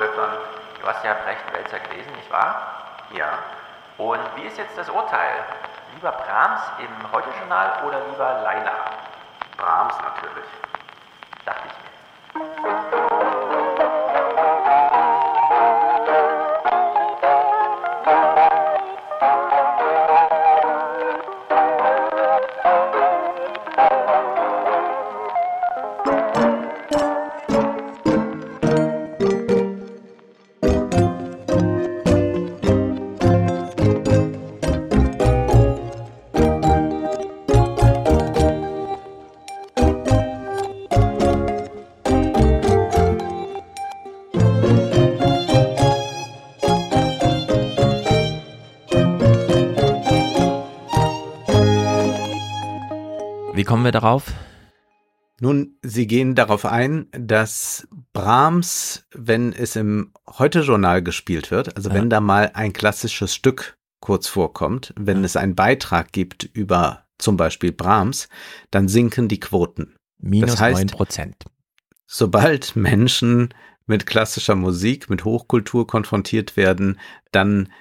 Stefan. 0.00 0.30
Du 0.80 0.88
hast 0.88 1.04
ja 1.04 1.12
Brecht-Wälzer 1.12 1.78
gelesen, 1.90 2.10
nicht 2.12 2.32
wahr? 2.32 2.86
Ja. 3.10 3.36
Und 3.98 4.20
wie 4.34 4.44
ist 4.46 4.56
jetzt 4.56 4.78
das 4.78 4.88
Urteil? 4.88 5.44
Lieber 5.94 6.12
Brahms 6.12 6.62
im 6.78 7.12
Heute-Journal 7.12 7.84
oder 7.86 8.00
lieber 8.08 8.40
Laila? 8.42 8.72
Brahms 9.58 9.92
natürlich. 9.98 10.69
Kommen 53.80 53.86
wir 53.86 53.92
darauf? 53.98 54.34
Nun, 55.40 55.78
Sie 55.82 56.06
gehen 56.06 56.34
darauf 56.34 56.66
ein, 56.66 57.06
dass 57.12 57.88
Brahms, 58.12 59.06
wenn 59.14 59.54
es 59.54 59.74
im 59.74 60.12
Heute-Journal 60.28 61.02
gespielt 61.02 61.50
wird, 61.50 61.76
also 61.76 61.88
Ja. 61.88 61.94
wenn 61.94 62.10
da 62.10 62.20
mal 62.20 62.50
ein 62.52 62.74
klassisches 62.74 63.34
Stück 63.34 63.78
kurz 64.00 64.28
vorkommt, 64.28 64.92
wenn 64.98 65.20
Ja. 65.20 65.24
es 65.24 65.36
einen 65.36 65.54
Beitrag 65.54 66.12
gibt 66.12 66.44
über 66.44 67.06
zum 67.16 67.38
Beispiel 67.38 67.72
Brahms, 67.72 68.28
dann 68.70 68.86
sinken 68.86 69.28
die 69.28 69.40
Quoten. 69.40 69.96
Minus 70.18 70.50
Das 70.52 70.60
heißt- 70.60 70.72
9 70.74 70.86
Prozent. 70.88 71.36
Sobald 72.06 72.76
Menschen 72.76 73.54
mit 73.86 74.04
klassischer 74.04 74.56
Musik, 74.56 75.08
mit 75.08 75.24
Hochkultur 75.24 75.86
konfrontiert 75.86 76.58
werden, 76.58 77.00
dann 77.32 77.72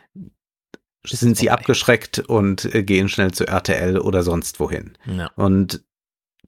sind 1.06 1.38
sie 1.38 1.50
abgeschreckt 1.50 2.19
und 2.19 2.73
äh, 2.75 2.84
gehen 2.84 3.08
schnell 3.09 3.31
zu 3.31 3.47
RTL 3.47 3.97
oder 4.00 4.22
sonst 4.23 4.59
wohin. 4.59 4.97
Ja. 5.06 5.28
Und 5.36 5.84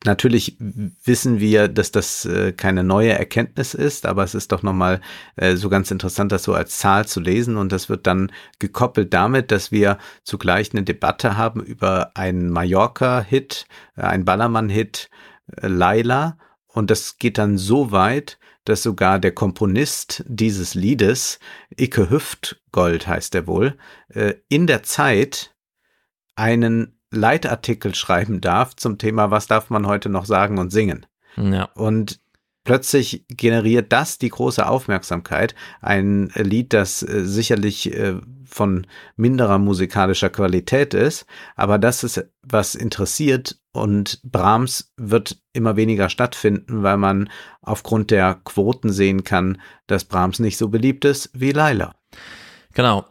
natürlich 0.06 0.58
wissen 0.60 1.40
wir, 1.40 1.68
dass 1.68 1.92
das 1.92 2.26
äh, 2.26 2.54
keine 2.54 2.84
neue 2.84 3.12
Erkenntnis 3.12 3.74
ist, 3.74 4.06
aber 4.06 4.24
es 4.24 4.36
ist 4.36 4.52
doch 4.52 4.64
nochmal 4.64 5.02
äh, 5.36 5.56
so 5.56 5.70
ganz 5.70 5.92
interessant, 5.92 6.32
das 6.32 6.44
so 6.44 6.54
als 6.54 6.80
Zahl 6.80 7.08
zu 7.08 7.20
lesen. 7.20 7.58
Und 7.58 7.72
das 7.72 7.90
wird 7.90 8.08
dann 8.08 8.32
gekoppelt 8.60 9.14
damit, 9.14 9.52
dass 9.52 9.72
wir 9.72 9.98
zugleich 10.24 10.72
eine 10.74 10.84
Debatte 10.84 11.38
haben 11.38 11.62
über 11.64 12.12
einen 12.16 12.50
Mallorca-Hit, 12.50 13.66
äh, 13.96 14.02
einen 14.02 14.26
Ballermann-Hit, 14.26 15.10
äh, 15.58 15.68
Laila. 15.68 16.38
Und 16.68 16.90
das 16.90 17.18
geht 17.18 17.38
dann 17.38 17.58
so 17.58 17.92
weit, 17.92 18.40
dass 18.66 18.84
sogar 18.84 19.20
der 19.20 19.34
Komponist 19.34 20.24
dieses 20.28 20.76
Liedes, 20.76 21.40
Icke 21.78 22.10
Hüftgold 22.10 23.08
heißt 23.08 23.36
er 23.36 23.48
wohl, 23.48 23.78
äh, 24.10 24.36
in 24.50 24.68
der 24.68 24.84
Zeit 24.84 25.56
einen 26.36 27.01
Leitartikel 27.12 27.94
schreiben 27.94 28.42
darf 28.42 28.76
zum 28.76 28.98
Thema, 28.98 29.32
was 29.32 29.48
darf 29.48 29.70
man 29.70 29.86
heute 29.86 30.10
noch 30.10 30.26
sagen 30.26 30.58
und 30.58 30.72
singen. 30.72 31.06
ja. 31.38 31.66
Und 31.76 32.20
plötzlich 32.64 33.26
generiert 33.30 33.92
das 33.92 34.18
die 34.18 34.30
große 34.30 34.66
Aufmerksamkeit. 34.68 35.56
Ein 35.82 36.32
Lied, 36.36 36.74
das 36.74 37.04
äh, 37.04 37.26
sicherlich 37.26 37.94
äh, 37.94 38.16
von 38.46 38.86
minderer 39.16 39.58
musikalischer 39.58 40.30
Qualität 40.30 40.94
ist, 40.94 41.26
aber 41.56 41.80
das 41.80 42.04
ist, 42.04 42.30
was 42.44 42.76
interessiert 42.76 43.58
und 43.72 44.20
Brahms 44.24 44.92
wird 44.98 45.42
immer 45.54 45.78
weniger 45.78 46.10
stattfinden, 46.10 46.84
weil 46.84 46.98
man 46.98 47.30
aufgrund 47.62 48.12
der 48.12 48.40
Quoten 48.44 48.92
sehen 48.92 49.24
kann, 49.24 49.62
dass 49.88 50.04
Brahms 50.04 50.40
nicht 50.40 50.58
so 50.58 50.68
beliebt 50.68 51.06
ist 51.06 51.30
wie 51.34 51.52
Laila. 51.52 51.96
Genau. 52.74 53.06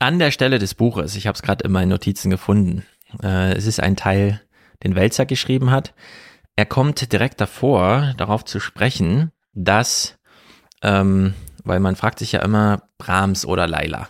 An 0.00 0.18
der 0.18 0.30
Stelle 0.30 0.58
des 0.58 0.74
Buches, 0.74 1.14
ich 1.14 1.26
habe 1.26 1.36
es 1.36 1.42
gerade 1.42 1.64
in 1.64 1.72
meinen 1.72 1.90
Notizen 1.90 2.30
gefunden, 2.30 2.84
äh, 3.22 3.52
es 3.54 3.66
ist 3.66 3.80
ein 3.80 3.96
Teil, 3.96 4.40
den 4.82 4.94
Welzer 4.94 5.26
geschrieben 5.26 5.70
hat. 5.70 5.94
Er 6.56 6.66
kommt 6.66 7.12
direkt 7.12 7.40
davor, 7.40 8.14
darauf 8.16 8.44
zu 8.44 8.60
sprechen, 8.60 9.30
dass, 9.52 10.18
ähm, 10.82 11.34
weil 11.64 11.80
man 11.80 11.96
fragt 11.96 12.18
sich 12.18 12.32
ja 12.32 12.42
immer 12.42 12.82
Brahms 12.98 13.46
oder 13.46 13.66
Laila. 13.66 14.08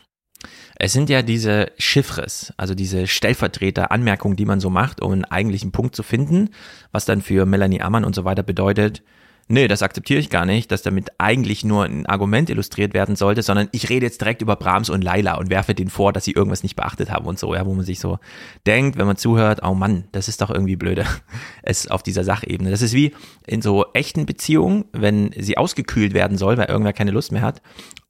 Es 0.83 0.95
sind 0.95 1.11
ja 1.11 1.21
diese 1.21 1.73
Chiffres, 1.77 2.55
also 2.57 2.75
diese 2.75 3.07
Stellvertreter-Anmerkungen, 3.07 4.37
die 4.37 4.47
man 4.47 4.61
so 4.61 4.71
macht, 4.71 5.03
um 5.03 5.13
einen 5.13 5.25
eigentlichen 5.27 5.73
Punkt 5.73 5.95
zu 5.95 6.03
finden, 6.03 6.51
was 6.91 7.05
dann 7.05 7.21
für 7.21 7.45
Melanie 7.45 7.83
Ammann 7.83 8.05
und 8.05 8.15
so 8.15 8.25
weiter 8.25 8.43
bedeutet, 8.43 9.03
nee, 9.51 9.69
das 9.69 9.83
akzeptiere 9.83 10.21
ich 10.21 10.31
gar 10.31 10.47
nicht, 10.47 10.71
dass 10.71 10.83
damit 10.83 11.11
eigentlich 11.19 11.65
nur 11.65 11.85
ein 11.85 12.07
Argument 12.07 12.49
illustriert 12.49 12.95
werden 12.95 13.17
sollte, 13.17 13.43
sondern 13.43 13.69
ich 13.73 13.91
rede 13.91 14.07
jetzt 14.07 14.21
direkt 14.21 14.43
über 14.43 14.57
Brahms 14.57 14.89
und 14.89 15.03
Laila 15.03 15.35
und 15.35 15.51
werfe 15.51 15.75
denen 15.75 15.91
vor, 15.91 16.13
dass 16.13 16.25
sie 16.25 16.33
irgendwas 16.33 16.63
nicht 16.63 16.77
beachtet 16.77 17.11
haben 17.11 17.27
und 17.27 17.39
so, 17.39 17.55
ja, 17.55 17.67
wo 17.67 17.75
man 17.75 17.85
sich 17.85 18.01
so 18.01 18.19
denkt, 18.67 18.97
wenn 18.97 19.07
man 19.07 19.17
zuhört, 19.17 19.61
oh 19.63 19.75
Mann, 19.75 20.05
das 20.13 20.29
ist 20.29 20.41
doch 20.41 20.51
irgendwie 20.51 20.77
blöde, 20.77 21.05
es 21.63 21.91
auf 21.91 22.03
dieser 22.03 22.25
Sachebene. 22.25 22.71
Das 22.71 22.81
ist 22.81 22.95
wie 22.95 23.13
in 23.47 23.61
so 23.61 23.87
echten 23.93 24.25
Beziehungen, 24.25 24.85
wenn 24.93 25.33
sie 25.37 25.59
ausgekühlt 25.59 26.15
werden 26.15 26.39
soll, 26.39 26.57
weil 26.57 26.69
irgendwer 26.69 26.93
keine 26.93 27.11
Lust 27.11 27.33
mehr 27.33 27.43
hat 27.43 27.61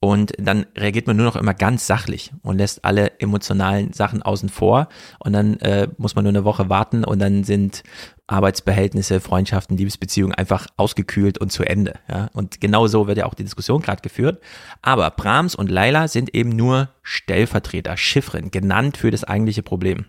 und 0.01 0.33
dann 0.39 0.65
reagiert 0.77 1.07
man 1.07 1.17
nur 1.17 1.27
noch 1.27 1.37
immer 1.37 1.53
ganz 1.53 1.87
sachlich 1.87 2.33
und 2.43 2.57
lässt 2.57 2.85
alle 2.87 3.21
emotionalen 3.21 3.93
Sachen 3.93 4.23
außen 4.23 4.49
vor 4.49 4.89
und 5.19 5.35
dann 5.35 5.59
äh, 5.61 5.89
muss 5.99 6.15
man 6.15 6.25
nur 6.25 6.33
eine 6.33 6.45
Woche 6.45 6.71
warten 6.71 7.05
und 7.05 7.19
dann 7.19 7.45
sind 7.45 7.83
Arbeitsbehältnisse, 8.31 9.21
Freundschaften, 9.21 9.77
Liebesbeziehungen 9.77 10.35
einfach 10.35 10.67
ausgekühlt 10.77 11.39
und 11.39 11.51
zu 11.51 11.65
Ende. 11.65 11.99
Ja? 12.09 12.31
Und 12.33 12.61
genau 12.61 12.87
so 12.87 13.07
wird 13.07 13.19
ja 13.19 13.27
auch 13.27 13.35
die 13.35 13.45
Diskussion 13.45 13.83
gerade 13.83 14.03
geführt. 14.03 14.43
Aber 14.83 15.11
Brahms 15.11 15.55
und 15.55 15.71
Laila 15.71 16.09
sind 16.09 16.35
eben 16.35 16.51
nur 16.51 16.91
Stellvertreter, 17.03 17.97
Chiffren, 17.97 18.51
genannt 18.51 18.97
für 18.97 19.11
das 19.11 19.25
eigentliche 19.25 19.63
Problem. 19.63 20.07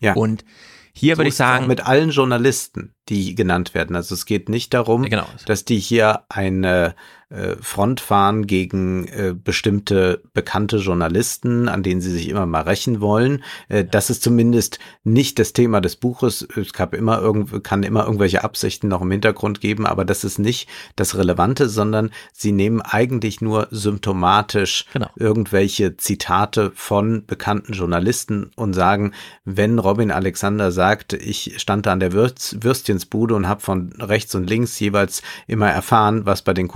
Ja. 0.00 0.14
Und 0.14 0.44
hier 0.92 1.14
So 1.14 1.20
würde 1.20 1.28
ich 1.28 1.36
sagen, 1.36 1.66
mit 1.68 1.86
allen 1.86 2.10
Journalisten, 2.10 2.92
die 3.08 3.34
genannt 3.34 3.72
werden. 3.72 3.94
Also 3.94 4.14
es 4.14 4.26
geht 4.26 4.48
nicht 4.48 4.74
darum, 4.74 5.04
genau, 5.04 5.28
dass 5.46 5.64
die 5.64 5.78
hier 5.78 6.24
eine 6.28 6.94
äh, 7.30 7.56
Front 7.60 8.00
fahren 8.00 8.46
gegen 8.46 9.06
äh, 9.08 9.34
bestimmte 9.34 10.22
bekannte 10.32 10.78
Journalisten, 10.78 11.68
an 11.68 11.82
denen 11.82 12.00
sie 12.00 12.10
sich 12.10 12.28
immer 12.28 12.46
mal 12.46 12.62
rächen 12.62 13.00
wollen. 13.00 13.42
Äh, 13.68 13.84
Das 13.84 14.10
ist 14.10 14.22
zumindest 14.22 14.78
nicht 15.04 15.38
das 15.38 15.52
Thema 15.52 15.80
des 15.80 15.96
Buches. 15.96 16.46
Es 16.56 16.72
gab 16.72 16.94
immer 16.94 17.20
irgend, 17.20 17.62
kann 17.64 17.82
immer 17.82 18.04
irgendwelche 18.04 18.44
Absichten 18.44 18.88
noch 18.88 19.02
im 19.02 19.10
Hintergrund 19.10 19.60
geben, 19.60 19.86
aber 19.86 20.04
das 20.04 20.24
ist 20.24 20.38
nicht 20.38 20.68
das 20.96 21.16
Relevante, 21.16 21.68
sondern 21.68 22.10
sie 22.32 22.52
nehmen 22.52 22.80
eigentlich 22.80 23.40
nur 23.40 23.68
symptomatisch 23.70 24.86
Genau. 24.92 25.10
irgendwelche 25.16 25.96
Zitate 25.96 26.72
von 26.74 27.24
bekannten 27.26 27.72
Journalisten 27.72 28.50
und 28.56 28.72
sagen, 28.72 29.12
wenn 29.44 29.78
Robin 29.78 30.10
Alexander 30.10 30.72
sagt, 30.72 31.12
ich 31.12 31.54
stand 31.58 31.86
da 31.86 31.92
an 31.92 32.00
der 32.00 32.12
Würz, 32.12 32.56
Würstchensbude 32.60 33.34
und 33.34 33.48
habe 33.48 33.60
von 33.60 33.92
rechts 34.00 34.34
und 34.34 34.48
links 34.48 34.78
jeweils 34.80 35.22
immer 35.46 35.68
erfahren, 35.68 36.24
was 36.26 36.42
bei 36.42 36.54
den 36.54 36.68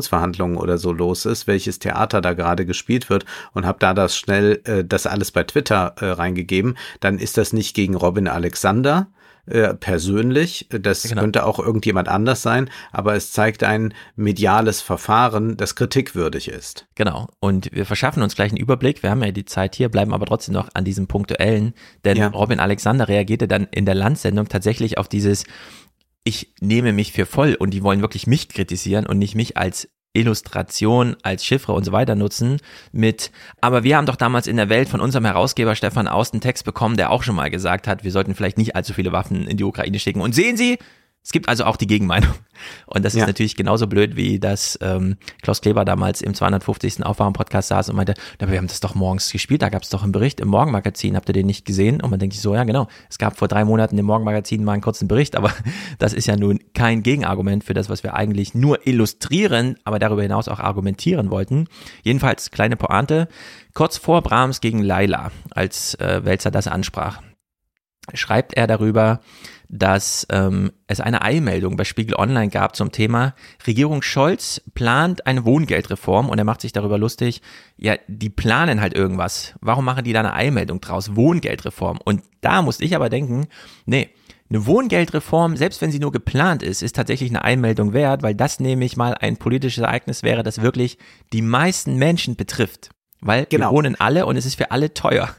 Koalitionsverhandlungen 0.00 0.56
oder 0.56 0.78
so 0.78 0.92
los 0.92 1.26
ist, 1.26 1.46
welches 1.46 1.78
Theater 1.78 2.20
da 2.20 2.32
gerade 2.32 2.66
gespielt 2.66 3.10
wird 3.10 3.24
und 3.52 3.66
habe 3.66 3.78
da 3.80 3.94
das 3.94 4.16
schnell 4.16 4.60
äh, 4.64 4.84
das 4.84 5.06
alles 5.06 5.30
bei 5.32 5.44
Twitter 5.44 5.94
äh, 6.00 6.06
reingegeben, 6.06 6.76
dann 7.00 7.18
ist 7.18 7.36
das 7.36 7.52
nicht 7.52 7.74
gegen 7.74 7.94
Robin 7.94 8.28
Alexander 8.28 9.08
äh, 9.46 9.74
persönlich, 9.74 10.68
das 10.70 11.02
Genau. 11.02 11.22
könnte 11.22 11.44
auch 11.44 11.58
irgendjemand 11.58 12.08
anders 12.08 12.42
sein, 12.42 12.70
aber 12.92 13.14
es 13.14 13.32
zeigt 13.32 13.64
ein 13.64 13.94
mediales 14.16 14.80
Verfahren, 14.82 15.56
das 15.56 15.74
kritikwürdig 15.74 16.48
ist. 16.48 16.86
Genau. 16.94 17.28
Und 17.40 17.70
wir 17.72 17.86
verschaffen 17.86 18.22
uns 18.22 18.34
gleich 18.34 18.50
einen 18.52 18.58
Überblick. 18.60 19.02
Wir 19.02 19.10
haben 19.10 19.22
ja 19.22 19.32
die 19.32 19.46
Zeit 19.46 19.74
hier, 19.74 19.88
bleiben 19.88 20.12
aber 20.12 20.26
trotzdem 20.26 20.54
noch 20.54 20.68
an 20.74 20.84
diesem 20.84 21.06
Punktuellen. 21.06 21.74
Denn 22.04 22.16
Ja. 22.16 22.28
Robin 22.28 22.60
Alexander 22.60 23.08
reagierte 23.08 23.48
dann 23.48 23.66
in 23.70 23.86
der 23.86 23.94
Landsendung 23.94 24.48
tatsächlich 24.48 24.98
auf 24.98 25.08
dieses, 25.08 25.44
ich 26.24 26.54
nehme 26.60 26.92
mich 26.92 27.12
für 27.12 27.26
voll 27.26 27.54
und 27.54 27.70
die 27.70 27.82
wollen 27.82 28.00
wirklich 28.00 28.26
mich 28.26 28.48
kritisieren 28.48 29.06
und 29.06 29.18
nicht 29.18 29.34
mich 29.34 29.56
als 29.56 29.88
Illustration, 30.12 31.16
als 31.22 31.44
Chiffre 31.44 31.72
und 31.72 31.84
so 31.84 31.92
weiter 31.92 32.16
nutzen 32.16 32.58
mit, 32.90 33.30
aber 33.60 33.84
wir 33.84 33.96
haben 33.96 34.06
doch 34.06 34.16
damals 34.16 34.48
in 34.48 34.56
der 34.56 34.68
Welt 34.68 34.88
von 34.88 35.00
unserem 35.00 35.24
Herausgeber 35.24 35.76
Stefan 35.76 36.08
Aust 36.08 36.34
einen 36.34 36.40
Text 36.40 36.64
bekommen, 36.64 36.96
der 36.96 37.10
auch 37.10 37.22
schon 37.22 37.36
mal 37.36 37.50
gesagt 37.50 37.86
hat, 37.86 38.02
wir 38.02 38.10
sollten 38.10 38.34
vielleicht 38.34 38.58
nicht 38.58 38.74
allzu 38.74 38.92
viele 38.92 39.12
Waffen 39.12 39.46
in 39.46 39.56
die 39.56 39.64
Ukraine 39.64 40.00
schicken. 40.00 40.20
Und 40.20 40.34
sehen 40.34 40.56
Sie, 40.56 40.78
Es 41.30 41.32
gibt 41.32 41.48
also 41.48 41.62
auch 41.64 41.76
die 41.76 41.86
Gegenmeinung. 41.86 42.32
Und 42.86 43.04
das 43.04 43.14
ist 43.14 43.20
Ja. 43.20 43.26
natürlich 43.28 43.54
genauso 43.54 43.86
blöd, 43.86 44.16
wie 44.16 44.40
dass 44.40 44.76
ähm, 44.82 45.16
Klaus 45.42 45.60
Kleber 45.60 45.84
damals 45.84 46.22
im 46.22 46.34
250. 46.34 47.06
Aufwachen-Podcast 47.06 47.68
saß 47.68 47.88
und 47.88 47.94
meinte, 47.94 48.14
"Na, 48.40 48.50
wir 48.50 48.58
haben 48.58 48.66
das 48.66 48.80
doch 48.80 48.96
morgens 48.96 49.30
gespielt, 49.30 49.62
da 49.62 49.68
gab 49.68 49.84
es 49.84 49.90
doch 49.90 50.02
einen 50.02 50.10
Bericht 50.10 50.40
im 50.40 50.48
Morgenmagazin, 50.48 51.14
habt 51.14 51.28
ihr 51.28 51.32
den 51.32 51.46
nicht 51.46 51.64
gesehen? 51.64 52.00
Und 52.02 52.10
man 52.10 52.18
denkt 52.18 52.34
sich 52.34 52.42
so, 52.42 52.52
ja 52.56 52.64
genau, 52.64 52.88
es 53.08 53.16
gab 53.18 53.38
vor 53.38 53.46
drei 53.46 53.64
Monaten 53.64 53.96
im 53.96 54.06
Morgenmagazin 54.06 54.64
mal 54.64 54.72
einen 54.72 54.82
kurzen 54.82 55.06
Bericht, 55.06 55.36
aber 55.36 55.52
das 56.00 56.14
ist 56.14 56.26
ja 56.26 56.34
nun 56.36 56.58
kein 56.74 57.04
Gegenargument 57.04 57.62
für 57.62 57.74
das, 57.74 57.88
was 57.88 58.02
wir 58.02 58.14
eigentlich 58.14 58.54
nur 58.56 58.84
illustrieren, 58.88 59.76
aber 59.84 60.00
darüber 60.00 60.22
hinaus 60.22 60.48
auch 60.48 60.58
argumentieren 60.58 61.30
wollten. 61.30 61.68
Jedenfalls 62.02 62.50
kleine 62.50 62.74
Pointe, 62.74 63.28
kurz 63.72 63.98
vor 63.98 64.20
Brahms 64.22 64.60
gegen 64.60 64.82
Laila, 64.82 65.30
als 65.52 65.94
äh, 65.94 66.22
Welzer 66.24 66.50
das 66.50 66.66
ansprach 66.66 67.22
schreibt 68.14 68.54
er 68.54 68.66
darüber, 68.66 69.20
dass 69.72 70.26
ähm, 70.30 70.72
es 70.88 71.00
eine 71.00 71.22
Eilmeldung 71.22 71.76
bei 71.76 71.84
Spiegel 71.84 72.16
Online 72.16 72.48
gab 72.48 72.74
zum 72.74 72.90
Thema 72.90 73.34
Regierung 73.66 74.02
Scholz 74.02 74.60
plant 74.74 75.26
eine 75.26 75.44
Wohngeldreform 75.44 76.28
und 76.28 76.38
er 76.38 76.44
macht 76.44 76.60
sich 76.60 76.72
darüber 76.72 76.98
lustig, 76.98 77.40
ja, 77.76 77.94
die 78.08 78.30
planen 78.30 78.80
halt 78.80 78.94
irgendwas. 78.94 79.54
Warum 79.60 79.84
machen 79.84 80.04
die 80.04 80.12
da 80.12 80.20
eine 80.20 80.34
Eilmeldung 80.34 80.80
draus? 80.80 81.14
Wohngeldreform. 81.14 82.00
Und 82.04 82.22
da 82.40 82.62
musste 82.62 82.84
ich 82.84 82.96
aber 82.96 83.08
denken, 83.08 83.46
nee, 83.86 84.10
eine 84.50 84.66
Wohngeldreform, 84.66 85.56
selbst 85.56 85.80
wenn 85.80 85.92
sie 85.92 86.00
nur 86.00 86.10
geplant 86.10 86.64
ist, 86.64 86.82
ist 86.82 86.96
tatsächlich 86.96 87.30
eine 87.30 87.44
Einmeldung 87.44 87.92
wert, 87.92 88.24
weil 88.24 88.34
das 88.34 88.58
nämlich 88.58 88.96
mal 88.96 89.14
ein 89.14 89.36
politisches 89.36 89.84
Ereignis 89.84 90.24
wäre, 90.24 90.42
das 90.42 90.60
wirklich 90.60 90.98
die 91.32 91.42
meisten 91.42 91.94
Menschen 91.94 92.34
betrifft. 92.34 92.90
Weil 93.20 93.46
Genau. 93.48 93.70
wir 93.70 93.76
wohnen 93.76 94.00
alle 94.00 94.26
und 94.26 94.36
es 94.36 94.46
ist 94.46 94.56
für 94.56 94.72
alle 94.72 94.92
teuer. 94.94 95.30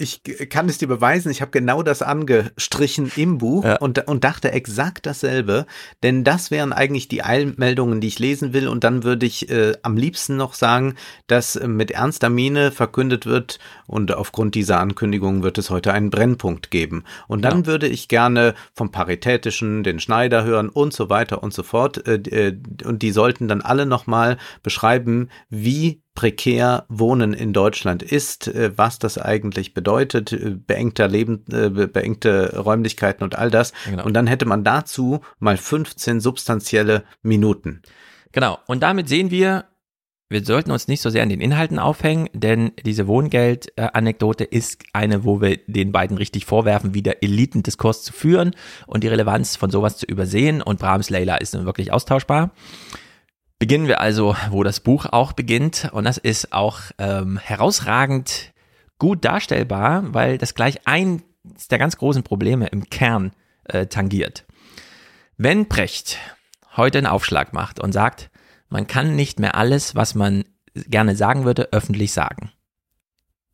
Ich 0.00 0.22
kann 0.50 0.68
es 0.68 0.78
dir 0.78 0.88
beweisen, 0.88 1.30
ich 1.30 1.40
habe 1.40 1.50
genau 1.50 1.82
das 1.82 2.02
angestrichen 2.02 3.10
im 3.16 3.38
Buch 3.38 3.64
Ja. 3.64 3.76
und, 3.78 4.06
und 4.06 4.24
dachte 4.24 4.52
exakt 4.52 5.06
dasselbe, 5.06 5.66
denn 6.02 6.24
das 6.24 6.50
wären 6.50 6.72
eigentlich 6.72 7.08
die 7.08 7.22
Eilmeldungen, 7.24 8.00
die 8.00 8.06
ich 8.08 8.18
lesen 8.18 8.52
will 8.52 8.68
und 8.68 8.84
dann 8.84 9.02
würde 9.02 9.26
ich 9.26 9.50
äh, 9.50 9.74
am 9.82 9.96
liebsten 9.96 10.36
noch 10.36 10.54
sagen, 10.54 10.94
dass 11.26 11.56
äh, 11.56 11.66
mit 11.66 11.90
ernster 11.90 12.30
Miene 12.30 12.70
verkündet 12.70 13.26
wird 13.26 13.58
und 13.86 14.12
aufgrund 14.14 14.54
dieser 14.54 14.78
Ankündigung 14.80 15.42
wird 15.42 15.58
es 15.58 15.70
heute 15.70 15.92
einen 15.92 16.10
Brennpunkt 16.10 16.70
geben. 16.70 17.04
Und 17.26 17.42
dann 17.42 17.60
Ja. 17.60 17.66
würde 17.66 17.88
ich 17.88 18.08
gerne 18.08 18.54
vom 18.74 18.90
Paritätischen 18.90 19.82
den 19.82 20.00
Schneider 20.00 20.44
hören 20.44 20.68
und 20.68 20.92
so 20.92 21.10
weiter 21.10 21.42
und 21.42 21.52
so 21.52 21.62
fort 21.62 22.06
äh, 22.06 22.14
äh, 22.30 22.56
und 22.84 23.02
die 23.02 23.10
sollten 23.10 23.48
dann 23.48 23.60
alle 23.62 23.84
nochmal 23.86 24.36
beschreiben, 24.62 25.28
wie 25.50 26.02
prekär 26.18 26.84
Wohnen 26.88 27.32
in 27.32 27.52
Deutschland 27.52 28.02
ist, 28.02 28.48
äh, 28.48 28.72
was 28.76 28.98
das 28.98 29.18
eigentlich 29.18 29.72
bedeutet, 29.72 30.32
äh, 30.32 30.50
beengter 30.50 31.06
Leben, 31.06 31.44
äh, 31.52 31.70
be- 31.70 31.86
beengte 31.86 32.58
Räumlichkeiten 32.58 33.22
und 33.22 33.38
all 33.38 33.52
das. 33.52 33.72
Genau. 33.88 34.04
Und 34.04 34.14
dann 34.14 34.26
hätte 34.26 34.44
man 34.44 34.64
dazu 34.64 35.20
mal 35.38 35.56
15 35.56 36.18
substanzielle 36.20 37.04
Minuten. 37.22 37.82
Genau. 38.32 38.58
Und 38.66 38.82
damit 38.82 39.08
sehen 39.08 39.30
wir, 39.30 39.66
wir 40.28 40.44
sollten 40.44 40.72
uns 40.72 40.88
nicht 40.88 41.02
so 41.02 41.08
sehr 41.08 41.22
an 41.22 41.28
den 41.28 41.40
Inhalten 41.40 41.78
aufhängen, 41.78 42.28
denn 42.32 42.72
diese 42.84 43.06
Wohngeld-Anekdote 43.06 44.42
ist 44.42 44.82
eine, 44.92 45.24
wo 45.24 45.40
wir 45.40 45.58
den 45.68 45.92
beiden 45.92 46.16
richtig 46.16 46.46
vorwerfen, 46.46 46.94
wieder 46.94 47.22
Elitendiskurs 47.22 48.02
zu 48.02 48.12
führen 48.12 48.56
und 48.88 49.04
die 49.04 49.08
Relevanz 49.08 49.54
von 49.54 49.70
sowas 49.70 49.98
zu 49.98 50.06
übersehen. 50.06 50.62
Und 50.62 50.80
Brahms 50.80 51.10
Leila 51.10 51.36
ist 51.36 51.54
nun 51.54 51.64
wirklich 51.64 51.92
austauschbar. 51.92 52.50
Beginnen 53.58 53.88
wir 53.88 54.00
also, 54.00 54.36
wo 54.50 54.62
das 54.62 54.80
Buch 54.80 55.06
auch 55.06 55.32
beginnt. 55.32 55.88
Und 55.92 56.04
das 56.04 56.16
ist 56.16 56.52
auch 56.52 56.80
ähm, 56.98 57.38
herausragend 57.38 58.52
gut 58.98 59.24
darstellbar, 59.24 60.14
weil 60.14 60.38
das 60.38 60.54
gleich 60.54 60.86
eins 60.86 61.22
der 61.70 61.78
ganz 61.78 61.96
großen 61.96 62.22
Probleme 62.22 62.68
im 62.68 62.88
Kern 62.88 63.32
äh, 63.64 63.86
tangiert. 63.86 64.44
Wenn 65.36 65.66
Brecht 65.66 66.18
heute 66.76 66.98
einen 66.98 67.06
Aufschlag 67.06 67.52
macht 67.52 67.80
und 67.80 67.92
sagt, 67.92 68.30
man 68.68 68.86
kann 68.86 69.16
nicht 69.16 69.40
mehr 69.40 69.56
alles, 69.56 69.94
was 69.94 70.14
man 70.14 70.44
gerne 70.74 71.16
sagen 71.16 71.44
würde, 71.44 71.72
öffentlich 71.72 72.12
sagen. 72.12 72.52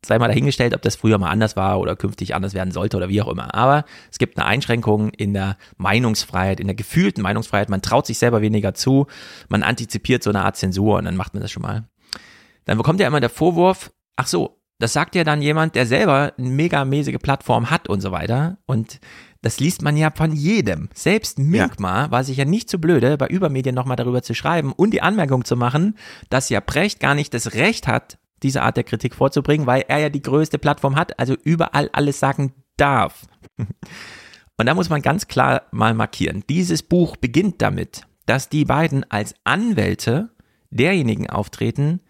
Sei 0.05 0.19
mal 0.19 0.27
dahingestellt, 0.27 0.73
ob 0.73 0.81
das 0.81 0.95
früher 0.95 1.17
mal 1.17 1.29
anders 1.29 1.55
war 1.55 1.79
oder 1.79 1.95
künftig 1.95 2.35
anders 2.35 2.53
werden 2.53 2.71
sollte 2.71 2.97
oder 2.97 3.09
wie 3.09 3.21
auch 3.21 3.27
immer. 3.27 3.53
Aber 3.55 3.85
es 4.11 4.17
gibt 4.17 4.37
eine 4.37 4.45
Einschränkung 4.45 5.09
in 5.09 5.33
der 5.33 5.57
Meinungsfreiheit, 5.77 6.59
in 6.59 6.67
der 6.67 6.75
gefühlten 6.75 7.23
Meinungsfreiheit. 7.23 7.69
Man 7.69 7.81
traut 7.81 8.05
sich 8.05 8.17
selber 8.17 8.41
weniger 8.41 8.73
zu, 8.73 9.07
man 9.49 9.63
antizipiert 9.63 10.23
so 10.23 10.29
eine 10.29 10.43
Art 10.43 10.57
Zensur 10.57 10.97
und 10.97 11.05
dann 11.05 11.17
macht 11.17 11.33
man 11.33 11.41
das 11.41 11.51
schon 11.51 11.63
mal. 11.63 11.87
Dann 12.65 12.77
bekommt 12.77 12.99
ja 12.99 13.07
immer 13.07 13.19
der 13.19 13.29
Vorwurf, 13.29 13.91
ach 14.15 14.27
so, 14.27 14.59
das 14.79 14.93
sagt 14.93 15.15
ja 15.15 15.23
dann 15.23 15.41
jemand, 15.41 15.75
der 15.75 15.85
selber 15.85 16.33
eine 16.37 16.49
mega 16.49 16.83
mäßige 16.83 17.17
Plattform 17.21 17.69
hat 17.69 17.87
und 17.87 18.01
so 18.01 18.11
weiter. 18.11 18.57
Und 18.65 18.99
das 19.41 19.59
liest 19.59 19.83
man 19.83 19.95
ja 19.95 20.11
von 20.11 20.33
jedem. 20.33 20.89
Selbst 20.93 21.39
Minkmar 21.39 22.11
war 22.11 22.23
sich 22.23 22.37
ja 22.37 22.45
nicht 22.45 22.69
zu 22.69 22.79
blöde, 22.79 23.17
bei 23.17 23.27
Übermedien 23.27 23.75
nochmal 23.75 23.95
darüber 23.95 24.21
zu 24.21 24.33
schreiben 24.33 24.73
und 24.73 24.91
die 24.91 25.01
Anmerkung 25.01 25.45
zu 25.45 25.55
machen, 25.55 25.97
dass 26.29 26.49
ja 26.49 26.59
Brecht 26.59 26.99
gar 26.99 27.15
nicht 27.15 27.33
das 27.33 27.53
Recht 27.53 27.87
hat, 27.87 28.17
diese 28.45 28.61
Art 28.61 28.77
der 28.77 28.83
Kritik 28.83 29.15
vorzubringen, 29.15 29.65
weil 29.65 29.83
er 29.87 29.97
ja 29.97 30.09
die 30.09 30.21
größte 30.21 30.59
Plattform 30.59 30.95
hat, 30.95 31.17
also 31.19 31.35
überall 31.43 31.89
alles 31.93 32.19
sagen 32.19 32.53
darf. 32.77 33.25
Und 34.57 34.67
da 34.67 34.75
muss 34.75 34.89
man 34.89 35.01
ganz 35.01 35.27
klar 35.27 35.63
mal 35.71 35.95
markieren. 35.95 36.43
Dieses 36.47 36.83
Buch 36.83 37.17
beginnt 37.17 37.61
damit, 37.61 38.03
dass 38.27 38.47
die 38.47 38.63
beiden 38.63 39.03
als 39.11 39.33
Anwälte 39.43 40.29
derjenigen 40.69 41.27
auftreten, 41.27 42.01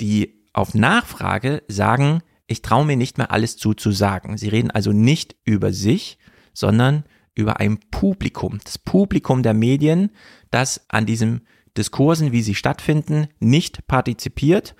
die 0.00 0.46
auf 0.52 0.74
Nachfrage 0.74 1.62
sagen, 1.66 2.22
ich 2.46 2.62
traue 2.62 2.84
mir 2.84 2.96
nicht 2.96 3.18
mehr 3.18 3.32
alles 3.32 3.56
zuzusagen. 3.56 4.38
Sie 4.38 4.48
reden 4.48 4.70
also 4.70 4.92
nicht 4.92 5.34
über 5.44 5.72
sich, 5.72 6.18
sondern 6.54 7.04
über 7.34 7.58
ein 7.58 7.78
Publikum, 7.90 8.60
das 8.64 8.78
Publikum 8.78 9.42
der 9.42 9.54
Medien, 9.54 10.10
das 10.50 10.84
an 10.88 11.04
diesen 11.04 11.46
Diskursen, 11.76 12.30
wie 12.30 12.42
sie 12.42 12.54
stattfinden, 12.54 13.28
nicht 13.40 13.86
partizipiert. 13.88 14.74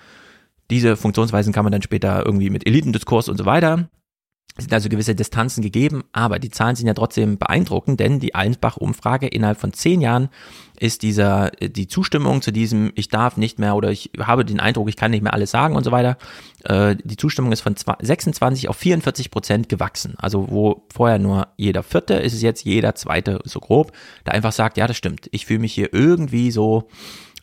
Diese 0.72 0.96
Funktionsweisen 0.96 1.52
kann 1.52 1.64
man 1.64 1.70
dann 1.70 1.82
später 1.82 2.24
irgendwie 2.26 2.50
mit 2.50 2.66
Elitendiskurs 2.66 3.28
und 3.28 3.36
so 3.36 3.44
weiter 3.44 3.88
es 4.54 4.64
sind 4.64 4.74
also 4.74 4.90
gewisse 4.90 5.14
Distanzen 5.14 5.62
gegeben, 5.62 6.04
aber 6.12 6.38
die 6.38 6.50
Zahlen 6.50 6.76
sind 6.76 6.86
ja 6.86 6.92
trotzdem 6.92 7.38
beeindruckend, 7.38 8.00
denn 8.00 8.20
die 8.20 8.34
Allensbach-Umfrage 8.34 9.26
innerhalb 9.26 9.58
von 9.58 9.72
zehn 9.72 10.02
Jahren 10.02 10.28
ist 10.78 11.02
dieser, 11.02 11.52
die 11.52 11.88
Zustimmung 11.88 12.42
zu 12.42 12.52
diesem, 12.52 12.92
ich 12.94 13.08
darf 13.08 13.38
nicht 13.38 13.58
mehr 13.58 13.76
oder 13.76 13.90
ich 13.90 14.10
habe 14.18 14.44
den 14.44 14.60
Eindruck, 14.60 14.90
ich 14.90 14.96
kann 14.96 15.10
nicht 15.10 15.22
mehr 15.22 15.32
alles 15.32 15.52
sagen 15.52 15.74
und 15.74 15.84
so 15.84 15.90
weiter, 15.90 16.18
äh, 16.64 16.96
die 17.02 17.16
Zustimmung 17.16 17.50
ist 17.52 17.62
von 17.62 17.76
26 17.76 18.68
auf 18.68 18.76
44 18.76 19.30
Prozent 19.30 19.70
gewachsen. 19.70 20.16
Also 20.18 20.50
wo 20.50 20.84
vorher 20.92 21.18
nur 21.18 21.48
jeder 21.56 21.82
Vierte, 21.82 22.14
ist 22.14 22.34
es 22.34 22.42
jetzt 22.42 22.64
jeder 22.64 22.94
Zweite 22.94 23.40
so 23.44 23.58
grob, 23.58 23.92
der 24.26 24.34
einfach 24.34 24.52
sagt, 24.52 24.76
ja, 24.76 24.86
das 24.86 24.98
stimmt, 24.98 25.30
ich 25.32 25.46
fühle 25.46 25.60
mich 25.60 25.72
hier 25.72 25.94
irgendwie 25.94 26.50
so, 26.50 26.88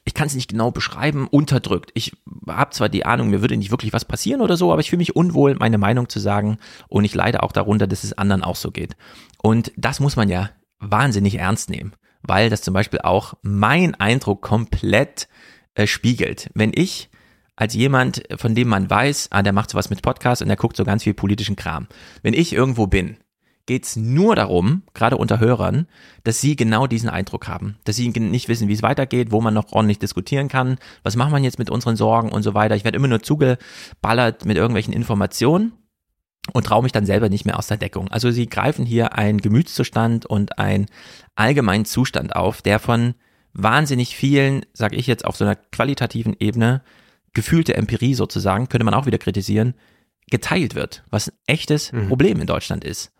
ich 0.09 0.15
kann 0.15 0.25
es 0.25 0.33
nicht 0.33 0.49
genau 0.49 0.71
beschreiben, 0.71 1.27
unterdrückt. 1.27 1.91
Ich 1.93 2.13
habe 2.47 2.71
zwar 2.71 2.89
die 2.89 3.05
Ahnung, 3.05 3.29
mir 3.29 3.41
würde 3.41 3.55
nicht 3.55 3.69
wirklich 3.69 3.93
was 3.93 4.05
passieren 4.05 4.41
oder 4.41 4.57
so, 4.57 4.71
aber 4.71 4.81
ich 4.81 4.89
fühle 4.89 4.97
mich 4.97 5.15
unwohl, 5.15 5.53
meine 5.53 5.77
Meinung 5.77 6.09
zu 6.09 6.19
sagen 6.19 6.57
und 6.87 7.05
ich 7.05 7.13
leide 7.13 7.43
auch 7.43 7.51
darunter, 7.51 7.85
dass 7.85 8.03
es 8.03 8.17
anderen 8.17 8.43
auch 8.43 8.55
so 8.55 8.71
geht. 8.71 8.95
Und 9.37 9.71
das 9.77 9.99
muss 9.99 10.15
man 10.15 10.27
ja 10.27 10.49
wahnsinnig 10.79 11.35
ernst 11.35 11.69
nehmen, 11.69 11.93
weil 12.23 12.49
das 12.49 12.63
zum 12.63 12.73
Beispiel 12.73 13.01
auch 13.01 13.35
mein 13.43 13.93
Eindruck 13.93 14.41
komplett 14.41 15.27
äh, 15.75 15.85
spiegelt. 15.85 16.49
Wenn 16.55 16.71
ich 16.73 17.11
als 17.55 17.75
jemand, 17.75 18.23
von 18.35 18.55
dem 18.55 18.67
man 18.67 18.89
weiß, 18.89 19.27
ah, 19.29 19.43
der 19.43 19.53
macht 19.53 19.69
sowas 19.69 19.91
mit 19.91 20.01
Podcast 20.01 20.41
und 20.41 20.47
der 20.47 20.57
guckt 20.57 20.75
so 20.75 20.85
ganz 20.85 21.03
viel 21.03 21.13
politischen 21.13 21.55
Kram. 21.55 21.87
Wenn 22.23 22.33
ich 22.33 22.51
irgendwo 22.51 22.87
bin 22.87 23.17
geht 23.69 23.85
es 23.85 23.95
nur 23.95 24.35
darum, 24.35 24.81
gerade 24.95 25.15
unter 25.15 25.39
Hörern, 25.39 25.85
dass 26.23 26.41
sie 26.41 26.55
genau 26.55 26.87
diesen 26.87 27.07
Eindruck 27.07 27.47
haben, 27.47 27.77
dass 27.83 27.97
sie 27.97 28.09
nicht 28.09 28.49
wissen, 28.49 28.67
wie 28.67 28.73
es 28.73 28.81
weitergeht, 28.81 29.31
wo 29.31 29.41
man 29.41 29.53
noch 29.53 29.71
ordentlich 29.73 29.99
diskutieren 29.99 30.47
kann, 30.47 30.79
was 31.03 31.15
macht 31.15 31.29
man 31.29 31.43
jetzt 31.43 31.59
mit 31.59 31.69
unseren 31.69 31.95
Sorgen 31.95 32.31
und 32.31 32.41
so 32.41 32.55
weiter. 32.55 32.75
Ich 32.75 32.83
werde 32.83 32.95
immer 32.95 33.07
nur 33.07 33.21
zugeballert 33.21 34.43
mit 34.43 34.57
irgendwelchen 34.57 34.91
Informationen 34.91 35.73
und 36.51 36.65
traue 36.65 36.81
mich 36.81 36.93
dann 36.93 37.05
selber 37.05 37.29
nicht 37.29 37.45
mehr 37.45 37.59
aus 37.59 37.67
der 37.67 37.77
Deckung. 37.77 38.07
Also 38.07 38.31
sie 38.31 38.49
greifen 38.49 38.87
hier 38.87 39.13
einen 39.13 39.39
Gemütszustand 39.39 40.25
und 40.25 40.57
einen 40.57 40.87
allgemeinen 41.35 41.85
Zustand 41.85 42.35
auf, 42.35 42.63
der 42.63 42.79
von 42.79 43.13
wahnsinnig 43.53 44.15
vielen, 44.15 44.65
sage 44.73 44.95
ich 44.95 45.05
jetzt 45.05 45.25
auf 45.25 45.37
so 45.37 45.45
einer 45.45 45.55
qualitativen 45.55 46.35
Ebene, 46.39 46.81
gefühlte 47.33 47.75
Empirie 47.75 48.15
sozusagen, 48.15 48.67
könnte 48.67 48.85
man 48.85 48.95
auch 48.95 49.05
wieder 49.05 49.19
kritisieren, 49.19 49.75
geteilt 50.31 50.73
wird, 50.73 51.03
was 51.11 51.27
ein 51.29 51.35
echtes 51.45 51.91
Mhm. 51.91 52.07
Problem 52.07 52.41
in 52.41 52.47
Deutschland 52.47 52.83
ist. 52.83 53.11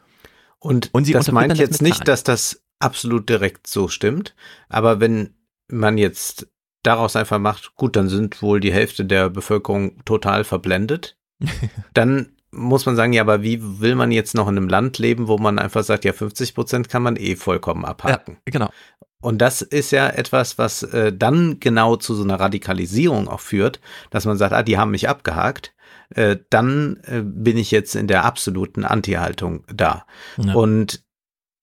Und, 0.60 0.89
Und 0.94 1.06
sie 1.06 1.13
das 1.13 1.32
meint 1.32 1.51
das 1.51 1.60
jetzt 1.60 1.82
mit 1.82 1.92
nicht, 1.92 2.08
dass 2.08 2.24
das 2.24 2.63
absolut 2.80 3.30
direkt 3.30 3.68
so 3.68 3.88
stimmt, 3.88 4.36
aber 4.68 5.00
wenn 5.00 5.36
man 5.68 5.98
jetzt 5.98 6.48
daraus 6.84 7.16
einfach 7.16 7.39
macht, 7.39 7.75
gut, 7.75 7.96
dann 7.96 8.10
sind 8.10 8.42
wohl 8.42 8.60
die 8.60 8.74
Hälfte 8.74 9.06
der 9.06 9.30
Bevölkerung 9.30 10.04
total 10.06 10.44
verblendet, 10.44 11.18
dann 11.94 12.34
muss 12.51 12.86
man 12.86 12.96
sagen, 12.96 13.13
ja, 13.13 13.22
aber 13.22 13.44
wie 13.44 13.60
will 13.80 13.96
man 13.96 14.12
jetzt 14.12 14.34
noch 14.34 14.48
in 14.48 14.58
einem 14.58 14.70
Land 14.70 14.98
leben, 14.98 15.28
wo 15.28 15.38
man 15.38 15.60
einfach 15.60 15.84
sagt, 15.84 16.04
ja, 16.04 16.13
50 16.13 16.56
Prozent 16.56 16.89
kann 16.89 17.04
man 17.04 17.16
eh 17.16 17.36
vollkommen 17.36 17.86
abhaken. 17.86 18.38
Ja, 18.48 18.51
genau. 18.51 18.70
Und 19.22 19.39
das 19.39 19.62
ist 19.62 19.92
ja 19.92 20.08
etwas, 20.08 20.58
was 20.58 20.82
äh, 20.82 21.12
dann 21.13 21.60
genau 21.60 21.98
zu 21.98 22.16
so 22.16 22.24
einer 22.24 22.39
Radikalisierung 22.39 23.28
auch 23.28 23.42
führt, 23.42 23.82
dass 24.10 24.25
man 24.25 24.38
sagt, 24.38 24.54
ah, 24.54 24.63
die 24.63 24.78
haben 24.78 24.92
mich 24.92 25.10
abgehakt, 25.10 25.74
äh, 26.16 26.38
dann 26.50 27.00
äh, 27.04 27.22
bin 27.24 27.58
ich 27.58 27.72
jetzt 27.72 27.96
in 27.96 28.08
der 28.08 28.25
absoluten 28.25 28.86
Anti-Haltung 28.86 29.63
da. 29.68 30.06
Ja. 30.38 30.54
Und 30.54 31.04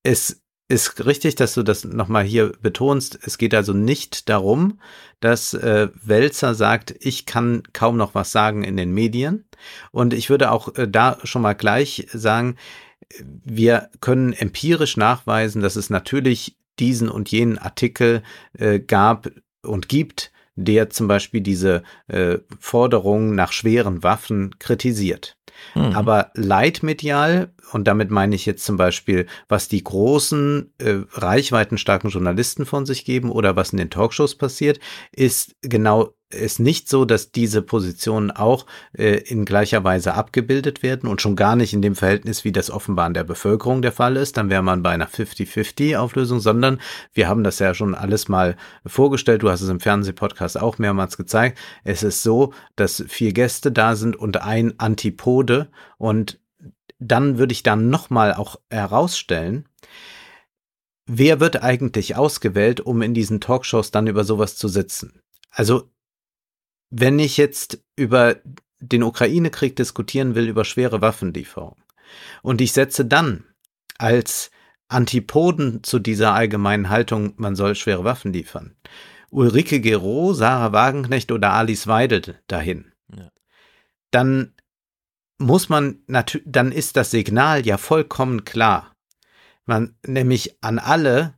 es 0.02 0.42
ist 0.68 1.04
richtig, 1.06 1.36
dass 1.36 1.54
du 1.54 1.62
das 1.62 1.84
nochmal 1.84 2.24
hier 2.24 2.52
betonst. 2.60 3.18
Es 3.22 3.38
geht 3.38 3.54
also 3.54 3.72
nicht 3.72 4.28
darum, 4.28 4.80
dass 5.20 5.54
äh, 5.54 5.88
Welzer 6.02 6.54
sagt, 6.54 6.94
ich 6.98 7.24
kann 7.24 7.62
kaum 7.72 7.96
noch 7.96 8.14
was 8.14 8.32
sagen 8.32 8.64
in 8.64 8.76
den 8.76 8.92
Medien. 8.92 9.48
Und 9.92 10.12
ich 10.12 10.28
würde 10.28 10.50
auch 10.50 10.74
äh, 10.74 10.88
da 10.88 11.18
schon 11.22 11.42
mal 11.42 11.54
gleich 11.54 12.08
sagen, 12.12 12.56
wir 13.20 13.90
können 14.00 14.32
empirisch 14.32 14.96
nachweisen, 14.96 15.62
dass 15.62 15.76
es 15.76 15.90
natürlich 15.90 16.58
diesen 16.78 17.08
und 17.08 17.30
jenen 17.30 17.58
Artikel 17.58 18.22
äh, 18.58 18.80
gab 18.80 19.30
und 19.62 19.88
gibt, 19.88 20.32
der 20.56 20.90
zum 20.90 21.06
Beispiel 21.06 21.40
diese 21.40 21.82
äh, 22.08 22.38
Forderung 22.58 23.34
nach 23.34 23.52
schweren 23.52 24.02
Waffen 24.02 24.58
kritisiert. 24.58 25.36
Mhm. 25.74 25.92
Aber 25.92 26.30
leitmedial, 26.34 27.52
und 27.72 27.86
damit 27.86 28.10
meine 28.10 28.34
ich 28.34 28.46
jetzt 28.46 28.64
zum 28.64 28.76
Beispiel, 28.76 29.26
was 29.48 29.68
die 29.68 29.82
großen, 29.82 30.72
äh, 30.78 30.96
reichweitenstarken 31.12 32.10
Journalisten 32.10 32.66
von 32.66 32.86
sich 32.86 33.04
geben 33.04 33.30
oder 33.30 33.56
was 33.56 33.72
in 33.72 33.78
den 33.78 33.90
Talkshows 33.90 34.36
passiert, 34.36 34.80
ist 35.12 35.54
genau 35.62 36.15
ist 36.30 36.58
nicht 36.58 36.88
so, 36.88 37.04
dass 37.04 37.30
diese 37.30 37.62
Positionen 37.62 38.30
auch 38.32 38.66
äh, 38.92 39.18
in 39.18 39.44
gleicher 39.44 39.84
Weise 39.84 40.14
abgebildet 40.14 40.82
werden 40.82 41.08
und 41.08 41.22
schon 41.22 41.36
gar 41.36 41.54
nicht 41.54 41.72
in 41.72 41.82
dem 41.82 41.94
Verhältnis, 41.94 42.44
wie 42.44 42.52
das 42.52 42.70
offenbar 42.70 43.06
in 43.06 43.14
der 43.14 43.24
Bevölkerung 43.24 43.80
der 43.80 43.92
Fall 43.92 44.16
ist. 44.16 44.36
Dann 44.36 44.50
wäre 44.50 44.62
man 44.62 44.82
bei 44.82 44.90
einer 44.90 45.08
50-50-Auflösung, 45.08 46.40
sondern 46.40 46.80
wir 47.12 47.28
haben 47.28 47.44
das 47.44 47.60
ja 47.60 47.74
schon 47.74 47.94
alles 47.94 48.28
mal 48.28 48.56
vorgestellt. 48.84 49.42
Du 49.42 49.50
hast 49.50 49.60
es 49.60 49.68
im 49.68 49.80
Fernsehpodcast 49.80 50.60
auch 50.60 50.78
mehrmals 50.78 51.16
gezeigt. 51.16 51.58
Es 51.84 52.02
ist 52.02 52.22
so, 52.22 52.52
dass 52.74 53.04
vier 53.06 53.32
Gäste 53.32 53.70
da 53.70 53.94
sind 53.94 54.16
und 54.16 54.42
ein 54.42 54.78
Antipode 54.78 55.68
und 55.96 56.40
dann 56.98 57.38
würde 57.38 57.52
ich 57.52 57.62
dann 57.62 57.90
nochmal 57.90 58.34
auch 58.34 58.56
herausstellen, 58.70 59.68
wer 61.06 61.40
wird 61.40 61.62
eigentlich 61.62 62.16
ausgewählt, 62.16 62.80
um 62.80 63.02
in 63.02 63.14
diesen 63.14 63.40
Talkshows 63.40 63.90
dann 63.90 64.06
über 64.06 64.24
sowas 64.24 64.56
zu 64.56 64.66
sitzen? 64.66 65.20
Also 65.50 65.90
wenn 66.90 67.18
ich 67.18 67.36
jetzt 67.36 67.82
über 67.96 68.36
den 68.80 69.02
Ukraine-Krieg 69.02 69.76
diskutieren 69.76 70.34
will, 70.34 70.48
über 70.48 70.64
schwere 70.64 71.00
Waffenlieferung, 71.00 71.76
und 72.42 72.60
ich 72.60 72.72
setze 72.72 73.04
dann 73.04 73.44
als 73.98 74.50
Antipoden 74.88 75.82
zu 75.82 75.98
dieser 75.98 76.34
allgemeinen 76.34 76.88
Haltung, 76.88 77.34
man 77.36 77.56
soll 77.56 77.74
schwere 77.74 78.04
Waffen 78.04 78.32
liefern, 78.32 78.76
Ulrike 79.30 79.80
Gero, 79.80 80.32
Sarah 80.34 80.72
Wagenknecht 80.72 81.32
oder 81.32 81.52
Alice 81.52 81.86
Weidel 81.86 82.38
dahin, 82.46 82.92
ja. 83.14 83.30
dann 84.10 84.54
muss 85.38 85.68
man 85.68 86.00
natürlich, 86.06 86.46
dann 86.48 86.72
ist 86.72 86.96
das 86.96 87.10
Signal 87.10 87.66
ja 87.66 87.76
vollkommen 87.76 88.44
klar. 88.44 88.94
Man 89.66 89.96
nämlich 90.06 90.62
an 90.62 90.78
alle, 90.78 91.34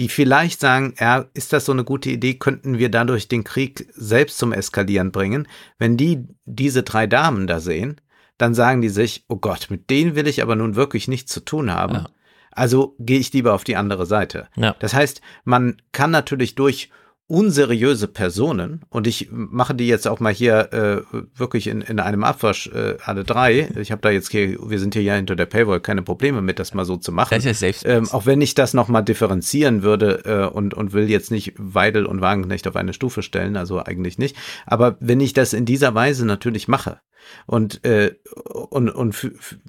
die 0.00 0.08
vielleicht 0.08 0.60
sagen, 0.60 0.94
ja, 0.98 1.26
ist 1.34 1.52
das 1.52 1.66
so 1.66 1.72
eine 1.72 1.84
gute 1.84 2.08
Idee, 2.08 2.32
könnten 2.32 2.78
wir 2.78 2.88
dadurch 2.90 3.28
den 3.28 3.44
Krieg 3.44 3.86
selbst 3.92 4.38
zum 4.38 4.50
Eskalieren 4.50 5.12
bringen. 5.12 5.46
Wenn 5.78 5.98
die 5.98 6.24
diese 6.46 6.82
drei 6.82 7.06
Damen 7.06 7.46
da 7.46 7.60
sehen, 7.60 8.00
dann 8.38 8.54
sagen 8.54 8.80
die 8.80 8.88
sich, 8.88 9.26
oh 9.28 9.36
Gott, 9.36 9.66
mit 9.68 9.90
denen 9.90 10.14
will 10.14 10.26
ich 10.26 10.40
aber 10.40 10.56
nun 10.56 10.74
wirklich 10.74 11.06
nichts 11.06 11.30
zu 11.30 11.40
tun 11.40 11.70
haben. 11.70 11.96
Ja. 11.96 12.08
Also 12.50 12.96
gehe 12.98 13.18
ich 13.18 13.30
lieber 13.34 13.52
auf 13.52 13.62
die 13.62 13.76
andere 13.76 14.06
Seite. 14.06 14.48
Ja. 14.56 14.74
Das 14.78 14.94
heißt, 14.94 15.20
man 15.44 15.82
kann 15.92 16.10
natürlich 16.10 16.54
durch 16.54 16.88
unseriöse 17.30 18.08
Personen, 18.08 18.80
und 18.88 19.06
ich 19.06 19.28
mache 19.30 19.72
die 19.72 19.86
jetzt 19.86 20.08
auch 20.08 20.18
mal 20.18 20.32
hier 20.32 20.72
äh, 20.72 21.16
wirklich 21.38 21.68
in, 21.68 21.80
in 21.80 22.00
einem 22.00 22.24
Abwasch 22.24 22.66
äh, 22.66 22.96
alle 23.04 23.22
drei. 23.22 23.68
Ich 23.76 23.92
habe 23.92 24.02
da 24.02 24.10
jetzt 24.10 24.32
hier, 24.32 24.58
wir 24.68 24.80
sind 24.80 24.94
hier 24.94 25.04
ja 25.04 25.14
hinter 25.14 25.36
der 25.36 25.46
Paywall, 25.46 25.78
keine 25.78 26.02
Probleme 26.02 26.42
mit, 26.42 26.58
das 26.58 26.74
mal 26.74 26.84
so 26.84 26.96
zu 26.96 27.12
machen. 27.12 27.36
Das 27.36 27.46
ist 27.46 27.62
ja 27.62 27.70
ähm, 27.84 28.08
auch 28.10 28.26
wenn 28.26 28.40
ich 28.40 28.54
das 28.54 28.74
nochmal 28.74 29.04
differenzieren 29.04 29.84
würde 29.84 30.24
äh, 30.24 30.52
und, 30.52 30.74
und 30.74 30.92
will 30.92 31.08
jetzt 31.08 31.30
nicht 31.30 31.54
Weidel 31.56 32.04
und 32.04 32.20
Wagenknecht 32.20 32.66
auf 32.66 32.74
eine 32.74 32.92
Stufe 32.92 33.22
stellen, 33.22 33.56
also 33.56 33.78
eigentlich 33.78 34.18
nicht. 34.18 34.36
Aber 34.66 34.96
wenn 34.98 35.20
ich 35.20 35.32
das 35.32 35.52
in 35.52 35.64
dieser 35.64 35.94
Weise 35.94 36.26
natürlich 36.26 36.66
mache 36.66 37.00
und, 37.46 37.84
äh, 37.84 38.16
und, 38.34 38.90
und 38.90 39.14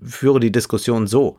führe 0.04 0.40
die 0.40 0.52
Diskussion 0.52 1.06
so, 1.06 1.38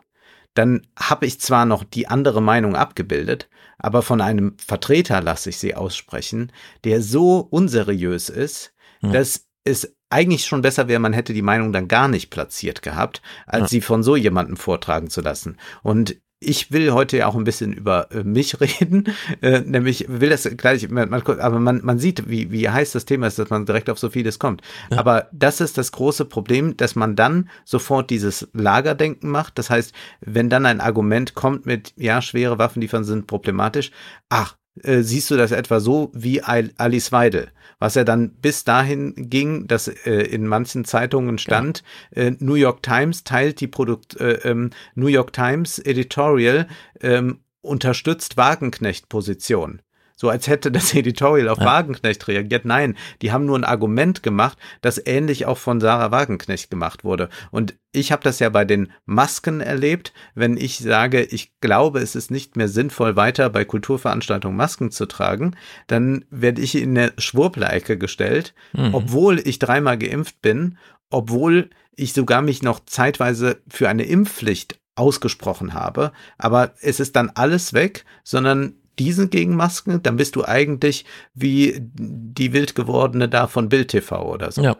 dann 0.54 0.86
habe 0.96 1.26
ich 1.26 1.40
zwar 1.40 1.66
noch 1.66 1.82
die 1.82 2.06
andere 2.06 2.40
Meinung 2.40 2.76
abgebildet, 2.76 3.48
aber 3.82 4.02
von 4.02 4.20
einem 4.20 4.56
Vertreter 4.64 5.20
lasse 5.20 5.50
ich 5.50 5.58
sie 5.58 5.74
aussprechen, 5.74 6.52
der 6.84 7.02
so 7.02 7.46
unseriös 7.50 8.28
ist, 8.28 8.72
ja. 9.02 9.10
dass 9.10 9.46
es 9.64 9.94
eigentlich 10.08 10.46
schon 10.46 10.62
besser 10.62 10.88
wäre, 10.88 11.00
man 11.00 11.12
hätte 11.12 11.34
die 11.34 11.42
Meinung 11.42 11.72
dann 11.72 11.88
gar 11.88 12.08
nicht 12.08 12.30
platziert 12.30 12.82
gehabt, 12.82 13.22
als 13.46 13.62
ja. 13.62 13.68
sie 13.68 13.80
von 13.80 14.02
so 14.02 14.14
jemandem 14.14 14.56
vortragen 14.56 15.10
zu 15.10 15.20
lassen. 15.20 15.58
Und 15.82 16.16
ich 16.42 16.72
will 16.72 16.92
heute 16.92 17.18
ja 17.18 17.26
auch 17.26 17.34
ein 17.34 17.44
bisschen 17.44 17.72
über 17.72 18.10
äh, 18.10 18.22
mich 18.24 18.60
reden, 18.60 19.08
äh, 19.40 19.60
nämlich 19.60 20.06
will 20.08 20.30
das 20.30 20.48
gleich, 20.56 20.88
man, 20.88 21.10
man, 21.10 21.22
aber 21.40 21.58
man, 21.58 21.80
man 21.84 21.98
sieht, 21.98 22.28
wie, 22.28 22.50
wie 22.50 22.68
heiß 22.68 22.92
das 22.92 23.04
Thema 23.04 23.26
ist, 23.26 23.38
dass 23.38 23.50
man 23.50 23.66
direkt 23.66 23.90
auf 23.90 23.98
so 23.98 24.10
vieles 24.10 24.38
kommt. 24.38 24.62
Ja. 24.90 24.98
Aber 24.98 25.28
das 25.32 25.60
ist 25.60 25.78
das 25.78 25.92
große 25.92 26.24
Problem, 26.24 26.76
dass 26.76 26.96
man 26.96 27.16
dann 27.16 27.48
sofort 27.64 28.10
dieses 28.10 28.48
Lagerdenken 28.52 29.30
macht. 29.30 29.58
Das 29.58 29.70
heißt, 29.70 29.94
wenn 30.20 30.50
dann 30.50 30.66
ein 30.66 30.80
Argument 30.80 31.34
kommt 31.34 31.66
mit, 31.66 31.92
ja, 31.96 32.22
schwere 32.22 32.58
Waffenliefern 32.58 33.04
sind 33.04 33.26
problematisch, 33.26 33.90
ach, 34.28 34.56
äh, 34.82 35.02
siehst 35.02 35.30
du 35.30 35.36
das 35.36 35.52
etwa 35.52 35.80
so 35.80 36.10
wie 36.14 36.42
Alice 36.42 37.12
Weidel, 37.12 37.50
was 37.78 37.94
ja 37.94 38.04
dann 38.04 38.30
bis 38.34 38.64
dahin 38.64 39.14
ging, 39.16 39.66
dass 39.66 39.88
äh, 39.88 40.22
in 40.22 40.46
manchen 40.46 40.84
Zeitungen 40.84 41.38
stand, 41.38 41.82
ja. 42.14 42.22
äh, 42.22 42.36
New 42.38 42.54
York 42.54 42.82
Times 42.82 43.24
teilt 43.24 43.60
die 43.60 43.68
Produkt, 43.68 44.18
äh, 44.20 44.34
ähm, 44.44 44.70
New 44.94 45.08
York 45.08 45.32
Times 45.32 45.78
Editorial 45.78 46.68
ähm, 47.00 47.40
unterstützt 47.60 48.36
Wagenknecht-Position. 48.36 49.82
So 50.22 50.30
als 50.30 50.46
hätte 50.46 50.70
das 50.70 50.94
Editorial 50.94 51.48
auf 51.48 51.58
ja. 51.58 51.64
Wagenknecht 51.64 52.28
reagiert. 52.28 52.64
Nein, 52.64 52.96
die 53.22 53.32
haben 53.32 53.44
nur 53.44 53.58
ein 53.58 53.64
Argument 53.64 54.22
gemacht, 54.22 54.56
das 54.80 55.04
ähnlich 55.04 55.46
auch 55.46 55.58
von 55.58 55.80
Sarah 55.80 56.12
Wagenknecht 56.12 56.70
gemacht 56.70 57.02
wurde. 57.02 57.28
Und 57.50 57.74
ich 57.90 58.12
habe 58.12 58.22
das 58.22 58.38
ja 58.38 58.48
bei 58.48 58.64
den 58.64 58.92
Masken 59.04 59.60
erlebt, 59.60 60.12
wenn 60.36 60.56
ich 60.56 60.78
sage, 60.78 61.24
ich 61.24 61.58
glaube, 61.60 61.98
es 61.98 62.14
ist 62.14 62.30
nicht 62.30 62.56
mehr 62.56 62.68
sinnvoll, 62.68 63.16
weiter 63.16 63.50
bei 63.50 63.64
Kulturveranstaltungen 63.64 64.56
Masken 64.56 64.92
zu 64.92 65.06
tragen, 65.06 65.56
dann 65.88 66.24
werde 66.30 66.62
ich 66.62 66.76
in 66.76 66.96
eine 66.96 67.12
Schwurbleicke 67.18 67.98
gestellt, 67.98 68.54
mhm. 68.74 68.94
obwohl 68.94 69.40
ich 69.40 69.58
dreimal 69.58 69.98
geimpft 69.98 70.40
bin, 70.40 70.78
obwohl 71.10 71.68
ich 71.96 72.12
sogar 72.12 72.42
mich 72.42 72.62
noch 72.62 72.78
zeitweise 72.86 73.60
für 73.66 73.88
eine 73.88 74.04
Impfpflicht 74.04 74.78
ausgesprochen 74.94 75.74
habe, 75.74 76.12
aber 76.38 76.74
es 76.80 77.00
ist 77.00 77.16
dann 77.16 77.30
alles 77.34 77.72
weg, 77.72 78.04
sondern 78.22 78.76
diesen 78.98 79.30
gegen 79.30 79.56
Masken, 79.56 80.02
dann 80.02 80.16
bist 80.16 80.36
du 80.36 80.44
eigentlich 80.44 81.04
wie 81.34 81.76
die 81.80 82.52
wild 82.52 82.74
gewordene 82.74 83.28
da 83.28 83.46
von 83.46 83.68
Bild 83.68 83.88
TV 83.88 84.30
oder 84.30 84.52
so. 84.52 84.62
Ja. 84.62 84.76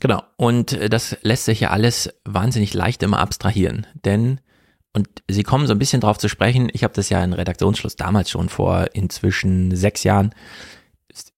Genau. 0.00 0.22
Und 0.36 0.72
äh, 0.72 0.88
das 0.88 1.16
lässt 1.22 1.46
sich 1.46 1.60
ja 1.60 1.70
alles 1.70 2.12
wahnsinnig 2.24 2.74
leicht 2.74 3.02
immer 3.02 3.18
abstrahieren. 3.18 3.86
Denn, 4.04 4.40
und 4.92 5.08
Sie 5.28 5.42
kommen 5.42 5.66
so 5.66 5.72
ein 5.72 5.78
bisschen 5.78 6.00
drauf 6.00 6.18
zu 6.18 6.28
sprechen, 6.28 6.68
ich 6.72 6.84
habe 6.84 6.94
das 6.94 7.08
ja 7.08 7.22
in 7.24 7.32
Redaktionsschluss 7.32 7.96
damals 7.96 8.30
schon 8.30 8.48
vor 8.48 8.88
inzwischen 8.92 9.74
sechs 9.74 10.04
Jahren 10.04 10.34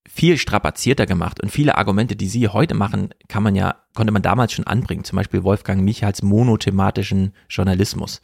viel 0.08 0.36
strapazierter 0.36 1.06
gemacht 1.06 1.40
und 1.40 1.50
viele 1.50 1.76
Argumente, 1.76 2.16
die 2.16 2.26
Sie 2.26 2.48
heute 2.48 2.74
machen, 2.74 3.10
kann 3.28 3.44
man 3.44 3.54
ja, 3.54 3.76
konnte 3.94 4.12
man 4.12 4.22
damals 4.22 4.52
schon 4.52 4.66
anbringen. 4.66 5.04
Zum 5.04 5.16
Beispiel 5.16 5.44
Wolfgang 5.44 5.82
Michals 5.82 6.22
monothematischen 6.22 7.34
Journalismus. 7.48 8.20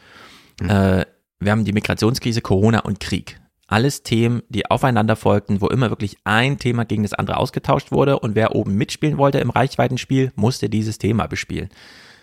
Mhm. 0.60 0.70
Äh, 0.70 1.06
wir 1.38 1.52
haben 1.52 1.64
die 1.64 1.72
Migrationskrise, 1.72 2.40
Corona 2.40 2.80
und 2.80 2.98
Krieg 2.98 3.38
alles 3.66 4.02
Themen, 4.02 4.42
die 4.48 4.70
aufeinander 4.70 5.16
folgten, 5.16 5.60
wo 5.60 5.68
immer 5.68 5.90
wirklich 5.90 6.16
ein 6.24 6.58
Thema 6.58 6.84
gegen 6.84 7.02
das 7.02 7.14
andere 7.14 7.38
ausgetauscht 7.38 7.92
wurde 7.92 8.18
und 8.18 8.34
wer 8.34 8.54
oben 8.54 8.76
mitspielen 8.76 9.18
wollte 9.18 9.38
im 9.38 9.50
Reichweitenspiel, 9.50 10.32
musste 10.36 10.68
dieses 10.68 10.98
Thema 10.98 11.26
bespielen. 11.26 11.70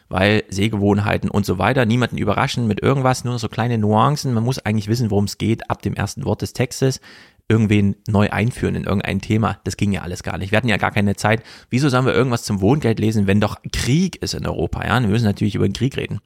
Weil 0.09 0.43
Sehgewohnheiten 0.49 1.29
und 1.29 1.45
so 1.45 1.57
weiter 1.57 1.85
niemanden 1.85 2.17
überraschen 2.17 2.67
mit 2.67 2.81
irgendwas, 2.81 3.23
nur 3.23 3.39
so 3.39 3.47
kleine 3.47 3.77
Nuancen. 3.77 4.33
Man 4.33 4.43
muss 4.43 4.59
eigentlich 4.59 4.89
wissen, 4.89 5.09
worum 5.09 5.23
es 5.23 5.37
geht, 5.37 5.69
ab 5.69 5.81
dem 5.81 5.93
ersten 5.93 6.25
Wort 6.25 6.41
des 6.41 6.53
Textes. 6.53 6.99
Irgendwen 7.47 7.95
neu 8.07 8.29
einführen 8.29 8.75
in 8.75 8.83
irgendein 8.83 9.19
Thema, 9.19 9.59
das 9.63 9.77
ging 9.77 9.91
ja 9.91 10.01
alles 10.01 10.23
gar 10.23 10.37
nicht. 10.37 10.51
Wir 10.51 10.57
hatten 10.57 10.69
ja 10.69 10.77
gar 10.77 10.91
keine 10.91 11.15
Zeit. 11.15 11.43
Wieso 11.69 11.89
sollen 11.89 12.05
wir 12.05 12.13
irgendwas 12.13 12.43
zum 12.43 12.61
Wohngeld 12.61 12.99
lesen, 12.99 13.27
wenn 13.27 13.41
doch 13.41 13.57
Krieg 13.73 14.21
ist 14.21 14.33
in 14.33 14.45
Europa? 14.45 14.85
Ja, 14.85 15.01
wir 15.01 15.07
müssen 15.07 15.25
natürlich 15.25 15.55
über 15.55 15.67
den 15.67 15.73
Krieg 15.73 15.97
reden. 15.97 16.19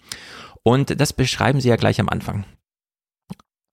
Und 0.64 1.00
das 1.00 1.14
beschreiben 1.14 1.62
sie 1.62 1.70
ja 1.70 1.76
gleich 1.76 2.00
am 2.00 2.10
Anfang 2.10 2.46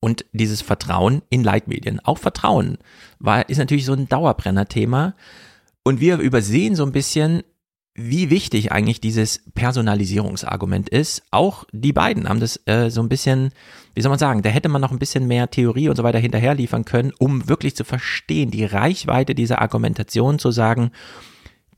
und 0.04 0.26
dieses 0.32 0.62
Vertrauen 0.62 1.22
in 1.30 1.44
Leitmedien. 1.44 2.00
Auch 2.00 2.18
Vertrauen 2.18 2.78
war, 3.20 3.48
ist 3.48 3.58
natürlich 3.58 3.84
so 3.84 3.92
ein 3.92 4.08
Dauerbrenner-Thema. 4.08 5.14
Und 5.84 6.00
wir 6.00 6.18
übersehen 6.18 6.74
so 6.74 6.84
ein 6.84 6.90
bisschen, 6.90 7.44
wie 7.94 8.28
wichtig 8.28 8.72
eigentlich 8.72 9.00
dieses 9.00 9.44
Personalisierungsargument 9.54 10.88
ist. 10.88 11.22
Auch 11.30 11.64
die 11.72 11.92
beiden 11.92 12.28
haben 12.28 12.40
das 12.40 12.60
äh, 12.66 12.90
so 12.90 13.00
ein 13.00 13.08
bisschen, 13.08 13.50
wie 13.94 14.02
soll 14.02 14.10
man 14.10 14.18
sagen, 14.18 14.42
da 14.42 14.50
hätte 14.50 14.68
man 14.68 14.80
noch 14.80 14.90
ein 14.90 14.98
bisschen 14.98 15.28
mehr 15.28 15.48
Theorie 15.50 15.88
und 15.88 15.94
so 15.94 16.02
weiter 16.02 16.18
hinterher 16.18 16.56
liefern 16.56 16.84
können, 16.84 17.12
um 17.20 17.48
wirklich 17.48 17.76
zu 17.76 17.84
verstehen, 17.84 18.50
die 18.50 18.64
Reichweite 18.64 19.36
dieser 19.36 19.62
Argumentation 19.62 20.40
zu 20.40 20.50
sagen, 20.50 20.90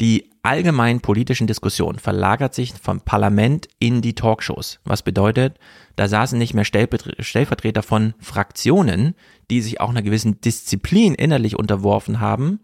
die 0.01 0.31
allgemeinen 0.45 1.01
politischen 1.01 1.47
Diskussion 1.47 1.99
verlagert 1.99 2.55
sich 2.55 2.75
vom 2.75 3.01
Parlament 3.01 3.69
in 3.79 4.03
die 4.03 4.15
Talkshows. 4.15 4.81
Was 4.85 5.03
bedeutet, 5.03 5.59
da 5.97 6.07
saßen 6.07 6.39
nicht 6.39 6.55
mehr 6.55 6.65
Stellvertreter 6.65 7.83
von 7.83 8.15
Fraktionen, 8.21 9.15
die 9.51 9.63
sich 9.63 9.81
auch 9.81 9.91
einer 9.91 10.03
gewissen 10.03 10.41
Disziplin 10.41 11.15
innerlich 11.15 11.59
unterworfen 11.59 12.21
haben, 12.21 12.61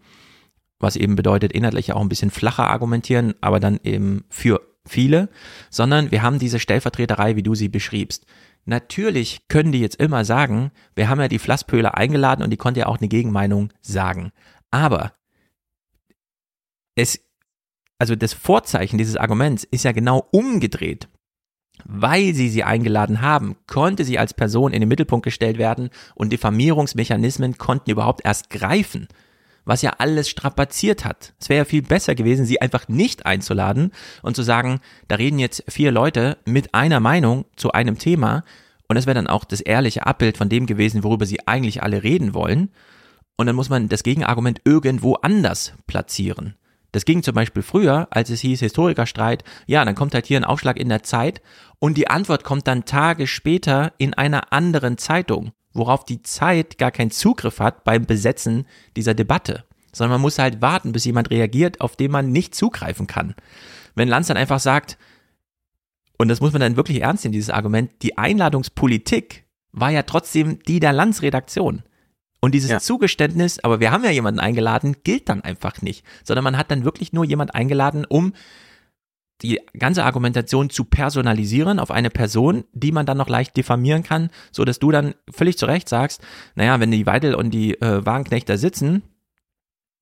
was 0.79 0.95
eben 0.95 1.15
bedeutet, 1.15 1.53
inhaltlich 1.53 1.93
auch 1.93 2.01
ein 2.01 2.09
bisschen 2.09 2.31
flacher 2.31 2.67
argumentieren, 2.67 3.33
aber 3.41 3.59
dann 3.59 3.79
eben 3.83 4.25
für 4.29 4.61
viele, 4.85 5.29
sondern 5.69 6.11
wir 6.11 6.21
haben 6.21 6.39
diese 6.39 6.59
Stellvertreterei, 6.59 7.35
wie 7.35 7.43
du 7.43 7.55
sie 7.55 7.69
beschriebst. 7.69 8.25
Natürlich 8.65 9.47
können 9.47 9.71
die 9.71 9.79
jetzt 9.79 9.99
immer 9.99 10.23
sagen, 10.23 10.71
wir 10.95 11.09
haben 11.09 11.19
ja 11.19 11.27
die 11.27 11.39
Flasspöhle 11.39 11.95
eingeladen 11.95 12.43
und 12.43 12.51
die 12.51 12.57
konnte 12.57 12.81
ja 12.81 12.85
auch 12.85 12.99
eine 12.99 13.07
Gegenmeinung 13.07 13.73
sagen. 13.81 14.31
Aber 14.69 15.13
es, 16.95 17.19
also 18.01 18.15
das 18.15 18.33
Vorzeichen 18.33 18.97
dieses 18.97 19.15
Arguments 19.15 19.63
ist 19.63 19.85
ja 19.85 19.91
genau 19.91 20.27
umgedreht. 20.31 21.07
Weil 21.85 22.33
sie 22.33 22.49
sie 22.49 22.63
eingeladen 22.63 23.21
haben, 23.21 23.57
konnte 23.67 24.05
sie 24.05 24.17
als 24.17 24.33
Person 24.33 24.73
in 24.73 24.79
den 24.79 24.89
Mittelpunkt 24.89 25.23
gestellt 25.23 25.59
werden 25.59 25.91
und 26.15 26.33
Diffamierungsmechanismen 26.33 27.59
konnten 27.59 27.91
überhaupt 27.91 28.25
erst 28.25 28.49
greifen 28.49 29.07
was 29.63 29.83
ja 29.83 29.91
alles 29.99 30.27
strapaziert 30.27 31.05
hat. 31.05 31.35
Es 31.39 31.47
wäre 31.47 31.59
ja 31.59 31.65
viel 31.65 31.83
besser 31.83 32.15
gewesen, 32.15 32.47
sie 32.47 32.59
einfach 32.59 32.87
nicht 32.87 33.27
einzuladen 33.27 33.91
und 34.23 34.35
zu 34.35 34.41
sagen, 34.41 34.79
da 35.07 35.17
reden 35.17 35.37
jetzt 35.37 35.63
vier 35.67 35.91
Leute 35.91 36.39
mit 36.45 36.73
einer 36.73 36.99
Meinung 36.99 37.45
zu 37.57 37.71
einem 37.71 37.99
Thema 37.99 38.43
und 38.87 38.95
das 38.95 39.05
wäre 39.05 39.13
dann 39.13 39.27
auch 39.27 39.45
das 39.45 39.61
ehrliche 39.61 40.07
Abbild 40.07 40.39
von 40.39 40.49
dem 40.49 40.65
gewesen, 40.65 41.03
worüber 41.03 41.27
sie 41.27 41.47
eigentlich 41.47 41.83
alle 41.83 42.01
reden 42.01 42.33
wollen. 42.33 42.71
Und 43.37 43.45
dann 43.45 43.55
muss 43.55 43.69
man 43.69 43.87
das 43.87 44.01
Gegenargument 44.01 44.61
irgendwo 44.65 45.13
anders 45.13 45.73
platzieren. 45.85 46.55
Das 46.91 47.05
ging 47.05 47.23
zum 47.23 47.35
Beispiel 47.35 47.63
früher, 47.63 48.07
als 48.11 48.29
es 48.29 48.41
hieß 48.41 48.59
Historikerstreit, 48.59 49.43
ja, 49.65 49.85
dann 49.85 49.95
kommt 49.95 50.13
halt 50.13 50.25
hier 50.25 50.37
ein 50.37 50.43
Aufschlag 50.43 50.77
in 50.77 50.89
der 50.89 51.03
Zeit 51.03 51.41
und 51.79 51.97
die 51.97 52.09
Antwort 52.09 52.43
kommt 52.43 52.67
dann 52.67 52.85
Tage 52.85 53.27
später 53.27 53.93
in 53.97 54.13
einer 54.13 54.51
anderen 54.51 54.97
Zeitung 54.97 55.53
worauf 55.73 56.05
die 56.05 56.21
Zeit 56.21 56.77
gar 56.77 56.91
keinen 56.91 57.11
Zugriff 57.11 57.59
hat 57.59 57.83
beim 57.83 58.05
Besetzen 58.05 58.65
dieser 58.95 59.13
Debatte. 59.13 59.63
Sondern 59.93 60.15
man 60.15 60.21
muss 60.21 60.39
halt 60.39 60.61
warten, 60.61 60.93
bis 60.93 61.05
jemand 61.05 61.31
reagiert, 61.31 61.81
auf 61.81 61.95
den 61.95 62.11
man 62.11 62.31
nicht 62.31 62.55
zugreifen 62.55 63.07
kann. 63.07 63.35
Wenn 63.95 64.07
Lanz 64.07 64.27
dann 64.27 64.37
einfach 64.37 64.59
sagt, 64.59 64.97
und 66.17 66.27
das 66.27 66.39
muss 66.39 66.53
man 66.53 66.61
dann 66.61 66.77
wirklich 66.77 67.01
ernst 67.01 67.23
nehmen, 67.23 67.33
dieses 67.33 67.49
Argument, 67.49 67.91
die 68.01 68.17
Einladungspolitik 68.17 69.45
war 69.71 69.89
ja 69.89 70.03
trotzdem 70.03 70.59
die 70.63 70.79
der 70.79 70.93
Lanz-Redaktion. 70.93 71.83
Und 72.41 72.55
dieses 72.55 72.71
ja. 72.71 72.79
Zugeständnis, 72.79 73.59
aber 73.59 73.79
wir 73.79 73.91
haben 73.91 74.03
ja 74.03 74.09
jemanden 74.09 74.39
eingeladen, 74.39 74.97
gilt 75.03 75.29
dann 75.29 75.41
einfach 75.41 75.81
nicht, 75.83 76.03
sondern 76.23 76.43
man 76.43 76.57
hat 76.57 76.71
dann 76.71 76.83
wirklich 76.83 77.13
nur 77.13 77.23
jemand 77.23 77.53
eingeladen, 77.53 78.03
um 78.03 78.33
die 79.43 79.59
ganze 79.77 80.03
Argumentation 80.03 80.69
zu 80.69 80.83
personalisieren 80.85 81.79
auf 81.79 81.91
eine 81.91 82.09
Person, 82.09 82.63
die 82.73 82.91
man 82.91 83.05
dann 83.05 83.17
noch 83.17 83.29
leicht 83.29 83.55
diffamieren 83.57 84.03
kann, 84.03 84.29
so 84.51 84.65
dass 84.65 84.79
du 84.79 84.91
dann 84.91 85.15
völlig 85.31 85.57
zu 85.57 85.65
Recht 85.65 85.89
sagst, 85.89 86.21
naja, 86.55 86.79
wenn 86.79 86.91
die 86.91 87.05
Weidel 87.05 87.35
und 87.35 87.51
die 87.51 87.79
äh, 87.81 88.05
Wagenknechter 88.05 88.57
sitzen, 88.57 89.03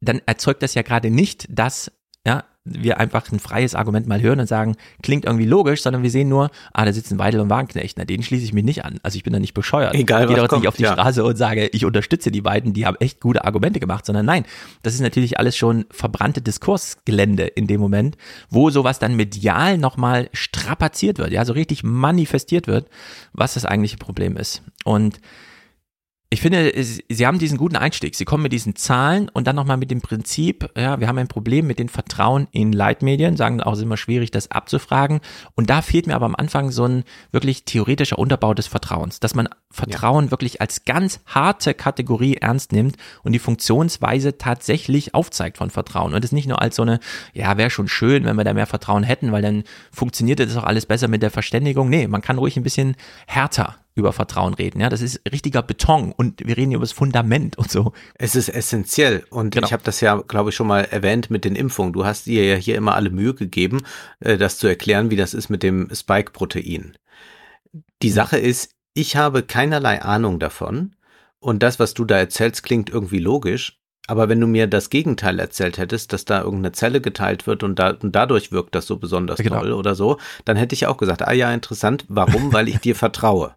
dann 0.02 0.22
erzeugt 0.26 0.64
das 0.64 0.74
ja 0.74 0.82
gerade 0.82 1.10
nicht 1.10 1.46
das, 1.50 1.92
ja, 2.26 2.46
wir 2.70 3.00
einfach 3.00 3.32
ein 3.32 3.40
freies 3.40 3.76
Argument 3.76 4.08
mal 4.08 4.22
hören 4.22 4.40
und 4.40 4.48
sagen, 4.48 4.76
klingt 5.02 5.26
irgendwie 5.26 5.46
logisch, 5.46 5.82
sondern 5.82 6.04
wir 6.04 6.10
sehen 6.10 6.30
nur, 6.30 6.52
ah, 6.74 6.86
da 6.86 6.94
sitzen 6.94 7.20
Weidel 7.20 7.40
und 7.40 7.50
Wagenknecht, 7.50 7.98
na, 7.98 8.06
denen 8.06 8.24
schließe 8.24 8.44
ich 8.44 8.54
mich 8.54 8.64
nicht 8.64 8.86
an. 8.86 9.00
Also 9.04 9.18
ich 9.18 9.24
bin 9.24 9.34
da 9.34 9.40
nicht 9.40 9.54
bescheuert. 9.54 9.94
Egal, 9.94 10.24
ich 10.24 10.28
gehe 10.36 10.38
doch 10.38 10.58
nicht 10.58 10.68
auf 10.68 10.76
die 10.76 10.84
ja. 10.84 10.94
Straße 10.94 11.24
und 11.24 11.38
sage, 11.38 11.68
ich 11.68 11.86
unterstütze 11.86 12.32
die 12.32 12.42
beiden, 12.42 12.74
die 12.74 12.86
haben 12.86 12.98
echt 13.00 13.20
gute 13.20 13.46
Argumente 13.46 13.80
gemacht, 13.80 14.06
sondern 14.06 14.26
nein, 14.26 14.46
das 14.84 14.94
ist 14.94 15.02
natürlich 15.02 15.40
alles 15.40 15.56
schon 15.56 15.86
verbrannte 15.92 16.42
Diskursgelände 16.42 17.46
in 17.46 17.68
dem 17.68 17.82
Moment, 17.82 18.18
wo 18.50 18.70
sowas 18.70 19.00
dann 19.00 19.16
medial 19.16 19.78
nochmal 19.78 20.30
strapaziert 20.34 21.18
wird, 21.18 21.32
ja, 21.32 21.46
so 21.46 21.54
richtig 21.54 21.84
manifestiert 21.84 22.68
wird, 22.68 22.88
was 23.34 23.54
das 23.54 23.66
eigentliche 23.66 23.98
Problem 23.98 24.38
ist. 24.38 24.62
Und 24.84 25.20
ich 26.32 26.42
finde, 26.42 26.72
sie 26.84 27.26
haben 27.26 27.40
diesen 27.40 27.58
guten 27.58 27.76
Einstieg. 27.76 28.14
Sie 28.14 28.24
kommen 28.24 28.44
mit 28.44 28.54
diesen 28.54 28.76
Zahlen 28.76 29.30
und 29.30 29.48
dann 29.48 29.56
nochmal 29.56 29.78
mit 29.78 29.90
dem 29.90 30.02
Prinzip, 30.02 30.70
ja, 30.78 31.00
wir 31.00 31.08
haben 31.08 31.18
ein 31.18 31.28
Problem 31.28 31.66
mit 31.66 31.80
dem 31.80 31.90
Vertrauen 31.90 32.48
in 32.52 32.72
Leitmedien, 32.72 33.36
sagen 33.36 33.64
auch, 33.64 33.74
es 33.74 33.80
ist 33.80 33.86
immer 33.86 33.98
schwierig, 33.98 34.30
das 34.30 34.52
abzufragen. 34.52 35.22
Und 35.56 35.72
da 35.72 35.82
fehlt 35.82 36.06
mir 36.06 36.14
aber 36.14 36.28
am 36.28 36.36
Anfang 36.36 36.70
so 36.70 36.86
ein 36.86 37.04
wirklich 37.32 37.66
theoretischer 37.66 38.20
Unterbau 38.20 38.54
des 38.54 38.68
Vertrauens, 38.68 39.20
dass 39.20 39.34
man 39.34 39.50
Vertrauen 39.72 40.26
ja. 40.26 40.32
wirklich 40.32 40.62
als 40.62 40.86
ganz 40.86 41.20
harte 41.26 41.74
Kategorie 41.74 42.36
ernst 42.36 42.74
nimmt 42.74 42.98
und 43.24 43.32
die 43.32 43.40
Funktionsweise 43.40 44.38
tatsächlich 44.38 45.16
aufzeigt 45.16 45.58
von 45.58 45.72
Vertrauen. 45.72 46.14
Und 46.14 46.24
es 46.24 46.32
nicht 46.32 46.48
nur 46.48 46.62
als 46.62 46.76
so 46.76 46.84
eine, 46.84 47.00
ja, 47.34 47.58
wäre 47.58 47.72
schon 47.72 47.88
schön, 47.88 48.26
wenn 48.26 48.36
wir 48.36 48.44
da 48.44 48.54
mehr 48.54 48.68
Vertrauen 48.68 49.02
hätten, 49.02 49.32
weil 49.32 49.42
dann 49.42 49.64
funktioniert 49.92 50.40
das 50.40 50.56
auch 50.58 50.64
alles 50.64 50.86
besser 50.86 51.08
mit 51.08 51.24
der 51.24 51.32
Verständigung. 51.32 51.90
Nee, 51.90 52.08
man 52.08 52.22
kann 52.22 52.38
ruhig 52.38 52.56
ein 52.56 52.64
bisschen 52.64 52.96
härter 53.26 53.78
über 54.00 54.14
Vertrauen 54.14 54.54
reden. 54.54 54.80
Ja, 54.80 54.90
das 54.90 55.02
ist 55.02 55.22
richtiger 55.32 55.62
Beton 55.62 56.12
und 56.12 56.46
wir 56.46 56.58
reden 56.58 56.72
über 56.72 56.82
das 56.82 56.92
Fundament 56.92 57.58
und 57.58 57.70
so. 57.70 57.94
Es 58.16 58.36
ist 58.36 58.50
essentiell 58.50 59.26
und 59.30 59.54
genau. 59.54 59.68
ich 59.68 59.74
habe 59.74 59.84
das 59.84 60.02
ja, 60.02 60.16
glaube 60.16 60.50
ich, 60.50 60.56
schon 60.56 60.68
mal 60.68 60.86
erwähnt 60.86 61.30
mit 61.30 61.46
den 61.46 61.56
Impfungen. 61.56 61.94
Du 61.94 62.06
hast 62.06 62.26
dir 62.26 62.46
ja 62.46 62.56
hier 62.56 62.76
immer 62.76 62.96
alle 62.96 63.10
Mühe 63.10 63.34
gegeben, 63.34 63.82
äh, 64.20 64.38
das 64.38 64.58
zu 64.58 64.68
erklären, 64.68 65.12
wie 65.12 65.16
das 65.16 65.34
ist 65.34 65.50
mit 65.50 65.64
dem 65.64 65.90
Spike-Protein. 65.94 66.98
Die 68.02 68.10
Sache 68.10 68.38
ist, 68.38 68.72
ich 68.94 69.16
habe 69.16 69.44
keinerlei 69.44 70.02
Ahnung 70.02 70.40
davon 70.40 70.96
und 71.40 71.64
das, 71.64 71.80
was 71.80 71.94
du 71.94 72.06
da 72.06 72.18
erzählst, 72.18 72.64
klingt 72.64 72.90
irgendwie 72.90 73.20
logisch. 73.20 73.80
Aber 74.10 74.28
wenn 74.28 74.40
du 74.40 74.48
mir 74.48 74.66
das 74.66 74.90
Gegenteil 74.90 75.40
erzählt 75.40 75.78
hättest, 75.78 76.14
dass 76.14 76.26
da 76.26 76.42
irgendeine 76.42 76.72
Zelle 76.72 77.00
geteilt 77.00 77.46
wird 77.46 77.62
und, 77.62 77.78
da, 77.78 77.92
und 77.92 78.16
dadurch 78.16 78.52
wirkt 78.52 78.74
das 78.74 78.88
so 78.88 78.98
besonders 78.98 79.38
genau. 79.38 79.60
toll 79.60 79.72
oder 79.72 79.94
so, 79.94 80.18
dann 80.46 80.58
hätte 80.58 80.74
ich 80.74 80.88
auch 80.88 80.98
gesagt, 80.98 81.22
ah 81.22 81.32
ja, 81.32 81.54
interessant. 81.54 82.06
Warum? 82.08 82.52
Weil 82.52 82.70
ich 82.70 82.80
dir 82.80 82.96
vertraue. 82.96 83.54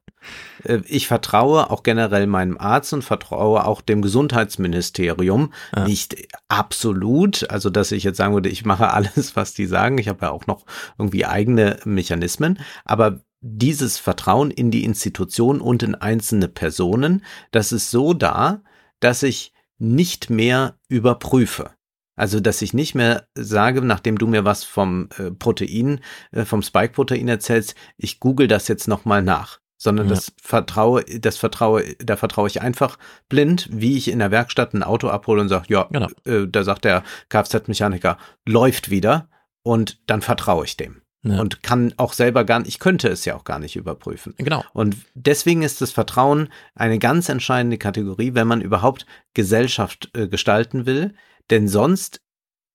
Äh, 0.65 0.81
ich 0.87 1.07
vertraue 1.07 1.71
auch 1.71 1.83
generell 1.83 2.27
meinem 2.27 2.59
Arzt 2.59 2.93
und 2.93 3.03
vertraue 3.03 3.65
auch 3.65 3.81
dem 3.81 4.03
Gesundheitsministerium. 4.03 5.53
Ja. 5.75 5.85
Nicht 5.85 6.17
absolut, 6.49 7.49
also 7.51 7.71
dass 7.71 7.93
ich 7.93 8.05
jetzt 8.05 8.17
sagen 8.17 8.35
würde, 8.35 8.49
ich 8.49 8.65
mache 8.65 8.93
alles, 8.93 9.37
was 9.37 9.55
die 9.55 9.67
sagen. 9.67 9.99
Ich 9.99 10.09
habe 10.09 10.27
ja 10.27 10.31
auch 10.31 10.47
noch 10.47 10.65
irgendwie 10.99 11.27
eigene 11.27 11.79
Mechanismen. 11.85 12.59
Aber 12.85 13.21
dieses 13.41 13.99
Vertrauen 13.99 14.51
in 14.51 14.71
die 14.71 14.85
Institution 14.85 15.61
und 15.61 15.83
in 15.83 15.95
einzelne 15.97 16.49
Personen, 16.49 17.25
das 17.51 17.73
ist 17.73 17.91
so 17.91 18.15
da, 18.15 18.63
dass 19.01 19.23
ich 19.23 19.53
nicht 19.79 20.31
mehr 20.31 20.79
überprüfe. 20.89 21.71
Also, 22.15 22.41
dass 22.41 22.63
ich 22.63 22.75
nicht 22.75 22.95
mehr 22.95 23.27
sage, 23.35 23.81
nachdem 23.83 24.19
du 24.19 24.27
mir 24.27 24.45
was 24.45 24.65
vom 24.65 25.09
äh, 25.19 25.31
Protein, 25.31 26.01
äh, 26.31 26.45
vom 26.45 26.63
Spike-Protein 26.63 27.27
erzählst, 27.27 27.75
ich 27.97 28.21
google 28.21 28.49
das 28.49 28.69
jetzt 28.69 28.87
nochmal 28.87 29.23
nach 29.23 29.62
sondern 29.83 30.07
ja. 30.07 30.15
das 30.15 30.33
vertraue, 30.41 31.03
das 31.03 31.37
vertraue, 31.37 31.83
da 31.99 32.17
vertraue 32.17 32.47
ich 32.47 32.63
einfach 32.63 32.99
blind, 33.29 33.69
wie 33.73 33.97
ich 33.97 34.07
in 34.07 34.21
der 34.21 34.31
Werkstatt 34.31 34.75
ein 34.75 34.85
Auto 34.85 35.09
abhole 35.09 35.41
und 35.41 35.49
sage, 35.49 35.65
ja, 35.71 35.89
genau. 35.91 36.07
äh, 36.25 36.47
da 36.47 36.63
sagt 36.63 36.85
der 36.85 37.03
Kfz-Mechaniker, 37.31 38.17
läuft 38.47 38.91
wieder 38.91 39.29
und 39.65 39.99
dann 40.07 40.23
vertraue 40.23 40.67
ich 40.67 40.77
dem. 40.77 41.03
Ja. 41.25 41.41
Und 41.41 41.65
kann 41.65 41.95
auch 41.97 42.13
selber 42.13 42.45
gar 42.45 42.61
nicht, 42.61 42.69
ich 42.69 42.79
könnte 42.79 43.09
es 43.09 43.25
ja 43.25 43.35
auch 43.35 43.43
gar 43.43 43.59
nicht 43.59 43.75
überprüfen. 43.75 44.35
Genau. 44.39 44.65
Und 44.73 44.97
deswegen 45.15 45.63
ist 45.63 45.81
das 45.81 45.91
Vertrauen 45.91 46.49
eine 46.77 47.01
ganz 47.01 47.29
entscheidende 47.29 47.79
Kategorie, 47.79 48.35
wenn 48.35 48.47
man 48.47 48.61
überhaupt 48.61 49.05
Gesellschaft 49.35 50.11
äh, 50.15 50.29
gestalten 50.29 50.87
will. 50.87 51.15
Denn 51.51 51.67
sonst 51.67 52.21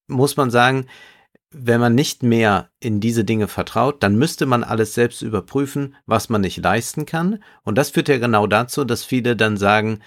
muss 0.08 0.36
man 0.36 0.52
sagen, 0.52 0.88
wenn 1.52 1.80
man 1.80 1.96
nicht 1.96 2.24
mehr 2.24 2.70
in 2.80 3.00
diese 3.00 3.24
Dinge 3.24 3.48
vertraut, 3.48 4.04
dann 4.04 4.18
müsste 4.18 4.46
man 4.46 4.64
alles 4.64 4.94
selbst 4.94 5.22
überprüfen, 5.22 5.96
was 6.06 6.30
man 6.30 6.42
nicht 6.42 6.58
leisten 6.58 7.06
kann. 7.06 7.42
Und 7.64 7.78
das 7.78 7.90
führt 7.90 8.10
ja 8.10 8.18
genau 8.18 8.48
dazu, 8.48 8.84
dass 8.84 9.04
viele 9.04 9.36
dann 9.36 9.58
sagen, 9.58 10.00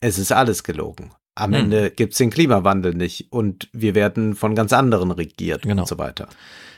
es 0.00 0.18
ist 0.18 0.32
alles 0.32 0.64
gelogen. 0.64 1.12
Am 1.34 1.52
hm. 1.52 1.60
Ende 1.60 1.90
gibt 1.90 2.12
es 2.12 2.18
den 2.18 2.30
Klimawandel 2.30 2.94
nicht 2.94 3.32
und 3.32 3.68
wir 3.72 3.94
werden 3.94 4.34
von 4.34 4.54
ganz 4.54 4.72
anderen 4.72 5.12
regiert 5.12 5.62
genau. 5.62 5.82
und 5.82 5.88
so 5.88 5.98
weiter. 5.98 6.28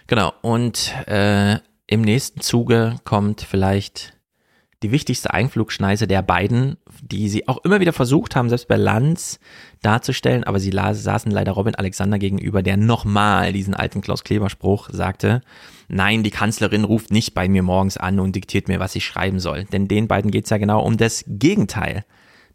Genau. 0.07 0.35
Und 0.43 0.93
äh, 1.07 1.59
im 1.87 2.03
nächsten 2.03 2.41
Zuge 2.41 2.97
kommt 3.05 3.41
vielleicht 3.41 4.20
die 4.83 4.93
wichtigste 4.93 5.35
Einflugschneise 5.35 6.07
der 6.07 6.23
beiden, 6.23 6.79
die 7.03 7.29
sie 7.29 7.47
auch 7.49 7.59
immer 7.65 7.81
wieder 7.81 7.93
versucht 7.93 8.35
haben, 8.35 8.49
selbst 8.49 8.67
bei 8.67 8.77
Lanz 8.77 9.39
darzustellen, 9.83 10.45
aber 10.45 10.59
sie 10.59 10.71
saßen 10.73 11.31
leider 11.31 11.53
Robin 11.53 11.75
Alexander 11.75 12.19
gegenüber, 12.19 12.63
der 12.63 12.79
nochmal 12.79 13.53
diesen 13.53 13.75
alten 13.75 14.01
Klaus 14.01 14.25
Kleber 14.25 14.49
Spruch 14.49 14.89
sagte, 14.91 15.43
nein, 15.89 16.23
die 16.23 16.31
Kanzlerin 16.31 16.85
ruft 16.85 17.11
nicht 17.11 17.35
bei 17.35 17.47
mir 17.47 17.63
morgens 17.63 17.99
an 17.99 18.21
und 18.21 18.35
diktiert 18.35 18.69
mir, 18.69 18.81
was 18.81 18.97
ich 18.97 19.05
schreiben 19.05 19.39
soll. 19.39 19.65
Denn 19.65 19.87
den 19.87 20.09
beiden 20.09 20.31
geht's 20.31 20.51
ja 20.51 20.57
genau 20.57 20.83
um 20.83 20.97
das 20.97 21.25
Gegenteil. 21.27 22.07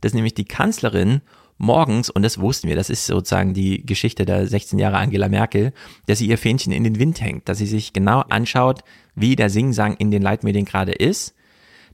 Das 0.02 0.12
ist 0.12 0.16
nämlich 0.16 0.34
die 0.34 0.46
Kanzlerin 0.46 1.22
morgens, 1.60 2.10
und 2.10 2.24
das 2.24 2.40
wussten 2.40 2.68
wir, 2.68 2.76
das 2.76 2.90
ist 2.90 3.06
sozusagen 3.06 3.54
die 3.54 3.86
Geschichte 3.86 4.26
der 4.26 4.48
16 4.48 4.80
Jahre 4.80 4.98
Angela 4.98 5.30
Merkel, 5.30 5.74
dass 6.08 6.18
sie 6.18 6.28
ihr 6.28 6.40
Fähnchen 6.40 6.74
in 6.74 6.84
den 6.84 7.00
Wind 7.00 7.22
hängt, 7.22 7.48
dass 7.48 7.60
sie 7.60 7.68
sich 7.68 7.94
genau 7.94 8.22
anschaut, 8.30 8.82
wie 9.14 9.36
der 9.36 9.52
Singsang 9.52 9.96
in 9.96 10.10
den 10.10 10.24
Leitmedien 10.24 10.66
gerade 10.66 10.92
ist 10.92 11.36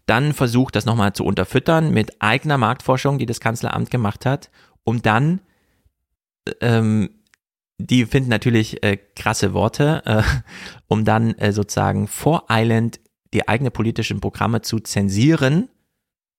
dann 0.06 0.34
versucht, 0.34 0.76
das 0.76 0.86
nochmal 0.86 1.14
zu 1.14 1.24
unterfüttern 1.24 1.92
mit 1.92 2.22
eigener 2.22 2.58
Marktforschung, 2.58 3.18
die 3.18 3.26
das 3.26 3.40
Kanzleramt 3.40 3.92
gemacht 3.92 4.26
hat, 4.26 4.50
um 4.84 5.02
dann 5.02 5.42
ähm, 6.60 7.10
die 7.78 8.06
finden 8.06 8.30
natürlich 8.30 8.84
äh, 8.84 8.98
krasse 9.16 9.54
Worte, 9.54 10.04
äh, 10.06 10.24
um 10.88 11.06
dann 11.06 11.34
äh, 11.36 11.52
sozusagen 11.52 12.08
voreilend 12.08 13.00
die 13.34 13.48
eigenen 13.48 13.72
politischen 13.72 14.20
Programme 14.20 14.62
zu 14.62 14.80
zensieren, 14.80 15.70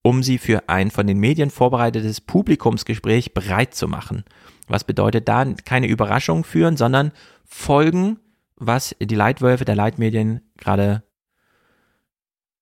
um 0.03 0.23
sie 0.23 0.37
für 0.37 0.69
ein 0.69 0.91
von 0.91 1.07
den 1.07 1.17
Medien 1.17 1.49
vorbereitetes 1.49 2.21
Publikumsgespräch 2.21 3.33
bereit 3.33 3.73
zu 3.73 3.87
machen. 3.87 4.23
Was 4.67 4.83
bedeutet 4.83 5.27
da 5.27 5.45
keine 5.65 5.87
Überraschung 5.87 6.43
führen, 6.43 6.77
sondern 6.77 7.11
folgen, 7.45 8.19
was 8.55 8.95
die 9.01 9.15
Leitwölfe 9.15 9.65
der 9.65 9.75
Leitmedien 9.75 10.41
gerade 10.57 11.03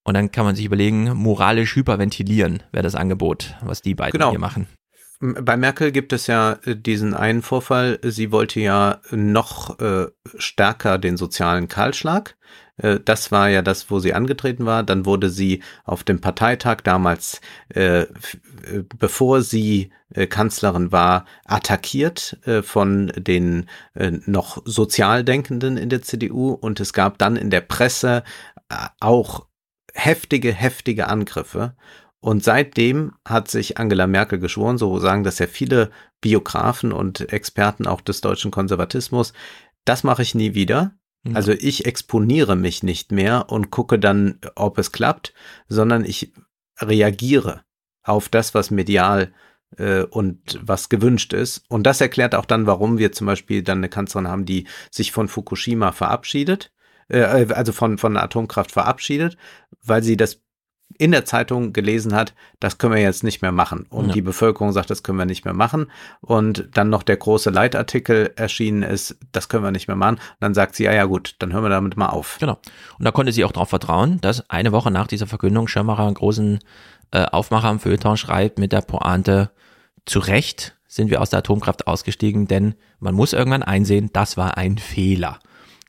und 0.04 0.14
dann 0.16 0.32
kann 0.32 0.46
man 0.46 0.56
sich 0.56 0.66
überlegen, 0.66 1.14
moralisch 1.16 1.76
hyperventilieren 1.76 2.64
wäre 2.72 2.84
das 2.84 2.96
Angebot, 2.96 3.56
was 3.62 3.82
die 3.82 3.96
beiden 3.96 4.14
genau. 4.14 4.32
hier 4.32 4.40
machen. 4.40 4.68
Bei 5.22 5.56
Merkel 5.56 5.92
gibt 5.92 6.14
es 6.14 6.26
ja 6.26 6.58
äh, 6.66 6.76
diesen 6.76 7.14
einen 7.14 7.44
Vorfall. 7.44 8.00
Sie 8.02 8.32
wollte 8.32 8.60
ja 8.60 9.02
noch 9.12 9.80
äh, 9.80 10.08
stärker 10.38 10.98
den 10.98 11.16
sozialen 11.16 11.68
Kahlschlag. 11.68 12.36
Äh, 12.78 13.00
das 13.04 13.32
war 13.32 13.48
ja 13.48 13.62
das, 13.62 13.92
wo 13.92 14.00
sie 14.00 14.16
angetreten 14.16 14.66
war. 14.66 14.82
Dann 14.82 15.06
wurde 15.06 15.30
sie 15.30 15.62
auf 15.84 16.04
dem 16.04 16.22
Parteitag 16.22 16.78
damals, 16.84 17.40
äh, 17.70 18.02
äh 18.02 18.08
bevor 18.98 19.44
sie 19.44 19.92
äh, 20.10 20.26
Kanzlerin 20.26 20.92
war, 20.92 21.26
attackiert 21.46 22.40
von 22.64 23.12
den 23.16 23.68
noch 24.26 24.62
Sozialdenkenden 24.66 25.78
in 25.78 25.90
der 25.90 26.02
CDU. 26.02 26.52
Und 26.52 26.80
es 26.80 26.94
gab 26.94 27.20
dann 27.20 27.36
in 27.36 27.50
der 27.52 27.62
Presse 27.62 28.24
auch 29.00 29.46
heftige, 29.94 30.54
heftige 30.54 31.08
Angriffe. 31.08 31.76
Und 32.20 32.44
seitdem 32.44 33.14
hat 33.28 33.50
sich 33.50 33.78
Angela 33.80 34.06
Merkel 34.06 34.40
geschworen, 34.40 34.78
so 34.78 35.00
sagen 35.00 35.24
das 35.24 35.40
ja 35.40 35.48
viele 35.48 35.90
Biografen 36.22 36.92
und 36.92 37.34
Experten 37.34 37.88
auch 37.88 38.02
des 38.02 38.22
deutschen 38.22 38.52
Konservatismus, 38.52 39.34
das 39.86 40.04
mache 40.04 40.22
ich 40.22 40.36
nie 40.36 40.54
wieder. 40.54 40.94
Mhm. 41.24 41.36
Also 41.36 41.52
ich 41.52 41.86
exponiere 41.86 42.56
mich 42.56 42.84
nicht 42.84 43.12
mehr 43.12 43.50
und 43.50 43.72
gucke 43.72 43.98
dann, 43.98 44.40
ob 44.56 44.78
es 44.78 44.92
klappt, 44.92 45.34
sondern 45.68 46.06
ich 46.06 46.32
reagiere 46.80 47.64
auf 48.04 48.30
das, 48.30 48.54
was 48.54 48.72
medial 48.72 49.34
äh, 49.78 50.04
und 50.04 50.60
was 50.62 50.90
gewünscht 50.90 51.34
ist. 51.34 51.64
Und 51.70 51.84
das 51.84 52.02
erklärt 52.02 52.36
auch 52.36 52.46
dann, 52.46 52.68
warum 52.68 52.98
wir 52.98 53.12
zum 53.12 53.28
Beispiel 53.28 53.64
dann 53.64 53.80
eine 53.80 53.90
Kanzlerin 53.90 54.28
haben, 54.28 54.46
die 54.46 54.68
sich 54.90 55.12
von 55.12 55.28
Fukushima 55.28 55.92
verabschiedet, 55.92 56.72
äh, 57.10 57.22
also 57.22 57.72
von, 57.72 57.98
von 57.98 58.18
Atomkraft 58.18 58.72
verabschiedet, 58.72 59.38
weil 59.84 60.04
sie 60.04 60.18
das 60.18 60.42
in 60.98 61.12
der 61.12 61.26
Zeitung 61.26 61.74
gelesen 61.74 62.14
hat, 62.14 62.34
das 62.60 62.78
können 62.78 62.94
wir 62.94 63.02
jetzt 63.02 63.24
nicht 63.24 63.42
mehr 63.42 63.52
machen. 63.52 63.86
Und 63.90 64.08
ja. 64.08 64.14
die 64.14 64.22
Bevölkerung 64.22 64.72
sagt, 64.72 64.90
das 64.90 65.04
können 65.04 65.18
wir 65.18 65.26
nicht 65.26 65.46
mehr 65.46 65.54
machen. 65.54 65.88
Und 66.22 66.70
dann 66.74 66.90
noch 66.90 67.04
der 67.04 67.18
große 67.18 67.50
Leitartikel 67.50 68.32
erschienen 68.36 68.84
ist, 68.84 69.18
das 69.32 69.50
können 69.50 69.64
wir 69.64 69.72
nicht 69.72 69.88
mehr 69.88 69.96
machen. 69.96 70.16
Und 70.16 70.42
dann 70.42 70.54
sagt 70.54 70.76
sie, 70.76 70.84
ja, 70.84 70.94
ja 70.94 71.06
gut, 71.06 71.36
dann 71.40 71.54
hören 71.54 71.64
wir 71.64 71.70
damit 71.70 71.98
mal 71.98 72.10
auf. 72.10 72.38
Genau. 72.40 72.60
Und 73.00 73.06
da 73.06 73.12
konnte 73.12 73.32
sie 73.32 73.46
auch 73.46 73.52
darauf 73.52 73.70
vertrauen, 73.70 74.20
dass 74.22 74.50
eine 74.50 74.72
Woche 74.72 74.92
nach 74.92 75.08
dieser 75.08 75.28
Verkündung 75.28 75.68
Schirmacher 75.68 76.06
einen 76.06 76.16
großen 76.16 76.60
äh, 77.12 77.26
Aufmacher 77.26 77.70
am 77.70 77.80
Feuilleton 77.80 78.18
schreibt 78.18 78.60
mit 78.60 78.72
der 78.72 78.82
Pointe, 78.82 79.52
zu 80.06 80.20
Recht 80.20 80.76
sind 80.88 81.10
wir 81.10 81.22
aus 81.22 81.30
der 81.30 81.40
Atomkraft 81.40 81.88
ausgestiegen, 81.88 82.48
denn 82.48 82.76
man 83.00 83.16
muss 83.16 83.34
irgendwann 83.34 83.64
einsehen, 83.64 84.10
das 84.12 84.36
war 84.36 84.58
ein 84.58 84.78
Fehler. 84.78 85.40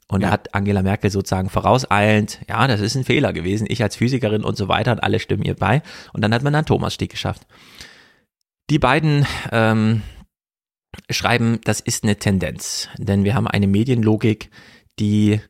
Und 0.09 0.21
ja. 0.21 0.29
da 0.29 0.33
hat 0.33 0.55
Angela 0.55 0.83
Merkel 0.83 1.11
sozusagen 1.11 1.49
vorauseilend, 1.49 2.41
ja, 2.49 2.67
das 2.67 2.81
ist 2.81 2.97
ein 2.97 3.05
Fehler 3.05 3.33
gewesen, 3.33 3.67
ich 3.69 3.83
als 3.83 3.97
Physikerin 3.97 4.45
und 4.45 4.57
so 4.57 4.69
weiter 4.69 4.93
und 4.93 5.03
alle 5.03 5.21
stimmen 5.21 5.45
ihr 5.45 5.55
bei. 5.55 5.83
Und 6.13 6.23
dann 6.23 6.35
hat 6.35 6.43
man 6.43 6.55
einen 6.55 6.67
Thomasstieg 6.67 7.11
geschafft. 7.11 7.47
Die 8.71 8.79
beiden 8.79 9.27
ähm, 9.51 10.03
schreiben, 11.11 11.61
das 11.65 11.81
ist 11.81 12.05
eine 12.05 12.17
Tendenz, 12.17 12.89
denn 12.99 13.25
wir 13.25 13.35
haben 13.35 13.47
eine 13.47 13.67
Medienlogik, 13.67 14.51
die 14.99 15.41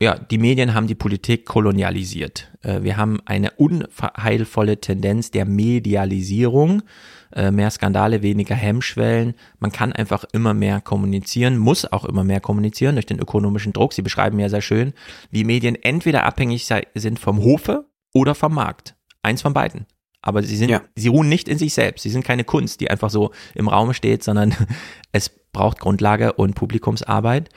ja, 0.00 0.16
die 0.16 0.38
Medien 0.38 0.74
haben 0.74 0.86
die 0.86 0.94
Politik 0.94 1.44
kolonialisiert. 1.44 2.52
Äh, 2.62 2.82
wir 2.82 2.96
haben 2.96 3.20
eine 3.24 3.50
unheilvolle 3.52 4.80
Tendenz 4.80 5.32
der 5.32 5.44
Medialisierung 5.44 6.82
äh, 7.32 7.50
mehr 7.50 7.70
Skandale, 7.70 8.22
weniger 8.22 8.54
Hemmschwellen. 8.54 9.34
Man 9.58 9.72
kann 9.72 9.92
einfach 9.92 10.24
immer 10.32 10.54
mehr 10.54 10.80
kommunizieren, 10.80 11.58
muss 11.58 11.90
auch 11.90 12.04
immer 12.04 12.24
mehr 12.24 12.40
kommunizieren 12.40 12.96
durch 12.96 13.06
den 13.06 13.18
ökonomischen 13.18 13.72
Druck. 13.72 13.92
Sie 13.92 14.02
beschreiben 14.02 14.38
ja 14.38 14.48
sehr 14.48 14.62
schön, 14.62 14.92
wie 15.30 15.44
Medien 15.44 15.74
entweder 15.74 16.24
abhängig 16.24 16.68
sind 16.94 17.18
vom 17.18 17.42
Hofe 17.42 17.86
oder 18.14 18.34
vom 18.34 18.54
Markt. 18.54 18.94
Eins 19.22 19.42
von 19.42 19.52
beiden. 19.52 19.86
Aber 20.22 20.42
sie 20.42 20.56
sind, 20.56 20.70
ja. 20.70 20.82
sie 20.94 21.08
ruhen 21.08 21.28
nicht 21.28 21.48
in 21.48 21.58
sich 21.58 21.74
selbst. 21.74 22.02
Sie 22.02 22.10
sind 22.10 22.24
keine 22.24 22.44
Kunst, 22.44 22.80
die 22.80 22.90
einfach 22.90 23.10
so 23.10 23.30
im 23.54 23.68
Raum 23.68 23.92
steht, 23.92 24.24
sondern 24.24 24.54
es 25.12 25.30
braucht 25.52 25.80
Grundlage 25.80 26.32
und 26.32 26.54
Publikumsarbeit. 26.54 27.50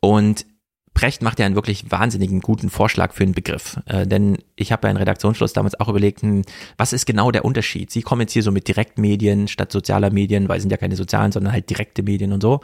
Und 0.00 0.46
Brecht 0.94 1.22
macht 1.22 1.40
ja 1.40 1.46
einen 1.46 1.56
wirklich 1.56 1.90
wahnsinnigen 1.90 2.40
guten 2.40 2.70
Vorschlag 2.70 3.12
für 3.12 3.24
einen 3.24 3.34
Begriff. 3.34 3.80
Äh, 3.86 4.06
denn 4.06 4.38
ich 4.54 4.70
habe 4.70 4.86
ja 4.86 4.92
in 4.92 4.96
Redaktionsschluss 4.96 5.52
damals 5.52 5.78
auch 5.78 5.88
überlegt, 5.88 6.22
hm, 6.22 6.42
was 6.76 6.92
ist 6.92 7.04
genau 7.04 7.32
der 7.32 7.44
Unterschied? 7.44 7.90
Sie 7.90 8.02
kommen 8.02 8.22
jetzt 8.22 8.32
hier 8.32 8.44
so 8.44 8.52
mit 8.52 8.68
Direktmedien 8.68 9.48
statt 9.48 9.72
sozialer 9.72 10.10
Medien, 10.10 10.48
weil 10.48 10.58
es 10.58 10.62
sind 10.62 10.70
ja 10.70 10.76
keine 10.76 10.94
sozialen, 10.94 11.32
sondern 11.32 11.52
halt 11.52 11.68
direkte 11.68 12.04
Medien 12.04 12.32
und 12.32 12.40
so. 12.40 12.60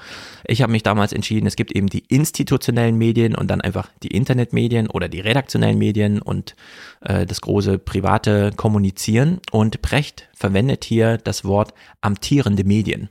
Ich 0.47 0.63
habe 0.63 0.71
mich 0.71 0.85
damals 0.85 1.13
entschieden, 1.13 1.47
es 1.47 1.57
gibt 1.57 1.73
eben 1.73 1.89
die 1.89 2.05
institutionellen 2.09 2.97
Medien 2.97 3.35
und 3.35 3.51
dann 3.51 3.61
einfach 3.61 3.91
die 4.03 4.09
Internetmedien 4.09 4.89
oder 4.89 5.09
die 5.09 5.21
redaktionellen 5.21 5.79
Medien 5.79 6.23
und 6.23 6.55
äh, 7.01 7.27
das 7.27 7.41
große 7.41 7.79
private 7.79 8.53
Kommunizieren. 8.57 9.41
Und 9.51 9.83
Brecht 9.83 10.29
verwendet 10.35 10.85
hier 10.85 11.19
das 11.19 11.45
Wort 11.45 11.75
amtierende 12.01 12.63
Medien. 12.63 13.11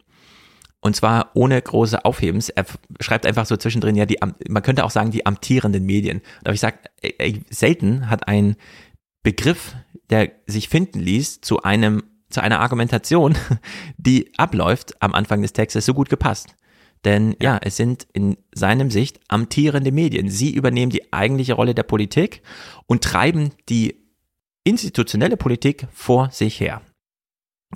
Und 0.82 0.96
zwar 0.96 1.32
ohne 1.34 1.62
große 1.62 2.06
Aufhebens. 2.06 2.50
Er 2.50 2.66
schreibt 3.02 3.26
einfach 3.26 3.46
so 3.46 3.58
zwischendrin, 3.58 3.96
ja, 3.96 4.06
die, 4.06 4.18
man 4.48 4.64
könnte 4.64 4.86
auch 4.86 4.92
sagen, 4.92 5.12
die 5.12 5.26
amtierenden 5.26 5.86
Medien. 5.86 6.22
Aber 6.44 6.54
ich 6.54 6.62
sage, 6.62 6.78
selten 7.50 8.10
hat 8.10 8.28
ein 8.28 8.56
Begriff, 9.24 9.76
der 10.10 10.32
sich 10.48 10.70
finden 10.70 11.00
ließ, 11.00 11.42
zu 11.42 11.64
einem, 11.64 12.04
zu 12.30 12.42
einer 12.42 12.62
Argumentation, 12.62 13.36
die 13.98 14.32
abläuft 14.38 15.02
am 15.02 15.14
Anfang 15.14 15.42
des 15.42 15.54
Textes, 15.54 15.86
so 15.86 15.94
gut 15.94 16.10
gepasst. 16.10 16.56
Denn 17.06 17.36
ja, 17.42 17.60
es 17.62 17.78
sind 17.78 18.08
in 18.14 18.38
seinem 18.54 18.92
Sicht 18.92 19.20
amtierende 19.28 19.92
Medien. 19.92 20.30
Sie 20.30 20.54
übernehmen 20.54 20.92
die 20.92 21.14
eigentliche 21.14 21.54
Rolle 21.54 21.74
der 21.74 21.84
Politik 21.84 22.42
und 22.88 23.04
treiben 23.04 23.52
die 23.70 23.96
institutionelle 24.64 25.38
Politik 25.38 25.88
vor 25.92 26.30
sich 26.32 26.60
her. 26.60 26.82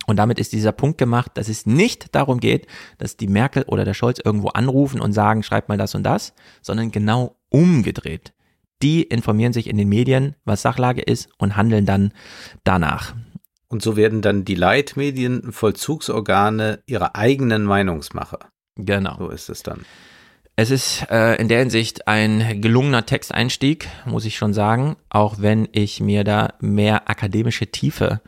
Und 0.07 0.17
damit 0.17 0.39
ist 0.39 0.53
dieser 0.53 0.71
Punkt 0.71 0.97
gemacht, 0.97 1.31
dass 1.35 1.49
es 1.49 1.65
nicht 1.65 2.15
darum 2.15 2.39
geht, 2.39 2.67
dass 2.97 3.15
die 3.15 3.27
Merkel 3.27 3.63
oder 3.63 3.85
der 3.85 3.93
Scholz 3.93 4.19
irgendwo 4.23 4.49
anrufen 4.49 4.99
und 4.99 5.13
sagen, 5.13 5.43
schreibt 5.43 5.69
mal 5.69 5.77
das 5.77 5.95
und 5.95 6.03
das, 6.03 6.33
sondern 6.61 6.91
genau 6.91 7.37
umgedreht. 7.49 8.33
Die 8.81 9.03
informieren 9.03 9.53
sich 9.53 9.67
in 9.67 9.77
den 9.77 9.87
Medien, 9.87 10.35
was 10.45 10.61
Sachlage 10.61 11.01
ist 11.01 11.29
und 11.37 11.55
handeln 11.55 11.85
dann 11.85 12.11
danach. 12.63 13.15
Und 13.69 13.81
so 13.81 13.95
werden 13.95 14.21
dann 14.21 14.45
die 14.45 14.55
Leitmedien 14.55 15.51
Vollzugsorgane 15.51 16.83
ihrer 16.85 17.15
eigenen 17.15 17.63
Meinungsmacher. 17.63 18.39
Genau. 18.75 19.15
So 19.17 19.29
ist 19.29 19.49
es 19.49 19.63
dann. 19.63 19.85
Es 20.55 20.69
ist 20.69 21.07
äh, 21.09 21.35
in 21.37 21.47
der 21.47 21.59
Hinsicht 21.59 22.07
ein 22.07 22.61
gelungener 22.61 23.07
Texteinstieg, 23.07 23.87
muss 24.05 24.25
ich 24.25 24.37
schon 24.37 24.53
sagen, 24.53 24.97
auch 25.09 25.37
wenn 25.39 25.67
ich 25.71 25.99
mir 25.99 26.23
da 26.23 26.53
mehr 26.59 27.09
akademische 27.09 27.67
Tiefe 27.67 28.21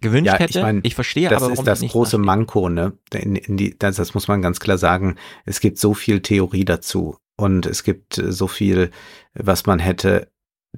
gewünscht 0.00 0.32
ja, 0.32 0.38
hätte. 0.38 0.58
Ich, 0.58 0.62
mein, 0.62 0.80
ich 0.82 0.94
verstehe 0.94 1.28
das 1.28 1.42
aber, 1.42 1.52
warum 1.52 1.66
ist 1.66 1.82
das 1.82 1.90
große 1.90 2.18
Manko, 2.18 2.68
ne? 2.68 2.92
In, 3.12 3.36
in 3.36 3.56
die, 3.56 3.78
das, 3.78 3.96
das 3.96 4.14
muss 4.14 4.28
man 4.28 4.42
ganz 4.42 4.60
klar 4.60 4.78
sagen. 4.78 5.16
Es 5.44 5.60
gibt 5.60 5.78
so 5.78 5.94
viel 5.94 6.20
Theorie 6.20 6.64
dazu 6.64 7.16
und 7.36 7.66
es 7.66 7.84
gibt 7.84 8.14
so 8.14 8.46
viel, 8.46 8.90
was 9.34 9.66
man 9.66 9.78
hätte 9.78 10.30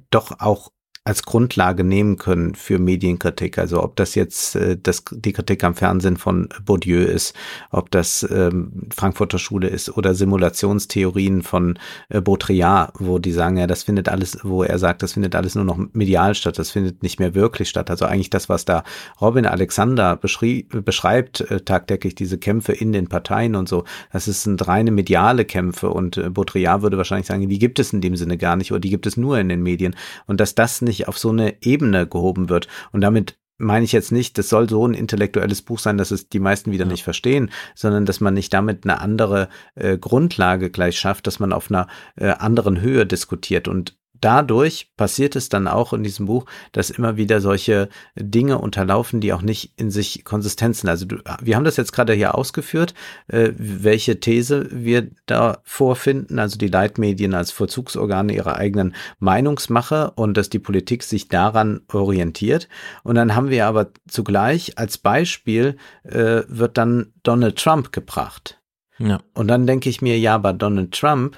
doch 0.09 0.39
auch 0.39 0.71
als 1.05 1.23
Grundlage 1.23 1.83
nehmen 1.83 2.17
können 2.17 2.55
für 2.55 2.79
Medienkritik. 2.79 3.57
Also 3.57 3.83
ob 3.83 3.97
das 3.97 4.15
jetzt 4.15 4.55
äh, 4.55 4.77
das, 4.81 5.03
die 5.11 5.33
Kritik 5.33 5.61
am 5.65 5.75
Fernsehen 5.75 6.15
von 6.15 6.47
Bourdieu 6.63 7.03
ist, 7.03 7.35
ob 7.71 7.91
das 7.91 8.25
ähm, 8.31 8.87
Frankfurter 8.95 9.37
Schule 9.37 9.67
ist 9.67 9.97
oder 9.97 10.15
Simulationstheorien 10.15 11.41
von 11.41 11.77
äh, 12.07 12.21
Baudrillard, 12.21 12.93
wo 12.99 13.19
die 13.19 13.33
sagen, 13.33 13.57
ja, 13.57 13.67
das 13.67 13.83
findet 13.83 14.07
alles, 14.07 14.39
wo 14.43 14.63
er 14.63 14.79
sagt, 14.79 15.03
das 15.03 15.13
findet 15.13 15.35
alles 15.35 15.55
nur 15.55 15.65
noch 15.65 15.77
medial 15.91 16.35
statt, 16.35 16.57
das 16.57 16.71
findet 16.71 17.03
nicht 17.03 17.19
mehr 17.19 17.35
wirklich 17.35 17.67
statt. 17.67 17.89
Also 17.89 18.05
eigentlich 18.05 18.29
das, 18.29 18.47
was 18.47 18.63
da 18.63 18.85
Robin 19.19 19.45
Alexander 19.45 20.15
beschreibt, 20.15 21.41
äh, 21.41 21.59
tagtäglich 21.59 22.15
diese 22.15 22.37
Kämpfe 22.37 22.71
in 22.71 22.93
den 22.93 23.07
Parteien 23.09 23.55
und 23.55 23.67
so, 23.67 23.83
das 24.13 24.23
sind 24.25 24.65
reine 24.69 24.91
mediale 24.91 25.43
Kämpfe 25.43 25.89
und 25.89 26.15
äh, 26.15 26.29
Baudrillard 26.29 26.81
würde 26.81 26.95
wahrscheinlich 26.95 27.27
sagen, 27.27 27.49
die 27.49 27.59
gibt 27.59 27.79
es 27.79 27.91
in 27.91 27.99
dem 27.99 28.15
Sinne 28.15 28.37
gar 28.37 28.55
nicht 28.55 28.71
oder 28.71 28.79
die 28.79 28.89
gibt 28.89 29.05
es 29.05 29.17
nur 29.17 29.37
in 29.37 29.49
den 29.49 29.61
Medien 29.61 29.97
und 30.27 30.39
dass 30.39 30.55
das 30.55 30.81
nicht 30.81 30.92
nicht 30.93 31.07
auf 31.07 31.17
so 31.17 31.29
eine 31.29 31.61
Ebene 31.61 32.07
gehoben 32.07 32.49
wird. 32.49 32.67
Und 32.91 33.01
damit 33.01 33.37
meine 33.57 33.85
ich 33.85 33.91
jetzt 33.91 34.11
nicht, 34.11 34.37
das 34.37 34.49
soll 34.49 34.69
so 34.69 34.87
ein 34.87 34.93
intellektuelles 34.93 35.61
Buch 35.61 35.79
sein, 35.79 35.97
dass 35.97 36.11
es 36.11 36.29
die 36.29 36.39
meisten 36.39 36.71
wieder 36.71 36.85
ja. 36.85 36.91
nicht 36.91 37.03
verstehen, 37.03 37.51
sondern 37.75 38.05
dass 38.05 38.21
man 38.21 38.33
nicht 38.33 38.53
damit 38.53 38.83
eine 38.83 38.99
andere 38.99 39.49
äh, 39.75 39.97
Grundlage 39.97 40.69
gleich 40.69 40.97
schafft, 40.99 41.27
dass 41.27 41.39
man 41.39 41.53
auf 41.53 41.69
einer 41.69 41.87
äh, 42.15 42.29
anderen 42.29 42.81
Höhe 42.81 43.05
diskutiert. 43.05 43.67
Und 43.67 43.95
dadurch 44.23 44.91
passiert 44.95 45.35
es 45.35 45.49
dann 45.49 45.67
auch 45.67 45.91
in 45.91 46.03
diesem 46.03 46.27
Buch, 46.27 46.45
dass 46.71 46.89
immer 46.89 47.17
wieder 47.17 47.41
solche 47.41 47.89
Dinge 48.15 48.57
unterlaufen, 48.57 49.19
die 49.19 49.33
auch 49.33 49.41
nicht 49.41 49.73
in 49.75 49.91
sich 49.91 50.23
Konsistenzen. 50.23 50.87
Also 50.87 51.05
du, 51.05 51.17
wir 51.41 51.55
haben 51.55 51.65
das 51.65 51.75
jetzt 51.75 51.91
gerade 51.91 52.13
hier 52.13 52.35
ausgeführt, 52.35 52.93
äh, 53.27 53.51
welche 53.57 54.21
These 54.21 54.69
wir 54.71 55.09
da 55.25 55.59
vorfinden, 55.63 56.39
also 56.39 56.57
die 56.57 56.69
Leitmedien 56.69 57.33
als 57.33 57.51
Vollzugsorgane 57.51 58.33
ihrer 58.33 58.55
eigenen 58.55 58.95
Meinungsmache 59.19 60.11
und 60.11 60.37
dass 60.37 60.49
die 60.49 60.59
Politik 60.59 61.03
sich 61.03 61.27
daran 61.27 61.81
orientiert. 61.91 62.69
Und 63.03 63.15
dann 63.15 63.35
haben 63.35 63.49
wir 63.49 63.67
aber 63.67 63.91
zugleich 64.07 64.77
als 64.77 64.97
Beispiel 64.97 65.75
äh, 66.03 66.43
wird 66.47 66.77
dann 66.77 67.13
Donald 67.23 67.57
Trump 67.57 67.91
gebracht. 67.91 68.61
Ja. 68.99 69.19
Und 69.33 69.49
dann 69.49 69.67
denke 69.67 69.89
ich 69.89 70.01
mir, 70.01 70.17
ja, 70.17 70.35
aber 70.35 70.53
Donald 70.53 70.93
Trump 70.93 71.37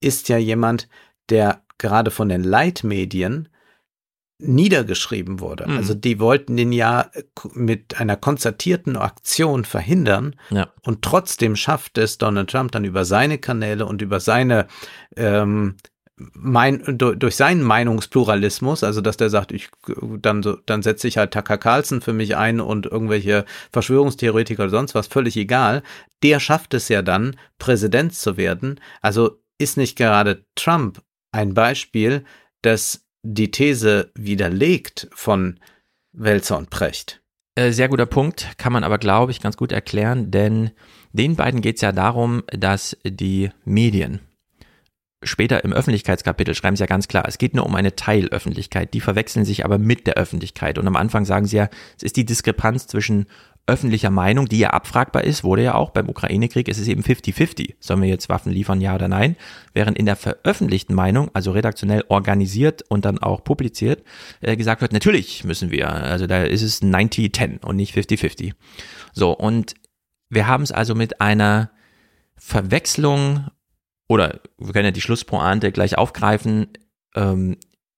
ist 0.00 0.28
ja 0.28 0.36
jemand, 0.36 0.88
der 1.30 1.62
gerade 1.80 2.12
von 2.12 2.28
den 2.28 2.44
Leitmedien 2.44 3.48
niedergeschrieben 4.38 5.40
wurde. 5.40 5.66
Mhm. 5.68 5.76
Also 5.76 5.94
die 5.94 6.18
wollten 6.18 6.56
den 6.56 6.72
ja 6.72 7.10
mit 7.52 8.00
einer 8.00 8.16
konzertierten 8.16 8.96
Aktion 8.96 9.64
verhindern 9.64 10.36
ja. 10.50 10.68
und 10.82 11.02
trotzdem 11.02 11.56
schafft 11.56 11.98
es 11.98 12.18
Donald 12.18 12.50
Trump 12.50 12.72
dann 12.72 12.84
über 12.84 13.04
seine 13.04 13.38
Kanäle 13.38 13.86
und 13.86 14.00
über 14.02 14.20
seine 14.20 14.66
ähm, 15.16 15.76
mein, 16.34 16.82
durch 16.98 17.36
seinen 17.36 17.62
Meinungspluralismus, 17.62 18.84
also 18.84 19.00
dass 19.00 19.16
der 19.16 19.30
sagt, 19.30 19.52
ich 19.52 19.70
dann 20.20 20.42
so, 20.42 20.56
dann 20.66 20.82
setze 20.82 21.08
ich 21.08 21.16
halt 21.16 21.32
Tucker 21.32 21.56
Carlson 21.56 22.02
für 22.02 22.12
mich 22.12 22.36
ein 22.36 22.60
und 22.60 22.84
irgendwelche 22.84 23.46
Verschwörungstheoretiker 23.72 24.64
oder 24.64 24.70
sonst 24.70 24.94
was, 24.94 25.06
völlig 25.06 25.36
egal. 25.38 25.82
Der 26.22 26.38
schafft 26.38 26.74
es 26.74 26.90
ja 26.90 27.00
dann, 27.00 27.36
Präsident 27.58 28.14
zu 28.14 28.36
werden. 28.36 28.80
Also 29.00 29.40
ist 29.56 29.78
nicht 29.78 29.96
gerade 29.96 30.44
Trump 30.56 31.00
ein 31.32 31.54
Beispiel, 31.54 32.24
das 32.62 33.06
die 33.22 33.50
These 33.50 34.10
widerlegt 34.14 35.08
von 35.12 35.60
Welzer 36.12 36.58
und 36.58 36.70
Precht. 36.70 37.22
Äh, 37.54 37.72
sehr 37.72 37.88
guter 37.88 38.06
Punkt, 38.06 38.48
kann 38.58 38.72
man 38.72 38.84
aber, 38.84 38.98
glaube 38.98 39.32
ich, 39.32 39.40
ganz 39.40 39.56
gut 39.56 39.72
erklären, 39.72 40.30
denn 40.30 40.70
den 41.12 41.36
beiden 41.36 41.60
geht 41.60 41.76
es 41.76 41.82
ja 41.82 41.92
darum, 41.92 42.42
dass 42.46 42.96
die 43.04 43.50
Medien, 43.64 44.20
später 45.22 45.64
im 45.64 45.72
Öffentlichkeitskapitel 45.72 46.54
schreiben 46.54 46.76
sie 46.76 46.82
ja 46.82 46.86
ganz 46.86 47.08
klar, 47.08 47.24
es 47.26 47.38
geht 47.38 47.54
nur 47.54 47.66
um 47.66 47.74
eine 47.74 47.94
Teilöffentlichkeit, 47.94 48.94
die 48.94 49.00
verwechseln 49.00 49.44
sich 49.44 49.64
aber 49.64 49.78
mit 49.78 50.06
der 50.06 50.14
Öffentlichkeit. 50.14 50.78
Und 50.78 50.86
am 50.86 50.96
Anfang 50.96 51.24
sagen 51.24 51.46
sie 51.46 51.56
ja, 51.56 51.68
es 51.96 52.02
ist 52.02 52.16
die 52.16 52.24
Diskrepanz 52.24 52.86
zwischen 52.86 53.26
öffentlicher 53.70 54.10
Meinung, 54.10 54.46
die 54.46 54.58
ja 54.58 54.70
abfragbar 54.70 55.24
ist, 55.24 55.44
wurde 55.44 55.62
ja 55.62 55.74
auch 55.74 55.90
beim 55.90 56.08
Ukraine-Krieg, 56.08 56.68
ist 56.68 56.78
es 56.78 56.88
eben 56.88 57.02
50-50. 57.02 57.76
Sollen 57.78 58.02
wir 58.02 58.08
jetzt 58.08 58.28
Waffen 58.28 58.52
liefern, 58.52 58.80
ja 58.80 58.94
oder 58.94 59.08
nein? 59.08 59.36
Während 59.72 59.96
in 59.96 60.06
der 60.06 60.16
veröffentlichten 60.16 60.94
Meinung, 60.94 61.30
also 61.32 61.52
redaktionell 61.52 62.04
organisiert 62.08 62.82
und 62.88 63.04
dann 63.04 63.18
auch 63.18 63.44
publiziert, 63.44 64.02
äh, 64.40 64.56
gesagt 64.56 64.82
wird, 64.82 64.92
natürlich 64.92 65.44
müssen 65.44 65.70
wir. 65.70 65.88
Also 65.90 66.26
da 66.26 66.42
ist 66.42 66.62
es 66.62 66.82
90-10 66.82 67.64
und 67.64 67.76
nicht 67.76 67.94
50-50. 67.94 68.52
So, 69.12 69.32
und 69.32 69.74
wir 70.28 70.46
haben 70.46 70.62
es 70.62 70.72
also 70.72 70.94
mit 70.94 71.20
einer 71.20 71.70
Verwechslung 72.36 73.46
oder 74.08 74.40
wir 74.58 74.72
können 74.72 74.86
ja 74.86 74.90
die 74.90 75.00
Schlusspointe 75.00 75.70
gleich 75.70 75.96
aufgreifen, 75.96 76.68
ähm, 77.14 77.56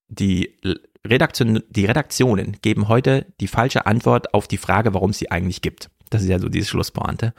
die 0.09 0.59
Redaktion, 1.07 1.63
die 1.69 1.85
Redaktionen 1.85 2.57
geben 2.63 2.89
heute 2.89 3.27
die 3.41 3.49
falsche 3.49 3.87
Antwort 3.87 4.35
auf 4.35 4.47
die 4.47 4.57
Frage, 4.57 4.95
warum 4.95 5.11
es 5.11 5.19
sie 5.19 5.31
eigentlich 5.31 5.61
gibt. 5.61 5.91
Das 6.11 6.23
ist 6.23 6.29
ja 6.29 6.39
so 6.39 6.49
diese 6.49 6.69
Schlusspointe. 6.69 7.35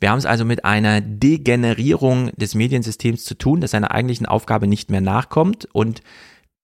Wir 0.00 0.10
haben 0.10 0.18
es 0.18 0.26
also 0.26 0.44
mit 0.44 0.64
einer 0.64 1.00
Degenerierung 1.00 2.30
des 2.36 2.54
Mediensystems 2.54 3.24
zu 3.24 3.34
tun, 3.36 3.60
das 3.60 3.72
seiner 3.72 3.90
eigentlichen 3.90 4.26
Aufgabe 4.26 4.66
nicht 4.66 4.90
mehr 4.90 5.02
nachkommt. 5.02 5.68
Und 5.72 6.00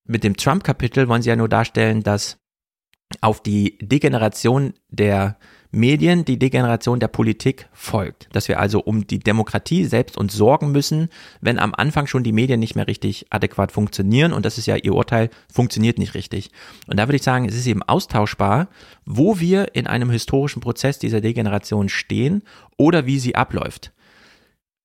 mit 0.04 0.24
dem 0.24 0.36
Trump-Kapitel 0.36 1.08
wollen 1.08 1.22
sie 1.22 1.28
ja 1.28 1.36
nur 1.36 1.48
darstellen, 1.48 2.02
dass 2.02 2.38
auf 3.20 3.42
die 3.42 3.78
Degeneration 3.80 4.74
der 4.88 5.38
Medien 5.76 6.24
die 6.24 6.38
Degeneration 6.38 6.98
der 6.98 7.08
Politik 7.08 7.68
folgt. 7.72 8.28
Dass 8.32 8.48
wir 8.48 8.58
also 8.58 8.80
um 8.80 9.06
die 9.06 9.18
Demokratie 9.18 9.84
selbst 9.84 10.16
uns 10.16 10.34
sorgen 10.34 10.72
müssen, 10.72 11.08
wenn 11.40 11.58
am 11.58 11.74
Anfang 11.74 12.06
schon 12.06 12.24
die 12.24 12.32
Medien 12.32 12.58
nicht 12.58 12.74
mehr 12.74 12.88
richtig 12.88 13.26
adäquat 13.30 13.70
funktionieren. 13.70 14.32
Und 14.32 14.44
das 14.44 14.58
ist 14.58 14.66
ja 14.66 14.76
ihr 14.76 14.94
Urteil, 14.94 15.30
funktioniert 15.52 15.98
nicht 15.98 16.14
richtig. 16.14 16.50
Und 16.88 16.98
da 16.98 17.06
würde 17.06 17.16
ich 17.16 17.22
sagen, 17.22 17.46
es 17.46 17.54
ist 17.54 17.66
eben 17.66 17.82
austauschbar, 17.82 18.68
wo 19.04 19.38
wir 19.38 19.74
in 19.74 19.86
einem 19.86 20.10
historischen 20.10 20.60
Prozess 20.60 20.98
dieser 20.98 21.20
Degeneration 21.20 21.88
stehen 21.88 22.42
oder 22.76 23.06
wie 23.06 23.18
sie 23.18 23.36
abläuft. 23.36 23.92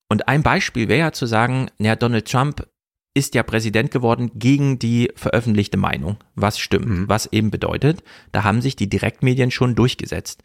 Und 0.09 0.27
ein 0.27 0.43
Beispiel 0.43 0.89
wäre 0.89 0.99
ja 0.99 1.11
zu 1.13 1.25
sagen, 1.25 1.69
ja, 1.79 1.95
Donald 1.95 2.29
Trump 2.29 2.67
ist 3.13 3.35
ja 3.35 3.43
Präsident 3.43 3.91
geworden 3.91 4.31
gegen 4.35 4.79
die 4.79 5.11
veröffentlichte 5.15 5.77
Meinung, 5.77 6.17
was 6.35 6.59
stimmt, 6.59 6.87
mhm. 6.87 7.09
was 7.09 7.31
eben 7.31 7.51
bedeutet, 7.51 8.03
da 8.31 8.43
haben 8.43 8.61
sich 8.61 8.75
die 8.75 8.89
Direktmedien 8.89 9.51
schon 9.51 9.75
durchgesetzt. 9.75 10.43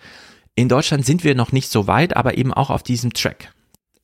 In 0.57 0.71
Deutschland 0.71 1.05
sind 1.05 1.23
wir 1.23 1.35
noch 1.35 1.53
nicht 1.53 1.71
so 1.71 1.87
weit, 1.87 2.17
aber 2.17 2.39
eben 2.39 2.53
auch 2.53 2.71
auf 2.71 2.83
diesem 2.83 3.13
Track. 3.13 3.53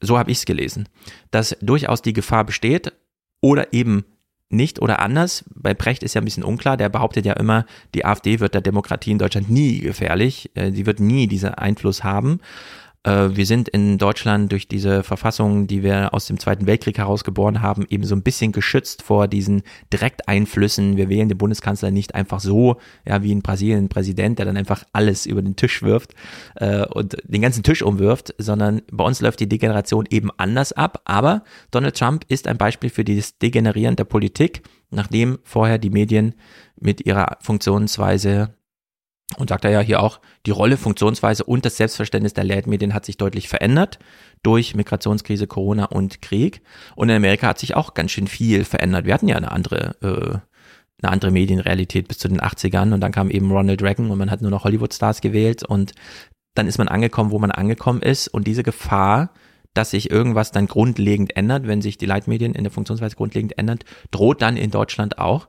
So 0.01 0.19
habe 0.19 0.31
ich 0.31 0.39
es 0.39 0.45
gelesen, 0.45 0.87
dass 1.31 1.57
durchaus 1.63 2.03
die 2.03 2.13
Gefahr 2.13 2.45
besteht 2.45 2.93
oder 3.41 3.73
eben 3.73 4.05
nicht 4.51 4.83
oder 4.83 4.99
anders. 5.01 5.45
Bei 5.55 5.73
Precht 5.73 6.03
ist 6.03 6.13
ja 6.13 6.21
ein 6.21 6.27
bisschen 6.27 6.45
unklar, 6.45 6.77
der 6.77 6.91
behauptet 6.91 7.25
ja 7.25 7.33
immer, 7.33 7.65
die 7.95 8.05
AfD 8.05 8.39
wird 8.39 8.53
der 8.53 8.61
Demokratie 8.61 9.13
in 9.13 9.19
Deutschland 9.19 9.49
nie 9.49 9.81
gefährlich, 9.81 10.51
äh, 10.55 10.73
sie 10.73 10.85
wird 10.85 11.01
nie 11.01 11.27
diesen 11.27 11.55
Einfluss 11.55 12.05
haben. 12.05 12.41
Äh, 13.05 13.31
wir 13.33 13.47
sind 13.47 13.69
in 13.69 13.99
Deutschland 13.99 14.53
durch 14.53 14.69
diese 14.69 15.03
Verfassung, 15.03 15.67
die 15.67 15.83
wir 15.83 16.15
aus 16.15 16.27
dem 16.27 16.39
Zweiten 16.39 16.67
Weltkrieg 16.67 16.99
herausgeboren 16.99 17.63
haben, 17.63 17.85
eben 17.89 18.05
so 18.05 18.15
ein 18.15 18.23
bisschen 18.23 18.53
geschützt 18.53 19.03
vor 19.03 19.29
diesen 19.29 19.63
Direkteinflüssen. 19.93 20.97
Wir 20.97 21.09
wählen 21.09 21.29
den 21.29 21.39
Bundeskanzler 21.39 21.91
nicht 21.91 22.15
einfach 22.15 22.41
so, 22.41 22.77
ja, 23.05 23.23
wie 23.23 23.33
in 23.33 23.43
Brasilien 23.43 23.85
ein 23.85 23.89
Präsident, 23.89 24.39
der 24.39 24.47
dann 24.47 24.57
einfach 24.57 24.85
alles 24.93 25.27
über 25.27 25.43
den 25.43 25.57
Tisch 25.57 25.83
wirft 25.83 26.15
äh, 26.57 26.87
und 26.87 27.17
den 27.25 27.43
ganzen 27.43 27.63
Tisch 27.63 27.83
umwirft, 27.83 28.35
sondern 28.39 28.83
bei 28.91 29.05
uns 29.05 29.21
läuft 29.21 29.41
die 29.41 29.49
Degeneration 29.49 30.07
eben 30.11 30.31
anders 30.37 30.73
ab. 30.73 31.03
Aber 31.05 31.43
Donald 31.71 31.97
Trump 31.97 32.25
ist 32.29 32.47
ein 32.47 32.59
Beispiel 32.59 32.91
für 32.91 33.05
dieses 33.05 33.39
Degenerieren 33.39 33.97
der 33.97 34.05
Politik, 34.05 34.63
nachdem 34.91 35.39
vorher 35.43 35.79
die 35.79 35.91
Medien 35.91 36.35
mit 36.79 37.05
ihrer 37.07 37.39
Funktionsweise 37.41 38.55
und 39.37 39.49
sagt 39.49 39.65
er 39.65 39.71
ja 39.71 39.81
hier 39.81 40.03
auch, 40.03 40.21
die 40.47 40.51
Rolle, 40.51 40.77
Funktionsweise 40.77 41.45
und 41.45 41.65
das 41.65 41.77
Selbstverständnis 41.77 42.35
der 42.35 42.45
Leitmedien 42.45 42.95
hat 42.95 43.05
sich 43.05 43.17
deutlich 43.17 43.49
verändert 43.49 43.99
durch 44.43 44.75
Migrationskrise, 44.75 45.47
Corona 45.47 45.87
und 45.87 46.23
Krieg. 46.23 46.63
Und 46.97 47.09
in 47.09 47.17
Amerika 47.17 47.49
hat 47.49 47.59
sich 47.59 47.75
auch 47.77 47.95
ganz 47.95 48.11
schön 48.11 48.27
viel 48.27 48.65
verändert. 48.65 49.07
Wir 49.07 49.15
hatten 49.15 49.29
ja 49.29 49.37
eine 49.37 49.53
andere, 49.53 49.97
äh, 50.03 50.39
eine 51.03 51.13
andere 51.13 51.31
Medienrealität 51.31 52.09
bis 52.09 52.19
zu 52.19 52.29
den 52.29 52.41
80ern 52.41 52.93
und 52.93 53.01
dann 53.01 53.13
kam 53.13 53.31
eben 53.31 53.51
Ronald 53.51 53.83
Reagan 53.83 54.11
und 54.11 54.19
man 54.19 54.31
hat 54.31 54.43
nur 54.43 54.51
noch 54.51 54.65
Hollywood-Stars 54.65 55.21
gewählt 55.21 55.65
und 55.65 55.93
dann 56.55 56.69
ist 56.69 56.79
man 56.79 56.89
angekommen, 56.89 57.31
wo 57.31 57.39
man 57.39 57.51
angekommen 57.51 58.03
ist 58.03 58.29
und 58.29 58.47
diese 58.47 58.63
Gefahr, 58.63 59.33
dass 59.75 59.91
sich 59.91 60.11
irgendwas 60.11 60.53
dann 60.53 60.67
grundlegend 60.67 61.35
ändert, 61.37 61.67
wenn 61.67 61.81
sich 61.81 61.97
die 61.97 62.07
Leitmedien 62.07 62.55
in 62.55 62.65
der 62.65 62.71
Funktionsweise 62.71 63.17
grundlegend 63.17 63.57
ändert, 63.59 63.85
droht 64.11 64.43
dann 64.43 64.57
in 64.57 64.71
Deutschland 64.71 65.19
auch 65.19 65.49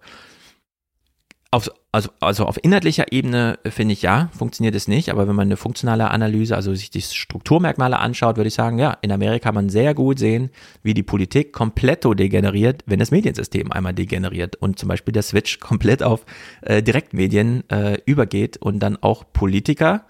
auf, 1.53 1.69
also, 1.91 2.09
also 2.19 2.47
auf 2.47 2.57
inhaltlicher 2.63 3.11
Ebene 3.11 3.59
finde 3.63 3.93
ich 3.93 4.01
ja, 4.01 4.29
funktioniert 4.35 4.73
es 4.73 4.87
nicht, 4.87 5.09
aber 5.09 5.27
wenn 5.27 5.35
man 5.35 5.47
eine 5.47 5.55
funktionale 5.55 6.09
Analyse, 6.09 6.55
also 6.55 6.73
sich 6.73 6.89
die 6.89 7.01
Strukturmerkmale 7.01 7.99
anschaut, 7.99 8.37
würde 8.37 8.47
ich 8.47 8.55
sagen, 8.55 8.79
ja, 8.79 8.97
in 9.01 9.11
Amerika 9.11 9.43
kann 9.43 9.55
man 9.55 9.69
sehr 9.69 9.93
gut 9.93 10.17
sehen, 10.17 10.49
wie 10.81 10.95
die 10.95 11.03
Politik 11.03 11.53
komplett 11.53 12.05
degeneriert, 12.05 12.81
wenn 12.87 12.97
das 12.97 13.11
Mediensystem 13.11 13.71
einmal 13.71 13.93
degeneriert 13.93 14.55
und 14.55 14.79
zum 14.79 14.89
Beispiel 14.89 15.11
der 15.11 15.21
Switch 15.21 15.59
komplett 15.59 16.01
auf 16.01 16.25
äh, 16.61 16.81
Direktmedien 16.81 17.69
äh, 17.69 17.99
übergeht 18.07 18.57
und 18.57 18.79
dann 18.79 18.97
auch 18.97 19.23
Politiker 19.31 20.05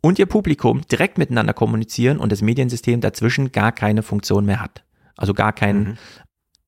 und 0.00 0.20
ihr 0.20 0.26
Publikum 0.26 0.82
direkt 0.82 1.18
miteinander 1.18 1.54
kommunizieren 1.54 2.18
und 2.18 2.30
das 2.30 2.40
Mediensystem 2.40 3.00
dazwischen 3.00 3.50
gar 3.50 3.72
keine 3.72 4.04
Funktion 4.04 4.44
mehr 4.44 4.60
hat. 4.60 4.84
Also 5.16 5.34
gar 5.34 5.52
kein 5.52 5.76
mhm 5.76 5.96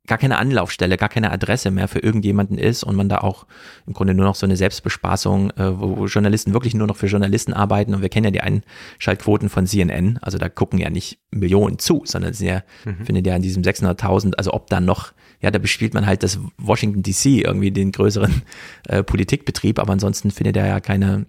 gar 0.07 0.19
keine 0.19 0.39
Anlaufstelle, 0.39 0.97
gar 0.97 1.09
keine 1.09 1.31
Adresse 1.31 1.71
mehr 1.71 1.89
für 1.89 1.99
irgendjemanden 1.99 2.59
ist 2.59 2.85
und 2.85 2.97
man 2.97 3.09
da 3.09 3.19
auch 3.19 3.47
im 3.87 3.93
Grunde 3.93 4.15
nur 4.15 4.27
noch 4.27 4.35
so 4.35 4.47
eine 4.47 4.57
Selbstbespaßung, 4.57 5.51
äh, 5.53 5.79
wo 5.79 6.07
Journalisten 6.07 6.53
wirklich 6.53 6.75
nur 6.75 6.87
noch 6.87 6.97
für 6.97 7.07
Journalisten 7.07 7.53
arbeiten 7.53 7.95
und 7.95 8.03
wir 8.03 8.09
kennen 8.09 8.25
ja 8.25 8.31
die 8.31 8.41
Einschaltquoten 8.41 9.49
von 9.49 9.67
CNN, 9.67 10.19
also 10.23 10.39
da 10.39 10.49
gucken 10.49 10.79
ja 10.79 10.91
nicht 10.91 11.19
Millionen 11.31 11.79
zu, 11.79 12.03
sondern 12.05 12.31
es 12.33 12.41
ja, 12.41 12.63
mhm. 12.85 13.05
findet 13.05 13.27
ja 13.27 13.37
in 13.37 13.43
diesem 13.43 13.63
600.000, 13.63 14.35
also 14.35 14.53
ob 14.53 14.69
dann 14.69 14.85
noch, 14.85 15.13
ja, 15.41 15.51
da 15.51 15.59
bespielt 15.59 15.95
man 15.95 16.07
halt 16.07 16.23
das 16.23 16.39
Washington 16.59 17.03
DC 17.03 17.45
irgendwie 17.45 17.71
den 17.71 17.93
größeren 17.93 18.43
äh, 18.89 19.03
Politikbetrieb, 19.03 19.79
aber 19.79 19.93
ansonsten 19.93 20.31
findet 20.31 20.57
da 20.57 20.67
ja 20.67 20.81
keine 20.81 21.27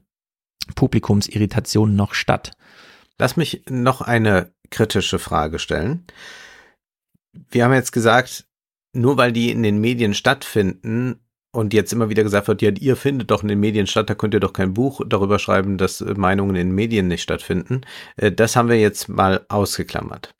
Publikumsirritation 0.75 1.95
noch 1.95 2.13
statt. 2.13 2.51
Lass 3.19 3.37
mich 3.37 3.63
noch 3.69 4.01
eine 4.01 4.51
kritische 4.69 5.19
Frage 5.19 5.59
stellen. 5.59 6.05
Wir 7.49 7.63
haben 7.63 7.73
jetzt 7.73 7.91
gesagt, 7.91 8.46
nur 8.97 9.17
weil 9.17 9.31
die 9.31 9.51
in 9.51 9.63
den 9.63 9.79
Medien 9.79 10.13
stattfinden 10.13 11.19
und 11.51 11.73
jetzt 11.73 11.93
immer 11.93 12.09
wieder 12.09 12.23
gesagt 12.23 12.47
wird, 12.47 12.61
ja, 12.61 12.71
ihr 12.71 12.95
findet 12.95 13.31
doch 13.31 13.41
in 13.41 13.47
den 13.47 13.59
Medien 13.59 13.87
statt, 13.87 14.09
da 14.09 14.15
könnt 14.15 14.33
ihr 14.33 14.39
doch 14.39 14.53
kein 14.53 14.73
Buch 14.73 15.01
darüber 15.07 15.39
schreiben, 15.39 15.77
dass 15.77 16.01
Meinungen 16.01 16.55
in 16.55 16.67
den 16.67 16.75
Medien 16.75 17.07
nicht 17.07 17.23
stattfinden. 17.23 17.81
Äh, 18.15 18.31
das 18.31 18.55
haben 18.55 18.69
wir 18.69 18.79
jetzt 18.79 19.07
mal 19.09 19.45
ausgeklammert. 19.49 20.35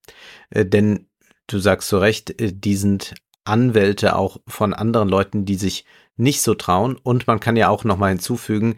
Äh, 0.50 0.66
denn 0.66 1.08
du 1.48 1.60
sagst 1.60 1.88
zu 1.88 1.98
Recht, 1.98 2.40
äh, 2.42 2.52
die 2.54 2.76
sind 2.76 3.16
Anwälte 3.46 4.16
auch 4.16 4.42
von 4.48 4.74
anderen 4.74 5.08
Leuten, 5.08 5.46
die 5.46 5.56
sich 5.56 5.86
nicht 6.18 6.42
so 6.42 6.54
trauen. 6.54 6.98
Und 7.02 7.28
man 7.28 7.40
kann 7.40 7.56
ja 7.56 7.70
auch 7.70 7.84
nochmal 7.84 8.10
hinzufügen, 8.10 8.76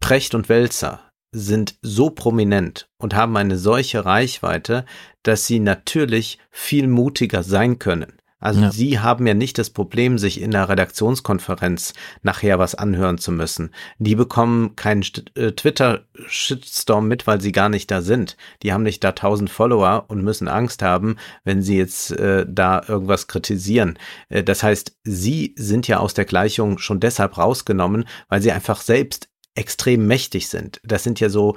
Precht 0.00 0.34
und 0.34 0.48
Wälzer 0.48 1.12
sind 1.32 1.76
so 1.82 2.10
prominent 2.10 2.88
und 2.98 3.14
haben 3.14 3.36
eine 3.36 3.56
solche 3.56 4.04
Reichweite, 4.04 4.84
dass 5.22 5.46
sie 5.46 5.60
natürlich 5.60 6.38
viel 6.50 6.88
mutiger 6.88 7.42
sein 7.42 7.78
können. 7.78 8.14
Also 8.42 8.60
ja. 8.60 8.72
Sie 8.72 8.98
haben 8.98 9.26
ja 9.26 9.34
nicht 9.34 9.56
das 9.56 9.70
Problem, 9.70 10.18
sich 10.18 10.40
in 10.40 10.50
der 10.50 10.68
Redaktionskonferenz 10.68 11.94
nachher 12.22 12.58
was 12.58 12.74
anhören 12.74 13.18
zu 13.18 13.32
müssen. 13.32 13.70
Die 13.98 14.16
bekommen 14.16 14.76
keinen 14.76 15.04
äh, 15.36 15.52
Twitter-Shitstorm 15.52 17.06
mit, 17.06 17.26
weil 17.26 17.40
sie 17.40 17.52
gar 17.52 17.68
nicht 17.68 17.90
da 17.90 18.02
sind. 18.02 18.36
Die 18.62 18.72
haben 18.72 18.82
nicht 18.82 19.04
da 19.04 19.12
tausend 19.12 19.48
Follower 19.48 20.06
und 20.08 20.24
müssen 20.24 20.48
Angst 20.48 20.82
haben, 20.82 21.16
wenn 21.44 21.62
sie 21.62 21.78
jetzt 21.78 22.10
äh, 22.10 22.44
da 22.48 22.82
irgendwas 22.86 23.28
kritisieren. 23.28 23.98
Äh, 24.28 24.42
das 24.42 24.62
heißt, 24.62 24.96
Sie 25.04 25.54
sind 25.56 25.88
ja 25.88 25.98
aus 25.98 26.14
der 26.14 26.24
Gleichung 26.24 26.78
schon 26.78 27.00
deshalb 27.00 27.38
rausgenommen, 27.38 28.04
weil 28.28 28.42
Sie 28.42 28.52
einfach 28.52 28.80
selbst 28.80 29.28
extrem 29.54 30.06
mächtig 30.06 30.48
sind. 30.48 30.80
Das 30.84 31.04
sind 31.04 31.20
ja 31.20 31.28
so 31.28 31.56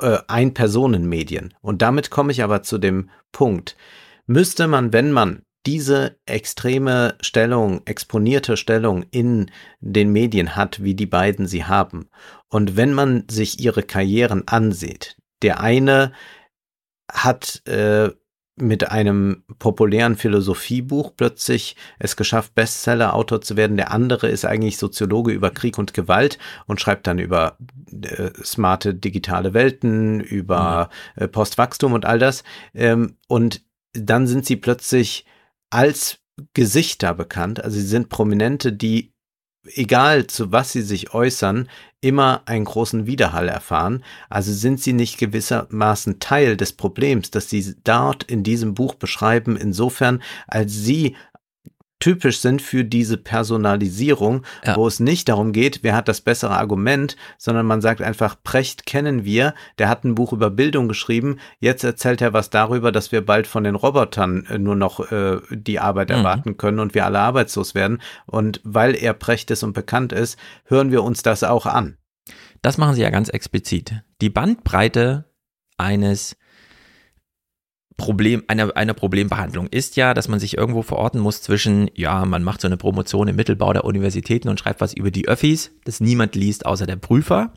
äh, 0.00 0.18
Ein-Personen-Medien. 0.26 1.54
Und 1.60 1.82
damit 1.82 2.10
komme 2.10 2.32
ich 2.32 2.42
aber 2.42 2.62
zu 2.62 2.78
dem 2.78 3.10
Punkt. 3.32 3.76
Müsste 4.26 4.66
man, 4.68 4.92
wenn 4.92 5.12
man 5.12 5.42
diese 5.66 6.18
extreme 6.26 7.16
Stellung, 7.20 7.82
exponierte 7.86 8.56
Stellung 8.56 9.04
in 9.10 9.50
den 9.80 10.12
Medien 10.12 10.56
hat, 10.56 10.82
wie 10.82 10.94
die 10.94 11.06
beiden 11.06 11.46
sie 11.46 11.64
haben. 11.64 12.08
Und 12.48 12.76
wenn 12.76 12.92
man 12.92 13.24
sich 13.30 13.60
ihre 13.60 13.82
Karrieren 13.82 14.46
ansieht, 14.46 15.16
der 15.42 15.60
eine 15.60 16.12
hat 17.10 17.62
äh, 17.66 18.10
mit 18.56 18.90
einem 18.90 19.42
populären 19.58 20.16
Philosophiebuch 20.16 21.12
plötzlich 21.16 21.76
es 21.98 22.14
geschafft, 22.14 22.54
Bestseller-Autor 22.54 23.40
zu 23.40 23.56
werden. 23.56 23.76
Der 23.76 23.90
andere 23.90 24.28
ist 24.28 24.44
eigentlich 24.44 24.78
Soziologe 24.78 25.32
über 25.32 25.50
Krieg 25.50 25.76
und 25.76 25.92
Gewalt 25.92 26.38
und 26.66 26.80
schreibt 26.80 27.06
dann 27.06 27.18
über 27.18 27.58
äh, 27.90 28.30
smarte 28.44 28.94
digitale 28.94 29.54
Welten, 29.54 30.20
über 30.20 30.88
mhm. 31.16 31.22
äh, 31.24 31.28
Postwachstum 31.28 31.94
und 31.94 32.04
all 32.04 32.20
das. 32.20 32.44
Ähm, 32.74 33.16
und 33.26 33.62
dann 33.92 34.26
sind 34.26 34.46
sie 34.46 34.56
plötzlich 34.56 35.24
als 35.74 36.20
Gesichter 36.54 37.14
bekannt. 37.14 37.62
Also 37.62 37.78
sie 37.78 37.86
sind 37.86 38.08
Prominente, 38.08 38.72
die, 38.72 39.12
egal 39.64 40.28
zu 40.28 40.52
was 40.52 40.70
sie 40.70 40.82
sich 40.82 41.12
äußern, 41.14 41.68
immer 42.00 42.42
einen 42.46 42.64
großen 42.64 43.06
Widerhall 43.06 43.48
erfahren. 43.48 44.04
Also 44.30 44.52
sind 44.52 44.80
sie 44.80 44.92
nicht 44.92 45.18
gewissermaßen 45.18 46.20
Teil 46.20 46.56
des 46.56 46.74
Problems, 46.74 47.32
das 47.32 47.50
sie 47.50 47.74
dort 47.82 48.22
in 48.22 48.44
diesem 48.44 48.74
Buch 48.74 48.94
beschreiben, 48.94 49.56
insofern, 49.56 50.22
als 50.46 50.72
sie 50.72 51.16
typisch 52.04 52.40
sind 52.40 52.60
für 52.60 52.84
diese 52.84 53.16
Personalisierung, 53.16 54.44
ja. 54.62 54.76
wo 54.76 54.86
es 54.86 55.00
nicht 55.00 55.26
darum 55.30 55.52
geht, 55.52 55.78
wer 55.80 55.96
hat 55.96 56.06
das 56.06 56.20
bessere 56.20 56.54
Argument, 56.54 57.16
sondern 57.38 57.64
man 57.64 57.80
sagt 57.80 58.02
einfach, 58.02 58.36
Precht 58.44 58.84
kennen 58.84 59.24
wir, 59.24 59.54
der 59.78 59.88
hat 59.88 60.04
ein 60.04 60.14
Buch 60.14 60.34
über 60.34 60.50
Bildung 60.50 60.86
geschrieben, 60.86 61.38
jetzt 61.60 61.82
erzählt 61.82 62.20
er 62.20 62.34
was 62.34 62.50
darüber, 62.50 62.92
dass 62.92 63.10
wir 63.10 63.24
bald 63.24 63.46
von 63.46 63.64
den 63.64 63.74
Robotern 63.74 64.44
äh, 64.50 64.58
nur 64.58 64.76
noch 64.76 65.10
äh, 65.10 65.38
die 65.48 65.80
Arbeit 65.80 66.10
mhm. 66.10 66.16
erwarten 66.16 66.56
können 66.58 66.78
und 66.78 66.94
wir 66.94 67.06
alle 67.06 67.20
arbeitslos 67.20 67.74
werden. 67.74 68.02
Und 68.26 68.60
weil 68.64 68.94
er 68.96 69.14
Precht 69.14 69.50
ist 69.50 69.62
und 69.62 69.72
bekannt 69.72 70.12
ist, 70.12 70.38
hören 70.66 70.92
wir 70.92 71.02
uns 71.04 71.22
das 71.22 71.42
auch 71.42 71.64
an. 71.64 71.96
Das 72.60 72.76
machen 72.76 72.96
sie 72.96 73.02
ja 73.02 73.08
ganz 73.08 73.30
explizit. 73.30 74.02
Die 74.20 74.28
Bandbreite 74.28 75.24
eines 75.78 76.36
Problem, 77.96 78.42
einer, 78.48 78.76
einer 78.76 78.94
Problembehandlung 78.94 79.68
ist 79.68 79.96
ja, 79.96 80.14
dass 80.14 80.28
man 80.28 80.40
sich 80.40 80.56
irgendwo 80.56 80.82
verorten 80.82 81.20
muss 81.20 81.42
zwischen, 81.42 81.90
ja, 81.94 82.24
man 82.24 82.42
macht 82.42 82.60
so 82.60 82.66
eine 82.66 82.76
Promotion 82.76 83.28
im 83.28 83.36
Mittelbau 83.36 83.72
der 83.72 83.84
Universitäten 83.84 84.48
und 84.48 84.58
schreibt 84.58 84.80
was 84.80 84.94
über 84.94 85.10
die 85.10 85.28
Öffis, 85.28 85.70
das 85.84 86.00
niemand 86.00 86.34
liest 86.34 86.66
außer 86.66 86.86
der 86.86 86.96
Prüfer. 86.96 87.52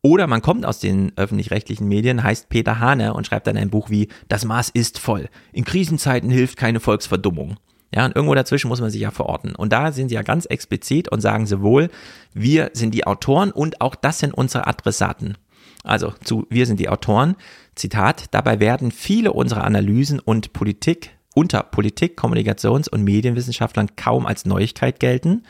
Oder 0.00 0.26
man 0.26 0.42
kommt 0.42 0.66
aus 0.66 0.80
den 0.80 1.12
öffentlich-rechtlichen 1.16 1.88
Medien, 1.88 2.22
heißt 2.22 2.50
Peter 2.50 2.78
Hane 2.78 3.14
und 3.14 3.26
schreibt 3.26 3.46
dann 3.46 3.56
ein 3.56 3.70
Buch 3.70 3.88
wie 3.88 4.08
Das 4.28 4.44
Maß 4.44 4.68
ist 4.70 4.98
voll. 4.98 5.28
In 5.52 5.64
Krisenzeiten 5.64 6.30
hilft 6.30 6.58
keine 6.58 6.80
Volksverdummung. 6.80 7.56
Ja, 7.94 8.04
und 8.04 8.16
irgendwo 8.16 8.34
dazwischen 8.34 8.68
muss 8.68 8.80
man 8.80 8.90
sich 8.90 9.00
ja 9.00 9.12
verorten. 9.12 9.54
Und 9.54 9.72
da 9.72 9.92
sind 9.92 10.08
sie 10.08 10.16
ja 10.16 10.22
ganz 10.22 10.46
explizit 10.46 11.08
und 11.10 11.20
sagen 11.20 11.46
sowohl, 11.46 11.90
wir 12.32 12.70
sind 12.72 12.92
die 12.92 13.06
Autoren 13.06 13.50
und 13.52 13.80
auch 13.80 13.94
das 13.94 14.18
sind 14.18 14.34
unsere 14.34 14.66
Adressaten. 14.66 15.38
Also 15.84 16.12
zu 16.24 16.46
Wir 16.50 16.66
sind 16.66 16.80
die 16.80 16.88
Autoren. 16.88 17.36
Zitat, 17.76 18.26
dabei 18.32 18.58
werden 18.58 18.90
viele 18.90 19.32
unserer 19.32 19.64
Analysen 19.64 20.18
und 20.18 20.52
Politik 20.52 21.12
unter 21.34 21.64
Politik, 21.64 22.18
Kommunikations- 22.18 22.88
und 22.88 23.02
Medienwissenschaftlern 23.02 23.96
kaum 23.96 24.24
als 24.24 24.46
Neuigkeit 24.46 25.00
gelten. 25.00 25.42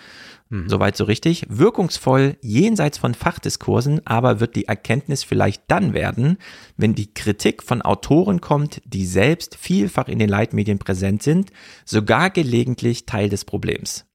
Mhm. 0.49 0.68
Soweit 0.68 0.97
so 0.97 1.05
richtig. 1.05 1.47
Wirkungsvoll 1.49 2.37
jenseits 2.40 2.99
von 2.99 3.14
Fachdiskursen, 3.14 4.05
aber 4.07 4.40
wird 4.40 4.57
die 4.57 4.66
Erkenntnis 4.66 5.23
vielleicht 5.23 5.62
dann 5.68 5.94
werden, 5.94 6.38
wenn 6.77 6.94
die 6.94 7.12
Kritik 7.12 7.62
von 7.62 7.83
Autoren 7.83 8.40
kommt, 8.40 8.83
die 8.85 9.07
selbst 9.07 9.57
vielfach 9.57 10.09
in 10.09 10.18
den 10.18 10.29
Leitmedien 10.29 10.79
präsent 10.79 11.23
sind, 11.23 11.51
sogar 11.85 12.31
gelegentlich 12.31 13.07
Teil 13.07 13.29
des 13.29 13.44
Problems. 13.44 14.07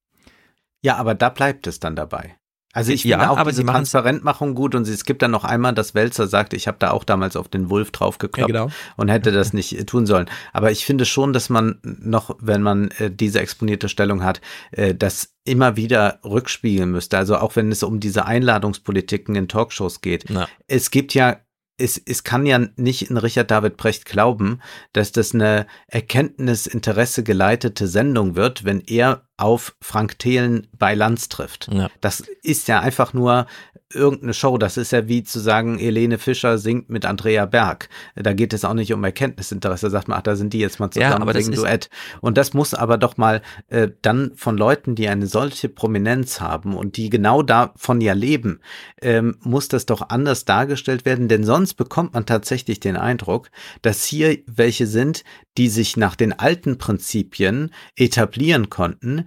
Ja, 0.82 0.96
aber 0.96 1.14
da 1.14 1.28
bleibt 1.28 1.66
es 1.66 1.78
dann 1.78 1.94
dabei. 1.94 2.36
Also 2.72 2.92
ich 2.92 3.02
finde 3.02 3.18
ja, 3.18 3.30
auch 3.30 3.36
aber 3.36 3.50
diese 3.50 3.64
Transparentmachung 3.64 4.54
gut 4.54 4.76
und 4.76 4.86
es 4.86 5.04
gibt 5.04 5.22
dann 5.22 5.32
noch 5.32 5.42
einmal, 5.44 5.74
dass 5.74 5.94
Welzer 5.96 6.28
sagt, 6.28 6.54
ich 6.54 6.68
habe 6.68 6.76
da 6.78 6.92
auch 6.92 7.02
damals 7.02 7.34
auf 7.34 7.48
den 7.48 7.68
Wolf 7.68 7.90
draufgekloppt 7.90 8.52
ja, 8.52 8.64
genau. 8.64 8.74
und 8.96 9.08
hätte 9.08 9.32
das 9.32 9.52
nicht 9.52 9.76
äh, 9.76 9.84
tun 9.84 10.06
sollen. 10.06 10.26
Aber 10.52 10.70
ich 10.70 10.86
finde 10.86 11.04
schon, 11.04 11.32
dass 11.32 11.48
man 11.48 11.80
noch, 11.82 12.36
wenn 12.40 12.62
man 12.62 12.92
äh, 12.98 13.10
diese 13.10 13.40
exponierte 13.40 13.88
Stellung 13.88 14.22
hat, 14.22 14.40
äh, 14.70 14.94
das 14.94 15.34
immer 15.44 15.76
wieder 15.76 16.20
rückspiegeln 16.24 16.92
müsste. 16.92 17.18
Also 17.18 17.38
auch 17.38 17.56
wenn 17.56 17.72
es 17.72 17.82
um 17.82 17.98
diese 17.98 18.26
Einladungspolitiken 18.26 19.34
in 19.34 19.48
Talkshows 19.48 20.00
geht. 20.00 20.30
Ja. 20.30 20.46
Es 20.68 20.92
gibt 20.92 21.14
ja 21.14 21.38
es, 21.80 22.00
es 22.04 22.24
kann 22.24 22.46
ja 22.46 22.60
nicht 22.76 23.10
in 23.10 23.16
Richard 23.16 23.50
David 23.50 23.76
Brecht 23.76 24.04
glauben, 24.04 24.60
dass 24.92 25.12
das 25.12 25.34
eine 25.34 25.66
Erkenntnisinteresse 25.86 27.22
geleitete 27.22 27.88
Sendung 27.88 28.36
wird, 28.36 28.64
wenn 28.64 28.80
er 28.80 29.26
auf 29.40 29.74
Frank 29.80 30.18
Thelen 30.18 30.66
bei 30.78 30.94
Lanz 30.94 31.28
trifft. 31.28 31.68
Ja. 31.72 31.88
Das 32.00 32.20
ist 32.42 32.68
ja 32.68 32.80
einfach 32.80 33.12
nur 33.12 33.46
irgendeine 33.92 34.34
Show. 34.34 34.56
Das 34.56 34.76
ist 34.76 34.92
ja 34.92 35.08
wie 35.08 35.24
zu 35.24 35.40
sagen, 35.40 35.78
Helene 35.78 36.18
Fischer 36.18 36.58
singt 36.58 36.90
mit 36.90 37.04
Andrea 37.04 37.46
Berg. 37.46 37.88
Da 38.14 38.32
geht 38.32 38.52
es 38.52 38.64
auch 38.64 38.74
nicht 38.74 38.92
um 38.92 39.02
Erkenntnisinteresse. 39.02 39.86
Da 39.86 39.90
sagt 39.90 40.08
man, 40.08 40.18
ach, 40.18 40.22
da 40.22 40.36
sind 40.36 40.52
die 40.52 40.60
jetzt 40.60 40.78
mal 40.78 40.90
zusammen, 40.90 41.12
ja, 41.12 41.20
aber 41.20 41.34
singen 41.34 41.56
Duett. 41.56 41.90
Und 42.20 42.38
das 42.38 42.54
muss 42.54 42.74
aber 42.74 42.98
doch 42.98 43.16
mal 43.16 43.42
äh, 43.68 43.88
dann 44.02 44.32
von 44.36 44.56
Leuten, 44.56 44.94
die 44.94 45.08
eine 45.08 45.26
solche 45.26 45.68
Prominenz 45.68 46.40
haben 46.40 46.76
und 46.76 46.96
die 46.96 47.10
genau 47.10 47.42
davon 47.42 48.00
ja 48.00 48.12
leben, 48.12 48.60
ähm, 49.02 49.36
muss 49.40 49.68
das 49.68 49.86
doch 49.86 50.08
anders 50.08 50.44
dargestellt 50.44 51.04
werden, 51.04 51.28
denn 51.28 51.44
sonst 51.44 51.74
bekommt 51.74 52.14
man 52.14 52.26
tatsächlich 52.26 52.78
den 52.78 52.96
Eindruck, 52.96 53.50
dass 53.82 54.04
hier 54.04 54.38
welche 54.46 54.86
sind, 54.86 55.24
die 55.56 55.68
sich 55.68 55.96
nach 55.96 56.14
den 56.14 56.38
alten 56.38 56.78
Prinzipien 56.78 57.72
etablieren 57.96 58.70
konnten, 58.70 59.26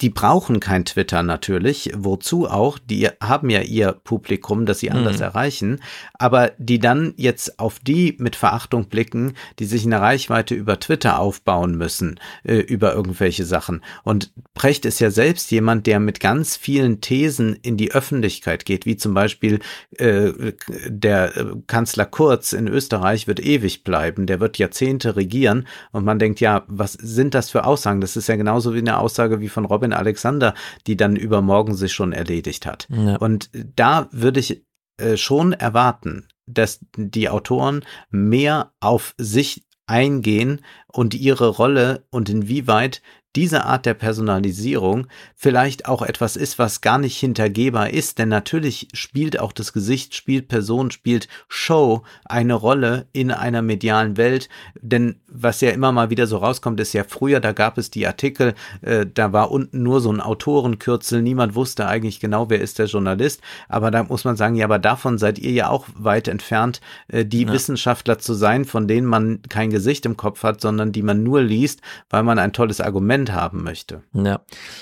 die 0.00 0.10
brauchen 0.10 0.60
kein 0.60 0.84
Twitter 0.84 1.22
natürlich, 1.22 1.92
wozu 1.96 2.48
auch, 2.48 2.78
die 2.78 3.08
haben 3.20 3.50
ja 3.50 3.62
ihr 3.62 3.92
Publikum, 3.92 4.64
das 4.64 4.78
sie 4.78 4.90
anders 4.90 5.16
mhm. 5.16 5.22
erreichen, 5.22 5.80
aber 6.14 6.52
die 6.58 6.78
dann 6.78 7.14
jetzt 7.16 7.58
auf 7.58 7.80
die 7.80 8.16
mit 8.18 8.36
Verachtung 8.36 8.88
blicken, 8.88 9.34
die 9.58 9.64
sich 9.64 9.84
eine 9.84 10.00
Reichweite 10.00 10.54
über 10.54 10.78
Twitter 10.78 11.18
aufbauen 11.18 11.76
müssen, 11.76 12.20
äh, 12.44 12.58
über 12.58 12.94
irgendwelche 12.94 13.44
Sachen. 13.44 13.82
Und 14.04 14.32
Precht 14.54 14.84
ist 14.84 15.00
ja 15.00 15.10
selbst 15.10 15.50
jemand, 15.50 15.86
der 15.86 15.98
mit 15.98 16.20
ganz 16.20 16.56
vielen 16.56 17.00
Thesen 17.00 17.54
in 17.62 17.76
die 17.76 17.92
Öffentlichkeit 17.92 18.64
geht, 18.64 18.86
wie 18.86 18.96
zum 18.96 19.14
Beispiel 19.14 19.58
äh, 19.96 20.52
der 20.86 21.36
äh, 21.36 21.44
Kanzler 21.66 22.06
Kurz 22.06 22.52
in 22.52 22.68
Österreich 22.68 23.26
wird 23.26 23.40
ewig 23.40 23.82
bleiben, 23.82 24.26
der 24.26 24.38
wird 24.38 24.58
Jahrzehnte 24.58 25.16
regieren 25.16 25.66
und 25.90 26.04
man 26.04 26.20
denkt, 26.20 26.40
ja, 26.40 26.64
was 26.68 26.92
sind 26.92 27.34
das 27.34 27.50
für 27.50 27.64
Aussagen? 27.64 28.00
Das 28.00 28.16
ist 28.16 28.28
ja 28.28 28.36
genauso 28.36 28.74
wie 28.74 28.78
eine 28.78 28.98
Aussage 28.98 29.40
wie 29.40 29.48
von 29.48 29.64
Robin 29.64 29.87
Robin 29.88 29.92
Alexander, 29.92 30.54
die 30.86 30.96
dann 30.96 31.16
übermorgen 31.16 31.74
sich 31.74 31.92
schon 31.92 32.12
erledigt 32.12 32.66
hat. 32.66 32.86
Ja. 32.90 33.16
Und 33.16 33.50
da 33.52 34.08
würde 34.12 34.40
ich 34.40 34.64
äh, 34.98 35.16
schon 35.16 35.52
erwarten, 35.52 36.28
dass 36.46 36.80
die 36.96 37.28
Autoren 37.28 37.84
mehr 38.10 38.72
auf 38.80 39.14
sich 39.18 39.64
eingehen 39.86 40.60
und 40.92 41.14
ihre 41.14 41.48
Rolle 41.48 42.06
und 42.10 42.28
inwieweit 42.28 43.00
diese 43.36 43.64
Art 43.64 43.86
der 43.86 43.94
Personalisierung 43.94 45.06
vielleicht 45.34 45.86
auch 45.86 46.02
etwas 46.02 46.36
ist, 46.36 46.58
was 46.58 46.80
gar 46.80 46.98
nicht 46.98 47.18
hintergehbar 47.18 47.90
ist, 47.90 48.18
denn 48.18 48.28
natürlich 48.28 48.88
spielt 48.94 49.38
auch 49.38 49.52
das 49.52 49.72
Gesicht, 49.72 50.14
spielt 50.14 50.48
Person, 50.48 50.90
spielt 50.90 51.28
Show 51.46 52.02
eine 52.24 52.54
Rolle 52.54 53.06
in 53.12 53.30
einer 53.30 53.62
medialen 53.62 54.16
Welt, 54.16 54.48
denn 54.80 55.20
was 55.28 55.60
ja 55.60 55.70
immer 55.70 55.92
mal 55.92 56.10
wieder 56.10 56.26
so 56.26 56.38
rauskommt, 56.38 56.80
ist 56.80 56.94
ja 56.94 57.04
früher, 57.04 57.40
da 57.40 57.52
gab 57.52 57.76
es 57.76 57.90
die 57.90 58.06
Artikel, 58.06 58.54
äh, 58.80 59.06
da 59.06 59.32
war 59.32 59.50
unten 59.50 59.82
nur 59.82 60.00
so 60.00 60.10
ein 60.10 60.20
Autorenkürzel, 60.20 61.20
niemand 61.20 61.54
wusste 61.54 61.86
eigentlich 61.86 62.20
genau, 62.20 62.48
wer 62.48 62.60
ist 62.60 62.78
der 62.78 62.86
Journalist, 62.86 63.42
aber 63.68 63.90
da 63.90 64.04
muss 64.04 64.24
man 64.24 64.36
sagen, 64.36 64.56
ja, 64.56 64.64
aber 64.64 64.78
davon 64.78 65.18
seid 65.18 65.38
ihr 65.38 65.52
ja 65.52 65.68
auch 65.68 65.86
weit 65.94 66.28
entfernt, 66.28 66.80
äh, 67.08 67.24
die 67.24 67.42
ja. 67.42 67.52
Wissenschaftler 67.52 68.18
zu 68.18 68.32
sein, 68.32 68.64
von 68.64 68.88
denen 68.88 69.06
man 69.06 69.42
kein 69.48 69.70
Gesicht 69.70 70.06
im 70.06 70.16
Kopf 70.16 70.42
hat, 70.42 70.60
sondern 70.60 70.92
die 70.92 71.02
man 71.02 71.22
nur 71.22 71.42
liest, 71.42 71.82
weil 72.08 72.22
man 72.22 72.38
ein 72.38 72.52
tolles 72.52 72.80
Argument 72.80 73.17
Argument 73.18 73.32
haben 73.32 73.62
möchte. 73.62 74.02
Ja, 74.12 74.40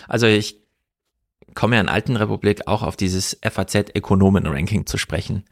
also 0.09 0.27
ich 0.27 0.61
komme 1.55 1.77
ja 1.77 1.81
in 1.81 1.89
Alten 1.89 2.17
Republik 2.17 2.67
auch 2.67 2.83
auf 2.83 2.97
dieses 2.97 3.39
FAZ-Ökonomen-Ranking 3.43 4.87
zu 4.87 4.99
sprechen. 4.99 5.45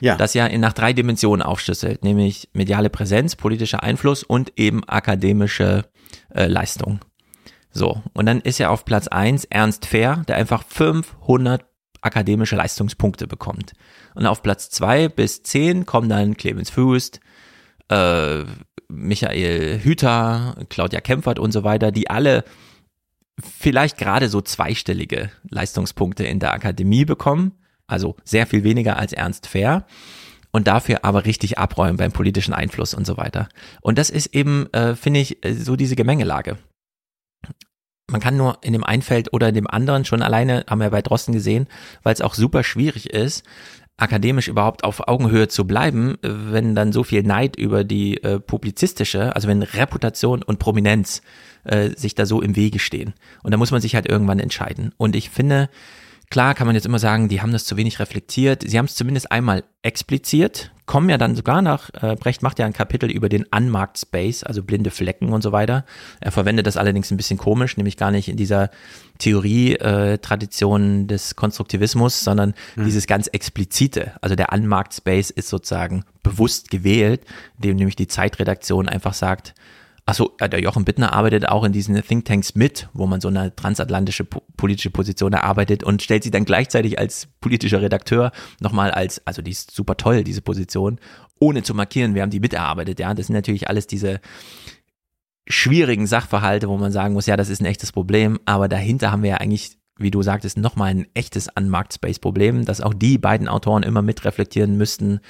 Ja. 0.00 0.16
Das 0.16 0.34
ja 0.34 0.46
in, 0.46 0.60
nach 0.60 0.72
drei 0.72 0.92
Dimensionen 0.92 1.42
aufschlüsselt, 1.42 2.02
nämlich 2.02 2.48
mediale 2.52 2.90
Präsenz, 2.90 3.36
politischer 3.36 3.82
Einfluss 3.82 4.24
und 4.24 4.52
eben 4.56 4.82
akademische 4.84 5.84
äh, 6.34 6.46
Leistung. 6.46 7.00
So, 7.70 8.02
und 8.12 8.26
dann 8.26 8.40
ist 8.40 8.58
ja 8.58 8.70
auf 8.70 8.84
Platz 8.84 9.08
eins 9.08 9.44
Ernst 9.44 9.86
Fair, 9.86 10.24
der 10.28 10.36
einfach 10.36 10.64
500 10.64 11.64
akademische 12.02 12.56
Leistungspunkte 12.56 13.26
bekommt. 13.26 13.72
Und 14.14 14.26
auf 14.26 14.42
Platz 14.42 14.68
zwei 14.68 15.08
bis 15.08 15.42
zehn 15.42 15.86
kommen 15.86 16.08
dann 16.08 16.36
Clemens 16.36 16.70
Fußt, 16.70 17.20
äh, 17.88 18.44
Michael 18.88 19.80
Hüter, 19.80 20.56
Claudia 20.68 21.00
Kempfert 21.00 21.38
und 21.38 21.52
so 21.52 21.64
weiter, 21.64 21.92
die 21.92 22.10
alle 22.10 22.44
vielleicht 23.40 23.98
gerade 23.98 24.28
so 24.28 24.40
zweistellige 24.40 25.30
Leistungspunkte 25.48 26.24
in 26.24 26.38
der 26.38 26.52
Akademie 26.52 27.04
bekommen, 27.04 27.52
also 27.86 28.16
sehr 28.24 28.46
viel 28.46 28.64
weniger 28.64 28.96
als 28.96 29.12
Ernst 29.12 29.46
Fair 29.46 29.86
und 30.52 30.68
dafür 30.68 31.04
aber 31.04 31.24
richtig 31.24 31.58
abräumen 31.58 31.96
beim 31.96 32.12
politischen 32.12 32.54
Einfluss 32.54 32.94
und 32.94 33.06
so 33.06 33.16
weiter. 33.16 33.48
Und 33.80 33.98
das 33.98 34.10
ist 34.10 34.34
eben, 34.34 34.72
äh, 34.72 34.94
finde 34.94 35.20
ich, 35.20 35.38
so 35.44 35.74
diese 35.74 35.96
Gemengelage. 35.96 36.58
Man 38.10 38.20
kann 38.20 38.36
nur 38.36 38.58
in 38.62 38.72
dem 38.72 38.84
einen 38.84 39.02
Feld 39.02 39.32
oder 39.32 39.48
in 39.48 39.54
dem 39.54 39.66
anderen 39.66 40.04
schon 40.04 40.22
alleine, 40.22 40.64
haben 40.68 40.80
wir 40.80 40.90
bei 40.90 41.02
Drosten 41.02 41.34
gesehen, 41.34 41.66
weil 42.02 42.14
es 42.14 42.20
auch 42.20 42.34
super 42.34 42.62
schwierig 42.62 43.10
ist, 43.10 43.44
akademisch 43.96 44.48
überhaupt 44.48 44.82
auf 44.82 45.06
Augenhöhe 45.06 45.48
zu 45.48 45.66
bleiben, 45.66 46.16
wenn 46.22 46.74
dann 46.74 46.92
so 46.92 47.04
viel 47.04 47.22
Neid 47.22 47.56
über 47.56 47.84
die 47.84 48.22
äh, 48.22 48.40
publizistische, 48.40 49.34
also 49.34 49.46
wenn 49.46 49.62
Reputation 49.62 50.42
und 50.42 50.58
Prominenz 50.58 51.22
äh, 51.64 51.90
sich 51.90 52.14
da 52.14 52.26
so 52.26 52.42
im 52.42 52.56
Wege 52.56 52.80
stehen. 52.80 53.14
Und 53.42 53.52
da 53.52 53.56
muss 53.56 53.70
man 53.70 53.80
sich 53.80 53.94
halt 53.94 54.08
irgendwann 54.08 54.40
entscheiden. 54.40 54.92
Und 54.96 55.14
ich 55.16 55.30
finde, 55.30 55.68
Klar 56.30 56.54
kann 56.54 56.66
man 56.66 56.74
jetzt 56.74 56.86
immer 56.86 56.98
sagen, 56.98 57.28
die 57.28 57.42
haben 57.42 57.52
das 57.52 57.64
zu 57.64 57.76
wenig 57.76 58.00
reflektiert. 58.00 58.64
Sie 58.66 58.78
haben 58.78 58.86
es 58.86 58.94
zumindest 58.94 59.30
einmal 59.30 59.62
expliziert, 59.82 60.72
kommen 60.86 61.08
ja 61.08 61.16
dann 61.16 61.34
sogar 61.34 61.62
nach, 61.62 61.90
äh, 62.02 62.14
Brecht 62.16 62.42
macht 62.42 62.58
ja 62.58 62.66
ein 62.66 62.72
Kapitel 62.72 63.10
über 63.10 63.28
den 63.28 63.44
Unmarked 63.44 63.98
Space, 63.98 64.42
also 64.42 64.62
blinde 64.62 64.90
Flecken 64.90 65.32
und 65.32 65.42
so 65.42 65.50
weiter. 65.52 65.84
Er 66.20 66.32
verwendet 66.32 66.66
das 66.66 66.76
allerdings 66.76 67.10
ein 67.10 67.16
bisschen 67.16 67.38
komisch, 67.38 67.76
nämlich 67.76 67.96
gar 67.96 68.10
nicht 68.10 68.28
in 68.28 68.36
dieser 68.36 68.70
Theorie-Tradition 69.18 71.04
äh, 71.04 71.06
des 71.06 71.36
Konstruktivismus, 71.36 72.22
sondern 72.22 72.54
hm. 72.74 72.84
dieses 72.84 73.06
ganz 73.06 73.28
explizite. 73.28 74.12
Also 74.20 74.36
der 74.36 74.52
Unmarked 74.52 74.94
Space 74.94 75.30
ist 75.30 75.48
sozusagen 75.48 76.04
bewusst 76.22 76.70
gewählt, 76.70 77.22
dem 77.58 77.76
nämlich 77.76 77.96
die 77.96 78.08
Zeitredaktion 78.08 78.88
einfach 78.88 79.14
sagt, 79.14 79.54
Achso, 80.06 80.36
der 80.38 80.60
Jochen 80.60 80.84
Bittner 80.84 81.14
arbeitet 81.14 81.48
auch 81.48 81.64
in 81.64 81.72
diesen 81.72 81.94
Thinktanks 82.02 82.54
mit, 82.54 82.88
wo 82.92 83.06
man 83.06 83.22
so 83.22 83.28
eine 83.28 83.56
transatlantische 83.56 84.24
politische 84.24 84.90
Position 84.90 85.32
erarbeitet 85.32 85.82
und 85.82 86.02
stellt 86.02 86.24
sie 86.24 86.30
dann 86.30 86.44
gleichzeitig 86.44 86.98
als 86.98 87.28
politischer 87.40 87.80
Redakteur 87.80 88.30
nochmal 88.60 88.90
als, 88.90 89.26
also 89.26 89.40
die 89.40 89.52
ist 89.52 89.70
super 89.70 89.96
toll, 89.96 90.22
diese 90.22 90.42
Position, 90.42 91.00
ohne 91.40 91.62
zu 91.62 91.74
markieren, 91.74 92.14
wir 92.14 92.20
haben 92.20 92.30
die 92.30 92.40
miterarbeitet, 92.40 93.00
ja. 93.00 93.14
Das 93.14 93.28
sind 93.28 93.34
natürlich 93.34 93.68
alles 93.68 93.86
diese 93.86 94.20
schwierigen 95.48 96.06
Sachverhalte, 96.06 96.68
wo 96.68 96.76
man 96.76 96.92
sagen 96.92 97.14
muss, 97.14 97.26
ja, 97.26 97.36
das 97.36 97.48
ist 97.48 97.62
ein 97.62 97.66
echtes 97.66 97.90
Problem, 97.90 98.38
aber 98.44 98.68
dahinter 98.68 99.10
haben 99.10 99.22
wir 99.22 99.30
ja 99.30 99.36
eigentlich 99.38 99.78
wie 99.96 100.10
du 100.10 100.22
sagtest, 100.22 100.58
nochmal 100.58 100.90
ein 100.90 101.06
echtes 101.14 101.48
Unmarkt-Space-Problem, 101.54 102.64
dass 102.64 102.80
auch 102.80 102.94
die 102.94 103.18
beiden 103.18 103.48
Autoren 103.48 103.82
immer 103.82 104.02
mitreflektieren 104.02 104.76
müssten, 104.76 105.20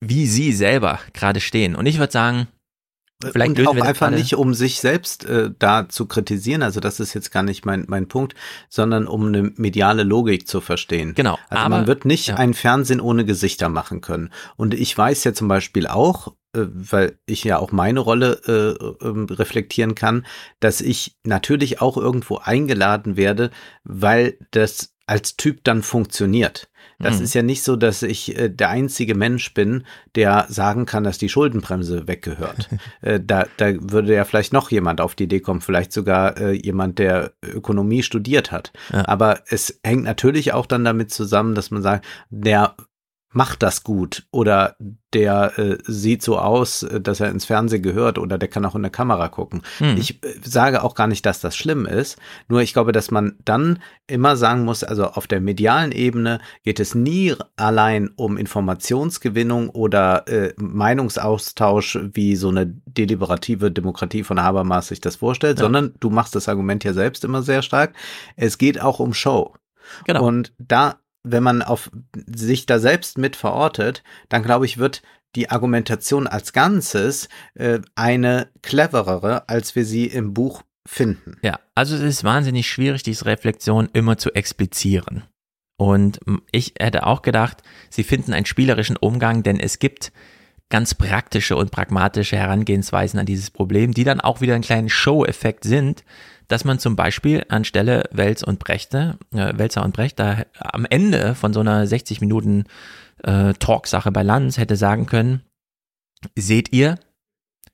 wie 0.00 0.26
sie 0.26 0.52
selber 0.52 0.98
gerade 1.12 1.40
stehen. 1.40 1.76
Und 1.76 1.86
ich 1.86 1.98
würde 1.98 2.12
sagen, 2.12 2.48
Vielleicht 3.32 3.58
und 3.58 3.66
auch 3.66 3.80
einfach 3.80 4.10
nicht, 4.10 4.34
um 4.34 4.54
sich 4.54 4.80
selbst 4.80 5.24
äh, 5.24 5.50
da 5.58 5.88
zu 5.88 6.06
kritisieren, 6.06 6.62
also 6.62 6.80
das 6.80 7.00
ist 7.00 7.14
jetzt 7.14 7.30
gar 7.30 7.42
nicht 7.42 7.64
mein, 7.64 7.84
mein 7.88 8.08
Punkt, 8.08 8.34
sondern 8.68 9.06
um 9.06 9.26
eine 9.26 9.52
mediale 9.56 10.02
Logik 10.02 10.46
zu 10.48 10.60
verstehen. 10.60 11.14
Genau. 11.14 11.38
Also 11.48 11.64
aber, 11.64 11.76
man 11.76 11.86
wird 11.86 12.04
nicht 12.04 12.28
ja. 12.28 12.36
ein 12.36 12.54
Fernsehen 12.54 13.00
ohne 13.00 13.24
Gesichter 13.24 13.68
machen 13.68 14.00
können. 14.00 14.30
Und 14.56 14.74
ich 14.74 14.96
weiß 14.96 15.24
ja 15.24 15.32
zum 15.32 15.48
Beispiel 15.48 15.86
auch, 15.86 16.28
äh, 16.54 16.66
weil 16.72 17.18
ich 17.26 17.44
ja 17.44 17.58
auch 17.58 17.72
meine 17.72 18.00
Rolle 18.00 18.40
äh, 18.46 19.06
ähm, 19.06 19.26
reflektieren 19.30 19.94
kann, 19.94 20.26
dass 20.60 20.80
ich 20.80 21.16
natürlich 21.24 21.80
auch 21.80 21.96
irgendwo 21.96 22.38
eingeladen 22.38 23.16
werde, 23.16 23.50
weil 23.82 24.38
das 24.50 24.94
als 25.06 25.36
Typ 25.36 25.64
dann 25.64 25.82
funktioniert. 25.82 26.68
Das 26.98 27.18
mhm. 27.18 27.24
ist 27.24 27.34
ja 27.34 27.42
nicht 27.42 27.62
so, 27.62 27.76
dass 27.76 28.02
ich 28.02 28.38
äh, 28.38 28.48
der 28.48 28.70
einzige 28.70 29.14
Mensch 29.14 29.52
bin, 29.54 29.84
der 30.14 30.46
sagen 30.48 30.86
kann, 30.86 31.04
dass 31.04 31.18
die 31.18 31.28
Schuldenbremse 31.28 32.06
weggehört. 32.06 32.68
äh, 33.02 33.20
da, 33.24 33.46
da 33.56 33.74
würde 33.80 34.14
ja 34.14 34.24
vielleicht 34.24 34.52
noch 34.52 34.70
jemand 34.70 35.00
auf 35.00 35.14
die 35.14 35.24
Idee 35.24 35.40
kommen, 35.40 35.60
vielleicht 35.60 35.92
sogar 35.92 36.36
äh, 36.36 36.52
jemand, 36.52 36.98
der 36.98 37.32
Ökonomie 37.42 38.02
studiert 38.02 38.52
hat. 38.52 38.72
Ja. 38.92 39.06
Aber 39.08 39.40
es 39.48 39.80
hängt 39.82 40.04
natürlich 40.04 40.52
auch 40.52 40.66
dann 40.66 40.84
damit 40.84 41.10
zusammen, 41.10 41.54
dass 41.54 41.70
man 41.70 41.82
sagt, 41.82 42.06
der 42.30 42.74
macht 43.34 43.62
das 43.62 43.84
gut 43.84 44.26
oder 44.30 44.76
der 45.12 45.58
äh, 45.58 45.78
sieht 45.84 46.22
so 46.22 46.38
aus, 46.38 46.82
äh, 46.82 47.00
dass 47.00 47.20
er 47.20 47.30
ins 47.30 47.44
Fernsehen 47.44 47.82
gehört 47.82 48.18
oder 48.18 48.38
der 48.38 48.48
kann 48.48 48.64
auch 48.64 48.74
in 48.74 48.82
der 48.82 48.90
Kamera 48.90 49.28
gucken. 49.28 49.62
Hm. 49.78 49.96
Ich 49.96 50.22
äh, 50.24 50.34
sage 50.42 50.82
auch 50.82 50.94
gar 50.94 51.06
nicht, 51.06 51.26
dass 51.26 51.40
das 51.40 51.56
schlimm 51.56 51.86
ist, 51.86 52.18
nur 52.48 52.62
ich 52.62 52.72
glaube, 52.72 52.92
dass 52.92 53.10
man 53.10 53.36
dann 53.44 53.80
immer 54.06 54.36
sagen 54.36 54.64
muss, 54.64 54.84
also 54.84 55.06
auf 55.06 55.26
der 55.26 55.40
medialen 55.40 55.92
Ebene 55.92 56.40
geht 56.62 56.80
es 56.80 56.94
nie 56.94 57.34
allein 57.56 58.10
um 58.16 58.36
Informationsgewinnung 58.36 59.68
oder 59.68 60.26
äh, 60.28 60.54
Meinungsaustausch, 60.56 61.98
wie 62.12 62.36
so 62.36 62.48
eine 62.48 62.66
deliberative 62.66 63.70
Demokratie 63.70 64.22
von 64.22 64.40
Habermas 64.40 64.88
sich 64.88 65.00
das 65.00 65.16
vorstellt, 65.16 65.58
ja. 65.58 65.64
sondern 65.64 65.94
du 66.00 66.10
machst 66.10 66.34
das 66.34 66.48
Argument 66.48 66.84
ja 66.84 66.92
selbst 66.92 67.24
immer 67.24 67.42
sehr 67.42 67.62
stark. 67.62 67.94
Es 68.36 68.58
geht 68.58 68.80
auch 68.80 69.00
um 69.00 69.12
Show. 69.12 69.54
Genau. 70.04 70.26
Und 70.26 70.52
da 70.58 70.96
wenn 71.24 71.42
man 71.42 71.62
auf 71.62 71.90
sich 72.26 72.66
da 72.66 72.78
selbst 72.78 73.18
mit 73.18 73.34
verortet, 73.34 74.02
dann 74.28 74.42
glaube 74.42 74.66
ich, 74.66 74.78
wird 74.78 75.02
die 75.34 75.50
Argumentation 75.50 76.26
als 76.26 76.52
Ganzes 76.52 77.28
äh, 77.54 77.80
eine 77.96 78.48
cleverere, 78.62 79.48
als 79.48 79.74
wir 79.74 79.84
sie 79.84 80.06
im 80.06 80.32
Buch 80.32 80.62
finden. 80.86 81.36
Ja, 81.42 81.58
also 81.74 81.96
es 81.96 82.02
ist 82.02 82.24
wahnsinnig 82.24 82.68
schwierig, 82.68 83.02
diese 83.02 83.26
Reflexion 83.26 83.88
immer 83.92 84.16
zu 84.18 84.32
explizieren. 84.32 85.24
Und 85.76 86.20
ich 86.52 86.74
hätte 86.78 87.06
auch 87.06 87.22
gedacht, 87.22 87.62
sie 87.90 88.04
finden 88.04 88.32
einen 88.32 88.46
spielerischen 88.46 88.96
Umgang, 88.96 89.42
denn 89.42 89.58
es 89.58 89.80
gibt 89.80 90.12
ganz 90.70 90.94
praktische 90.94 91.56
und 91.56 91.70
pragmatische 91.70 92.36
Herangehensweisen 92.36 93.18
an 93.18 93.26
dieses 93.26 93.50
Problem, 93.50 93.92
die 93.92 94.04
dann 94.04 94.20
auch 94.20 94.40
wieder 94.40 94.54
einen 94.54 94.62
kleinen 94.62 94.88
Show-Effekt 94.88 95.64
sind, 95.64 96.04
dass 96.48 96.64
man 96.64 96.78
zum 96.78 96.96
Beispiel 96.96 97.44
anstelle 97.48 98.04
Welz 98.12 98.42
und 98.42 98.58
Brechte, 98.58 99.18
äh, 99.32 99.52
Welzer 99.56 99.84
und 99.84 99.94
Brecht, 99.94 100.18
da 100.18 100.42
am 100.58 100.84
Ende 100.84 101.34
von 101.34 101.52
so 101.52 101.60
einer 101.60 101.86
60 101.86 102.20
Minuten 102.20 102.64
äh, 103.22 103.54
Talksache 103.54 104.12
bei 104.12 104.22
Lanz 104.22 104.58
hätte 104.58 104.76
sagen 104.76 105.06
können, 105.06 105.42
seht 106.36 106.72
ihr, 106.72 106.98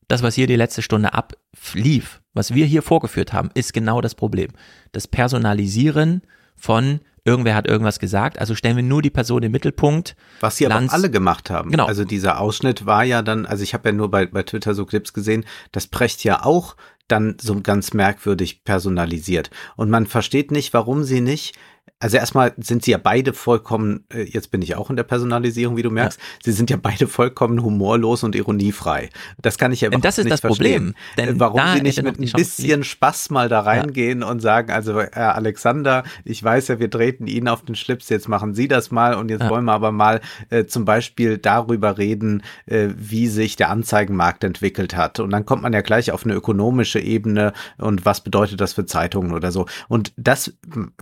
das, 0.09 0.23
was 0.23 0.35
hier 0.35 0.49
die 0.49 0.57
letzte 0.57 0.83
Stunde 0.83 1.15
ablief, 1.15 2.21
was 2.35 2.53
wir 2.53 2.67
hier 2.67 2.83
vorgeführt 2.83 3.33
haben, 3.33 3.51
ist 3.55 3.73
genau 3.73 4.01
das 4.01 4.15
Problem. 4.15 4.51
Das 4.93 5.07
Personalisieren 5.07 6.23
von 6.57 7.01
irgendwer 7.25 7.55
hat 7.55 7.67
irgendwas 7.67 7.99
gesagt, 7.99 8.39
also 8.39 8.55
stellen 8.55 8.77
wir 8.77 8.83
nur 8.83 9.03
die 9.03 9.11
Person 9.11 9.43
im 9.43 9.53
Mittelpunkt. 9.53 10.17
Was 10.41 10.57
sie 10.57 10.65
Lanz, 10.65 10.91
aber 10.91 10.99
alle 10.99 11.11
gemacht 11.11 11.51
haben. 11.51 11.71
Genau. 11.71 11.87
Also 11.87 12.05
dieser 12.05 12.41
Ausschnitt 12.41 12.87
war 12.87 13.05
ja 13.05 13.23
dann, 13.23 13.47
also 13.47 13.63
ich 13.63 13.75
habe 13.75 13.91
ja 13.91 13.93
nur 13.93 14.11
bei, 14.11 14.27
bei 14.27 14.43
Twitter 14.43 14.75
so 14.75 14.85
Clips 14.85 15.13
gesehen, 15.13 15.45
dass 15.73 15.87
Precht 15.87 16.25
ja 16.25 16.45
auch 16.45 16.77
dann 17.11 17.37
so 17.41 17.61
ganz 17.61 17.93
merkwürdig 17.93 18.65
personalisiert. 18.65 19.51
Und 19.77 19.91
man 19.91 20.07
versteht 20.07 20.51
nicht, 20.51 20.73
warum 20.73 21.05
sie 21.05 21.21
nicht 21.21 21.57
also 22.01 22.17
erstmal 22.17 22.55
sind 22.57 22.83
sie 22.83 22.93
ja 22.93 22.99
beide 22.99 23.35
vollkommen, 23.35 24.05
äh, 24.13 24.23
jetzt 24.23 24.51
bin 24.51 24.63
ich 24.63 24.75
auch 24.75 24.89
in 24.89 24.97
der 24.97 25.03
Personalisierung, 25.03 25.77
wie 25.77 25.83
du 25.83 25.91
merkst, 25.91 26.19
ja. 26.19 26.27
sie 26.45 26.53
sind 26.53 26.71
ja 26.71 26.79
beide 26.81 27.07
vollkommen 27.07 27.63
humorlos 27.63 28.25
und 28.25 28.35
ironiefrei. 28.35 29.11
Das 29.41 29.59
kann 29.59 29.71
ich 29.71 29.83
ja 29.83 29.89
überhaupt 29.89 30.05
nicht 30.05 30.15
verstehen. 30.15 30.31
Das 30.31 30.39
ist 30.39 30.45
das 30.45 30.51
Problem. 30.51 30.95
Denn 31.19 31.29
äh, 31.29 31.41
Warum 31.41 31.61
sie 31.75 31.83
nicht 31.83 32.03
mit 32.03 32.19
ein 32.19 32.33
bisschen 32.33 32.85
Spaß 32.85 33.29
mal 33.31 33.51
da 33.51 33.61
reingehen 33.61 34.23
ja. 34.23 34.31
und 34.31 34.41
sagen, 34.41 34.73
also 34.73 34.99
Herr 34.99 35.35
Alexander, 35.35 36.05
ich 36.25 36.43
weiß 36.43 36.69
ja, 36.69 36.79
wir 36.79 36.91
treten 36.91 37.27
Ihnen 37.27 37.49
auf 37.49 37.63
den 37.63 37.75
Schlips, 37.75 38.09
jetzt 38.09 38.29
machen 38.29 38.55
Sie 38.55 38.67
das 38.67 38.91
mal 38.91 39.15
und 39.15 39.31
jetzt 39.31 39.43
ja. 39.43 39.51
wollen 39.51 39.67
wir 39.67 39.75
aber 39.75 39.93
mal 39.93 40.23
äh, 40.49 40.65
zum 40.65 40.87
Beispiel 40.87 41.37
darüber 41.37 41.99
reden, 41.99 42.43
äh, 42.65 42.89
wie 42.97 43.29
sich 43.29 43.57
der 43.57 43.69
Anzeigenmarkt 43.69 44.43
entwickelt 44.43 44.97
hat. 44.97 45.21
Und 45.21 45.31
dann 45.31 45.45
kommt 45.45 45.63
man 45.63 45.75
ja 45.75 45.83
gleich 45.83 46.13
auf 46.13 46.25
eine 46.25 46.33
ökonomische 46.33 46.99
Ebene 46.99 47.53
und 47.77 48.07
was 48.07 48.23
bedeutet 48.23 48.63
das 48.63 48.73
für 48.73 48.87
Zeitungen 48.87 49.33
oder 49.35 49.53
so. 49.53 49.67
Und 49.89 50.15
das 50.17 50.55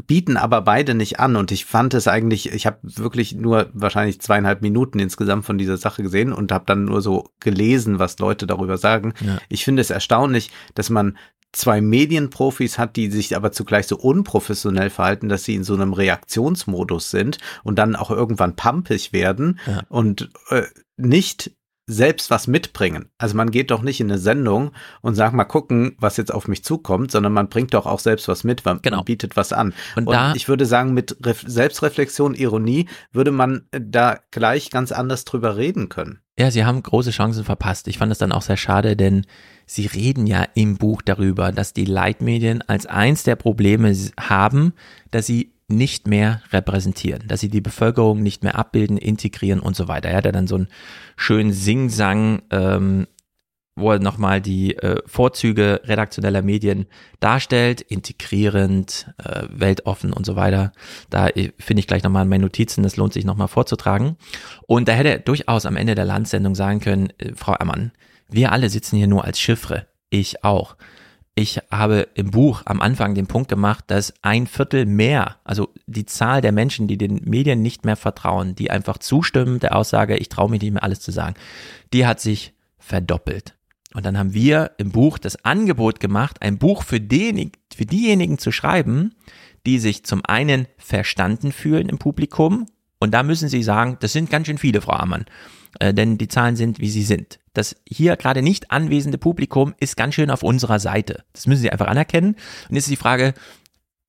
bieten 0.08 0.36
aber 0.36 0.62
beide 0.62 0.87
beide 0.88 0.96
nicht 0.96 1.20
an 1.20 1.36
und 1.36 1.52
ich 1.52 1.64
fand 1.64 1.94
es 1.94 2.08
eigentlich, 2.08 2.52
ich 2.52 2.66
habe 2.66 2.78
wirklich 2.82 3.34
nur 3.34 3.68
wahrscheinlich 3.74 4.20
zweieinhalb 4.20 4.62
Minuten 4.62 4.98
insgesamt 4.98 5.44
von 5.44 5.58
dieser 5.58 5.76
Sache 5.76 6.02
gesehen 6.02 6.32
und 6.32 6.50
habe 6.50 6.64
dann 6.66 6.86
nur 6.86 7.02
so 7.02 7.28
gelesen, 7.40 7.98
was 7.98 8.18
Leute 8.18 8.46
darüber 8.46 8.78
sagen. 8.78 9.12
Ja. 9.20 9.38
Ich 9.48 9.64
finde 9.64 9.82
es 9.82 9.90
erstaunlich, 9.90 10.50
dass 10.74 10.88
man 10.88 11.18
zwei 11.52 11.80
Medienprofis 11.80 12.78
hat, 12.78 12.96
die 12.96 13.10
sich 13.10 13.36
aber 13.36 13.52
zugleich 13.52 13.86
so 13.86 13.96
unprofessionell 13.96 14.90
verhalten, 14.90 15.28
dass 15.28 15.44
sie 15.44 15.54
in 15.54 15.64
so 15.64 15.74
einem 15.74 15.92
Reaktionsmodus 15.92 17.10
sind 17.10 17.38
und 17.64 17.78
dann 17.78 17.96
auch 17.96 18.10
irgendwann 18.10 18.56
pampig 18.56 19.12
werden 19.12 19.58
ja. 19.66 19.82
und 19.88 20.30
äh, 20.50 20.62
nicht 20.96 21.52
selbst 21.88 22.30
was 22.30 22.46
mitbringen. 22.46 23.06
Also 23.16 23.34
man 23.34 23.50
geht 23.50 23.70
doch 23.70 23.82
nicht 23.82 23.98
in 24.00 24.10
eine 24.10 24.18
Sendung 24.18 24.72
und 25.00 25.14
sagt 25.14 25.34
mal 25.34 25.44
gucken, 25.44 25.96
was 25.98 26.18
jetzt 26.18 26.32
auf 26.32 26.46
mich 26.46 26.62
zukommt, 26.62 27.10
sondern 27.10 27.32
man 27.32 27.48
bringt 27.48 27.72
doch 27.72 27.86
auch 27.86 27.98
selbst 27.98 28.28
was 28.28 28.44
mit, 28.44 28.64
man, 28.64 28.80
genau. 28.82 29.02
bietet 29.02 29.36
was 29.36 29.52
an. 29.54 29.72
Und, 29.96 30.06
und 30.06 30.12
da, 30.12 30.34
ich 30.34 30.48
würde 30.48 30.66
sagen, 30.66 30.92
mit 30.92 31.16
Ref 31.24 31.42
Selbstreflexion, 31.46 32.34
Ironie 32.34 32.88
würde 33.10 33.32
man 33.32 33.62
da 33.72 34.18
gleich 34.30 34.70
ganz 34.70 34.92
anders 34.92 35.24
drüber 35.24 35.56
reden 35.56 35.88
können. 35.88 36.20
Ja, 36.38 36.50
sie 36.50 36.64
haben 36.64 36.82
große 36.82 37.10
Chancen 37.10 37.42
verpasst. 37.42 37.88
Ich 37.88 37.98
fand 37.98 38.12
es 38.12 38.18
dann 38.18 38.32
auch 38.32 38.42
sehr 38.42 38.58
schade, 38.58 38.94
denn 38.94 39.26
sie 39.66 39.86
reden 39.86 40.26
ja 40.26 40.46
im 40.54 40.76
Buch 40.76 41.02
darüber, 41.02 41.52
dass 41.52 41.72
die 41.72 41.86
Leitmedien 41.86 42.62
als 42.62 42.86
eins 42.86 43.24
der 43.24 43.34
Probleme 43.34 43.92
haben, 44.20 44.74
dass 45.10 45.26
sie 45.26 45.52
nicht 45.68 46.06
mehr 46.06 46.42
repräsentieren, 46.50 47.28
dass 47.28 47.40
sie 47.40 47.50
die 47.50 47.60
Bevölkerung 47.60 48.22
nicht 48.22 48.42
mehr 48.42 48.58
abbilden, 48.58 48.96
integrieren 48.96 49.60
und 49.60 49.76
so 49.76 49.86
weiter. 49.86 50.08
Er 50.08 50.16
hat 50.16 50.34
dann 50.34 50.46
so 50.46 50.56
einen 50.56 50.68
schönen 51.16 51.52
Singsang, 51.52 52.42
ähm, 52.50 53.06
wo 53.76 53.92
er 53.92 53.98
nochmal 54.00 54.40
die 54.40 54.76
äh, 54.76 55.00
Vorzüge 55.06 55.82
redaktioneller 55.84 56.42
Medien 56.42 56.86
darstellt, 57.20 57.82
integrierend, 57.82 59.12
äh, 59.22 59.44
weltoffen 59.50 60.12
und 60.12 60.26
so 60.26 60.36
weiter. 60.36 60.72
Da 61.10 61.28
äh, 61.28 61.52
finde 61.58 61.80
ich 61.80 61.86
gleich 61.86 62.02
nochmal 62.02 62.24
in 62.24 62.30
meinen 62.30 62.40
Notizen, 62.42 62.82
das 62.82 62.96
lohnt 62.96 63.12
sich 63.12 63.24
nochmal 63.24 63.48
vorzutragen. 63.48 64.16
Und 64.66 64.88
da 64.88 64.92
hätte 64.92 65.10
er 65.10 65.18
durchaus 65.18 65.66
am 65.66 65.76
Ende 65.76 65.94
der 65.94 66.06
Landsendung 66.06 66.54
sagen 66.54 66.80
können, 66.80 67.10
äh, 67.18 67.34
Frau 67.34 67.52
Ammann, 67.52 67.92
wir 68.28 68.52
alle 68.52 68.70
sitzen 68.70 68.96
hier 68.96 69.06
nur 69.06 69.24
als 69.24 69.38
Chiffre, 69.38 69.86
ich 70.10 70.44
auch 70.44 70.76
ich 71.38 71.60
habe 71.70 72.08
im 72.14 72.32
Buch 72.32 72.62
am 72.64 72.80
Anfang 72.80 73.14
den 73.14 73.28
Punkt 73.28 73.48
gemacht, 73.48 73.84
dass 73.86 74.12
ein 74.22 74.48
Viertel 74.48 74.86
mehr, 74.86 75.36
also 75.44 75.72
die 75.86 76.04
Zahl 76.04 76.40
der 76.40 76.50
Menschen, 76.50 76.88
die 76.88 76.98
den 76.98 77.22
Medien 77.26 77.62
nicht 77.62 77.84
mehr 77.84 77.94
vertrauen, 77.94 78.56
die 78.56 78.72
einfach 78.72 78.98
zustimmen 78.98 79.60
der 79.60 79.76
Aussage, 79.76 80.16
ich 80.16 80.28
traue 80.28 80.50
mich 80.50 80.60
nicht 80.62 80.72
mehr 80.72 80.82
alles 80.82 80.98
zu 80.98 81.12
sagen, 81.12 81.36
die 81.92 82.06
hat 82.06 82.18
sich 82.18 82.54
verdoppelt. 82.80 83.54
Und 83.94 84.04
dann 84.04 84.18
haben 84.18 84.34
wir 84.34 84.72
im 84.78 84.90
Buch 84.90 85.16
das 85.16 85.44
Angebot 85.44 86.00
gemacht, 86.00 86.42
ein 86.42 86.58
Buch 86.58 86.82
für, 86.82 87.00
den, 87.00 87.52
für 87.72 87.86
diejenigen 87.86 88.38
zu 88.38 88.50
schreiben, 88.50 89.14
die 89.64 89.78
sich 89.78 90.04
zum 90.04 90.24
einen 90.24 90.66
verstanden 90.76 91.52
fühlen 91.52 91.88
im 91.88 91.98
Publikum. 91.98 92.66
Und 92.98 93.14
da 93.14 93.22
müssen 93.22 93.48
sie 93.48 93.62
sagen, 93.62 93.96
das 94.00 94.12
sind 94.12 94.28
ganz 94.28 94.48
schön 94.48 94.58
viele, 94.58 94.80
Frau 94.80 94.94
Ammann. 94.94 95.26
Äh, 95.80 95.94
denn 95.94 96.18
die 96.18 96.28
Zahlen 96.28 96.56
sind, 96.56 96.80
wie 96.80 96.90
sie 96.90 97.02
sind. 97.02 97.38
Das 97.54 97.76
hier 97.88 98.16
gerade 98.16 98.42
nicht 98.42 98.70
anwesende 98.70 99.18
Publikum 99.18 99.74
ist 99.80 99.96
ganz 99.96 100.14
schön 100.14 100.30
auf 100.30 100.42
unserer 100.42 100.78
Seite. 100.78 101.24
Das 101.32 101.46
müssen 101.46 101.62
Sie 101.62 101.70
einfach 101.70 101.86
anerkennen. 101.86 102.36
Und 102.68 102.74
jetzt 102.74 102.84
ist 102.84 102.90
die 102.90 102.96
Frage, 102.96 103.34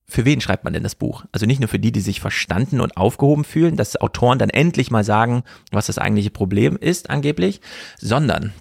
für 0.07 0.25
wen 0.25 0.41
schreibt 0.41 0.63
man 0.63 0.73
denn 0.73 0.83
das 0.83 0.95
Buch? 0.95 1.25
Also 1.31 1.45
nicht 1.45 1.59
nur 1.59 1.69
für 1.69 1.79
die, 1.79 1.91
die 1.91 2.01
sich 2.01 2.19
verstanden 2.19 2.81
und 2.81 2.97
aufgehoben 2.97 3.43
fühlen, 3.43 3.75
dass 3.75 3.95
Autoren 4.01 4.39
dann 4.39 4.49
endlich 4.49 4.89
mal 4.89 5.03
sagen, 5.03 5.43
was 5.71 5.85
das 5.85 5.99
eigentliche 5.99 6.31
Problem 6.31 6.77
ist, 6.77 7.11
angeblich, 7.11 7.61
sondern, 7.99 8.51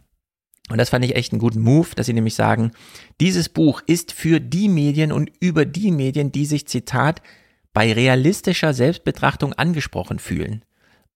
und 0.68 0.76
das 0.76 0.90
fand 0.90 1.06
ich 1.06 1.16
echt 1.16 1.32
einen 1.32 1.40
guten 1.40 1.60
Move, 1.60 1.88
dass 1.96 2.04
sie 2.04 2.12
nämlich 2.12 2.34
sagen, 2.34 2.72
dieses 3.20 3.48
Buch 3.48 3.80
ist 3.86 4.12
für 4.12 4.40
die 4.40 4.68
Medien 4.68 5.10
und 5.10 5.32
über 5.40 5.64
die 5.64 5.90
Medien, 5.90 6.32
die 6.32 6.44
sich, 6.44 6.68
Zitat, 6.68 7.22
bei 7.72 7.92
realistischer 7.92 8.74
Selbstbetrachtung 8.74 9.54
angesprochen 9.54 10.18
fühlen. 10.18 10.64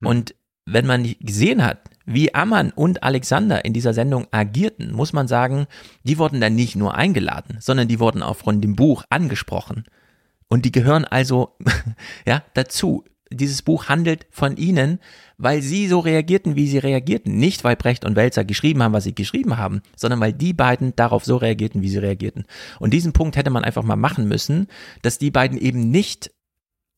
Hm. 0.01 0.09
Und 0.09 0.35
wenn 0.65 0.87
man 0.87 1.15
gesehen 1.21 1.65
hat, 1.65 1.91
wie 2.05 2.35
Ammann 2.35 2.73
und 2.73 3.03
Alexander 3.03 3.65
in 3.65 3.73
dieser 3.73 3.95
Sendung 3.95 4.27
agierten, 4.31 4.93
muss 4.93 5.13
man 5.13 5.29
sagen, 5.29 5.67
die 6.05 6.19
wurden 6.19 6.41
dann 6.41 6.55
nicht 6.55 6.77
nur 6.77 6.95
eingeladen, 6.95 7.59
sondern 7.61 7.89
die 7.89 8.01
wurden 8.01 8.23
auch 8.23 8.37
von 8.37 8.61
dem 8.61 8.75
Buch 8.75 9.05
angesprochen. 9.11 9.85
Und 10.49 10.65
die 10.65 10.73
gehören 10.73 11.05
also, 11.05 11.57
ja, 12.27 12.43
dazu. 12.55 13.05
Dieses 13.31 13.63
Buch 13.63 13.89
handelt 13.89 14.27
von 14.31 14.59
ihnen, 14.59 14.99
weil 15.39 15.63
sie 15.63 15.89
so 15.89 16.01
reagierten, 16.01 16.55
wie 16.55 16.67
sie 16.67 16.77
reagierten. 16.77 17.39
Nicht, 17.39 17.65
weil 17.65 17.77
Brecht 17.77 18.05
und 18.05 18.15
Welzer 18.15 18.45
geschrieben 18.45 18.83
haben, 18.83 18.93
was 18.93 19.05
sie 19.05 19.15
geschrieben 19.15 19.57
haben, 19.57 19.81
sondern 19.97 20.21
weil 20.21 20.35
die 20.35 20.53
beiden 20.53 20.95
darauf 20.97 21.25
so 21.25 21.39
reagierten, 21.39 21.81
wie 21.81 21.89
sie 21.89 21.97
reagierten. 21.97 22.45
Und 22.79 22.93
diesen 22.93 23.15
Punkt 23.15 23.37
hätte 23.37 23.49
man 23.49 23.65
einfach 23.65 23.85
mal 23.85 23.97
machen 23.97 24.29
müssen, 24.29 24.67
dass 25.01 25.17
die 25.17 25.31
beiden 25.31 25.57
eben 25.57 25.91
nicht 25.91 26.31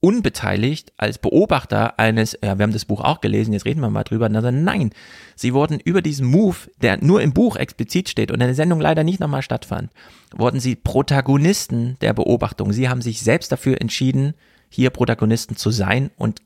unbeteiligt 0.05 0.92
als 0.98 1.16
Beobachter 1.16 1.98
eines, 1.98 2.38
ja, 2.44 2.59
wir 2.59 2.62
haben 2.62 2.74
das 2.74 2.84
Buch 2.84 3.00
auch 3.00 3.22
gelesen, 3.22 3.55
jetzt 3.55 3.64
reden 3.64 3.80
wir 3.80 3.88
mal 3.88 4.05
drüber, 4.05 4.26
also 4.26 4.50
nein, 4.50 4.90
sie 5.34 5.55
wurden 5.55 5.80
über 5.80 6.02
diesen 6.02 6.26
Move, 6.26 6.57
der 6.82 7.02
nur 7.02 7.22
im 7.22 7.32
Buch 7.32 7.57
explizit 7.57 8.11
steht 8.11 8.30
und 8.30 8.38
in 8.42 8.46
der 8.46 8.55
Sendung 8.55 8.82
leider 8.82 9.02
nicht 9.02 9.18
nochmal 9.18 9.40
stattfand, 9.40 9.90
wurden 10.36 10.61
sie 10.61 10.76
Protagonisten 10.76 11.96
der 12.02 12.12
Beobachtung. 12.12 12.74
Sie 12.74 12.90
haben 12.90 13.00
sich 13.00 13.22
selbst 13.22 13.50
dafür 13.50 13.80
entschieden, 13.80 14.34
hier 14.68 14.90
Protagonisten 14.90 15.57
zu 15.57 15.70
sein 15.70 16.11
und 16.18 16.42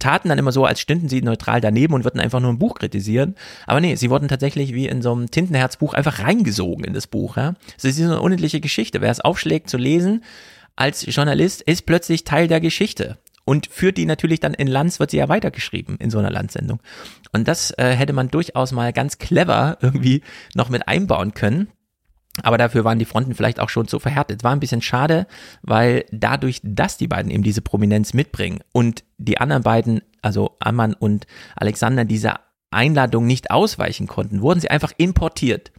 taten 0.00 0.28
dann 0.28 0.38
immer 0.38 0.50
so, 0.50 0.64
als 0.64 0.80
stünden 0.80 1.08
sie 1.08 1.22
neutral 1.22 1.60
daneben 1.60 1.94
und 1.94 2.02
würden 2.02 2.20
einfach 2.20 2.40
nur 2.40 2.50
ein 2.50 2.58
Buch 2.58 2.74
kritisieren. 2.74 3.36
Aber 3.68 3.80
nee, 3.80 3.94
sie 3.94 4.10
wurden 4.10 4.26
tatsächlich 4.26 4.74
wie 4.74 4.88
in 4.88 5.00
so 5.00 5.12
einem 5.12 5.30
Tintenherzbuch 5.30 5.94
einfach 5.94 6.18
reingesogen 6.18 6.84
in 6.84 6.92
das 6.92 7.06
Buch. 7.06 7.36
Ja? 7.36 7.54
Das 7.76 7.84
ist 7.84 8.00
eine 8.00 8.20
unendliche 8.20 8.60
Geschichte. 8.60 9.00
Wer 9.00 9.10
es 9.10 9.20
aufschlägt 9.20 9.70
zu 9.70 9.78
lesen, 9.78 10.24
als 10.80 11.04
Journalist 11.06 11.60
ist 11.62 11.84
plötzlich 11.84 12.24
Teil 12.24 12.48
der 12.48 12.60
Geschichte 12.60 13.18
und 13.44 13.66
führt 13.66 13.98
die 13.98 14.06
natürlich 14.06 14.40
dann 14.40 14.54
in 14.54 14.66
Lanz, 14.66 14.98
wird 14.98 15.10
sie 15.10 15.18
ja 15.18 15.28
weitergeschrieben 15.28 15.96
in 15.98 16.10
so 16.10 16.18
einer 16.18 16.30
Landsendung. 16.30 16.80
Und 17.32 17.48
das 17.48 17.72
äh, 17.72 17.90
hätte 17.90 18.14
man 18.14 18.28
durchaus 18.28 18.72
mal 18.72 18.92
ganz 18.92 19.18
clever 19.18 19.76
irgendwie 19.82 20.22
noch 20.54 20.70
mit 20.70 20.88
einbauen 20.88 21.34
können. 21.34 21.68
Aber 22.42 22.56
dafür 22.56 22.84
waren 22.84 22.98
die 22.98 23.04
Fronten 23.04 23.34
vielleicht 23.34 23.60
auch 23.60 23.68
schon 23.68 23.88
zu 23.88 23.98
verhärtet. 23.98 24.42
War 24.42 24.52
ein 24.52 24.60
bisschen 24.60 24.80
schade, 24.80 25.26
weil 25.62 26.06
dadurch, 26.12 26.60
dass 26.62 26.96
die 26.96 27.08
beiden 27.08 27.30
eben 27.30 27.42
diese 27.42 27.60
Prominenz 27.60 28.14
mitbringen 28.14 28.60
und 28.72 29.04
die 29.18 29.38
anderen 29.38 29.62
beiden, 29.62 30.00
also 30.22 30.56
Ammann 30.60 30.94
und 30.94 31.26
Alexander, 31.56 32.06
dieser 32.06 32.40
Einladung 32.70 33.26
nicht 33.26 33.50
ausweichen 33.50 34.06
konnten, 34.06 34.40
wurden 34.40 34.60
sie 34.60 34.70
einfach 34.70 34.92
importiert 34.96 35.72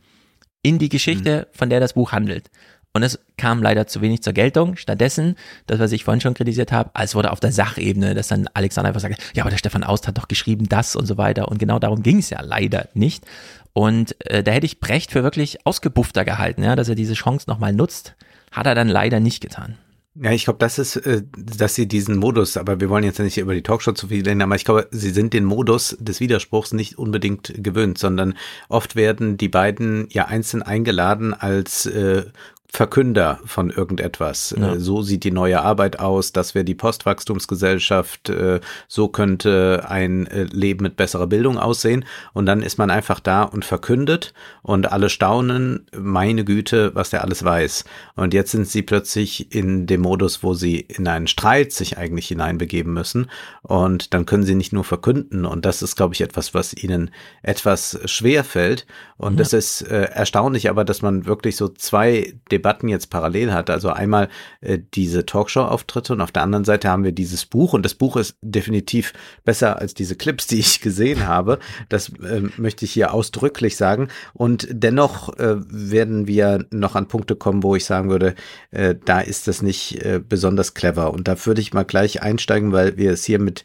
in 0.61 0.77
die 0.77 0.89
Geschichte, 0.89 1.47
mhm. 1.47 1.57
von 1.57 1.69
der 1.71 1.79
das 1.79 1.93
Buch 1.93 2.11
handelt. 2.11 2.51
Und 2.93 3.03
es 3.03 3.19
kam 3.37 3.63
leider 3.63 3.87
zu 3.87 4.01
wenig 4.01 4.21
zur 4.21 4.33
Geltung. 4.33 4.75
Stattdessen, 4.75 5.35
das, 5.67 5.79
was 5.79 5.91
ich 5.93 6.03
vorhin 6.03 6.19
schon 6.19 6.33
kritisiert 6.33 6.71
habe, 6.71 6.91
als 6.93 7.15
wurde 7.15 7.31
auf 7.31 7.39
der 7.39 7.51
Sachebene, 7.51 8.13
dass 8.13 8.27
dann 8.27 8.49
Alexander 8.53 8.89
einfach 8.89 9.01
sagt, 9.01 9.21
ja, 9.33 9.43
aber 9.43 9.49
der 9.49 9.57
Stefan 9.57 9.83
Aust 9.83 10.07
hat 10.07 10.17
doch 10.17 10.27
geschrieben 10.27 10.67
das 10.67 10.95
und 10.95 11.05
so 11.05 11.17
weiter. 11.17 11.47
Und 11.47 11.57
genau 11.57 11.79
darum 11.79 12.03
ging 12.03 12.19
es 12.19 12.29
ja 12.29 12.41
leider 12.41 12.89
nicht. 12.93 13.25
Und 13.73 14.15
äh, 14.25 14.43
da 14.43 14.51
hätte 14.51 14.65
ich 14.65 14.81
Brecht 14.81 15.11
für 15.11 15.23
wirklich 15.23 15.65
ausgebuffter 15.65 16.25
gehalten, 16.25 16.63
ja, 16.63 16.75
dass 16.75 16.89
er 16.89 16.95
diese 16.95 17.13
Chance 17.13 17.49
nochmal 17.49 17.71
nutzt. 17.71 18.15
Hat 18.51 18.65
er 18.65 18.75
dann 18.75 18.89
leider 18.89 19.21
nicht 19.21 19.41
getan. 19.41 19.77
Ja, 20.15 20.31
ich 20.31 20.43
glaube, 20.43 20.59
das 20.59 20.77
ist, 20.77 20.97
äh, 20.97 21.23
dass 21.37 21.75
sie 21.75 21.87
diesen 21.87 22.17
Modus, 22.17 22.57
aber 22.57 22.81
wir 22.81 22.89
wollen 22.89 23.05
jetzt 23.05 23.19
nicht 23.19 23.37
über 23.37 23.53
die 23.53 23.61
Talkshow 23.61 23.93
zu 23.93 24.09
viel 24.09 24.27
reden, 24.27 24.41
aber 24.41 24.55
ich 24.55 24.65
glaube, 24.65 24.89
sie 24.91 25.11
sind 25.11 25.31
den 25.33 25.45
Modus 25.45 25.95
des 26.01 26.19
Widerspruchs 26.19 26.73
nicht 26.73 26.97
unbedingt 26.97 27.53
gewöhnt, 27.55 27.97
sondern 27.97 28.33
oft 28.67 28.97
werden 28.97 29.37
die 29.37 29.47
beiden 29.47 30.07
ja 30.11 30.25
einzeln 30.25 30.63
eingeladen 30.63 31.33
als 31.33 31.85
äh, 31.85 32.25
Verkünder 32.73 33.41
von 33.43 33.69
irgendetwas. 33.69 34.55
Ja. 34.57 34.75
Äh, 34.75 34.79
so 34.79 35.01
sieht 35.01 35.25
die 35.25 35.31
neue 35.31 35.61
Arbeit 35.61 35.99
aus, 35.99 36.31
das 36.31 36.55
wäre 36.55 36.63
die 36.63 36.73
Postwachstumsgesellschaft, 36.73 38.29
äh, 38.29 38.61
so 38.87 39.09
könnte 39.09 39.85
ein 39.89 40.25
äh, 40.27 40.43
Leben 40.43 40.83
mit 40.83 40.95
besserer 40.95 41.27
Bildung 41.27 41.57
aussehen. 41.57 42.05
Und 42.31 42.45
dann 42.45 42.61
ist 42.61 42.77
man 42.77 42.89
einfach 42.89 43.19
da 43.19 43.43
und 43.43 43.65
verkündet 43.65 44.33
und 44.61 44.89
alle 44.89 45.09
staunen, 45.09 45.85
meine 45.97 46.45
Güte, 46.45 46.95
was 46.95 47.09
der 47.09 47.25
alles 47.25 47.43
weiß. 47.43 47.83
Und 48.15 48.33
jetzt 48.33 48.51
sind 48.51 48.69
sie 48.69 48.83
plötzlich 48.83 49.53
in 49.53 49.85
dem 49.85 49.99
Modus, 49.99 50.41
wo 50.41 50.53
sie 50.53 50.79
in 50.79 51.09
einen 51.09 51.27
Streit 51.27 51.73
sich 51.73 51.97
eigentlich 51.97 52.29
hineinbegeben 52.29 52.93
müssen. 52.93 53.29
Und 53.63 54.13
dann 54.13 54.25
können 54.25 54.43
sie 54.43 54.55
nicht 54.55 54.71
nur 54.71 54.85
verkünden. 54.85 55.45
Und 55.45 55.65
das 55.65 55.81
ist, 55.81 55.97
glaube 55.97 56.13
ich, 56.13 56.21
etwas, 56.21 56.53
was 56.53 56.73
ihnen 56.73 57.11
etwas 57.43 57.99
schwer 58.05 58.45
fällt. 58.45 58.87
Und 59.17 59.33
ja. 59.33 59.39
das 59.39 59.51
ist 59.51 59.81
äh, 59.81 60.03
erstaunlich, 60.03 60.69
aber 60.69 60.85
dass 60.85 61.01
man 61.01 61.25
wirklich 61.25 61.57
so 61.57 61.67
zwei 61.67 62.33
Debatten 62.49 62.60
jetzt 62.89 63.09
parallel 63.09 63.53
hat. 63.53 63.69
Also 63.69 63.89
einmal 63.89 64.29
äh, 64.61 64.79
diese 64.93 65.25
Talkshow-Auftritte 65.25 66.13
und 66.13 66.21
auf 66.21 66.31
der 66.31 66.43
anderen 66.43 66.65
Seite 66.65 66.89
haben 66.89 67.03
wir 67.03 67.11
dieses 67.11 67.45
Buch 67.45 67.73
und 67.73 67.83
das 67.83 67.95
Buch 67.95 68.17
ist 68.17 68.37
definitiv 68.41 69.13
besser 69.43 69.79
als 69.79 69.93
diese 69.93 70.15
Clips, 70.15 70.47
die 70.47 70.59
ich 70.59 70.81
gesehen 70.81 71.27
habe. 71.27 71.59
Das 71.89 72.09
äh, 72.09 72.41
möchte 72.57 72.85
ich 72.85 72.91
hier 72.91 73.13
ausdrücklich 73.13 73.77
sagen. 73.77 74.09
Und 74.33 74.67
dennoch 74.71 75.37
äh, 75.37 75.55
werden 75.67 76.27
wir 76.27 76.65
noch 76.71 76.95
an 76.95 77.07
Punkte 77.07 77.35
kommen, 77.35 77.63
wo 77.63 77.75
ich 77.75 77.85
sagen 77.85 78.09
würde, 78.09 78.35
äh, 78.71 78.95
da 79.05 79.19
ist 79.21 79.47
das 79.47 79.61
nicht 79.61 80.03
äh, 80.03 80.21
besonders 80.27 80.73
clever. 80.73 81.13
Und 81.13 81.27
da 81.27 81.45
würde 81.45 81.61
ich 81.61 81.73
mal 81.73 81.83
gleich 81.83 82.21
einsteigen, 82.21 82.71
weil 82.71 82.97
wir 82.97 83.11
es 83.11 83.23
hier 83.23 83.39
mit 83.39 83.63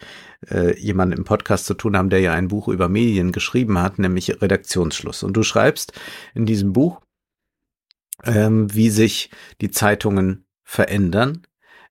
äh, 0.51 0.78
jemanden 0.78 1.18
im 1.18 1.24
Podcast 1.24 1.66
zu 1.66 1.74
tun 1.74 1.97
haben, 1.97 2.11
der 2.11 2.20
ja 2.20 2.32
ein 2.32 2.49
Buch 2.49 2.68
über 2.68 2.88
Medien 2.88 3.32
geschrieben 3.32 3.78
hat, 3.78 3.99
nämlich 3.99 4.40
Redaktionsschluss. 4.40 5.22
Und 5.22 5.34
du 5.34 5.42
schreibst 5.42 5.92
in 6.34 6.47
diesem 6.47 6.72
Buch, 6.72 7.01
ähm, 8.25 8.73
wie 8.75 8.91
sich 8.91 9.31
die 9.61 9.71
Zeitungen 9.71 10.47
verändern, 10.62 11.43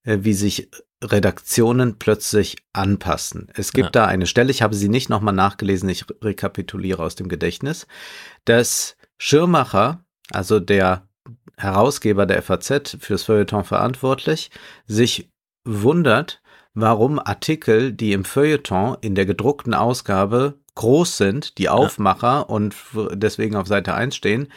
äh, 0.04 0.20
wie 0.22 0.34
sich 0.34 0.70
Redaktionen 1.04 2.00
plötzlich 2.00 2.58
anpassen. 2.74 3.50
Es 3.54 3.74
gibt 3.74 3.96
ja. 3.96 4.04
da 4.04 4.06
eine 4.06 4.28
Stelle, 4.28 4.52
ich 4.52 4.62
habe 4.62 4.76
sie 4.76 4.90
nicht 4.90 5.10
nochmal 5.10 5.34
nachgelesen, 5.34 5.90
ich 5.90 6.06
rekapituliere 6.22 7.04
aus 7.04 7.16
dem 7.16 7.28
Gedächtnis, 7.28 7.88
dass 8.46 8.98
Schirmacher, 9.18 10.04
also 10.32 10.60
der 10.60 11.08
Herausgeber 11.58 12.26
der 12.26 12.42
FAZ 12.42 12.98
fürs 13.00 13.24
Feuilleton 13.24 13.64
verantwortlich, 13.64 14.52
sich 14.88 15.32
wundert, 15.64 16.42
warum 16.74 17.20
Artikel, 17.20 17.94
die 17.94 18.12
im 18.12 18.26
Feuilleton 18.26 18.98
in 19.02 19.16
der 19.16 19.26
gedruckten 19.26 19.74
Ausgabe 19.74 20.60
groß 20.76 21.18
sind, 21.18 21.58
die 21.58 21.70
Aufmacher 21.70 22.28
ja. 22.28 22.40
und 22.42 22.76
deswegen 23.14 23.56
auf 23.56 23.68
Seite 23.68 23.94
1 23.94 24.16
stehen, 24.16 24.50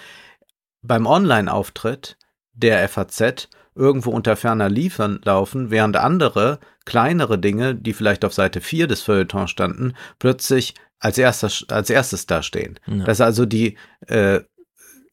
beim 0.83 1.07
Online-Auftritt 1.07 2.16
der 2.53 2.89
FAZ 2.89 3.49
irgendwo 3.74 4.11
unter 4.11 4.37
ferner 4.37 4.68
Liefern 4.68 5.20
laufen, 5.24 5.70
während 5.70 5.97
andere 5.97 6.59
kleinere 6.85 7.39
Dinge, 7.39 7.74
die 7.74 7.93
vielleicht 7.93 8.24
auf 8.24 8.35
Seite 8.35 8.61
4 8.61 8.89
des 8.89 9.03
Feuilletons 9.03 9.51
standen, 9.51 9.95
plötzlich 10.18 10.74
als 10.99 11.16
erstes, 11.16 11.64
als 11.68 11.91
erstes 11.91 12.26
dastehen. 12.26 12.81
Ja. 12.87 13.05
Dass 13.05 13.20
also 13.20 13.47
die 13.47 13.76
äh, 14.09 14.41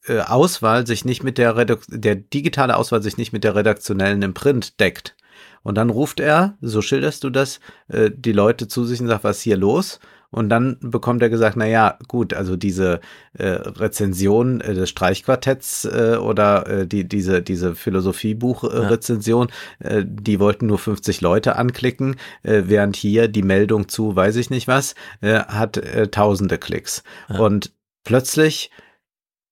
äh, 0.06 0.20
Auswahl 0.20 0.86
sich 0.86 1.04
nicht 1.04 1.22
mit 1.22 1.38
der 1.38 1.56
Redu 1.56 1.76
der 1.88 2.16
digitale 2.16 2.76
Auswahl 2.76 3.02
sich 3.02 3.16
nicht 3.16 3.32
mit 3.32 3.44
der 3.44 3.54
redaktionellen 3.54 4.22
im 4.22 4.34
Print 4.34 4.80
deckt. 4.80 5.16
Und 5.62 5.76
dann 5.76 5.90
ruft 5.90 6.20
er, 6.20 6.56
so 6.60 6.80
schilderst 6.80 7.24
du 7.24 7.30
das, 7.30 7.60
äh, 7.88 8.10
die 8.14 8.32
Leute 8.32 8.68
zu 8.68 8.84
sich 8.84 9.00
und 9.00 9.08
sagt, 9.08 9.24
was 9.24 9.38
ist 9.38 9.42
hier 9.42 9.56
los? 9.56 10.00
Und 10.36 10.50
dann 10.50 10.76
bekommt 10.82 11.22
er 11.22 11.30
gesagt, 11.30 11.56
na 11.56 11.66
ja, 11.66 11.98
gut, 12.08 12.34
also 12.34 12.56
diese 12.56 13.00
äh, 13.32 13.46
Rezension 13.46 14.60
äh, 14.60 14.74
des 14.74 14.90
Streichquartetts 14.90 15.86
äh, 15.86 16.18
oder 16.20 16.66
äh, 16.66 16.86
die, 16.86 17.08
diese, 17.08 17.40
diese 17.40 17.74
Philosophiebuch-Rezension, 17.74 19.48
äh, 19.78 20.00
ja. 20.00 20.02
die 20.04 20.38
wollten 20.38 20.66
nur 20.66 20.78
50 20.78 21.22
Leute 21.22 21.56
anklicken, 21.56 22.16
äh, 22.42 22.64
während 22.66 22.96
hier 22.96 23.28
die 23.28 23.42
Meldung 23.42 23.88
zu, 23.88 24.14
weiß 24.14 24.36
ich 24.36 24.50
nicht 24.50 24.68
was, 24.68 24.94
äh, 25.22 25.38
hat 25.38 25.78
äh, 25.78 26.08
tausende 26.08 26.58
Klicks. 26.58 27.02
Ja. 27.30 27.38
Und 27.38 27.72
plötzlich 28.04 28.70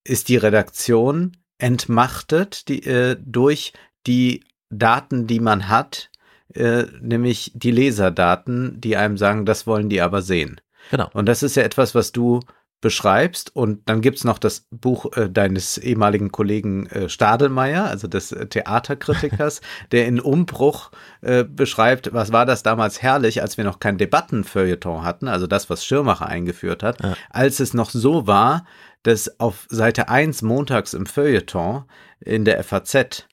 ist 0.07 0.29
die 0.29 0.37
Redaktion 0.37 1.39
entmachtet 1.57 2.69
die, 2.69 2.85
äh, 2.85 3.17
durch 3.25 3.73
die 4.07 4.45
Daten, 4.69 5.27
die 5.27 5.41
man 5.41 5.71
hat, 5.71 6.11
äh, 6.53 6.85
nämlich 7.01 7.53
die 7.55 7.71
Leserdaten, 7.71 8.83
die 8.83 8.99
einem 8.99 9.17
sagen, 9.17 9.47
das 9.47 9.67
wollen 9.67 9.89
die 9.89 10.03
aber 10.03 10.21
sehen. 10.21 10.61
Genau. 10.91 11.09
Und 11.13 11.27
das 11.27 11.43
ist 11.43 11.57
ja 11.57 11.63
etwas, 11.63 11.95
was 11.95 12.13
du 12.13 12.41
beschreibst. 12.85 13.57
Und 13.57 13.89
dann 13.89 14.03
gibt's 14.03 14.25
noch 14.25 14.39
das 14.39 14.67
Buch 14.71 15.17
äh, 15.17 15.31
deines 15.31 15.79
ehemaligen 15.79 16.31
Kollegen 16.31 16.85
äh, 16.89 17.09
Stadelmeier, 17.09 17.87
also 17.87 18.09
des 18.09 18.31
äh, 18.31 18.47
Theaterkritikers, 18.47 19.63
der 19.93 20.07
in 20.07 20.21
Umbruch 20.21 20.91
äh, 21.23 21.45
beschreibt, 21.45 22.13
was 22.13 22.31
war 22.31 22.45
das 22.45 22.63
damals 22.63 23.01
herrlich, 23.01 23.41
als 23.41 23.57
wir 23.57 23.65
noch 23.65 23.81
kein 23.81 23.97
Debattenfeuilleton 23.97 25.03
hatten, 25.03 25.29
also 25.29 25.47
das, 25.47 25.71
was 25.71 25.87
Schirmacher 25.87 26.27
eingeführt 26.27 26.83
hat, 26.83 27.03
ja. 27.03 27.17
als 27.31 27.59
es 27.59 27.73
noch 27.73 27.89
so 27.89 28.27
war, 28.27 28.67
dass 29.03 29.41
auf 29.41 29.67
Seite 29.71 30.11
1 30.11 30.43
montags 30.43 30.93
im 30.93 31.07
Feuilleton 31.07 31.85
in 32.21 32.45
der 32.45 32.63
FAZ 32.63 33.27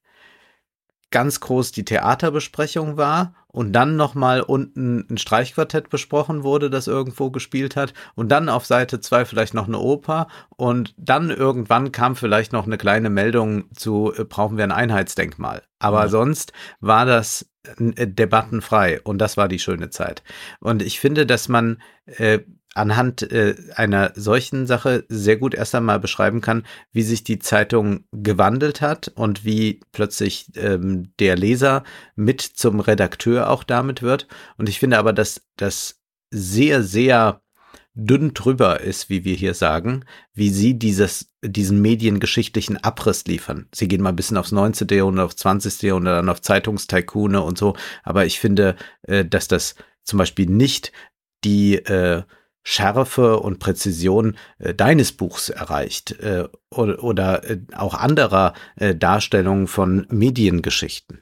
ganz 1.12 1.42
groß 1.42 1.74
die 1.74 1.84
Theaterbesprechung 1.84 2.96
war 2.96 3.34
und 3.52 3.74
dann 3.74 3.96
nochmal 3.96 4.42
unten 4.42 5.06
ein 5.10 5.18
Streichquartett 5.18 5.90
besprochen 5.90 6.44
wurde, 6.44 6.70
das 6.70 6.88
irgendwo 6.88 7.32
gespielt 7.32 7.76
hat 7.76 7.94
und 8.16 8.30
dann 8.30 8.50
auf 8.50 8.66
Seite 8.66 9.00
zwei 9.00 9.26
vielleicht 9.26 9.54
noch 9.54 9.68
eine 9.68 9.80
Oper 9.80 10.28
und 10.56 10.94
dann 10.98 11.30
irgendwann 11.30 11.92
kam 11.92 12.16
vielleicht 12.16 12.54
noch 12.54 12.66
eine 12.66 12.78
kleine 12.78 13.10
Meldung 13.10 13.66
zu, 13.76 14.14
äh, 14.16 14.24
brauchen 14.24 14.58
wir 14.58 14.64
ein 14.64 14.72
Einheitsdenkmal. 14.72 15.64
Aber 15.80 16.02
ja. 16.02 16.08
sonst 16.10 16.54
war 16.80 17.06
das 17.06 17.50
äh, 17.78 18.08
debattenfrei 18.08 19.02
und 19.02 19.20
das 19.20 19.38
war 19.38 19.48
die 19.48 19.60
schöne 19.60 19.90
Zeit. 19.90 20.24
Und 20.60 20.82
ich 20.82 21.00
finde, 21.00 21.26
dass 21.26 21.50
man 21.50 21.82
äh, 22.06 22.40
anhand 22.74 23.32
äh, 23.32 23.56
einer 23.76 24.14
solchen 24.16 24.66
Sache 24.66 25.06
sehr 25.10 25.38
gut 25.38 25.54
erst 25.54 25.76
einmal 25.76 26.00
beschreiben 26.00 26.42
kann, 26.42 26.64
wie 26.92 27.02
sich 27.02 27.24
die 27.24 27.40
Zeitung 27.40 28.06
gewandelt 28.12 28.82
hat 28.82 29.10
und 29.16 29.44
wie 29.44 29.82
plötzlich 29.92 30.48
ähm, 30.56 31.14
der 31.20 31.36
Leser 31.36 31.84
mit 32.16 32.42
zum 32.42 32.80
Redakteur 32.80 33.50
auch 33.50 33.64
damit 33.64 34.02
wird. 34.02 34.28
Und 34.58 34.70
ich 34.70 34.80
finde 34.80 34.98
aber, 34.98 35.12
dass 35.14 35.42
das 35.58 36.00
sehr, 36.32 36.82
sehr 36.82 37.42
dünn 37.94 38.34
drüber 38.34 38.80
ist, 38.80 39.10
wie 39.10 39.26
wir 39.26 39.36
hier 39.36 39.54
sagen, 39.54 40.06
wie 40.34 40.50
sie 40.50 40.80
dieses, 40.80 41.28
diesen 41.44 41.82
mediengeschichtlichen 41.82 42.78
Abriss 42.78 43.26
liefern. 43.26 43.68
Sie 43.76 43.90
gehen 43.90 44.02
mal 44.02 44.10
ein 44.10 44.16
bisschen 44.16 44.38
aufs 44.38 44.54
19. 44.54 44.88
Jahrhundert, 44.90 45.26
aufs 45.26 45.36
20. 45.38 45.82
Jahrhundert, 45.82 46.18
dann 46.18 46.30
auf 46.30 46.42
Zeitungstaikune 46.42 47.42
und 47.42 47.58
so. 47.58 47.76
Aber 48.04 48.26
ich 48.26 48.40
finde, 48.40 48.78
äh, 49.04 49.26
dass 49.26 49.50
das 49.50 49.76
zum 50.04 50.20
Beispiel 50.20 50.46
nicht 50.46 50.94
die 51.44 51.76
äh, 51.76 52.24
Schärfe 52.64 53.40
und 53.40 53.60
Präzision 53.60 54.38
äh, 54.60 54.74
deines 54.74 55.12
Buchs 55.12 55.50
erreicht 55.50 56.12
äh, 56.20 56.48
oder, 56.70 57.04
oder 57.04 57.50
äh, 57.50 57.60
auch 57.76 57.96
anderer 57.96 58.54
äh, 58.76 58.96
Darstellungen 58.96 59.68
von 59.68 60.06
Mediengeschichten. 60.10 61.20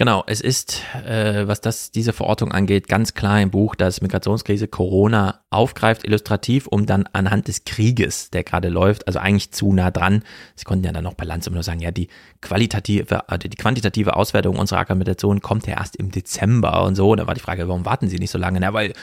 Genau, 0.00 0.24
es 0.26 0.40
ist, 0.40 0.82
äh, 1.06 1.46
was 1.46 1.60
das 1.60 1.90
diese 1.90 2.14
Verortung 2.14 2.52
angeht, 2.52 2.88
ganz 2.88 3.12
klar 3.12 3.38
im 3.42 3.50
Buch, 3.50 3.74
dass 3.74 4.00
Migrationskrise 4.00 4.66
Corona 4.66 5.40
aufgreift, 5.50 6.06
illustrativ, 6.06 6.66
um 6.68 6.86
dann 6.86 7.06
anhand 7.12 7.48
des 7.48 7.64
Krieges, 7.66 8.30
der 8.30 8.42
gerade 8.42 8.70
läuft, 8.70 9.06
also 9.06 9.18
eigentlich 9.18 9.52
zu 9.52 9.74
nah 9.74 9.90
dran. 9.90 10.22
Sie 10.54 10.64
konnten 10.64 10.86
ja 10.86 10.92
dann 10.92 11.04
noch 11.04 11.12
bei 11.12 11.26
Lanz 11.26 11.46
immer 11.46 11.56
nur 11.56 11.64
sagen, 11.64 11.80
ja, 11.80 11.90
die 11.90 12.08
qualitative, 12.40 13.28
also 13.28 13.46
die 13.46 13.58
quantitative 13.58 14.16
Auswertung 14.16 14.56
unserer 14.56 14.78
Argumentation 14.78 15.42
kommt 15.42 15.66
ja 15.66 15.74
erst 15.74 15.96
im 15.96 16.10
Dezember 16.10 16.82
und 16.84 16.94
so. 16.94 17.14
Da 17.14 17.26
war 17.26 17.34
die 17.34 17.40
Frage, 17.40 17.68
warum 17.68 17.84
warten 17.84 18.08
Sie 18.08 18.18
nicht 18.18 18.30
so 18.30 18.38
lange? 18.38 18.58
Na, 18.58 18.72
weil 18.72 18.94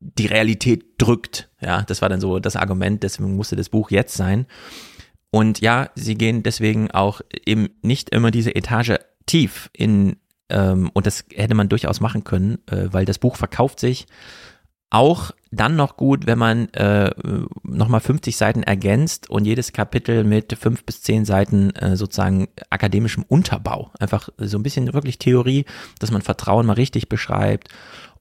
die 0.00 0.26
Realität 0.26 0.84
drückt. 0.98 1.48
Ja, 1.60 1.82
das 1.82 2.02
war 2.02 2.08
dann 2.08 2.20
so 2.20 2.38
das 2.38 2.56
Argument, 2.56 3.02
deswegen 3.02 3.36
musste 3.36 3.56
das 3.56 3.68
Buch 3.68 3.90
jetzt 3.90 4.14
sein. 4.14 4.46
Und 5.30 5.60
ja, 5.60 5.90
sie 5.94 6.14
gehen 6.14 6.42
deswegen 6.42 6.90
auch 6.90 7.20
eben 7.44 7.68
nicht 7.82 8.10
immer 8.10 8.30
diese 8.30 8.54
Etage 8.54 8.98
tief 9.26 9.68
in, 9.72 10.16
ähm, 10.48 10.90
und 10.94 11.06
das 11.06 11.24
hätte 11.34 11.54
man 11.54 11.68
durchaus 11.68 12.00
machen 12.00 12.24
können, 12.24 12.58
äh, 12.66 12.88
weil 12.90 13.04
das 13.04 13.18
Buch 13.18 13.36
verkauft 13.36 13.80
sich 13.80 14.06
auch 14.90 15.32
dann 15.50 15.76
noch 15.76 15.96
gut, 15.96 16.26
wenn 16.26 16.38
man 16.38 16.68
äh, 16.70 17.10
nochmal 17.62 18.00
50 18.00 18.36
Seiten 18.36 18.62
ergänzt 18.62 19.28
und 19.30 19.44
jedes 19.44 19.72
Kapitel 19.72 20.24
mit 20.24 20.56
fünf 20.58 20.84
bis 20.84 21.02
zehn 21.02 21.24
Seiten 21.24 21.70
äh, 21.70 21.96
sozusagen 21.96 22.48
akademischem 22.70 23.24
Unterbau. 23.28 23.90
Einfach 23.98 24.28
so 24.38 24.58
ein 24.58 24.62
bisschen 24.62 24.92
wirklich 24.92 25.18
Theorie, 25.18 25.64
dass 25.98 26.10
man 26.10 26.22
Vertrauen 26.22 26.66
mal 26.66 26.74
richtig 26.74 27.08
beschreibt 27.08 27.68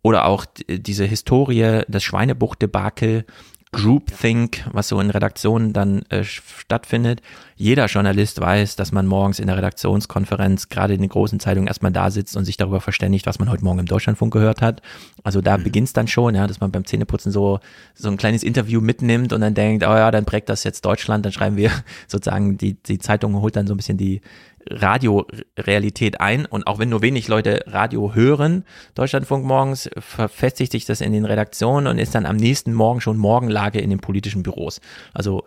oder 0.07 0.25
auch 0.25 0.45
diese 0.69 1.03
Historie, 1.03 1.81
das 1.89 2.01
Schweinebucht-Debakel, 2.03 3.25
Groupthink, 3.73 4.63
was 4.71 4.87
so 4.87 5.01
in 5.01 5.09
Redaktionen 5.09 5.73
dann 5.73 6.03
äh, 6.03 6.23
stattfindet. 6.23 7.21
Jeder 7.57 7.87
Journalist 7.87 8.39
weiß, 8.39 8.77
dass 8.77 8.93
man 8.93 9.05
morgens 9.05 9.39
in 9.39 9.47
der 9.47 9.57
Redaktionskonferenz, 9.57 10.69
gerade 10.69 10.93
in 10.93 11.01
den 11.01 11.09
großen 11.09 11.41
Zeitungen, 11.41 11.67
erstmal 11.67 11.91
da 11.91 12.09
sitzt 12.09 12.37
und 12.37 12.45
sich 12.45 12.55
darüber 12.55 12.79
verständigt, 12.79 13.25
was 13.25 13.39
man 13.39 13.49
heute 13.49 13.65
Morgen 13.65 13.79
im 13.79 13.85
Deutschlandfunk 13.85 14.31
gehört 14.31 14.61
hat. 14.61 14.81
Also 15.23 15.41
da 15.41 15.57
mhm. 15.57 15.63
beginnt 15.63 15.87
es 15.87 15.93
dann 15.93 16.07
schon, 16.07 16.35
ja, 16.35 16.47
dass 16.47 16.61
man 16.61 16.71
beim 16.71 16.85
Zähneputzen 16.85 17.33
so, 17.33 17.59
so 17.93 18.07
ein 18.09 18.15
kleines 18.15 18.41
Interview 18.41 18.79
mitnimmt 18.79 19.33
und 19.33 19.41
dann 19.41 19.53
denkt, 19.53 19.83
oh 19.85 19.93
ja, 19.93 20.11
dann 20.11 20.23
prägt 20.23 20.47
das 20.47 20.63
jetzt 20.63 20.85
Deutschland, 20.85 21.25
dann 21.25 21.33
schreiben 21.33 21.57
wir 21.57 21.71
sozusagen, 22.07 22.57
die, 22.57 22.75
die 22.75 22.99
Zeitung 22.99 23.35
holt 23.41 23.57
dann 23.57 23.67
so 23.67 23.73
ein 23.73 23.77
bisschen 23.77 23.97
die, 23.97 24.21
Radiorealität 24.69 26.21
ein. 26.21 26.45
Und 26.45 26.67
auch 26.67 26.79
wenn 26.79 26.89
nur 26.89 27.01
wenig 27.01 27.27
Leute 27.27 27.63
Radio 27.67 28.13
hören, 28.15 28.63
Deutschlandfunk 28.95 29.45
morgens, 29.45 29.89
verfestigt 29.97 30.71
sich 30.71 30.85
das 30.85 31.01
in 31.01 31.13
den 31.13 31.25
Redaktionen 31.25 31.87
und 31.87 31.99
ist 31.99 32.15
dann 32.15 32.25
am 32.25 32.37
nächsten 32.37 32.73
Morgen 32.73 33.01
schon 33.01 33.17
Morgenlage 33.17 33.79
in 33.79 33.89
den 33.89 33.99
politischen 33.99 34.43
Büros. 34.43 34.81
Also 35.13 35.43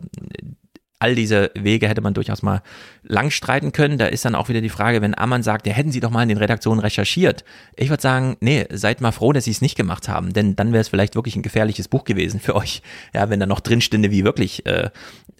all 1.01 1.15
diese 1.15 1.51
Wege 1.55 1.89
hätte 1.89 2.03
man 2.03 2.15
durchaus 2.15 2.43
mal 2.43 2.63
lang 3.03 3.31
streiten 3.31 3.73
können. 3.73 3.99
Da 3.99 4.07
ist 4.07 4.25
dann 4.25 4.35
auch 4.35 4.49
wieder 4.49 4.61
die 4.61 4.69
Frage, 4.69 5.01
wenn 5.01 5.17
Ammann 5.17 5.43
sagt, 5.43 5.67
ja, 5.67 5.73
hätten 5.73 5.91
Sie 5.91 6.01
doch 6.01 6.11
mal 6.11 6.23
in 6.23 6.29
den 6.29 6.39
Redaktionen 6.39 6.79
recherchiert. 6.79 7.43
Ich 7.75 7.89
würde 7.89 8.03
sagen, 8.03 8.37
nee, 8.41 8.67
seid 8.71 9.01
mal 9.01 9.11
froh, 9.11 9.33
dass 9.33 9.45
Sie 9.45 9.51
es 9.51 9.63
nicht 9.63 9.77
gemacht 9.77 10.09
haben, 10.09 10.35
denn 10.35 10.57
dann 10.57 10.73
wäre 10.73 10.83
es 10.83 10.89
vielleicht 10.89 11.15
wirklich 11.15 11.37
ein 11.37 11.43
gefährliches 11.43 11.89
Buch 11.89 12.05
gewesen 12.05 12.39
für 12.39 12.55
euch. 12.55 12.83
Ja, 13.15 13.31
wenn 13.31 13.41
da 13.41 13.47
noch 13.47 13.61
drin 13.61 13.81
stünde, 13.81 14.11
wie 14.11 14.25
wirklich 14.25 14.67
äh, 14.67 14.91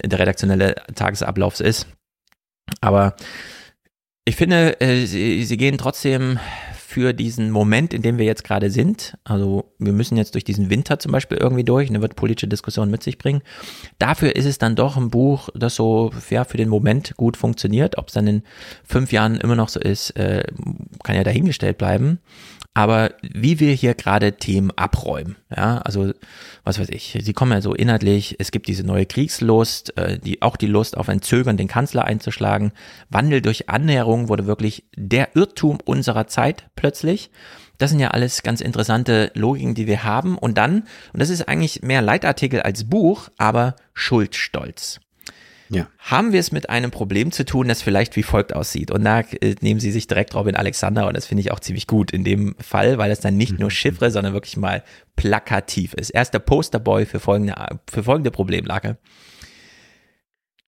der 0.03 0.19
redaktionelle 0.19 0.77
Tagesablauf 0.95 1.61
ist. 1.61 1.87
Aber 2.81 3.15
ich 4.31 4.37
finde, 4.37 4.81
äh, 4.81 5.07
sie, 5.07 5.43
sie 5.43 5.57
gehen 5.57 5.77
trotzdem 5.77 6.39
für 6.77 7.13
diesen 7.13 7.51
Moment, 7.51 7.93
in 7.93 8.01
dem 8.01 8.17
wir 8.17 8.25
jetzt 8.27 8.45
gerade 8.45 8.71
sind. 8.71 9.19
Also 9.25 9.73
wir 9.81 9.93
müssen 9.93 10.17
jetzt 10.17 10.35
durch 10.35 10.45
diesen 10.45 10.71
Winter 10.71 11.01
zum 11.01 11.11
Beispiel 11.11 11.37
irgendwie 11.37 11.65
durch 11.65 11.89
und 11.89 11.97
er 11.97 12.01
wird 12.03 12.15
politische 12.15 12.47
Diskussionen 12.47 12.93
mit 12.93 13.03
sich 13.03 13.19
bringen. 13.19 13.43
Dafür 13.99 14.37
ist 14.37 14.45
es 14.45 14.59
dann 14.59 14.77
doch 14.77 14.97
ein 14.97 15.11
Buch, 15.11 15.49
das 15.57 15.75
so 15.75 16.13
ja, 16.31 16.45
für 16.45 16.59
den 16.59 16.69
Moment 16.69 17.17
gut 17.17 17.37
funktioniert. 17.37 17.99
Ob 17.99 18.07
es 18.07 18.15
dann 18.15 18.29
in 18.29 18.43
fünf 18.85 19.11
Jahren 19.11 19.35
immer 19.37 19.57
noch 19.57 19.69
so 19.69 19.81
ist, 19.81 20.11
äh, 20.11 20.45
kann 21.03 21.17
ja 21.17 21.25
dahingestellt 21.25 21.77
bleiben. 21.77 22.21
Aber 22.81 23.11
wie 23.21 23.61
wir 23.61 23.75
hier 23.75 23.93
gerade 23.93 24.39
Themen 24.39 24.71
abräumen, 24.71 25.37
ja, 25.55 25.83
also 25.83 26.15
was 26.65 26.79
weiß 26.79 26.89
ich, 26.89 27.19
sie 27.21 27.33
kommen 27.35 27.53
ja 27.53 27.61
so 27.61 27.75
inhaltlich, 27.75 28.37
es 28.39 28.53
gibt 28.53 28.69
diese 28.69 28.85
neue 28.85 29.05
Kriegslust, 29.05 29.99
äh, 29.99 30.19
die, 30.19 30.41
auch 30.41 30.57
die 30.57 30.67
Lust 30.67 30.97
auf 30.97 31.11
ein 31.11 31.21
Zögern, 31.21 31.59
den 31.59 31.69
Kanzler 31.69 32.07
einzuschlagen. 32.07 32.73
Wandel 33.11 33.43
durch 33.43 33.69
Annäherung 33.69 34.31
wurde 34.31 34.47
wirklich 34.47 34.85
der 34.97 35.37
Irrtum 35.37 35.77
unserer 35.85 36.27
Zeit 36.27 36.71
plötzlich. 36.75 37.31
Das 37.77 37.91
sind 37.91 38.01
ja 38.01 38.13
alles 38.13 38.43
ganz 38.43 38.63
interessante 38.63 39.31
Logiken, 39.35 39.75
die 39.75 39.87
wir 39.87 40.03
haben. 40.03 40.39
Und 40.39 40.57
dann, 40.57 40.85
und 41.13 41.21
das 41.21 41.29
ist 41.29 41.49
eigentlich 41.49 41.83
mehr 41.83 42.01
Leitartikel 42.01 42.63
als 42.63 42.89
Buch, 42.89 43.29
aber 43.37 43.77
Schuldstolz. 43.93 45.01
Ja. 45.73 45.89
Haben 45.99 46.33
wir 46.33 46.41
es 46.41 46.51
mit 46.51 46.69
einem 46.69 46.91
Problem 46.91 47.31
zu 47.31 47.45
tun, 47.45 47.69
das 47.69 47.81
vielleicht 47.81 48.17
wie 48.17 48.25
folgt 48.25 48.55
aussieht? 48.55 48.91
Und 48.91 49.05
da 49.05 49.21
äh, 49.21 49.55
nehmen 49.61 49.79
sie 49.79 49.93
sich 49.93 50.09
direkt 50.09 50.35
Robin 50.35 50.57
Alexander 50.57 51.07
und 51.07 51.17
das 51.17 51.27
finde 51.27 51.43
ich 51.43 51.53
auch 51.53 51.61
ziemlich 51.61 51.87
gut 51.87 52.11
in 52.11 52.25
dem 52.25 52.57
Fall, 52.59 52.99
weil 52.99 53.13
es 53.13 53.21
dann 53.21 53.37
nicht 53.37 53.59
nur 53.59 53.71
Chiffre, 53.71 54.11
sondern 54.11 54.33
wirklich 54.33 54.57
mal 54.57 54.83
plakativ 55.15 55.95
ist. 55.95 56.11
Er 56.11 56.23
ist 56.23 56.35
der 56.35 56.41
Posterboy 56.41 57.07
für 57.07 57.21
folgende, 57.21 57.55
für 57.89 58.03
folgende 58.03 58.33
Problemlage. 58.33 58.99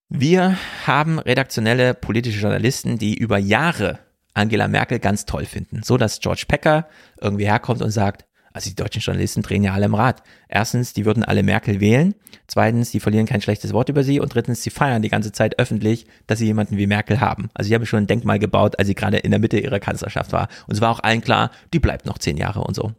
Wir 0.08 0.56
haben 0.86 1.18
redaktionelle 1.18 1.94
politische 1.94 2.38
Journalisten, 2.38 2.98
die 2.98 3.16
über 3.16 3.38
Jahre 3.38 3.98
Angela 4.34 4.68
Merkel 4.68 5.00
ganz 5.00 5.26
toll 5.26 5.46
finden, 5.46 5.82
so 5.82 5.96
dass 5.96 6.20
George 6.20 6.44
Pecker 6.46 6.86
irgendwie 7.20 7.46
herkommt 7.46 7.82
und 7.82 7.90
sagt, 7.90 8.24
also 8.52 8.68
die 8.70 8.76
deutschen 8.76 9.00
Journalisten 9.00 9.42
drehen 9.42 9.64
ja 9.64 9.72
alle 9.72 9.86
im 9.86 9.94
Rad. 9.94 10.22
Erstens, 10.48 10.92
die 10.92 11.04
würden 11.04 11.24
alle 11.24 11.42
Merkel 11.42 11.80
wählen. 11.80 12.14
Zweitens, 12.46 12.90
die 12.90 13.00
verlieren 13.00 13.26
kein 13.26 13.40
schlechtes 13.40 13.72
Wort 13.72 13.88
über 13.88 14.04
sie. 14.04 14.20
Und 14.20 14.34
drittens, 14.34 14.62
sie 14.62 14.70
feiern 14.70 15.02
die 15.02 15.08
ganze 15.08 15.32
Zeit 15.32 15.58
öffentlich, 15.58 16.06
dass 16.26 16.38
sie 16.38 16.46
jemanden 16.46 16.76
wie 16.76 16.86
Merkel 16.86 17.20
haben. 17.20 17.48
Also 17.54 17.68
sie 17.68 17.74
haben 17.74 17.86
schon 17.86 18.04
ein 18.04 18.06
Denkmal 18.06 18.38
gebaut, 18.38 18.78
als 18.78 18.88
sie 18.88 18.94
gerade 18.94 19.18
in 19.18 19.30
der 19.30 19.40
Mitte 19.40 19.58
ihrer 19.58 19.80
Kanzlerschaft 19.80 20.32
war. 20.32 20.48
Und 20.66 20.74
es 20.74 20.80
war 20.80 20.90
auch 20.90 21.00
allen 21.00 21.20
klar, 21.20 21.50
die 21.72 21.80
bleibt 21.80 22.06
noch 22.06 22.18
zehn 22.18 22.36
Jahre 22.36 22.60
und 22.60 22.74
so. 22.74 22.92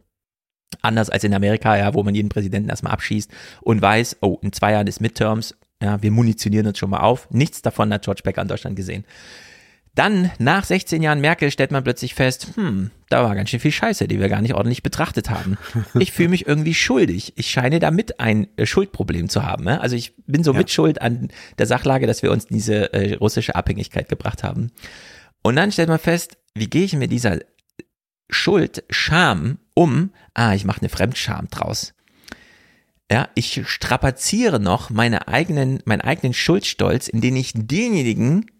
Anders 0.82 1.08
als 1.10 1.22
in 1.22 1.34
Amerika, 1.34 1.76
ja, 1.76 1.94
wo 1.94 2.02
man 2.02 2.14
jeden 2.14 2.28
Präsidenten 2.28 2.68
erstmal 2.68 2.92
abschießt 2.92 3.30
und 3.62 3.80
weiß, 3.80 4.18
oh, 4.22 4.38
in 4.42 4.52
zwei 4.52 4.72
Jahren 4.72 4.88
ist 4.88 5.00
Midterms, 5.00 5.54
ja, 5.80 6.02
wir 6.02 6.10
munitionieren 6.10 6.66
uns 6.66 6.78
schon 6.78 6.90
mal 6.90 7.00
auf. 7.00 7.28
Nichts 7.30 7.62
davon 7.62 7.92
hat 7.92 8.04
George 8.04 8.22
Becker 8.24 8.42
in 8.42 8.48
Deutschland 8.48 8.74
gesehen. 8.74 9.04
Dann, 9.94 10.32
nach 10.38 10.64
16 10.64 11.02
Jahren 11.02 11.20
Merkel, 11.20 11.52
stellt 11.52 11.70
man 11.70 11.84
plötzlich 11.84 12.14
fest, 12.14 12.48
hm, 12.56 12.90
da 13.10 13.22
war 13.22 13.36
ganz 13.36 13.50
schön 13.50 13.60
viel 13.60 13.70
Scheiße, 13.70 14.08
die 14.08 14.18
wir 14.18 14.28
gar 14.28 14.42
nicht 14.42 14.54
ordentlich 14.54 14.82
betrachtet 14.82 15.30
haben. 15.30 15.56
Ich 16.00 16.12
fühle 16.12 16.30
mich 16.30 16.48
irgendwie 16.48 16.74
schuldig. 16.74 17.34
Ich 17.36 17.50
scheine 17.50 17.78
damit 17.78 18.18
ein 18.18 18.48
äh, 18.56 18.66
Schuldproblem 18.66 19.28
zu 19.28 19.44
haben. 19.44 19.64
Ne? 19.64 19.80
Also 19.80 19.94
ich 19.94 20.14
bin 20.26 20.42
so 20.42 20.52
ja. 20.52 20.58
mitschuld 20.58 21.00
an 21.00 21.28
der 21.58 21.66
Sachlage, 21.66 22.08
dass 22.08 22.22
wir 22.22 22.32
uns 22.32 22.46
diese 22.46 22.92
äh, 22.92 23.14
russische 23.14 23.54
Abhängigkeit 23.54 24.08
gebracht 24.08 24.42
haben. 24.42 24.72
Und 25.42 25.56
dann 25.56 25.70
stellt 25.70 25.88
man 25.88 26.00
fest, 26.00 26.38
wie 26.54 26.68
gehe 26.68 26.84
ich 26.84 26.94
mit 26.94 27.12
dieser 27.12 27.38
Schuld, 28.30 28.82
Scham 28.90 29.58
um? 29.74 30.10
Ah, 30.32 30.54
ich 30.54 30.64
mache 30.64 30.80
eine 30.80 30.88
Fremdscham 30.88 31.48
draus. 31.50 31.94
Ja, 33.12 33.28
ich 33.34 33.62
strapaziere 33.68 34.58
noch 34.58 34.90
meine 34.90 35.28
eigenen, 35.28 35.80
meinen 35.84 36.00
eigenen 36.00 36.32
Schuldstolz, 36.32 37.06
indem 37.06 37.36
ich 37.36 37.52
denjenigen, 37.54 38.50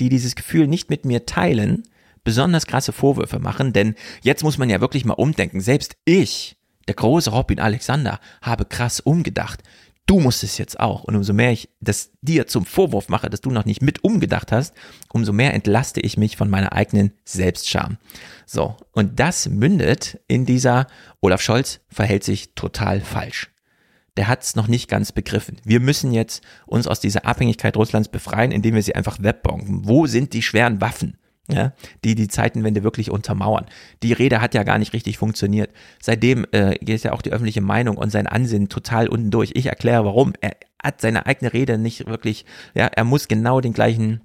die 0.00 0.08
dieses 0.08 0.34
Gefühl 0.34 0.66
nicht 0.66 0.90
mit 0.90 1.04
mir 1.04 1.26
teilen, 1.26 1.84
besonders 2.24 2.66
krasse 2.66 2.92
Vorwürfe 2.92 3.38
machen, 3.38 3.72
denn 3.72 3.94
jetzt 4.22 4.42
muss 4.42 4.58
man 4.58 4.68
ja 4.68 4.80
wirklich 4.80 5.04
mal 5.04 5.14
umdenken. 5.14 5.60
Selbst 5.60 5.96
ich, 6.04 6.56
der 6.88 6.94
große 6.94 7.30
Robin 7.30 7.60
Alexander, 7.60 8.20
habe 8.42 8.64
krass 8.64 9.00
umgedacht. 9.00 9.62
Du 10.06 10.20
musst 10.20 10.44
es 10.44 10.58
jetzt 10.58 10.78
auch. 10.78 11.02
Und 11.04 11.16
umso 11.16 11.32
mehr 11.32 11.50
ich 11.50 11.68
das 11.80 12.10
dir 12.22 12.46
zum 12.46 12.64
Vorwurf 12.64 13.08
mache, 13.08 13.28
dass 13.28 13.40
du 13.40 13.50
noch 13.50 13.64
nicht 13.64 13.82
mit 13.82 14.04
umgedacht 14.04 14.52
hast, 14.52 14.74
umso 15.12 15.32
mehr 15.32 15.54
entlaste 15.54 16.00
ich 16.00 16.16
mich 16.16 16.36
von 16.36 16.48
meiner 16.48 16.72
eigenen 16.72 17.12
Selbstscham. 17.24 17.98
So. 18.44 18.76
Und 18.92 19.18
das 19.18 19.48
mündet 19.48 20.20
in 20.28 20.46
dieser 20.46 20.86
Olaf 21.20 21.40
Scholz 21.40 21.80
verhält 21.88 22.22
sich 22.22 22.54
total 22.54 23.00
falsch 23.00 23.50
der 24.16 24.28
hat 24.28 24.42
es 24.42 24.56
noch 24.56 24.68
nicht 24.68 24.88
ganz 24.88 25.12
begriffen. 25.12 25.58
Wir 25.64 25.80
müssen 25.80 26.12
jetzt 26.12 26.42
uns 26.66 26.86
aus 26.86 27.00
dieser 27.00 27.26
Abhängigkeit 27.26 27.76
Russlands 27.76 28.08
befreien, 28.08 28.52
indem 28.52 28.74
wir 28.74 28.82
sie 28.82 28.94
einfach 28.94 29.22
webbomben. 29.22 29.86
Wo 29.86 30.06
sind 30.06 30.32
die 30.32 30.42
schweren 30.42 30.80
Waffen? 30.80 31.16
Ja, 31.48 31.74
die 32.04 32.16
die 32.16 32.26
Zeitenwende 32.26 32.82
wirklich 32.82 33.08
untermauern. 33.08 33.66
Die 34.02 34.12
Rede 34.12 34.40
hat 34.40 34.52
ja 34.54 34.64
gar 34.64 34.78
nicht 34.78 34.92
richtig 34.94 35.16
funktioniert. 35.16 35.70
Seitdem 36.02 36.44
äh, 36.50 36.74
geht 36.80 37.04
ja 37.04 37.12
auch 37.12 37.22
die 37.22 37.30
öffentliche 37.30 37.60
Meinung 37.60 37.96
und 37.96 38.10
sein 38.10 38.26
Ansinnen 38.26 38.68
total 38.68 39.06
unten 39.06 39.30
durch. 39.30 39.52
Ich 39.54 39.66
erkläre 39.66 40.04
warum. 40.04 40.32
Er 40.40 40.56
hat 40.82 41.00
seine 41.00 41.26
eigene 41.26 41.52
Rede 41.52 41.78
nicht 41.78 42.08
wirklich, 42.08 42.46
ja, 42.74 42.86
er 42.86 43.04
muss 43.04 43.28
genau 43.28 43.60
den 43.60 43.74
gleichen 43.74 44.22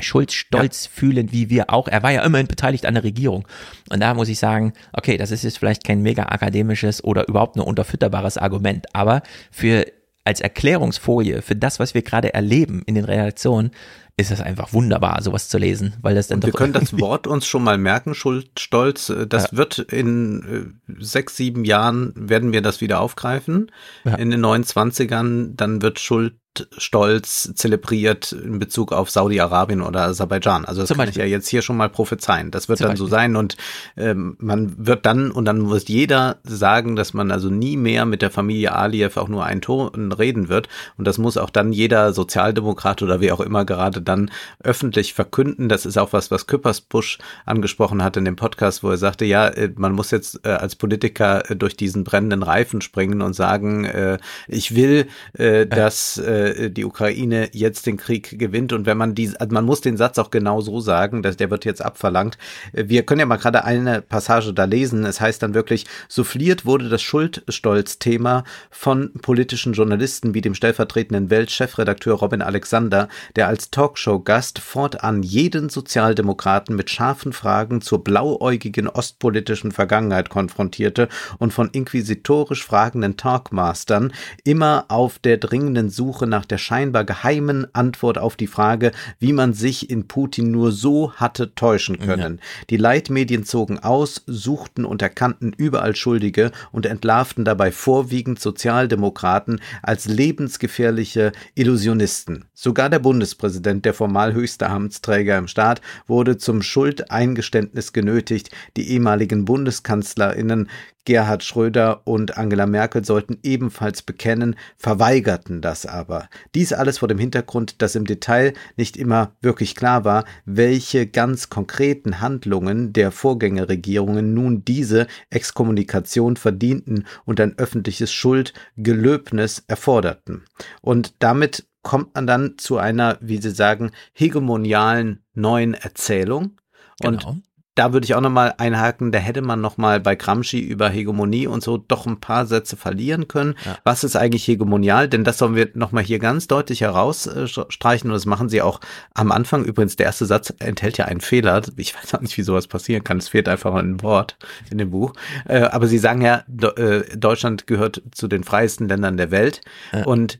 Schuldstolz 0.00 0.84
ja. 0.84 0.90
fühlen, 0.92 1.32
wie 1.32 1.50
wir 1.50 1.70
auch. 1.70 1.88
Er 1.88 2.02
war 2.02 2.12
ja 2.12 2.22
immerhin 2.22 2.46
beteiligt 2.46 2.86
an 2.86 2.94
der 2.94 3.04
Regierung. 3.04 3.46
Und 3.90 4.00
da 4.00 4.14
muss 4.14 4.28
ich 4.28 4.38
sagen, 4.38 4.72
okay, 4.92 5.16
das 5.16 5.30
ist 5.30 5.44
jetzt 5.44 5.58
vielleicht 5.58 5.84
kein 5.84 6.02
mega 6.02 6.24
akademisches 6.24 7.02
oder 7.02 7.28
überhaupt 7.28 7.56
nur 7.56 7.66
unterfütterbares 7.66 8.38
Argument, 8.38 8.86
aber 8.94 9.22
für 9.50 9.86
als 10.24 10.40
Erklärungsfolie 10.40 11.40
für 11.40 11.54
das, 11.54 11.78
was 11.78 11.94
wir 11.94 12.02
gerade 12.02 12.34
erleben 12.34 12.82
in 12.86 12.96
den 12.96 13.04
Reaktionen, 13.04 13.70
ist 14.18 14.30
es 14.30 14.40
einfach 14.40 14.72
wunderbar, 14.72 15.22
sowas 15.22 15.48
zu 15.48 15.58
lesen, 15.58 15.94
weil 16.00 16.14
das 16.14 16.28
dann 16.28 16.36
Und 16.36 16.44
doch. 16.44 16.48
Wir 16.48 16.52
können 16.54 16.72
das 16.72 16.98
Wort 16.98 17.26
uns 17.26 17.46
schon 17.46 17.62
mal 17.62 17.76
merken, 17.76 18.14
Schuldstolz. 18.14 19.12
Das 19.28 19.50
ja. 19.50 19.58
wird 19.58 19.78
in 19.78 20.74
äh, 20.88 21.02
sechs, 21.04 21.36
sieben 21.36 21.64
Jahren 21.64 22.12
werden 22.16 22.52
wir 22.52 22.62
das 22.62 22.80
wieder 22.80 23.00
aufgreifen. 23.00 23.70
Ja. 24.04 24.14
In 24.14 24.30
den 24.30 24.40
neuen 24.40 24.64
Zwanzigern, 24.64 25.54
dann 25.54 25.82
wird 25.82 26.00
Schuld 26.00 26.34
stolz 26.78 27.52
zelebriert 27.54 28.32
in 28.32 28.58
Bezug 28.58 28.92
auf 28.92 29.10
Saudi-Arabien 29.10 29.82
oder 29.82 30.02
Aserbaidschan. 30.02 30.64
Also 30.64 30.80
das 30.80 30.88
Zum 30.88 30.96
kann 30.96 31.06
Beispiel. 31.06 31.24
ich 31.24 31.30
ja 31.30 31.36
jetzt 31.36 31.48
hier 31.48 31.62
schon 31.62 31.76
mal 31.76 31.88
prophezeien. 31.88 32.50
Das 32.50 32.68
wird 32.68 32.78
Zum 32.78 32.86
dann 32.86 32.92
Beispiel. 32.92 33.06
so 33.06 33.10
sein 33.10 33.36
und 33.36 33.56
ähm, 33.96 34.36
man 34.38 34.86
wird 34.86 35.06
dann 35.06 35.30
und 35.30 35.44
dann 35.44 35.60
muss 35.60 35.88
jeder 35.88 36.36
sagen, 36.44 36.96
dass 36.96 37.14
man 37.14 37.30
also 37.30 37.48
nie 37.50 37.76
mehr 37.76 38.04
mit 38.06 38.22
der 38.22 38.30
Familie 38.30 38.74
Aliyev 38.74 39.18
auch 39.18 39.28
nur 39.28 39.44
einen 39.44 39.60
Ton 39.60 40.12
reden 40.12 40.48
wird 40.48 40.68
und 40.96 41.06
das 41.06 41.18
muss 41.18 41.36
auch 41.36 41.50
dann 41.50 41.72
jeder 41.72 42.12
Sozialdemokrat 42.12 43.02
oder 43.02 43.20
wie 43.20 43.32
auch 43.32 43.40
immer 43.40 43.64
gerade 43.64 44.00
dann 44.02 44.30
öffentlich 44.62 45.14
verkünden. 45.14 45.68
Das 45.68 45.86
ist 45.86 45.96
auch 45.96 46.12
was, 46.12 46.30
was 46.30 46.46
Küppersbusch 46.46 47.18
angesprochen 47.44 48.02
hat 48.02 48.16
in 48.16 48.24
dem 48.24 48.36
Podcast, 48.36 48.82
wo 48.82 48.90
er 48.90 48.96
sagte, 48.96 49.24
ja, 49.24 49.48
äh, 49.48 49.72
man 49.76 49.92
muss 49.92 50.10
jetzt 50.10 50.40
äh, 50.44 50.50
als 50.50 50.76
Politiker 50.76 51.50
äh, 51.50 51.56
durch 51.56 51.76
diesen 51.76 52.04
brennenden 52.04 52.42
Reifen 52.42 52.80
springen 52.80 53.22
und 53.22 53.34
sagen, 53.34 53.84
äh, 53.84 54.18
ich 54.48 54.74
will, 54.74 55.06
äh, 55.34 55.66
dass 55.66 56.18
äh, 56.18 56.45
äh, 56.48 56.70
die 56.70 56.84
Ukraine 56.84 57.48
jetzt 57.52 57.86
den 57.86 57.96
Krieg 57.96 58.38
gewinnt. 58.38 58.72
Und 58.72 58.86
wenn 58.86 58.96
man 58.96 59.14
die, 59.14 59.32
also 59.38 59.52
man 59.52 59.64
muss 59.64 59.80
den 59.80 59.96
Satz 59.96 60.18
auch 60.18 60.30
genau 60.30 60.60
so 60.60 60.80
sagen, 60.80 61.22
dass 61.22 61.36
der 61.36 61.50
wird 61.50 61.64
jetzt 61.64 61.84
abverlangt. 61.84 62.38
Äh, 62.72 62.84
wir 62.88 63.04
können 63.04 63.20
ja 63.20 63.26
mal 63.26 63.36
gerade 63.36 63.64
eine 63.64 64.02
Passage 64.02 64.52
da 64.52 64.64
lesen. 64.64 65.04
Es 65.04 65.20
heißt 65.20 65.42
dann 65.42 65.54
wirklich, 65.54 65.86
souffliert 66.08 66.64
wurde 66.64 66.88
das 66.88 67.02
Schuldstolz-Thema 67.02 68.44
von 68.70 69.12
politischen 69.22 69.72
Journalisten 69.72 70.34
wie 70.34 70.40
dem 70.40 70.54
stellvertretenden 70.54 71.30
Weltchefredakteur 71.30 72.16
Robin 72.16 72.42
Alexander, 72.42 73.08
der 73.36 73.48
als 73.48 73.70
Talkshow-Gast 73.70 74.58
fortan 74.58 75.22
jeden 75.22 75.68
Sozialdemokraten 75.68 76.76
mit 76.76 76.90
scharfen 76.90 77.32
Fragen 77.32 77.80
zur 77.80 78.04
blauäugigen 78.04 78.88
ostpolitischen 78.88 79.72
Vergangenheit 79.72 80.30
konfrontierte 80.30 81.08
und 81.38 81.52
von 81.52 81.70
inquisitorisch 81.70 82.64
fragenden 82.64 83.16
Talkmastern 83.16 84.12
immer 84.44 84.86
auf 84.88 85.18
der 85.18 85.38
dringenden 85.38 85.90
Suche 85.90 86.26
nach 86.26 86.35
nach 86.36 86.44
der 86.44 86.58
scheinbar 86.58 87.04
geheimen 87.04 87.66
Antwort 87.72 88.18
auf 88.18 88.36
die 88.36 88.46
Frage, 88.46 88.92
wie 89.18 89.32
man 89.32 89.54
sich 89.54 89.88
in 89.88 90.06
Putin 90.06 90.50
nur 90.50 90.70
so 90.70 91.12
hatte 91.14 91.54
täuschen 91.54 91.98
können. 91.98 92.34
Ja. 92.34 92.64
Die 92.68 92.76
Leitmedien 92.76 93.44
zogen 93.44 93.78
aus, 93.78 94.22
suchten 94.26 94.84
und 94.84 95.00
erkannten 95.00 95.54
überall 95.56 95.96
Schuldige 95.96 96.50
und 96.72 96.84
entlarvten 96.84 97.46
dabei 97.46 97.72
vorwiegend 97.72 98.38
Sozialdemokraten 98.38 99.62
als 99.82 100.04
lebensgefährliche 100.04 101.32
Illusionisten. 101.54 102.44
Sogar 102.52 102.90
der 102.90 102.98
Bundespräsident, 102.98 103.86
der 103.86 103.94
formal 103.94 104.34
höchste 104.34 104.68
Amtsträger 104.68 105.38
im 105.38 105.48
Staat, 105.48 105.80
wurde 106.06 106.36
zum 106.36 106.60
Schuldeingeständnis 106.60 107.94
genötigt. 107.94 108.50
Die 108.76 108.90
ehemaligen 108.90 109.46
Bundeskanzlerinnen 109.46 110.68
Gerhard 111.06 111.44
Schröder 111.44 112.02
und 112.04 112.36
Angela 112.36 112.66
Merkel 112.66 113.04
sollten 113.04 113.38
ebenfalls 113.42 114.02
bekennen, 114.02 114.56
verweigerten 114.76 115.62
das 115.62 115.86
aber. 115.86 116.28
Dies 116.54 116.72
alles 116.72 116.98
vor 116.98 117.08
dem 117.08 117.18
Hintergrund, 117.18 117.80
dass 117.80 117.94
im 117.94 118.04
Detail 118.04 118.52
nicht 118.76 118.96
immer 118.96 119.32
wirklich 119.40 119.74
klar 119.74 120.04
war, 120.04 120.24
welche 120.44 121.06
ganz 121.06 121.48
konkreten 121.48 122.20
Handlungen 122.20 122.92
der 122.92 123.12
Vorgängerregierungen 123.12 124.34
nun 124.34 124.64
diese 124.64 125.06
Exkommunikation 125.30 126.36
verdienten 126.36 127.06
und 127.24 127.40
ein 127.40 127.56
öffentliches 127.56 128.12
Schuldgelöbnis 128.12 129.64
erforderten. 129.68 130.44
Und 130.82 131.14
damit 131.20 131.66
kommt 131.82 132.16
man 132.16 132.26
dann 132.26 132.58
zu 132.58 132.78
einer, 132.78 133.16
wie 133.20 133.40
Sie 133.40 133.52
sagen, 133.52 133.92
hegemonialen 134.12 135.22
neuen 135.34 135.74
Erzählung. 135.74 136.56
Und 137.00 137.20
genau 137.20 137.36
da 137.76 137.92
würde 137.92 138.06
ich 138.06 138.14
auch 138.14 138.22
nochmal 138.22 138.54
einhaken, 138.56 139.12
da 139.12 139.18
hätte 139.18 139.42
man 139.42 139.60
nochmal 139.60 140.00
bei 140.00 140.16
Gramsci 140.16 140.58
über 140.58 140.88
Hegemonie 140.88 141.46
und 141.46 141.62
so 141.62 141.76
doch 141.76 142.06
ein 142.06 142.18
paar 142.20 142.46
Sätze 142.46 142.74
verlieren 142.74 143.28
können. 143.28 143.54
Ja. 143.64 143.76
Was 143.84 144.02
ist 144.02 144.16
eigentlich 144.16 144.48
hegemonial? 144.48 145.08
Denn 145.08 145.24
das 145.24 145.36
sollen 145.36 145.54
wir 145.54 145.68
nochmal 145.74 146.02
hier 146.02 146.18
ganz 146.18 146.48
deutlich 146.48 146.80
herausstreichen 146.80 148.10
und 148.10 148.14
das 148.14 148.24
machen 148.24 148.48
sie 148.48 148.62
auch 148.62 148.80
am 149.12 149.30
Anfang. 149.30 149.64
Übrigens, 149.64 149.96
der 149.96 150.06
erste 150.06 150.24
Satz 150.24 150.54
enthält 150.58 150.96
ja 150.96 151.04
einen 151.04 151.20
Fehler. 151.20 151.60
Ich 151.76 151.94
weiß 151.94 152.14
auch 152.14 152.22
nicht, 152.22 152.36
wie 152.38 152.42
sowas 152.42 152.66
passieren 152.66 153.04
kann. 153.04 153.18
Es 153.18 153.28
fehlt 153.28 153.46
einfach 153.46 153.74
ein 153.74 154.02
Wort 154.02 154.38
in 154.70 154.78
dem 154.78 154.90
Buch. 154.90 155.12
Äh, 155.44 155.60
aber 155.60 155.86
sie 155.86 155.98
sagen 155.98 156.22
ja, 156.22 156.44
äh, 156.48 157.02
Deutschland 157.14 157.66
gehört 157.66 158.02
zu 158.10 158.26
den 158.26 158.42
freiesten 158.42 158.88
Ländern 158.88 159.18
der 159.18 159.30
Welt 159.30 159.60
ja. 159.92 160.04
und 160.04 160.38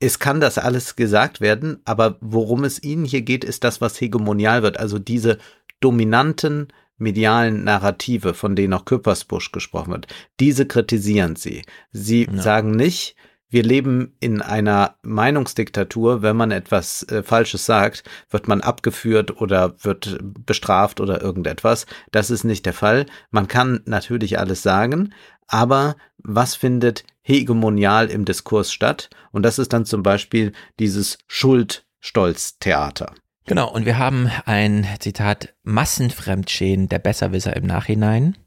es 0.00 0.18
kann 0.18 0.38
das 0.38 0.58
alles 0.58 0.96
gesagt 0.96 1.40
werden, 1.40 1.80
aber 1.86 2.18
worum 2.20 2.64
es 2.64 2.82
Ihnen 2.82 3.06
hier 3.06 3.22
geht, 3.22 3.42
ist 3.42 3.64
das, 3.64 3.80
was 3.80 3.98
hegemonial 3.98 4.62
wird. 4.62 4.78
Also 4.78 4.98
diese 4.98 5.38
dominanten 5.84 6.68
medialen 6.96 7.64
Narrative, 7.64 8.34
von 8.34 8.56
denen 8.56 8.72
auch 8.72 8.84
Küppersbusch 8.84 9.52
gesprochen 9.52 9.92
wird, 9.92 10.06
diese 10.40 10.66
kritisieren 10.66 11.36
sie. 11.36 11.62
Sie 11.92 12.24
ja. 12.24 12.42
sagen 12.42 12.70
nicht, 12.70 13.16
wir 13.50 13.62
leben 13.62 14.16
in 14.18 14.42
einer 14.42 14.96
Meinungsdiktatur. 15.02 16.22
Wenn 16.22 16.36
man 16.36 16.50
etwas 16.50 17.04
äh, 17.04 17.22
Falsches 17.22 17.66
sagt, 17.66 18.02
wird 18.30 18.48
man 18.48 18.62
abgeführt 18.62 19.40
oder 19.40 19.76
wird 19.84 20.18
bestraft 20.22 21.00
oder 21.00 21.22
irgendetwas. 21.22 21.86
Das 22.10 22.30
ist 22.30 22.42
nicht 22.42 22.66
der 22.66 22.72
Fall. 22.72 23.06
Man 23.30 23.46
kann 23.46 23.80
natürlich 23.84 24.38
alles 24.40 24.62
sagen, 24.62 25.12
aber 25.46 25.94
was 26.18 26.56
findet 26.56 27.04
hegemonial 27.22 28.10
im 28.10 28.24
Diskurs 28.24 28.72
statt? 28.72 29.10
Und 29.30 29.44
das 29.44 29.58
ist 29.60 29.72
dann 29.72 29.84
zum 29.84 30.02
Beispiel 30.02 30.52
dieses 30.80 31.18
Schuld-Stolz-Theater. 31.28 33.14
Genau, 33.46 33.70
und 33.70 33.84
wir 33.84 33.98
haben 33.98 34.30
ein 34.46 34.86
Zitat 35.00 35.52
Massenfremdschäden 35.64 36.88
der 36.88 36.98
Besserwisser 36.98 37.54
im 37.54 37.66
Nachhinein, 37.66 38.38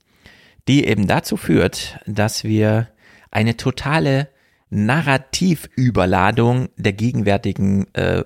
die 0.68 0.88
eben 0.88 1.06
dazu 1.06 1.38
führt, 1.38 2.00
dass 2.08 2.44
wir 2.44 2.88
eine 3.30 3.58
totale 3.58 4.30
Narrativüberladung 4.70 6.70
der 6.78 6.94
gegenwärtigen 6.94 7.94
äh, 7.94 8.24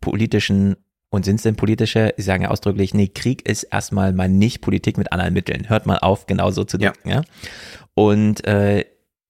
politischen 0.00 0.76
und 1.10 1.24
sind 1.24 1.36
es 1.36 1.42
denn 1.42 1.56
politische? 1.56 2.14
Sie 2.16 2.22
sagen 2.22 2.42
ja 2.42 2.50
ausdrücklich, 2.50 2.94
nee, 2.94 3.08
Krieg 3.08 3.48
ist 3.48 3.64
erstmal 3.64 4.12
mal 4.12 4.28
nicht 4.28 4.60
Politik 4.60 4.98
mit 4.98 5.12
anderen 5.12 5.32
Mitteln. 5.32 5.68
Hört 5.68 5.86
mal 5.86 5.98
auf, 5.98 6.26
genau 6.26 6.50
so 6.50 6.64
zu 6.64 6.78
denken. 6.78 7.08
Ja. 7.08 7.16
ja? 7.16 7.22
Und 7.94 8.46
äh, 8.46 8.84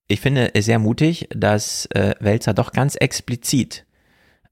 ich 0.07 0.21
finde 0.21 0.53
es 0.55 0.65
sehr 0.65 0.79
mutig, 0.79 1.29
dass 1.33 1.85
äh, 1.87 2.15
Welzer 2.19 2.53
doch 2.53 2.71
ganz 2.71 2.95
explizit 2.95 3.85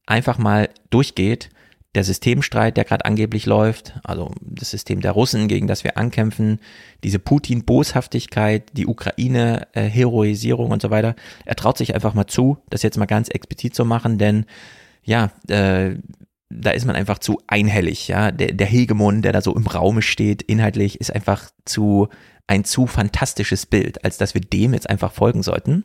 einfach 0.05 0.37
mal 0.37 0.69
durchgeht 0.89 1.49
der 1.97 2.03
Systemstreit, 2.03 2.77
der 2.77 2.83
gerade 2.83 3.05
angeblich 3.05 3.47
läuft, 3.47 3.99
also 4.03 4.31
das 4.39 4.69
System 4.69 5.01
der 5.01 5.13
Russen, 5.13 5.47
gegen 5.47 5.65
das 5.65 5.83
wir 5.83 5.97
ankämpfen, 5.97 6.59
diese 7.03 7.17
Putin-Boshaftigkeit, 7.17 8.69
die 8.73 8.85
Ukraine-Heroisierung 8.85 10.69
und 10.69 10.81
so 10.81 10.91
weiter. 10.91 11.15
Er 11.43 11.55
traut 11.55 11.79
sich 11.79 11.95
einfach 11.95 12.13
mal 12.13 12.27
zu, 12.27 12.59
das 12.69 12.83
jetzt 12.83 12.97
mal 12.97 13.07
ganz 13.07 13.29
explizit 13.29 13.73
zu 13.73 13.83
machen, 13.83 14.19
denn 14.19 14.45
ja, 15.03 15.31
äh, 15.47 15.95
da 16.49 16.69
ist 16.69 16.85
man 16.85 16.95
einfach 16.95 17.17
zu 17.17 17.41
einhellig, 17.47 18.07
ja. 18.07 18.31
Der, 18.31 18.53
der 18.53 18.67
Hegemon, 18.67 19.23
der 19.23 19.33
da 19.33 19.41
so 19.41 19.55
im 19.55 19.65
Raume 19.65 20.03
steht, 20.03 20.43
inhaltlich, 20.43 21.01
ist 21.01 21.13
einfach 21.13 21.49
zu, 21.65 22.09
ein 22.45 22.63
zu 22.63 22.85
fantastisches 22.85 23.65
Bild, 23.65 24.05
als 24.05 24.17
dass 24.17 24.35
wir 24.35 24.41
dem 24.41 24.73
jetzt 24.73 24.89
einfach 24.89 25.11
folgen 25.11 25.41
sollten. 25.41 25.83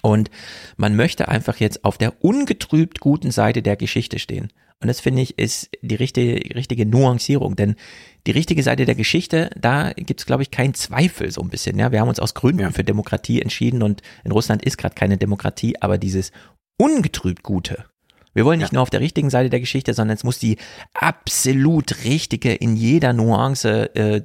Und 0.00 0.30
man 0.78 0.96
möchte 0.96 1.28
einfach 1.28 1.56
jetzt 1.56 1.84
auf 1.84 1.98
der 1.98 2.24
ungetrübt 2.24 3.00
guten 3.00 3.30
Seite 3.30 3.60
der 3.60 3.76
Geschichte 3.76 4.18
stehen. 4.18 4.50
Und 4.82 4.88
das 4.88 5.00
finde 5.00 5.20
ich 5.20 5.38
ist 5.38 5.68
die 5.82 5.94
richtige, 5.94 6.54
richtige 6.54 6.86
Nuancierung, 6.86 7.54
denn 7.54 7.76
die 8.26 8.30
richtige 8.30 8.62
Seite 8.62 8.86
der 8.86 8.94
Geschichte, 8.94 9.50
da 9.58 9.92
gibt 9.92 10.20
es, 10.20 10.26
glaube 10.26 10.42
ich, 10.42 10.50
keinen 10.50 10.72
Zweifel 10.72 11.30
so 11.30 11.42
ein 11.42 11.50
bisschen. 11.50 11.78
Ja, 11.78 11.92
wir 11.92 12.00
haben 12.00 12.08
uns 12.08 12.20
aus 12.20 12.34
Gründen 12.34 12.62
ja. 12.62 12.70
für 12.70 12.84
Demokratie 12.84 13.42
entschieden 13.42 13.82
und 13.82 14.00
in 14.24 14.32
Russland 14.32 14.64
ist 14.64 14.78
gerade 14.78 14.94
keine 14.94 15.18
Demokratie, 15.18 15.74
aber 15.80 15.98
dieses 15.98 16.32
ungetrübt 16.78 17.42
Gute. 17.42 17.84
Wir 18.32 18.44
wollen 18.44 18.60
nicht 18.60 18.72
ja. 18.72 18.76
nur 18.76 18.82
auf 18.82 18.90
der 18.90 19.00
richtigen 19.00 19.28
Seite 19.28 19.50
der 19.50 19.60
Geschichte, 19.60 19.92
sondern 19.92 20.16
es 20.16 20.24
muss 20.24 20.38
die 20.38 20.56
absolut 20.94 22.04
richtige, 22.04 22.54
in 22.54 22.76
jeder 22.76 23.12
Nuance 23.12 23.94
äh, 23.94 24.22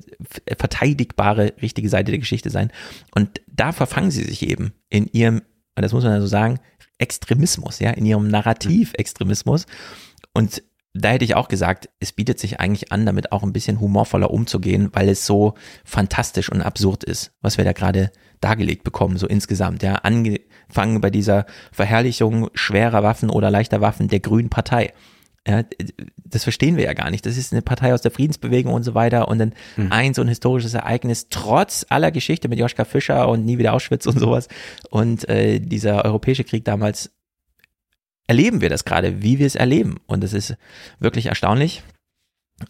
verteidigbare 0.57 1.53
richtige 1.61 1.89
Seite 1.89 2.11
der 2.11 2.19
Geschichte 2.19 2.49
sein. 2.49 2.71
Und 3.13 3.41
da 3.47 3.71
verfangen 3.71 4.11
sie 4.11 4.23
sich 4.23 4.47
eben 4.47 4.73
in 4.89 5.07
ihrem, 5.07 5.41
das 5.75 5.91
muss 5.91 6.03
man 6.03 6.13
ja 6.13 6.21
so 6.21 6.27
sagen, 6.27 6.59
Extremismus, 6.97 7.79
ja, 7.79 7.91
in 7.91 8.05
ihrem 8.05 8.29
Narrativextremismus. 8.29 9.65
Und 10.35 10.61
da 10.93 11.09
hätte 11.09 11.25
ich 11.25 11.35
auch 11.35 11.47
gesagt, 11.47 11.89
es 11.99 12.11
bietet 12.11 12.39
sich 12.39 12.59
eigentlich 12.59 12.91
an, 12.91 13.05
damit 13.05 13.31
auch 13.31 13.43
ein 13.43 13.53
bisschen 13.53 13.79
humorvoller 13.79 14.31
umzugehen, 14.31 14.89
weil 14.93 15.09
es 15.09 15.25
so 15.25 15.55
fantastisch 15.83 16.49
und 16.51 16.61
absurd 16.61 17.03
ist, 17.03 17.31
was 17.41 17.57
wir 17.57 17.65
da 17.65 17.73
gerade 17.73 18.11
dargelegt 18.41 18.83
bekommen, 18.83 19.17
so 19.17 19.27
insgesamt. 19.27 19.81
Ja, 19.81 19.95
angefangen 19.95 21.01
bei 21.01 21.09
dieser 21.09 21.45
Verherrlichung 21.71 22.49
schwerer 22.53 23.01
Waffen 23.01 23.29
oder 23.29 23.49
leichter 23.49 23.81
Waffen 23.81 24.07
der 24.07 24.19
Grünen 24.19 24.49
Partei. 24.49 24.93
Ja, 25.47 25.63
das 26.17 26.43
verstehen 26.43 26.75
wir 26.75 26.85
ja 26.85 26.93
gar 26.93 27.11
nicht. 27.11 27.25
Das 27.25 27.37
ist 27.37 27.53
eine 27.53 27.61
Partei 27.61 27.93
aus 27.93 28.01
der 28.01 28.11
Friedensbewegung 28.11 28.73
und 28.73 28.83
so 28.83 28.95
weiter. 28.95 29.27
Und 29.27 29.37
dann 29.37 29.53
hm. 29.75 29.91
ein 29.91 30.13
so 30.13 30.21
ein 30.21 30.27
historisches 30.27 30.73
Ereignis, 30.73 31.27
trotz 31.29 31.85
aller 31.89 32.11
Geschichte 32.11 32.49
mit 32.49 32.57
Joschka 32.57 32.83
Fischer 32.83 33.29
und 33.29 33.45
nie 33.45 33.57
wieder 33.57 33.73
Auschwitz 33.73 34.07
und 34.07 34.19
sowas. 34.19 34.47
Und 34.89 35.29
äh, 35.29 35.59
dieser 35.59 36.03
europäische 36.03 36.43
Krieg 36.45 36.65
damals 36.65 37.11
erleben 38.27 38.61
wir 38.61 38.69
das 38.69 38.85
gerade, 38.85 39.21
wie 39.21 39.39
wir 39.39 39.47
es 39.47 39.55
erleben. 39.55 39.97
Und 40.07 40.23
das 40.23 40.33
ist 40.33 40.55
wirklich 40.99 41.27
erstaunlich, 41.27 41.83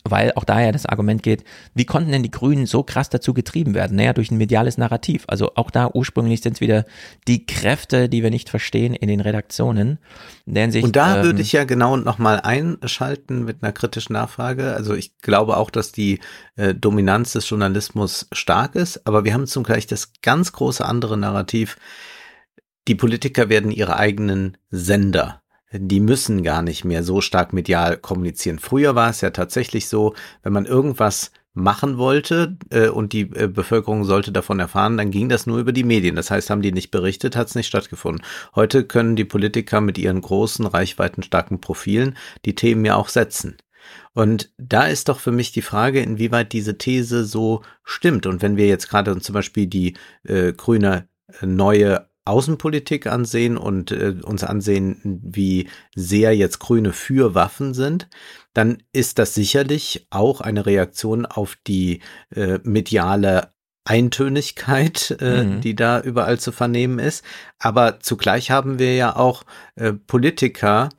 weil 0.04 0.32
auch 0.34 0.46
daher 0.46 0.72
das 0.72 0.88
Argument 0.88 1.22
geht, 1.22 1.44
wie 1.76 1.86
konnten 1.86 2.12
denn 2.12 2.24
die 2.24 2.32
Grünen 2.32 2.66
so 2.66 2.82
krass 2.82 3.10
dazu 3.10 3.36
getrieben 3.36 3.76
werden? 3.76 3.98
Naja, 3.98 4.14
durch 4.14 4.32
ein 4.32 4.38
mediales 4.38 4.80
Narrativ. 4.80 5.26
Also 5.28 5.52
auch 5.56 5.70
da 5.70 5.92
ursprünglich 5.94 6.42
sind 6.42 6.54
es 6.54 6.62
wieder 6.62 6.86
die 7.28 7.46
Kräfte, 7.46 8.10
die 8.10 8.24
wir 8.24 8.32
nicht 8.32 8.50
verstehen 8.50 8.96
in 8.96 9.08
den 9.08 9.20
Redaktionen. 9.20 10.00
Deren 10.48 10.72
sich, 10.72 10.84
und 10.84 10.96
da 10.96 11.18
ähm, 11.18 11.24
würde 11.26 11.42
ich 11.42 11.52
ja 11.52 11.66
genau 11.66 11.98
nochmal 11.98 12.42
einschalten 12.42 13.46
mit 13.46 13.62
einer 13.62 13.74
kritischen 13.74 14.14
Nachfrage. 14.14 14.74
Also 14.74 14.96
ich 14.96 15.20
glaube 15.20 15.56
auch, 15.58 15.70
dass 15.70 15.92
die 15.92 16.20
äh, 16.56 16.74
Dominanz 16.74 17.34
des 17.34 17.48
Journalismus 17.48 18.28
stark 18.32 18.74
ist, 18.74 19.06
aber 19.06 19.24
wir 19.24 19.36
haben 19.36 19.46
zum 19.46 19.64
Gleich 19.64 19.86
das 19.86 20.14
ganz 20.24 20.52
große 20.52 20.84
andere 20.84 21.16
Narrativ. 21.16 21.78
Die 22.88 22.96
Politiker 22.96 23.50
werden 23.50 23.70
ihre 23.70 23.98
eigenen 23.98 24.58
Sender 24.72 25.44
die 25.80 26.00
müssen 26.00 26.44
gar 26.44 26.62
nicht 26.62 26.86
mehr 26.86 27.04
so 27.04 27.22
stark 27.22 27.54
medial 27.54 27.98
kommunizieren. 27.98 28.60
Früher 28.60 28.96
war 28.96 29.10
es 29.10 29.22
ja 29.22 29.32
tatsächlich 29.32 29.88
so, 29.88 30.14
wenn 30.44 30.54
man 30.54 30.66
irgendwas 30.66 31.32
machen 31.56 31.98
wollte 31.98 32.58
äh, 32.70 32.90
und 32.90 33.14
die 33.14 33.22
äh, 33.22 33.48
Bevölkerung 33.48 34.04
sollte 34.04 34.32
davon 34.32 34.60
erfahren, 34.60 34.98
dann 34.98 35.10
ging 35.10 35.30
das 35.30 35.48
nur 35.48 35.58
über 35.58 35.72
die 35.72 35.86
Medien. 35.86 36.16
Das 36.16 36.30
heißt, 36.30 36.50
haben 36.50 36.62
die 36.62 36.74
nicht 36.74 36.92
berichtet, 36.92 37.36
hat 37.36 37.48
es 37.48 37.56
nicht 37.56 37.68
stattgefunden. 37.68 38.24
Heute 38.56 38.84
können 38.84 39.16
die 39.16 39.26
Politiker 39.26 39.82
mit 39.82 39.98
ihren 39.98 40.22
großen, 40.22 40.66
reichweitenstarken 40.66 41.62
Profilen 41.62 42.18
die 42.44 42.56
Themen 42.56 42.84
ja 42.84 42.96
auch 42.96 43.08
setzen. 43.08 43.58
Und 44.14 44.52
da 44.58 44.88
ist 44.88 45.10
doch 45.10 45.20
für 45.20 45.32
mich 45.32 45.52
die 45.52 45.62
Frage, 45.62 46.02
inwieweit 46.02 46.54
diese 46.54 46.78
These 46.78 47.26
so 47.26 47.62
stimmt. 47.84 48.26
Und 48.26 48.42
wenn 48.42 48.58
wir 48.58 48.68
jetzt 48.68 48.90
gerade 48.90 49.18
zum 49.20 49.34
Beispiel 49.34 49.68
die 49.68 49.96
äh, 50.24 50.54
grüne 50.54 51.08
äh, 51.42 51.46
neue 51.46 52.08
Außenpolitik 52.26 53.08
ansehen 53.08 53.58
und 53.58 53.92
äh, 53.92 54.16
uns 54.24 54.44
ansehen, 54.44 55.22
wie 55.24 55.70
sehr 55.96 56.36
jetzt 56.36 56.60
Grüne 56.60 56.92
für 56.92 57.36
Waffen 57.36 57.74
sind, 57.74 58.10
dann 58.54 58.80
ist 58.92 59.20
das 59.20 59.34
sicherlich 59.34 60.08
auch 60.10 60.42
eine 60.42 60.66
Reaktion 60.66 61.26
auf 61.26 61.58
die 61.68 62.02
äh, 62.36 62.60
mediale 62.64 63.54
Eintönigkeit, 63.86 65.16
äh, 65.22 65.44
mhm. 65.44 65.62
die 65.62 65.76
da 65.76 66.02
überall 66.02 66.40
zu 66.40 66.52
vernehmen 66.52 66.98
ist. 66.98 67.24
Aber 67.60 68.00
zugleich 68.00 68.50
haben 68.50 68.80
wir 68.80 68.96
ja 68.96 69.16
auch 69.16 69.44
äh, 69.76 69.94
Politiker, 69.94 70.90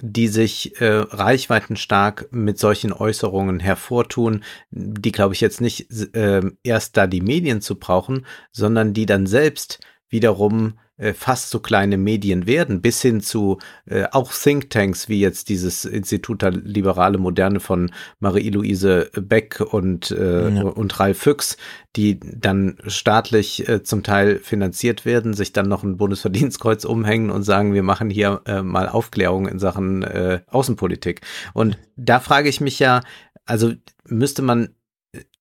die 0.00 0.28
sich 0.28 0.80
äh, 0.80 0.86
reichweitenstark 0.86 2.28
mit 2.30 2.58
solchen 2.58 2.92
Äußerungen 2.92 3.60
hervortun, 3.60 4.44
die, 4.70 5.12
glaube 5.12 5.34
ich, 5.34 5.40
jetzt 5.42 5.60
nicht 5.60 5.90
äh, 6.14 6.42
erst 6.62 6.96
da 6.96 7.06
die 7.06 7.20
Medien 7.20 7.60
zu 7.60 7.78
brauchen, 7.78 8.24
sondern 8.52 8.94
die 8.94 9.04
dann 9.04 9.26
selbst 9.26 9.80
wiederum 10.10 10.74
äh, 11.00 11.14
fast 11.14 11.50
so 11.50 11.60
kleine 11.60 11.96
Medien 11.96 12.46
werden, 12.46 12.82
bis 12.82 13.00
hin 13.00 13.20
zu 13.20 13.58
äh, 13.86 14.04
auch 14.12 14.32
Thinktanks 14.32 15.08
wie 15.08 15.20
jetzt 15.20 15.48
dieses 15.48 15.86
Institut 15.86 16.42
der 16.42 16.50
Liberale 16.50 17.16
Moderne 17.16 17.58
von 17.58 17.90
Marie-Louise 18.18 19.10
Beck 19.14 19.60
und, 19.60 20.10
äh, 20.10 20.50
ja. 20.50 20.62
und 20.62 21.00
Ralf 21.00 21.18
Füchs, 21.18 21.56
die 21.96 22.20
dann 22.20 22.76
staatlich 22.86 23.66
äh, 23.68 23.82
zum 23.82 24.02
Teil 24.02 24.40
finanziert 24.40 25.06
werden, 25.06 25.32
sich 25.32 25.52
dann 25.52 25.68
noch 25.68 25.84
ein 25.84 25.96
Bundesverdienstkreuz 25.96 26.84
umhängen 26.84 27.30
und 27.30 27.44
sagen, 27.44 27.72
wir 27.72 27.82
machen 27.82 28.10
hier 28.10 28.42
äh, 28.44 28.62
mal 28.62 28.88
Aufklärung 28.88 29.48
in 29.48 29.58
Sachen 29.58 30.02
äh, 30.02 30.40
Außenpolitik. 30.48 31.22
Und 31.54 31.78
da 31.96 32.20
frage 32.20 32.48
ich 32.50 32.60
mich 32.60 32.78
ja, 32.78 33.00
also 33.46 33.72
müsste 34.06 34.42
man 34.42 34.74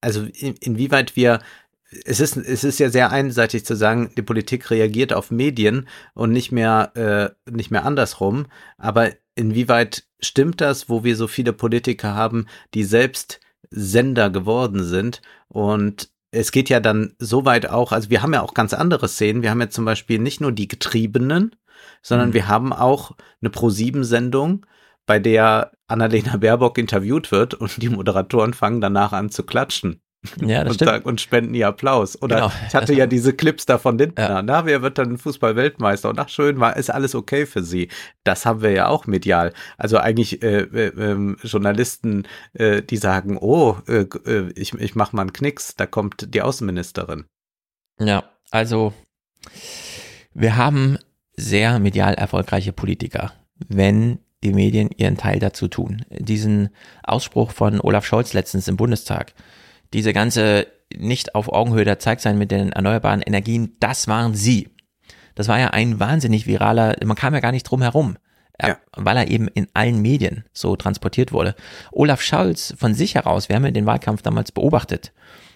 also 0.01 0.23
in, 0.23 0.55
inwieweit 0.55 1.15
wir 1.15 1.41
es 2.05 2.19
ist, 2.19 2.37
es 2.37 2.63
ist 2.63 2.79
ja 2.79 2.89
sehr 2.89 3.11
einseitig 3.11 3.65
zu 3.65 3.75
sagen, 3.75 4.11
die 4.15 4.21
Politik 4.21 4.69
reagiert 4.69 5.13
auf 5.13 5.31
Medien 5.31 5.87
und 6.13 6.31
nicht 6.31 6.51
mehr, 6.51 6.91
äh, 6.95 7.51
nicht 7.51 7.71
mehr 7.71 7.85
andersrum. 7.85 8.45
Aber 8.77 9.11
inwieweit 9.35 10.05
stimmt 10.19 10.61
das, 10.61 10.89
wo 10.89 11.03
wir 11.03 11.15
so 11.15 11.27
viele 11.27 11.53
Politiker 11.53 12.13
haben, 12.13 12.45
die 12.73 12.83
selbst 12.83 13.39
Sender 13.71 14.29
geworden 14.29 14.83
sind 14.83 15.21
und 15.47 16.09
es 16.31 16.51
geht 16.51 16.69
ja 16.69 16.79
dann 16.79 17.15
so 17.17 17.45
weit 17.45 17.67
auch, 17.69 17.91
also 17.91 18.09
wir 18.09 18.21
haben 18.21 18.33
ja 18.33 18.41
auch 18.41 18.53
ganz 18.53 18.73
andere 18.73 19.07
Szenen. 19.07 19.41
Wir 19.41 19.49
haben 19.49 19.61
ja 19.61 19.69
zum 19.69 19.85
Beispiel 19.85 20.19
nicht 20.19 20.41
nur 20.41 20.51
die 20.51 20.67
Getriebenen, 20.67 21.55
sondern 22.03 22.29
mhm. 22.29 22.33
wir 22.33 22.47
haben 22.47 22.71
auch 22.71 23.15
eine 23.41 23.49
Pro-7-Sendung, 23.49 24.65
bei 25.05 25.17
der 25.17 25.71
Annalena 25.87 26.37
Baerbock 26.37 26.77
interviewt 26.77 27.31
wird 27.31 27.55
und 27.55 27.81
die 27.81 27.89
Moderatoren 27.89 28.53
fangen 28.53 28.79
danach 28.79 29.11
an 29.11 29.31
zu 29.31 29.43
klatschen. 29.43 30.01
Ja, 30.41 30.63
das 30.63 30.73
und, 30.73 30.87
stimmt. 30.87 31.05
und 31.05 31.21
spenden 31.21 31.53
ihr 31.53 31.67
Applaus. 31.67 32.21
Oder 32.21 32.35
genau. 32.35 32.51
ich 32.67 32.75
hatte 32.75 32.93
ja 32.93 33.07
diese 33.07 33.33
Clips 33.33 33.65
da 33.65 33.77
von 33.77 33.97
Lindner. 33.97 34.29
Ja. 34.29 34.41
Na, 34.41 34.65
wer 34.65 34.81
wird 34.81 34.97
dann 34.97 35.17
Fußball-Weltmeister? 35.17 36.09
Und 36.09 36.19
ach 36.19 36.29
schön, 36.29 36.59
war 36.59 36.75
ist 36.75 36.89
alles 36.89 37.15
okay 37.15 37.45
für 37.45 37.63
sie. 37.63 37.87
Das 38.25 38.45
haben 38.45 38.61
wir 38.61 38.71
ja 38.71 38.87
auch 38.87 39.07
medial. 39.07 39.53
Also 39.77 39.97
eigentlich 39.97 40.43
äh, 40.43 40.63
äh, 40.63 40.87
äh, 40.87 41.35
Journalisten, 41.43 42.27
die 42.53 42.97
sagen, 42.97 43.37
oh, 43.37 43.77
äh, 43.87 44.05
äh, 44.25 44.51
ich, 44.55 44.73
ich 44.73 44.95
mach 44.95 45.13
mal 45.13 45.21
einen 45.21 45.33
Knicks, 45.33 45.75
da 45.75 45.85
kommt 45.85 46.33
die 46.33 46.41
Außenministerin. 46.41 47.25
Ja, 47.99 48.23
also 48.51 48.93
wir 50.33 50.57
haben 50.57 50.97
sehr 51.35 51.79
medial 51.79 52.13
erfolgreiche 52.13 52.73
Politiker, 52.73 53.33
wenn 53.67 54.19
die 54.43 54.53
Medien 54.53 54.89
ihren 54.95 55.17
Teil 55.17 55.39
dazu 55.39 55.67
tun. 55.67 56.05
Diesen 56.09 56.69
Ausspruch 57.03 57.51
von 57.51 57.81
Olaf 57.81 58.05
Scholz 58.05 58.33
letztens 58.33 58.67
im 58.67 58.77
Bundestag, 58.77 59.33
diese 59.93 60.13
ganze 60.13 60.67
nicht 60.95 61.35
auf 61.35 61.49
Augenhöhe 61.49 61.85
der 61.85 61.99
Zeigt 61.99 62.21
sein 62.21 62.37
mit 62.37 62.51
den 62.51 62.71
erneuerbaren 62.71 63.21
Energien, 63.21 63.75
das 63.79 64.07
waren 64.07 64.33
sie. 64.35 64.69
Das 65.35 65.47
war 65.47 65.59
ja 65.59 65.67
ein 65.69 65.99
wahnsinnig 65.99 66.47
viraler, 66.47 66.95
man 67.03 67.15
kam 67.15 67.33
ja 67.33 67.39
gar 67.39 67.51
nicht 67.51 67.63
drum 67.63 67.81
herum. 67.81 68.17
Ja. 68.61 68.77
weil 68.91 69.15
er 69.15 69.29
eben 69.29 69.47
in 69.47 69.67
allen 69.73 70.01
Medien 70.01 70.43
so 70.51 70.75
transportiert 70.75 71.31
wurde. 71.31 71.55
Olaf 71.93 72.21
Scholz 72.21 72.73
von 72.77 72.93
sich 72.93 73.15
heraus, 73.15 73.47
wir 73.47 73.55
haben 73.55 73.63
ja 73.63 73.71
den 73.71 73.85
Wahlkampf 73.85 74.21
damals 74.21 74.51
beobachtet, 74.51 75.13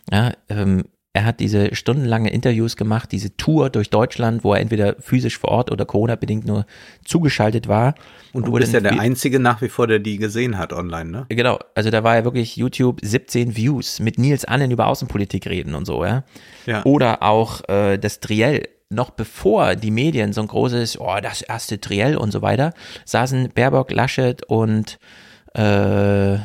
ja, 0.09 0.31
ähm, 0.47 0.85
er 1.13 1.25
hat 1.25 1.39
diese 1.39 1.75
stundenlange 1.75 2.31
Interviews 2.31 2.75
gemacht, 2.75 3.11
diese 3.11 3.37
Tour 3.37 3.69
durch 3.69 3.91
Deutschland, 3.91 4.43
wo 4.43 4.53
er 4.53 4.59
entweder 4.59 4.95
physisch 4.99 5.37
vor 5.37 5.51
Ort 5.51 5.71
oder 5.71 5.85
Corona-bedingt 5.85 6.45
nur 6.45 6.65
zugeschaltet 7.05 7.67
war. 7.67 7.93
Und 8.33 8.47
du 8.47 8.51
bist 8.53 8.73
ja 8.73 8.79
der 8.79 8.99
Einzige 8.99 9.39
nach 9.39 9.61
wie 9.61 9.69
vor, 9.69 9.85
der 9.85 9.99
die 9.99 10.17
gesehen 10.17 10.57
hat 10.57 10.73
online, 10.73 11.11
ne? 11.11 11.25
Genau, 11.29 11.59
also 11.75 11.91
da 11.91 12.03
war 12.03 12.15
ja 12.15 12.23
wirklich 12.23 12.57
YouTube 12.57 12.99
17 13.03 13.55
Views 13.55 13.99
mit 13.99 14.17
Nils 14.17 14.43
Annen 14.43 14.71
über 14.71 14.87
Außenpolitik 14.87 15.45
reden 15.45 15.75
und 15.75 15.85
so, 15.85 16.03
ja. 16.03 16.23
ja. 16.65 16.83
Oder 16.83 17.21
auch 17.21 17.61
äh, 17.69 17.99
das 17.99 18.19
Triell 18.19 18.67
noch 18.89 19.11
bevor 19.11 19.75
die 19.75 19.91
Medien 19.91 20.33
so 20.33 20.41
ein 20.41 20.47
großes, 20.47 20.99
oh, 20.99 21.17
das 21.21 21.43
erste 21.43 21.79
Triell 21.79 22.17
und 22.17 22.31
so 22.31 22.41
weiter, 22.41 22.73
saßen 23.05 23.49
Baerbock, 23.53 23.91
Laschet 23.91 24.43
und 24.43 24.97
äh, 25.53 26.37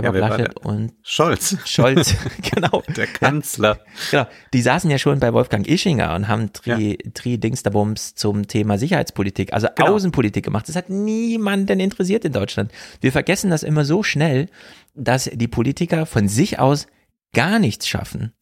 Baerbock, 0.00 0.14
ja, 0.14 0.28
Laschet 0.28 0.56
und 0.64 0.92
Scholz. 1.02 1.56
Scholz, 1.64 2.14
genau. 2.54 2.82
Der 2.96 3.06
Kanzler. 3.06 3.78
Ja, 4.10 4.24
genau. 4.24 4.36
Die 4.52 4.62
saßen 4.62 4.90
ja 4.90 4.98
schon 4.98 5.20
bei 5.20 5.32
Wolfgang 5.32 5.66
Ischinger 5.66 6.14
und 6.14 6.28
haben 6.28 6.52
Tri, 6.52 6.98
ja. 7.02 7.10
Tri 7.14 7.38
Dingsterbums 7.38 8.14
zum 8.14 8.48
Thema 8.48 8.78
Sicherheitspolitik, 8.78 9.52
also 9.52 9.68
genau. 9.74 9.94
Außenpolitik 9.94 10.44
gemacht. 10.44 10.68
Das 10.68 10.76
hat 10.76 10.90
niemanden 10.90 11.80
interessiert 11.80 12.24
in 12.24 12.32
Deutschland. 12.32 12.72
Wir 13.00 13.12
vergessen 13.12 13.50
das 13.50 13.62
immer 13.62 13.84
so 13.84 14.02
schnell, 14.02 14.48
dass 14.94 15.30
die 15.32 15.48
Politiker 15.48 16.06
von 16.06 16.28
sich 16.28 16.58
aus 16.58 16.86
gar 17.32 17.58
nichts 17.58 17.88
schaffen. 17.88 18.32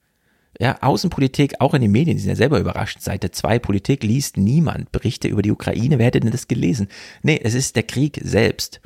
Ja, 0.58 0.76
Außenpolitik, 0.82 1.54
auch 1.60 1.74
in 1.74 1.80
den 1.80 1.92
Medien, 1.92 2.16
die 2.16 2.22
sind 2.22 2.30
ja 2.30 2.36
selber 2.36 2.58
überrascht. 2.58 3.00
Seite 3.00 3.30
2 3.30 3.58
Politik 3.60 4.02
liest 4.02 4.36
niemand. 4.36 4.92
Berichte 4.92 5.28
über 5.28 5.42
die 5.42 5.52
Ukraine, 5.52 5.98
wer 5.98 6.06
hätte 6.06 6.20
denn 6.20 6.32
das 6.32 6.48
gelesen? 6.48 6.88
Nee, 7.22 7.40
es 7.42 7.54
ist 7.54 7.76
der 7.76 7.84
Krieg 7.84 8.20
selbst 8.22 8.80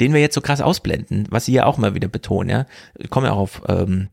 den 0.00 0.12
wir 0.12 0.20
jetzt 0.20 0.34
so 0.34 0.40
krass 0.40 0.60
ausblenden, 0.60 1.26
was 1.30 1.46
Sie 1.46 1.52
ja 1.52 1.66
auch 1.66 1.78
mal 1.78 1.94
wieder 1.94 2.08
betonen, 2.08 2.50
ja, 2.50 2.66
ich 2.98 3.10
komme 3.10 3.28
ja 3.28 3.32
auch 3.32 3.38
auf 3.38 3.62
ähm, 3.68 4.08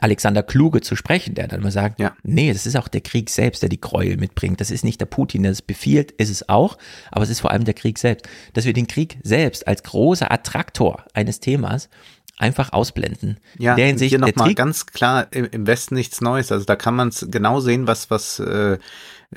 Alexander 0.00 0.42
Kluge 0.42 0.82
zu 0.82 0.96
sprechen, 0.96 1.34
der 1.34 1.48
dann 1.48 1.60
immer 1.60 1.70
sagt, 1.70 1.98
ja. 1.98 2.14
nee, 2.22 2.52
das 2.52 2.66
ist 2.66 2.76
auch 2.76 2.88
der 2.88 3.00
Krieg 3.00 3.30
selbst, 3.30 3.62
der 3.62 3.70
die 3.70 3.80
Gräuel 3.80 4.18
mitbringt. 4.18 4.60
Das 4.60 4.70
ist 4.70 4.84
nicht 4.84 5.00
der 5.00 5.06
Putin, 5.06 5.44
der 5.44 5.52
es 5.52 5.62
befiehlt, 5.62 6.10
ist 6.12 6.28
es 6.28 6.48
auch, 6.48 6.76
aber 7.10 7.24
es 7.24 7.30
ist 7.30 7.40
vor 7.40 7.52
allem 7.52 7.64
der 7.64 7.72
Krieg 7.72 7.98
selbst. 7.98 8.28
Dass 8.52 8.66
wir 8.66 8.74
den 8.74 8.86
Krieg 8.86 9.18
selbst 9.22 9.66
als 9.66 9.82
großer 9.82 10.30
Attraktor 10.30 11.04
eines 11.14 11.40
Themas 11.40 11.88
einfach 12.36 12.72
ausblenden. 12.72 13.38
Ja, 13.58 13.74
der 13.76 13.86
Hinsicht, 13.86 14.10
hier 14.10 14.18
nochmal 14.18 14.54
ganz 14.54 14.86
klar, 14.86 15.26
im 15.32 15.66
Westen 15.66 15.94
nichts 15.94 16.20
Neues. 16.20 16.52
Also 16.52 16.66
da 16.66 16.76
kann 16.76 16.94
man 16.94 17.08
es 17.08 17.26
genau 17.30 17.60
sehen, 17.60 17.86
was, 17.86 18.10
was 18.10 18.38
äh, 18.40 18.78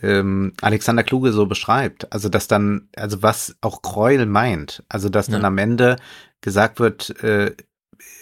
ähm, 0.01 0.53
Alexander 0.61 1.03
Kluge 1.03 1.31
so 1.31 1.45
beschreibt. 1.45 2.11
Also 2.13 2.29
dass 2.29 2.47
dann, 2.47 2.89
also 2.95 3.21
was 3.23 3.55
auch 3.61 3.81
Gräuel 3.81 4.25
meint. 4.25 4.83
Also 4.89 5.09
dass 5.09 5.27
dann 5.27 5.45
am 5.45 5.57
Ende 5.57 5.97
gesagt 6.41 6.79
wird, 6.79 7.21
äh, 7.23 7.55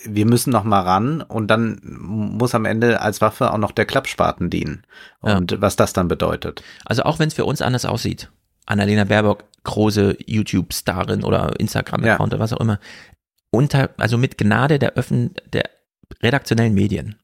wir 0.05 0.25
müssen 0.25 0.51
noch 0.51 0.63
mal 0.63 0.81
ran 0.81 1.21
und 1.21 1.47
dann 1.47 1.79
muss 1.83 2.55
am 2.55 2.65
Ende 2.65 3.01
als 3.01 3.21
Waffe 3.21 3.51
auch 3.51 3.57
noch 3.57 3.71
der 3.71 3.85
Klappspaten 3.85 4.49
dienen. 4.49 4.83
Und 5.21 5.51
ja. 5.51 5.61
was 5.61 5.75
das 5.75 5.93
dann 5.93 6.07
bedeutet. 6.07 6.63
Also 6.85 7.03
auch 7.03 7.19
wenn 7.19 7.27
es 7.27 7.33
für 7.33 7.45
uns 7.45 7.61
anders 7.61 7.85
aussieht. 7.85 8.31
Annalena 8.65 9.03
Baerbock, 9.03 9.45
große 9.63 10.17
YouTube-Starin 10.25 11.23
oder 11.23 11.59
Instagram-Account 11.59 12.31
ja. 12.31 12.37
oder 12.37 12.39
was 12.39 12.53
auch 12.53 12.59
immer. 12.59 12.79
Unter, 13.51 13.89
also 13.97 14.17
mit 14.17 14.37
Gnade 14.37 14.79
der 14.79 14.93
Öffn 14.93 15.31
der 15.53 15.69
redaktionellen 16.21 16.73
Medien. 16.73 17.15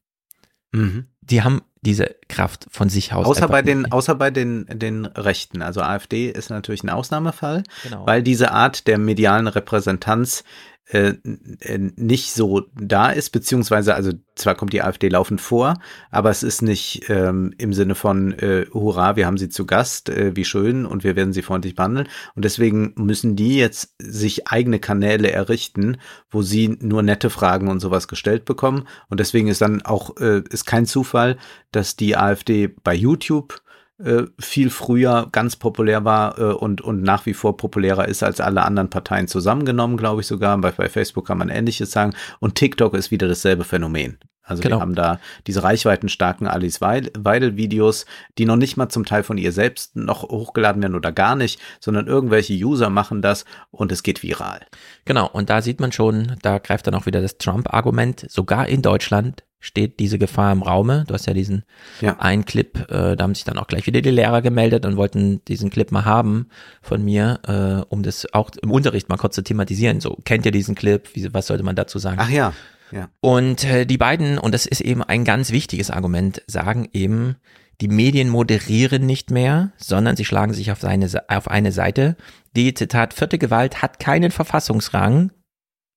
Mhm. 0.72 1.06
Die 1.20 1.42
haben 1.42 1.62
diese 1.86 2.16
Kraft 2.28 2.66
von 2.70 2.88
sich 2.88 3.12
aus. 3.12 3.26
Außer 3.26 3.48
bei 3.48 3.62
den, 3.62 3.90
außer 3.90 4.16
bei 4.16 4.30
den, 4.30 4.66
den 4.68 5.06
Rechten. 5.06 5.62
Also 5.62 5.80
AfD 5.80 6.28
ist 6.28 6.50
natürlich 6.50 6.82
ein 6.82 6.90
Ausnahmefall, 6.90 7.62
genau. 7.84 8.04
weil 8.04 8.22
diese 8.22 8.50
Art 8.50 8.88
der 8.88 8.98
medialen 8.98 9.46
Repräsentanz 9.46 10.42
äh, 10.88 11.14
äh, 11.60 11.78
nicht 11.96 12.32
so 12.32 12.62
da 12.80 13.10
ist, 13.10 13.30
beziehungsweise, 13.30 13.94
also 13.94 14.12
zwar 14.36 14.54
kommt 14.54 14.72
die 14.72 14.82
AfD 14.82 15.08
laufend 15.08 15.40
vor, 15.40 15.80
aber 16.10 16.30
es 16.30 16.44
ist 16.44 16.62
nicht 16.62 17.08
ähm, 17.08 17.52
im 17.58 17.72
Sinne 17.72 17.96
von 17.96 18.32
äh, 18.34 18.66
Hurra, 18.72 19.16
wir 19.16 19.26
haben 19.26 19.38
sie 19.38 19.48
zu 19.48 19.66
Gast, 19.66 20.08
äh, 20.08 20.36
wie 20.36 20.44
schön 20.44 20.86
und 20.86 21.02
wir 21.02 21.16
werden 21.16 21.32
sie 21.32 21.42
freundlich 21.42 21.74
behandeln. 21.74 22.08
Und 22.36 22.44
deswegen 22.44 22.92
müssen 22.96 23.34
die 23.34 23.56
jetzt 23.56 23.94
sich 23.98 24.46
eigene 24.46 24.78
Kanäle 24.78 25.32
errichten, 25.32 25.96
wo 26.30 26.42
sie 26.42 26.76
nur 26.80 27.02
nette 27.02 27.30
Fragen 27.30 27.68
und 27.68 27.80
sowas 27.80 28.06
gestellt 28.06 28.44
bekommen. 28.44 28.86
Und 29.08 29.18
deswegen 29.18 29.48
ist 29.48 29.62
dann 29.62 29.82
auch, 29.82 30.16
äh, 30.18 30.42
ist 30.50 30.66
kein 30.66 30.86
Zufall, 30.86 31.36
dass 31.72 31.96
die 31.96 32.16
AfD 32.16 32.68
bei 32.68 32.94
YouTube 32.94 33.60
äh, 33.98 34.24
viel 34.38 34.70
früher 34.70 35.28
ganz 35.32 35.56
populär 35.56 36.04
war 36.04 36.38
äh, 36.38 36.42
und, 36.52 36.80
und 36.80 37.02
nach 37.02 37.26
wie 37.26 37.34
vor 37.34 37.56
populärer 37.56 38.08
ist 38.08 38.22
als 38.22 38.40
alle 38.40 38.62
anderen 38.62 38.90
Parteien 38.90 39.28
zusammengenommen, 39.28 39.96
glaube 39.96 40.20
ich 40.20 40.26
sogar. 40.26 40.56
Bei, 40.58 40.70
bei 40.70 40.88
Facebook 40.88 41.26
kann 41.26 41.38
man 41.38 41.48
Ähnliches 41.48 41.92
sagen. 41.92 42.14
Und 42.38 42.56
TikTok 42.56 42.94
ist 42.94 43.10
wieder 43.10 43.28
dasselbe 43.28 43.64
Phänomen. 43.64 44.18
Also 44.46 44.62
genau. 44.62 44.76
wir 44.76 44.80
haben 44.80 44.94
da 44.94 45.18
diese 45.46 45.64
reichweitenstarken 45.64 46.46
Alice 46.46 46.80
Weidel-Videos, 46.80 48.06
die 48.38 48.44
noch 48.44 48.56
nicht 48.56 48.76
mal 48.76 48.88
zum 48.88 49.04
Teil 49.04 49.24
von 49.24 49.38
ihr 49.38 49.50
selbst 49.50 49.96
noch 49.96 50.22
hochgeladen 50.22 50.80
werden 50.82 50.94
oder 50.94 51.10
gar 51.10 51.34
nicht, 51.34 51.60
sondern 51.80 52.06
irgendwelche 52.06 52.54
User 52.54 52.88
machen 52.88 53.22
das 53.22 53.44
und 53.72 53.90
es 53.90 54.04
geht 54.04 54.22
viral. 54.22 54.60
Genau, 55.04 55.28
und 55.28 55.50
da 55.50 55.62
sieht 55.62 55.80
man 55.80 55.90
schon, 55.90 56.36
da 56.42 56.58
greift 56.58 56.86
dann 56.86 56.94
auch 56.94 57.06
wieder 57.06 57.20
das 57.20 57.38
Trump-Argument. 57.38 58.26
Sogar 58.30 58.68
in 58.68 58.82
Deutschland 58.82 59.42
steht 59.66 59.98
diese 59.98 60.18
Gefahr 60.18 60.52
im 60.52 60.62
Raume. 60.62 61.04
Du 61.06 61.14
hast 61.14 61.26
ja 61.26 61.34
diesen 61.34 61.64
ja. 62.00 62.18
einen 62.18 62.44
Clip, 62.44 62.78
äh, 62.90 63.16
da 63.16 63.24
haben 63.24 63.34
sich 63.34 63.44
dann 63.44 63.58
auch 63.58 63.66
gleich 63.66 63.86
wieder 63.86 64.00
die 64.00 64.10
Lehrer 64.10 64.40
gemeldet 64.40 64.86
und 64.86 64.96
wollten 64.96 65.44
diesen 65.46 65.70
Clip 65.70 65.90
mal 65.90 66.04
haben 66.04 66.48
von 66.80 67.04
mir, 67.04 67.40
äh, 67.46 67.84
um 67.92 68.02
das 68.02 68.32
auch 68.32 68.50
im 68.62 68.70
Unterricht 68.70 69.08
mal 69.08 69.16
kurz 69.16 69.34
zu 69.34 69.42
thematisieren. 69.42 70.00
So, 70.00 70.18
kennt 70.24 70.46
ihr 70.46 70.52
diesen 70.52 70.76
Clip? 70.76 71.08
Wie, 71.14 71.34
was 71.34 71.48
sollte 71.48 71.64
man 71.64 71.74
dazu 71.74 71.98
sagen? 71.98 72.18
Ach 72.20 72.30
ja. 72.30 72.52
Ja. 72.92 73.08
Und 73.20 73.64
äh, 73.64 73.84
die 73.84 73.98
beiden, 73.98 74.38
und 74.38 74.54
das 74.54 74.64
ist 74.64 74.80
eben 74.80 75.02
ein 75.02 75.24
ganz 75.24 75.50
wichtiges 75.50 75.90
Argument, 75.90 76.42
sagen 76.46 76.88
eben, 76.92 77.34
die 77.80 77.88
Medien 77.88 78.28
moderieren 78.28 79.04
nicht 79.04 79.32
mehr, 79.32 79.72
sondern 79.76 80.14
sie 80.14 80.24
schlagen 80.24 80.54
sich 80.54 80.70
auf, 80.70 80.80
seine, 80.80 81.10
auf 81.28 81.48
eine 81.48 81.72
Seite. 81.72 82.16
Die, 82.54 82.72
Zitat, 82.72 83.12
vierte 83.12 83.38
Gewalt 83.38 83.82
hat 83.82 83.98
keinen 83.98 84.30
Verfassungsrang, 84.30 85.32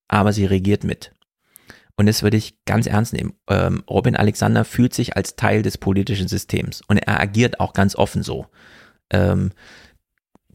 aber 0.07 0.33
sie 0.33 0.45
regiert 0.45 0.83
mit. 0.83 1.13
Und 1.99 2.05
das 2.05 2.23
würde 2.23 2.37
ich 2.37 2.63
ganz 2.63 2.87
ernst 2.87 3.11
nehmen. 3.11 3.33
Ähm, 3.49 3.83
Robin 3.89 4.15
Alexander 4.15 4.63
fühlt 4.63 4.93
sich 4.93 5.17
als 5.17 5.35
Teil 5.35 5.63
des 5.63 5.77
politischen 5.77 6.29
Systems 6.29 6.81
und 6.87 6.95
er 6.95 7.19
agiert 7.19 7.59
auch 7.59 7.73
ganz 7.73 7.93
offen 7.93 8.23
so. 8.23 8.45
Ähm, 9.09 9.51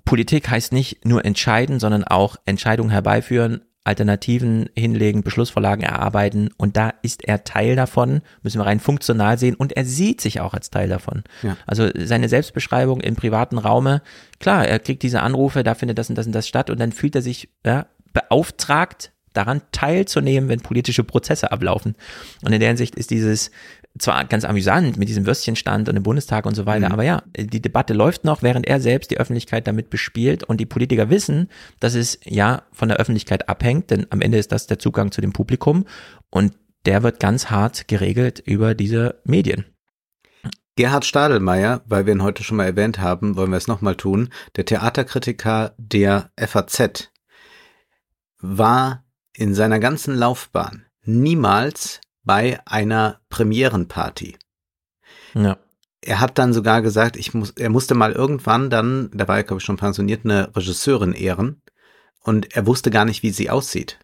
Politik 0.06 0.48
heißt 0.48 0.72
nicht 0.72 1.04
nur 1.04 1.26
entscheiden, 1.26 1.80
sondern 1.80 2.02
auch 2.02 2.36
Entscheidungen 2.46 2.88
herbeiführen, 2.88 3.60
Alternativen 3.84 4.70
hinlegen, 4.74 5.22
Beschlussvorlagen 5.22 5.84
erarbeiten 5.84 6.48
und 6.56 6.78
da 6.78 6.94
ist 7.02 7.24
er 7.24 7.44
Teil 7.44 7.76
davon, 7.76 8.22
müssen 8.42 8.58
wir 8.58 8.64
rein 8.64 8.80
funktional 8.80 9.36
sehen 9.36 9.54
und 9.54 9.74
er 9.76 9.84
sieht 9.84 10.22
sich 10.22 10.40
auch 10.40 10.54
als 10.54 10.70
Teil 10.70 10.88
davon. 10.88 11.24
Ja. 11.42 11.58
Also 11.66 11.90
seine 11.94 12.30
Selbstbeschreibung 12.30 13.02
im 13.02 13.16
privaten 13.16 13.58
Raume, 13.58 14.00
klar, 14.40 14.66
er 14.66 14.78
kriegt 14.78 15.02
diese 15.02 15.20
Anrufe, 15.20 15.62
da 15.62 15.74
findet 15.74 15.98
das 15.98 16.08
und 16.08 16.16
das 16.16 16.24
und 16.24 16.32
das 16.32 16.48
statt 16.48 16.70
und 16.70 16.80
dann 16.80 16.92
fühlt 16.92 17.14
er 17.14 17.20
sich 17.20 17.50
ja, 17.66 17.84
beauftragt, 18.14 19.12
daran 19.34 19.60
teilzunehmen, 19.72 20.48
wenn 20.48 20.60
politische 20.60 21.04
Prozesse 21.04 21.52
ablaufen. 21.52 21.94
Und 22.42 22.52
in 22.52 22.60
der 22.60 22.68
Hinsicht 22.70 22.94
ist 22.94 23.10
dieses 23.10 23.50
zwar 23.98 24.24
ganz 24.24 24.44
amüsant 24.44 24.96
mit 24.96 25.08
diesem 25.08 25.26
Würstchenstand 25.26 25.88
und 25.88 25.96
im 25.96 26.02
Bundestag 26.02 26.46
und 26.46 26.54
so 26.54 26.66
weiter, 26.66 26.86
mhm. 26.86 26.92
aber 26.92 27.04
ja, 27.04 27.22
die 27.36 27.62
Debatte 27.62 27.94
läuft 27.94 28.24
noch, 28.24 28.42
während 28.42 28.66
er 28.66 28.80
selbst 28.80 29.10
die 29.10 29.18
Öffentlichkeit 29.18 29.66
damit 29.66 29.88
bespielt 29.90 30.42
und 30.42 30.58
die 30.58 30.66
Politiker 30.66 31.10
wissen, 31.10 31.48
dass 31.78 31.94
es 31.94 32.18
ja 32.24 32.62
von 32.72 32.88
der 32.88 32.98
Öffentlichkeit 32.98 33.48
abhängt, 33.48 33.90
denn 33.90 34.06
am 34.10 34.20
Ende 34.20 34.38
ist 34.38 34.50
das 34.50 34.66
der 34.66 34.80
Zugang 34.80 35.12
zu 35.12 35.20
dem 35.20 35.32
Publikum 35.32 35.84
und 36.30 36.54
der 36.86 37.02
wird 37.02 37.20
ganz 37.20 37.50
hart 37.50 37.86
geregelt 37.86 38.40
über 38.44 38.74
diese 38.74 39.20
Medien. 39.24 39.64
Gerhard 40.76 41.04
Stadelmeier, 41.04 41.82
weil 41.86 42.04
wir 42.04 42.14
ihn 42.14 42.22
heute 42.22 42.42
schon 42.42 42.56
mal 42.56 42.66
erwähnt 42.66 42.98
haben, 42.98 43.36
wollen 43.36 43.50
wir 43.50 43.58
es 43.58 43.68
nochmal 43.68 43.94
tun, 43.94 44.30
der 44.56 44.64
Theaterkritiker 44.64 45.72
der 45.78 46.30
FAZ, 46.36 47.12
war 48.40 49.03
in 49.36 49.54
seiner 49.54 49.78
ganzen 49.78 50.14
Laufbahn 50.14 50.86
niemals 51.02 52.00
bei 52.22 52.60
einer 52.66 53.20
Premierenparty. 53.28 54.36
Ja. 55.34 55.58
Er 56.00 56.20
hat 56.20 56.38
dann 56.38 56.52
sogar 56.52 56.82
gesagt, 56.82 57.16
ich 57.16 57.34
muss, 57.34 57.50
er 57.52 57.70
musste 57.70 57.94
mal 57.94 58.12
irgendwann 58.12 58.70
dann, 58.70 59.10
da 59.12 59.26
war 59.28 59.36
er 59.36 59.44
glaube 59.44 59.60
ich 59.60 59.64
schon 59.64 59.76
pensioniert, 59.76 60.24
eine 60.24 60.54
Regisseurin 60.54 61.12
ehren 61.12 61.62
und 62.20 62.54
er 62.54 62.66
wusste 62.66 62.90
gar 62.90 63.04
nicht, 63.04 63.22
wie 63.22 63.30
sie 63.30 63.50
aussieht. 63.50 63.98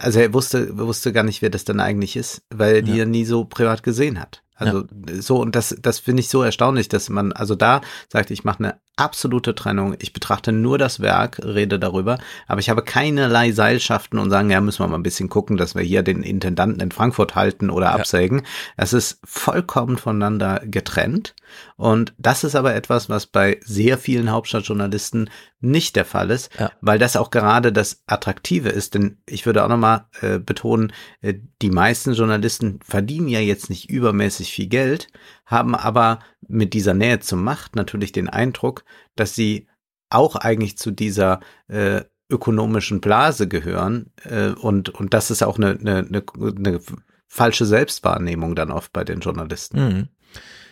Also 0.00 0.18
er 0.18 0.32
wusste, 0.32 0.76
wusste 0.78 1.12
gar 1.12 1.22
nicht, 1.22 1.42
wer 1.42 1.50
das 1.50 1.64
dann 1.64 1.80
eigentlich 1.80 2.16
ist, 2.16 2.42
weil 2.50 2.76
er 2.76 2.82
die 2.82 2.96
ja 2.96 3.04
nie 3.04 3.24
so 3.24 3.44
privat 3.44 3.82
gesehen 3.84 4.20
hat. 4.20 4.42
Also 4.56 4.80
ja. 4.80 5.20
so, 5.22 5.36
und 5.36 5.54
das, 5.54 5.76
das 5.80 5.98
finde 5.98 6.20
ich 6.20 6.28
so 6.28 6.42
erstaunlich, 6.42 6.88
dass 6.88 7.08
man 7.08 7.32
also 7.32 7.54
da 7.54 7.82
sagt, 8.08 8.30
ich 8.30 8.44
mache 8.44 8.64
eine 8.64 8.80
absolute 8.96 9.54
Trennung. 9.54 9.94
Ich 9.98 10.14
betrachte 10.14 10.52
nur 10.52 10.78
das 10.78 11.00
Werk, 11.00 11.38
rede 11.44 11.78
darüber, 11.78 12.18
aber 12.46 12.60
ich 12.60 12.70
habe 12.70 12.82
keinerlei 12.82 13.52
Seilschaften 13.52 14.18
und 14.18 14.30
sagen, 14.30 14.50
ja, 14.50 14.60
müssen 14.62 14.82
wir 14.82 14.88
mal 14.88 14.96
ein 14.96 15.02
bisschen 15.02 15.28
gucken, 15.28 15.58
dass 15.58 15.74
wir 15.74 15.82
hier 15.82 16.02
den 16.02 16.22
Intendanten 16.22 16.80
in 16.80 16.90
Frankfurt 16.90 17.34
halten 17.34 17.68
oder 17.68 17.92
absägen. 17.92 18.38
Ja. 18.38 18.44
Es 18.78 18.94
ist 18.94 19.20
vollkommen 19.24 19.98
voneinander 19.98 20.62
getrennt. 20.64 21.34
Und 21.76 22.14
das 22.16 22.42
ist 22.42 22.56
aber 22.56 22.74
etwas, 22.74 23.10
was 23.10 23.26
bei 23.26 23.60
sehr 23.62 23.98
vielen 23.98 24.30
Hauptstadtjournalisten 24.30 25.28
nicht 25.60 25.96
der 25.96 26.04
Fall 26.04 26.30
ist, 26.30 26.50
ja. 26.58 26.70
weil 26.80 26.98
das 26.98 27.16
auch 27.16 27.30
gerade 27.30 27.72
das 27.72 28.02
Attraktive 28.06 28.68
ist. 28.68 28.94
Denn 28.94 29.18
ich 29.26 29.46
würde 29.46 29.64
auch 29.64 29.68
nochmal 29.68 30.06
äh, 30.20 30.38
betonen, 30.38 30.92
äh, 31.20 31.34
die 31.62 31.70
meisten 31.70 32.12
Journalisten 32.12 32.80
verdienen 32.82 33.28
ja 33.28 33.40
jetzt 33.40 33.70
nicht 33.70 33.90
übermäßig 33.90 34.52
viel 34.52 34.66
Geld, 34.68 35.08
haben 35.44 35.74
aber 35.74 36.20
mit 36.46 36.74
dieser 36.74 36.94
Nähe 36.94 37.20
zur 37.20 37.38
Macht 37.38 37.76
natürlich 37.76 38.12
den 38.12 38.28
Eindruck, 38.28 38.84
dass 39.14 39.34
sie 39.34 39.66
auch 40.10 40.36
eigentlich 40.36 40.78
zu 40.78 40.90
dieser 40.90 41.40
äh, 41.68 42.02
ökonomischen 42.28 43.00
Blase 43.00 43.48
gehören. 43.48 44.12
Äh, 44.24 44.50
und, 44.50 44.90
und 44.90 45.14
das 45.14 45.30
ist 45.30 45.42
auch 45.42 45.56
eine, 45.56 45.70
eine, 45.78 45.98
eine, 45.98 46.24
eine 46.38 46.80
falsche 47.28 47.66
Selbstwahrnehmung 47.66 48.54
dann 48.54 48.70
oft 48.70 48.92
bei 48.92 49.04
den 49.04 49.20
Journalisten. 49.20 49.78
Mhm. 49.78 50.08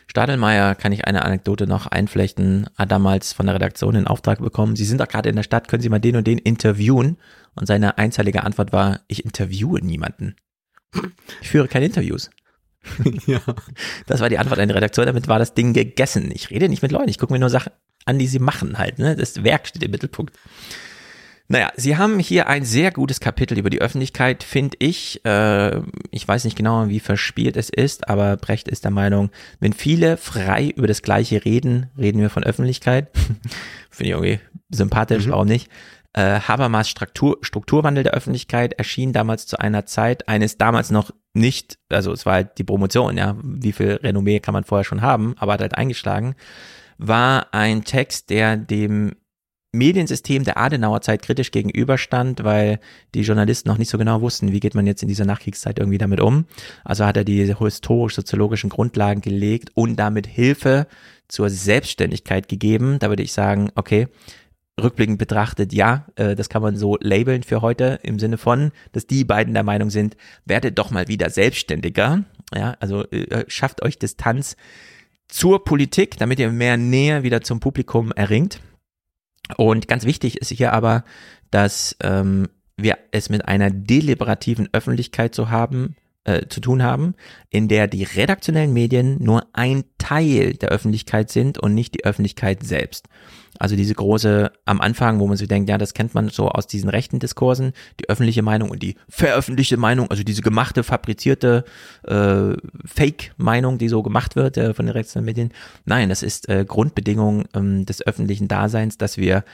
Stadelmeier 0.06 0.74
kann 0.74 0.92
ich 0.92 1.06
eine 1.06 1.24
Anekdote 1.24 1.66
noch 1.66 1.86
einflechten, 1.86 2.68
hat 2.76 2.92
damals 2.92 3.32
von 3.32 3.46
der 3.46 3.54
Redaktion 3.54 3.94
den 3.94 4.06
Auftrag 4.06 4.40
bekommen, 4.40 4.76
Sie 4.76 4.84
sind 4.84 5.00
doch 5.00 5.08
gerade 5.08 5.28
in 5.28 5.36
der 5.36 5.42
Stadt, 5.42 5.68
können 5.68 5.82
Sie 5.82 5.88
mal 5.88 5.98
den 5.98 6.16
und 6.16 6.26
den 6.26 6.38
interviewen? 6.38 7.16
Und 7.54 7.66
seine 7.66 7.98
einzeilige 7.98 8.42
Antwort 8.42 8.72
war, 8.72 9.00
ich 9.06 9.24
interviewe 9.24 9.84
niemanden. 9.84 10.34
Ich 11.40 11.48
führe 11.48 11.68
keine 11.68 11.86
Interviews. 11.86 12.30
ja. 13.26 13.40
Das 14.06 14.20
war 14.20 14.28
die 14.28 14.38
Antwort 14.38 14.60
an 14.60 14.68
die 14.68 14.74
Redaktion, 14.74 15.06
damit 15.06 15.28
war 15.28 15.38
das 15.38 15.54
Ding 15.54 15.72
gegessen. 15.72 16.30
Ich 16.32 16.50
rede 16.50 16.68
nicht 16.68 16.82
mit 16.82 16.92
Leuten, 16.92 17.08
ich 17.08 17.18
gucke 17.18 17.32
mir 17.32 17.38
nur 17.38 17.50
Sachen 17.50 17.72
an, 18.04 18.18
die 18.18 18.26
sie 18.26 18.38
machen 18.38 18.78
halt. 18.78 18.98
Ne? 18.98 19.16
Das 19.16 19.42
Werk 19.44 19.66
steht 19.66 19.82
im 19.82 19.90
Mittelpunkt. 19.90 20.36
Naja, 21.46 21.70
Sie 21.76 21.98
haben 21.98 22.18
hier 22.18 22.48
ein 22.48 22.64
sehr 22.64 22.90
gutes 22.90 23.20
Kapitel 23.20 23.58
über 23.58 23.68
die 23.68 23.82
Öffentlichkeit, 23.82 24.42
finde 24.42 24.76
ich. 24.80 25.22
Äh, 25.26 25.82
ich 26.10 26.26
weiß 26.26 26.44
nicht 26.44 26.56
genau, 26.56 26.88
wie 26.88 27.00
verspielt 27.00 27.58
es 27.58 27.68
ist, 27.68 28.08
aber 28.08 28.38
Brecht 28.38 28.66
ist 28.66 28.84
der 28.84 28.90
Meinung, 28.90 29.30
wenn 29.60 29.74
viele 29.74 30.16
frei 30.16 30.72
über 30.74 30.86
das 30.86 31.02
Gleiche 31.02 31.44
reden, 31.44 31.90
reden 31.98 32.20
wir 32.20 32.30
von 32.30 32.44
Öffentlichkeit. 32.44 33.08
finde 33.90 34.04
ich 34.04 34.10
irgendwie 34.10 34.40
sympathisch, 34.70 35.26
mhm. 35.26 35.30
warum 35.32 35.46
nicht? 35.46 35.70
Äh, 36.14 36.40
Habermas 36.40 36.88
Struktur, 36.88 37.38
Strukturwandel 37.42 38.04
der 38.04 38.14
Öffentlichkeit 38.14 38.72
erschien 38.74 39.12
damals 39.12 39.46
zu 39.46 39.58
einer 39.58 39.84
Zeit 39.84 40.28
eines 40.28 40.56
damals 40.56 40.90
noch 40.90 41.10
nicht, 41.34 41.78
also 41.90 42.12
es 42.12 42.24
war 42.24 42.34
halt 42.34 42.58
die 42.58 42.64
Promotion, 42.64 43.18
ja, 43.18 43.36
wie 43.42 43.72
viel 43.72 43.94
Renommee 44.02 44.40
kann 44.40 44.54
man 44.54 44.64
vorher 44.64 44.84
schon 44.84 45.02
haben, 45.02 45.34
aber 45.38 45.54
hat 45.54 45.60
halt 45.60 45.76
eingeschlagen, 45.76 46.36
war 46.96 47.52
ein 47.52 47.84
Text, 47.84 48.30
der 48.30 48.56
dem 48.56 49.16
Mediensystem 49.74 50.44
der 50.44 50.56
Adenauer 50.56 51.00
Zeit 51.00 51.22
kritisch 51.22 51.50
gegenüberstand, 51.50 52.44
weil 52.44 52.80
die 53.14 53.22
Journalisten 53.22 53.68
noch 53.68 53.78
nicht 53.78 53.90
so 53.90 53.98
genau 53.98 54.20
wussten, 54.20 54.52
wie 54.52 54.60
geht 54.60 54.74
man 54.74 54.86
jetzt 54.86 55.02
in 55.02 55.08
dieser 55.08 55.24
Nachkriegszeit 55.24 55.78
irgendwie 55.78 55.98
damit 55.98 56.20
um. 56.20 56.46
Also 56.84 57.04
hat 57.04 57.16
er 57.16 57.24
die 57.24 57.44
historisch-soziologischen 57.44 58.70
Grundlagen 58.70 59.20
gelegt 59.20 59.70
und 59.74 59.96
damit 59.96 60.26
Hilfe 60.26 60.86
zur 61.28 61.50
Selbstständigkeit 61.50 62.48
gegeben. 62.48 62.98
Da 62.98 63.08
würde 63.08 63.22
ich 63.22 63.32
sagen, 63.32 63.70
okay, 63.74 64.08
rückblickend 64.80 65.18
betrachtet, 65.18 65.72
ja, 65.72 66.06
äh, 66.16 66.34
das 66.34 66.48
kann 66.48 66.62
man 66.62 66.76
so 66.76 66.96
labeln 67.00 67.42
für 67.42 67.62
heute 67.62 68.00
im 68.02 68.18
Sinne 68.18 68.38
von, 68.38 68.72
dass 68.92 69.06
die 69.06 69.24
beiden 69.24 69.54
der 69.54 69.62
Meinung 69.62 69.90
sind, 69.90 70.16
werdet 70.44 70.78
doch 70.78 70.90
mal 70.90 71.08
wieder 71.08 71.30
selbstständiger. 71.30 72.24
Ja, 72.54 72.76
also 72.80 73.04
äh, 73.10 73.44
schafft 73.48 73.82
euch 73.82 73.98
Distanz 73.98 74.56
zur 75.28 75.64
Politik, 75.64 76.18
damit 76.18 76.38
ihr 76.38 76.50
mehr 76.50 76.76
Nähe 76.76 77.22
wieder 77.22 77.40
zum 77.40 77.60
Publikum 77.60 78.12
erringt. 78.12 78.60
Und 79.56 79.88
ganz 79.88 80.04
wichtig 80.04 80.38
ist 80.38 80.50
hier 80.50 80.72
aber, 80.72 81.04
dass 81.50 81.96
ähm, 82.00 82.48
wir 82.76 82.98
es 83.12 83.28
mit 83.28 83.46
einer 83.46 83.70
deliberativen 83.70 84.68
Öffentlichkeit 84.72 85.34
zu 85.34 85.50
haben, 85.50 85.96
äh, 86.24 86.46
zu 86.48 86.60
tun 86.60 86.82
haben, 86.82 87.14
in 87.50 87.68
der 87.68 87.86
die 87.86 88.04
redaktionellen 88.04 88.72
Medien 88.72 89.22
nur 89.22 89.46
ein 89.52 89.84
Teil 89.98 90.54
der 90.54 90.70
Öffentlichkeit 90.70 91.30
sind 91.30 91.58
und 91.58 91.74
nicht 91.74 91.94
die 91.94 92.04
Öffentlichkeit 92.04 92.62
selbst. 92.62 93.08
Also 93.58 93.76
diese 93.76 93.94
große 93.94 94.50
am 94.64 94.80
Anfang, 94.80 95.20
wo 95.20 95.26
man 95.26 95.36
sich 95.36 95.46
denkt, 95.46 95.68
ja, 95.68 95.78
das 95.78 95.94
kennt 95.94 96.14
man 96.14 96.28
so 96.28 96.48
aus 96.48 96.66
diesen 96.66 96.90
rechten 96.90 97.20
Diskursen, 97.20 97.72
die 98.00 98.08
öffentliche 98.08 98.42
Meinung 98.42 98.70
und 98.70 98.82
die 98.82 98.96
veröffentlichte 99.08 99.76
Meinung, 99.76 100.10
also 100.10 100.24
diese 100.24 100.42
gemachte, 100.42 100.82
fabrizierte 100.82 101.64
äh, 102.02 102.54
Fake-Meinung, 102.84 103.78
die 103.78 103.88
so 103.88 104.02
gemacht 104.02 104.34
wird 104.34 104.56
äh, 104.56 104.74
von 104.74 104.86
den 104.86 104.92
redaktionellen 104.92 105.26
Medien. 105.26 105.50
Nein, 105.84 106.08
das 106.08 106.22
ist 106.22 106.48
äh, 106.48 106.64
Grundbedingung 106.66 107.44
ähm, 107.54 107.86
des 107.86 108.04
öffentlichen 108.04 108.48
Daseins, 108.48 108.98
dass 108.98 109.18
wir 109.18 109.44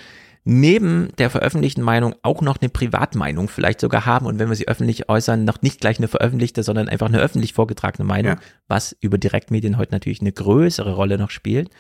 neben 0.45 1.11
der 1.19 1.31
veröffentlichten 1.31 1.83
Meinung 1.83 2.15
auch 2.23 2.41
noch 2.41 2.59
eine 2.61 2.71
Privatmeinung 2.71 3.49
vielleicht 3.49 3.81
sogar 3.81 4.07
haben 4.07 4.27
und 4.27 4.39
wenn 4.39 4.49
wir 4.49 4.57
sie 4.57 4.69
öffentlich 4.69 5.09
äußern, 5.09 5.45
noch 5.45 5.63
nicht 5.63 5.81
gleich 5.81 5.99
eine 5.99 6.09
veröffentlichte, 6.09 6.63
sondern 6.63 6.89
einfach 6.89 7.09
eine 7.09 7.21
öffentlich 7.21 7.53
vorgetragene 7.53 8.07
Meinung, 8.07 8.33
ja. 8.33 8.41
was 8.69 8.97
über 9.01 9.19
Direktmedien 9.19 9.77
heute 9.77 9.93
natürlich 9.93 10.21
eine 10.21 10.33
größere 10.33 10.95
Rolle 10.95 11.19
noch 11.19 11.31
spielt 11.31 11.71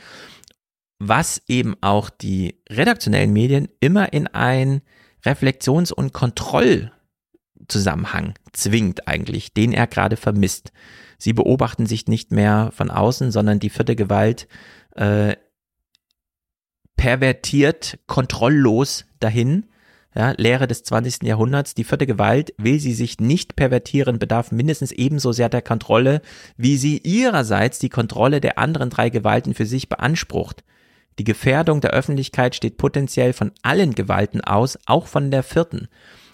was 1.00 1.42
eben 1.48 1.74
auch 1.80 2.10
die 2.10 2.62
redaktionellen 2.68 3.32
Medien 3.32 3.68
immer 3.80 4.12
in 4.12 4.28
ein 4.28 4.82
Reflexions- 5.24 5.92
und 5.92 6.12
Kontrollzusammenhang 6.12 8.34
zwingt 8.52 9.08
eigentlich, 9.08 9.54
den 9.54 9.72
er 9.72 9.86
gerade 9.86 10.16
vermisst. 10.16 10.72
Sie 11.18 11.32
beobachten 11.32 11.86
sich 11.86 12.06
nicht 12.06 12.32
mehr 12.32 12.70
von 12.74 12.90
außen, 12.90 13.30
sondern 13.32 13.60
die 13.60 13.70
vierte 13.70 13.96
Gewalt 13.96 14.46
äh, 14.94 15.36
pervertiert 17.00 17.98
kontrolllos 18.06 19.06
dahin. 19.20 19.64
Ja, 20.14 20.34
Lehre 20.36 20.66
des 20.66 20.82
20. 20.82 21.22
Jahrhunderts, 21.22 21.72
die 21.72 21.84
vierte 21.84 22.06
Gewalt, 22.06 22.52
will 22.58 22.78
sie 22.78 22.92
sich 22.92 23.20
nicht 23.20 23.56
pervertieren, 23.56 24.18
bedarf 24.18 24.52
mindestens 24.52 24.92
ebenso 24.92 25.32
sehr 25.32 25.48
der 25.48 25.62
Kontrolle, 25.62 26.20
wie 26.58 26.76
sie 26.76 26.98
ihrerseits 26.98 27.78
die 27.78 27.88
Kontrolle 27.88 28.42
der 28.42 28.58
anderen 28.58 28.90
drei 28.90 29.08
Gewalten 29.08 29.54
für 29.54 29.64
sich 29.64 29.88
beansprucht. 29.88 30.62
Die 31.18 31.24
Gefährdung 31.24 31.80
der 31.80 31.92
Öffentlichkeit 31.92 32.54
steht 32.54 32.76
potenziell 32.76 33.32
von 33.32 33.52
allen 33.62 33.94
Gewalten 33.94 34.42
aus, 34.42 34.78
auch 34.84 35.06
von 35.06 35.30
der 35.30 35.42
vierten. 35.42 35.88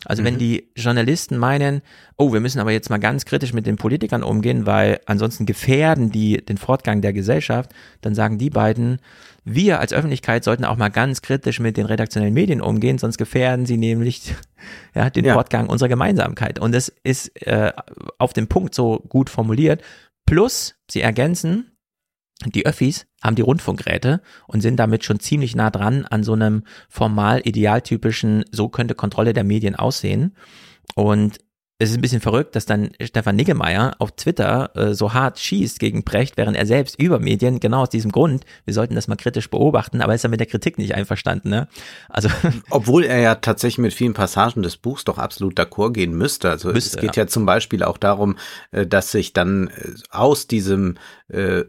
Also 0.06 0.22
mhm. 0.22 0.26
wenn 0.26 0.38
die 0.38 0.68
Journalisten 0.76 1.36
meinen, 1.36 1.82
oh, 2.16 2.32
wir 2.32 2.40
müssen 2.40 2.60
aber 2.60 2.72
jetzt 2.72 2.90
mal 2.90 2.98
ganz 2.98 3.24
kritisch 3.24 3.52
mit 3.52 3.66
den 3.66 3.76
Politikern 3.76 4.22
umgehen, 4.22 4.66
weil 4.66 5.00
ansonsten 5.06 5.46
gefährden 5.46 6.10
die 6.10 6.38
den 6.38 6.58
Fortgang 6.58 7.02
der 7.02 7.12
Gesellschaft, 7.12 7.72
dann 8.00 8.14
sagen 8.14 8.38
die 8.38 8.50
beiden, 8.50 8.98
wir 9.44 9.78
als 9.80 9.92
Öffentlichkeit 9.92 10.42
sollten 10.42 10.64
auch 10.64 10.76
mal 10.76 10.88
ganz 10.88 11.22
kritisch 11.22 11.60
mit 11.60 11.76
den 11.76 11.86
redaktionellen 11.86 12.34
Medien 12.34 12.60
umgehen, 12.60 12.98
sonst 12.98 13.18
gefährden 13.18 13.66
sie 13.66 13.76
nämlich 13.76 14.34
ja, 14.94 15.10
den 15.10 15.24
ja. 15.24 15.34
Fortgang 15.34 15.68
unserer 15.68 15.88
Gemeinsamkeit. 15.88 16.58
Und 16.58 16.74
das 16.74 16.92
ist 17.04 17.28
äh, 17.46 17.72
auf 18.18 18.32
dem 18.32 18.48
Punkt 18.48 18.74
so 18.74 19.04
gut 19.08 19.30
formuliert. 19.30 19.82
Plus, 20.26 20.74
sie 20.90 21.00
ergänzen, 21.00 21.75
die 22.44 22.66
Öffis 22.66 23.06
haben 23.22 23.36
die 23.36 23.42
Rundfunkgeräte 23.42 24.20
und 24.46 24.60
sind 24.60 24.76
damit 24.76 25.04
schon 25.04 25.20
ziemlich 25.20 25.56
nah 25.56 25.70
dran 25.70 26.04
an 26.04 26.22
so 26.22 26.34
einem 26.34 26.64
formal 26.88 27.40
idealtypischen, 27.44 28.44
so 28.52 28.68
könnte 28.68 28.94
Kontrolle 28.94 29.32
der 29.32 29.44
Medien 29.44 29.74
aussehen. 29.74 30.36
Und 30.94 31.38
es 31.78 31.90
ist 31.90 31.96
ein 31.96 32.00
bisschen 32.00 32.22
verrückt, 32.22 32.56
dass 32.56 32.64
dann 32.64 32.90
Stefan 33.02 33.36
Niggemeier 33.36 33.96
auf 33.98 34.12
Twitter 34.12 34.70
äh, 34.74 34.94
so 34.94 35.12
hart 35.12 35.38
schießt 35.38 35.78
gegen 35.78 36.04
Brecht, 36.04 36.38
während 36.38 36.56
er 36.56 36.64
selbst 36.64 36.98
über 36.98 37.18
Medien, 37.18 37.60
genau 37.60 37.82
aus 37.82 37.90
diesem 37.90 38.12
Grund, 38.12 38.46
wir 38.64 38.72
sollten 38.72 38.94
das 38.94 39.08
mal 39.08 39.16
kritisch 39.16 39.50
beobachten, 39.50 40.00
aber 40.00 40.14
ist 40.14 40.24
er 40.24 40.30
mit 40.30 40.40
der 40.40 40.46
Kritik 40.46 40.78
nicht 40.78 40.94
einverstanden, 40.94 41.50
ne? 41.50 41.68
Also. 42.08 42.30
Obwohl 42.70 43.04
er 43.04 43.18
ja 43.18 43.34
tatsächlich 43.34 43.78
mit 43.78 43.92
vielen 43.92 44.14
Passagen 44.14 44.62
des 44.62 44.78
Buchs 44.78 45.04
doch 45.04 45.18
absolut 45.18 45.58
d'accord 45.58 45.92
gehen 45.92 46.16
müsste. 46.16 46.48
Also 46.48 46.72
müsste, 46.72 46.96
es 46.96 47.00
geht 47.00 47.16
ja. 47.16 47.24
ja. 47.24 47.26
zum 47.26 47.44
Beispiel 47.44 47.82
auch 47.82 47.98
darum, 47.98 48.38
äh, 48.70 48.86
dass 48.86 49.10
sich 49.10 49.34
dann 49.34 49.68
äh, 49.68 49.92
aus 50.10 50.46
diesem 50.46 50.96
äh, 51.28 51.64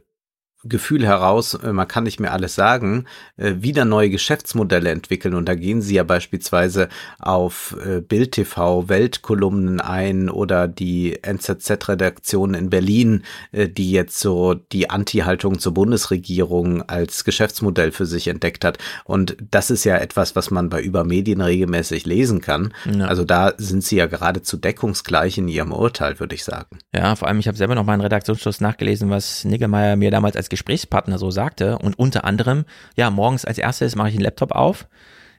Gefühl 0.63 1.05
heraus, 1.05 1.53
äh, 1.53 1.71
man 1.71 1.87
kann 1.87 2.03
nicht 2.03 2.19
mehr 2.19 2.33
alles 2.33 2.55
sagen, 2.55 3.05
äh, 3.37 3.55
wieder 3.59 3.85
neue 3.85 4.09
Geschäftsmodelle 4.09 4.89
entwickeln. 4.89 5.35
Und 5.35 5.47
da 5.47 5.55
gehen 5.55 5.81
sie 5.81 5.95
ja 5.95 6.03
beispielsweise 6.03 6.89
auf 7.19 7.75
äh, 7.85 8.01
Bild 8.01 8.31
TV, 8.33 8.89
Weltkolumnen 8.89 9.79
ein 9.79 10.29
oder 10.29 10.67
die 10.67 11.21
NZZ-Redaktion 11.21 12.53
in 12.53 12.69
Berlin, 12.69 13.23
die 13.51 13.91
jetzt 13.91 14.19
so 14.19 14.53
die 14.53 14.89
Anti-Haltung 14.89 15.59
zur 15.59 15.73
Bundesregierung 15.73 16.81
als 16.83 17.23
Geschäftsmodell 17.23 17.91
für 17.91 18.05
sich 18.05 18.27
entdeckt 18.27 18.65
hat. 18.65 18.77
Und 19.05 19.37
das 19.51 19.69
ist 19.69 19.83
ja 19.83 19.97
etwas, 19.97 20.35
was 20.35 20.51
man 20.51 20.69
bei 20.69 20.81
Übermedien 20.81 21.41
regelmäßig 21.41 22.05
lesen 22.05 22.41
kann. 22.41 22.73
Ja. 22.85 23.05
Also 23.05 23.23
da 23.23 23.53
sind 23.57 23.83
sie 23.83 23.97
ja 23.97 24.07
geradezu 24.07 24.57
deckungsgleich 24.57 25.37
in 25.37 25.47
ihrem 25.47 25.71
Urteil, 25.71 26.19
würde 26.19 26.35
ich 26.35 26.43
sagen. 26.43 26.79
Ja, 26.93 27.15
vor 27.15 27.27
allem, 27.27 27.39
ich 27.39 27.47
habe 27.47 27.57
selber 27.57 27.75
noch 27.75 27.85
mal 27.85 27.93
einen 27.93 28.01
Redaktionsschluss 28.01 28.61
nachgelesen, 28.61 29.09
was 29.09 29.45
Niggemeier 29.45 29.95
mir 29.95 30.11
damals 30.11 30.35
als 30.35 30.46
Gesprächspartner 30.49 31.17
so 31.17 31.31
sagte 31.31 31.77
und 31.77 31.97
unter 31.97 32.23
anderem, 32.23 32.65
ja, 32.95 33.09
morgens 33.09 33.45
als 33.45 33.57
erstes 33.57 33.95
mache 33.95 34.09
ich 34.09 34.15
den 34.15 34.23
Laptop 34.23 34.51
auf, 34.51 34.87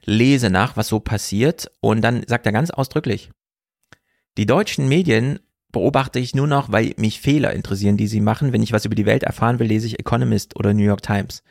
lese 0.05 0.49
nach, 0.49 0.77
was 0.77 0.87
so 0.87 0.99
passiert 0.99 1.71
und 1.81 2.01
dann 2.01 2.23
sagt 2.27 2.45
er 2.45 2.51
ganz 2.51 2.69
ausdrücklich, 2.69 3.31
die 4.37 4.45
deutschen 4.45 4.87
Medien 4.87 5.39
beobachte 5.71 6.19
ich 6.19 6.33
nur 6.33 6.47
noch, 6.47 6.71
weil 6.71 6.93
mich 6.97 7.21
Fehler 7.21 7.53
interessieren, 7.53 7.97
die 7.97 8.07
sie 8.07 8.21
machen. 8.21 8.53
Wenn 8.53 8.63
ich 8.63 8.71
was 8.71 8.85
über 8.85 8.95
die 8.95 9.05
Welt 9.05 9.23
erfahren 9.23 9.59
will, 9.59 9.67
lese 9.67 9.87
ich 9.87 9.99
Economist 9.99 10.55
oder 10.55 10.73
New 10.73 10.83
York 10.83 11.01
Times. 11.01 11.43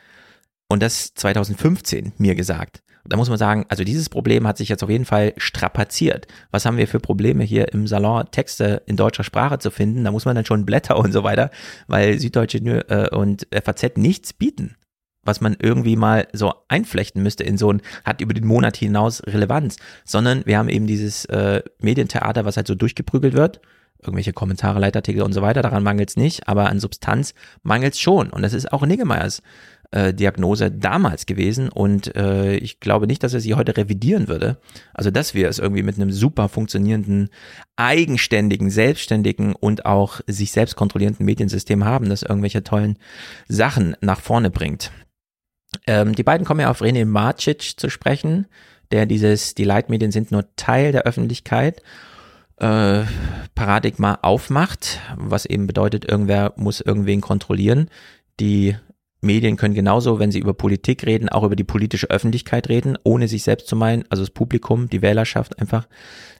Und 0.67 0.83
das 0.83 1.13
2015 1.13 2.13
mir 2.17 2.35
gesagt. 2.35 2.83
Da 3.09 3.17
muss 3.17 3.29
man 3.29 3.37
sagen, 3.37 3.65
also 3.69 3.83
dieses 3.83 4.09
Problem 4.09 4.47
hat 4.47 4.57
sich 4.57 4.69
jetzt 4.69 4.83
auf 4.83 4.89
jeden 4.89 5.05
Fall 5.05 5.33
strapaziert. 5.37 6.27
Was 6.51 6.65
haben 6.65 6.77
wir 6.77 6.87
für 6.87 6.99
Probleme 6.99 7.43
hier 7.43 7.73
im 7.73 7.87
Salon, 7.87 8.25
Texte 8.31 8.83
in 8.85 8.95
deutscher 8.95 9.23
Sprache 9.23 9.59
zu 9.59 9.71
finden? 9.71 10.03
Da 10.03 10.11
muss 10.11 10.25
man 10.25 10.35
dann 10.35 10.45
schon 10.45 10.65
Blätter 10.65 10.97
und 10.97 11.11
so 11.11 11.23
weiter, 11.23 11.49
weil 11.87 12.19
Süddeutsche 12.19 12.59
äh, 12.59 13.09
und 13.15 13.47
FAZ 13.51 13.97
nichts 13.97 14.33
bieten 14.33 14.75
was 15.23 15.41
man 15.41 15.57
irgendwie 15.61 15.95
mal 15.95 16.27
so 16.33 16.53
einflechten 16.69 17.21
müsste 17.21 17.43
in 17.43 17.57
so 17.57 17.71
ein, 17.71 17.81
hat 18.03 18.21
über 18.21 18.33
den 18.33 18.47
Monat 18.47 18.77
hinaus 18.77 19.21
Relevanz, 19.27 19.77
sondern 20.05 20.45
wir 20.45 20.57
haben 20.57 20.69
eben 20.69 20.87
dieses 20.87 21.25
äh, 21.25 21.61
Medientheater, 21.79 22.45
was 22.45 22.57
halt 22.57 22.67
so 22.67 22.73
durchgeprügelt 22.73 23.33
wird, 23.33 23.59
irgendwelche 24.01 24.33
Kommentare, 24.33 24.79
Leitartikel 24.79 25.21
und 25.21 25.33
so 25.33 25.41
weiter, 25.41 25.61
daran 25.61 25.83
mangelt 25.83 26.09
es 26.09 26.17
nicht, 26.17 26.47
aber 26.47 26.69
an 26.69 26.79
Substanz 26.79 27.33
mangelt 27.63 27.93
es 27.93 27.99
schon. 27.99 28.29
Und 28.29 28.41
das 28.41 28.53
ist 28.53 28.71
auch 28.71 28.85
Niggemeyers 28.85 29.41
äh, 29.91 30.13
Diagnose 30.13 30.71
damals 30.71 31.25
gewesen 31.25 31.69
und 31.69 32.15
äh, 32.15 32.55
ich 32.57 32.79
glaube 32.79 33.07
nicht, 33.07 33.23
dass 33.23 33.33
er 33.33 33.39
sie 33.39 33.55
heute 33.55 33.75
revidieren 33.75 34.27
würde. 34.27 34.57
Also 34.93 35.09
dass 35.09 35.33
wir 35.33 35.49
es 35.49 35.59
irgendwie 35.59 35.83
mit 35.83 35.95
einem 35.95 36.11
super 36.11 36.47
funktionierenden, 36.47 37.29
eigenständigen, 37.75 38.69
selbstständigen 38.69 39.55
und 39.55 39.85
auch 39.85 40.21
sich 40.27 40.51
selbst 40.51 40.75
kontrollierenden 40.75 41.25
Mediensystem 41.25 41.85
haben, 41.85 42.09
das 42.09 42.23
irgendwelche 42.23 42.63
tollen 42.63 42.97
Sachen 43.47 43.95
nach 44.01 44.19
vorne 44.19 44.51
bringt. 44.51 44.91
Ähm, 45.87 46.13
die 46.13 46.23
beiden 46.23 46.45
kommen 46.45 46.59
ja 46.59 46.69
auf 46.69 46.81
René 46.81 47.05
Marcic 47.05 47.79
zu 47.79 47.89
sprechen, 47.89 48.47
der 48.91 49.05
dieses, 49.05 49.55
die 49.55 49.63
Leitmedien 49.63 50.11
sind 50.11 50.31
nur 50.31 50.45
Teil 50.55 50.91
der 50.91 51.03
Öffentlichkeit, 51.03 51.81
äh, 52.57 53.03
Paradigma 53.55 54.19
aufmacht, 54.21 54.99
was 55.15 55.45
eben 55.45 55.67
bedeutet, 55.67 56.05
irgendwer 56.05 56.53
muss 56.57 56.81
irgendwen 56.81 57.21
kontrollieren. 57.21 57.89
Die 58.39 58.75
Medien 59.21 59.57
können 59.57 59.73
genauso, 59.73 60.19
wenn 60.19 60.31
sie 60.31 60.39
über 60.39 60.53
Politik 60.53 61.05
reden, 61.05 61.29
auch 61.29 61.43
über 61.43 61.55
die 61.55 61.63
politische 61.63 62.09
Öffentlichkeit 62.09 62.69
reden, 62.69 62.97
ohne 63.03 63.27
sich 63.27 63.43
selbst 63.43 63.67
zu 63.67 63.75
meinen, 63.75 64.05
also 64.09 64.23
das 64.23 64.31
Publikum, 64.31 64.89
die 64.89 65.01
Wählerschaft 65.01 65.59
einfach 65.59 65.87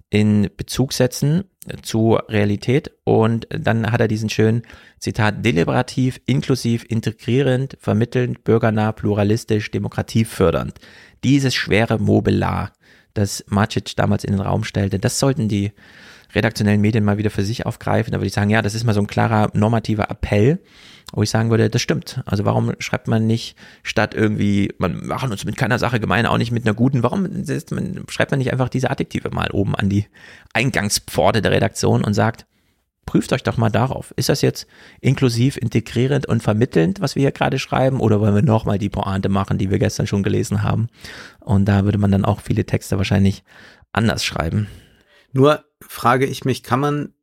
in 0.09 0.49
Bezug 0.57 0.93
setzen 0.93 1.43
zu 1.83 2.15
Realität 2.15 2.91
und 3.03 3.47
dann 3.51 3.91
hat 3.91 4.01
er 4.01 4.07
diesen 4.07 4.29
schönen 4.29 4.63
Zitat 4.97 5.45
deliberativ, 5.45 6.19
inklusiv, 6.25 6.83
integrierend, 6.87 7.77
vermittelnd, 7.79 8.43
bürgernah, 8.43 8.91
pluralistisch, 8.91 9.69
demokratiefördernd. 9.69 10.79
Dieses 11.23 11.53
schwere 11.53 11.99
Mobelar, 11.99 12.71
das 13.13 13.43
Macic 13.49 13.95
damals 13.97 14.23
in 14.23 14.31
den 14.31 14.41
Raum 14.41 14.63
stellte, 14.63 14.97
das 14.97 15.19
sollten 15.19 15.47
die 15.47 15.73
redaktionellen 16.33 16.81
Medien 16.81 17.03
mal 17.03 17.17
wieder 17.17 17.31
für 17.31 17.43
sich 17.43 17.65
aufgreifen. 17.65 18.11
Da 18.11 18.19
würde 18.19 18.27
ich 18.27 18.33
sagen, 18.33 18.49
ja, 18.49 18.61
das 18.61 18.75
ist 18.75 18.83
mal 18.83 18.93
so 18.93 19.01
ein 19.01 19.07
klarer 19.07 19.49
normativer 19.53 20.09
Appell 20.09 20.59
wo 21.13 21.23
ich 21.23 21.29
sagen 21.29 21.49
würde, 21.49 21.69
das 21.69 21.81
stimmt. 21.81 22.21
Also 22.25 22.45
warum 22.45 22.73
schreibt 22.79 23.07
man 23.07 23.25
nicht 23.25 23.55
statt 23.83 24.13
irgendwie, 24.13 24.73
man 24.77 25.05
machen 25.05 25.31
uns 25.31 25.45
mit 25.45 25.57
keiner 25.57 25.79
Sache 25.79 25.99
gemein, 25.99 26.25
auch 26.25 26.37
nicht 26.37 26.51
mit 26.51 26.65
einer 26.65 26.75
guten, 26.75 27.03
warum 27.03 27.23
man, 27.23 28.05
schreibt 28.09 28.31
man 28.31 28.37
nicht 28.37 28.51
einfach 28.51 28.69
diese 28.69 28.89
Adjektive 28.89 29.29
mal 29.31 29.49
oben 29.51 29.75
an 29.75 29.89
die 29.89 30.05
Eingangspforte 30.53 31.41
der 31.41 31.51
Redaktion 31.51 32.03
und 32.03 32.13
sagt, 32.13 32.45
prüft 33.05 33.33
euch 33.33 33.41
doch 33.41 33.57
mal 33.57 33.71
darauf. 33.71 34.13
Ist 34.17 34.29
das 34.29 34.43
jetzt 34.43 34.67
inklusiv, 35.01 35.57
integrierend 35.57 36.27
und 36.27 36.43
vermittelnd, 36.43 37.01
was 37.01 37.15
wir 37.15 37.21
hier 37.21 37.31
gerade 37.31 37.57
schreiben, 37.57 38.01
oder 38.01 38.19
wollen 38.19 38.35
wir 38.35 38.43
nochmal 38.43 38.77
die 38.77 38.89
Pointe 38.89 39.29
machen, 39.29 39.57
die 39.57 39.71
wir 39.71 39.79
gestern 39.79 40.05
schon 40.05 40.21
gelesen 40.21 40.61
haben? 40.61 40.89
Und 41.39 41.65
da 41.65 41.85
würde 41.85 41.97
man 41.97 42.11
dann 42.11 42.23
auch 42.23 42.39
viele 42.39 42.65
Texte 42.65 42.97
wahrscheinlich 42.97 43.43
anders 43.93 44.23
schreiben. 44.23 44.67
Nur 45.31 45.65
frage 45.81 46.27
ich 46.27 46.45
mich, 46.45 46.61
kann 46.61 46.79
man 46.79 47.13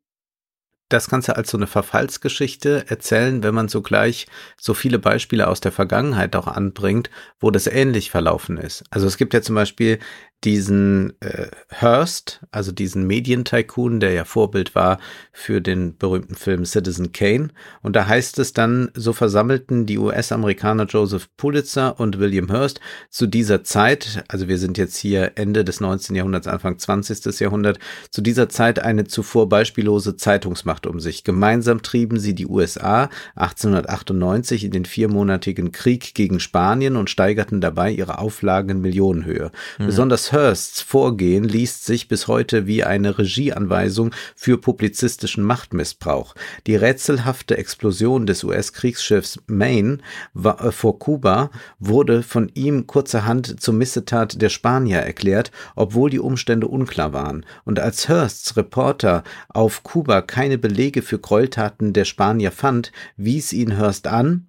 das 0.88 1.08
Ganze 1.08 1.36
als 1.36 1.50
so 1.50 1.56
eine 1.56 1.66
Verfallsgeschichte 1.66 2.84
erzählen, 2.88 3.42
wenn 3.42 3.54
man 3.54 3.68
sogleich 3.68 4.26
so 4.56 4.72
viele 4.74 4.98
Beispiele 4.98 5.48
aus 5.48 5.60
der 5.60 5.72
Vergangenheit 5.72 6.36
auch 6.36 6.46
anbringt, 6.46 7.10
wo 7.40 7.50
das 7.50 7.66
ähnlich 7.66 8.10
verlaufen 8.10 8.56
ist. 8.56 8.84
Also 8.90 9.06
es 9.06 9.16
gibt 9.16 9.34
ja 9.34 9.42
zum 9.42 9.56
Beispiel 9.56 9.98
diesen 10.46 11.12
äh, 11.20 11.48
Hearst, 11.70 12.40
also 12.52 12.70
diesen 12.70 13.04
Medientycoon, 13.08 13.98
der 13.98 14.12
ja 14.12 14.24
Vorbild 14.24 14.76
war 14.76 14.98
für 15.32 15.60
den 15.60 15.98
berühmten 15.98 16.36
Film 16.36 16.64
Citizen 16.64 17.10
Kane. 17.10 17.48
Und 17.82 17.96
da 17.96 18.06
heißt 18.06 18.38
es 18.38 18.52
dann, 18.52 18.92
so 18.94 19.12
versammelten 19.12 19.86
die 19.86 19.98
US-Amerikaner 19.98 20.84
Joseph 20.84 21.28
Pulitzer 21.36 21.98
und 21.98 22.20
William 22.20 22.48
Hearst 22.48 22.80
zu 23.10 23.26
dieser 23.26 23.64
Zeit, 23.64 24.24
also 24.28 24.46
wir 24.46 24.58
sind 24.58 24.78
jetzt 24.78 24.96
hier 24.96 25.32
Ende 25.34 25.64
des 25.64 25.80
19. 25.80 26.14
Jahrhunderts, 26.14 26.46
Anfang 26.46 26.78
20. 26.78 27.40
Jahrhundert, 27.40 27.80
zu 28.10 28.22
dieser 28.22 28.48
Zeit 28.48 28.78
eine 28.78 29.04
zuvor 29.04 29.48
beispiellose 29.48 30.16
Zeitungsmacht 30.16 30.86
um 30.86 31.00
sich. 31.00 31.24
Gemeinsam 31.24 31.82
trieben 31.82 32.20
sie 32.20 32.36
die 32.36 32.46
USA 32.46 33.10
1898 33.34 34.62
in 34.62 34.70
den 34.70 34.84
viermonatigen 34.84 35.72
Krieg 35.72 36.14
gegen 36.14 36.38
Spanien 36.38 36.94
und 36.94 37.10
steigerten 37.10 37.60
dabei 37.60 37.90
ihre 37.90 38.18
Auflagen 38.18 38.70
in 38.70 38.80
Millionenhöhe. 38.80 39.50
Mhm. 39.78 39.86
Besonders 39.86 40.30
Hursts 40.36 40.82
Vorgehen 40.82 41.44
liest 41.44 41.86
sich 41.86 42.08
bis 42.08 42.28
heute 42.28 42.66
wie 42.66 42.84
eine 42.84 43.16
Regieanweisung 43.16 44.10
für 44.34 44.58
publizistischen 44.58 45.42
Machtmissbrauch. 45.42 46.34
Die 46.66 46.76
rätselhafte 46.76 47.56
Explosion 47.56 48.26
des 48.26 48.44
US-Kriegsschiffs 48.44 49.40
Maine 49.46 49.96
äh, 50.34 50.70
vor 50.72 50.98
Kuba 50.98 51.50
wurde 51.78 52.22
von 52.22 52.50
ihm 52.52 52.86
kurzerhand 52.86 53.62
zur 53.62 53.72
Missetat 53.72 54.42
der 54.42 54.50
Spanier 54.50 54.98
erklärt, 54.98 55.52
obwohl 55.74 56.10
die 56.10 56.20
Umstände 56.20 56.68
unklar 56.68 57.14
waren. 57.14 57.46
Und 57.64 57.80
als 57.80 58.10
Hursts 58.10 58.58
Reporter 58.58 59.24
auf 59.48 59.84
Kuba 59.84 60.20
keine 60.20 60.58
Belege 60.58 61.00
für 61.00 61.18
Gräueltaten 61.18 61.94
der 61.94 62.04
Spanier 62.04 62.52
fand, 62.52 62.92
wies 63.16 63.54
ihn 63.54 63.78
Hurst 63.78 64.06
an, 64.06 64.48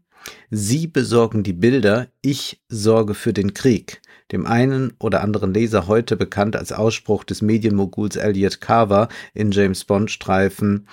Sie 0.49 0.87
besorgen 0.87 1.43
die 1.43 1.53
Bilder, 1.53 2.07
ich 2.21 2.61
sorge 2.67 3.13
für 3.13 3.31
den 3.31 3.53
Krieg 3.53 4.01
dem 4.31 4.45
einen 4.45 4.93
oder 4.99 5.21
anderen 5.21 5.53
Leser 5.53 5.87
heute 5.87 6.17
bekannt 6.17 6.55
als 6.55 6.71
Ausspruch 6.71 7.23
des 7.23 7.41
Medienmoguls 7.41 8.15
Elliot 8.15 8.61
Carver 8.61 9.07
in 9.33 9.51
James 9.51 9.85
Bond 9.85 10.11
Streifen 10.11 10.87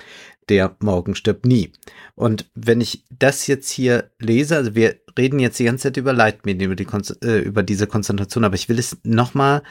Der 0.48 0.76
Morgen 0.80 1.14
stirbt 1.14 1.46
nie. 1.46 1.72
Und 2.14 2.50
wenn 2.54 2.80
ich 2.80 3.04
das 3.10 3.46
jetzt 3.46 3.70
hier 3.70 4.10
lese, 4.18 4.56
also 4.56 4.74
wir 4.74 4.96
reden 5.18 5.38
jetzt 5.38 5.58
die 5.58 5.64
ganze 5.64 5.84
Zeit 5.84 5.96
über 5.96 6.12
Leitmedien, 6.12 6.70
über, 6.70 6.76
die, 6.76 6.86
äh, 7.26 7.38
über 7.38 7.62
diese 7.62 7.86
Konzentration, 7.86 8.44
aber 8.44 8.54
ich 8.54 8.68
will 8.68 8.78
es 8.78 8.98
nochmal 9.04 9.62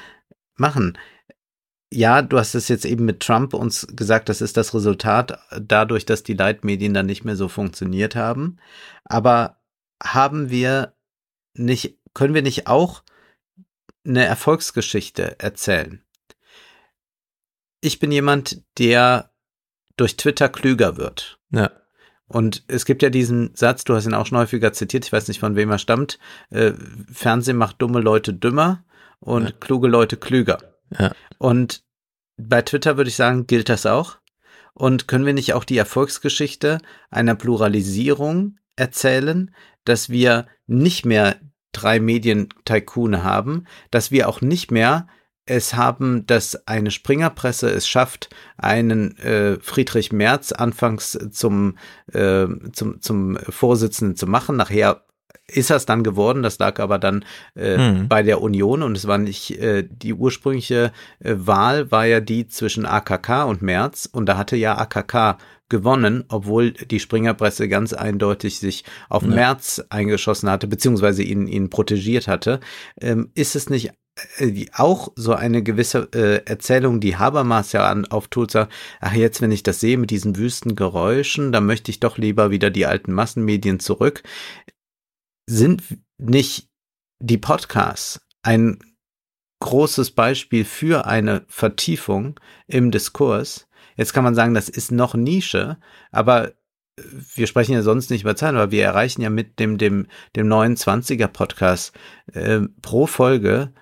machen 0.56 0.98
ja, 1.94 2.24
du 2.24 2.40
hast 2.40 2.56
es 2.56 2.68
jetzt 2.70 2.86
eben 2.86 3.06
mit 3.06 3.20
Trump 3.20 3.54
uns 3.54 3.88
gesagt, 3.96 4.28
das 4.28 4.42
ist 4.42 4.58
das 4.58 4.74
Resultat 4.74 5.40
dadurch, 5.60 6.06
dass 6.06 6.24
die 6.24 6.34
Leitmedien 6.34 6.94
dann 6.94 7.06
nicht 7.06 7.24
mehr 7.24 7.36
so 7.36 7.48
funktioniert 7.48 8.16
haben. 8.16 8.58
Aber 9.06 9.58
haben 10.02 10.50
wir 10.50 10.96
nicht, 11.54 12.00
können 12.14 12.34
wir 12.34 12.42
nicht 12.42 12.68
auch 12.68 13.04
eine 14.06 14.26
Erfolgsgeschichte 14.26 15.40
erzählen. 15.40 16.04
Ich 17.82 18.00
bin 18.00 18.12
jemand, 18.12 18.64
der 18.78 19.32
durch 19.98 20.18
Twitter 20.18 20.50
klüger 20.50 20.98
wird. 20.98 21.40
Ja. 21.52 21.72
Und 22.28 22.64
es 22.68 22.86
gibt 22.86 23.04
ja 23.04 23.10
diesen 23.10 23.54
Satz, 23.56 23.84
du 23.84 23.94
hast 23.94 24.06
ihn 24.06 24.14
auch 24.14 24.26
schon 24.26 24.38
häufiger 24.38 24.74
zitiert, 24.74 25.06
ich 25.06 25.12
weiß 25.12 25.28
nicht 25.28 25.40
von 25.40 25.56
wem 25.56 25.70
er 25.70 25.78
stammt, 25.78 26.18
äh, 26.50 26.74
Fernsehen 27.12 27.58
macht 27.58 27.82
dumme 27.82 28.00
Leute 28.00 28.34
dümmer 28.34 28.84
und 29.20 29.46
ja. 29.46 29.52
kluge 29.60 29.88
Leute 29.88 30.18
klüger. 30.18 30.58
Ja. 30.98 31.12
Und 31.38 31.84
bei 32.38 32.62
Twitter 32.62 32.98
würde 32.98 33.10
ich 33.10 33.16
sagen, 33.16 33.46
gilt 33.46 33.70
das 33.70 33.86
auch. 33.86 34.18
Und 34.74 35.08
können 35.08 35.26
wir 35.26 35.34
nicht 35.34 35.54
auch 35.54 35.66
die 35.66 35.78
Erfolgsgeschichte 35.78 36.80
einer 37.12 37.36
Pluralisierung 37.36 38.58
erzählen, 38.76 39.54
dass 39.86 40.10
wir 40.10 40.48
nicht 40.66 41.06
mehr 41.06 41.40
drei 41.74 42.00
Medien-Tycoone 42.00 43.24
haben, 43.24 43.66
dass 43.92 44.12
wir 44.12 44.30
auch 44.30 44.42
nicht 44.42 44.72
mehr 44.72 45.08
es 45.46 45.74
haben, 45.74 46.26
dass 46.26 46.68
eine 46.68 46.90
Springerpresse 46.90 47.70
es 47.70 47.88
schafft, 47.88 48.30
einen 48.58 49.18
äh, 49.18 49.60
Friedrich 49.60 50.14
Merz 50.14 50.54
anfangs 50.54 51.20
zum, 51.32 51.78
äh, 52.14 52.48
zum, 52.72 53.02
zum 53.02 53.38
Vorsitzenden 53.50 54.16
zu 54.16 54.26
machen. 54.26 54.56
Nachher 54.56 55.04
ist 55.54 55.70
das 55.70 55.86
dann 55.86 56.04
geworden. 56.04 56.44
Das 56.44 56.60
lag 56.60 56.80
aber 56.80 57.00
dann 57.00 57.26
äh, 57.56 57.78
hm. 57.78 58.08
bei 58.08 58.24
der 58.24 58.42
Union 58.42 58.84
und 58.84 58.98
es 58.98 59.08
war 59.08 59.18
nicht 59.18 59.52
äh, 59.60 59.88
die 59.90 60.14
ursprüngliche 60.14 60.92
äh, 61.20 61.36
Wahl, 61.38 61.92
war 61.92 62.06
ja 62.06 62.20
die 62.20 62.48
zwischen 62.48 62.86
AKK 62.86 63.44
und 63.44 63.62
Merz 63.62 64.10
und 64.12 64.28
da 64.28 64.38
hatte 64.38 64.56
ja 64.56 64.78
AKK 64.78 65.38
gewonnen, 65.70 66.26
obwohl 66.28 66.72
die 66.72 67.00
Springerpresse 67.00 67.68
ganz 67.68 67.94
eindeutig 67.94 68.60
sich 68.60 68.84
auf 69.10 69.24
ja. 69.24 69.30
Merz 69.30 69.84
eingeschossen 69.90 70.50
hatte, 70.50 70.68
beziehungsweise 70.68 71.24
ihn, 71.24 71.48
ihn 71.48 71.70
protegiert 71.70 72.28
hatte. 72.28 72.60
Ähm, 73.02 73.32
ist 73.34 73.56
es 73.56 73.70
nicht 73.70 73.92
äh, 74.38 74.68
auch 74.74 75.12
so 75.16 75.34
eine 75.34 75.64
gewisse 75.64 76.10
äh, 76.14 76.46
Erzählung, 76.46 77.00
die 77.00 77.18
Habermas 77.18 77.72
ja 77.72 77.90
an, 77.90 78.06
auftut, 78.06 78.52
sagt, 78.52 78.72
ach 79.02 79.14
jetzt, 79.14 79.42
wenn 79.42 79.52
ich 79.52 79.64
das 79.64 79.80
sehe 79.80 79.98
mit 79.98 80.12
diesen 80.12 80.38
wüsten 80.38 80.76
Geräuschen, 80.76 81.52
dann 81.52 81.66
möchte 81.66 81.90
ich 81.90 82.00
doch 82.00 82.20
lieber 82.20 82.52
wieder 82.52 82.70
die 82.70 82.86
alten 82.86 83.12
Massenmedien 83.12 83.80
zurück. 83.80 84.22
Sind 85.46 85.84
nicht 86.18 86.70
die 87.20 87.38
Podcasts 87.38 88.26
ein 88.42 88.80
großes 89.60 90.12
Beispiel 90.12 90.66
für 90.66 91.06
eine 91.06 91.46
Vertiefung 91.48 92.40
im 92.68 92.92
Diskurs, 92.92 93.68
Jetzt 93.96 94.14
kann 94.14 94.24
man 94.24 94.36
sagen, 94.36 94.54
das 94.54 94.70
ist 94.70 94.92
noch 94.92 95.14
Nische, 95.14 95.78
aber 96.12 96.54
wir 97.36 97.48
sprechen 97.48 97.74
ja 97.74 97.82
sonst 97.82 98.12
nicht 98.12 98.22
über 98.22 98.36
Zahlen, 98.36 98.56
aber 98.56 98.72
wir 98.72 98.84
erreichen 98.84 99.22
ja 99.22 99.30
mit 99.30 99.60
dem, 99.60 99.78
dem, 99.78 100.08
dem 100.36 100.48
neuen 100.48 100.76
20er 100.76 101.28
Podcast 101.28 101.94
äh, 102.34 102.62
pro 102.82 103.08
Folge 103.08 103.74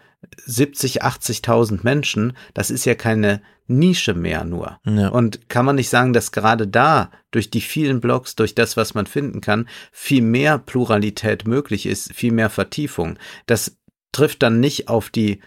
70, 0.45 1.03
80.000 1.03 1.79
Menschen. 1.83 2.38
Das 2.53 2.71
ist 2.71 2.85
ja 2.85 2.95
keine 2.95 3.41
Nische 3.80 4.14
mehr 4.14 4.43
nur. 4.43 4.80
Ja. 4.85 5.10
Und 5.10 5.49
kann 5.49 5.65
man 5.65 5.76
nicht 5.76 5.89
sagen, 5.89 6.14
dass 6.14 6.31
gerade 6.31 6.68
da 6.68 7.11
durch 7.31 7.49
die 7.49 7.61
vielen 7.61 8.02
Blogs, 8.02 8.35
durch 8.35 8.56
das, 8.56 8.77
was 8.77 8.93
man 8.93 9.06
finden 9.06 9.41
kann, 9.41 9.68
viel 9.91 10.22
mehr 10.22 10.57
Pluralität 10.57 11.48
möglich 11.48 11.85
ist, 11.85 12.14
viel 12.14 12.31
mehr 12.31 12.49
Vertiefung. 12.49 13.18
Das 13.45 13.77
trifft 14.11 14.43
dann 14.43 14.60
nicht 14.60 14.89
auf 14.89 15.10
die 15.10 15.41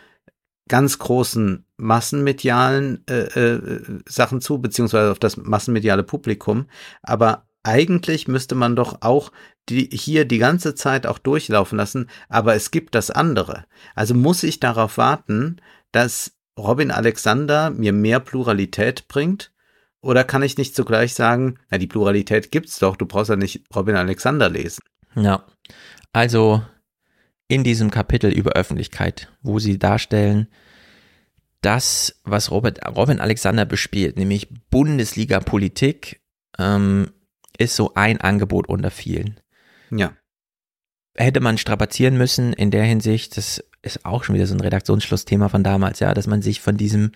ganz 0.68 0.98
großen 0.98 1.66
massenmedialen 1.76 3.04
äh, 3.08 3.24
äh, 3.38 3.82
Sachen 4.06 4.40
zu, 4.40 4.58
beziehungsweise 4.58 5.10
auf 5.10 5.18
das 5.18 5.36
massenmediale 5.36 6.02
Publikum, 6.02 6.66
aber 7.02 7.46
eigentlich 7.62 8.28
müsste 8.28 8.54
man 8.54 8.76
doch 8.76 8.98
auch 9.00 9.32
die 9.68 9.88
hier 9.90 10.26
die 10.26 10.38
ganze 10.38 10.74
Zeit 10.74 11.06
auch 11.06 11.18
durchlaufen 11.18 11.78
lassen, 11.78 12.08
aber 12.28 12.54
es 12.54 12.70
gibt 12.70 12.94
das 12.94 13.10
andere. 13.10 13.64
Also 13.94 14.14
muss 14.14 14.42
ich 14.42 14.60
darauf 14.60 14.98
warten, 14.98 15.56
dass 15.90 16.33
Robin 16.58 16.90
Alexander 16.90 17.70
mir 17.70 17.92
mehr 17.92 18.20
Pluralität 18.20 19.08
bringt? 19.08 19.52
Oder 20.00 20.22
kann 20.22 20.42
ich 20.42 20.58
nicht 20.58 20.76
zugleich 20.76 21.14
sagen, 21.14 21.58
na, 21.70 21.78
die 21.78 21.86
Pluralität 21.86 22.50
gibt's 22.50 22.78
doch, 22.78 22.96
du 22.96 23.06
brauchst 23.06 23.30
ja 23.30 23.36
nicht 23.36 23.64
Robin 23.74 23.96
Alexander 23.96 24.50
lesen. 24.50 24.82
Ja. 25.14 25.44
Also 26.12 26.62
in 27.48 27.64
diesem 27.64 27.90
Kapitel 27.90 28.30
über 28.30 28.52
Öffentlichkeit, 28.52 29.32
wo 29.42 29.58
sie 29.58 29.78
darstellen, 29.78 30.48
das, 31.62 32.20
was 32.24 32.50
Robert, 32.50 32.80
Robin 32.94 33.20
Alexander 33.20 33.64
bespielt, 33.64 34.18
nämlich 34.18 34.48
Bundesliga-Politik, 34.70 36.20
ähm, 36.58 37.10
ist 37.56 37.76
so 37.76 37.94
ein 37.94 38.20
Angebot 38.20 38.68
unter 38.68 38.90
vielen. 38.90 39.40
Ja. 39.90 40.12
Hätte 41.16 41.40
man 41.40 41.58
strapazieren 41.58 42.16
müssen 42.16 42.52
in 42.52 42.70
der 42.70 42.84
Hinsicht, 42.84 43.36
das 43.36 43.62
ist 43.82 44.04
auch 44.04 44.24
schon 44.24 44.34
wieder 44.34 44.46
so 44.46 44.54
ein 44.54 44.60
Redaktionsschlussthema 44.60 45.48
von 45.48 45.62
damals, 45.62 46.00
ja, 46.00 46.14
dass 46.14 46.26
man 46.26 46.42
sich 46.42 46.60
von 46.60 46.76
diesem, 46.76 47.12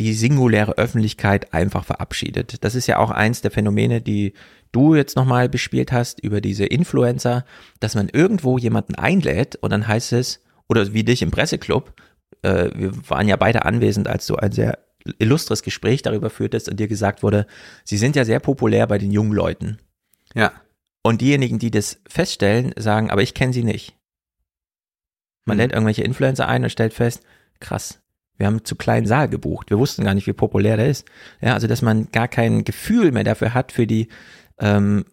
die 0.00 0.14
singuläre 0.14 0.78
Öffentlichkeit 0.78 1.52
einfach 1.52 1.84
verabschiedet. 1.84 2.64
Das 2.64 2.74
ist 2.74 2.86
ja 2.86 2.98
auch 2.98 3.10
eins 3.10 3.42
der 3.42 3.50
Phänomene, 3.50 4.00
die 4.00 4.32
du 4.72 4.94
jetzt 4.94 5.16
nochmal 5.16 5.48
bespielt 5.48 5.92
hast 5.92 6.20
über 6.20 6.40
diese 6.40 6.64
Influencer, 6.64 7.44
dass 7.80 7.94
man 7.94 8.08
irgendwo 8.08 8.58
jemanden 8.58 8.94
einlädt 8.94 9.56
und 9.56 9.70
dann 9.70 9.86
heißt 9.86 10.12
es, 10.14 10.40
oder 10.68 10.92
wie 10.92 11.04
dich 11.04 11.22
im 11.22 11.30
Presseclub, 11.30 11.92
äh, 12.42 12.70
wir 12.74 12.92
waren 13.08 13.28
ja 13.28 13.36
beide 13.36 13.64
anwesend, 13.64 14.08
als 14.08 14.26
du 14.26 14.36
ein 14.36 14.52
sehr 14.52 14.78
illustres 15.18 15.62
Gespräch 15.62 16.02
darüber 16.02 16.30
führtest 16.30 16.68
und 16.68 16.80
dir 16.80 16.88
gesagt 16.88 17.22
wurde, 17.22 17.46
sie 17.84 17.98
sind 17.98 18.16
ja 18.16 18.24
sehr 18.24 18.40
populär 18.40 18.86
bei 18.86 18.98
den 18.98 19.12
jungen 19.12 19.32
Leuten. 19.32 19.78
Ja. 20.34 20.52
Und 21.06 21.20
diejenigen, 21.20 21.58
die 21.58 21.70
das 21.70 22.00
feststellen, 22.08 22.72
sagen, 22.76 23.10
aber 23.10 23.22
ich 23.22 23.34
kenne 23.34 23.52
sie 23.52 23.62
nicht. 23.62 23.94
Man 25.44 25.56
mhm. 25.56 25.60
lädt 25.60 25.72
irgendwelche 25.72 26.02
Influencer 26.02 26.48
ein 26.48 26.64
und 26.64 26.70
stellt 26.70 26.94
fest, 26.94 27.22
krass, 27.60 28.00
wir 28.38 28.46
haben 28.46 28.64
zu 28.64 28.74
kleinen 28.74 29.06
Saal 29.06 29.28
gebucht. 29.28 29.70
Wir 29.70 29.78
wussten 29.78 30.02
gar 30.02 30.14
nicht, 30.14 30.26
wie 30.26 30.32
populär 30.32 30.76
der 30.76 30.88
ist. 30.88 31.06
Ja, 31.40 31.54
also 31.54 31.66
dass 31.66 31.82
man 31.82 32.10
gar 32.10 32.26
kein 32.26 32.64
Gefühl 32.64 33.12
mehr 33.12 33.22
dafür 33.22 33.54
hat 33.54 33.70
für 33.70 33.86
die 33.86 34.08
ähm, 34.58 35.04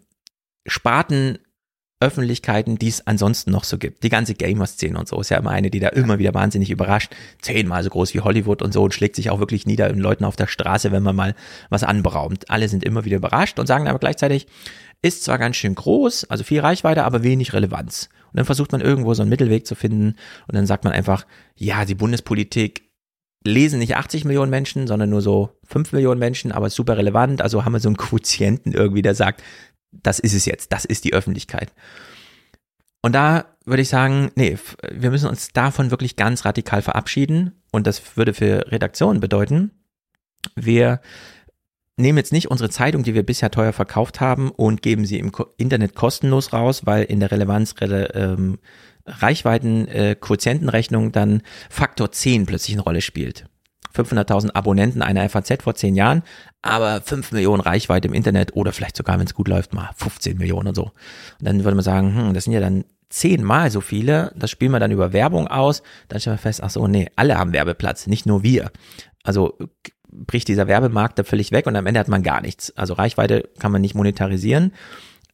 Sparten 0.66 1.40
Öffentlichkeiten, 2.00 2.80
die 2.80 2.88
es 2.88 3.06
ansonsten 3.06 3.52
noch 3.52 3.64
so 3.64 3.78
gibt. 3.78 4.04
Die 4.04 4.10
ganze 4.10 4.34
Gamer-Szene 4.34 4.98
und 4.98 5.08
so 5.08 5.22
ist 5.22 5.30
ja 5.30 5.38
immer 5.38 5.52
eine, 5.52 5.70
die 5.70 5.80
da 5.80 5.90
immer 5.90 6.18
wieder 6.18 6.34
wahnsinnig 6.34 6.72
überrascht. 6.72 7.16
Zehnmal 7.42 7.84
so 7.84 7.92
groß 7.92 8.16
wie 8.16 8.22
Hollywood 8.22 8.64
und 8.64 8.74
so 8.74 8.84
und 8.84 8.94
schlägt 8.94 9.16
sich 9.16 9.30
auch 9.30 9.40
wirklich 9.40 9.68
nieder 9.68 9.88
in 9.90 10.00
Leuten 10.00 10.26
auf 10.26 10.36
der 10.36 10.48
Straße, 10.48 10.92
wenn 10.92 11.04
man 11.04 11.16
mal 11.16 11.36
was 11.70 11.84
anberaumt. 11.84 12.50
Alle 12.50 12.68
sind 12.70 12.84
immer 12.84 13.06
wieder 13.06 13.18
überrascht 13.18 13.60
und 13.60 13.68
sagen 13.68 13.88
aber 13.88 14.00
gleichzeitig, 14.00 14.48
ist 15.02 15.24
zwar 15.24 15.38
ganz 15.38 15.56
schön 15.56 15.76
groß, 15.76 16.26
also 16.26 16.44
viel 16.44 16.60
Reichweite, 16.60 17.04
aber 17.04 17.24
wenig 17.24 17.54
Relevanz. 17.54 18.10
Und 18.32 18.38
dann 18.38 18.46
versucht 18.46 18.72
man 18.72 18.82
irgendwo 18.82 19.14
so 19.14 19.24
einen 19.24 19.30
Mittelweg 19.30 19.66
zu 19.66 19.76
finden 19.76 20.16
und 20.48 20.56
dann 20.56 20.66
sagt 20.68 20.84
man 20.84 20.94
einfach, 20.94 21.26
ja, 21.56 21.86
die 21.86 21.96
Bundespolitik 21.96 22.90
lesen 23.44 23.80
nicht 23.80 23.96
80 23.96 24.26
Millionen 24.26 24.52
Menschen, 24.52 24.88
sondern 24.88 25.10
nur 25.10 25.22
so 25.22 25.58
5 25.66 25.92
Millionen 25.94 26.20
Menschen, 26.20 26.52
aber 26.52 26.70
super 26.70 26.98
relevant. 26.98 27.42
Also 27.42 27.66
haben 27.66 27.74
wir 27.74 27.80
so 27.80 27.90
einen 27.90 27.98
Quotienten 27.98 28.74
irgendwie, 28.74 29.02
der 29.02 29.16
sagt, 29.16 29.44
das 29.92 30.20
ist 30.20 30.34
es 30.34 30.46
jetzt, 30.46 30.72
das 30.72 30.86
ist 30.86 31.04
die 31.04 31.14
Öffentlichkeit. 31.14 31.74
Und 33.02 33.14
da 33.14 33.46
würde 33.66 33.82
ich 33.82 33.90
sagen, 33.90 34.32
nee, 34.36 34.58
wir 34.92 35.10
müssen 35.10 35.30
uns 35.30 35.50
davon 35.50 35.92
wirklich 35.92 36.16
ganz 36.16 36.46
radikal 36.46 36.82
verabschieden. 36.82 37.64
Und 37.72 37.88
das 37.88 38.16
würde 38.16 38.34
für 38.34 38.72
Redaktionen 38.72 39.20
bedeuten, 39.20 39.72
wir 40.56 41.02
nehmen 42.02 42.18
jetzt 42.18 42.34
nicht 42.34 42.50
unsere 42.52 42.70
Zeitung, 42.70 43.04
die 43.04 43.14
wir 43.14 43.24
bisher 43.24 43.52
teuer 43.52 43.74
verkauft 43.74 44.20
haben, 44.20 44.50
und 44.50 44.82
geben 44.82 45.06
sie 45.06 45.20
im 45.20 45.32
Internet 45.58 45.96
kostenlos 45.96 46.54
raus, 46.54 46.86
weil 46.86 47.04
in 47.04 47.20
der 47.20 47.32
Relevanz 47.32 47.76
ähm, 47.82 48.60
Reichweiten 49.06 49.88
äh, 49.88 50.16
Quotientenrechnung 50.20 51.12
dann 51.12 51.42
Faktor 51.70 52.12
10 52.12 52.46
plötzlich 52.46 52.76
eine 52.76 52.84
Rolle 52.84 53.02
spielt. 53.02 53.46
500.000 53.96 54.52
Abonnenten 54.56 55.02
einer 55.02 55.28
FAZ 55.28 55.64
vor 55.64 55.76
zehn 55.76 55.96
Jahren, 55.96 56.24
aber 56.62 57.02
5 57.02 57.34
Millionen 57.34 57.62
Reichweite 57.62 58.08
im 58.08 58.14
Internet 58.14 58.56
oder 58.56 58.72
vielleicht 58.72 58.96
sogar, 58.96 59.20
wenn 59.20 59.26
es 59.26 59.34
gut 59.34 59.48
läuft, 59.48 59.74
mal 59.74 59.90
15 59.98 60.38
Millionen 60.38 60.70
und 60.70 60.76
so. 60.76 60.84
Und 60.84 60.94
dann 61.42 61.64
würde 61.64 61.76
man 61.76 61.84
sagen, 61.84 62.16
hm, 62.16 62.34
das 62.34 62.46
sind 62.46 62.54
ja 62.54 62.62
dann 62.62 62.86
zehnmal 63.10 63.70
so 63.70 63.82
viele, 63.82 64.32
das 64.38 64.50
spielen 64.50 64.72
wir 64.72 64.80
dann 64.80 64.92
über 64.92 65.12
Werbung 65.12 65.48
aus, 65.48 65.84
dann 66.08 66.22
stellen 66.22 66.38
wir 66.38 66.42
fest, 66.42 66.64
ach 66.64 66.70
so, 66.70 66.88
nee, 66.88 67.10
alle 67.18 67.38
haben 67.38 67.52
Werbeplatz, 67.52 68.08
nicht 68.08 68.26
nur 68.26 68.44
wir. 68.44 68.72
Also 69.24 69.58
bricht 70.12 70.48
dieser 70.48 70.68
Werbemarkt 70.68 71.18
da 71.18 71.24
völlig 71.24 71.52
weg 71.52 71.68
und 71.68 71.76
am 71.76 71.86
Ende 71.86 72.00
hat 72.00 72.08
man 72.08 72.24
gar 72.24 72.42
nichts. 72.42 72.76
Also 72.78 72.94
Reichweite 72.94 73.50
kann 73.60 73.72
man 73.72 73.82
nicht 73.82 73.96
monetarisieren. 73.96 74.74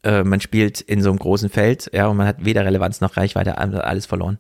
Äh, 0.04 0.24
man 0.24 0.42
spielt 0.42 0.82
in 0.82 1.02
so 1.02 1.10
einem 1.10 1.20
großen 1.20 1.50
Feld, 1.50 1.90
ja, 1.94 2.08
und 2.08 2.18
man 2.18 2.28
hat 2.28 2.46
weder 2.46 2.66
Relevanz 2.66 3.02
noch 3.02 3.18
Reichweite, 3.18 3.58
alles 3.58 4.06
verloren. 4.06 4.38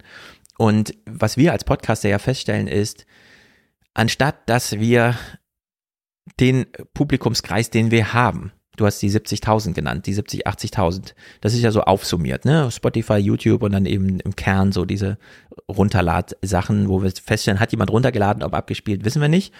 Und 0.58 0.96
was 1.06 1.38
wir 1.38 1.52
als 1.52 1.64
Podcaster 1.64 2.10
ja 2.10 2.20
feststellen 2.20 2.68
ist, 2.68 3.06
anstatt 3.94 4.50
dass 4.50 4.80
wir 4.80 5.16
den 6.40 6.66
Publikumskreis, 6.94 7.70
den 7.70 7.92
wir 7.92 8.14
haben, 8.14 8.52
du 8.76 8.86
hast 8.86 9.02
die 9.02 9.10
70.000 9.10 9.74
genannt, 9.74 10.06
die 10.06 10.14
70, 10.14 10.48
80.000, 10.48 11.14
das 11.42 11.54
ist 11.54 11.62
ja 11.62 11.72
so 11.72 11.82
aufsummiert, 11.82 12.46
ne? 12.46 12.70
Spotify, 12.72 13.16
YouTube 13.16 13.64
und 13.64 13.72
dann 13.72 13.86
eben 13.86 14.20
im 14.20 14.36
Kern 14.36 14.72
so 14.72 14.86
diese 14.86 15.18
Runterlad-Sachen, 15.70 16.88
wo 16.88 17.02
wir 17.02 17.12
feststellen, 17.12 17.60
hat 17.60 17.72
jemand 17.72 17.92
runtergeladen, 17.92 18.44
ob 18.44 18.54
abgespielt, 18.54 19.04
wissen 19.04 19.22
wir 19.22 19.30
nicht. 19.30 19.54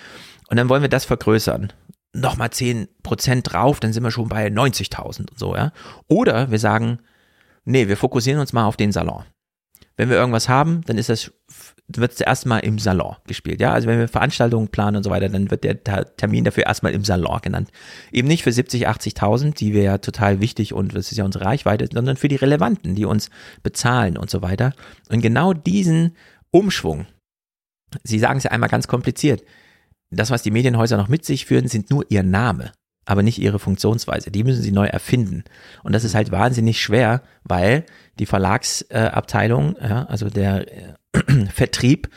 Und 0.50 0.58
dann 0.58 0.70
wollen 0.70 0.82
wir 0.82 0.90
das 0.90 1.06
vergrößern. 1.06 1.74
Nochmal 2.14 2.50
10% 2.50 3.42
drauf, 3.44 3.80
dann 3.80 3.94
sind 3.94 4.04
wir 4.04 4.12
schon 4.12 4.30
bei 4.30 4.48
90.000 4.48 5.30
und 5.30 5.38
so, 5.38 5.56
ja? 5.56 5.72
Oder 6.08 6.52
wir 6.52 6.60
sagen, 6.60 7.00
nee, 7.66 7.88
wir 7.88 7.98
fokussieren 7.98 8.40
uns 8.40 8.54
mal 8.54 8.66
auf 8.66 8.78
den 8.78 8.92
Salon. 8.92 9.24
Wenn 9.98 10.10
wir 10.10 10.18
irgendwas 10.18 10.48
haben, 10.48 10.82
dann 10.86 10.98
ist 10.98 11.10
das 11.10 11.32
wird 11.88 12.12
es 12.12 12.22
erstmal 12.22 12.60
im 12.62 12.80
Salon 12.80 13.16
gespielt. 13.26 13.62
Ja, 13.62 13.72
also 13.72 13.88
wenn 13.88 14.00
wir 14.00 14.08
Veranstaltungen 14.10 14.68
planen 14.68 14.98
und 14.98 15.04
so 15.04 15.10
weiter, 15.10 15.30
dann 15.30 15.50
wird 15.50 15.64
der 15.64 15.84
Termin 15.84 16.44
dafür 16.44 16.66
erstmal 16.66 16.92
im 16.92 17.06
Salon 17.06 17.40
genannt. 17.42 17.72
Eben 18.12 18.28
nicht 18.28 18.44
für 18.44 18.52
70, 18.52 18.90
80.000, 18.90 19.56
die 19.56 19.74
wir 19.74 19.84
ja 19.84 19.98
total 19.98 20.42
wichtig 20.42 20.74
und 20.74 20.94
das 20.94 21.12
ist 21.12 21.18
ja 21.18 21.24
unsere 21.24 21.46
Reichweite, 21.46 21.88
sondern 21.92 22.18
für 22.18 22.28
die 22.28 22.36
Relevanten, 22.36 22.96
die 22.96 23.06
uns 23.06 23.30
bezahlen 23.64 24.18
und 24.18 24.30
so 24.30 24.42
weiter. 24.42 24.74
Und 25.10 25.22
genau 25.22 25.54
diesen 25.54 26.16
Umschwung, 26.52 27.08
Sie 28.04 28.20
sagen 28.20 28.38
es 28.38 28.44
ja 28.44 28.52
einmal 28.52 28.70
ganz 28.70 28.90
kompliziert, 28.90 29.44
das, 30.10 30.32
was 30.32 30.44
die 30.44 30.52
Medienhäuser 30.52 30.98
noch 30.98 31.10
mit 31.10 31.26
sich 31.26 31.46
führen, 31.46 31.68
sind 31.68 31.90
nur 31.90 32.06
ihr 32.10 32.24
Name 32.24 32.72
aber 33.08 33.24
nicht 33.24 33.40
ihre 33.40 33.58
Funktionsweise. 33.58 34.32
Die 34.32 34.44
müssen 34.44 34.62
sie 34.62 34.74
neu 34.74 34.86
erfinden. 34.86 35.46
Und 35.84 35.94
das 35.94 36.04
ist 36.04 36.14
halt 36.14 36.32
wahnsinnig 36.32 36.82
schwer, 36.82 37.24
weil 37.44 37.86
die 38.20 38.26
Verlagsabteilung, 38.26 39.78
ja, 39.82 40.06
also 40.06 40.30
der 40.30 40.68
äh, 40.68 41.46
Vertrieb, 41.54 42.10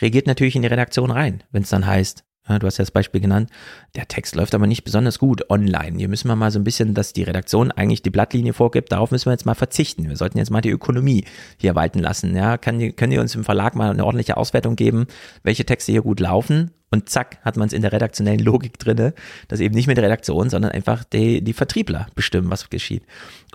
reagiert 0.00 0.26
natürlich 0.26 0.56
in 0.56 0.62
die 0.62 0.68
Redaktion 0.68 1.12
rein, 1.12 1.44
wenn 1.52 1.62
es 1.62 1.68
dann 1.68 1.86
heißt, 1.86 2.24
ja, 2.48 2.58
du 2.58 2.66
hast 2.66 2.78
ja 2.78 2.82
das 2.82 2.90
Beispiel 2.90 3.20
genannt, 3.20 3.50
der 3.94 4.08
Text 4.08 4.34
läuft 4.34 4.54
aber 4.54 4.66
nicht 4.66 4.82
besonders 4.82 5.18
gut 5.20 5.48
online. 5.48 5.96
Hier 5.98 6.08
müssen 6.08 6.28
wir 6.28 6.34
mal 6.34 6.50
so 6.50 6.58
ein 6.58 6.64
bisschen, 6.64 6.92
dass 6.92 7.12
die 7.12 7.22
Redaktion 7.22 7.70
eigentlich 7.70 8.02
die 8.02 8.10
Blattlinie 8.10 8.52
vorgibt, 8.52 8.90
darauf 8.90 9.12
müssen 9.12 9.26
wir 9.26 9.32
jetzt 9.32 9.46
mal 9.46 9.54
verzichten. 9.54 10.08
Wir 10.08 10.16
sollten 10.16 10.38
jetzt 10.38 10.50
mal 10.50 10.60
die 10.60 10.70
Ökonomie 10.70 11.24
hier 11.58 11.76
walten 11.76 12.00
lassen. 12.00 12.34
Ja, 12.34 12.58
kann 12.58 12.96
können 12.96 13.12
die 13.12 13.18
uns 13.18 13.34
im 13.36 13.44
Verlag 13.44 13.76
mal 13.76 13.90
eine 13.90 14.04
ordentliche 14.04 14.36
Auswertung 14.36 14.74
geben, 14.74 15.06
welche 15.44 15.64
Texte 15.64 15.92
hier 15.92 16.02
gut 16.02 16.18
laufen? 16.18 16.72
Und 16.90 17.08
zack, 17.08 17.38
hat 17.42 17.56
man 17.56 17.68
es 17.68 17.72
in 17.72 17.82
der 17.82 17.92
redaktionellen 17.92 18.40
Logik 18.44 18.78
drinne, 18.78 19.14
dass 19.48 19.60
eben 19.60 19.74
nicht 19.74 19.86
mehr 19.86 19.94
die 19.94 20.02
Redaktion, 20.02 20.50
sondern 20.50 20.72
einfach 20.72 21.04
die, 21.04 21.42
die 21.42 21.54
Vertriebler 21.54 22.08
bestimmen, 22.14 22.50
was 22.50 22.68
geschieht. 22.70 23.04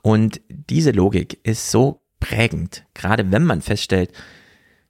Und 0.02 0.42
diese 0.50 0.92
Logik 0.92 1.40
ist 1.44 1.70
so 1.70 2.02
prägend, 2.20 2.86
gerade 2.94 3.32
wenn 3.32 3.44
man 3.44 3.62
feststellt, 3.62 4.12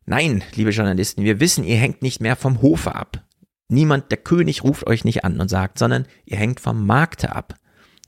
nein, 0.06 0.44
liebe 0.56 0.70
Journalisten, 0.70 1.24
wir 1.24 1.40
wissen, 1.40 1.64
ihr 1.64 1.78
hängt 1.78 2.02
nicht 2.02 2.22
mehr 2.22 2.36
vom 2.36 2.62
Hofe 2.62 2.96
ab. 2.96 3.27
Niemand, 3.70 4.12
der 4.12 4.18
König 4.18 4.64
ruft 4.64 4.88
euch 4.88 5.04
nicht 5.04 5.26
an 5.26 5.40
und 5.40 5.50
sagt, 5.50 5.80
sondern 5.80 6.06
ihr 6.26 6.38
hängt 6.38 6.60
vom 6.60 6.86
Markte 6.86 7.36
ab. 7.36 7.56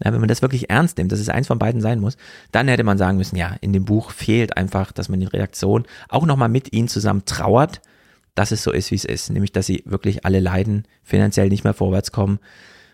Ja, 0.04 0.14
wenn 0.14 0.22
man 0.22 0.30
das 0.30 0.42
wirklich 0.42 0.70
ernst 0.70 0.98
nimmt, 0.98 1.12
dass 1.12 1.20
es 1.20 1.28
eins 1.28 1.48
von 1.48 1.60
beiden 1.60 1.82
sein 1.82 2.00
muss, 2.00 2.16
dann 2.54 2.70
hätte 2.70 2.86
man 2.86 2.98
sagen 2.98 3.18
müssen, 3.18 3.36
ja, 3.36 3.58
in 3.60 3.74
dem 3.74 3.84
Buch 3.84 4.12
fehlt 4.12 4.56
einfach, 4.56 4.94
dass 4.94 5.10
man 5.10 5.20
die 5.20 5.26
Redaktion 5.26 5.86
auch 6.08 6.26
nochmal 6.26 6.48
mit 6.48 6.72
ihnen 6.72 6.88
zusammen 6.88 7.26
trauert, 7.26 7.82
dass 8.34 8.52
es 8.52 8.64
so 8.64 8.72
ist, 8.72 8.92
wie 8.92 8.96
es 8.96 9.04
ist. 9.04 9.30
Nämlich, 9.30 9.52
dass 9.52 9.66
sie 9.66 9.84
wirklich 9.86 10.26
alle 10.26 10.40
leiden, 10.40 10.86
finanziell 11.04 11.50
nicht 11.50 11.66
mehr 11.66 11.74
vorwärts 11.74 12.14
kommen. 12.14 12.40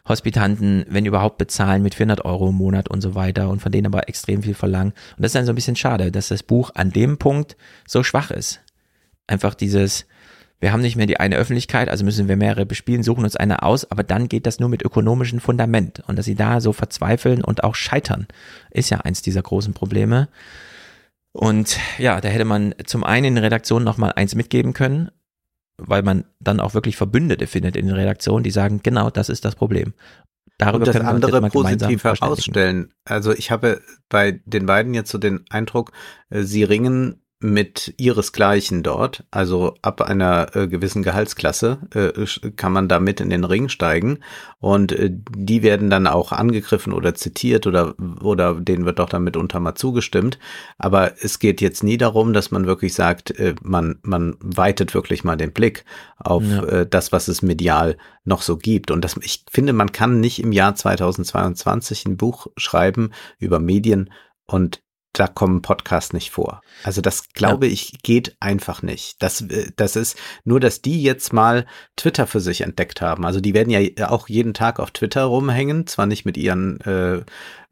Hospitanten, 0.07 0.85
wenn 0.89 1.05
überhaupt, 1.05 1.37
bezahlen 1.37 1.83
mit 1.83 1.93
400 1.93 2.25
Euro 2.25 2.49
im 2.49 2.55
Monat 2.55 2.89
und 2.89 3.01
so 3.01 3.13
weiter 3.13 3.49
und 3.49 3.61
von 3.61 3.71
denen 3.71 3.87
aber 3.87 4.09
extrem 4.09 4.41
viel 4.41 4.55
verlangen. 4.55 4.93
Und 5.15 5.23
das 5.23 5.29
ist 5.29 5.35
dann 5.35 5.45
so 5.45 5.51
ein 5.51 5.55
bisschen 5.55 5.75
schade, 5.75 6.11
dass 6.11 6.29
das 6.29 6.41
Buch 6.41 6.71
an 6.73 6.91
dem 6.91 7.17
Punkt 7.19 7.55
so 7.87 8.03
schwach 8.03 8.31
ist. 8.31 8.61
Einfach 9.27 9.53
dieses, 9.53 10.07
wir 10.59 10.71
haben 10.71 10.81
nicht 10.81 10.95
mehr 10.95 11.05
die 11.05 11.19
eine 11.19 11.35
Öffentlichkeit, 11.35 11.89
also 11.89 12.05
müssen 12.05 12.27
wir 12.27 12.37
mehrere 12.37 12.65
bespielen, 12.65 13.03
suchen 13.03 13.23
uns 13.23 13.35
eine 13.35 13.63
aus, 13.63 13.89
aber 13.91 14.03
dann 14.03 14.29
geht 14.29 14.45
das 14.45 14.59
nur 14.59 14.69
mit 14.69 14.83
ökonomischem 14.83 15.39
Fundament. 15.39 16.01
Und 16.07 16.17
dass 16.17 16.25
sie 16.25 16.35
da 16.35 16.61
so 16.61 16.73
verzweifeln 16.73 17.43
und 17.43 17.63
auch 17.63 17.75
scheitern, 17.75 18.27
ist 18.71 18.89
ja 18.89 18.99
eins 18.99 19.21
dieser 19.21 19.41
großen 19.41 19.73
Probleme. 19.73 20.29
Und 21.33 21.77
ja, 21.97 22.21
da 22.21 22.29
hätte 22.29 22.45
man 22.45 22.73
zum 22.85 23.03
einen 23.03 23.25
in 23.25 23.35
den 23.35 23.43
Redaktionen 23.43 23.83
nochmal 23.83 24.13
eins 24.15 24.35
mitgeben 24.35 24.73
können, 24.73 25.11
weil 25.77 26.01
man 26.01 26.23
dann 26.39 26.61
auch 26.61 26.73
wirklich 26.73 26.95
Verbündete 26.95 27.47
findet 27.47 27.75
in 27.75 27.87
den 27.87 27.95
Redaktionen, 27.95 28.43
die 28.43 28.51
sagen, 28.51 28.79
genau 28.81 29.09
das 29.09 29.27
ist 29.27 29.43
das 29.43 29.55
Problem. 29.55 29.93
Darüber 30.57 30.79
und 30.79 30.87
das 30.87 30.95
können 30.95 31.07
andere 31.07 31.49
positiv 31.49 32.05
herausstellen. 32.05 32.93
Also 33.03 33.33
ich 33.33 33.51
habe 33.51 33.81
bei 34.07 34.39
den 34.45 34.65
beiden 34.65 34.93
jetzt 34.93 35.11
so 35.11 35.17
den 35.17 35.43
Eindruck, 35.49 35.91
äh, 36.29 36.43
sie 36.43 36.63
ringen 36.63 37.21
mit 37.39 37.93
ihresgleichen 37.97 38.81
dort, 38.81 39.25
also 39.29 39.75
ab 39.81 40.01
einer 40.01 40.55
äh, 40.55 40.67
gewissen 40.67 41.03
Gehaltsklasse, 41.03 41.79
äh, 41.93 42.51
kann 42.51 42.71
man 42.71 42.87
da 42.87 43.01
mit 43.01 43.19
in 43.19 43.29
den 43.29 43.43
Ring 43.43 43.67
steigen 43.67 44.19
und 44.59 44.93
äh, 44.93 45.11
die 45.11 45.61
werden 45.61 45.89
dann 45.89 46.07
auch 46.07 46.31
angegriffen 46.31 46.93
oder 46.93 47.13
zitiert 47.13 47.67
oder, 47.67 47.93
oder 48.21 48.55
denen 48.55 48.85
wird 48.85 48.99
doch 48.99 49.09
dann 49.09 49.25
mitunter 49.25 49.59
mal 49.59 49.75
zugestimmt. 49.75 50.39
Aber 50.77 51.13
es 51.21 51.39
geht 51.39 51.59
jetzt 51.59 51.83
nie 51.83 51.97
darum, 51.97 52.31
dass 52.31 52.51
man 52.51 52.65
wirklich 52.65 52.93
sagt, 52.93 53.31
äh, 53.31 53.55
man, 53.61 53.99
man 54.01 54.37
weitet 54.39 54.93
wirklich 54.93 55.25
mal 55.25 55.35
den 55.35 55.51
Blick 55.51 55.83
auf 56.17 56.43
ja. 56.43 56.63
äh, 56.63 56.87
das, 56.87 57.11
was 57.11 57.27
es 57.27 57.41
medial 57.41 57.97
noch 58.23 58.41
so 58.41 58.55
gibt. 58.55 58.91
Und 58.91 59.03
das, 59.03 59.17
ich 59.21 59.43
finde, 59.51 59.73
man 59.73 59.91
kann 59.91 60.21
nicht 60.21 60.41
im 60.41 60.53
Jahr 60.53 60.73
2022 60.73 62.05
ein 62.05 62.17
Buch 62.17 62.47
schreiben 62.55 63.11
über 63.39 63.59
Medien 63.59 64.09
und 64.47 64.84
da 65.19 65.27
kommen 65.27 65.61
Podcasts 65.61 66.13
nicht 66.13 66.31
vor. 66.31 66.61
Also 66.83 67.01
das 67.01 67.29
glaube 67.33 67.67
ja. 67.67 67.73
ich 67.73 68.03
geht 68.03 68.35
einfach 68.39 68.81
nicht. 68.81 69.21
Das, 69.21 69.41
äh, 69.41 69.71
das 69.75 69.95
ist 69.95 70.17
nur, 70.43 70.59
dass 70.59 70.81
die 70.81 71.01
jetzt 71.01 71.33
mal 71.33 71.65
Twitter 71.95 72.27
für 72.27 72.39
sich 72.39 72.61
entdeckt 72.61 73.01
haben. 73.01 73.25
Also 73.25 73.39
die 73.39 73.53
werden 73.53 73.69
ja 73.69 74.09
auch 74.09 74.27
jeden 74.27 74.53
Tag 74.53 74.79
auf 74.79 74.91
Twitter 74.91 75.23
rumhängen, 75.23 75.87
zwar 75.87 76.05
nicht 76.05 76.25
mit 76.25 76.37
ihren 76.37 76.79
äh, 76.81 77.23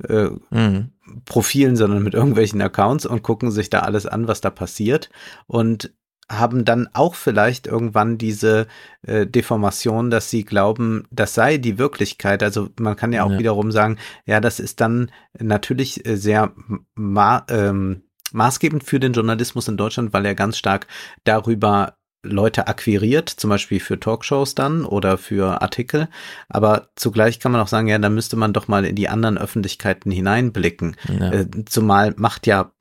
äh, 0.07 0.29
mhm. 0.49 0.91
Profilen, 1.25 1.75
sondern 1.75 2.01
mit 2.03 2.13
irgendwelchen 2.13 2.61
Accounts 2.61 3.05
und 3.05 3.23
gucken 3.23 3.51
sich 3.51 3.69
da 3.69 3.79
alles 3.79 4.05
an, 4.05 4.27
was 4.27 4.41
da 4.41 4.49
passiert. 4.49 5.09
Und 5.47 5.93
haben 6.29 6.65
dann 6.65 6.89
auch 6.93 7.15
vielleicht 7.15 7.67
irgendwann 7.67 8.17
diese 8.17 8.67
äh, 9.05 9.27
Deformation, 9.27 10.09
dass 10.09 10.29
sie 10.29 10.43
glauben, 10.43 11.05
das 11.11 11.33
sei 11.33 11.57
die 11.57 11.77
Wirklichkeit. 11.77 12.43
Also 12.43 12.69
man 12.79 12.95
kann 12.95 13.13
ja 13.13 13.23
auch 13.23 13.31
ja. 13.31 13.39
wiederum 13.39 13.71
sagen, 13.71 13.97
ja, 14.25 14.39
das 14.39 14.59
ist 14.59 14.81
dann 14.81 15.11
natürlich 15.37 16.05
äh, 16.05 16.15
sehr 16.15 16.53
ma 16.95 17.45
ähm, 17.49 18.03
maßgebend 18.31 18.83
für 18.83 18.99
den 18.99 19.13
Journalismus 19.13 19.67
in 19.67 19.77
Deutschland, 19.77 20.13
weil 20.13 20.25
er 20.25 20.35
ganz 20.35 20.57
stark 20.57 20.87
darüber 21.23 21.97
Leute 22.23 22.67
akquiriert, 22.67 23.29
zum 23.29 23.49
Beispiel 23.49 23.79
für 23.79 23.99
Talkshows 23.99 24.55
dann 24.55 24.85
oder 24.85 25.17
für 25.17 25.61
Artikel. 25.61 26.07
Aber 26.47 26.89
zugleich 26.95 27.39
kann 27.39 27.51
man 27.51 27.61
auch 27.61 27.67
sagen, 27.67 27.87
ja, 27.87 27.97
da 27.99 28.09
müsste 28.09 28.37
man 28.37 28.53
doch 28.53 28.67
mal 28.67 28.85
in 28.85 28.95
die 28.95 29.09
anderen 29.09 29.37
Öffentlichkeiten 29.37 30.09
hineinblicken. 30.09 30.95
Ja. 31.09 31.31
Äh, 31.31 31.47
zumal 31.65 32.13
macht 32.17 32.47
ja 32.47 32.71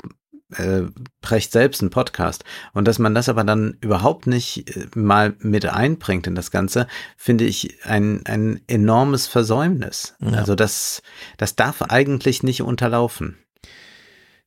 äh, 0.55 0.83
Precht 1.21 1.53
selbst 1.53 1.81
einen 1.81 1.91
Podcast. 1.91 2.45
Und 2.73 2.87
dass 2.89 2.99
man 2.99 3.15
das 3.15 3.29
aber 3.29 3.45
dann 3.45 3.77
überhaupt 3.81 4.27
nicht 4.27 4.77
äh, 4.77 4.87
mal 4.95 5.35
mit 5.39 5.67
einbringt 5.67 6.27
in 6.27 6.35
das 6.35 6.51
Ganze, 6.51 6.87
finde 7.17 7.45
ich 7.45 7.79
ein, 7.85 8.23
ein 8.27 8.61
enormes 8.67 9.27
Versäumnis. 9.27 10.15
Ja. 10.21 10.33
Also 10.33 10.55
das, 10.55 11.03
das 11.37 11.57
darf 11.57 11.83
eigentlich 11.83 12.43
nicht 12.43 12.63
unterlaufen. 12.63 13.37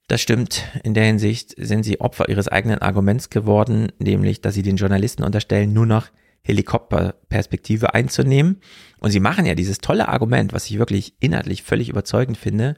Das 0.07 0.21
stimmt. 0.21 0.63
In 0.83 0.93
der 0.93 1.05
Hinsicht 1.05 1.55
sind 1.57 1.83
sie 1.83 1.99
Opfer 1.99 2.29
ihres 2.29 2.47
eigenen 2.47 2.79
Arguments 2.79 3.29
geworden, 3.29 3.91
nämlich, 3.97 4.41
dass 4.41 4.53
sie 4.53 4.61
den 4.61 4.75
Journalisten 4.75 5.23
unterstellen, 5.23 5.73
nur 5.73 5.87
noch 5.87 6.09
Helikopterperspektive 6.43 7.95
einzunehmen. 7.95 8.61
Und 8.99 9.09
sie 9.09 9.19
machen 9.19 9.47
ja 9.47 9.55
dieses 9.55 9.79
tolle 9.79 10.07
Argument, 10.07 10.53
was 10.53 10.69
ich 10.69 10.77
wirklich 10.77 11.15
inhaltlich 11.19 11.63
völlig 11.63 11.89
überzeugend 11.89 12.37
finde. 12.37 12.75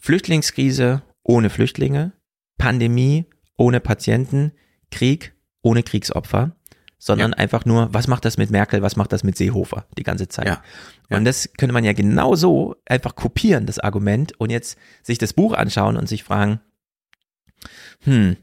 Flüchtlingskrise 0.00 1.02
ohne 1.22 1.48
Flüchtlinge, 1.48 2.12
Pandemie 2.58 3.26
ohne 3.56 3.80
Patienten, 3.80 4.52
Krieg 4.90 5.34
ohne 5.62 5.82
Kriegsopfer, 5.82 6.56
sondern 6.98 7.32
ja. 7.32 7.36
einfach 7.36 7.64
nur, 7.64 7.92
was 7.92 8.08
macht 8.08 8.24
das 8.24 8.38
mit 8.38 8.50
Merkel, 8.50 8.82
was 8.82 8.96
macht 8.96 9.12
das 9.12 9.24
mit 9.24 9.36
Seehofer 9.36 9.86
die 9.98 10.02
ganze 10.02 10.28
Zeit. 10.28 10.46
Ja. 10.46 10.62
Ja. 11.10 11.18
Und 11.18 11.24
das 11.24 11.50
könnte 11.58 11.72
man 11.72 11.84
ja 11.84 11.92
genauso 11.92 12.76
einfach 12.86 13.14
kopieren, 13.14 13.66
das 13.66 13.78
Argument, 13.78 14.38
und 14.40 14.50
jetzt 14.50 14.78
sich 15.02 15.18
das 15.18 15.34
Buch 15.34 15.52
anschauen 15.52 15.96
und 15.96 16.08
sich 16.08 16.24
fragen, 16.24 16.60
hm, 18.00 18.36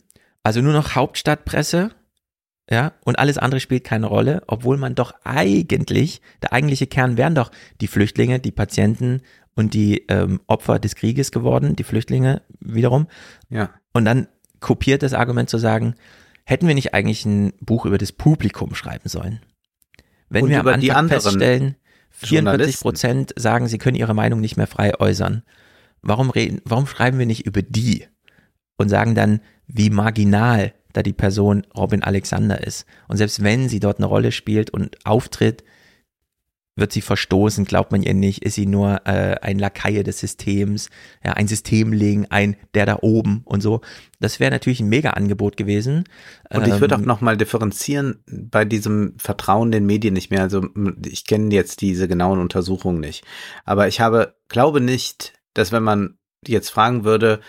also 0.44 0.62
nur 0.62 0.74
noch 0.74 0.96
Hauptstadtpresse, 0.96 1.92
ja, 2.70 2.94
und 3.04 3.20
alles 3.20 3.38
andere 3.38 3.60
spielt 3.60 3.84
keine 3.84 4.06
Rolle, 4.06 4.44
obwohl 4.48 4.78
man 4.78 4.96
doch 4.96 5.14
eigentlich, 5.24 6.22
der 6.42 6.54
eigentliche 6.54 6.88
Kern 6.88 7.18
wären 7.18 7.36
doch 7.36 7.52
die 7.82 7.88
Flüchtlinge, 7.88 8.40
die 8.40 8.52
Patienten 8.52 9.24
und 9.56 9.74
die 9.74 10.06
ähm, 10.08 10.40
Opfer 10.48 10.80
des 10.80 10.96
Krieges 10.96 11.32
geworden, 11.32 11.76
die 11.76 11.84
Flüchtlinge 11.84 12.44
wiederum. 12.60 13.08
Ja. 13.50 13.72
Und 13.94 14.06
dann 14.06 14.28
kopiert 14.60 15.04
das 15.04 15.14
Argument 15.14 15.50
zu 15.50 15.58
sagen, 15.58 15.96
hätten 16.46 16.68
wir 16.68 16.76
nicht 16.76 16.94
eigentlich 16.94 17.26
ein 17.26 17.54
Buch 17.60 17.86
über 17.86 17.98
das 17.98 18.12
Publikum 18.12 18.76
schreiben 18.76 19.10
sollen? 19.10 19.42
Wenn 20.30 20.46
und 20.46 20.50
wir 20.50 20.60
am 20.60 20.68
Anfang 20.68 21.10
feststellen, 21.10 21.76
44 22.12 22.80
Prozent 22.80 23.34
sagen, 23.36 23.68
sie 23.68 23.78
können 23.78 23.98
ihre 23.98 24.14
Meinung 24.14 24.40
nicht 24.40 24.58
mehr 24.58 24.68
frei 24.68 24.98
äußern. 25.00 25.44
Warum 26.02 26.30
reden, 26.30 26.62
warum 26.64 26.88
schreiben 26.88 27.20
wir 27.20 27.26
nicht 27.26 27.46
über 27.46 27.62
die? 27.62 28.08
Und 28.78 28.90
sagen 28.90 29.14
dann, 29.14 29.42
wie 29.68 29.90
marginal 29.90 30.74
da 30.94 31.04
die 31.04 31.14
Person 31.14 31.66
Robin 31.76 32.04
Alexander 32.04 32.66
ist. 32.66 32.86
Und 33.08 33.18
selbst 33.18 33.44
wenn 33.44 33.70
sie 33.70 33.80
dort 33.80 33.98
eine 33.98 34.08
Rolle 34.08 34.32
spielt 34.32 34.70
und 34.70 35.06
auftritt, 35.06 35.64
wird 36.76 36.92
sie 36.94 37.02
verstoßen, 37.02 37.66
glaubt 37.66 37.92
man 37.92 38.02
ihr 38.02 38.14
nicht, 38.14 38.44
ist 38.44 38.56
sie 38.56 38.66
nur 38.66 39.06
äh, 39.06 39.36
ein 39.42 39.60
Lakaie 39.60 40.04
des 40.04 40.20
Systems, 40.20 40.90
ja, 41.24 41.34
ein 41.34 41.48
Systemling, 41.48 42.28
ein 42.30 42.56
der 42.74 42.86
da 42.86 43.00
oben 43.02 43.42
und 43.46 43.62
so. 43.62 43.82
Das 44.20 44.40
wäre 44.40 44.52
natürlich 44.52 44.80
ein 44.80 44.90
Mega-Angebot 44.90 45.58
gewesen. 45.58 46.06
Und 46.50 46.68
ich 46.68 46.80
würde 46.80 46.96
auch 46.96 47.00
ähm, 47.00 47.06
nochmal 47.06 47.36
differenzieren 47.38 48.24
bei 48.26 48.66
diesem 48.66 49.14
Vertrauen 49.18 49.72
den 49.72 49.86
Medien 49.86 50.14
nicht 50.14 50.32
mehr. 50.32 50.42
Also 50.42 50.66
ich 51.06 51.26
kenne 51.26 51.54
jetzt 51.54 51.82
diese 51.82 52.08
genauen 52.08 52.40
Untersuchungen 52.40 53.02
nicht. 53.02 53.26
Aber 53.66 53.88
ich 53.88 54.00
habe, 54.00 54.36
glaube 54.48 54.80
nicht, 54.80 55.34
dass 55.54 55.74
wenn 55.74 55.84
man 55.84 56.18
jetzt 56.48 56.70
fragen 56.70 57.04
würde, 57.04 57.42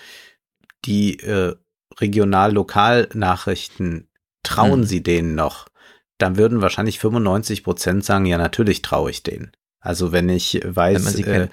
die 0.85 1.21
äh, 1.21 1.55
Regional-Lokal-Nachrichten, 2.01 4.09
trauen 4.43 4.81
hm. 4.81 4.85
sie 4.85 5.03
denen 5.03 5.35
noch? 5.35 5.67
Dann 6.23 6.37
würden 6.37 6.63
wahrscheinlich 6.63 6.99
95 6.99 7.65
Prozent 7.65 8.05
sagen, 8.05 8.27
ja, 8.27 8.39
natürlich 8.39 8.81
traue 8.83 9.11
ich 9.11 9.23
denen. 9.23 9.53
Also 9.81 10.13
wenn 10.13 10.29
ich 10.29 10.61
weiß, 10.65 11.19
wenn 11.19 11.43
äh, 11.43 11.49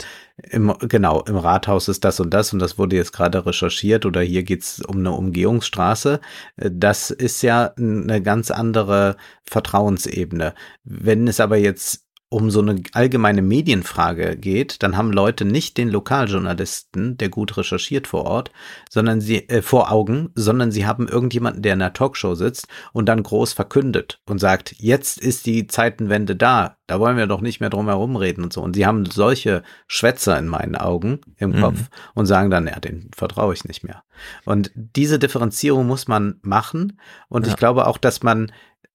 im, 0.51 0.71
genau, 0.81 1.23
im 1.23 1.35
Rathaus 1.35 1.87
ist 1.87 2.05
das 2.05 2.19
und 2.19 2.31
das 2.31 2.53
und 2.53 2.59
das 2.59 2.77
wurde 2.77 2.95
jetzt 2.95 3.11
gerade 3.11 3.43
recherchiert 3.43 4.05
oder 4.05 4.21
hier 4.21 4.43
geht's 4.43 4.81
um 4.81 4.97
eine 4.97 5.11
Umgehungsstraße, 5.13 6.21
äh, 6.57 6.69
das 6.71 7.09
ist 7.09 7.41
ja 7.41 7.73
eine 7.75 8.21
ganz 8.21 8.51
andere 8.51 9.17
Vertrauensebene. 9.45 10.53
Wenn 10.83 11.27
es 11.27 11.39
aber 11.39 11.57
jetzt 11.57 12.05
um 12.31 12.51
so 12.51 12.61
eine 12.61 12.81
allgemeine 12.93 13.41
Medienfrage 13.41 14.37
geht, 14.37 14.83
dann 14.83 14.95
haben 14.95 15.11
Leute 15.11 15.45
nicht 15.45 15.77
den 15.77 15.89
Lokaljournalisten, 15.89 17.17
der 17.17 17.29
gut 17.29 17.57
recherchiert 17.57 18.05
vor 18.05 18.25
Ort, 18.25 18.51
sondern 18.87 19.19
sie 19.19 19.49
äh, 19.49 19.63
vor 19.63 19.91
Augen, 19.91 20.29
sondern 20.35 20.71
sie 20.71 20.85
haben 20.85 21.07
irgendjemanden, 21.07 21.63
der 21.63 21.73
in 21.73 21.81
einer 21.81 21.93
Talkshow 21.93 22.35
sitzt 22.35 22.67
und 22.93 23.07
dann 23.07 23.23
groß 23.23 23.53
verkündet 23.53 24.21
und 24.27 24.37
sagt, 24.37 24.75
jetzt 24.77 25.17
ist 25.17 25.47
die 25.47 25.65
Zeitenwende 25.65 26.35
da, 26.35 26.77
da 26.85 26.99
wollen 26.99 27.17
wir 27.17 27.25
doch 27.25 27.41
nicht 27.41 27.61
mehr 27.61 27.71
drum 27.71 27.87
herum 27.87 28.15
reden 28.15 28.43
und 28.43 28.53
so. 28.53 28.61
Und 28.61 28.75
sie 28.75 28.85
haben 28.85 29.07
solche 29.07 29.63
Schwätzer 29.87 30.37
in 30.37 30.47
meinen 30.47 30.75
Augen 30.75 31.21
im 31.37 31.53
mhm. 31.53 31.61
Kopf 31.61 31.89
und 32.13 32.27
sagen 32.27 32.51
dann, 32.51 32.67
ja, 32.67 32.79
den 32.79 33.09
vertraue 33.15 33.55
ich 33.55 33.65
nicht 33.65 33.83
mehr. 33.83 34.03
Und 34.45 34.71
diese 34.75 35.17
Differenzierung 35.17 35.87
muss 35.87 36.07
man 36.07 36.35
machen 36.43 36.99
und 37.27 37.47
ja. 37.47 37.53
ich 37.53 37.57
glaube 37.57 37.87
auch, 37.87 37.97
dass 37.97 38.21
man 38.21 38.51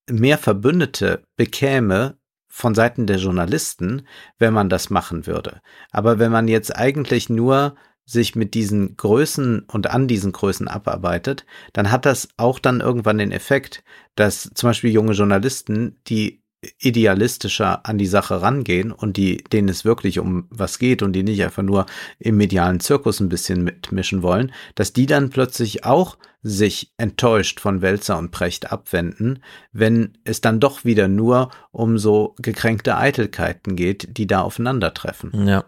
mehr 0.08 0.38
Verbündete 0.38 1.24
bekäme, 1.36 2.16
von 2.56 2.76
Seiten 2.76 3.08
der 3.08 3.16
Journalisten, 3.16 4.06
wenn 4.38 4.54
man 4.54 4.68
das 4.68 4.88
machen 4.88 5.26
würde. 5.26 5.60
Aber 5.90 6.20
wenn 6.20 6.30
man 6.30 6.46
jetzt 6.46 6.76
eigentlich 6.76 7.28
nur 7.28 7.74
sich 8.04 8.36
mit 8.36 8.54
diesen 8.54 8.96
Größen 8.96 9.64
und 9.66 9.90
an 9.90 10.06
diesen 10.06 10.30
Größen 10.30 10.68
abarbeitet, 10.68 11.46
dann 11.72 11.90
hat 11.90 12.06
das 12.06 12.28
auch 12.36 12.60
dann 12.60 12.80
irgendwann 12.80 13.18
den 13.18 13.32
Effekt, 13.32 13.82
dass 14.14 14.52
zum 14.54 14.68
Beispiel 14.68 14.92
junge 14.92 15.14
Journalisten, 15.14 15.98
die 16.06 16.43
idealistischer 16.78 17.86
an 17.86 17.98
die 17.98 18.06
Sache 18.06 18.42
rangehen 18.42 18.92
und 18.92 19.16
die, 19.16 19.38
denen 19.38 19.68
es 19.68 19.84
wirklich 19.84 20.18
um 20.18 20.46
was 20.50 20.78
geht 20.78 21.02
und 21.02 21.12
die 21.12 21.22
nicht 21.22 21.42
einfach 21.42 21.62
nur 21.62 21.86
im 22.18 22.36
medialen 22.36 22.80
Zirkus 22.80 23.20
ein 23.20 23.28
bisschen 23.28 23.64
mitmischen 23.64 24.22
wollen, 24.22 24.52
dass 24.74 24.92
die 24.92 25.06
dann 25.06 25.30
plötzlich 25.30 25.84
auch 25.84 26.16
sich 26.42 26.92
enttäuscht 26.98 27.58
von 27.60 27.80
Welzer 27.80 28.18
und 28.18 28.30
Precht 28.30 28.70
abwenden, 28.70 29.40
wenn 29.72 30.18
es 30.24 30.40
dann 30.42 30.60
doch 30.60 30.84
wieder 30.84 31.08
nur 31.08 31.50
um 31.72 31.96
so 31.98 32.34
gekränkte 32.38 32.96
Eitelkeiten 32.96 33.76
geht, 33.76 34.18
die 34.18 34.26
da 34.26 34.42
aufeinandertreffen. 34.42 35.46
Ja, 35.48 35.64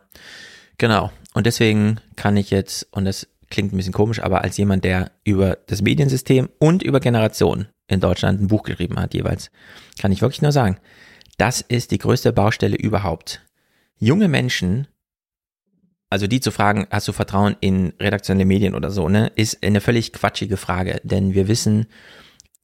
genau. 0.77 1.10
Und 1.32 1.47
deswegen 1.47 2.01
kann 2.16 2.36
ich 2.36 2.51
jetzt, 2.51 2.86
und 2.90 3.06
das 3.06 3.27
klingt 3.51 3.73
ein 3.73 3.77
bisschen 3.77 3.93
komisch, 3.93 4.23
aber 4.23 4.43
als 4.43 4.56
jemand, 4.59 4.85
der 4.85 5.12
über 5.24 5.56
das 5.66 5.81
Mediensystem 5.81 6.48
und 6.59 6.82
über 6.82 7.01
Generationen 7.01 7.68
in 7.89 8.01
Deutschland 8.01 8.41
ein 8.41 8.49
Buch 8.49 8.63
geschrieben 8.63 8.99
hat, 8.99 9.15
jeweils, 9.15 9.51
kann 9.99 10.13
ich 10.13 10.23
wirklich 10.23 10.43
nur 10.43 10.53
sagen, 10.53 10.79
das 11.39 11.61
ist 11.61 11.91
die 11.91 11.99
größte 11.99 12.33
Baustelle 12.33 12.77
überhaupt. 12.77 13.43
Junge 13.99 14.29
Menschen, 14.29 14.89
also 16.11 16.27
die 16.27 16.41
zu 16.41 16.51
fragen, 16.51 16.87
hast 16.91 17.09
du 17.09 17.13
Vertrauen 17.13 17.57
in 17.61 17.93
redaktionelle 18.01 18.47
Medien 18.47 18.75
oder 18.75 18.91
so, 18.91 19.09
ne, 19.09 19.31
ist 19.35 19.63
eine 19.63 19.81
völlig 19.81 20.13
quatschige 20.13 20.57
Frage, 20.57 21.01
denn 21.05 21.35
wir 21.35 21.49
wissen, 21.49 21.87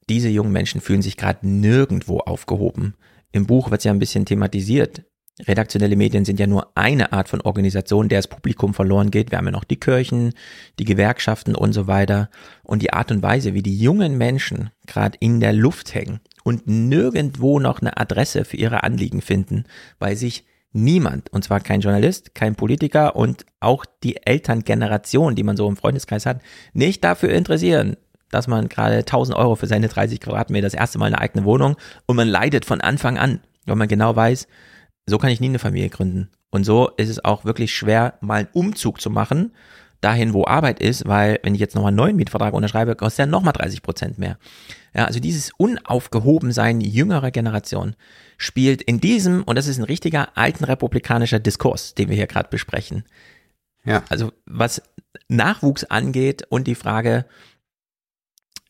diese 0.09 0.28
jungen 0.28 0.53
Menschen 0.53 0.81
fühlen 0.81 1.03
sich 1.03 1.16
gerade 1.16 1.47
nirgendwo 1.47 2.19
aufgehoben. 2.19 2.94
Im 3.31 3.47
Buch 3.47 3.70
wird 3.70 3.81
es 3.81 3.85
ja 3.85 3.93
ein 3.93 3.99
bisschen 3.99 4.27
thematisiert. 4.27 5.03
Redaktionelle 5.47 5.97
Medien 5.97 6.24
sind 6.24 6.39
ja 6.39 6.47
nur 6.47 6.69
eine 6.77 7.12
Art 7.12 7.28
von 7.28 7.40
Organisation, 7.40 8.09
der 8.09 8.19
das 8.19 8.28
Publikum 8.28 8.74
verloren 8.74 9.10
geht. 9.10 9.31
Wir 9.31 9.39
haben 9.39 9.47
ja 9.47 9.52
noch 9.52 9.64
die 9.64 9.81
Kirchen, 9.81 10.35
die 10.78 10.85
Gewerkschaften 10.85 11.55
und 11.55 11.73
so 11.73 11.86
weiter. 11.86 12.31
Und 12.62 12.82
die 12.82 12.93
Art 12.93 13.10
und 13.10 13.23
Weise, 13.23 13.55
wie 13.55 13.62
die 13.62 13.78
jungen 13.78 14.16
Menschen 14.19 14.70
gerade 14.86 15.19
in 15.20 15.40
der 15.40 15.52
Luft 15.52 15.94
hängen 15.94 16.20
und 16.44 16.66
nirgendwo 16.66 17.59
noch 17.59 17.81
eine 17.81 17.97
Adresse 17.97 18.44
für 18.44 18.56
ihre 18.56 18.82
Anliegen 18.85 19.20
finden, 19.20 19.64
weil 19.98 20.16
sich 20.16 20.44
niemand, 20.73 21.32
und 21.32 21.44
zwar 21.44 21.60
kein 21.60 21.81
Journalist, 21.81 22.35
kein 22.35 22.55
Politiker 22.55 23.16
und 23.16 23.44
auch 23.60 23.85
die 24.02 24.24
Elterngeneration, 24.24 25.35
die 25.35 25.43
man 25.43 25.56
so 25.56 25.69
im 25.69 25.77
Freundeskreis 25.77 26.27
hat, 26.27 26.40
nicht 26.73 27.05
dafür 27.05 27.31
interessieren, 27.31 27.97
dass 28.31 28.48
man 28.48 28.69
gerade 28.69 28.98
1000 28.98 29.36
Euro 29.36 29.56
für 29.56 29.66
seine 29.66 29.89
30 29.89 30.20
Quadratmeter 30.20 30.66
das 30.66 30.74
erste 30.74 30.98
Mal 30.98 31.06
eine 31.06 31.20
eigene 31.20 31.44
Wohnung 31.44 31.77
und 32.06 32.16
man 32.16 32.28
leidet 32.28 32.64
von 32.64 32.81
Anfang 32.81 33.19
an, 33.19 33.40
weil 33.66 33.77
man 33.77 33.89
genau 33.89 34.16
weiß, 34.16 34.48
so 35.06 35.18
kann 35.18 35.30
ich 35.30 35.40
nie 35.40 35.48
eine 35.48 35.58
Familie 35.58 35.88
gründen. 35.88 36.30
Und 36.50 36.64
so 36.64 36.90
ist 36.96 37.08
es 37.08 37.24
auch 37.24 37.44
wirklich 37.44 37.74
schwer, 37.74 38.14
mal 38.20 38.40
einen 38.40 38.48
Umzug 38.52 39.00
zu 39.00 39.10
machen, 39.10 39.52
dahin, 40.02 40.34
wo 40.34 40.44
Arbeit 40.44 40.80
ist, 40.80 41.06
weil 41.06 41.38
wenn 41.42 41.54
ich 41.54 41.60
jetzt 41.60 41.74
nochmal 41.74 41.88
einen 41.88 41.96
neuen 41.96 42.16
Mietvertrag 42.16 42.52
unterschreibe, 42.52 42.96
kostet 42.96 43.20
er 43.20 43.26
nochmal 43.26 43.52
30 43.52 43.82
Prozent 43.82 44.18
mehr. 44.18 44.36
Ja, 44.94 45.06
also 45.06 45.20
dieses 45.20 45.52
Unaufgehobensein 45.56 46.80
jüngerer 46.80 47.30
Generation 47.30 47.94
spielt 48.36 48.82
in 48.82 49.00
diesem, 49.00 49.44
und 49.44 49.56
das 49.56 49.68
ist 49.68 49.78
ein 49.78 49.84
richtiger 49.84 50.36
alten 50.36 50.64
republikanischer 50.64 51.38
Diskurs, 51.38 51.94
den 51.94 52.08
wir 52.08 52.16
hier 52.16 52.26
gerade 52.26 52.50
besprechen. 52.50 53.04
Ja. 53.84 54.02
Also 54.08 54.32
was 54.44 54.82
Nachwuchs 55.28 55.84
angeht 55.84 56.44
und 56.48 56.66
die 56.66 56.74
Frage, 56.74 57.24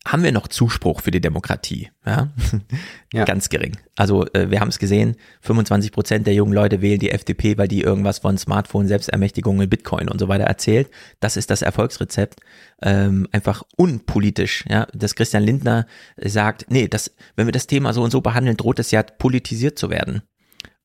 haben 0.04 0.24
wir 0.24 0.32
noch 0.32 0.48
Zuspruch 0.48 1.00
für 1.00 1.12
die 1.12 1.20
Demokratie. 1.20 1.90
Ja? 2.04 2.30
ja. 3.12 3.24
Ganz 3.24 3.48
gering. 3.48 3.76
Also 3.96 4.26
äh, 4.32 4.50
wir 4.50 4.60
haben 4.60 4.68
es 4.68 4.78
gesehen, 4.78 5.16
25 5.42 5.92
Prozent 5.92 6.26
der 6.26 6.34
jungen 6.34 6.52
Leute 6.52 6.82
wählen 6.82 6.98
die 6.98 7.10
FDP, 7.10 7.56
weil 7.56 7.68
die 7.68 7.82
irgendwas 7.82 8.18
von 8.18 8.36
Smartphone, 8.36 8.88
Selbstermächtigung 8.88 9.58
Bitcoin 9.68 10.08
und 10.08 10.18
so 10.18 10.28
weiter 10.28 10.44
erzählt. 10.44 10.90
Das 11.20 11.36
ist 11.36 11.50
das 11.50 11.62
Erfolgsrezept. 11.62 12.40
Ähm, 12.82 13.28
einfach 13.30 13.62
unpolitisch. 13.76 14.64
Ja? 14.68 14.88
Dass 14.92 15.14
Christian 15.14 15.44
Lindner 15.44 15.86
sagt, 16.16 16.66
nee, 16.68 16.88
das, 16.88 17.14
wenn 17.36 17.46
wir 17.46 17.52
das 17.52 17.68
Thema 17.68 17.92
so 17.92 18.02
und 18.02 18.10
so 18.10 18.20
behandeln, 18.20 18.56
droht 18.56 18.80
es 18.80 18.90
ja 18.90 19.02
politisiert 19.02 19.78
zu 19.78 19.88
werden. 19.88 20.22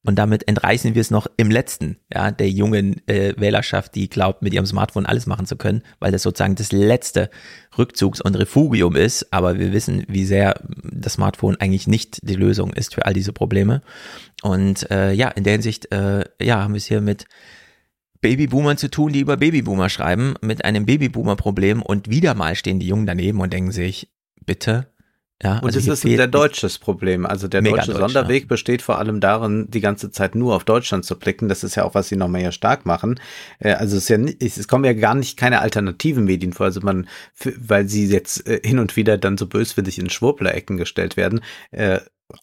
Und 0.08 0.16
damit 0.16 0.48
entreißen 0.48 0.96
wir 0.96 1.02
es 1.02 1.12
noch 1.12 1.28
im 1.36 1.52
letzten, 1.52 1.98
ja, 2.14 2.32
der 2.32 2.50
jungen 2.50 3.06
äh, 3.10 3.34
Wählerschaft, 3.36 3.94
die 3.94 4.08
glaubt, 4.08 4.42
mit 4.42 4.54
ihrem 4.54 4.66
Smartphone 4.66 5.06
alles 5.06 5.26
machen 5.26 5.46
zu 5.46 5.58
können, 5.58 5.82
weil 6.00 6.14
das 6.14 6.24
sozusagen 6.24 6.56
das 6.56 6.72
letzte 6.72 7.30
Rückzugs- 7.78 8.22
und 8.22 8.36
Refugium 8.36 8.96
ist. 8.96 9.34
Aber 9.34 9.60
wir 9.60 9.74
wissen, 9.74 10.06
wie 10.08 10.24
sehr 10.24 10.62
das 10.82 11.14
Smartphone 11.16 11.58
eigentlich 11.60 11.88
nicht 11.88 12.20
die 12.22 12.36
Lösung 12.36 12.72
ist 12.72 12.96
für 12.96 13.06
all 13.06 13.12
diese 13.12 13.34
Probleme. 13.34 13.82
Und 14.44 14.90
äh, 14.92 15.12
ja, 15.12 15.28
in 15.28 15.44
der 15.44 15.52
Hinsicht, 15.52 15.92
äh, 15.92 16.24
ja, 16.42 16.64
haben 16.64 16.74
wir 16.74 16.78
es 16.78 16.86
hier 16.86 17.02
mit 17.02 17.26
Babyboomern 18.22 18.78
zu 18.78 18.90
tun, 18.90 19.12
die 19.12 19.20
über 19.20 19.36
Babyboomer 19.36 19.90
schreiben, 19.90 20.36
mit 20.40 20.64
einem 20.64 20.86
Babyboomer-Problem 20.86 21.82
und 21.82 22.10
wieder 22.10 22.34
mal 22.34 22.56
stehen 22.56 22.80
die 22.80 22.88
Jungen 22.88 23.08
daneben 23.08 23.42
und 23.42 23.52
denken 23.52 23.74
sich, 23.74 24.08
bitte, 24.46 24.88
ja, 25.44 25.60
und 25.60 25.66
also 25.66 25.78
es 25.78 25.88
ist 25.88 26.04
ein 26.04 26.16
sehr 26.16 26.28
deutsches 26.28 26.80
Problem. 26.80 27.26
Also 27.26 27.48
der 27.48 27.62
deutsche 27.62 27.92
deutsch, 27.92 28.00
Sonderweg 28.00 28.44
ja. 28.44 28.48
besteht 28.48 28.82
vor 28.82 28.98
allem 28.98 29.20
darin, 29.20 29.70
die 29.70 29.82
ganze 29.82 30.10
Zeit 30.10 30.34
nur 30.34 30.56
auf 30.56 30.64
Deutschland 30.64 31.06
zu 31.06 31.18
blicken. 31.18 31.48
Das 31.48 31.64
ist 31.64 31.76
ja 31.76 31.84
auch, 31.84 31.94
was 31.94 32.10
sie 32.10 32.16
nochmal 32.16 32.42
hier 32.42 32.52
stark 32.52 32.88
machen. 32.88 33.20
Äh, 33.60 33.74
also 33.74 33.98
es 33.98 34.04
ist 34.04 34.10
ja 34.10 34.18
nicht, 34.18 34.42
es 34.42 34.68
kommen 34.68 34.84
ja 34.84 34.94
gar 34.94 35.14
nicht 35.14 35.38
keine 35.38 35.62
alternativen 35.62 36.26
Medien 36.26 36.54
vor. 36.54 36.66
Also 36.66 36.82
man, 36.82 37.08
weil 37.60 37.88
sie 37.88 38.08
jetzt 38.08 38.48
äh, 38.48 38.62
hin 38.64 38.80
und 38.80 38.96
wieder 38.96 39.20
dann 39.20 39.38
so 39.38 39.46
böswillig 39.46 40.00
in 40.00 40.10
Schwurbler-Ecken 40.10 40.78
gestellt 40.78 41.18
werden. 41.18 41.42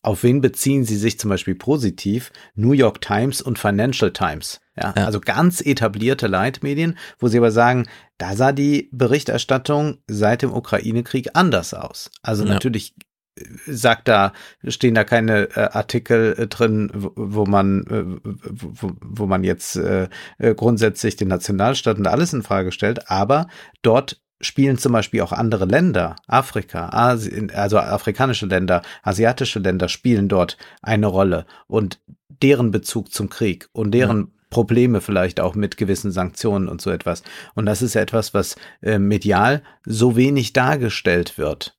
Auf 0.03 0.23
wen 0.23 0.41
beziehen 0.41 0.85
sie 0.85 0.97
sich 0.97 1.19
zum 1.19 1.31
Beispiel 1.31 1.55
positiv? 1.55 2.33
New 2.55 2.73
York 2.73 3.01
Times 3.03 3.43
und 3.43 3.59
Financial 3.59 4.13
Times. 4.13 4.61
Ja, 4.77 4.95
ja, 4.97 5.05
also 5.05 5.21
ganz 5.21 5.61
etablierte 5.61 6.27
Leitmedien, 6.27 6.99
wo 7.19 7.29
sie 7.29 7.39
aber 7.39 7.53
sagen, 7.53 7.87
da 8.19 8.35
sah 8.35 8.53
die 8.53 8.89
Berichterstattung 8.93 9.99
seit 10.09 10.43
dem 10.43 10.53
Ukraine-Krieg 10.53 11.31
anders 11.35 11.75
aus. 11.75 12.11
Also 12.23 12.45
ja. 12.45 12.55
natürlich 12.55 12.97
äh, 13.37 13.45
sagt 13.67 14.09
da, 14.09 14.33
stehen 14.67 14.95
da 14.95 15.05
keine 15.05 15.51
äh, 15.55 15.69
Artikel 15.73 16.35
äh, 16.39 16.47
drin, 16.49 16.91
wo, 16.95 17.13
wo 17.15 17.47
man, 17.47 17.87
äh, 17.87 18.31
wo, 18.33 18.93
wo, 19.01 19.27
man 19.27 19.45
jetzt 19.45 19.77
äh, 19.77 20.09
äh, 20.39 20.55
grundsätzlich 20.55 21.17
den 21.17 21.29
Nationalstaat 21.29 21.99
und 21.99 22.07
alles 22.07 22.33
in 22.33 22.43
Frage 22.43 22.73
stellt, 22.73 23.11
aber 23.11 23.49
dort 23.83 24.24
spielen 24.41 24.79
zum 24.79 24.93
Beispiel 24.93 25.21
auch 25.23 25.33
andere 25.33 25.65
Länder, 25.65 26.17
Afrika, 26.27 26.89
Asien, 26.91 27.51
also 27.51 27.79
afrikanische 27.79 28.47
Länder, 28.47 28.83
asiatische 29.03 29.59
Länder 29.59 29.89
spielen 29.89 30.29
dort 30.29 30.57
eine 30.83 31.07
Rolle 31.07 31.47
und 31.67 32.01
deren 32.43 32.71
Bezug 32.71 33.13
zum 33.13 33.31
Krieg 33.31 33.69
und 33.73 33.93
deren 33.93 34.21
ja. 34.21 34.27
Probleme 34.51 35.01
vielleicht 35.01 35.41
auch 35.41 35.55
mit 35.55 35.77
gewissen 35.77 36.13
Sanktionen 36.13 36.69
und 36.69 36.81
so 36.81 36.91
etwas. 36.91 37.23
Und 37.55 37.67
das 37.67 37.83
ist 37.83 37.97
etwas, 37.97 38.35
was 38.35 38.57
äh, 38.83 38.99
medial 38.99 39.63
so 39.85 40.17
wenig 40.17 40.53
dargestellt 40.53 41.39
wird. 41.39 41.77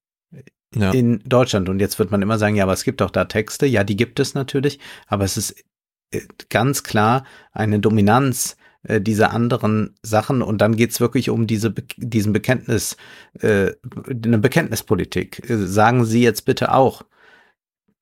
Ja. 0.76 0.91
In 0.91 1.22
Deutschland. 1.26 1.69
Und 1.69 1.80
jetzt 1.80 1.99
wird 1.99 2.11
man 2.11 2.22
immer 2.22 2.38
sagen, 2.38 2.56
ja, 2.56 2.64
aber 2.64 2.73
es 2.73 2.84
gibt 2.84 2.99
doch 2.99 3.11
da 3.11 3.26
Texte. 3.26 3.65
Ja, 3.65 3.86
die 3.86 3.95
gibt 3.95 4.19
es 4.19 4.34
natürlich. 4.34 4.80
Aber 5.07 5.23
es 5.23 5.38
ist 5.38 5.64
äh, 6.11 6.22
ganz 6.49 6.84
klar 6.84 7.23
eine 7.53 7.80
Dominanz 7.80 8.57
äh, 8.86 9.02
diese 9.02 9.30
anderen 9.32 9.95
Sachen 10.02 10.41
und 10.41 10.60
dann 10.60 10.76
geht's 10.76 10.99
wirklich 10.99 11.30
um 11.30 11.48
diese 11.48 11.72
diesen 11.98 12.34
Bekenntnis, 12.34 12.98
äh, 13.40 13.72
eine 14.10 14.38
Bekenntnispolitik. 14.38 15.49
Äh, 15.49 15.57
sagen 15.57 16.06
Sie 16.06 16.24
jetzt 16.24 16.45
bitte 16.45 16.74
auch, 16.74 17.03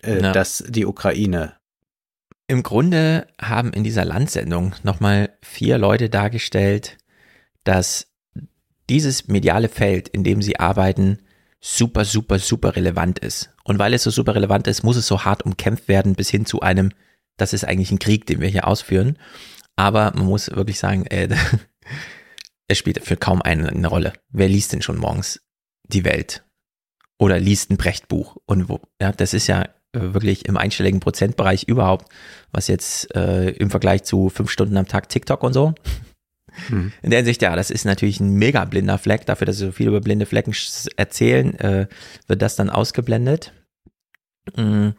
äh, 0.03 0.21
ja. 0.21 0.31
dass 0.31 0.63
die 0.67 0.85
Ukraine 0.85 1.53
im 2.47 2.63
Grunde 2.63 3.27
haben 3.41 3.71
in 3.73 3.83
dieser 3.83 4.05
Landsendung 4.05 4.75
nochmal 4.83 5.37
vier 5.41 5.77
Leute 5.77 6.09
dargestellt, 6.09 6.97
dass 7.63 8.07
dieses 8.89 9.27
mediale 9.27 9.69
Feld, 9.69 10.09
in 10.09 10.23
dem 10.23 10.41
sie 10.41 10.59
arbeiten, 10.59 11.19
super, 11.61 12.03
super, 12.03 12.39
super 12.39 12.75
relevant 12.75 13.19
ist. 13.19 13.51
Und 13.63 13.79
weil 13.79 13.93
es 13.93 14.03
so 14.03 14.11
super 14.11 14.35
relevant 14.35 14.67
ist, 14.67 14.83
muss 14.83 14.97
es 14.97 15.07
so 15.07 15.23
hart 15.23 15.43
umkämpft 15.43 15.87
werden 15.87 16.15
bis 16.15 16.29
hin 16.29 16.45
zu 16.45 16.59
einem, 16.59 16.91
das 17.37 17.53
ist 17.53 17.63
eigentlich 17.63 17.91
ein 17.91 17.99
Krieg, 17.99 18.25
den 18.25 18.41
wir 18.41 18.49
hier 18.49 18.67
ausführen. 18.67 19.17
Aber 19.75 20.11
man 20.15 20.25
muss 20.25 20.51
wirklich 20.51 20.79
sagen, 20.79 21.05
äh, 21.07 21.29
es 22.67 22.77
spielt 22.77 23.03
für 23.03 23.17
kaum 23.17 23.41
einen 23.41 23.67
eine 23.67 23.87
Rolle. 23.87 24.13
Wer 24.29 24.49
liest 24.49 24.73
denn 24.73 24.81
schon 24.81 24.97
morgens 24.97 25.41
die 25.83 26.05
Welt? 26.05 26.43
Oder 27.17 27.39
liest 27.39 27.71
ein 27.71 27.77
Brechtbuch? 27.77 28.37
Und 28.45 28.69
wo, 28.69 28.81
ja, 29.01 29.11
das 29.11 29.33
ist 29.33 29.47
ja 29.47 29.63
äh, 29.63 30.13
wirklich 30.13 30.45
im 30.45 30.57
einstelligen 30.57 30.99
Prozentbereich 30.99 31.63
überhaupt, 31.63 32.11
was 32.51 32.67
jetzt 32.67 33.15
äh, 33.15 33.49
im 33.51 33.69
Vergleich 33.69 34.03
zu 34.03 34.29
fünf 34.29 34.49
Stunden 34.51 34.77
am 34.77 34.87
Tag 34.87 35.09
TikTok 35.09 35.43
und 35.43 35.53
so. 35.53 35.73
Hm. 36.67 36.91
In 37.01 37.09
der 37.09 37.19
Hinsicht, 37.19 37.41
ja, 37.41 37.55
das 37.55 37.71
ist 37.71 37.85
natürlich 37.85 38.19
ein 38.19 38.33
mega 38.35 38.65
blinder 38.65 38.97
Fleck. 38.97 39.25
Dafür, 39.25 39.45
dass 39.45 39.57
sie 39.57 39.65
so 39.65 39.71
viel 39.71 39.87
über 39.87 40.01
blinde 40.01 40.25
Flecken 40.25 40.53
erzählen, 40.97 41.57
äh, 41.59 41.87
wird 42.27 42.41
das 42.41 42.55
dann 42.55 42.69
ausgeblendet. 42.69 43.53
Mhm. 44.55 44.93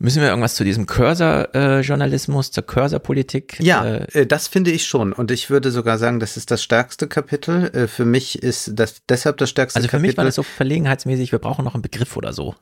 Müssen 0.00 0.22
wir 0.22 0.28
irgendwas 0.28 0.54
zu 0.54 0.62
diesem 0.62 0.86
Cursor-Journalismus, 0.86 2.52
zur 2.52 2.64
Cursor-Politik? 2.64 3.58
Ja, 3.60 3.84
äh, 3.84 4.20
äh, 4.20 4.26
das 4.26 4.46
finde 4.46 4.70
ich 4.70 4.86
schon. 4.86 5.12
Und 5.12 5.32
ich 5.32 5.50
würde 5.50 5.72
sogar 5.72 5.98
sagen, 5.98 6.20
das 6.20 6.36
ist 6.36 6.52
das 6.52 6.62
stärkste 6.62 7.08
Kapitel. 7.08 7.64
Äh, 7.74 7.88
für 7.88 8.04
mich 8.04 8.40
ist 8.40 8.70
das 8.74 9.02
deshalb 9.08 9.38
das 9.38 9.50
stärkste 9.50 9.80
Kapitel. 9.80 9.86
Also 9.86 9.88
für 9.88 9.96
Kapitel. 9.96 10.10
mich 10.10 10.16
war 10.16 10.24
das 10.24 10.36
so 10.36 10.44
verlegenheitsmäßig, 10.44 11.32
wir 11.32 11.40
brauchen 11.40 11.64
noch 11.64 11.74
einen 11.74 11.82
Begriff 11.82 12.16
oder 12.16 12.32
so. 12.32 12.54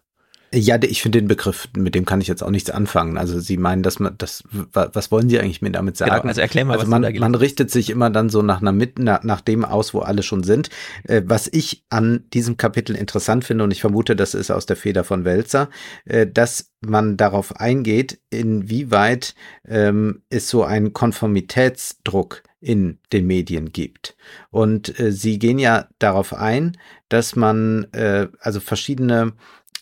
Ja, 0.58 0.78
ich 0.82 1.02
finde 1.02 1.20
den 1.20 1.28
Begriff, 1.28 1.68
mit 1.76 1.94
dem 1.94 2.06
kann 2.06 2.22
ich 2.22 2.28
jetzt 2.28 2.42
auch 2.42 2.50
nichts 2.50 2.70
anfangen. 2.70 3.18
Also 3.18 3.38
Sie 3.40 3.58
meinen, 3.58 3.82
dass 3.82 3.98
man 3.98 4.14
das, 4.16 4.42
was 4.72 5.10
wollen 5.10 5.28
Sie 5.28 5.38
eigentlich 5.38 5.60
mir 5.60 5.70
damit 5.70 5.98
genau, 5.98 6.08
sagen? 6.08 6.22
Genau, 6.22 6.30
also 6.30 6.40
erklär 6.40 6.64
mal, 6.64 6.78
also 6.78 6.84
was 6.84 6.88
man, 6.90 7.14
man 7.18 7.34
richtet 7.34 7.70
sich 7.70 7.90
immer 7.90 8.08
dann 8.08 8.30
so 8.30 8.40
nach 8.40 8.62
einer 8.62 8.72
Mitte, 8.72 9.02
nach, 9.02 9.22
nach 9.22 9.42
dem 9.42 9.66
aus, 9.66 9.92
wo 9.92 10.00
alle 10.00 10.22
schon 10.22 10.44
sind. 10.44 10.70
Äh, 11.04 11.22
was 11.26 11.46
ich 11.52 11.84
an 11.90 12.24
diesem 12.32 12.56
Kapitel 12.56 12.96
interessant 12.96 13.44
finde, 13.44 13.64
und 13.64 13.70
ich 13.70 13.82
vermute, 13.82 14.16
das 14.16 14.32
ist 14.32 14.50
aus 14.50 14.64
der 14.64 14.76
Feder 14.76 15.04
von 15.04 15.26
Welzer, 15.26 15.68
äh, 16.06 16.26
dass 16.26 16.72
man 16.80 17.18
darauf 17.18 17.56
eingeht, 17.56 18.18
inwieweit 18.30 19.34
ähm, 19.68 20.22
es 20.30 20.48
so 20.48 20.64
einen 20.64 20.94
Konformitätsdruck 20.94 22.42
in 22.60 22.98
den 23.12 23.26
Medien 23.26 23.72
gibt. 23.72 24.16
Und 24.50 24.98
äh, 24.98 25.12
sie 25.12 25.38
gehen 25.38 25.58
ja 25.58 25.88
darauf 25.98 26.32
ein, 26.32 26.76
dass 27.08 27.36
man 27.36 27.86
äh, 27.92 28.28
also 28.40 28.60
verschiedene 28.60 29.34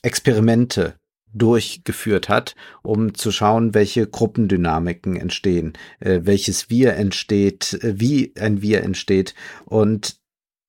Experimente 0.05 0.99
durchgeführt 1.33 2.29
hat, 2.29 2.55
um 2.83 3.15
zu 3.15 3.33
schauen, 3.33 3.75
welche 3.75 4.07
Gruppendynamiken 4.07 5.17
entstehen, 5.17 5.73
äh, 6.01 6.21
welches 6.23 6.71
Wir 6.71 6.95
entsteht, 6.95 7.75
äh, 7.83 7.99
wie 7.99 8.33
ein 8.39 8.63
Wir 8.63 8.83
entsteht. 8.85 9.35
Und 9.65 10.17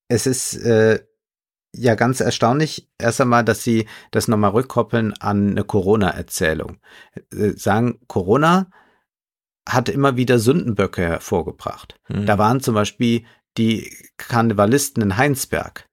es 0.08 0.26
ist 0.26 0.56
äh, 0.56 1.00
ja 1.72 1.94
ganz 1.94 2.20
erstaunlich, 2.20 2.88
erst 2.98 3.20
einmal, 3.20 3.44
dass 3.44 3.62
sie 3.62 3.86
das 4.10 4.28
nochmal 4.28 4.50
rückkoppeln 4.52 5.12
an 5.14 5.50
eine 5.50 5.64
Corona-Erzählung. 5.64 6.78
Äh, 7.32 7.50
sagen, 7.52 8.00
Corona 8.08 8.70
hat 9.68 9.88
immer 9.88 10.16
wieder 10.16 10.38
Sündenböcke 10.38 11.02
hervorgebracht. 11.02 12.00
Mhm. 12.08 12.26
Da 12.26 12.38
waren 12.38 12.60
zum 12.60 12.74
Beispiel 12.74 13.24
die 13.56 13.92
Karnevalisten 14.16 15.02
in 15.02 15.16
Heinsberg. 15.16 15.88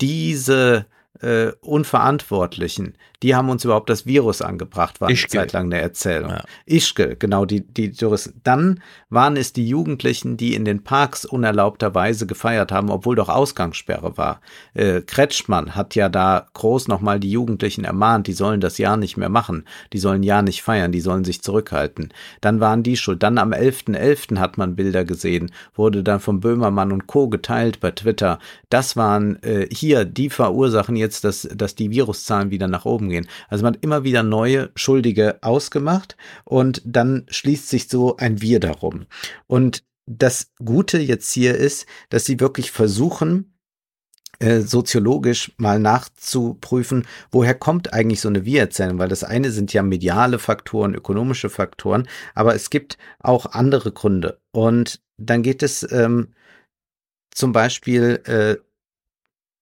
Diese 0.00 0.86
äh, 1.20 1.52
Unverantwortlichen, 1.60 2.96
die 3.22 3.34
haben 3.34 3.50
uns 3.50 3.64
überhaupt 3.64 3.90
das 3.90 4.06
Virus 4.06 4.42
angebracht, 4.42 5.00
war 5.00 5.08
eine 5.08 5.16
Zeit 5.16 5.52
lang 5.52 5.66
eine 5.66 5.80
Erzählung. 5.80 6.30
Ja. 6.30 6.44
Ischgl, 6.66 7.16
genau, 7.18 7.44
die, 7.44 7.62
die 7.62 7.92
Touristen. 7.92 8.40
Dann 8.44 8.80
waren 9.10 9.36
es 9.36 9.52
die 9.52 9.66
Jugendlichen, 9.66 10.36
die 10.36 10.54
in 10.54 10.64
den 10.64 10.84
Parks 10.84 11.24
unerlaubterweise 11.24 12.26
gefeiert 12.26 12.70
haben, 12.70 12.90
obwohl 12.90 13.16
doch 13.16 13.28
Ausgangssperre 13.28 14.16
war. 14.16 14.40
Äh, 14.74 15.00
Kretschmann 15.02 15.74
hat 15.74 15.96
ja 15.96 16.08
da 16.08 16.46
groß 16.54 16.86
nochmal 16.88 17.18
die 17.18 17.30
Jugendlichen 17.30 17.84
ermahnt, 17.84 18.28
die 18.28 18.32
sollen 18.32 18.60
das 18.60 18.78
Jahr 18.78 18.96
nicht 18.96 19.16
mehr 19.16 19.28
machen, 19.28 19.64
die 19.92 19.98
sollen 19.98 20.22
ja 20.22 20.42
nicht 20.42 20.62
feiern, 20.62 20.92
die 20.92 21.00
sollen 21.00 21.24
sich 21.24 21.42
zurückhalten. 21.42 22.12
Dann 22.40 22.60
waren 22.60 22.84
die 22.84 22.96
schuld. 22.96 23.22
Dann 23.22 23.38
am 23.38 23.52
11.11. 23.52 23.96
.11. 23.96 24.38
hat 24.38 24.58
man 24.58 24.76
Bilder 24.76 25.04
gesehen, 25.04 25.50
wurde 25.74 26.04
dann 26.04 26.20
von 26.20 26.38
Böhmermann 26.40 26.92
und 26.92 27.08
Co. 27.08 27.28
geteilt 27.28 27.80
bei 27.80 27.90
Twitter. 27.90 28.38
Das 28.70 28.96
waren 28.96 29.42
äh, 29.42 29.66
hier, 29.72 30.04
die 30.04 30.30
verursachen 30.30 30.94
jetzt, 30.94 31.24
dass, 31.24 31.48
dass 31.52 31.74
die 31.74 31.90
Viruszahlen 31.90 32.50
wieder 32.50 32.68
nach 32.68 32.84
oben 32.84 33.07
gehen. 33.08 33.28
Also 33.48 33.64
man 33.64 33.74
hat 33.74 33.82
immer 33.82 34.04
wieder 34.04 34.22
neue 34.22 34.70
Schuldige 34.74 35.38
ausgemacht 35.42 36.16
und 36.44 36.82
dann 36.84 37.26
schließt 37.28 37.68
sich 37.68 37.88
so 37.88 38.16
ein 38.16 38.40
Wir 38.40 38.60
darum. 38.60 39.06
Und 39.46 39.84
das 40.06 40.52
Gute 40.64 40.98
jetzt 40.98 41.30
hier 41.32 41.54
ist, 41.54 41.86
dass 42.08 42.24
sie 42.24 42.40
wirklich 42.40 42.70
versuchen, 42.70 43.58
äh, 44.40 44.60
soziologisch 44.60 45.52
mal 45.56 45.80
nachzuprüfen, 45.80 47.06
woher 47.32 47.54
kommt 47.54 47.92
eigentlich 47.92 48.20
so 48.20 48.28
eine 48.28 48.44
Wir-Erzählung, 48.44 48.98
weil 48.98 49.08
das 49.08 49.24
eine 49.24 49.50
sind 49.50 49.72
ja 49.72 49.82
mediale 49.82 50.38
Faktoren, 50.38 50.94
ökonomische 50.94 51.50
Faktoren, 51.50 52.08
aber 52.34 52.54
es 52.54 52.70
gibt 52.70 52.98
auch 53.18 53.46
andere 53.46 53.90
Gründe. 53.92 54.40
Und 54.52 55.02
dann 55.16 55.42
geht 55.42 55.62
es 55.62 55.90
ähm, 55.90 56.28
zum 57.34 57.52
Beispiel 57.52 58.20
äh, 58.26 58.56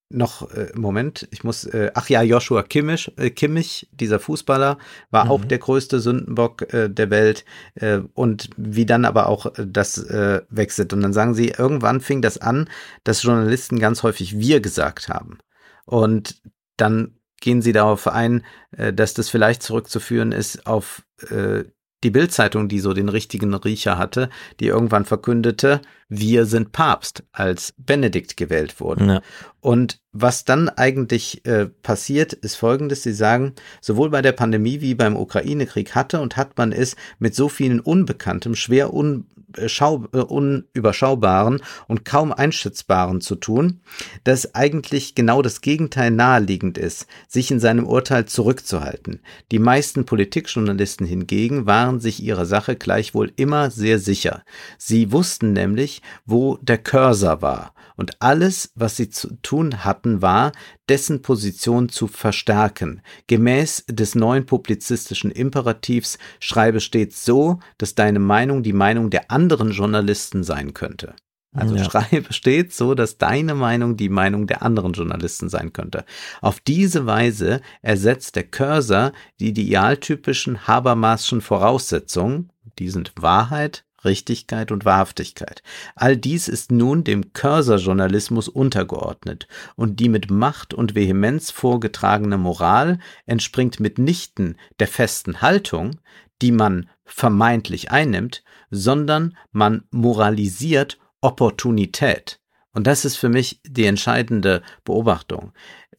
noch, 0.09 0.51
äh, 0.53 0.71
Moment, 0.75 1.27
ich 1.31 1.43
muss, 1.43 1.65
äh, 1.65 1.91
ach 1.95 2.09
ja, 2.09 2.23
Joshua 2.23 2.63
Kimmich, 2.63 3.13
äh, 3.17 3.31
Kimmich, 3.31 3.89
dieser 3.93 4.21
Fußballer, 4.21 4.79
war 5.11 5.25
mhm. 5.25 5.31
auch 5.31 5.45
der 5.45 5.59
größte 5.59 6.01
Sündenbock 6.01 6.73
äh, 6.73 6.89
der 6.89 7.11
Welt 7.11 7.45
äh, 7.75 8.01
und 8.15 8.51
wie 8.57 8.87
dann 8.87 9.05
aber 9.05 9.29
auch 9.29 9.47
äh, 9.59 9.67
das 9.67 9.99
äh, 9.99 10.43
wechselt. 10.49 10.93
Und 10.93 11.01
dann 11.01 11.13
sagen 11.13 11.35
sie, 11.35 11.49
irgendwann 11.49 12.01
fing 12.01 12.23
das 12.23 12.39
an, 12.39 12.69
dass 13.05 13.23
Journalisten 13.23 13.79
ganz 13.81 14.03
häufig 14.03 14.39
wir 14.39 14.61
gesagt 14.61 15.09
haben. 15.09 15.39
Und 15.87 16.41
dann 16.77 17.19
gehen 17.41 17.63
sie 17.63 17.73
darauf 17.73 18.07
ein, 18.07 18.45
äh, 18.77 18.93
dass 18.93 19.15
das 19.15 19.29
vielleicht 19.29 19.63
zurückzuführen 19.63 20.33
ist 20.33 20.67
auf 20.67 21.03
äh, 21.31 21.65
die 22.05 22.11
Bildzeitung, 22.11 22.69
die 22.69 22.79
so 22.79 22.93
den 22.93 23.09
richtigen 23.09 23.53
Riecher 23.55 23.99
hatte, 23.99 24.31
die 24.61 24.67
irgendwann 24.67 25.05
verkündete, 25.05 25.81
wir 26.09 26.47
sind 26.47 26.73
Papst, 26.73 27.25
als 27.33 27.75
Benedikt 27.77 28.37
gewählt 28.37 28.81
wurde. 28.81 29.07
Ja. 29.07 29.23
Und 29.61 30.01
was 30.13 30.45
dann 30.45 30.69
eigentlich 30.69 31.45
äh, 31.45 31.67
passiert, 31.67 32.33
ist 32.33 32.55
folgendes. 32.55 33.03
Sie 33.03 33.13
sagen, 33.13 33.55
sowohl 33.81 34.11
bei 34.11 34.23
der 34.23 34.33
Pandemie 34.33 34.81
wie 34.81 34.95
beim 34.95 35.17
Ukraine-Krieg 35.17 35.95
hatte 35.95 36.21
und 36.21 36.37
hat 36.37 36.57
man 36.57 36.73
es 36.73 36.97
mit 37.19 37.35
so 37.35 37.49
vielen 37.49 37.81
Unbekanntem, 37.81 38.55
schwer 38.55 38.95
un 38.95 39.27
Schau, 39.67 40.07
äh, 40.13 40.19
unüberschaubaren 40.19 41.63
und 41.87 42.05
kaum 42.05 42.33
einschätzbaren 42.33 43.21
zu 43.21 43.37
tun, 43.37 43.81
dass 44.25 44.55
eigentlich 44.55 45.15
genau 45.15 45.41
das 45.41 45.61
Gegenteil 45.61 46.11
naheliegend 46.11 46.79
ist, 46.79 47.07
sich 47.29 47.51
in 47.51 47.61
seinem 47.61 47.87
Urteil 47.87 48.27
zurückzuhalten. 48.27 49.21
Die 49.53 49.59
meisten 49.59 50.05
Politikjournalisten 50.05 51.07
hingegen 51.07 51.65
waren 51.65 52.01
sich 52.01 52.23
ihrer 52.23 52.45
Sache 52.45 52.77
gleichwohl 52.77 53.33
immer 53.37 53.71
sehr 53.71 53.99
sicher. 53.99 54.43
Sie 54.79 55.13
wussten 55.13 55.53
nämlich, 55.53 55.96
wo 56.25 56.59
der 56.63 56.79
Cursor 56.79 57.43
war 57.43 57.73
und 57.97 58.21
alles, 58.21 58.73
was 58.75 58.97
sie 58.97 59.11
zu 59.11 59.37
tun 59.43 59.85
hatten, 59.85 60.23
war, 60.23 60.53
dessen 60.89 61.23
Position 61.23 61.89
zu 61.89 62.07
verstärken. 62.07 63.03
Gemäß 63.27 63.85
des 63.89 64.15
neuen 64.15 64.47
publizistischen 64.47 65.31
Imperativs 65.31 66.19
schreibe 66.39 66.81
stets 66.81 67.25
so, 67.25 67.59
dass 67.79 67.95
deine 67.95 68.19
Meinung 68.19 68.63
die 68.63 68.75
Meinung 68.75 69.11
der 69.11 69.31
anderen 69.31 69.73
Journalisten 69.73 70.45
sein 70.45 70.75
könnte. 70.75 71.15
Also 71.55 71.75
ja. 71.75 71.85
schreibe 71.85 72.33
stets 72.35 72.77
so, 72.77 72.95
dass 72.95 73.17
deine 73.17 73.55
Meinung 73.55 73.97
die 73.97 74.11
Meinung 74.11 74.47
der 74.47 74.63
anderen 74.63 74.93
Journalisten 74.93 75.49
sein 75.49 75.73
könnte. 75.73 76.05
Auf 76.43 76.61
diese 76.61 77.07
Weise 77.07 77.63
ersetzt 77.81 78.37
der 78.37 78.45
Cursor 78.45 79.13
die 79.41 79.49
idealtypischen 79.49 80.67
Habermaschen 80.67 81.41
Voraussetzungen, 81.41 82.53
die 82.79 82.91
sind 82.91 83.13
Wahrheit, 83.17 83.86
Richtigkeit 84.05 84.71
und 84.73 84.85
Wahrhaftigkeit. 84.85 85.63
All 85.95 86.17
dies 86.17 86.49
ist 86.49 86.71
nun 86.71 87.05
dem 87.05 87.33
Cursor-Journalismus 87.33 88.49
untergeordnet 88.49 89.49
und 89.75 90.01
die 90.01 90.09
mit 90.09 90.31
Macht 90.31 90.75
und 90.75 90.95
Vehemenz 90.95 91.51
vorgetragene 91.51 92.39
Moral 92.39 92.99
entspringt 93.27 93.81
mitnichten 93.81 94.57
der 94.79 94.89
festen 94.89 95.41
Haltung, 95.43 96.01
die 96.43 96.53
man 96.53 96.89
vermeintlich 97.05 97.91
einnimmt, 97.91 98.43
sondern 98.71 99.37
man 99.53 99.85
moralisiert 99.91 100.99
Opportunität. 101.21 102.41
Und 102.73 102.87
das 102.87 103.07
ist 103.07 103.17
für 103.17 103.31
mich 103.31 103.61
die 103.67 103.87
entscheidende 103.87 104.63
Beobachtung. 104.85 105.53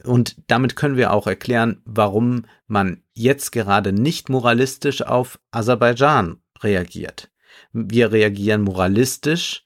Und 0.04 0.36
damit 0.46 0.76
können 0.76 0.96
wir 0.96 1.12
auch 1.12 1.26
erklären, 1.26 1.82
warum 1.86 2.46
man 2.68 3.02
jetzt 3.14 3.52
gerade 3.52 3.92
nicht 3.94 4.30
moralistisch 4.30 5.02
auf 5.02 5.40
Aserbaidschan 5.50 6.40
reagiert. 6.62 7.32
Wir 7.74 8.12
reagieren 8.12 8.62
moralistisch 8.62 9.66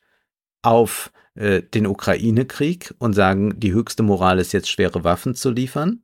auf 0.61 1.11
äh, 1.35 1.61
den 1.61 1.87
Ukraine-Krieg 1.87 2.93
und 2.99 3.13
sagen, 3.13 3.59
die 3.59 3.73
höchste 3.73 4.03
Moral 4.03 4.39
ist 4.39 4.51
jetzt 4.51 4.69
schwere 4.69 5.03
Waffen 5.03 5.35
zu 5.35 5.49
liefern. 5.49 6.03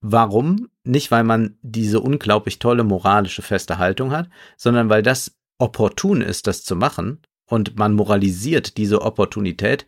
Warum? 0.00 0.68
Nicht, 0.84 1.10
weil 1.10 1.24
man 1.24 1.58
diese 1.62 2.00
unglaublich 2.00 2.58
tolle 2.58 2.84
moralische 2.84 3.42
feste 3.42 3.78
Haltung 3.78 4.12
hat, 4.12 4.28
sondern 4.56 4.88
weil 4.88 5.02
das 5.02 5.36
opportun 5.58 6.20
ist, 6.20 6.46
das 6.46 6.62
zu 6.62 6.76
machen 6.76 7.22
und 7.46 7.76
man 7.76 7.94
moralisiert 7.94 8.76
diese 8.76 9.02
Opportunität. 9.02 9.86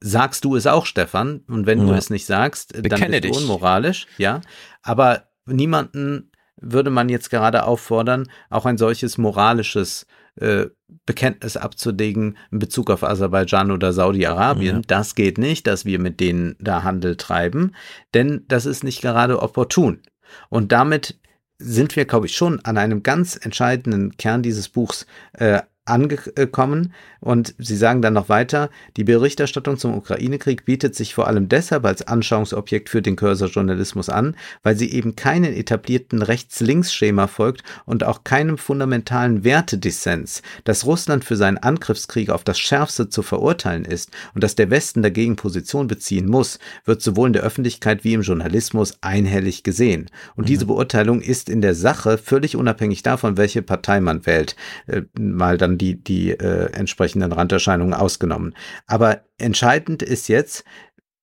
Sagst 0.00 0.44
du 0.44 0.56
es 0.56 0.66
auch, 0.66 0.86
Stefan? 0.86 1.44
Und 1.46 1.66
wenn 1.66 1.80
ja. 1.80 1.86
du 1.86 1.92
es 1.92 2.10
nicht 2.10 2.26
sagst, 2.26 2.74
dann 2.74 2.82
Bekenne 2.82 3.20
bist 3.20 3.34
du 3.34 3.38
unmoralisch, 3.42 4.06
ja. 4.18 4.40
Aber 4.82 5.28
niemanden 5.46 6.32
würde 6.56 6.90
man 6.90 7.08
jetzt 7.08 7.30
gerade 7.30 7.64
auffordern, 7.64 8.30
auch 8.48 8.66
ein 8.66 8.78
solches 8.78 9.18
moralisches 9.18 10.06
äh, 10.36 10.66
Bekenntnis 11.06 11.56
abzulegen 11.56 12.36
in 12.50 12.58
Bezug 12.58 12.90
auf 12.90 13.04
Aserbaidschan 13.04 13.70
oder 13.70 13.92
Saudi-Arabien. 13.92 14.76
Ja. 14.76 14.82
Das 14.86 15.14
geht 15.14 15.38
nicht, 15.38 15.66
dass 15.66 15.84
wir 15.84 15.98
mit 15.98 16.20
denen 16.20 16.56
da 16.58 16.82
Handel 16.82 17.16
treiben, 17.16 17.74
denn 18.14 18.44
das 18.48 18.66
ist 18.66 18.84
nicht 18.84 19.00
gerade 19.02 19.42
opportun. 19.42 20.00
Und 20.48 20.72
damit 20.72 21.18
sind 21.58 21.94
wir, 21.94 22.06
glaube 22.06 22.26
ich, 22.26 22.36
schon 22.36 22.64
an 22.64 22.78
einem 22.78 23.02
ganz 23.02 23.38
entscheidenden 23.40 24.16
Kern 24.16 24.42
dieses 24.42 24.68
Buchs 24.68 25.06
äh, 25.34 25.60
angekommen 25.90 26.92
und 27.20 27.54
sie 27.58 27.76
sagen 27.76 28.00
dann 28.00 28.14
noch 28.14 28.28
weiter, 28.28 28.70
die 28.96 29.04
Berichterstattung 29.04 29.76
zum 29.76 29.94
Ukraine-Krieg 29.94 30.64
bietet 30.64 30.94
sich 30.94 31.14
vor 31.14 31.26
allem 31.26 31.48
deshalb 31.48 31.84
als 31.84 32.06
Anschauungsobjekt 32.06 32.88
für 32.88 33.02
den 33.02 33.16
Cursor-Journalismus 33.16 34.08
an, 34.08 34.36
weil 34.62 34.76
sie 34.76 34.90
eben 34.90 35.16
keinen 35.16 35.52
etablierten 35.52 36.22
Rechts-Links-Schema 36.22 37.26
folgt 37.26 37.62
und 37.84 38.04
auch 38.04 38.24
keinem 38.24 38.56
fundamentalen 38.56 39.44
Wertedissens, 39.44 40.42
dass 40.64 40.86
Russland 40.86 41.24
für 41.24 41.36
seinen 41.36 41.58
Angriffskrieg 41.58 42.30
auf 42.30 42.44
das 42.44 42.58
Schärfste 42.58 43.08
zu 43.08 43.22
verurteilen 43.22 43.84
ist 43.84 44.10
und 44.34 44.42
dass 44.42 44.54
der 44.54 44.70
Westen 44.70 45.02
dagegen 45.02 45.36
Position 45.36 45.86
beziehen 45.86 46.26
muss, 46.26 46.58
wird 46.84 47.02
sowohl 47.02 47.28
in 47.28 47.32
der 47.34 47.42
Öffentlichkeit 47.42 48.04
wie 48.04 48.14
im 48.14 48.22
Journalismus 48.22 48.98
einhellig 49.02 49.62
gesehen. 49.62 50.10
Und 50.36 50.44
mhm. 50.44 50.48
diese 50.48 50.66
Beurteilung 50.66 51.20
ist 51.20 51.48
in 51.48 51.60
der 51.60 51.74
Sache 51.74 52.18
völlig 52.18 52.56
unabhängig 52.56 53.02
davon, 53.02 53.36
welche 53.36 53.62
Partei 53.62 54.00
man 54.00 54.26
wählt. 54.26 54.56
Äh, 54.86 55.02
mal 55.18 55.58
dann 55.58 55.78
die, 55.80 56.02
die 56.02 56.30
äh, 56.30 56.72
entsprechenden 56.72 57.32
Randerscheinungen 57.32 57.94
ausgenommen. 57.94 58.54
Aber 58.86 59.24
entscheidend 59.38 60.02
ist 60.02 60.28
jetzt, 60.28 60.64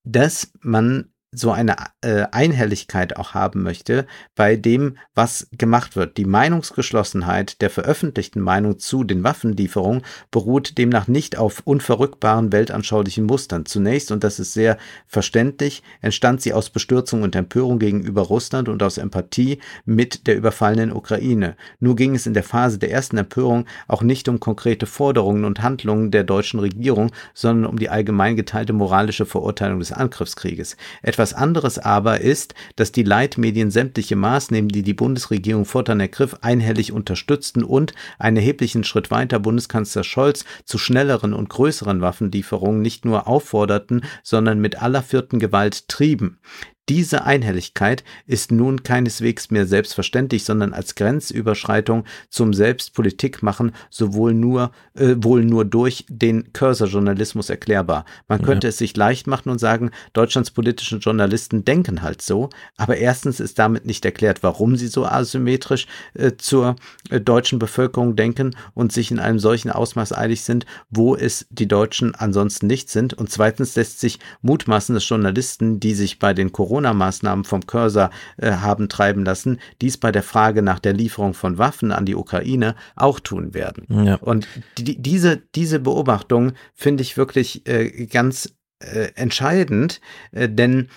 dass 0.04 0.52
man 0.62 1.10
so 1.32 1.52
eine 1.52 1.76
äh, 2.02 2.26
Einhelligkeit 2.32 3.18
auch 3.18 3.34
haben 3.34 3.62
möchte 3.62 4.08
bei 4.36 4.56
dem, 4.56 4.98
was 5.14 5.48
gemacht 5.52 5.98
wird. 5.98 6.16
Die 6.16 6.26
Meinungsgeschlossenheit 6.26 7.62
der 7.62 7.70
veröffentlichten 7.70 8.42
Meinung 8.42 8.80
zu 8.80 9.04
den 9.04 9.24
Waffenlieferungen 9.24 10.04
beruht 10.32 10.78
demnach 10.78 11.08
nicht 11.08 11.38
auf 11.38 11.62
unverrückbaren 11.66 12.54
weltanschaulichen 12.54 13.26
Mustern. 13.26 13.66
Zunächst, 13.66 14.12
und 14.12 14.24
das 14.24 14.40
ist 14.40 14.54
sehr 14.54 14.78
verständlich, 15.06 15.84
entstand 16.02 16.42
sie 16.42 16.54
aus 16.54 16.70
Bestürzung 16.70 17.24
und 17.24 17.36
Empörung 17.36 17.78
gegenüber 17.78 18.22
Russland 18.22 18.70
und 18.70 18.82
aus 18.82 18.98
Empathie 18.98 19.60
mit 19.84 20.28
der 20.28 20.38
überfallenen 20.38 20.94
Ukraine. 20.94 21.58
Nur 21.82 21.98
ging 21.98 22.16
es 22.16 22.26
in 22.26 22.34
der 22.34 22.44
Phase 22.44 22.80
der 22.80 22.92
ersten 22.92 23.18
Empörung 23.18 23.66
auch 23.90 24.02
nicht 24.02 24.30
um 24.30 24.40
konkrete 24.40 24.86
Forderungen 24.86 25.44
und 25.44 25.62
Handlungen 25.62 26.10
der 26.10 26.24
deutschen 26.24 26.62
Regierung, 26.62 27.12
sondern 27.34 27.70
um 27.70 27.78
die 27.78 27.90
allgemein 27.90 28.38
geteilte 28.38 28.72
moralische 28.72 29.26
Verurteilung 29.26 29.80
des 29.80 29.92
Angriffskrieges. 29.92 30.78
Etwas 31.18 31.34
anderes 31.34 31.80
aber 31.80 32.22
ist, 32.22 32.54
dass 32.76 32.92
die 32.92 33.02
Leitmedien 33.02 33.72
sämtliche 33.72 34.16
Maßnahmen, 34.16 34.68
die 34.68 34.84
die 34.84 34.94
Bundesregierung 34.94 35.66
fortan 35.66 36.00
ergriff, 36.00 36.38
einhellig 36.42 36.92
unterstützten 36.92 37.64
und 37.64 37.96
einen 38.20 38.38
erheblichen 38.38 38.84
Schritt 38.84 39.10
weiter 39.10 39.40
Bundeskanzler 39.40 40.04
Scholz 40.04 40.46
zu 40.64 40.78
schnelleren 40.78 41.34
und 41.34 41.50
größeren 41.50 42.02
Waffenlieferungen 42.02 42.84
nicht 42.84 43.04
nur 43.04 43.28
aufforderten, 43.28 44.04
sondern 44.22 44.60
mit 44.60 44.80
aller 44.80 45.02
vierten 45.02 45.40
Gewalt 45.40 45.88
trieben. 45.88 46.38
Diese 46.90 47.26
Einhelligkeit 47.26 48.06
ist 48.28 48.50
nun 48.50 48.82
keineswegs 48.82 49.52
mehr 49.52 49.66
selbstverständlich, 49.66 50.46
sondern 50.46 50.74
als 50.74 50.96
Grenzüberschreitung 50.96 52.06
zum 52.30 52.54
Selbstpolitikmachen 52.54 53.74
sowohl 53.90 54.34
nur, 54.34 54.72
äh, 54.94 55.16
wohl 55.18 55.44
nur 55.44 55.66
durch 55.66 56.06
den 56.08 56.54
Cursor-Journalismus 56.54 57.50
erklärbar. 57.50 58.06
Man 58.30 58.42
könnte 58.42 58.68
ja. 58.68 58.70
es 58.70 58.78
sich 58.78 58.96
leicht 58.96 59.28
machen 59.28 59.50
und 59.50 59.60
sagen, 59.60 59.92
Deutschlands 60.14 60.52
politische 60.52 60.98
Journalisten 60.98 61.66
denken 61.66 62.04
halt 62.04 62.22
so, 62.22 62.50
aber 62.78 62.96
erstens 62.96 63.42
ist 63.42 63.60
damit 63.60 63.86
nicht 63.86 64.06
erklärt, 64.06 64.42
warum 64.42 64.78
sie 64.78 64.88
so 64.88 65.06
asymmetrisch 65.06 65.88
äh, 66.14 66.32
zur 66.38 66.78
äh, 67.10 67.20
deutschen 67.20 67.60
Bevölkerung 67.60 68.16
denken 68.16 68.56
und 68.74 68.94
sich 68.94 69.12
in 69.12 69.20
einem 69.20 69.40
solchen 69.40 69.72
Ausmaß 69.72 70.18
eilig 70.18 70.44
sind, 70.44 70.66
wo 70.90 71.18
es 71.18 71.48
die 71.50 71.68
Deutschen 71.68 72.16
ansonsten 72.16 72.68
nicht 72.68 72.90
sind. 72.90 73.14
Und 73.14 73.30
zweitens 73.30 73.76
lässt 73.76 74.00
sich 74.00 74.20
mutmaßen, 74.42 74.96
dass 74.96 75.10
Journalisten, 75.10 75.82
die 75.82 75.94
sich 75.94 76.20
bei 76.20 76.34
den 76.34 76.54
Corona 76.54 76.77
Corona-Maßnahmen 76.78 77.44
vom 77.44 77.66
Cursor 77.66 78.12
äh, 78.38 78.52
haben 78.52 78.88
treiben 78.88 79.26
lassen, 79.26 79.60
dies 79.82 79.98
bei 79.98 80.12
der 80.12 80.22
Frage 80.22 80.62
nach 80.62 80.80
der 80.80 80.94
Lieferung 80.94 81.34
von 81.34 81.58
Waffen 81.58 81.92
an 81.92 82.06
die 82.06 82.16
Ukraine 82.16 82.76
auch 82.96 83.20
tun 83.20 83.54
werden. 83.54 84.06
Ja. 84.06 84.16
Und 84.16 84.48
die, 84.78 85.02
diese, 85.02 85.38
diese 85.56 85.80
Beobachtung 85.80 86.54
finde 86.76 87.02
ich 87.02 87.18
wirklich 87.18 87.68
äh, 87.68 88.06
ganz 88.06 88.54
äh, 88.80 89.10
entscheidend, 89.16 90.02
äh, 90.32 90.48
denn 90.48 90.90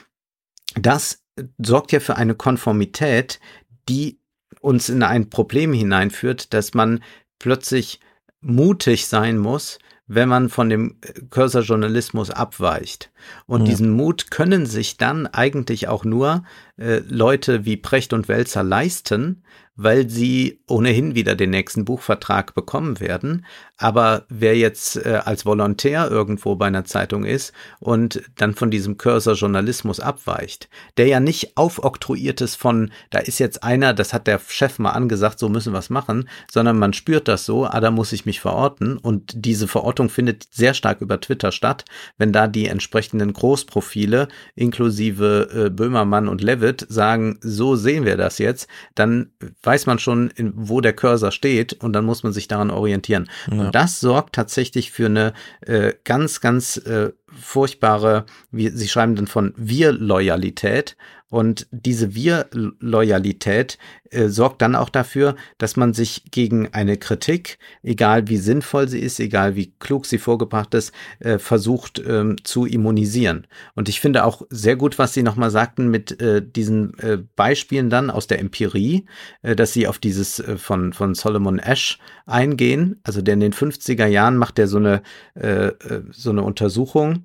das 0.74 1.22
sorgt 1.56 1.92
ja 1.92 2.00
für 2.00 2.16
eine 2.16 2.34
Konformität, 2.34 3.40
die 3.88 4.20
uns 4.60 4.90
in 4.90 5.02
ein 5.02 5.30
Problem 5.30 5.72
hineinführt, 5.72 6.52
dass 6.52 6.74
man 6.74 7.02
plötzlich 7.38 8.00
mutig 8.42 9.06
sein 9.06 9.38
muss, 9.38 9.78
wenn 10.12 10.28
man 10.28 10.48
von 10.48 10.68
dem 10.68 10.96
Cursor-Journalismus 11.30 12.30
abweicht. 12.30 13.12
Und 13.46 13.60
ja. 13.60 13.66
diesen 13.66 13.90
Mut 13.90 14.32
können 14.32 14.66
sich 14.66 14.96
dann 14.96 15.28
eigentlich 15.28 15.86
auch 15.86 16.04
nur 16.04 16.42
äh, 16.80 17.02
Leute 17.08 17.64
wie 17.64 17.76
Precht 17.76 18.12
und 18.12 18.28
Welzer 18.28 18.62
leisten, 18.62 19.42
weil 19.82 20.10
sie 20.10 20.60
ohnehin 20.68 21.14
wieder 21.14 21.34
den 21.34 21.48
nächsten 21.48 21.86
Buchvertrag 21.86 22.54
bekommen 22.54 23.00
werden. 23.00 23.46
Aber 23.78 24.26
wer 24.28 24.54
jetzt 24.54 24.96
äh, 25.06 25.22
als 25.24 25.46
Volontär 25.46 26.10
irgendwo 26.10 26.54
bei 26.54 26.66
einer 26.66 26.84
Zeitung 26.84 27.24
ist 27.24 27.54
und 27.78 28.22
dann 28.36 28.54
von 28.54 28.70
diesem 28.70 28.98
Cursor-Journalismus 28.98 29.98
abweicht, 29.98 30.68
der 30.98 31.06
ja 31.06 31.18
nicht 31.18 31.56
aufoktroyiert 31.56 32.42
ist 32.42 32.56
von, 32.56 32.90
da 33.08 33.20
ist 33.20 33.38
jetzt 33.38 33.64
einer, 33.64 33.94
das 33.94 34.12
hat 34.12 34.26
der 34.26 34.38
Chef 34.46 34.78
mal 34.78 34.90
angesagt, 34.90 35.38
so 35.38 35.48
müssen 35.48 35.72
wir 35.72 35.78
es 35.78 35.88
machen, 35.88 36.28
sondern 36.50 36.78
man 36.78 36.92
spürt 36.92 37.26
das 37.26 37.46
so, 37.46 37.64
ah, 37.64 37.80
da 37.80 37.90
muss 37.90 38.12
ich 38.12 38.26
mich 38.26 38.40
verorten. 38.40 38.98
Und 38.98 39.32
diese 39.34 39.66
Verortung 39.66 40.10
findet 40.10 40.46
sehr 40.50 40.74
stark 40.74 41.00
über 41.00 41.22
Twitter 41.22 41.52
statt, 41.52 41.86
wenn 42.18 42.34
da 42.34 42.48
die 42.48 42.66
entsprechenden 42.66 43.32
Großprofile 43.32 44.28
inklusive 44.56 45.48
äh, 45.54 45.70
Böhmermann 45.70 46.28
und 46.28 46.42
Levitt 46.42 46.69
sagen, 46.88 47.38
so 47.40 47.76
sehen 47.76 48.04
wir 48.04 48.16
das 48.16 48.38
jetzt, 48.38 48.68
dann 48.94 49.32
weiß 49.62 49.86
man 49.86 49.98
schon, 49.98 50.32
wo 50.54 50.80
der 50.80 50.92
Cursor 50.92 51.30
steht 51.30 51.74
und 51.74 51.92
dann 51.92 52.04
muss 52.04 52.22
man 52.22 52.32
sich 52.32 52.48
daran 52.48 52.70
orientieren. 52.70 53.28
Ja. 53.50 53.66
Und 53.66 53.74
das 53.74 54.00
sorgt 54.00 54.34
tatsächlich 54.34 54.90
für 54.90 55.06
eine 55.06 55.32
äh, 55.60 55.92
ganz, 56.04 56.40
ganz 56.40 56.76
äh, 56.78 57.10
furchtbare, 57.38 58.26
wie 58.50 58.68
Sie 58.68 58.88
schreiben 58.88 59.16
dann 59.16 59.26
von 59.26 59.52
Wir-Loyalität. 59.56 60.96
Und 61.30 61.68
diese 61.70 62.14
Wir-Loyalität 62.16 63.78
äh, 64.10 64.28
sorgt 64.28 64.62
dann 64.62 64.74
auch 64.74 64.88
dafür, 64.88 65.36
dass 65.58 65.76
man 65.76 65.94
sich 65.94 66.24
gegen 66.32 66.74
eine 66.74 66.96
Kritik, 66.96 67.58
egal 67.84 68.26
wie 68.26 68.36
sinnvoll 68.36 68.88
sie 68.88 68.98
ist, 68.98 69.20
egal 69.20 69.54
wie 69.54 69.72
klug 69.78 70.06
sie 70.06 70.18
vorgebracht 70.18 70.74
ist, 70.74 70.92
äh, 71.20 71.38
versucht 71.38 72.02
ähm, 72.04 72.36
zu 72.42 72.66
immunisieren. 72.66 73.46
Und 73.76 73.88
ich 73.88 74.00
finde 74.00 74.24
auch 74.24 74.42
sehr 74.50 74.74
gut, 74.74 74.98
was 74.98 75.14
Sie 75.14 75.22
nochmal 75.22 75.52
sagten 75.52 75.88
mit 75.88 76.20
äh, 76.20 76.42
diesen 76.44 76.98
äh, 76.98 77.18
Beispielen 77.36 77.90
dann 77.90 78.10
aus 78.10 78.26
der 78.26 78.40
Empirie, 78.40 79.06
äh, 79.42 79.54
dass 79.54 79.72
Sie 79.72 79.86
auf 79.86 80.00
dieses 80.00 80.40
äh, 80.40 80.56
von, 80.56 80.92
von 80.92 81.14
Solomon 81.14 81.60
Ash 81.60 82.00
eingehen. 82.26 82.98
Also 83.04 83.22
der 83.22 83.34
in 83.34 83.40
den 83.40 83.52
50er 83.52 84.06
Jahren 84.06 84.36
macht 84.36 84.58
der 84.58 84.66
so 84.66 84.78
eine, 84.78 85.02
äh, 85.34 85.68
äh, 85.68 86.02
so 86.10 86.30
eine 86.30 86.42
Untersuchung 86.42 87.19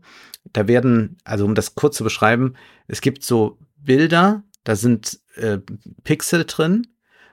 da 0.54 0.68
werden, 0.68 1.18
also 1.24 1.46
um 1.46 1.56
das 1.56 1.76
kurz 1.76 1.98
zu 1.98 2.04
beschreiben, 2.04 2.54
es 2.88 3.02
gibt 3.02 3.24
so 3.24 3.58
Bilder, 3.78 4.44
da 4.64 4.76
sind 4.76 5.20
äh, 5.36 5.60
Pixel 6.04 6.46
drin 6.46 6.88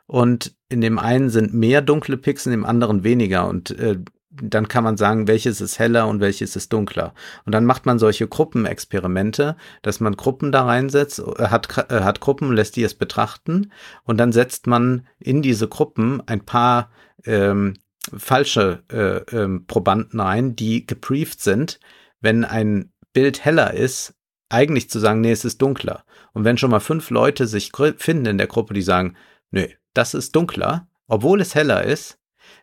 und 0.07 0.55
in 0.69 0.81
dem 0.81 0.99
einen 0.99 1.31
sind 1.31 1.55
mehr 1.55 1.83
dunkle 1.83 2.17
Pixel, 2.17 2.53
in 2.53 2.61
dem 2.61 2.67
anderen 2.67 3.05
weniger 3.05 3.49
und 3.49 3.71
äh, 3.79 3.99
dann 4.33 4.69
kann 4.69 4.83
man 4.83 4.97
sagen, 4.97 5.29
welches 5.29 5.61
ist 5.61 5.79
heller 5.79 6.09
und 6.09 6.21
welches 6.21 6.57
ist 6.57 6.73
dunkler. 6.73 7.13
Und 7.45 7.53
dann 7.53 7.67
macht 7.67 7.85
man 7.85 7.99
solche 7.99 8.27
Gruppenexperimente, 8.27 9.57
dass 9.83 10.01
man 10.01 10.17
Gruppen 10.17 10.53
da 10.53 10.65
reinsetzt, 10.65 11.19
äh, 11.19 11.49
hat, 11.49 11.91
äh, 11.91 12.01
hat 12.01 12.21
Gruppen, 12.21 12.53
lässt 12.53 12.77
die 12.77 12.83
es 12.83 12.95
betrachten 12.95 13.73
und 14.05 14.19
dann 14.19 14.33
setzt 14.33 14.67
man 14.67 15.07
in 15.19 15.43
diese 15.43 15.69
Gruppen 15.69 16.23
ein 16.27 16.45
paar 16.45 16.91
ähm, 17.25 17.75
falsche 18.17 18.83
äh, 18.91 19.37
ähm, 19.37 19.67
Probanden 19.67 20.21
rein, 20.21 20.57
die 20.57 20.87
gebrieft 20.87 21.41
sind, 21.41 21.79
wenn 22.23 22.45
ein 22.45 22.93
Bild 23.13 23.45
heller 23.45 23.75
ist, 23.75 24.15
eigentlich 24.49 24.89
zu 24.89 24.99
sagen, 24.99 25.21
nee, 25.21 25.33
es 25.33 25.45
ist 25.45 25.61
dunkler. 25.61 26.05
Und 26.33 26.45
wenn 26.45 26.59
schon 26.59 26.71
mal 26.71 26.81
fünf 26.81 27.11
Leute 27.11 27.47
sich 27.47 27.73
finden 27.97 28.27
in 28.27 28.39
der 28.39 28.47
Gruppe, 28.47 28.75
die 28.75 28.83
sagen, 28.83 29.17
nö, 29.51 29.67
das 29.95 30.15
ist 30.15 30.35
dunkler, 30.35 30.89
obwohl 31.07 31.41
es 31.41 31.55
heller 31.55 31.85
ist, 31.85 32.19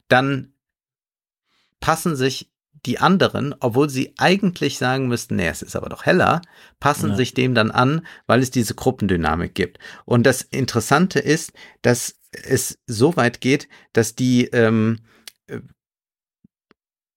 dann 0.07 0.53
passen 1.79 2.15
sich 2.15 2.51
die 2.85 2.99
anderen, 2.99 3.53
obwohl 3.59 3.89
sie 3.89 4.13
eigentlich 4.17 4.77
sagen 4.77 5.07
müssten, 5.07 5.35
nee, 5.35 5.47
es 5.47 5.61
ist 5.61 5.75
aber 5.75 5.89
doch 5.89 6.05
heller, 6.05 6.41
passen 6.79 7.11
ja. 7.11 7.15
sich 7.15 7.33
dem 7.33 7.53
dann 7.53 7.71
an, 7.71 8.05
weil 8.25 8.41
es 8.41 8.51
diese 8.51 8.73
Gruppendynamik 8.73 9.53
gibt. 9.53 9.79
Und 10.05 10.25
das 10.25 10.41
Interessante 10.41 11.19
ist, 11.19 11.51
dass 11.81 12.15
es 12.31 12.79
so 12.85 13.17
weit 13.17 13.41
geht, 13.41 13.67
dass 13.93 14.15
die 14.15 14.45
ähm, 14.45 14.99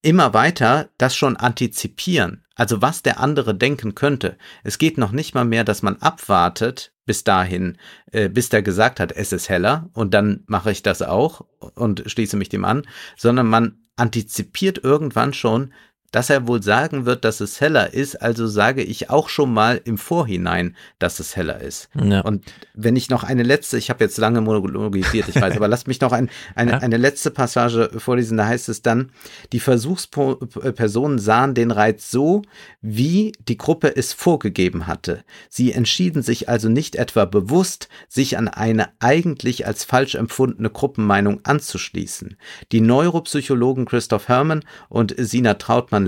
immer 0.02 0.34
weiter 0.34 0.90
das 0.98 1.16
schon 1.16 1.36
antizipieren. 1.36 2.44
Also 2.54 2.82
was 2.82 3.02
der 3.02 3.18
andere 3.18 3.54
denken 3.54 3.94
könnte. 3.94 4.36
Es 4.62 4.78
geht 4.78 4.98
noch 4.98 5.12
nicht 5.12 5.34
mal 5.34 5.44
mehr, 5.44 5.64
dass 5.64 5.82
man 5.82 5.96
abwartet 5.96 6.92
bis 7.06 7.24
dahin, 7.24 7.78
äh, 8.12 8.28
bis 8.28 8.50
der 8.50 8.62
gesagt 8.62 9.00
hat, 9.00 9.12
es 9.12 9.32
ist 9.32 9.48
heller 9.48 9.88
und 9.94 10.12
dann 10.14 10.44
mache 10.46 10.70
ich 10.70 10.82
das 10.82 11.02
auch 11.02 11.46
und 11.74 12.02
schließe 12.06 12.36
mich 12.36 12.48
dem 12.48 12.64
an, 12.64 12.86
sondern 13.16 13.48
man 13.48 13.78
antizipiert 13.96 14.78
irgendwann 14.82 15.32
schon, 15.32 15.72
dass 16.12 16.30
er 16.30 16.46
wohl 16.46 16.62
sagen 16.62 17.06
wird, 17.06 17.24
dass 17.24 17.40
es 17.40 17.60
heller 17.60 17.92
ist, 17.92 18.22
also 18.22 18.46
sage 18.46 18.82
ich 18.82 19.10
auch 19.10 19.28
schon 19.28 19.52
mal 19.52 19.80
im 19.82 19.98
Vorhinein, 19.98 20.76
dass 20.98 21.18
es 21.18 21.36
heller 21.36 21.60
ist. 21.60 21.88
Ja. 21.94 22.20
Und 22.20 22.44
wenn 22.74 22.96
ich 22.96 23.10
noch 23.10 23.24
eine 23.24 23.42
letzte, 23.42 23.78
ich 23.78 23.90
habe 23.90 24.04
jetzt 24.04 24.18
lange 24.18 24.42
monologisiert, 24.42 25.28
ich 25.28 25.40
weiß, 25.40 25.56
aber 25.56 25.68
lasst 25.68 25.88
mich 25.88 26.00
noch 26.00 26.12
ein, 26.12 26.28
eine, 26.54 26.72
ja. 26.72 26.78
eine 26.78 26.98
letzte 26.98 27.30
Passage 27.30 27.90
vorlesen, 27.96 28.36
da 28.36 28.46
heißt 28.46 28.68
es 28.68 28.82
dann, 28.82 29.10
die 29.52 29.60
Versuchspersonen 29.60 31.18
sahen 31.18 31.54
den 31.54 31.70
Reiz 31.70 32.10
so, 32.10 32.42
wie 32.82 33.32
die 33.48 33.56
Gruppe 33.56 33.96
es 33.96 34.12
vorgegeben 34.12 34.86
hatte. 34.86 35.24
Sie 35.48 35.72
entschieden 35.72 36.22
sich 36.22 36.48
also 36.48 36.68
nicht 36.68 36.94
etwa 36.94 37.24
bewusst, 37.24 37.88
sich 38.08 38.36
an 38.36 38.48
eine 38.48 38.90
eigentlich 39.00 39.66
als 39.66 39.84
falsch 39.84 40.14
empfundene 40.14 40.68
Gruppenmeinung 40.68 41.40
anzuschließen. 41.44 42.36
Die 42.70 42.82
Neuropsychologen 42.82 43.86
Christoph 43.86 44.28
Herrmann 44.28 44.62
und 44.90 45.14
Sina 45.16 45.54
Trautmann-Lengsfeld 45.54 46.01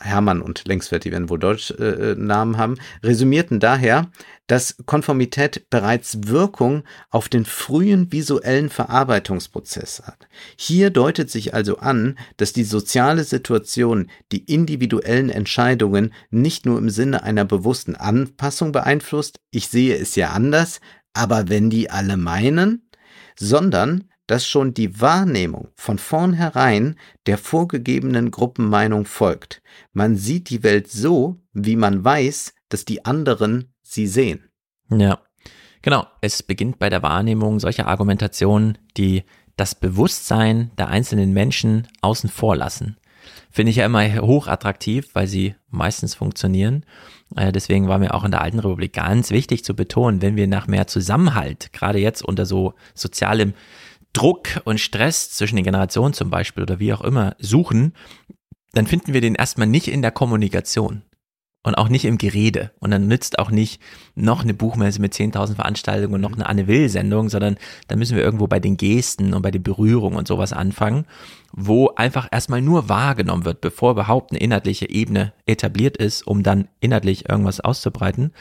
Hermann 0.00 0.42
und 0.42 0.66
Längsfeld, 0.66 1.04
die 1.04 1.12
werden 1.12 1.28
wohl 1.28 1.38
Deutschnamen 1.38 2.54
äh, 2.54 2.58
haben, 2.58 2.78
resümierten 3.04 3.60
daher, 3.60 4.10
dass 4.48 4.76
Konformität 4.86 5.70
bereits 5.70 6.18
Wirkung 6.26 6.82
auf 7.10 7.28
den 7.28 7.44
frühen 7.44 8.10
visuellen 8.12 8.70
Verarbeitungsprozess 8.70 10.02
hat. 10.04 10.26
Hier 10.56 10.90
deutet 10.90 11.30
sich 11.30 11.54
also 11.54 11.78
an, 11.78 12.18
dass 12.38 12.52
die 12.52 12.64
soziale 12.64 13.22
Situation 13.22 14.10
die 14.32 14.44
individuellen 14.52 15.30
Entscheidungen 15.30 16.12
nicht 16.30 16.66
nur 16.66 16.78
im 16.78 16.90
Sinne 16.90 17.22
einer 17.22 17.44
bewussten 17.44 17.94
Anpassung 17.94 18.72
beeinflusst, 18.72 19.38
ich 19.52 19.68
sehe 19.68 19.96
es 19.96 20.16
ja 20.16 20.30
anders, 20.30 20.80
aber 21.12 21.48
wenn 21.48 21.70
die 21.70 21.88
alle 21.88 22.16
meinen, 22.16 22.90
sondern 23.38 24.04
dass 24.26 24.46
schon 24.46 24.74
die 24.74 25.00
Wahrnehmung 25.00 25.68
von 25.74 25.98
vornherein 25.98 26.96
der 27.26 27.38
vorgegebenen 27.38 28.30
Gruppenmeinung 28.30 29.04
folgt. 29.04 29.62
Man 29.92 30.16
sieht 30.16 30.50
die 30.50 30.62
Welt 30.62 30.90
so, 30.90 31.40
wie 31.52 31.76
man 31.76 32.04
weiß, 32.04 32.54
dass 32.68 32.84
die 32.84 33.04
anderen 33.04 33.72
sie 33.82 34.06
sehen. 34.06 34.50
Ja, 34.90 35.20
genau. 35.82 36.06
Es 36.20 36.42
beginnt 36.42 36.78
bei 36.78 36.90
der 36.90 37.02
Wahrnehmung 37.02 37.60
solcher 37.60 37.86
Argumentationen, 37.86 38.78
die 38.96 39.24
das 39.56 39.74
Bewusstsein 39.74 40.70
der 40.76 40.88
einzelnen 40.88 41.32
Menschen 41.32 41.88
außen 42.02 42.28
vor 42.28 42.56
lassen. 42.56 42.96
Finde 43.50 43.70
ich 43.70 43.76
ja 43.76 43.86
immer 43.86 44.04
hochattraktiv, 44.20 45.08
weil 45.14 45.26
sie 45.26 45.54
meistens 45.70 46.14
funktionieren. 46.14 46.84
Äh, 47.34 47.52
deswegen 47.52 47.88
war 47.88 47.98
mir 47.98 48.14
auch 48.14 48.24
in 48.24 48.30
der 48.30 48.42
Alten 48.42 48.58
Republik 48.58 48.92
ganz 48.92 49.30
wichtig 49.30 49.64
zu 49.64 49.74
betonen, 49.74 50.22
wenn 50.22 50.36
wir 50.36 50.46
nach 50.46 50.66
mehr 50.66 50.86
Zusammenhalt, 50.86 51.72
gerade 51.72 51.98
jetzt 51.98 52.22
unter 52.22 52.46
so 52.46 52.74
sozialem 52.94 53.54
Druck 54.16 54.62
und 54.64 54.80
Stress 54.80 55.30
zwischen 55.30 55.56
den 55.56 55.64
Generationen 55.64 56.14
zum 56.14 56.30
Beispiel 56.30 56.62
oder 56.62 56.78
wie 56.78 56.94
auch 56.94 57.02
immer 57.02 57.36
suchen, 57.38 57.92
dann 58.72 58.86
finden 58.86 59.12
wir 59.12 59.20
den 59.20 59.34
erstmal 59.34 59.66
nicht 59.66 59.88
in 59.88 60.00
der 60.00 60.10
Kommunikation 60.10 61.02
und 61.62 61.74
auch 61.74 61.90
nicht 61.90 62.06
im 62.06 62.16
Gerede. 62.16 62.70
Und 62.78 62.92
dann 62.92 63.08
nützt 63.08 63.38
auch 63.38 63.50
nicht 63.50 63.82
noch 64.14 64.42
eine 64.42 64.54
Buchmesse 64.54 65.02
mit 65.02 65.12
10.000 65.12 65.56
Veranstaltungen 65.56 66.14
und 66.14 66.20
noch 66.22 66.32
eine 66.32 66.46
Anne 66.46 66.66
Will-Sendung, 66.66 67.28
sondern 67.28 67.56
da 67.88 67.96
müssen 67.96 68.16
wir 68.16 68.24
irgendwo 68.24 68.46
bei 68.46 68.58
den 68.58 68.78
Gesten 68.78 69.34
und 69.34 69.42
bei 69.42 69.50
den 69.50 69.62
Berührungen 69.62 70.16
und 70.16 70.26
sowas 70.26 70.54
anfangen, 70.54 71.04
wo 71.52 71.88
einfach 71.96 72.26
erstmal 72.30 72.62
nur 72.62 72.88
wahrgenommen 72.88 73.44
wird, 73.44 73.60
bevor 73.60 73.90
überhaupt 73.90 74.30
eine 74.30 74.40
inhaltliche 74.40 74.88
Ebene 74.88 75.34
etabliert 75.44 75.98
ist, 75.98 76.26
um 76.26 76.42
dann 76.42 76.68
inhaltlich 76.80 77.28
irgendwas 77.28 77.60
auszubreiten. 77.60 78.32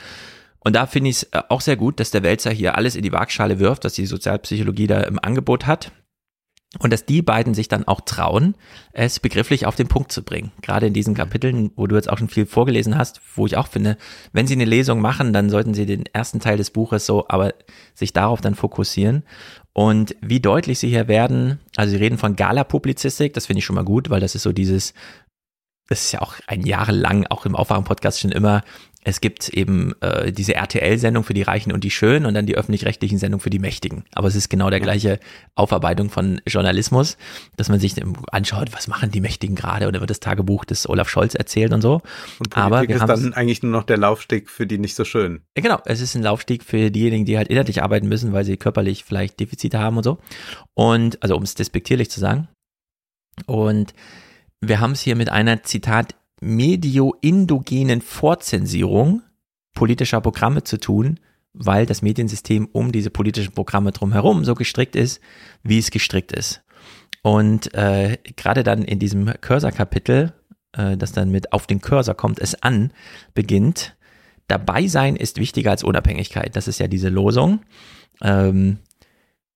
Und 0.65 0.75
da 0.75 0.87
finde 0.87 1.11
ich 1.11 1.17
es 1.17 1.23
äh, 1.25 1.43
auch 1.47 1.61
sehr 1.61 1.77
gut, 1.77 1.99
dass 1.99 2.11
der 2.11 2.23
Wälzer 2.23 2.51
hier 2.51 2.75
alles 2.75 2.95
in 2.95 3.03
die 3.03 3.11
Waagschale 3.11 3.59
wirft, 3.59 3.85
dass 3.85 3.93
die 3.93 4.07
Sozialpsychologie 4.07 4.87
da 4.87 5.01
im 5.01 5.19
Angebot 5.23 5.67
hat. 5.67 5.91
Und 6.79 6.91
dass 6.91 7.05
die 7.05 7.21
beiden 7.21 7.53
sich 7.53 7.69
dann 7.69 7.87
auch 7.87 8.01
trauen, 8.01 8.55
es 8.91 9.21
begrifflich 9.21 9.65
auf 9.65 9.75
den 9.75 9.87
Punkt 9.87 10.11
zu 10.11 10.23
bringen. 10.23 10.51
Gerade 10.61 10.87
in 10.87 10.93
diesen 10.93 11.13
Kapiteln, 11.13 11.71
wo 11.77 11.87
du 11.87 11.95
jetzt 11.95 12.09
auch 12.09 12.17
schon 12.17 12.27
viel 12.27 12.45
vorgelesen 12.45 12.97
hast, 12.97 13.21
wo 13.35 13.45
ich 13.45 13.55
auch 13.55 13.67
finde, 13.67 13.95
wenn 14.33 14.47
sie 14.47 14.55
eine 14.55 14.65
Lesung 14.65 14.99
machen, 14.99 15.31
dann 15.31 15.49
sollten 15.49 15.73
sie 15.73 15.85
den 15.85 16.05
ersten 16.07 16.41
Teil 16.41 16.57
des 16.57 16.71
Buches 16.71 17.05
so, 17.05 17.25
aber 17.29 17.53
sich 17.93 18.11
darauf 18.11 18.41
dann 18.41 18.55
fokussieren. 18.55 19.23
Und 19.71 20.17
wie 20.19 20.41
deutlich 20.41 20.79
sie 20.79 20.89
hier 20.89 21.07
werden, 21.07 21.59
also 21.77 21.91
sie 21.91 21.97
reden 21.97 22.17
von 22.17 22.35
Gala-Publizistik, 22.35 23.33
das 23.33 23.45
finde 23.45 23.59
ich 23.59 23.65
schon 23.65 23.75
mal 23.75 23.85
gut, 23.85 24.09
weil 24.09 24.19
das 24.19 24.35
ist 24.35 24.43
so 24.43 24.51
dieses, 24.51 24.93
das 25.87 26.05
ist 26.05 26.11
ja 26.11 26.21
auch 26.21 26.33
ein 26.47 26.65
Jahre 26.65 26.91
lang, 26.91 27.25
auch 27.29 27.45
im 27.45 27.55
Aufwachen-Podcast 27.55 28.19
schon 28.19 28.31
immer 28.31 28.63
es 29.07 29.21
gibt 29.21 29.49
eben 29.49 29.93
äh, 30.01 30.31
diese 30.31 30.55
RTL-Sendung 30.55 31.23
für 31.23 31.35
die 31.35 31.43
Reichen 31.43 31.71
und 31.71 31.83
die 31.83 31.91
Schönen 31.91 32.25
und 32.25 32.33
dann 32.33 32.47
die 32.47 32.55
öffentlich-rechtlichen 32.55 33.19
Sendungen 33.19 33.39
für 33.39 33.51
die 33.51 33.59
Mächtigen. 33.59 34.03
Aber 34.13 34.27
es 34.27 34.35
ist 34.35 34.49
genau 34.49 34.71
der 34.71 34.79
gleiche 34.79 35.19
Aufarbeitung 35.53 36.09
von 36.09 36.41
Journalismus, 36.47 37.15
dass 37.55 37.69
man 37.69 37.79
sich 37.79 37.93
anschaut, 38.31 38.73
was 38.73 38.87
machen 38.87 39.11
die 39.11 39.21
Mächtigen 39.21 39.55
gerade 39.55 39.87
oder 39.87 39.99
wird 39.99 40.09
das 40.09 40.19
Tagebuch 40.19 40.65
des 40.65 40.89
Olaf 40.89 41.07
Scholz 41.07 41.35
erzählt 41.35 41.71
und 41.71 41.81
so. 41.81 42.01
Und 42.39 42.49
Politik 42.49 42.57
Aber 42.57 42.81
wir 42.81 42.95
ist 42.95 43.07
dann 43.07 43.33
eigentlich 43.33 43.61
nur 43.61 43.71
noch 43.71 43.83
der 43.83 43.97
Laufsteg 43.97 44.49
für 44.49 44.65
die 44.65 44.79
nicht 44.79 44.95
so 44.95 45.05
schön. 45.05 45.41
Genau, 45.53 45.79
es 45.85 46.01
ist 46.01 46.15
ein 46.15 46.23
Laufsteg 46.23 46.63
für 46.63 46.89
diejenigen, 46.89 47.25
die 47.25 47.37
halt 47.37 47.49
inhaltlich 47.49 47.83
arbeiten 47.83 48.07
müssen, 48.07 48.33
weil 48.33 48.43
sie 48.43 48.57
körperlich 48.57 49.03
vielleicht 49.03 49.39
Defizite 49.39 49.77
haben 49.77 49.97
und 49.97 50.03
so. 50.03 50.17
Und 50.73 51.21
also 51.21 51.37
um 51.37 51.43
es 51.43 51.53
despektierlich 51.53 52.09
zu 52.09 52.19
sagen. 52.19 52.47
Und 53.45 53.93
wir 54.61 54.79
haben 54.79 54.93
es 54.93 55.01
hier 55.01 55.15
mit 55.15 55.29
einer 55.29 55.61
Zitat 55.61 56.15
medioindogenen 56.41 58.01
Vorzensierung 58.01 59.21
politischer 59.73 60.21
Programme 60.21 60.63
zu 60.63 60.77
tun, 60.77 61.19
weil 61.53 61.85
das 61.85 62.01
Mediensystem 62.01 62.67
um 62.71 62.91
diese 62.91 63.09
politischen 63.09 63.53
Programme 63.53 63.91
drumherum 63.91 64.43
so 64.43 64.55
gestrickt 64.55 64.95
ist, 64.95 65.21
wie 65.63 65.77
es 65.77 65.91
gestrickt 65.91 66.31
ist. 66.31 66.63
Und 67.21 67.73
äh, 67.73 68.17
gerade 68.35 68.63
dann 68.63 68.83
in 68.83 68.99
diesem 68.99 69.33
Cursor-Kapitel, 69.41 70.33
äh, 70.73 70.97
das 70.97 71.11
dann 71.11 71.31
mit 71.31 71.53
auf 71.53 71.67
den 71.67 71.81
Cursor 71.81 72.15
kommt 72.15 72.39
es 72.39 72.61
an, 72.61 72.91
beginnt, 73.33 73.95
dabei 74.47 74.87
sein 74.87 75.15
ist 75.15 75.37
wichtiger 75.37 75.71
als 75.71 75.83
Unabhängigkeit. 75.83 76.55
Das 76.55 76.67
ist 76.67 76.79
ja 76.79 76.87
diese 76.87 77.09
Losung. 77.09 77.61
Ähm, 78.21 78.77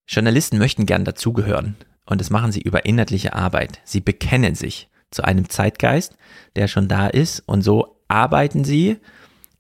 Journalisten 0.07 0.57
möchten 0.57 0.85
gern 0.85 1.06
dazugehören 1.06 1.76
und 2.06 2.19
das 2.19 2.31
machen 2.31 2.51
sie 2.51 2.61
über 2.61 2.85
inhaltliche 2.85 3.35
Arbeit. 3.35 3.80
Sie 3.84 4.01
bekennen 4.01 4.56
sich 4.56 4.89
zu 5.11 5.23
einem 5.23 5.49
Zeitgeist, 5.49 6.15
der 6.56 6.68
schon 6.68 6.88
da 6.88 7.07
ist. 7.07 7.44
Und 7.45 7.61
so 7.61 7.98
arbeiten 8.07 8.64
sie 8.64 8.98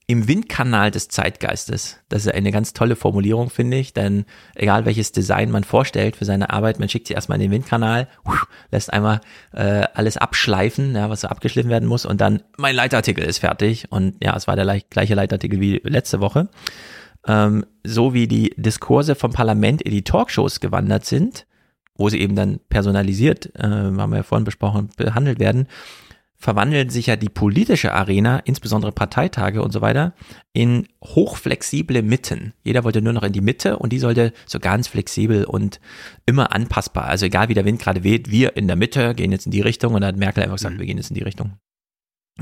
im 0.09 0.27
Windkanal 0.27 0.89
des 0.89 1.07
Zeitgeistes. 1.07 1.99
Das 2.09 2.25
ist 2.25 2.33
eine 2.33 2.51
ganz 2.51 2.73
tolle 2.73 2.95
Formulierung, 2.95 3.51
finde 3.51 3.77
ich, 3.77 3.93
denn 3.93 4.25
egal 4.55 4.85
welches 4.85 5.11
Design 5.11 5.51
man 5.51 5.63
vorstellt 5.63 6.15
für 6.15 6.25
seine 6.25 6.49
Arbeit, 6.49 6.79
man 6.79 6.89
schickt 6.89 7.05
sie 7.05 7.13
erstmal 7.13 7.35
in 7.35 7.43
den 7.43 7.51
Windkanal, 7.51 8.07
lässt 8.71 8.91
einmal 8.91 9.21
äh, 9.53 9.83
alles 9.93 10.17
abschleifen, 10.17 10.95
ja, 10.95 11.11
was 11.11 11.21
so 11.21 11.27
abgeschliffen 11.27 11.69
werden 11.69 11.87
muss 11.87 12.07
und 12.07 12.21
dann 12.21 12.41
mein 12.57 12.75
Leitartikel 12.75 13.23
ist 13.23 13.37
fertig 13.37 13.91
und 13.91 14.15
ja, 14.19 14.35
es 14.35 14.47
war 14.47 14.55
der 14.55 14.81
gleiche 14.89 15.13
Leitartikel 15.13 15.61
wie 15.61 15.79
letzte 15.83 16.19
Woche. 16.19 16.49
Ähm, 17.27 17.63
so 17.83 18.15
wie 18.15 18.27
die 18.27 18.55
Diskurse 18.57 19.13
vom 19.13 19.31
Parlament 19.31 19.83
in 19.83 19.91
die 19.91 20.03
Talkshows 20.03 20.59
gewandert 20.59 21.05
sind, 21.05 21.45
wo 21.99 22.09
sie 22.09 22.19
eben 22.19 22.35
dann 22.35 22.59
personalisiert, 22.69 23.53
äh, 23.55 23.63
haben 23.63 24.09
wir 24.09 24.17
ja 24.17 24.23
vorhin 24.23 24.45
besprochen, 24.45 24.89
behandelt 24.97 25.39
werden, 25.39 25.67
verwandeln 26.37 26.89
sich 26.89 27.07
ja 27.07 27.17
die 27.17 27.27
politische 27.27 27.93
Arena, 27.93 28.39
insbesondere 28.39 28.93
Parteitage 28.93 29.61
und 29.61 29.71
so 29.71 29.81
weiter, 29.81 30.13
in 30.53 30.87
hochflexible 31.03 32.01
Mitten. 32.01 32.53
Jeder 32.63 32.85
wollte 32.85 33.01
nur 33.01 33.11
noch 33.11 33.23
in 33.23 33.33
die 33.33 33.41
Mitte 33.41 33.77
und 33.77 33.91
die 33.91 33.99
sollte 33.99 34.31
so 34.45 34.59
ganz 34.59 34.87
flexibel 34.87 35.43
und 35.43 35.81
immer 36.25 36.53
anpassbar. 36.53 37.05
Also 37.05 37.25
egal 37.25 37.49
wie 37.49 37.55
der 37.55 37.65
Wind 37.65 37.81
gerade 37.81 38.05
weht, 38.05 38.31
wir 38.31 38.55
in 38.55 38.67
der 38.67 38.77
Mitte 38.77 39.13
gehen 39.15 39.33
jetzt 39.33 39.45
in 39.45 39.51
die 39.51 39.61
Richtung 39.61 39.93
und 39.93 40.01
dann 40.01 40.13
hat 40.13 40.17
Merkel 40.17 40.43
einfach 40.43 40.55
gesagt, 40.55 40.75
mhm. 40.75 40.79
wir 40.79 40.85
gehen 40.85 40.97
jetzt 40.97 41.11
in 41.11 41.15
die 41.15 41.23
Richtung. 41.23 41.57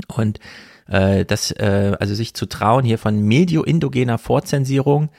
Und 0.06 0.38
äh, 0.86 1.24
das, 1.24 1.50
äh, 1.50 1.96
also 1.98 2.14
sich 2.14 2.34
zu 2.34 2.46
trauen 2.46 2.84
hier 2.84 2.98
von 2.98 3.20
medioindogener 3.20 4.18
Vorzensierung, 4.18 5.10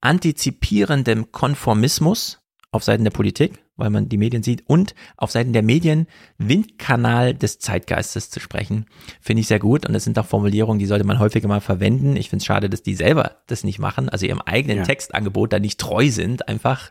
antizipierendem 0.00 1.30
Konformismus 1.30 2.43
auf 2.74 2.82
Seiten 2.82 3.04
der 3.04 3.12
Politik, 3.12 3.62
weil 3.76 3.90
man 3.90 4.08
die 4.08 4.16
Medien 4.16 4.42
sieht, 4.42 4.64
und 4.66 4.94
auf 5.16 5.30
Seiten 5.30 5.52
der 5.52 5.62
Medien 5.62 6.08
Windkanal 6.38 7.34
des 7.34 7.60
Zeitgeistes 7.60 8.30
zu 8.30 8.40
sprechen, 8.40 8.86
finde 9.20 9.40
ich 9.40 9.46
sehr 9.46 9.60
gut. 9.60 9.86
Und 9.86 9.92
das 9.92 10.02
sind 10.02 10.18
auch 10.18 10.26
Formulierungen, 10.26 10.80
die 10.80 10.86
sollte 10.86 11.04
man 11.04 11.20
häufiger 11.20 11.46
mal 11.46 11.60
verwenden. 11.60 12.16
Ich 12.16 12.30
finde 12.30 12.42
es 12.42 12.46
schade, 12.46 12.68
dass 12.68 12.82
die 12.82 12.94
selber 12.94 13.36
das 13.46 13.62
nicht 13.62 13.78
machen, 13.78 14.08
also 14.08 14.26
ihrem 14.26 14.40
eigenen 14.40 14.78
ja. 14.78 14.82
Textangebot 14.82 15.52
da 15.52 15.60
nicht 15.60 15.78
treu 15.78 16.10
sind, 16.10 16.48
einfach 16.48 16.90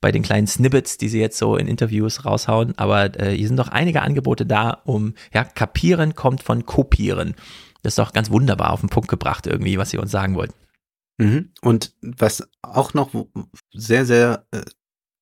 bei 0.00 0.12
den 0.12 0.22
kleinen 0.22 0.46
Snippets, 0.46 0.96
die 0.96 1.08
sie 1.08 1.20
jetzt 1.20 1.36
so 1.36 1.56
in 1.56 1.68
Interviews 1.68 2.24
raushauen. 2.24 2.76
Aber 2.78 3.20
äh, 3.20 3.36
hier 3.36 3.46
sind 3.46 3.58
doch 3.58 3.68
einige 3.68 4.00
Angebote 4.00 4.46
da, 4.46 4.80
um, 4.84 5.14
ja, 5.34 5.44
kapieren 5.44 6.14
kommt 6.14 6.42
von 6.42 6.64
kopieren. 6.64 7.34
Das 7.82 7.92
ist 7.92 7.98
doch 7.98 8.12
ganz 8.12 8.30
wunderbar 8.30 8.72
auf 8.72 8.80
den 8.80 8.88
Punkt 8.88 9.08
gebracht 9.08 9.46
irgendwie, 9.46 9.76
was 9.76 9.90
sie 9.90 9.98
uns 9.98 10.10
sagen 10.10 10.36
wollten. 10.36 10.54
Mhm. 11.18 11.50
Und 11.60 11.92
was 12.00 12.48
auch 12.62 12.94
noch 12.94 13.10
sehr, 13.72 14.06
sehr 14.06 14.46
äh, 14.52 14.62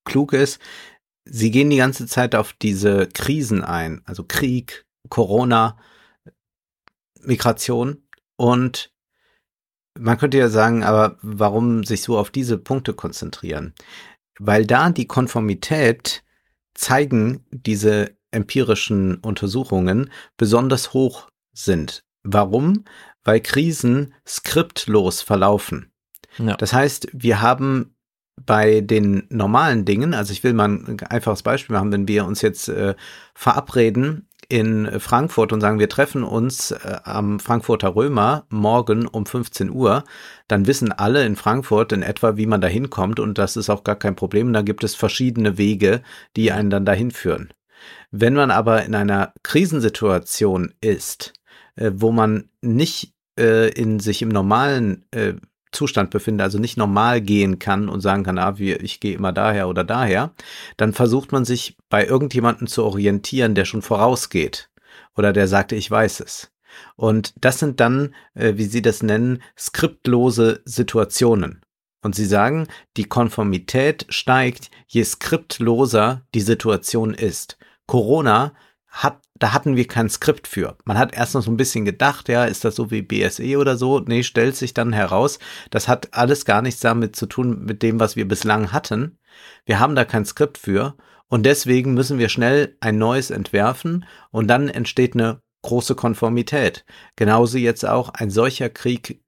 klug 0.07 0.33
ist, 0.33 0.59
sie 1.25 1.51
gehen 1.51 1.69
die 1.69 1.77
ganze 1.77 2.07
Zeit 2.07 2.33
auf 2.35 2.53
diese 2.53 3.07
Krisen 3.07 3.63
ein, 3.63 4.01
also 4.05 4.23
Krieg, 4.23 4.85
Corona, 5.09 5.77
Migration 7.21 8.07
und 8.35 8.91
man 9.99 10.17
könnte 10.17 10.37
ja 10.37 10.49
sagen, 10.49 10.83
aber 10.83 11.17
warum 11.21 11.83
sich 11.83 12.01
so 12.01 12.17
auf 12.17 12.29
diese 12.29 12.57
Punkte 12.57 12.93
konzentrieren? 12.93 13.73
Weil 14.39 14.65
da 14.65 14.89
die 14.91 15.07
Konformität 15.07 16.23
zeigen 16.75 17.45
diese 17.49 18.15
empirischen 18.31 19.15
Untersuchungen 19.17 20.11
besonders 20.37 20.93
hoch 20.93 21.29
sind. 21.53 22.03
Warum? 22.23 22.85
Weil 23.23 23.41
Krisen 23.41 24.13
skriptlos 24.27 25.21
verlaufen. 25.21 25.91
Ja. 26.37 26.55
Das 26.55 26.73
heißt, 26.73 27.07
wir 27.13 27.41
haben 27.41 27.96
bei 28.45 28.81
den 28.81 29.23
normalen 29.29 29.85
Dingen, 29.85 30.13
also 30.13 30.31
ich 30.31 30.43
will 30.43 30.53
mal 30.53 30.69
ein 30.69 30.99
einfaches 31.09 31.43
Beispiel 31.43 31.75
machen, 31.75 31.91
wenn 31.91 32.07
wir 32.07 32.25
uns 32.25 32.41
jetzt 32.41 32.69
äh, 32.69 32.95
verabreden 33.33 34.27
in 34.49 34.99
Frankfurt 34.99 35.51
und 35.51 35.59
sagen, 35.59 35.79
wir 35.79 35.89
treffen 35.89 36.23
uns 36.23 36.71
äh, 36.71 36.97
am 37.03 37.39
Frankfurter 37.39 37.95
Römer 37.95 38.45
morgen 38.49 39.05
um 39.05 39.25
15 39.25 39.69
Uhr, 39.69 40.03
dann 40.47 40.67
wissen 40.67 40.91
alle 40.91 41.25
in 41.25 41.35
Frankfurt 41.35 41.91
in 41.91 42.01
etwa, 42.01 42.37
wie 42.37 42.45
man 42.45 42.61
da 42.61 42.67
hinkommt 42.67 43.19
und 43.19 43.37
das 43.37 43.57
ist 43.57 43.69
auch 43.69 43.83
gar 43.83 43.97
kein 43.97 44.15
Problem. 44.15 44.53
Da 44.53 44.61
gibt 44.61 44.83
es 44.83 44.95
verschiedene 44.95 45.57
Wege, 45.57 46.01
die 46.35 46.51
einen 46.51 46.69
dann 46.69 46.85
dahin 46.85 47.11
führen. 47.11 47.49
Wenn 48.11 48.33
man 48.33 48.51
aber 48.51 48.85
in 48.85 48.95
einer 48.95 49.33
Krisensituation 49.43 50.73
ist, 50.79 51.33
äh, 51.75 51.91
wo 51.93 52.11
man 52.11 52.49
nicht 52.61 53.13
äh, 53.37 53.69
in 53.71 53.99
sich 53.99 54.21
im 54.21 54.29
normalen 54.29 55.05
äh, 55.11 55.33
Zustand 55.77 56.09
befinde, 56.09 56.43
also 56.43 56.57
nicht 56.57 56.75
normal 56.75 57.21
gehen 57.21 57.59
kann 57.59 57.87
und 57.87 58.01
sagen 58.01 58.23
kann, 58.23 58.39
ah, 58.39 58.57
wie, 58.57 58.73
ich 58.73 58.99
gehe 58.99 59.15
immer 59.15 59.31
daher 59.31 59.69
oder 59.69 59.83
daher, 59.83 60.31
dann 60.75 60.91
versucht 60.91 61.31
man 61.31 61.45
sich 61.45 61.77
bei 61.89 62.05
irgendjemandem 62.05 62.67
zu 62.67 62.83
orientieren, 62.83 63.53
der 63.53 63.65
schon 63.65 63.83
vorausgeht 63.83 64.69
oder 65.15 65.33
der 65.33 65.47
sagte, 65.47 65.75
ich 65.75 65.89
weiß 65.89 66.21
es. 66.21 66.51
Und 66.95 67.33
das 67.43 67.59
sind 67.59 67.79
dann, 67.79 68.15
äh, 68.33 68.53
wie 68.55 68.65
Sie 68.65 68.81
das 68.81 69.03
nennen, 69.03 69.41
skriptlose 69.57 70.61
Situationen. 70.65 71.61
Und 72.01 72.15
Sie 72.15 72.25
sagen, 72.25 72.67
die 72.95 73.05
Konformität 73.05 74.05
steigt, 74.09 74.71
je 74.87 75.03
skriptloser 75.03 76.23
die 76.33 76.41
Situation 76.41 77.13
ist. 77.13 77.57
Corona 77.85 78.53
hat 79.03 79.21
da 79.39 79.53
hatten 79.53 79.75
wir 79.75 79.87
kein 79.87 80.09
Skript 80.09 80.47
für. 80.47 80.77
Man 80.85 80.97
hat 80.97 81.15
erst 81.15 81.35
noch 81.35 81.41
so 81.41 81.51
ein 81.51 81.57
bisschen 81.57 81.85
gedacht, 81.85 82.29
ja, 82.29 82.45
ist 82.45 82.65
das 82.65 82.75
so 82.75 82.91
wie 82.91 83.01
BSE 83.01 83.57
oder 83.57 83.77
so? 83.77 83.99
Nee, 83.99 84.23
stellt 84.23 84.55
sich 84.55 84.73
dann 84.73 84.93
heraus, 84.93 85.39
das 85.69 85.87
hat 85.87 86.13
alles 86.13 86.45
gar 86.45 86.61
nichts 86.61 86.79
damit 86.81 87.15
zu 87.15 87.25
tun 87.25 87.63
mit 87.65 87.83
dem, 87.83 87.99
was 87.99 88.15
wir 88.15 88.27
bislang 88.27 88.71
hatten. 88.71 89.17
Wir 89.65 89.79
haben 89.79 89.95
da 89.95 90.05
kein 90.05 90.25
Skript 90.25 90.57
für 90.57 90.95
und 91.27 91.45
deswegen 91.45 91.93
müssen 91.93 92.19
wir 92.19 92.29
schnell 92.29 92.75
ein 92.79 92.97
neues 92.97 93.29
entwerfen 93.29 94.05
und 94.31 94.47
dann 94.47 94.69
entsteht 94.69 95.13
eine 95.13 95.41
große 95.63 95.95
Konformität. 95.95 96.85
Genauso 97.15 97.57
jetzt 97.57 97.85
auch 97.85 98.09
ein 98.09 98.29
solcher 98.29 98.69
Krieg, 98.69 99.21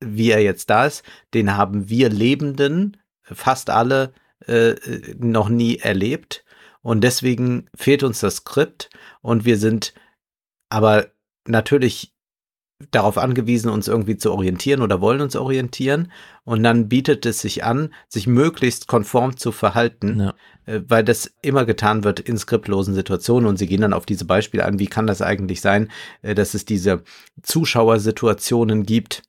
wie 0.00 0.30
er 0.30 0.42
jetzt 0.42 0.70
da 0.70 0.86
ist, 0.86 1.02
den 1.34 1.56
haben 1.56 1.88
wir 1.88 2.08
Lebenden, 2.08 2.96
fast 3.22 3.70
alle, 3.70 4.12
äh, 4.46 4.74
noch 5.18 5.48
nie 5.48 5.76
erlebt 5.76 6.41
und 6.82 7.02
deswegen 7.02 7.68
fehlt 7.74 8.02
uns 8.02 8.20
das 8.20 8.36
Skript 8.36 8.90
und 9.20 9.44
wir 9.44 9.56
sind 9.56 9.94
aber 10.68 11.06
natürlich 11.46 12.12
darauf 12.90 13.18
angewiesen, 13.18 13.70
uns 13.70 13.88
irgendwie 13.88 14.16
zu 14.16 14.32
orientieren 14.32 14.82
oder 14.82 15.00
wollen 15.00 15.20
uns 15.20 15.36
orientieren. 15.36 16.10
Und 16.44 16.62
dann 16.62 16.88
bietet 16.88 17.24
es 17.26 17.40
sich 17.40 17.64
an, 17.64 17.94
sich 18.08 18.26
möglichst 18.26 18.88
konform 18.88 19.36
zu 19.36 19.52
verhalten, 19.52 20.20
ja. 20.20 20.34
Äh, 20.66 20.80
weil 20.88 21.04
das 21.04 21.32
immer 21.42 21.64
getan 21.64 22.04
wird 22.04 22.20
in 22.20 22.36
skriptlosen 22.36 22.94
Situationen. 22.94 23.48
Und 23.48 23.56
sie 23.56 23.66
gehen 23.66 23.82
dann 23.82 23.92
auf 23.92 24.06
diese 24.06 24.24
Beispiele 24.24 24.64
an, 24.64 24.78
wie 24.78 24.86
kann 24.86 25.06
das 25.06 25.22
eigentlich 25.22 25.60
sein, 25.60 25.90
äh, 26.22 26.34
dass 26.34 26.54
es 26.54 26.64
diese 26.64 27.02
Zuschauersituationen 27.42 28.84
gibt, 28.84 29.22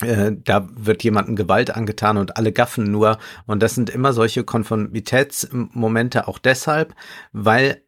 äh, 0.00 0.32
da 0.32 0.68
wird 0.70 1.02
jemandem 1.02 1.36
Gewalt 1.36 1.74
angetan 1.74 2.18
und 2.18 2.36
alle 2.36 2.52
gaffen 2.52 2.90
nur. 2.90 3.18
Und 3.46 3.62
das 3.62 3.74
sind 3.74 3.90
immer 3.90 4.12
solche 4.12 4.44
Konformitätsmomente 4.44 6.28
auch 6.28 6.38
deshalb, 6.38 6.94
weil 7.32 7.82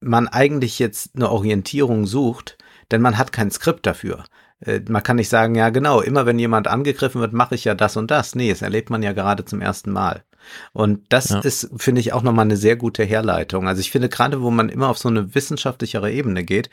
man 0.00 0.28
eigentlich 0.28 0.78
jetzt 0.78 1.14
eine 1.14 1.30
Orientierung 1.30 2.06
sucht, 2.06 2.56
denn 2.90 3.02
man 3.02 3.18
hat 3.18 3.32
kein 3.32 3.50
Skript 3.50 3.86
dafür. 3.86 4.24
Äh, 4.60 4.80
man 4.88 5.02
kann 5.02 5.16
nicht 5.16 5.28
sagen, 5.28 5.54
ja 5.54 5.70
genau, 5.70 6.00
immer 6.00 6.26
wenn 6.26 6.38
jemand 6.38 6.68
angegriffen 6.68 7.20
wird, 7.20 7.32
mache 7.32 7.54
ich 7.54 7.64
ja 7.64 7.74
das 7.74 7.96
und 7.96 8.10
das. 8.10 8.34
Nee, 8.34 8.50
das 8.50 8.62
erlebt 8.62 8.90
man 8.90 9.02
ja 9.02 9.12
gerade 9.12 9.44
zum 9.44 9.60
ersten 9.60 9.90
Mal. 9.90 10.24
Und 10.72 11.12
das 11.12 11.30
ja. 11.30 11.40
ist, 11.40 11.70
finde 11.76 12.00
ich, 12.00 12.12
auch 12.12 12.22
nochmal 12.22 12.46
eine 12.46 12.56
sehr 12.56 12.76
gute 12.76 13.04
Herleitung. 13.04 13.68
Also 13.68 13.80
ich 13.80 13.90
finde 13.90 14.08
gerade, 14.08 14.40
wo 14.42 14.50
man 14.50 14.68
immer 14.68 14.88
auf 14.88 14.98
so 14.98 15.08
eine 15.08 15.34
wissenschaftlichere 15.34 16.10
Ebene 16.10 16.44
geht, 16.44 16.70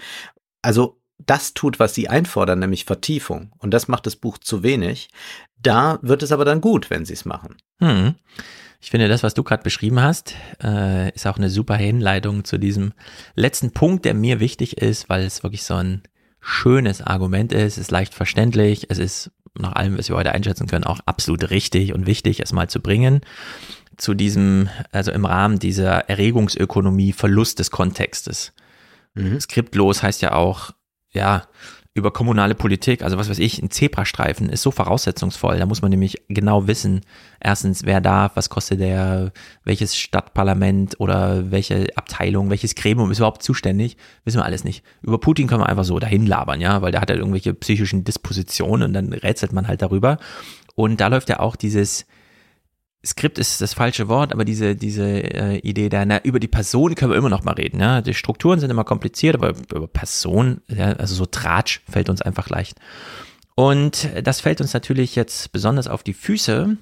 also 0.62 1.02
das 1.18 1.54
tut, 1.54 1.80
was 1.80 1.96
sie 1.96 2.10
einfordern, 2.10 2.60
nämlich 2.60 2.86
Vertiefung, 2.86 3.52
und 3.58 3.72
das 3.72 3.88
macht 3.88 4.06
das 4.06 4.16
Buch 4.16 4.38
zu 4.38 4.64
wenig, 4.64 5.10
da 5.62 6.00
wird 6.02 6.24
es 6.24 6.32
aber 6.32 6.46
dann 6.46 6.62
gut, 6.62 6.90
wenn 6.90 7.06
sie 7.06 7.14
es 7.14 7.26
machen. 7.26 7.58
Hm. 7.80 8.16
Ich 8.80 8.92
finde, 8.92 9.08
das, 9.08 9.24
was 9.24 9.34
du 9.34 9.44
gerade 9.44 9.64
beschrieben 9.64 10.00
hast, 10.00 10.36
äh, 10.64 11.12
ist 11.14 11.26
auch 11.26 11.38
eine 11.38 11.50
super 11.50 11.76
Hinleitung 11.76 12.46
zu 12.46 12.60
diesem 12.60 12.94
letzten 13.36 13.72
Punkt, 13.72 14.06
der 14.06 14.14
mir 14.14 14.40
wichtig 14.40 14.78
ist, 14.78 15.10
weil 15.10 15.24
es 15.24 15.44
wirklich 15.44 15.64
so 15.64 15.74
ein 15.74 16.04
schönes 16.40 17.02
Argument 17.02 17.52
ist, 17.52 17.74
es 17.74 17.78
ist 17.80 17.92
leicht 17.92 18.14
verständlich, 18.14 18.86
es 18.90 19.00
ist 19.00 19.32
nach 19.56 19.74
allem, 19.74 19.98
was 19.98 20.10
wir 20.10 20.16
heute 20.16 20.32
einschätzen 20.32 20.68
können, 20.68 20.84
auch 20.84 21.00
absolut 21.06 21.50
richtig 21.50 21.94
und 21.94 22.06
wichtig, 22.06 22.40
es 22.40 22.54
mal 22.54 22.70
zu 22.70 22.80
bringen. 22.80 23.22
Zu 23.98 24.14
diesem, 24.14 24.70
also 24.92 25.12
im 25.12 25.26
Rahmen 25.26 25.58
dieser 25.58 26.08
Erregungsökonomie, 26.08 27.14
Verlust 27.14 27.58
des 27.58 27.72
Kontextes. 27.72 28.54
Mhm. 29.16 29.40
Skriptlos 29.40 30.04
heißt 30.04 30.22
ja 30.22 30.34
auch, 30.34 30.72
ja, 31.18 31.44
über 31.98 32.12
kommunale 32.12 32.54
Politik, 32.54 33.02
also 33.02 33.18
was 33.18 33.28
weiß 33.28 33.40
ich, 33.40 33.60
ein 33.62 33.72
Zebrastreifen 33.72 34.50
ist 34.50 34.62
so 34.62 34.70
voraussetzungsvoll. 34.70 35.58
Da 35.58 35.66
muss 35.66 35.82
man 35.82 35.90
nämlich 35.90 36.22
genau 36.30 36.68
wissen, 36.68 37.02
erstens, 37.40 37.86
wer 37.86 38.02
darf, 38.02 38.36
was 38.36 38.50
kostet 38.50 38.80
der, 38.80 39.32
welches 39.64 39.96
Stadtparlament 39.98 41.00
oder 41.00 41.50
welche 41.50 41.88
Abteilung, 41.96 42.52
welches 42.52 42.76
Gremium 42.76 43.10
ist 43.10 43.18
überhaupt 43.18 43.42
zuständig, 43.42 43.98
wissen 44.26 44.38
wir 44.38 44.46
alles 44.46 44.64
nicht. 44.64 44.84
Über 45.02 45.20
Putin 45.20 45.48
können 45.48 45.62
wir 45.62 45.70
einfach 45.70 45.86
so 45.86 45.98
dahin 45.98 46.28
labern, 46.28 46.62
ja, 46.62 46.84
weil 46.84 46.92
der 46.92 47.02
hat 47.02 47.10
halt 47.10 47.20
irgendwelche 47.20 47.56
psychischen 47.56 48.04
Dispositionen 48.04 48.90
und 48.90 48.94
dann 48.94 49.12
rätselt 49.12 49.52
man 49.52 49.68
halt 49.68 49.82
darüber. 49.82 50.20
Und 50.76 51.02
da 51.02 51.08
läuft 51.08 51.30
ja 51.30 51.40
auch 51.40 51.56
dieses, 51.56 52.06
Skript 53.06 53.38
ist 53.38 53.62
das 53.62 53.74
falsche 53.74 54.08
Wort, 54.10 54.34
aber 54.34 54.44
diese, 54.44 54.76
diese 54.76 55.06
äh, 55.06 55.60
Idee 55.60 55.90
da, 55.90 56.06
na, 56.06 56.22
über 56.24 56.40
die 56.40 56.48
Person 56.48 56.96
können 56.96 57.12
wir 57.12 57.18
immer 57.18 57.30
noch 57.30 57.44
mal 57.44 57.54
reden. 57.54 57.80
Ja? 57.80 58.02
Die 58.02 58.14
Strukturen 58.14 58.60
sind 58.60 58.70
immer 58.70 58.84
kompliziert, 58.84 59.36
aber 59.36 59.50
über 59.74 59.88
Person, 59.88 60.62
ja, 60.68 60.94
also 60.94 61.16
so 61.16 61.26
Tratsch 61.26 61.82
fällt 61.90 62.10
uns 62.10 62.22
einfach 62.22 62.50
leicht. 62.50 62.78
Und 63.56 64.10
das 64.24 64.42
fällt 64.42 64.62
uns 64.62 64.74
natürlich 64.74 65.16
jetzt 65.16 65.52
besonders 65.52 65.88
auf 65.88 66.04
die 66.04 66.14
Füße, 66.14 66.78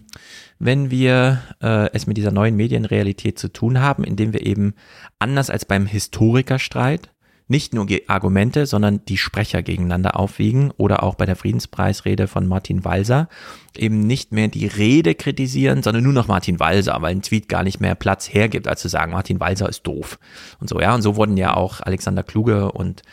wenn 0.60 0.92
wir 0.92 1.42
äh, 1.62 1.90
es 1.94 2.06
mit 2.06 2.18
dieser 2.18 2.32
neuen 2.32 2.58
Medienrealität 2.58 3.40
zu 3.40 3.48
tun 3.48 3.80
haben, 3.80 4.04
indem 4.04 4.34
wir 4.34 4.46
eben 4.46 4.74
anders 5.18 5.50
als 5.50 5.64
beim 5.64 5.86
Historikerstreit 5.86 7.12
nicht 7.48 7.74
nur 7.74 7.88
Argumente, 8.08 8.66
sondern 8.66 9.06
die 9.06 9.18
Sprecher 9.18 9.62
gegeneinander 9.62 10.20
aufwiegen 10.20 10.72
oder 10.78 11.04
auch 11.04 11.16
bei 11.16 11.26
der 11.26 11.36
Friedenspreisrede 11.36 12.28
von 12.28 12.48
Martin 12.48 12.84
Walser 12.84 13.30
eben 13.78 14.00
nicht 14.00 14.32
mehr 14.32 14.48
die 14.48 14.66
Rede 14.66 15.14
kritisieren, 15.14 15.84
sondern 15.84 16.04
nur 16.04 16.14
noch 16.14 16.28
Martin 16.28 16.60
Walser, 16.60 16.98
weil 17.02 17.12
ein 17.12 17.22
Tweet 17.22 17.48
gar 17.48 17.64
nicht 17.64 17.80
mehr 17.80 17.94
Platz 17.94 18.34
hergibt, 18.34 18.68
als 18.68 18.82
zu 18.82 18.88
sagen, 18.88 19.12
Martin 19.12 19.40
Walser 19.40 19.70
ist 19.70 19.86
doof 19.86 20.18
und 20.60 20.70
so, 20.70 20.80
ja. 20.80 20.96
Und 20.96 21.04
so 21.04 21.16
wurden 21.16 21.38
ja 21.38 21.56
auch 21.56 21.82
Alexander 21.82 22.24
Kluge 22.24 22.72
und 22.72 23.04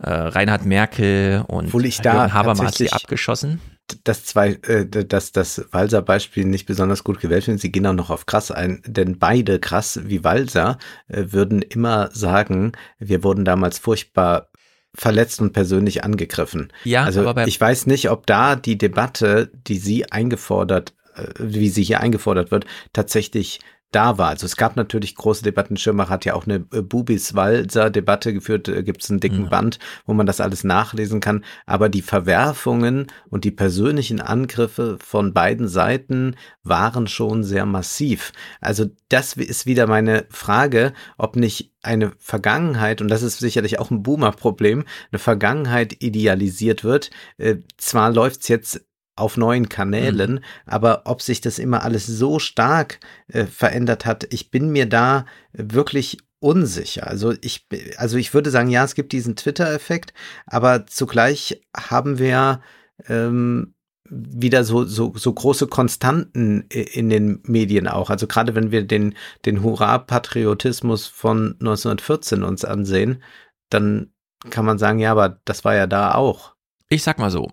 äh, 0.00 0.10
Reinhard 0.10 0.64
Merkel 0.64 1.44
und 1.48 1.72
Jürgen 1.72 2.34
Habermas 2.34 2.80
abgeschossen 2.92 3.60
das 4.04 4.24
zwei, 4.24 4.58
äh, 4.62 4.86
dass 4.86 5.32
das 5.32 5.64
Walser 5.70 6.02
Beispiel 6.02 6.44
nicht 6.44 6.66
besonders 6.66 7.04
gut 7.04 7.20
gewählt 7.20 7.44
finde. 7.44 7.60
Sie 7.60 7.72
gehen 7.72 7.86
auch 7.86 7.92
noch 7.92 8.10
auf 8.10 8.26
krass 8.26 8.50
ein, 8.50 8.82
denn 8.86 9.18
beide 9.18 9.58
krass 9.58 10.00
wie 10.04 10.24
Walser 10.24 10.78
äh, 11.08 11.24
würden 11.28 11.62
immer 11.62 12.10
sagen, 12.12 12.72
wir 12.98 13.24
wurden 13.24 13.44
damals 13.44 13.78
furchtbar 13.78 14.50
verletzt 14.94 15.40
und 15.40 15.52
persönlich 15.52 16.04
angegriffen. 16.04 16.72
Ja, 16.84 17.04
also 17.04 17.26
aber 17.26 17.46
ich 17.46 17.60
weiß 17.60 17.86
nicht, 17.86 18.10
ob 18.10 18.26
da 18.26 18.56
die 18.56 18.78
Debatte, 18.78 19.50
die 19.52 19.78
Sie 19.78 20.10
eingefordert, 20.10 20.94
äh, 21.14 21.26
wie 21.38 21.68
sie 21.68 21.82
hier 21.82 22.00
eingefordert 22.00 22.50
wird, 22.50 22.66
tatsächlich 22.92 23.60
da 23.90 24.18
war. 24.18 24.28
Also 24.28 24.46
es 24.46 24.56
gab 24.56 24.76
natürlich 24.76 25.14
große 25.14 25.42
Debatten. 25.42 25.76
Schirmacher 25.76 26.10
hat 26.10 26.24
ja 26.24 26.34
auch 26.34 26.44
eine 26.44 26.66
äh, 26.72 26.82
Bubis-Walser-Debatte 26.82 28.32
geführt. 28.32 28.68
Äh, 28.68 28.82
Gibt 28.82 29.02
es 29.02 29.10
einen 29.10 29.20
dicken 29.20 29.44
ja. 29.44 29.48
Band, 29.48 29.78
wo 30.04 30.14
man 30.14 30.26
das 30.26 30.40
alles 30.40 30.64
nachlesen 30.64 31.20
kann. 31.20 31.44
Aber 31.66 31.88
die 31.88 32.02
Verwerfungen 32.02 33.06
und 33.30 33.44
die 33.44 33.50
persönlichen 33.50 34.20
Angriffe 34.20 34.98
von 35.00 35.32
beiden 35.32 35.68
Seiten 35.68 36.36
waren 36.62 37.06
schon 37.06 37.44
sehr 37.44 37.64
massiv. 37.66 38.32
Also 38.60 38.86
das 39.08 39.34
ist 39.34 39.66
wieder 39.66 39.86
meine 39.86 40.26
Frage, 40.30 40.92
ob 41.16 41.36
nicht 41.36 41.72
eine 41.82 42.12
Vergangenheit, 42.18 43.00
und 43.00 43.08
das 43.08 43.22
ist 43.22 43.38
sicherlich 43.38 43.78
auch 43.78 43.90
ein 43.90 44.02
Boomer-Problem, 44.02 44.84
eine 45.10 45.18
Vergangenheit 45.18 46.02
idealisiert 46.02 46.84
wird. 46.84 47.10
Äh, 47.38 47.56
zwar 47.76 48.10
läuft's 48.10 48.48
jetzt 48.48 48.84
auf 49.18 49.36
neuen 49.36 49.68
Kanälen, 49.68 50.34
mhm. 50.34 50.40
aber 50.66 51.02
ob 51.04 51.22
sich 51.22 51.40
das 51.40 51.58
immer 51.58 51.82
alles 51.82 52.06
so 52.06 52.38
stark 52.38 53.00
äh, 53.28 53.44
verändert 53.44 54.06
hat, 54.06 54.32
ich 54.32 54.50
bin 54.50 54.70
mir 54.70 54.86
da 54.86 55.26
wirklich 55.52 56.18
unsicher. 56.40 57.06
Also 57.06 57.34
ich, 57.40 57.66
also 57.96 58.16
ich 58.16 58.32
würde 58.34 58.50
sagen, 58.50 58.68
ja, 58.68 58.84
es 58.84 58.94
gibt 58.94 59.12
diesen 59.12 59.36
Twitter-Effekt, 59.36 60.12
aber 60.46 60.86
zugleich 60.86 61.60
haben 61.76 62.18
wir 62.18 62.60
ähm, 63.08 63.74
wieder 64.10 64.64
so, 64.64 64.84
so, 64.84 65.12
so 65.16 65.32
große 65.32 65.66
Konstanten 65.66 66.62
in 66.68 67.10
den 67.10 67.40
Medien 67.44 67.88
auch. 67.88 68.10
Also 68.10 68.26
gerade 68.26 68.54
wenn 68.54 68.70
wir 68.70 68.84
den, 68.84 69.14
den 69.44 69.62
Hurra-Patriotismus 69.62 71.06
von 71.06 71.56
1914 71.60 72.42
uns 72.42 72.64
ansehen, 72.64 73.22
dann 73.68 74.12
kann 74.50 74.64
man 74.64 74.78
sagen, 74.78 74.98
ja, 74.98 75.12
aber 75.12 75.40
das 75.44 75.64
war 75.64 75.74
ja 75.74 75.86
da 75.86 76.14
auch. 76.14 76.54
Ich 76.88 77.02
sag 77.02 77.18
mal 77.18 77.30
so, 77.30 77.52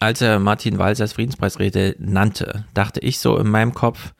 als 0.00 0.20
er 0.22 0.40
Martin 0.40 0.78
Walser 0.78 1.04
als 1.04 1.12
Friedenspreisrede 1.12 1.94
nannte, 1.98 2.64
dachte 2.74 3.00
ich 3.00 3.18
so 3.18 3.36
in 3.36 3.48
meinem 3.48 3.74
Kopf, 3.74 4.14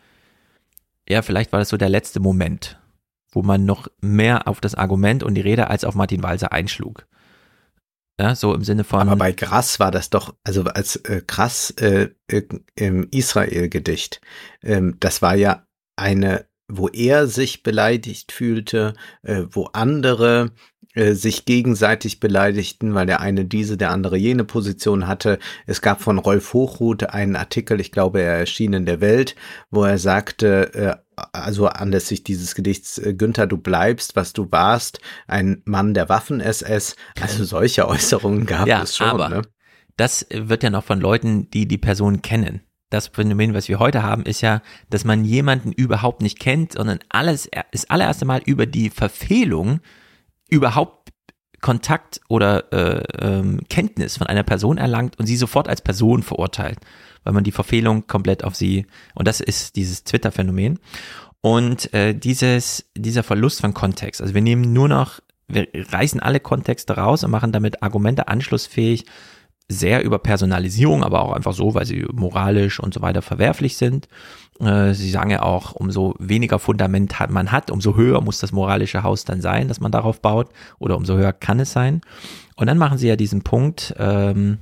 ja, 1.09 1.23
vielleicht 1.23 1.52
war 1.52 1.59
das 1.59 1.70
so 1.70 1.77
der 1.77 1.89
letzte 1.89 2.20
Moment, 2.20 2.78
wo 3.32 3.43
man 3.43 3.65
noch 3.65 3.89
mehr 4.01 4.47
auf 4.47 4.61
das 4.61 4.74
Argument 4.74 5.23
und 5.24 5.35
die 5.35 5.40
Rede 5.40 5.69
als 5.69 5.85
auf 5.85 5.94
Martin 5.94 6.23
Walser 6.23 6.52
einschlug. 6.52 7.07
Ja, 8.20 8.35
so 8.35 8.55
im 8.55 8.62
Sinne 8.62 8.85
von. 8.85 9.01
Aber 9.01 9.16
bei 9.16 9.32
Grass 9.32 9.81
war 9.81 9.90
das 9.90 10.11
doch, 10.11 10.35
also 10.44 10.65
als 10.65 10.97
äh, 10.97 11.23
Grass 11.27 11.70
äh, 11.70 12.11
im 12.74 13.09
Israel-Gedicht, 13.11 14.20
ähm, 14.62 14.98
das 15.01 15.23
war 15.23 15.35
ja 15.35 15.66
eine, 15.97 16.44
wo 16.71 16.89
er 16.89 17.27
sich 17.27 17.63
beleidigt 17.63 18.33
fühlte, 18.33 18.95
äh, 19.23 19.43
wo 19.51 19.67
andere 19.73 20.53
äh, 20.95 21.15
sich 21.15 21.45
gegenseitig 21.45 22.19
beleidigten, 22.19 22.95
weil 22.95 23.07
der 23.07 23.21
eine 23.21 23.45
diese, 23.45 23.77
der 23.77 23.91
andere 23.91 24.17
jene 24.17 24.45
Position 24.45 25.07
hatte. 25.07 25.39
Es 25.67 25.83
gab 25.83 26.03
von 26.03 26.19
Rolf 26.19 26.53
Hochhuth 26.53 27.11
einen 27.11 27.37
Artikel, 27.37 27.81
ich 27.81 27.93
glaube, 27.93 28.21
er 28.21 28.39
erschien 28.39 28.73
in 28.73 28.87
der 28.87 29.01
Welt, 29.01 29.37
wo 29.71 29.85
er 29.85 29.99
sagte, 29.99 30.75
äh, 30.75 30.97
also 31.33 31.67
anlässlich 31.67 32.25
dieses 32.25 32.55
Gedichts, 32.55 32.99
äh, 32.99 33.15
Günther, 33.15 33.47
du 33.47 33.57
bleibst, 33.57 34.17
was 34.17 34.33
du 34.33 34.51
warst, 34.51 35.01
ein 35.29 35.63
Mann 35.65 35.95
der 35.95 36.09
Waffen-SS. 36.09 36.97
Also 37.21 37.45
solche 37.45 37.87
Äußerungen 37.87 38.47
gab 38.47 38.67
ja, 38.67 38.83
es 38.83 38.97
schon. 38.97 39.07
Aber 39.07 39.29
ne? 39.29 39.43
das 39.97 40.27
wird 40.33 40.63
ja 40.63 40.71
noch 40.71 40.85
von 40.85 41.01
Leuten, 41.01 41.51
die 41.51 41.69
die 41.69 41.79
Person 41.79 42.23
kennen 42.23 42.63
das 42.91 43.09
Phänomen, 43.09 43.55
was 43.55 43.69
wir 43.69 43.79
heute 43.79 44.03
haben, 44.03 44.25
ist 44.25 44.41
ja, 44.41 44.62
dass 44.91 45.05
man 45.05 45.25
jemanden 45.25 45.73
überhaupt 45.73 46.23
nicht 46.23 46.39
kennt, 46.39 46.73
sondern 46.73 46.99
alles, 47.09 47.49
das 47.73 47.89
allererste 47.89 48.25
Mal 48.25 48.43
über 48.45 48.67
die 48.67 48.91
Verfehlung 48.91 49.81
überhaupt 50.49 51.12
Kontakt 51.61 52.21
oder 52.29 52.73
äh, 52.73 53.03
ähm, 53.21 53.61
Kenntnis 53.69 54.17
von 54.17 54.27
einer 54.27 54.43
Person 54.43 54.79
erlangt 54.79 55.19
und 55.19 55.27
sie 55.27 55.37
sofort 55.37 55.69
als 55.69 55.83
Person 55.83 56.23
verurteilt, 56.23 56.79
weil 57.23 57.33
man 57.33 57.45
die 57.45 57.53
Verfehlung 57.53 58.07
komplett 58.07 58.45
auf 58.45 58.57
sie, 58.57 58.87
und 59.15 59.29
das 59.29 59.41
ist 59.41 59.77
dieses 59.77 60.05
Twitter-Phänomen. 60.05 60.79
Und 61.43 61.93
äh, 61.95 62.15
dieses, 62.15 62.91
dieser 62.97 63.23
Verlust 63.23 63.61
von 63.61 63.73
Kontext, 63.73 64.21
also 64.21 64.35
wir 64.35 64.43
nehmen 64.43 64.73
nur 64.73 64.89
noch, 64.89 65.21
wir 65.49 65.69
reißen 65.73 66.21
alle 66.21 66.41
Kontexte 66.41 66.95
raus 66.97 67.25
und 67.25 67.31
machen 67.31 67.53
damit 67.53 67.83
Argumente 67.83 68.29
anschlussfähig, 68.29 69.07
sehr 69.71 70.05
über 70.05 70.19
Personalisierung, 70.19 71.05
aber 71.05 71.23
auch 71.23 71.33
einfach 71.33 71.53
so, 71.53 71.75
weil 71.75 71.87
sie 71.87 72.05
moralisch 72.13 72.81
und 72.81 72.93
so 72.93 73.03
weiter 73.03 73.23
verwerflich 73.23 73.77
sind. 73.77 74.09
Äh, 74.59 74.95
sie 74.95 75.11
sagen 75.11 75.31
ja 75.31 75.43
auch, 75.43 75.73
umso 75.73 76.15
weniger 76.19 76.59
Fundament 76.59 77.21
hat 77.21 77.31
man 77.31 77.53
hat, 77.53 77.71
umso 77.71 77.95
höher 77.97 78.21
muss 78.21 78.41
das 78.41 78.51
moralische 78.51 79.05
Haus 79.05 79.25
dann 79.25 79.41
sein, 79.41 79.69
dass 79.69 79.81
man 79.81 79.93
darauf 79.93 80.21
baut, 80.21 80.51
oder 80.81 80.97
umso 80.97 81.15
höher 81.17 81.33
kann 81.33 81.61
es 81.61 81.73
sein. 81.73 82.01
Und 82.57 82.67
dann 82.67 82.79
machen 82.79 82.99
sie 82.99 83.07
ja 83.07 83.17
diesen 83.17 83.43
Punkt, 83.43 83.95
ähm, 83.99 84.59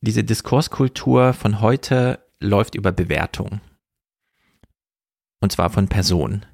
diese 0.00 0.24
Diskurskultur 0.24 1.34
von 1.34 1.60
heute 1.60 2.18
läuft 2.40 2.74
über 2.74 2.92
Bewertung. 2.92 3.60
Und 5.40 5.52
zwar 5.52 5.68
von 5.68 5.88
Personen. 5.88 6.46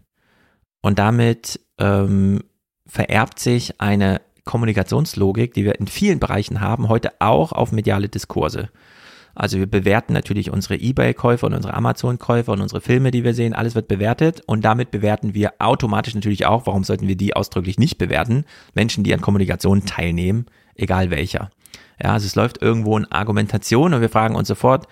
Und 0.82 0.98
damit 0.98 1.60
ähm, 1.78 2.42
vererbt 2.86 3.38
sich 3.38 3.80
eine 3.80 4.20
Kommunikationslogik, 4.50 5.54
die 5.54 5.64
wir 5.64 5.78
in 5.78 5.86
vielen 5.86 6.18
Bereichen 6.18 6.60
haben, 6.60 6.88
heute 6.88 7.12
auch 7.20 7.52
auf 7.52 7.70
mediale 7.70 8.08
Diskurse. 8.08 8.68
Also 9.32 9.58
wir 9.58 9.70
bewerten 9.70 10.12
natürlich 10.12 10.50
unsere 10.50 10.74
eBay-Käufer 10.74 11.46
und 11.46 11.54
unsere 11.54 11.74
Amazon-Käufer 11.74 12.50
und 12.50 12.60
unsere 12.60 12.80
Filme, 12.80 13.12
die 13.12 13.22
wir 13.22 13.32
sehen, 13.32 13.54
alles 13.54 13.76
wird 13.76 13.86
bewertet 13.86 14.42
und 14.46 14.64
damit 14.64 14.90
bewerten 14.90 15.34
wir 15.34 15.52
automatisch 15.60 16.16
natürlich 16.16 16.46
auch, 16.46 16.66
warum 16.66 16.82
sollten 16.82 17.06
wir 17.06 17.14
die 17.14 17.36
ausdrücklich 17.36 17.78
nicht 17.78 17.96
bewerten, 17.96 18.44
Menschen, 18.74 19.04
die 19.04 19.14
an 19.14 19.20
Kommunikation 19.20 19.86
teilnehmen, 19.86 20.46
egal 20.74 21.10
welcher. 21.10 21.52
Ja, 22.02 22.14
also 22.14 22.26
es 22.26 22.34
läuft 22.34 22.60
irgendwo 22.60 22.98
in 22.98 23.04
Argumentation 23.12 23.94
und 23.94 24.00
wir 24.00 24.08
fragen 24.08 24.34
uns 24.34 24.48
sofort, 24.48 24.88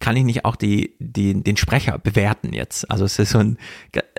kann 0.00 0.16
ich 0.16 0.24
nicht 0.24 0.44
auch 0.44 0.56
die, 0.56 0.94
die, 1.00 1.42
den 1.42 1.56
Sprecher 1.56 1.98
bewerten 1.98 2.52
jetzt? 2.52 2.90
Also 2.90 3.04
es 3.04 3.18
ist 3.18 3.30
so 3.30 3.38
ein 3.38 3.58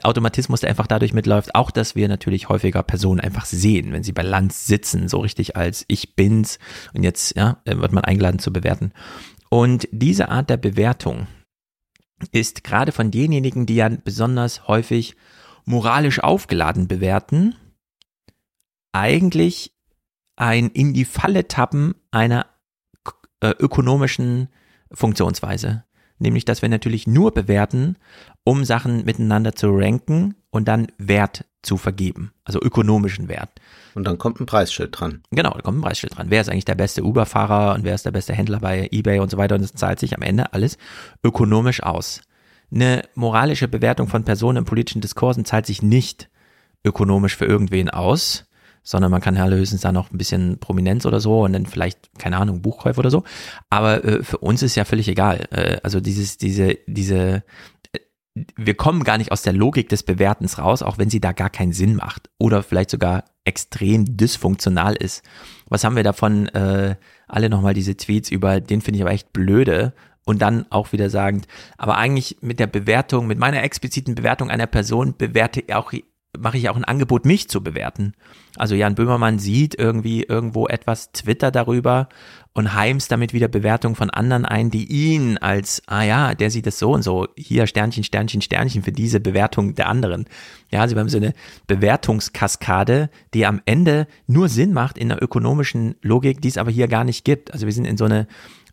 Automatismus, 0.04 0.60
der 0.60 0.70
einfach 0.70 0.88
dadurch 0.88 1.14
mitläuft, 1.14 1.56
auch 1.56 1.72
dass 1.72 1.96
wir 1.96 2.08
natürlich 2.08 2.50
häufiger 2.50 2.84
Personen 2.84 3.22
einfach 3.22 3.46
sehen, 3.46 3.94
wenn 3.94 4.04
sie 4.04 4.12
bei 4.12 4.22
Lanz 4.22 4.68
sitzen, 4.68 5.08
so 5.08 5.20
richtig 5.20 5.56
als 5.56 5.86
ich 5.88 6.16
bin's 6.16 6.60
und 6.94 7.04
jetzt 7.04 7.36
ja, 7.38 7.62
wird 7.66 7.94
man 7.94 8.04
eingeladen 8.04 8.40
zu 8.40 8.52
bewerten. 8.52 8.92
Und 9.50 9.88
diese 9.92 10.30
Art 10.30 10.50
der 10.50 10.58
Bewertung 10.58 11.28
ist 12.32 12.64
gerade 12.64 12.92
von 12.92 13.12
denjenigen, 13.12 13.66
die 13.66 13.76
ja 13.76 13.90
besonders 13.90 14.68
häufig 14.68 15.16
moralisch 15.66 16.20
aufgeladen 16.20 16.88
bewerten, 16.88 17.56
eigentlich 18.92 19.74
ein 20.36 20.70
in 20.70 20.94
die 20.94 21.06
Falle 21.06 21.48
tappen 21.48 21.96
einer 22.12 22.48
äh, 23.42 23.52
ökonomischen 23.60 24.50
Funktionsweise. 24.92 25.84
Nämlich, 26.20 26.44
dass 26.44 26.62
wir 26.62 26.70
natürlich 26.70 27.08
nur 27.08 27.34
bewerten, 27.34 27.96
um 28.44 28.66
Sachen 28.66 29.06
miteinander 29.06 29.56
zu 29.56 29.70
ranken 29.70 30.36
und 30.50 30.68
dann 30.68 30.88
Wert 30.98 31.46
zu 31.62 31.78
vergeben, 31.78 32.32
also 32.44 32.62
ökonomischen 32.62 33.28
Wert. 33.28 33.50
Und 33.96 34.06
dann 34.06 34.18
kommt 34.18 34.40
ein 34.40 34.46
Preisschild 34.46 35.00
dran. 35.00 35.22
Genau, 35.32 35.52
da 35.52 35.62
kommt 35.62 35.80
ein 35.80 35.82
Preisschild 35.82 36.18
dran. 36.18 36.28
Wer 36.30 36.42
ist 36.42 36.50
eigentlich 36.50 36.66
der 36.66 36.76
beste 36.76 37.04
Uber-Fahrer 37.04 37.74
und 37.76 37.84
wer 37.84 37.96
ist 37.96 38.06
der 38.06 38.12
beste 38.12 38.34
Händler 38.34 38.60
bei 38.60 38.90
eBay 38.92 39.20
und 39.20 39.32
so 39.32 39.38
weiter 39.38 39.56
und 39.56 39.62
das 39.62 39.74
zahlt 39.74 40.00
sich 40.00 40.16
am 40.16 40.22
Ende 40.22 40.54
alles 40.54 40.78
ökonomisch 41.24 41.84
aus. 41.84 42.22
Eine 42.72 43.04
moralische 43.16 43.68
Bewertung 43.68 44.08
von 44.08 44.24
Personen 44.24 44.60
in 44.60 44.66
politischen 44.66 45.02
Diskursen 45.02 45.46
zahlt 45.46 45.66
sich 45.66 45.82
nicht 45.82 46.30
ökonomisch 46.84 47.36
für 47.36 47.46
irgendwen 47.46 47.90
aus, 47.90 48.46
sondern 48.90 49.12
man 49.12 49.22
kann 49.22 49.36
ja 49.36 49.48
höchstens 49.48 49.82
da 49.82 49.92
noch 49.92 50.12
ein 50.12 50.18
bisschen 50.18 50.58
Prominenz 50.58 51.06
oder 51.06 51.20
so 51.20 51.44
und 51.44 51.54
dann 51.54 51.68
vielleicht, 51.68 52.18
keine 52.18 52.38
Ahnung, 52.38 52.64
Buchkäufe 52.64 53.00
oder 53.00 53.12
so. 53.12 53.24
Aber 53.70 54.04
äh, 54.04 54.24
für 54.24 54.40
uns 54.40 54.64
ist 54.64 54.74
ja 54.74 54.84
völlig 54.84 55.08
egal. 55.08 55.48
Äh, 55.52 55.78
also 55.84 56.00
dieses, 56.00 56.40
diese, 56.40 56.76
diese, 56.88 57.44
äh, 57.94 58.00
wir 58.58 58.74
kommen 58.74 59.04
gar 59.04 59.20
nicht 59.20 59.32
aus 59.32 59.44
der 59.44 59.54
Logik 59.54 59.90
des 59.90 60.02
Bewertens 60.02 60.58
raus, 60.58 60.82
auch 60.82 60.98
wenn 60.98 61.12
sie 61.12 61.22
da 61.22 61.34
gar 61.34 61.52
keinen 61.52 61.72
Sinn 61.72 61.98
macht 61.98 62.32
oder 62.40 62.64
vielleicht 62.64 62.90
sogar 62.90 63.26
extrem 63.44 64.18
dysfunktional 64.18 64.96
ist. 64.96 65.22
Was 65.68 65.84
haben 65.84 65.96
wir 65.96 66.04
davon? 66.04 66.48
Äh, 66.48 66.96
alle 67.28 67.50
nochmal 67.52 67.76
diese 67.76 67.96
Tweets 67.96 68.32
über, 68.32 68.60
den 68.60 68.82
finde 68.82 68.98
ich 68.98 69.04
aber 69.04 69.14
echt 69.14 69.32
blöde. 69.34 69.94
Und 70.26 70.42
dann 70.42 70.66
auch 70.72 70.94
wieder 70.94 71.12
sagend, 71.12 71.48
aber 71.78 71.98
eigentlich 71.98 72.38
mit 72.42 72.60
der 72.60 72.68
Bewertung, 72.68 73.28
mit 73.28 73.38
meiner 73.38 73.62
expliziten 73.64 74.16
Bewertung 74.16 74.50
einer 74.50 74.68
Person 74.68 75.16
bewerte 75.16 75.64
auch 75.76 75.92
mache 76.40 76.58
ich 76.58 76.70
auch 76.70 76.76
ein 76.76 76.86
Angebot, 76.86 77.26
mich 77.26 77.50
zu 77.50 77.62
bewerten. 77.62 78.14
Also 78.56 78.76
Jan 78.76 78.96
Böhmermann 78.96 79.40
sieht 79.40 79.76
irgendwie 79.76 80.24
irgendwo 80.24 80.68
etwas, 80.68 81.12
Twitter 81.12 81.52
darüber 81.52 82.10
und 82.54 82.74
heimst 82.74 83.12
damit 83.12 83.32
wieder 83.32 83.48
Bewertungen 83.48 83.96
von 83.96 84.10
anderen 84.10 84.46
ein, 84.46 84.72
die 84.72 84.86
ihn 84.86 85.38
als, 85.38 85.84
ah 85.86 86.04
ja, 86.04 86.34
der 86.34 86.50
sieht 86.50 86.66
das 86.66 86.80
so 86.80 86.92
und 86.92 87.04
so, 87.04 87.28
hier 87.38 87.68
Sternchen, 87.68 88.04
Sternchen, 88.04 88.42
Sternchen 88.42 88.84
für 88.84 88.92
diese 88.92 89.20
Bewertung 89.20 89.76
der 89.76 89.88
anderen. 89.88 90.26
Ja, 90.72 90.82
also 90.82 90.96
wir 90.96 91.02
haben 91.02 91.10
so 91.10 91.18
eine 91.18 91.34
Bewertungskaskade, 91.68 93.10
die 93.34 93.46
am 93.46 93.62
Ende 93.66 94.08
nur 94.28 94.50
Sinn 94.50 94.74
macht 94.74 94.98
in 94.98 95.10
der 95.10 95.22
ökonomischen 95.24 95.96
Logik, 96.02 96.42
die 96.42 96.48
es 96.48 96.58
aber 96.58 96.72
hier 96.72 96.88
gar 96.88 97.04
nicht 97.04 97.24
gibt. 97.24 97.54
Also 97.54 97.66
wir 97.66 97.74
sind 97.74 97.86
in 97.86 97.98
so 97.98 98.06
eine 98.06 98.28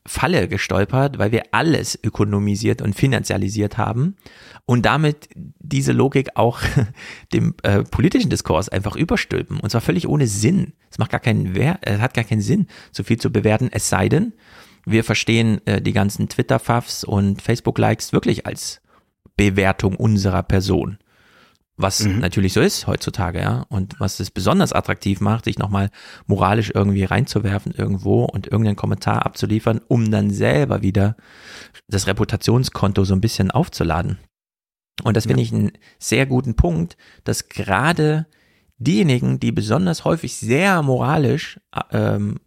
Falle 0.07 0.49
gestolpert, 0.49 1.19
weil 1.19 1.33
wir 1.33 1.43
alles 1.53 1.99
ökonomisiert 2.03 2.83
und 2.83 2.95
finanzialisiert 2.95 3.77
haben 3.78 4.16
und 4.65 4.87
damit 4.87 5.28
diese 5.35 5.93
Logik 5.93 6.31
auch 6.35 6.61
dem 7.33 7.55
äh, 7.62 7.83
politischen 7.83 8.31
Diskurs 8.31 8.69
einfach 8.69 8.97
überstülpen 8.97 9.61
und 9.61 9.70
zwar 9.70 9.81
völlig 9.81 10.09
ohne 10.09 10.27
Sinn. 10.27 10.73
Es 10.91 10.99
macht 10.99 11.11
gar 11.11 11.20
keinen 11.20 11.55
Wert, 11.55 11.78
es 11.83 12.01
hat 12.01 12.15
gar 12.15 12.24
keinen 12.24 12.41
Sinn, 12.41 12.66
so 12.93 13.03
viel 13.03 13.19
zu 13.19 13.31
bewerten, 13.31 13.69
es 13.73 13.89
sei 13.89 14.09
denn, 14.09 14.33
wir 14.85 15.03
verstehen 15.03 15.61
äh, 15.66 15.83
die 15.83 15.93
ganzen 15.93 16.28
Twitter-Fuffs 16.28 17.03
und 17.03 17.43
Facebook-Likes 17.43 18.12
wirklich 18.12 18.47
als 18.47 18.81
Bewertung 19.37 19.97
unserer 19.97 20.43
Person 20.43 20.99
was 21.77 22.05
mhm. 22.05 22.20
natürlich 22.20 22.55
so 22.55 22.61
ist 22.61 22.86
heutzutage, 22.86 23.40
ja, 23.40 23.66
und 23.69 24.01
was 24.01 24.19
es 24.19 24.31
besonders 24.31 24.73
attraktiv 24.73 25.20
macht, 25.20 25.44
sich 25.44 25.59
nochmal 25.59 25.90
moralisch 26.27 26.73
irgendwie 26.74 27.05
reinzuwerfen 27.05 27.73
irgendwo 27.73 28.24
und 28.24 28.47
irgendeinen 28.47 28.77
Kommentar 28.77 29.27
abzuliefern, 29.27 29.81
um 29.86 30.11
dann 30.11 30.31
selber 30.31 30.82
wieder 30.82 31.16
das 31.89 32.07
Reputationskonto 32.07 33.05
so 33.05 33.15
ein 33.15 33.20
bisschen 33.20 33.51
aufzuladen. 33.51 34.19
Und 35.03 35.16
das 35.16 35.27
finde 35.27 35.43
ich 35.43 35.53
einen 35.53 35.73
sehr 35.98 36.24
guten 36.24 36.57
Punkt, 36.57 36.97
dass 37.24 37.51
gerade 37.51 38.27
diejenigen, 38.78 39.39
die 39.39 39.53
besonders 39.53 40.07
häufig 40.07 40.36
sehr 40.36 40.82
moralisch 40.82 41.61
ähm, 41.90 42.40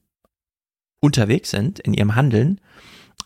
unterwegs 0.99 1.51
sind 1.51 1.80
in 1.80 1.93
ihrem 1.93 2.15
Handeln, 2.15 2.60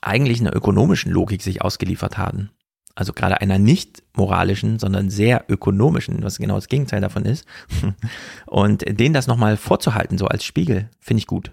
eigentlich 0.01 0.41
einer 0.41 0.53
ökonomischen 0.53 1.13
Logik 1.13 1.41
sich 1.41 1.61
ausgeliefert 1.61 2.17
haben 2.17 2.51
also 2.95 3.13
gerade 3.13 3.41
einer 3.41 3.57
nicht 3.57 4.03
moralischen, 4.15 4.77
sondern 4.79 5.09
sehr 5.09 5.45
ökonomischen, 5.49 6.23
was 6.23 6.37
genau 6.37 6.55
das 6.55 6.67
Gegenteil 6.67 7.01
davon 7.01 7.25
ist. 7.25 7.45
Und 8.45 8.83
denen 8.87 9.13
das 9.13 9.27
nochmal 9.27 9.57
vorzuhalten, 9.57 10.17
so 10.17 10.27
als 10.27 10.43
Spiegel, 10.43 10.89
finde 10.99 11.19
ich 11.19 11.27
gut. 11.27 11.51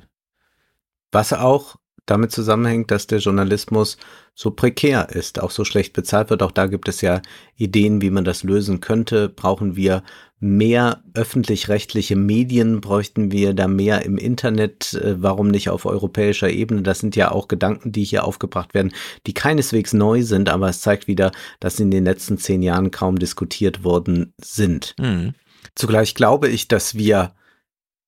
Was 1.12 1.32
auch 1.32 1.76
damit 2.06 2.32
zusammenhängt, 2.32 2.90
dass 2.90 3.06
der 3.06 3.20
Journalismus 3.20 3.96
so 4.34 4.50
prekär 4.50 5.10
ist, 5.10 5.40
auch 5.40 5.50
so 5.50 5.64
schlecht 5.64 5.92
bezahlt 5.92 6.30
wird. 6.30 6.42
Auch 6.42 6.50
da 6.50 6.66
gibt 6.66 6.88
es 6.88 7.00
ja 7.00 7.22
Ideen, 7.56 8.00
wie 8.00 8.10
man 8.10 8.24
das 8.24 8.42
lösen 8.42 8.80
könnte. 8.80 9.28
Brauchen 9.28 9.76
wir 9.76 10.02
mehr 10.40 11.04
öffentlich-rechtliche 11.14 12.16
Medien? 12.16 12.80
Bräuchten 12.80 13.30
wir 13.30 13.54
da 13.54 13.68
mehr 13.68 14.04
im 14.04 14.18
Internet? 14.18 14.94
Äh, 14.94 15.22
warum 15.22 15.48
nicht 15.48 15.68
auf 15.68 15.86
europäischer 15.86 16.50
Ebene? 16.50 16.82
Das 16.82 16.98
sind 16.98 17.14
ja 17.14 17.30
auch 17.30 17.46
Gedanken, 17.46 17.92
die 17.92 18.04
hier 18.04 18.24
aufgebracht 18.24 18.74
werden, 18.74 18.92
die 19.26 19.34
keineswegs 19.34 19.92
neu 19.92 20.22
sind, 20.22 20.48
aber 20.48 20.68
es 20.68 20.80
zeigt 20.80 21.06
wieder, 21.06 21.30
dass 21.60 21.78
in 21.78 21.90
den 21.90 22.04
letzten 22.04 22.38
zehn 22.38 22.62
Jahren 22.62 22.90
kaum 22.90 23.18
diskutiert 23.18 23.84
worden 23.84 24.32
sind. 24.38 24.94
Mhm. 24.98 25.34
Zugleich 25.74 26.14
glaube 26.14 26.48
ich, 26.48 26.68
dass 26.68 26.94
wir 26.94 27.34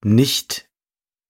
nicht 0.02 0.68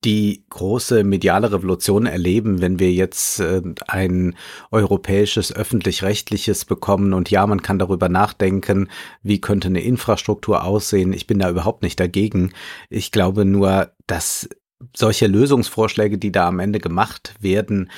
die 0.05 0.45
große 0.51 1.05
mediale 1.05 1.53
Revolution 1.53 2.07
erleben, 2.07 2.61
wenn 2.61 2.79
wir 2.79 2.93
jetzt 2.93 3.41
äh, 3.41 3.63
ein 3.87 4.37
europäisches 4.71 5.55
öffentlich-rechtliches 5.55 6.65
bekommen. 6.65 7.13
Und 7.13 7.31
ja, 7.31 7.47
man 7.47 7.63
kann 7.63 7.79
darüber 7.79 8.09
nachdenken, 8.09 8.89
wie 9.23 9.41
könnte 9.41 9.69
eine 9.69 9.83
Infrastruktur 9.83 10.65
aussehen. 10.65 11.13
Ich 11.13 11.27
bin 11.27 11.39
da 11.39 11.49
überhaupt 11.49 11.83
nicht 11.83 12.01
dagegen. 12.01 12.53
Ich 12.91 13.13
glaube 13.13 13.45
nur, 13.45 13.93
dass 14.07 14.49
solche 14.97 15.27
Lösungsvorschläge, 15.27 16.19
die 16.19 16.33
da 16.33 16.49
am 16.49 16.59
Ende 16.59 16.81
gemacht 16.81 17.35
werden, 17.41 17.91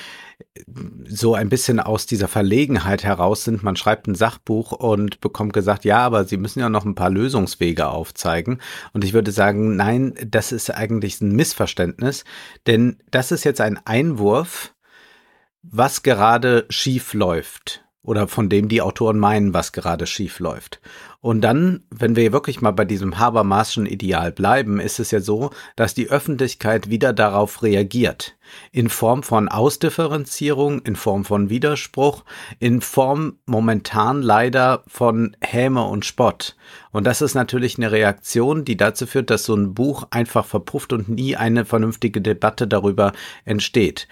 so 1.07 1.35
ein 1.35 1.49
bisschen 1.49 1.79
aus 1.79 2.05
dieser 2.05 2.27
Verlegenheit 2.27 3.03
heraus 3.03 3.43
sind. 3.43 3.63
Man 3.63 3.75
schreibt 3.75 4.07
ein 4.07 4.15
Sachbuch 4.15 4.71
und 4.71 5.21
bekommt 5.21 5.53
gesagt, 5.53 5.85
ja, 5.85 5.99
aber 5.99 6.25
Sie 6.25 6.37
müssen 6.37 6.59
ja 6.59 6.69
noch 6.69 6.85
ein 6.85 6.95
paar 6.95 7.09
Lösungswege 7.09 7.87
aufzeigen. 7.87 8.59
Und 8.93 9.03
ich 9.03 9.13
würde 9.13 9.31
sagen, 9.31 9.75
nein, 9.75 10.13
das 10.25 10.51
ist 10.51 10.69
eigentlich 10.69 11.21
ein 11.21 11.35
Missverständnis, 11.35 12.23
denn 12.67 12.97
das 13.11 13.31
ist 13.31 13.43
jetzt 13.43 13.61
ein 13.61 13.79
Einwurf, 13.85 14.73
was 15.61 16.03
gerade 16.03 16.65
schief 16.69 17.13
läuft 17.13 17.84
oder 18.05 18.27
von 18.27 18.49
dem 18.49 18.69
die 18.69 18.81
Autoren 18.81 19.19
meinen, 19.19 19.53
was 19.53 19.71
gerade 19.71 20.07
schief 20.07 20.39
läuft. 20.39 20.79
Und 21.25 21.41
dann, 21.41 21.81
wenn 21.89 22.15
wir 22.15 22.31
wirklich 22.33 22.61
mal 22.61 22.69
bei 22.69 22.85
diesem 22.85 23.17
Habermaschen 23.17 23.87
Ideal 23.87 24.31
bleiben, 24.31 24.79
ist 24.79 24.99
es 24.99 25.09
ja 25.09 25.19
so, 25.19 25.49
dass 25.75 25.95
die 25.95 26.11
Öffentlichkeit 26.11 26.91
wieder 26.91 27.13
darauf 27.13 27.63
reagiert. 27.63 28.37
In 28.71 28.89
Form 28.89 29.23
von 29.23 29.47
Ausdifferenzierung, 29.49 30.81
in 30.81 30.95
Form 30.95 31.25
von 31.25 31.49
Widerspruch, 31.49 32.23
in 32.59 32.79
Form 32.79 33.39
momentan 33.47 34.21
leider 34.21 34.83
von 34.85 35.35
Häme 35.41 35.85
und 35.85 36.05
Spott. 36.05 36.55
Und 36.91 37.07
das 37.07 37.23
ist 37.23 37.33
natürlich 37.33 37.79
eine 37.79 37.91
Reaktion, 37.91 38.63
die 38.63 38.77
dazu 38.77 39.07
führt, 39.07 39.31
dass 39.31 39.45
so 39.45 39.55
ein 39.55 39.73
Buch 39.73 40.05
einfach 40.11 40.45
verpufft 40.45 40.93
und 40.93 41.09
nie 41.09 41.35
eine 41.35 41.65
vernünftige 41.65 42.21
Debatte 42.21 42.67
darüber 42.67 43.13
entsteht 43.45 44.07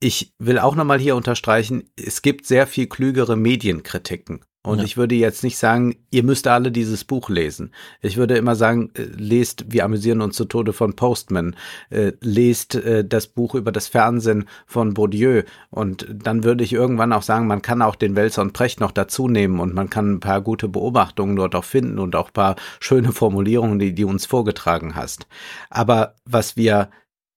ich 0.00 0.34
will 0.38 0.58
auch 0.58 0.74
nochmal 0.74 0.98
hier 0.98 1.16
unterstreichen, 1.16 1.90
es 1.96 2.22
gibt 2.22 2.46
sehr 2.46 2.66
viel 2.66 2.86
klügere 2.86 3.36
Medienkritiken. 3.36 4.40
Und 4.66 4.78
ja. 4.78 4.84
ich 4.84 4.96
würde 4.96 5.14
jetzt 5.14 5.44
nicht 5.44 5.58
sagen, 5.58 5.94
ihr 6.10 6.24
müsst 6.24 6.48
alle 6.48 6.72
dieses 6.72 7.04
Buch 7.04 7.30
lesen. 7.30 7.70
Ich 8.02 8.16
würde 8.16 8.36
immer 8.36 8.56
sagen, 8.56 8.90
äh, 8.94 9.02
lest 9.16 9.66
Wir 9.68 9.84
amüsieren 9.84 10.20
uns 10.20 10.34
zu 10.34 10.44
Tode 10.44 10.72
von 10.72 10.96
Postman, 10.96 11.54
äh, 11.88 12.12
lest 12.20 12.74
äh, 12.74 13.04
das 13.04 13.28
Buch 13.28 13.54
über 13.54 13.70
das 13.70 13.86
Fernsehen 13.86 14.48
von 14.66 14.92
Bourdieu. 14.92 15.44
Und 15.70 16.08
dann 16.12 16.42
würde 16.42 16.64
ich 16.64 16.72
irgendwann 16.72 17.12
auch 17.12 17.22
sagen, 17.22 17.46
man 17.46 17.62
kann 17.62 17.80
auch 17.80 17.94
den 17.94 18.16
Welser 18.16 18.42
und 18.42 18.54
Precht 18.54 18.80
noch 18.80 18.90
dazu 18.90 19.28
nehmen 19.28 19.60
und 19.60 19.72
man 19.72 19.88
kann 19.88 20.14
ein 20.14 20.20
paar 20.20 20.40
gute 20.40 20.68
Beobachtungen 20.68 21.36
dort 21.36 21.54
auch 21.54 21.64
finden 21.64 22.00
und 22.00 22.16
auch 22.16 22.30
ein 22.30 22.34
paar 22.34 22.56
schöne 22.80 23.12
Formulierungen, 23.12 23.78
die, 23.78 23.94
die 23.94 24.04
uns 24.04 24.26
vorgetragen 24.26 24.96
hast. 24.96 25.28
Aber 25.70 26.16
was 26.24 26.56
wir 26.56 26.90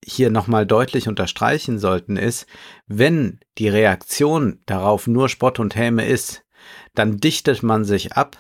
hier 0.05 0.31
nochmal 0.31 0.65
deutlich 0.65 1.07
unterstreichen 1.07 1.79
sollten, 1.79 2.17
ist, 2.17 2.45
wenn 2.87 3.39
die 3.57 3.69
Reaktion 3.69 4.59
darauf 4.65 5.07
nur 5.07 5.29
Spott 5.29 5.59
und 5.59 5.75
Häme 5.75 6.05
ist, 6.05 6.43
dann 6.95 7.17
dichtet 7.17 7.63
man 7.63 7.85
sich 7.85 8.13
ab 8.13 8.37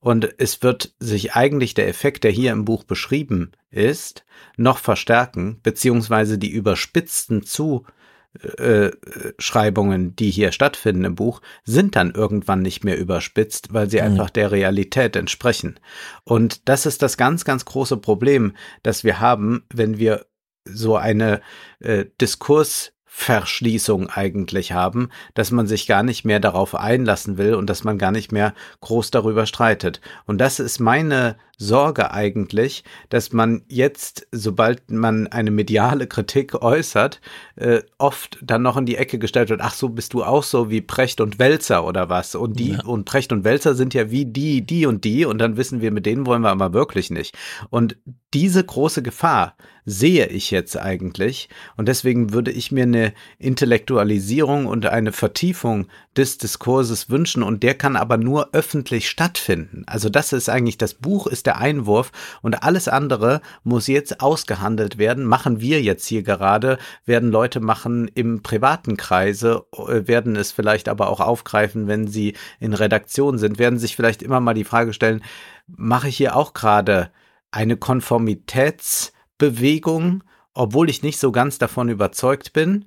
und 0.00 0.34
es 0.38 0.62
wird 0.62 0.94
sich 0.98 1.34
eigentlich 1.34 1.74
der 1.74 1.88
Effekt, 1.88 2.24
der 2.24 2.30
hier 2.30 2.52
im 2.52 2.64
Buch 2.64 2.84
beschrieben 2.84 3.52
ist, 3.70 4.24
noch 4.56 4.78
verstärken, 4.78 5.60
beziehungsweise 5.62 6.38
die 6.38 6.50
überspitzten 6.50 7.42
Zuschreibungen, 7.42 10.16
die 10.16 10.30
hier 10.30 10.52
stattfinden 10.52 11.04
im 11.04 11.16
Buch, 11.16 11.42
sind 11.64 11.96
dann 11.96 12.12
irgendwann 12.12 12.62
nicht 12.62 12.82
mehr 12.82 12.98
überspitzt, 12.98 13.74
weil 13.74 13.90
sie 13.90 13.98
mhm. 13.98 14.04
einfach 14.04 14.30
der 14.30 14.50
Realität 14.50 15.16
entsprechen. 15.16 15.78
Und 16.24 16.70
das 16.70 16.86
ist 16.86 17.02
das 17.02 17.18
ganz, 17.18 17.44
ganz 17.44 17.66
große 17.66 17.98
Problem, 17.98 18.56
das 18.82 19.04
wir 19.04 19.20
haben, 19.20 19.66
wenn 19.70 19.98
wir 19.98 20.24
so 20.64 20.96
eine 20.96 21.40
äh, 21.80 22.06
Diskurs 22.20 22.92
Verschließung 23.12 24.08
eigentlich 24.08 24.72
haben, 24.72 25.10
dass 25.34 25.50
man 25.50 25.66
sich 25.66 25.86
gar 25.86 26.02
nicht 26.02 26.24
mehr 26.24 26.40
darauf 26.40 26.74
einlassen 26.74 27.38
will 27.38 27.54
und 27.54 27.68
dass 27.68 27.84
man 27.84 27.98
gar 27.98 28.12
nicht 28.12 28.30
mehr 28.32 28.54
groß 28.80 29.10
darüber 29.10 29.46
streitet. 29.46 30.00
Und 30.26 30.38
das 30.38 30.60
ist 30.60 30.78
meine 30.78 31.36
Sorge 31.60 32.10
eigentlich, 32.10 32.84
dass 33.10 33.32
man 33.34 33.62
jetzt, 33.68 34.26
sobald 34.32 34.90
man 34.90 35.26
eine 35.26 35.50
mediale 35.50 36.06
Kritik 36.06 36.54
äußert, 36.62 37.20
äh, 37.56 37.82
oft 37.98 38.38
dann 38.42 38.62
noch 38.62 38.78
in 38.78 38.86
die 38.86 38.96
Ecke 38.96 39.18
gestellt 39.18 39.50
wird, 39.50 39.60
ach 39.60 39.74
so, 39.74 39.90
bist 39.90 40.14
du 40.14 40.24
auch 40.24 40.42
so 40.42 40.70
wie 40.70 40.80
Precht 40.80 41.20
und 41.20 41.38
Welzer 41.38 41.84
oder 41.84 42.08
was? 42.08 42.34
Und 42.34 42.58
die 42.58 42.72
ja. 42.72 42.84
und 42.84 43.04
Precht 43.04 43.30
und 43.30 43.44
Welzer 43.44 43.74
sind 43.74 43.92
ja 43.92 44.10
wie 44.10 44.24
die, 44.24 44.62
die 44.62 44.86
und 44.86 45.04
die 45.04 45.26
und 45.26 45.36
dann 45.36 45.58
wissen 45.58 45.82
wir, 45.82 45.90
mit 45.90 46.06
denen 46.06 46.24
wollen 46.24 46.40
wir 46.40 46.50
aber 46.50 46.72
wirklich 46.72 47.10
nicht. 47.10 47.36
Und 47.68 47.98
diese 48.32 48.64
große 48.64 49.02
Gefahr 49.02 49.56
sehe 49.84 50.26
ich 50.26 50.50
jetzt 50.50 50.76
eigentlich 50.78 51.48
und 51.76 51.88
deswegen 51.88 52.32
würde 52.32 52.52
ich 52.52 52.70
mir 52.70 52.84
eine 52.84 53.12
Intellektualisierung 53.38 54.66
und 54.66 54.86
eine 54.86 55.10
Vertiefung 55.10 55.88
des 56.16 56.38
Diskurses 56.38 57.10
wünschen 57.10 57.42
und 57.42 57.62
der 57.62 57.74
kann 57.74 57.96
aber 57.96 58.16
nur 58.16 58.50
öffentlich 58.52 59.10
stattfinden. 59.10 59.82
Also 59.86 60.08
das 60.08 60.32
ist 60.32 60.48
eigentlich 60.48 60.78
das 60.78 60.94
Buch 60.94 61.26
ist 61.26 61.46
der 61.46 61.49
Einwurf 61.56 62.12
und 62.42 62.62
alles 62.62 62.88
andere 62.88 63.40
muss 63.64 63.86
jetzt 63.86 64.20
ausgehandelt 64.20 64.98
werden. 64.98 65.24
Machen 65.24 65.60
wir 65.60 65.82
jetzt 65.82 66.06
hier 66.06 66.22
gerade, 66.22 66.78
werden 67.04 67.30
Leute 67.30 67.60
machen 67.60 68.08
im 68.08 68.42
privaten 68.42 68.96
Kreise, 68.96 69.64
äh, 69.72 70.06
werden 70.06 70.36
es 70.36 70.52
vielleicht 70.52 70.88
aber 70.88 71.08
auch 71.08 71.20
aufgreifen, 71.20 71.88
wenn 71.88 72.06
sie 72.06 72.34
in 72.58 72.74
Redaktion 72.74 73.38
sind, 73.38 73.58
werden 73.58 73.78
sich 73.78 73.96
vielleicht 73.96 74.22
immer 74.22 74.40
mal 74.40 74.54
die 74.54 74.64
Frage 74.64 74.92
stellen, 74.92 75.22
mache 75.66 76.08
ich 76.08 76.16
hier 76.16 76.36
auch 76.36 76.54
gerade 76.54 77.10
eine 77.50 77.76
Konformitätsbewegung, 77.76 80.22
obwohl 80.54 80.88
ich 80.90 81.02
nicht 81.02 81.18
so 81.18 81.32
ganz 81.32 81.58
davon 81.58 81.88
überzeugt 81.88 82.52
bin? 82.52 82.86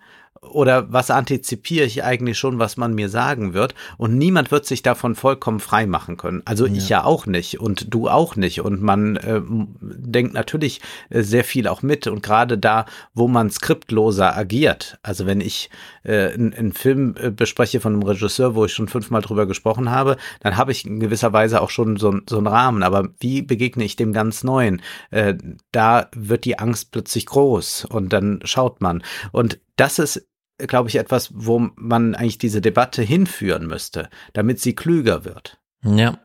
Oder 0.51 0.91
was 0.91 1.09
antizipiere 1.11 1.85
ich 1.85 2.03
eigentlich 2.03 2.37
schon, 2.37 2.59
was 2.59 2.77
man 2.77 2.93
mir 2.93 3.09
sagen 3.09 3.53
wird? 3.53 3.75
Und 3.97 4.17
niemand 4.17 4.51
wird 4.51 4.65
sich 4.65 4.83
davon 4.83 5.15
vollkommen 5.15 5.59
frei 5.59 5.85
machen 5.85 6.17
können. 6.17 6.41
Also 6.45 6.65
ja. 6.65 6.73
ich 6.73 6.89
ja 6.89 7.03
auch 7.03 7.25
nicht 7.25 7.59
und 7.59 7.93
du 7.93 8.09
auch 8.09 8.35
nicht. 8.35 8.61
Und 8.61 8.81
man 8.81 9.15
äh, 9.17 9.41
denkt 9.81 10.33
natürlich 10.33 10.81
äh, 11.09 11.21
sehr 11.21 11.43
viel 11.43 11.67
auch 11.67 11.81
mit. 11.81 12.07
Und 12.07 12.23
gerade 12.23 12.57
da, 12.57 12.85
wo 13.13 13.27
man 13.27 13.49
skriptloser 13.49 14.35
agiert, 14.35 14.97
also 15.03 15.25
wenn 15.25 15.41
ich 15.41 15.69
äh, 16.03 16.33
einen 16.33 16.73
Film 16.73 17.15
äh, 17.19 17.31
bespreche 17.31 17.79
von 17.79 17.93
einem 17.93 18.03
Regisseur, 18.03 18.55
wo 18.55 18.65
ich 18.65 18.73
schon 18.73 18.87
fünfmal 18.87 19.21
drüber 19.21 19.45
gesprochen 19.45 19.89
habe, 19.89 20.17
dann 20.41 20.57
habe 20.57 20.71
ich 20.71 20.85
in 20.85 20.99
gewisser 20.99 21.33
Weise 21.33 21.61
auch 21.61 21.69
schon 21.69 21.97
so, 21.97 22.19
so 22.29 22.37
einen 22.37 22.47
Rahmen. 22.47 22.83
Aber 22.83 23.09
wie 23.19 23.41
begegne 23.41 23.83
ich 23.83 23.95
dem 23.95 24.13
ganz 24.13 24.43
Neuen? 24.43 24.81
Äh, 25.11 25.35
da 25.71 26.07
wird 26.15 26.45
die 26.45 26.59
Angst 26.59 26.91
plötzlich 26.91 27.25
groß 27.25 27.85
und 27.85 28.13
dann 28.13 28.39
schaut 28.43 28.81
man. 28.81 29.03
Und 29.31 29.59
das 29.75 29.99
ist 29.99 30.27
glaube 30.67 30.89
ich, 30.89 30.95
etwas, 30.95 31.31
wo 31.33 31.69
man 31.75 32.15
eigentlich 32.15 32.37
diese 32.37 32.61
Debatte 32.61 33.01
hinführen 33.01 33.67
müsste, 33.67 34.09
damit 34.33 34.59
sie 34.59 34.75
klüger 34.75 35.25
wird. 35.25 35.59
Ja, 35.83 36.19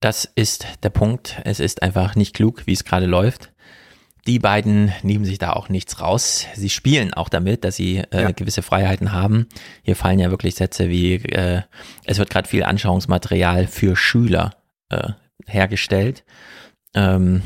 das 0.00 0.30
ist 0.34 0.66
der 0.82 0.90
Punkt. 0.90 1.40
Es 1.44 1.60
ist 1.60 1.82
einfach 1.82 2.14
nicht 2.14 2.34
klug, 2.34 2.66
wie 2.66 2.72
es 2.72 2.84
gerade 2.84 3.06
läuft. 3.06 3.52
Die 4.26 4.38
beiden 4.40 4.92
nehmen 5.02 5.24
sich 5.24 5.38
da 5.38 5.52
auch 5.52 5.68
nichts 5.68 6.00
raus. 6.00 6.46
Sie 6.54 6.68
spielen 6.68 7.14
auch 7.14 7.28
damit, 7.28 7.62
dass 7.62 7.76
sie 7.76 7.98
äh, 8.10 8.22
ja. 8.22 8.30
gewisse 8.32 8.62
Freiheiten 8.62 9.12
haben. 9.12 9.46
Hier 9.82 9.94
fallen 9.94 10.18
ja 10.18 10.30
wirklich 10.30 10.56
Sätze 10.56 10.88
wie, 10.88 11.14
äh, 11.14 11.62
es 12.04 12.18
wird 12.18 12.30
gerade 12.30 12.48
viel 12.48 12.64
Anschauungsmaterial 12.64 13.68
für 13.68 13.94
Schüler 13.94 14.50
äh, 14.88 15.10
hergestellt. 15.46 16.24
Ähm, 16.94 17.42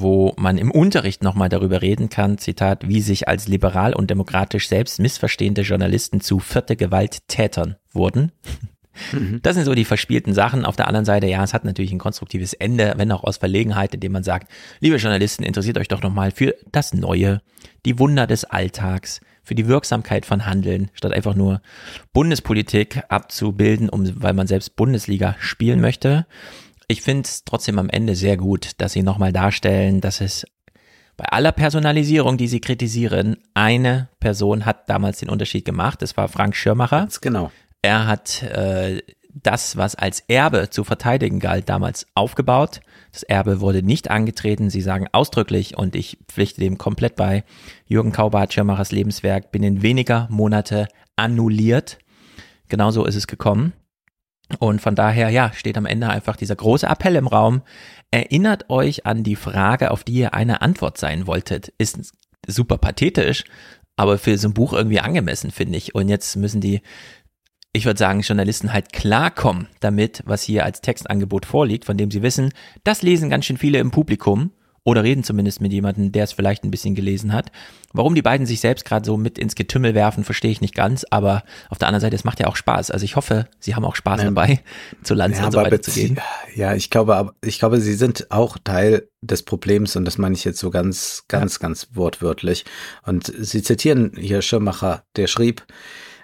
wo 0.00 0.34
man 0.36 0.58
im 0.58 0.70
Unterricht 0.70 1.22
nochmal 1.22 1.48
darüber 1.48 1.82
reden 1.82 2.08
kann, 2.08 2.38
Zitat, 2.38 2.88
wie 2.88 3.00
sich 3.00 3.28
als 3.28 3.48
liberal 3.48 3.94
und 3.94 4.10
demokratisch 4.10 4.68
selbst 4.68 5.00
missverstehende 5.00 5.62
Journalisten 5.62 6.20
zu 6.20 6.38
vierte 6.38 6.76
Gewalttätern 6.76 7.76
wurden. 7.92 8.32
Mhm. 9.12 9.40
Das 9.42 9.54
sind 9.54 9.64
so 9.64 9.74
die 9.74 9.84
verspielten 9.84 10.34
Sachen. 10.34 10.64
Auf 10.64 10.76
der 10.76 10.86
anderen 10.86 11.04
Seite, 11.04 11.26
ja, 11.26 11.42
es 11.42 11.54
hat 11.54 11.64
natürlich 11.64 11.92
ein 11.92 11.98
konstruktives 11.98 12.52
Ende, 12.52 12.94
wenn 12.96 13.12
auch 13.12 13.24
aus 13.24 13.38
Verlegenheit, 13.38 13.94
indem 13.94 14.12
man 14.12 14.22
sagt, 14.22 14.50
liebe 14.80 14.96
Journalisten, 14.96 15.44
interessiert 15.44 15.78
euch 15.78 15.88
doch 15.88 16.02
nochmal 16.02 16.30
für 16.30 16.54
das 16.70 16.92
Neue, 16.92 17.40
die 17.86 17.98
Wunder 17.98 18.26
des 18.26 18.44
Alltags, 18.44 19.20
für 19.42 19.54
die 19.54 19.66
Wirksamkeit 19.66 20.24
von 20.24 20.46
Handeln, 20.46 20.90
statt 20.94 21.12
einfach 21.12 21.34
nur 21.34 21.62
Bundespolitik 22.12 23.02
abzubilden, 23.08 23.88
um, 23.88 24.22
weil 24.22 24.34
man 24.34 24.46
selbst 24.46 24.76
Bundesliga 24.76 25.36
spielen 25.40 25.80
möchte. 25.80 26.26
Ich 26.92 27.00
finde 27.00 27.22
es 27.22 27.44
trotzdem 27.46 27.78
am 27.78 27.88
Ende 27.88 28.14
sehr 28.14 28.36
gut, 28.36 28.72
dass 28.76 28.92
sie 28.92 29.02
nochmal 29.02 29.32
darstellen, 29.32 30.02
dass 30.02 30.20
es 30.20 30.44
bei 31.16 31.24
aller 31.24 31.50
Personalisierung, 31.50 32.36
die 32.36 32.48
sie 32.48 32.60
kritisieren, 32.60 33.38
eine 33.54 34.10
Person 34.20 34.66
hat 34.66 34.90
damals 34.90 35.18
den 35.18 35.30
Unterschied 35.30 35.64
gemacht. 35.64 36.02
Das 36.02 36.18
war 36.18 36.28
Frank 36.28 36.54
Schirmacher. 36.54 36.98
Ganz 36.98 37.22
genau. 37.22 37.50
Er 37.80 38.06
hat 38.06 38.42
äh, 38.42 39.00
das, 39.32 39.78
was 39.78 39.94
als 39.94 40.20
Erbe 40.28 40.68
zu 40.68 40.84
verteidigen 40.84 41.40
galt, 41.40 41.70
damals 41.70 42.06
aufgebaut. 42.14 42.82
Das 43.10 43.22
Erbe 43.22 43.62
wurde 43.62 43.82
nicht 43.82 44.10
angetreten. 44.10 44.68
Sie 44.68 44.82
sagen 44.82 45.06
ausdrücklich, 45.12 45.78
und 45.78 45.96
ich 45.96 46.18
pflichte 46.28 46.60
dem 46.60 46.76
komplett 46.76 47.16
bei, 47.16 47.42
Jürgen 47.86 48.12
Kaubart, 48.12 48.52
Schirmachers 48.52 48.92
Lebenswerk, 48.92 49.50
binnen 49.50 49.80
weniger 49.80 50.28
Monate 50.30 50.88
annulliert. 51.16 51.96
Genauso 52.68 53.06
ist 53.06 53.16
es 53.16 53.26
gekommen. 53.26 53.72
Und 54.58 54.80
von 54.80 54.94
daher, 54.94 55.30
ja, 55.30 55.52
steht 55.54 55.76
am 55.76 55.86
Ende 55.86 56.08
einfach 56.08 56.36
dieser 56.36 56.56
große 56.56 56.86
Appell 56.86 57.16
im 57.16 57.26
Raum. 57.26 57.62
Erinnert 58.10 58.70
euch 58.70 59.06
an 59.06 59.22
die 59.22 59.36
Frage, 59.36 59.90
auf 59.90 60.04
die 60.04 60.14
ihr 60.14 60.34
eine 60.34 60.62
Antwort 60.62 60.98
sein 60.98 61.26
wolltet. 61.26 61.72
Ist 61.78 62.12
super 62.46 62.78
pathetisch, 62.78 63.44
aber 63.96 64.18
für 64.18 64.36
so 64.38 64.48
ein 64.48 64.54
Buch 64.54 64.72
irgendwie 64.72 65.00
angemessen, 65.00 65.50
finde 65.50 65.78
ich. 65.78 65.94
Und 65.94 66.08
jetzt 66.08 66.36
müssen 66.36 66.60
die 66.60 66.82
ich 67.74 67.86
würde 67.86 67.98
sagen, 67.98 68.20
Journalisten 68.20 68.72
halt 68.72 68.92
klarkommen 68.92 69.66
damit, 69.80 70.22
was 70.26 70.42
hier 70.42 70.64
als 70.64 70.82
Textangebot 70.82 71.46
vorliegt, 71.46 71.86
von 71.86 71.96
dem 71.96 72.10
sie 72.10 72.22
wissen, 72.22 72.52
das 72.84 73.00
lesen 73.00 73.30
ganz 73.30 73.46
schön 73.46 73.56
viele 73.56 73.78
im 73.78 73.90
Publikum 73.90 74.50
oder 74.84 75.04
reden 75.04 75.22
zumindest 75.22 75.60
mit 75.60 75.72
jemandem, 75.72 76.10
der 76.10 76.24
es 76.24 76.32
vielleicht 76.32 76.64
ein 76.64 76.70
bisschen 76.70 76.94
gelesen 76.94 77.32
hat. 77.32 77.52
Warum 77.92 78.14
die 78.14 78.22
beiden 78.22 78.46
sich 78.46 78.60
selbst 78.60 78.84
gerade 78.84 79.04
so 79.04 79.16
mit 79.16 79.38
ins 79.38 79.54
Getümmel 79.54 79.94
werfen, 79.94 80.24
verstehe 80.24 80.50
ich 80.50 80.60
nicht 80.60 80.74
ganz, 80.74 81.04
aber 81.10 81.44
auf 81.68 81.78
der 81.78 81.88
anderen 81.88 82.00
Seite, 82.00 82.16
es 82.16 82.24
macht 82.24 82.40
ja 82.40 82.48
auch 82.48 82.56
Spaß. 82.56 82.90
Also 82.90 83.04
ich 83.04 83.16
hoffe, 83.16 83.46
sie 83.60 83.74
haben 83.74 83.84
auch 83.84 83.94
Spaß 83.94 84.22
ja. 84.22 84.24
dabei, 84.26 84.60
zu 85.02 85.14
Lanz 85.14 85.38
ja, 85.38 85.46
und 85.46 85.52
so 85.52 85.58
weiter 85.58 85.80
zu 85.80 85.92
gehen. 85.92 86.18
Ja, 86.54 86.74
ich 86.74 86.90
glaube, 86.90 87.32
ich 87.44 87.58
glaube, 87.58 87.80
sie 87.80 87.94
sind 87.94 88.30
auch 88.30 88.58
Teil 88.58 89.08
des 89.20 89.42
Problems 89.44 89.94
und 89.94 90.04
das 90.04 90.18
meine 90.18 90.34
ich 90.34 90.44
jetzt 90.44 90.58
so 90.58 90.70
ganz, 90.70 91.24
ganz, 91.28 91.60
ganz 91.60 91.88
wortwörtlich. 91.92 92.64
Und 93.04 93.32
sie 93.38 93.62
zitieren 93.62 94.12
hier 94.18 94.42
Schirmacher, 94.42 95.04
der 95.16 95.28
schrieb, 95.28 95.64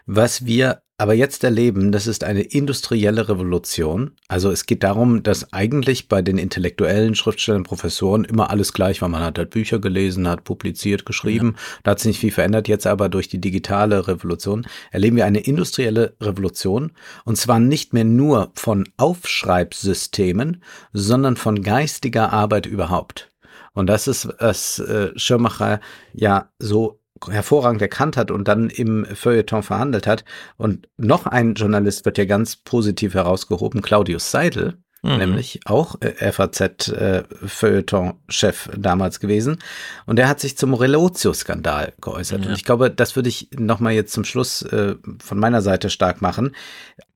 was 0.07 0.47
wir 0.47 0.83
aber 1.01 1.15
jetzt 1.15 1.45
erleben, 1.45 1.93
das 1.93 2.09
ist 2.09 2.25
eine 2.25 2.43
industrielle 2.43 3.29
Revolution. 3.29 4.11
Also 4.27 4.51
es 4.51 4.67
geht 4.67 4.83
darum, 4.83 5.23
dass 5.23 5.53
eigentlich 5.53 6.09
bei 6.09 6.23
den 6.23 6.39
intellektuellen 6.39 7.15
Schriftstellern, 7.15 7.63
Professoren 7.63 8.25
immer 8.25 8.51
alles 8.51 8.73
gleich 8.73 9.01
war. 9.01 9.09
Man 9.09 9.23
hat 9.23 9.39
halt 9.39 9.51
Bücher 9.51 9.79
gelesen, 9.79 10.27
hat 10.27 10.43
publiziert, 10.43 11.07
geschrieben. 11.07 11.55
Ja. 11.55 11.63
Da 11.85 11.91
hat 11.93 12.01
sich 12.01 12.09
nicht 12.09 12.21
viel 12.21 12.33
verändert. 12.33 12.67
Jetzt 12.67 12.89
aber 12.89 13.09
durch 13.09 13.29
die 13.29 13.41
digitale 13.41 14.09
Revolution 14.09 14.67
erleben 14.91 15.17
wir 15.17 15.25
eine 15.25 15.39
industrielle 15.39 16.17
Revolution. 16.21 16.91
Und 17.25 17.37
zwar 17.37 17.61
nicht 17.61 17.93
mehr 17.93 18.05
nur 18.05 18.51
von 18.55 18.85
Aufschreibsystemen, 18.97 20.65
sondern 20.93 21.37
von 21.37 21.63
geistiger 21.63 22.33
Arbeit 22.33 22.67
überhaupt. 22.67 23.31
Und 23.73 23.87
das 23.87 24.09
ist, 24.09 24.29
was 24.41 24.81
äh, 24.81 25.13
Schirmacher 25.15 25.79
ja 26.13 26.51
so 26.59 26.98
hervorragend 27.29 27.83
erkannt 27.83 28.17
hat 28.17 28.31
und 28.31 28.49
dann 28.49 28.71
im 28.71 29.05
Feuilleton 29.07 29.63
verhandelt 29.63 30.07
hat. 30.07 30.25
Und 30.57 30.89
noch 30.97 31.27
ein 31.27 31.53
Journalist 31.55 32.05
wird 32.05 32.19
ja 32.19 32.25
ganz 32.25 32.57
positiv 32.57 33.15
herausgehoben, 33.15 33.83
Claudius 33.83 34.31
Seidel, 34.31 34.79
mhm. 35.03 35.19
nämlich 35.19 35.61
auch 35.67 36.01
äh, 36.01 36.33
FAZ-Feuilleton-Chef 36.33 38.69
äh, 38.69 38.79
damals 38.79 39.21
gewesen. 39.21 39.59
Und 40.07 40.17
der 40.17 40.29
hat 40.29 40.41
sich 40.41 40.57
zum 40.57 40.73
Relotio-Skandal 40.75 41.93
geäußert. 42.01 42.43
Ja. 42.43 42.51
Und 42.51 42.57
ich 42.57 42.65
glaube, 42.65 42.91
das 42.91 43.15
würde 43.17 43.29
ich 43.29 43.49
nochmal 43.57 43.93
jetzt 43.93 44.13
zum 44.13 44.25
Schluss 44.25 44.63
äh, 44.63 44.97
von 45.23 45.39
meiner 45.39 45.63
Seite 45.63 45.91
stark 45.91 46.23
machen. 46.23 46.55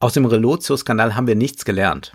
Aus 0.01 0.15
dem 0.15 0.27
Relotio-Skandal 0.27 1.15
haben 1.15 1.27
wir 1.27 1.37
nichts 1.37 1.65
gelernt. 1.65 2.13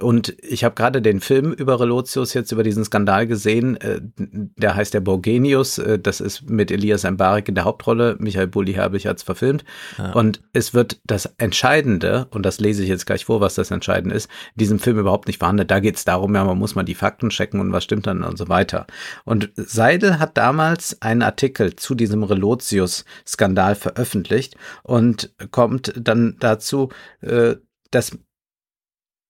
Und 0.00 0.36
ich 0.42 0.64
habe 0.64 0.74
gerade 0.74 1.02
den 1.02 1.20
Film 1.20 1.52
über 1.52 1.78
Relotius 1.80 2.34
jetzt 2.34 2.52
über 2.52 2.62
diesen 2.62 2.84
Skandal 2.84 3.26
gesehen. 3.26 3.76
Äh, 3.76 4.00
der 4.16 4.74
heißt 4.74 4.94
der 4.94 5.00
Borgenius. 5.00 5.78
Äh, 5.78 5.98
das 5.98 6.20
ist 6.20 6.48
mit 6.48 6.70
Elias 6.70 7.04
Mbarek 7.04 7.48
in 7.48 7.54
der 7.54 7.64
Hauptrolle. 7.64 8.16
Michael 8.18 8.46
Bulli 8.46 8.74
Herbig 8.74 9.06
hat 9.06 9.18
es 9.18 9.22
verfilmt. 9.22 9.64
Ja. 9.98 10.12
Und 10.12 10.42
es 10.52 10.74
wird 10.74 11.00
das 11.04 11.26
Entscheidende, 11.38 12.26
und 12.30 12.46
das 12.46 12.60
lese 12.60 12.82
ich 12.82 12.88
jetzt 12.88 13.06
gleich 13.06 13.24
vor, 13.24 13.40
was 13.40 13.54
das 13.54 13.70
Entscheidende 13.70 14.14
ist, 14.14 14.30
in 14.54 14.60
diesem 14.60 14.78
Film 14.78 14.98
überhaupt 14.98 15.26
nicht 15.26 15.38
verhandelt. 15.38 15.70
Da 15.70 15.80
geht 15.80 15.96
es 15.96 16.04
darum, 16.04 16.34
ja, 16.34 16.44
man 16.44 16.58
muss 16.58 16.74
mal 16.74 16.82
die 16.82 16.94
Fakten 16.94 17.30
checken 17.30 17.60
und 17.60 17.72
was 17.72 17.84
stimmt 17.84 18.06
dann 18.06 18.22
und 18.22 18.38
so 18.38 18.48
weiter. 18.48 18.86
Und 19.24 19.50
Seidel 19.56 20.18
hat 20.18 20.36
damals 20.36 21.00
einen 21.02 21.22
Artikel 21.22 21.76
zu 21.76 21.94
diesem 21.94 22.22
Relotius-Skandal 22.22 23.74
veröffentlicht 23.74 24.56
und 24.82 25.32
kommt 25.50 25.92
dann 25.96 26.36
dazu, 26.40 26.90
äh, 27.20 27.56
dass 27.90 28.18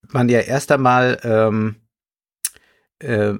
man 0.09 0.29
ja 0.29 0.39
erst 0.39 0.71
einmal, 0.71 1.19
ähm, 1.23 1.75
äh, 2.99 3.33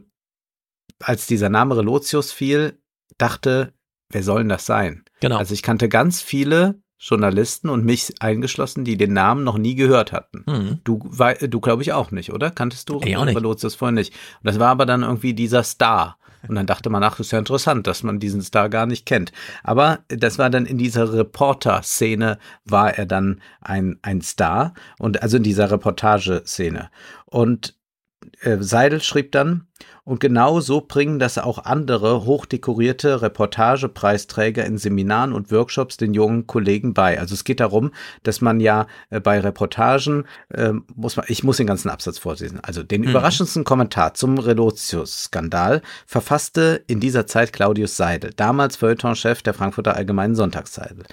als 0.99 1.27
dieser 1.27 1.49
Name 1.49 1.77
Relotius 1.77 2.31
fiel, 2.31 2.79
dachte, 3.17 3.73
wer 4.09 4.23
soll 4.23 4.41
denn 4.41 4.49
das 4.49 4.65
sein? 4.65 5.03
Genau. 5.19 5.37
Also 5.37 5.53
ich 5.53 5.61
kannte 5.61 5.89
ganz 5.89 6.21
viele 6.21 6.81
Journalisten 6.97 7.67
und 7.67 7.83
mich 7.83 8.13
eingeschlossen, 8.19 8.85
die 8.85 8.95
den 8.95 9.11
Namen 9.11 9.43
noch 9.43 9.57
nie 9.57 9.75
gehört 9.75 10.13
hatten. 10.13 10.45
Mhm. 10.47 10.79
Du, 10.85 11.11
du 11.41 11.59
glaube 11.59 11.81
ich 11.81 11.91
auch 11.91 12.11
nicht, 12.11 12.31
oder? 12.31 12.49
Kanntest 12.49 12.87
du 12.87 12.97
Relotius 13.35 13.75
vorher 13.75 13.93
nicht? 13.93 14.13
Und 14.13 14.47
das 14.47 14.57
war 14.57 14.69
aber 14.69 14.85
dann 14.85 15.03
irgendwie 15.03 15.33
dieser 15.33 15.63
Star. 15.63 16.17
Und 16.47 16.55
dann 16.55 16.65
dachte 16.65 16.89
man, 16.89 17.03
ach, 17.03 17.19
ist 17.19 17.31
ja 17.31 17.39
interessant, 17.39 17.87
dass 17.87 18.03
man 18.03 18.19
diesen 18.19 18.41
Star 18.41 18.69
gar 18.69 18.85
nicht 18.85 19.05
kennt. 19.05 19.31
Aber 19.63 19.99
das 20.09 20.37
war 20.37 20.49
dann 20.49 20.65
in 20.65 20.77
dieser 20.77 21.13
Reporter-Szene 21.13 22.37
war 22.65 22.97
er 22.97 23.05
dann 23.05 23.41
ein, 23.61 23.99
ein 24.01 24.21
Star 24.21 24.73
und 24.99 25.21
also 25.21 25.37
in 25.37 25.43
dieser 25.43 25.71
Reportageszene. 25.71 26.89
Und 27.25 27.77
äh, 28.41 28.57
Seidel 28.59 29.01
schrieb 29.01 29.31
dann, 29.31 29.67
und 30.05 30.19
genau 30.19 30.59
so 30.59 30.81
bringen 30.81 31.17
das 31.17 31.37
auch 31.37 31.63
andere 31.63 32.25
hochdekorierte 32.25 33.21
Reportagepreisträger 33.21 34.65
in 34.65 34.77
Seminaren 34.77 35.31
und 35.31 35.49
Workshops 35.49 35.95
den 35.95 36.13
jungen 36.13 36.45
Kollegen 36.45 36.93
bei. 36.93 37.17
Also 37.17 37.35
es 37.35 37.45
geht 37.45 37.61
darum, 37.61 37.91
dass 38.23 38.41
man 38.41 38.59
ja 38.59 38.87
äh, 39.11 39.21
bei 39.21 39.39
Reportagen, 39.39 40.25
äh, 40.49 40.73
muss 40.93 41.15
man, 41.15 41.25
ich 41.29 41.45
muss 41.45 41.55
den 41.55 41.67
ganzen 41.67 41.89
Absatz 41.89 42.17
vorsehen. 42.17 42.59
Also 42.61 42.83
den 42.83 43.03
mhm. 43.03 43.09
überraschendsten 43.09 43.63
Kommentar 43.63 44.13
zum 44.13 44.39
Relotius-Skandal 44.39 45.81
verfasste 46.05 46.83
in 46.87 46.99
dieser 46.99 47.25
Zeit 47.25 47.53
Claudius 47.53 47.95
Seidel, 47.95 48.31
damals 48.35 48.75
Feuilleton-Chef 48.75 49.41
der 49.41 49.53
Frankfurter 49.53 49.95
Allgemeinen 49.95 50.35
Sonntagszeitung. 50.35 51.05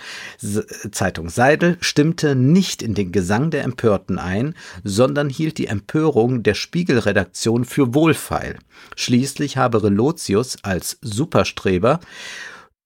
Seidel 1.28 1.76
stimmte 1.80 2.34
nicht 2.34 2.82
in 2.82 2.94
den 2.94 3.12
Gesang 3.12 3.52
der 3.52 3.62
Empörten 3.62 4.18
ein, 4.18 4.56
sondern 4.82 5.30
hielt 5.30 5.58
die 5.58 5.68
Empörung 5.68 6.42
der 6.42 6.54
Spiegelredaktion 6.54 7.64
für 7.64 7.94
wohlfeil. 7.94 8.58
Schließlich 8.97 9.57
habe 9.57 9.82
Relotius 9.82 10.57
als 10.62 10.98
Superstreber 11.02 12.01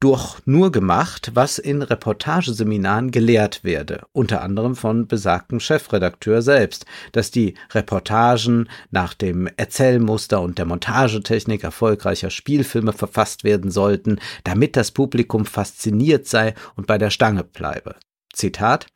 durch 0.05 0.37
nur 0.45 0.71
gemacht, 0.71 1.31
was 1.33 1.59
in 1.59 1.81
Reportageseminaren 1.81 3.11
gelehrt 3.11 3.65
werde, 3.65 4.03
unter 4.13 4.43
anderem 4.43 4.77
von 4.77 5.07
besagtem 5.07 5.61
Chefredakteur 5.61 6.43
selbst, 6.43 6.85
dass 7.13 7.31
die 7.31 7.55
Reportagen 7.71 8.69
nach 8.91 9.15
dem 9.15 9.49
Erzählmuster 9.57 10.43
und 10.43 10.59
der 10.59 10.67
Montagetechnik 10.67 11.65
erfolgreicher 11.65 12.29
Spielfilme 12.29 12.93
verfasst 12.93 13.45
werden 13.45 13.71
sollten, 13.71 14.19
damit 14.43 14.77
das 14.77 14.91
Publikum 14.91 15.47
fasziniert 15.47 16.27
sei 16.27 16.53
und 16.77 16.87
bei 16.87 16.99
der 16.99 17.09
Stange 17.09 17.43
bleibe. 17.43 17.97
Zitat 18.35 18.89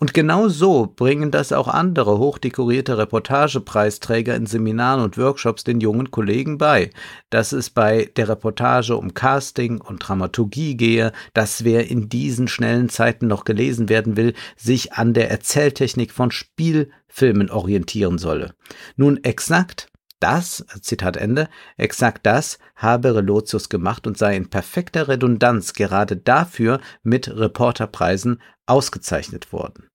und 0.00 0.14
genau 0.14 0.48
so 0.48 0.90
bringen 0.96 1.30
das 1.30 1.52
auch 1.52 1.68
andere 1.68 2.16
hochdekorierte 2.16 2.96
Reportagepreisträger 2.96 4.34
in 4.34 4.46
Seminaren 4.46 5.04
und 5.04 5.18
Workshops 5.18 5.62
den 5.62 5.80
jungen 5.80 6.10
Kollegen 6.10 6.56
bei, 6.56 6.88
dass 7.28 7.52
es 7.52 7.68
bei 7.68 8.10
der 8.16 8.30
Reportage 8.30 8.96
um 8.96 9.12
Casting 9.12 9.78
und 9.78 9.98
Dramaturgie 9.98 10.74
gehe, 10.74 11.12
dass 11.34 11.64
wer 11.64 11.90
in 11.90 12.08
diesen 12.08 12.48
schnellen 12.48 12.88
Zeiten 12.88 13.26
noch 13.26 13.44
gelesen 13.44 13.90
werden 13.90 14.16
will, 14.16 14.32
sich 14.56 14.94
an 14.94 15.12
der 15.12 15.30
Erzähltechnik 15.30 16.12
von 16.12 16.30
Spielfilmen 16.30 17.50
orientieren 17.50 18.16
solle. 18.16 18.54
Nun 18.96 19.22
exakt 19.22 19.89
das, 20.20 20.64
Zitat 20.80 21.16
Ende, 21.16 21.48
exakt 21.76 22.26
das 22.26 22.58
habe 22.76 23.14
Relotius 23.14 23.68
gemacht 23.68 24.06
und 24.06 24.16
sei 24.16 24.36
in 24.36 24.50
perfekter 24.50 25.08
Redundanz 25.08 25.72
gerade 25.72 26.16
dafür 26.16 26.80
mit 27.02 27.28
Reporterpreisen 27.28 28.40
ausgezeichnet 28.66 29.52
worden. 29.52 29.88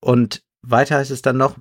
Und 0.00 0.44
weiter 0.62 0.96
heißt 0.96 1.10
es 1.10 1.22
dann 1.22 1.36
noch 1.36 1.56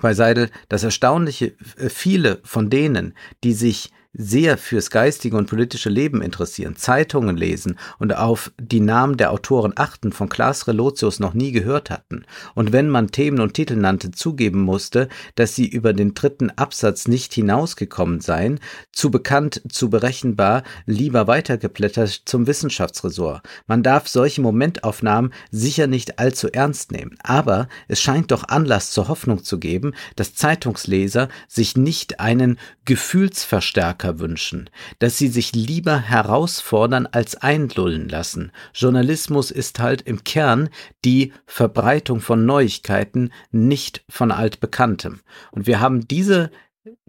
bei 0.00 0.12
Seidel, 0.14 0.50
das 0.68 0.82
Erstaunliche, 0.82 1.56
äh, 1.76 1.88
viele 1.88 2.40
von 2.44 2.68
denen, 2.68 3.14
die 3.44 3.52
sich 3.52 3.92
sehr 4.14 4.56
fürs 4.56 4.90
geistige 4.90 5.36
und 5.36 5.48
politische 5.48 5.90
Leben 5.90 6.22
interessieren, 6.22 6.76
Zeitungen 6.76 7.36
lesen 7.36 7.78
und 7.98 8.16
auf 8.16 8.52
die 8.58 8.80
Namen 8.80 9.16
der 9.16 9.32
Autoren 9.32 9.72
achten, 9.76 10.12
von 10.12 10.28
Klaas 10.28 10.68
Relotius 10.68 11.20
noch 11.20 11.34
nie 11.34 11.52
gehört 11.52 11.90
hatten, 11.90 12.24
und 12.54 12.72
wenn 12.72 12.88
man 12.88 13.08
Themen 13.08 13.40
und 13.40 13.54
Titel 13.54 13.76
nannte, 13.76 14.12
zugeben 14.12 14.60
musste, 14.60 15.08
dass 15.34 15.54
sie 15.54 15.66
über 15.68 15.92
den 15.92 16.14
dritten 16.14 16.50
Absatz 16.50 17.08
nicht 17.08 17.34
hinausgekommen 17.34 18.20
seien, 18.20 18.60
zu 18.92 19.10
bekannt, 19.10 19.62
zu 19.68 19.90
berechenbar, 19.90 20.62
lieber 20.86 21.26
weitergeblättert 21.26 22.22
zum 22.24 22.46
Wissenschaftsresort. 22.46 23.42
Man 23.66 23.82
darf 23.82 24.08
solche 24.08 24.40
Momentaufnahmen 24.40 25.32
sicher 25.50 25.86
nicht 25.86 26.18
allzu 26.18 26.48
ernst 26.52 26.92
nehmen, 26.92 27.16
aber 27.22 27.68
es 27.88 28.00
scheint 28.00 28.30
doch 28.30 28.48
Anlass 28.48 28.92
zur 28.92 29.08
Hoffnung 29.08 29.42
zu 29.42 29.58
geben, 29.58 29.94
dass 30.16 30.34
Zeitungsleser 30.34 31.28
sich 31.48 31.76
nicht 31.76 32.20
einen 32.20 32.58
Gefühlsverstärker 32.84 34.03
Handwerker 34.04 34.18
wünschen, 34.18 34.70
dass 34.98 35.18
sie 35.18 35.28
sich 35.28 35.52
lieber 35.54 35.98
herausfordern 35.98 37.06
als 37.06 37.36
einlullen 37.36 38.08
lassen. 38.08 38.52
Journalismus 38.74 39.50
ist 39.50 39.78
halt 39.78 40.02
im 40.02 40.24
Kern 40.24 40.68
die 41.04 41.32
Verbreitung 41.46 42.20
von 42.20 42.46
Neuigkeiten, 42.46 43.32
nicht 43.50 44.04
von 44.08 44.30
altbekanntem. 44.30 45.20
Und 45.50 45.66
wir 45.66 45.80
haben 45.80 46.06
diese 46.06 46.50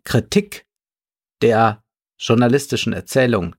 Kritik 0.03 0.65
der 1.41 1.84
journalistischen 2.17 2.93
Erzählung, 2.93 3.55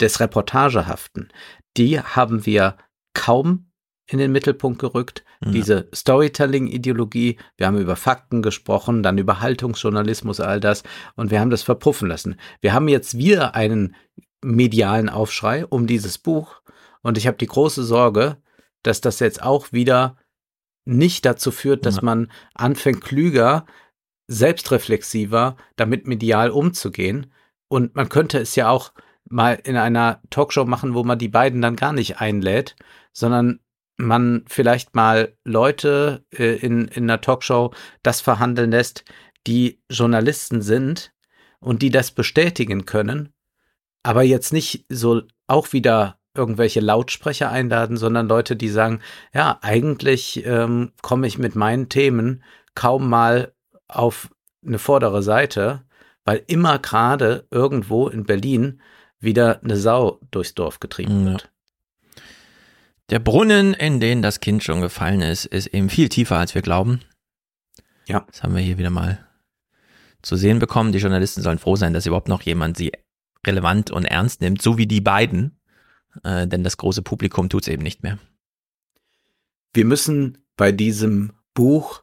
des 0.00 0.18
Reportagehaften, 0.18 1.28
die 1.76 2.00
haben 2.00 2.44
wir 2.44 2.76
kaum 3.14 3.70
in 4.12 4.18
den 4.18 4.32
Mittelpunkt 4.32 4.78
gerückt. 4.78 5.24
Ja. 5.44 5.50
Diese 5.50 5.88
Storytelling-Ideologie, 5.94 7.38
wir 7.56 7.66
haben 7.66 7.78
über 7.78 7.96
Fakten 7.96 8.42
gesprochen, 8.42 9.02
dann 9.02 9.18
über 9.18 9.40
Haltungsjournalismus, 9.40 10.40
all 10.40 10.60
das, 10.60 10.82
und 11.16 11.30
wir 11.30 11.40
haben 11.40 11.50
das 11.50 11.62
verpuffen 11.62 12.08
lassen. 12.08 12.36
Wir 12.60 12.72
haben 12.72 12.88
jetzt 12.88 13.16
wieder 13.16 13.54
einen 13.54 13.94
medialen 14.42 15.08
Aufschrei 15.08 15.66
um 15.66 15.86
dieses 15.86 16.18
Buch, 16.18 16.62
und 17.02 17.18
ich 17.18 17.26
habe 17.26 17.36
die 17.36 17.46
große 17.46 17.82
Sorge, 17.82 18.38
dass 18.82 19.00
das 19.00 19.20
jetzt 19.20 19.42
auch 19.42 19.72
wieder 19.72 20.16
nicht 20.84 21.24
dazu 21.24 21.50
führt, 21.50 21.86
dass 21.86 21.96
ja. 21.96 22.02
man 22.02 22.30
anfängt, 22.54 23.02
klüger, 23.02 23.66
selbstreflexiver 24.28 25.56
damit 25.76 26.06
medial 26.06 26.50
umzugehen. 26.50 27.32
Und 27.68 27.94
man 27.94 28.08
könnte 28.08 28.38
es 28.38 28.56
ja 28.56 28.68
auch 28.68 28.92
mal 29.28 29.54
in 29.64 29.76
einer 29.76 30.20
Talkshow 30.30 30.64
machen, 30.64 30.94
wo 30.94 31.04
man 31.04 31.18
die 31.18 31.28
beiden 31.28 31.62
dann 31.62 31.76
gar 31.76 31.92
nicht 31.92 32.20
einlädt, 32.20 32.76
sondern 33.12 33.60
man 33.96 34.44
vielleicht 34.48 34.94
mal 34.94 35.36
Leute 35.44 36.24
äh, 36.30 36.56
in, 36.56 36.88
in 36.88 37.04
einer 37.04 37.20
Talkshow 37.20 37.72
das 38.02 38.20
verhandeln 38.20 38.70
lässt, 38.70 39.04
die 39.46 39.82
Journalisten 39.90 40.62
sind 40.62 41.12
und 41.60 41.82
die 41.82 41.90
das 41.90 42.10
bestätigen 42.10 42.86
können, 42.86 43.32
aber 44.02 44.22
jetzt 44.22 44.52
nicht 44.52 44.86
so 44.88 45.22
auch 45.46 45.72
wieder 45.72 46.18
irgendwelche 46.34 46.80
Lautsprecher 46.80 47.50
einladen, 47.50 47.96
sondern 47.96 48.28
Leute, 48.28 48.56
die 48.56 48.68
sagen, 48.68 49.00
ja, 49.34 49.58
eigentlich 49.60 50.44
ähm, 50.46 50.92
komme 51.02 51.26
ich 51.26 51.38
mit 51.38 51.54
meinen 51.54 51.88
Themen 51.88 52.42
kaum 52.74 53.08
mal 53.08 53.52
auf 53.86 54.30
eine 54.66 54.78
vordere 54.78 55.22
Seite, 55.22 55.84
weil 56.24 56.42
immer 56.46 56.78
gerade 56.78 57.46
irgendwo 57.50 58.08
in 58.08 58.24
Berlin 58.24 58.80
wieder 59.18 59.62
eine 59.62 59.76
Sau 59.76 60.20
durchs 60.30 60.54
Dorf 60.54 60.80
getrieben 60.80 61.26
wird. 61.26 61.52
Der 63.12 63.18
Brunnen, 63.18 63.74
in 63.74 64.00
den 64.00 64.22
das 64.22 64.40
Kind 64.40 64.64
schon 64.64 64.80
gefallen 64.80 65.20
ist, 65.20 65.44
ist 65.44 65.66
eben 65.66 65.90
viel 65.90 66.08
tiefer, 66.08 66.38
als 66.38 66.54
wir 66.54 66.62
glauben. 66.62 67.02
Ja. 68.08 68.24
Das 68.26 68.42
haben 68.42 68.54
wir 68.54 68.62
hier 68.62 68.78
wieder 68.78 68.88
mal 68.88 69.28
zu 70.22 70.34
sehen 70.36 70.58
bekommen. 70.58 70.92
Die 70.92 70.98
Journalisten 70.98 71.42
sollen 71.42 71.58
froh 71.58 71.76
sein, 71.76 71.92
dass 71.92 72.06
überhaupt 72.06 72.28
noch 72.28 72.40
jemand 72.40 72.78
sie 72.78 72.90
relevant 73.46 73.90
und 73.90 74.06
ernst 74.06 74.40
nimmt, 74.40 74.62
so 74.62 74.78
wie 74.78 74.86
die 74.86 75.02
beiden. 75.02 75.60
Äh, 76.24 76.46
denn 76.46 76.64
das 76.64 76.78
große 76.78 77.02
Publikum 77.02 77.50
tut 77.50 77.64
es 77.64 77.68
eben 77.68 77.82
nicht 77.82 78.02
mehr. 78.02 78.18
Wir 79.74 79.84
müssen 79.84 80.38
bei 80.56 80.72
diesem 80.72 81.34
Buch 81.52 82.02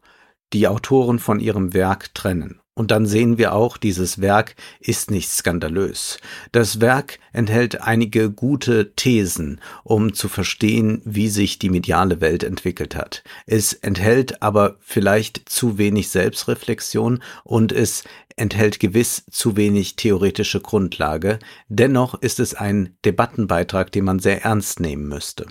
die 0.53 0.68
Autoren 0.68 1.18
von 1.18 1.40
ihrem 1.40 1.73
Werk 1.73 2.14
trennen. 2.14 2.61
Und 2.80 2.92
dann 2.92 3.06
sehen 3.06 3.38
wir 3.38 3.52
auch, 3.52 3.76
dieses 3.76 4.22
Werk 4.22 4.56
ist 4.80 5.12
nicht 5.12 5.30
skandalös. 5.30 6.18
Das 6.54 6.80
Werk 6.80 7.20
enthält 7.34 7.82
einige 7.82 8.32
gute 8.32 8.94
Thesen, 8.96 9.60
um 9.84 10.14
zu 10.14 10.30
verstehen, 10.30 11.02
wie 11.04 11.28
sich 11.28 11.60
die 11.60 11.70
mediale 11.70 12.22
Welt 12.22 12.42
entwickelt 12.42 12.96
hat. 12.96 13.22
Es 13.46 13.74
enthält 13.74 14.42
aber 14.42 14.78
vielleicht 14.80 15.50
zu 15.50 15.78
wenig 15.78 16.08
Selbstreflexion 16.08 17.22
und 17.44 17.74
es 17.74 18.06
enthält 18.38 18.80
gewiss 18.80 19.26
zu 19.30 19.58
wenig 19.58 19.98
theoretische 19.98 20.62
Grundlage. 20.62 21.40
Dennoch 21.68 22.22
ist 22.22 22.40
es 22.40 22.54
ein 22.54 22.96
Debattenbeitrag, 23.04 23.92
den 23.92 24.06
man 24.06 24.20
sehr 24.20 24.46
ernst 24.46 24.80
nehmen 24.80 25.10
müsste. 25.10 25.48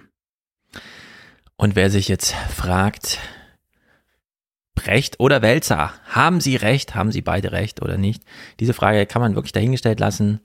Und 1.57 1.77
wer 1.77 1.91
sich 1.91 2.09
jetzt 2.09 2.35
fragt, 2.57 3.19
Brecht 4.79 5.19
oder 5.19 5.43
Welzer? 5.43 5.93
Haben 6.09 6.41
sie 6.41 6.55
recht? 6.55 6.95
Haben 6.95 7.11
sie 7.11 7.21
beide 7.21 7.51
recht 7.51 7.83
oder 7.83 7.99
nicht? 7.99 8.23
Diese 8.61 8.75
Frage 8.75 9.07
kann 9.07 9.21
man 9.21 9.35
wirklich 9.35 9.51
dahingestellt 9.51 9.99
lassen. 9.99 10.39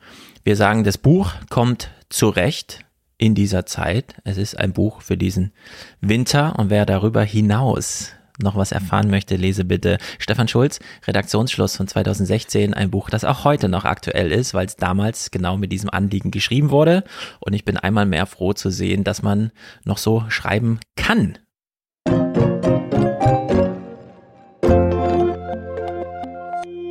Wir 0.43 0.55
sagen, 0.55 0.83
das 0.83 0.97
Buch 0.97 1.33
kommt 1.49 1.91
zu 2.09 2.29
Recht 2.29 2.79
in 3.19 3.35
dieser 3.35 3.67
Zeit. 3.67 4.15
Es 4.23 4.37
ist 4.37 4.57
ein 4.57 4.73
Buch 4.73 5.03
für 5.03 5.17
diesen 5.17 5.53
Winter 6.01 6.57
und 6.57 6.71
wer 6.71 6.87
darüber 6.87 7.21
hinaus 7.21 8.13
noch 8.41 8.55
was 8.55 8.71
erfahren 8.71 9.11
möchte, 9.11 9.35
lese 9.35 9.65
bitte 9.65 9.99
Stefan 10.17 10.47
Schulz, 10.47 10.79
Redaktionsschluss 11.05 11.77
von 11.77 11.87
2016, 11.87 12.73
ein 12.73 12.89
Buch, 12.89 13.11
das 13.11 13.25
auch 13.25 13.43
heute 13.43 13.69
noch 13.69 13.85
aktuell 13.85 14.31
ist, 14.31 14.55
weil 14.55 14.65
es 14.65 14.75
damals 14.75 15.29
genau 15.29 15.57
mit 15.57 15.71
diesem 15.71 15.91
Anliegen 15.91 16.31
geschrieben 16.31 16.71
wurde. 16.71 17.03
Und 17.39 17.53
ich 17.53 17.65
bin 17.65 17.77
einmal 17.77 18.07
mehr 18.07 18.25
froh 18.25 18.53
zu 18.53 18.71
sehen, 18.71 19.03
dass 19.03 19.21
man 19.21 19.51
noch 19.85 19.99
so 19.99 20.25
schreiben 20.29 20.79
kann. 20.95 21.37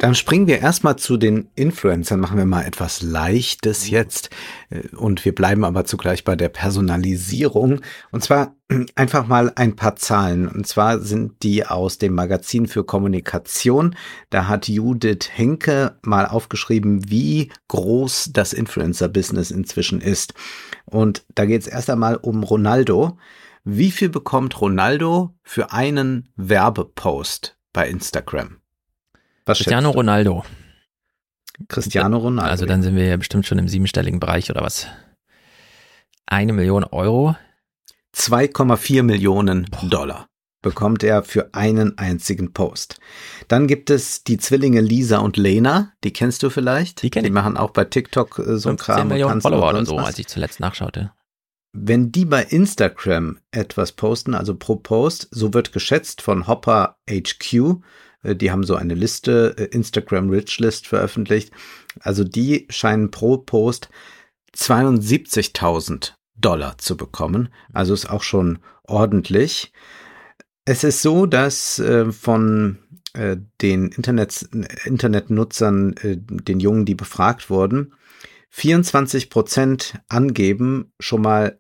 Dann 0.02 0.16
springen 0.16 0.48
wir 0.48 0.58
erstmal 0.58 0.96
zu 0.96 1.16
den 1.16 1.48
Influencern, 1.54 2.18
machen 2.18 2.36
wir 2.36 2.44
mal 2.44 2.64
etwas 2.64 3.02
Leichtes 3.02 3.88
jetzt 3.88 4.30
äh, 4.68 4.88
und 4.96 5.24
wir 5.24 5.32
bleiben 5.32 5.64
aber 5.64 5.84
zugleich 5.84 6.24
bei 6.24 6.34
der 6.34 6.48
Personalisierung 6.48 7.82
und 8.10 8.24
zwar 8.24 8.56
einfach 8.96 9.28
mal 9.28 9.52
ein 9.54 9.76
paar 9.76 9.94
Zahlen 9.94 10.48
und 10.48 10.66
zwar 10.66 10.98
sind 10.98 11.44
die 11.44 11.64
aus 11.64 11.98
dem 11.98 12.16
Magazin 12.16 12.66
für 12.66 12.82
Kommunikation. 12.82 13.94
Da 14.28 14.48
hat 14.48 14.66
Judith 14.66 15.30
Henke 15.32 16.00
mal 16.02 16.26
aufgeschrieben, 16.26 17.08
wie 17.08 17.52
groß 17.68 18.30
das 18.32 18.54
Influencer-Business 18.54 19.52
inzwischen 19.52 20.00
ist 20.00 20.34
und 20.84 21.24
da 21.36 21.44
geht 21.44 21.60
es 21.62 21.68
erst 21.68 21.88
einmal 21.88 22.16
um 22.16 22.42
Ronaldo. 22.42 23.18
Wie 23.62 23.92
viel 23.92 24.08
bekommt 24.08 24.60
Ronaldo 24.60 25.36
für 25.44 25.70
einen 25.70 26.28
Werbepost 26.34 27.56
bei 27.72 27.88
Instagram? 27.88 28.61
Was 29.44 29.59
Cristiano 29.59 29.90
Ronaldo. 29.90 30.44
Cristiano 31.69 32.19
Ronaldo. 32.19 32.51
Also 32.51 32.66
dann 32.66 32.82
sind 32.82 32.97
wir 32.97 33.06
ja 33.06 33.16
bestimmt 33.16 33.47
schon 33.47 33.59
im 33.59 33.69
siebenstelligen 33.69 34.20
Bereich 34.20 34.51
oder 34.51 34.62
was? 34.62 34.86
Eine 36.27 36.52
Million 36.52 36.85
Euro? 36.85 37.36
2,4 38.14 39.02
Millionen 39.02 39.66
Boah. 39.70 39.89
Dollar 39.89 40.28
bekommt 40.62 41.02
er 41.02 41.24
für 41.24 41.52
einen 41.52 41.98
einzigen 41.98 42.52
Post. 42.52 43.01
Dann 43.48 43.66
gibt 43.66 43.90
es 43.90 44.24
die 44.24 44.39
Zwillinge 44.39 44.81
Lisa 44.81 45.19
und 45.19 45.36
Lena, 45.36 45.93
die 46.05 46.12
kennst 46.12 46.43
du 46.43 46.51
vielleicht? 46.51 47.02
Die 47.02 47.10
kenne 47.10 47.27
ich. 47.27 47.31
Die 47.31 47.35
machen 47.35 47.56
auch 47.56 47.70
bei 47.70 47.85
TikTok 47.85 48.39
äh, 48.39 48.56
so 48.56 48.70
ein 48.70 48.77
Kram. 48.77 49.09
Millionen 49.09 49.40
Follower 49.40 49.70
oder 49.70 49.85
so, 49.85 49.97
was. 49.97 50.06
als 50.06 50.19
ich 50.19 50.28
zuletzt 50.28 50.60
nachschaute. 50.60 51.12
Wenn 51.73 52.12
die 52.12 52.27
bei 52.27 52.44
Instagram 52.44 53.39
etwas 53.51 53.93
posten, 53.93 54.35
also 54.35 54.55
pro 54.55 54.77
Post, 54.77 55.28
so 55.31 55.52
wird 55.52 55.73
geschätzt 55.73 56.23
von 56.23 56.47
Hopper 56.47 56.98
HQ, 57.10 57.81
die 58.22 58.50
haben 58.50 58.64
so 58.64 58.76
eine 58.76 58.94
Liste, 58.94 59.54
äh, 59.58 59.64
Instagram 59.64 60.30
Rich 60.30 60.58
List 60.58 60.86
veröffentlicht. 60.86 61.52
Also 62.00 62.24
die 62.24 62.66
scheinen 62.70 63.10
pro 63.10 63.38
Post 63.38 63.88
72.000 64.56 66.12
Dollar 66.36 66.78
zu 66.78 66.96
bekommen. 66.96 67.48
Also 67.72 67.94
ist 67.94 68.10
auch 68.10 68.22
schon 68.22 68.58
ordentlich. 68.84 69.72
Es 70.64 70.84
ist 70.84 71.02
so, 71.02 71.26
dass 71.26 71.78
äh, 71.78 72.12
von 72.12 72.78
äh, 73.14 73.36
den 73.60 73.88
Internet, 73.88 74.48
Internetnutzern, 74.84 75.94
äh, 75.98 76.16
den 76.16 76.60
Jungen, 76.60 76.84
die 76.84 76.94
befragt 76.94 77.50
wurden, 77.50 77.94
24 78.50 79.30
Prozent 79.30 79.98
angeben, 80.08 80.92
schon 81.00 81.22
mal 81.22 81.58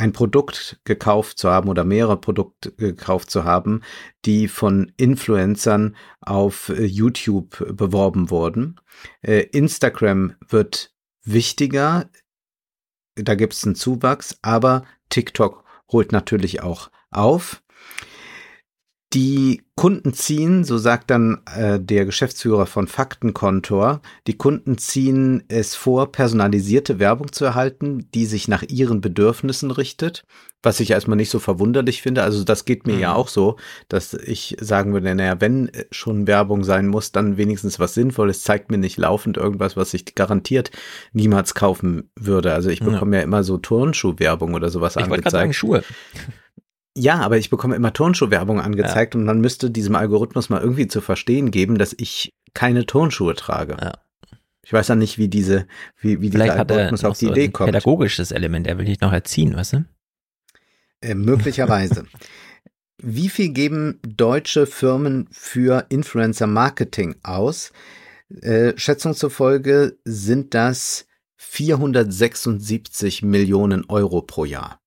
ein 0.00 0.12
Produkt 0.12 0.80
gekauft 0.84 1.38
zu 1.38 1.50
haben 1.50 1.68
oder 1.68 1.84
mehrere 1.84 2.16
Produkte 2.16 2.72
gekauft 2.72 3.30
zu 3.30 3.44
haben, 3.44 3.82
die 4.24 4.48
von 4.48 4.92
Influencern 4.96 5.94
auf 6.20 6.70
äh, 6.70 6.84
YouTube 6.84 7.62
beworben 7.76 8.30
wurden. 8.30 8.80
Äh, 9.20 9.40
Instagram 9.52 10.34
wird 10.48 10.94
wichtiger, 11.22 12.08
da 13.14 13.34
gibt 13.34 13.52
es 13.52 13.64
einen 13.64 13.74
Zuwachs, 13.74 14.38
aber 14.40 14.84
TikTok 15.10 15.64
holt 15.92 16.12
natürlich 16.12 16.62
auch 16.62 16.90
auf. 17.10 17.62
Die 19.12 19.62
Kunden 19.74 20.12
ziehen, 20.14 20.62
so 20.62 20.78
sagt 20.78 21.10
dann 21.10 21.40
äh, 21.56 21.80
der 21.80 22.04
Geschäftsführer 22.04 22.66
von 22.66 22.86
Faktenkontor, 22.86 24.02
die 24.28 24.36
Kunden 24.36 24.78
ziehen 24.78 25.42
es 25.48 25.74
vor, 25.74 26.12
personalisierte 26.12 27.00
Werbung 27.00 27.32
zu 27.32 27.44
erhalten, 27.44 28.06
die 28.14 28.26
sich 28.26 28.46
nach 28.46 28.62
ihren 28.62 29.00
Bedürfnissen 29.00 29.72
richtet, 29.72 30.24
was 30.62 30.78
ich 30.78 30.92
erstmal 30.92 31.16
nicht 31.16 31.30
so 31.30 31.40
verwunderlich 31.40 32.02
finde. 32.02 32.22
Also 32.22 32.44
das 32.44 32.64
geht 32.64 32.86
mir 32.86 32.94
mhm. 32.94 33.00
ja 33.00 33.14
auch 33.14 33.26
so, 33.26 33.56
dass 33.88 34.14
ich 34.14 34.56
sagen 34.60 34.92
würde, 34.92 35.12
naja, 35.12 35.40
wenn 35.40 35.72
schon 35.90 36.28
Werbung 36.28 36.62
sein 36.62 36.86
muss, 36.86 37.10
dann 37.10 37.36
wenigstens 37.36 37.80
was 37.80 37.94
Sinnvolles, 37.94 38.44
zeigt 38.44 38.70
mir 38.70 38.78
nicht 38.78 38.96
laufend 38.96 39.36
irgendwas, 39.36 39.76
was 39.76 39.92
ich 39.92 40.14
garantiert 40.14 40.70
niemals 41.12 41.54
kaufen 41.54 42.10
würde. 42.14 42.52
Also 42.52 42.70
ich 42.70 42.78
bekomme 42.78 43.16
ja, 43.16 43.20
ja 43.20 43.24
immer 43.24 43.42
so 43.42 43.58
Turnschuhwerbung 43.58 44.54
oder 44.54 44.70
sowas 44.70 44.94
ich 44.94 45.02
angezeigt. 45.02 45.30
Sagen, 45.32 45.52
Schuhe. 45.52 45.82
Ja, 46.96 47.20
aber 47.20 47.38
ich 47.38 47.50
bekomme 47.50 47.76
immer 47.76 47.92
Turnschuhwerbung 47.92 48.60
angezeigt 48.60 49.14
ja. 49.14 49.20
und 49.20 49.26
man 49.26 49.40
müsste 49.40 49.70
diesem 49.70 49.94
Algorithmus 49.94 50.48
mal 50.50 50.60
irgendwie 50.60 50.88
zu 50.88 51.00
verstehen 51.00 51.50
geben, 51.50 51.78
dass 51.78 51.94
ich 51.96 52.30
keine 52.52 52.84
Turnschuhe 52.84 53.34
trage. 53.34 53.76
Ja. 53.80 53.92
Ich 54.62 54.72
weiß 54.72 54.88
ja 54.88 54.96
nicht, 54.96 55.16
wie 55.16 55.28
diese, 55.28 55.66
wie, 56.00 56.20
wie 56.20 56.30
dieser 56.30 56.58
Algorithmus 56.58 57.04
auf 57.04 57.18
die 57.18 57.26
so 57.26 57.32
Idee 57.32 57.48
kommt. 57.48 57.68
Pädagogisches 57.68 58.32
Element, 58.32 58.66
er 58.66 58.78
will 58.78 58.84
dich 58.84 59.00
noch 59.00 59.12
erziehen, 59.12 59.56
weißt 59.56 59.74
du? 59.74 59.84
Äh, 61.00 61.14
möglicherweise. 61.14 62.06
wie 63.02 63.28
viel 63.28 63.50
geben 63.50 63.98
deutsche 64.06 64.66
Firmen 64.66 65.28
für 65.30 65.86
Influencer 65.88 66.46
Marketing 66.46 67.16
aus? 67.22 67.72
Äh, 68.42 68.74
Schätzung 68.76 69.14
zufolge 69.14 69.98
sind 70.04 70.54
das 70.54 71.06
476 71.36 73.22
Millionen 73.22 73.84
Euro 73.88 74.22
pro 74.22 74.44
Jahr. 74.44 74.79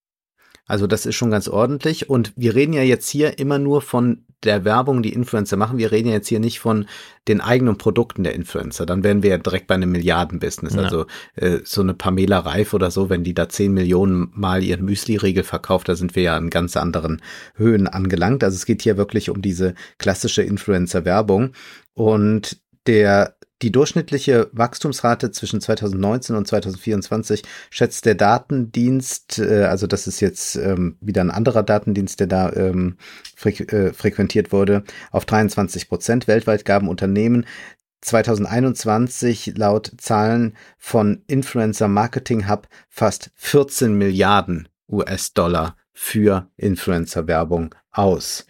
Also 0.65 0.87
das 0.87 1.05
ist 1.05 1.15
schon 1.15 1.31
ganz 1.31 1.47
ordentlich. 1.47 2.09
Und 2.09 2.33
wir 2.35 2.55
reden 2.55 2.73
ja 2.73 2.83
jetzt 2.83 3.09
hier 3.09 3.37
immer 3.39 3.59
nur 3.59 3.81
von 3.81 4.25
der 4.43 4.65
Werbung, 4.65 5.03
die 5.03 5.13
Influencer 5.13 5.57
machen. 5.57 5.77
Wir 5.77 5.91
reden 5.91 6.09
ja 6.09 6.15
jetzt 6.15 6.27
hier 6.27 6.39
nicht 6.39 6.59
von 6.59 6.85
den 7.27 7.41
eigenen 7.41 7.77
Produkten 7.77 8.23
der 8.23 8.33
Influencer. 8.33 8.85
Dann 8.85 9.03
wären 9.03 9.23
wir 9.23 9.31
ja 9.31 9.37
direkt 9.37 9.67
bei 9.67 9.75
einem 9.75 9.91
Milliardenbusiness. 9.91 10.75
Ja. 10.75 10.81
Also 10.81 11.05
äh, 11.35 11.59
so 11.63 11.81
eine 11.81 11.93
Pamela 11.93 12.39
Reif 12.39 12.73
oder 12.73 12.91
so, 12.91 13.09
wenn 13.09 13.23
die 13.23 13.33
da 13.33 13.49
10 13.49 13.73
Millionen 13.73 14.31
Mal 14.33 14.63
ihren 14.63 14.85
Müsli-Riegel 14.85 15.43
verkauft, 15.43 15.89
da 15.89 15.95
sind 15.95 16.15
wir 16.15 16.23
ja 16.23 16.37
an 16.37 16.49
ganz 16.49 16.77
anderen 16.77 17.21
Höhen 17.55 17.87
angelangt. 17.87 18.43
Also 18.43 18.55
es 18.55 18.65
geht 18.65 18.81
hier 18.81 18.97
wirklich 18.97 19.29
um 19.29 19.41
diese 19.41 19.75
klassische 19.97 20.43
Influencer-Werbung. 20.43 21.53
Und 21.93 22.57
der 22.87 23.35
die 23.61 23.71
durchschnittliche 23.71 24.49
Wachstumsrate 24.51 25.31
zwischen 25.31 25.61
2019 25.61 26.35
und 26.35 26.47
2024 26.47 27.43
schätzt 27.69 28.05
der 28.05 28.15
Datendienst, 28.15 29.39
äh, 29.39 29.63
also 29.63 29.87
das 29.87 30.07
ist 30.07 30.19
jetzt 30.19 30.55
ähm, 30.55 30.97
wieder 30.99 31.21
ein 31.21 31.31
anderer 31.31 31.63
Datendienst, 31.63 32.19
der 32.19 32.27
da 32.27 32.51
ähm, 32.53 32.97
äh, 33.43 33.93
frequentiert 33.93 34.51
wurde, 34.51 34.83
auf 35.11 35.25
23 35.25 35.87
Prozent. 35.87 36.27
Weltweit 36.27 36.65
gaben 36.65 36.89
Unternehmen 36.89 37.45
2021 38.01 39.53
laut 39.55 39.93
Zahlen 39.97 40.57
von 40.77 41.23
Influencer 41.27 41.87
Marketing 41.87 42.49
Hub 42.49 42.67
fast 42.89 43.31
14 43.35 43.93
Milliarden 43.93 44.67
US-Dollar 44.89 45.77
für 45.93 46.49
Influencer-Werbung 46.57 47.73
aus. 47.91 48.45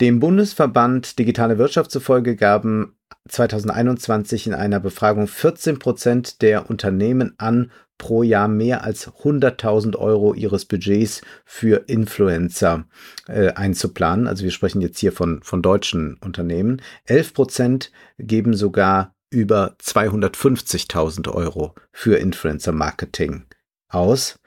Dem 0.00 0.20
Bundesverband 0.20 1.18
Digitale 1.18 1.58
Wirtschaft 1.58 1.90
zufolge 1.90 2.36
gaben 2.36 2.96
2021 3.28 4.48
in 4.48 4.54
einer 4.54 4.80
Befragung 4.80 5.26
14 5.26 5.78
Prozent 5.78 6.42
der 6.42 6.68
Unternehmen 6.68 7.34
an, 7.38 7.70
pro 7.98 8.24
Jahr 8.24 8.48
mehr 8.48 8.82
als 8.82 9.08
100.000 9.08 9.96
Euro 9.96 10.34
ihres 10.34 10.64
Budgets 10.64 11.22
für 11.44 11.88
Influencer 11.88 12.86
äh, 13.28 13.52
einzuplanen. 13.52 14.26
Also 14.26 14.42
wir 14.42 14.50
sprechen 14.50 14.80
jetzt 14.80 14.98
hier 14.98 15.12
von, 15.12 15.40
von 15.44 15.62
deutschen 15.62 16.16
Unternehmen. 16.20 16.82
11 17.04 17.32
Prozent 17.32 17.92
geben 18.18 18.54
sogar 18.54 19.14
über 19.30 19.76
250.000 19.80 21.32
Euro 21.32 21.76
für 21.92 22.16
Influencer 22.16 22.72
Marketing 22.72 23.44
aus. 23.88 24.40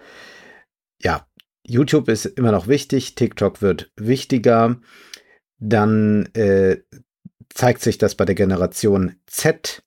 Ja, 1.01 1.25
YouTube 1.65 2.09
ist 2.09 2.25
immer 2.25 2.51
noch 2.51 2.67
wichtig, 2.67 3.15
TikTok 3.15 3.61
wird 3.61 3.91
wichtiger. 3.95 4.81
Dann 5.59 6.25
äh, 6.33 6.81
zeigt 7.55 7.81
sich 7.81 7.97
das 7.97 8.13
bei 8.13 8.25
der 8.25 8.35
Generation 8.35 9.15
Z, 9.25 9.81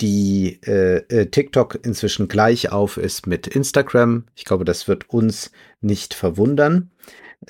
die 0.00 0.60
äh, 0.66 0.98
äh, 1.08 1.26
TikTok 1.26 1.78
inzwischen 1.82 2.28
gleich 2.28 2.70
auf 2.70 2.98
ist 2.98 3.26
mit 3.26 3.46
Instagram. 3.46 4.24
Ich 4.34 4.44
glaube, 4.44 4.64
das 4.64 4.86
wird 4.86 5.08
uns 5.08 5.50
nicht 5.80 6.12
verwundern. 6.12 6.90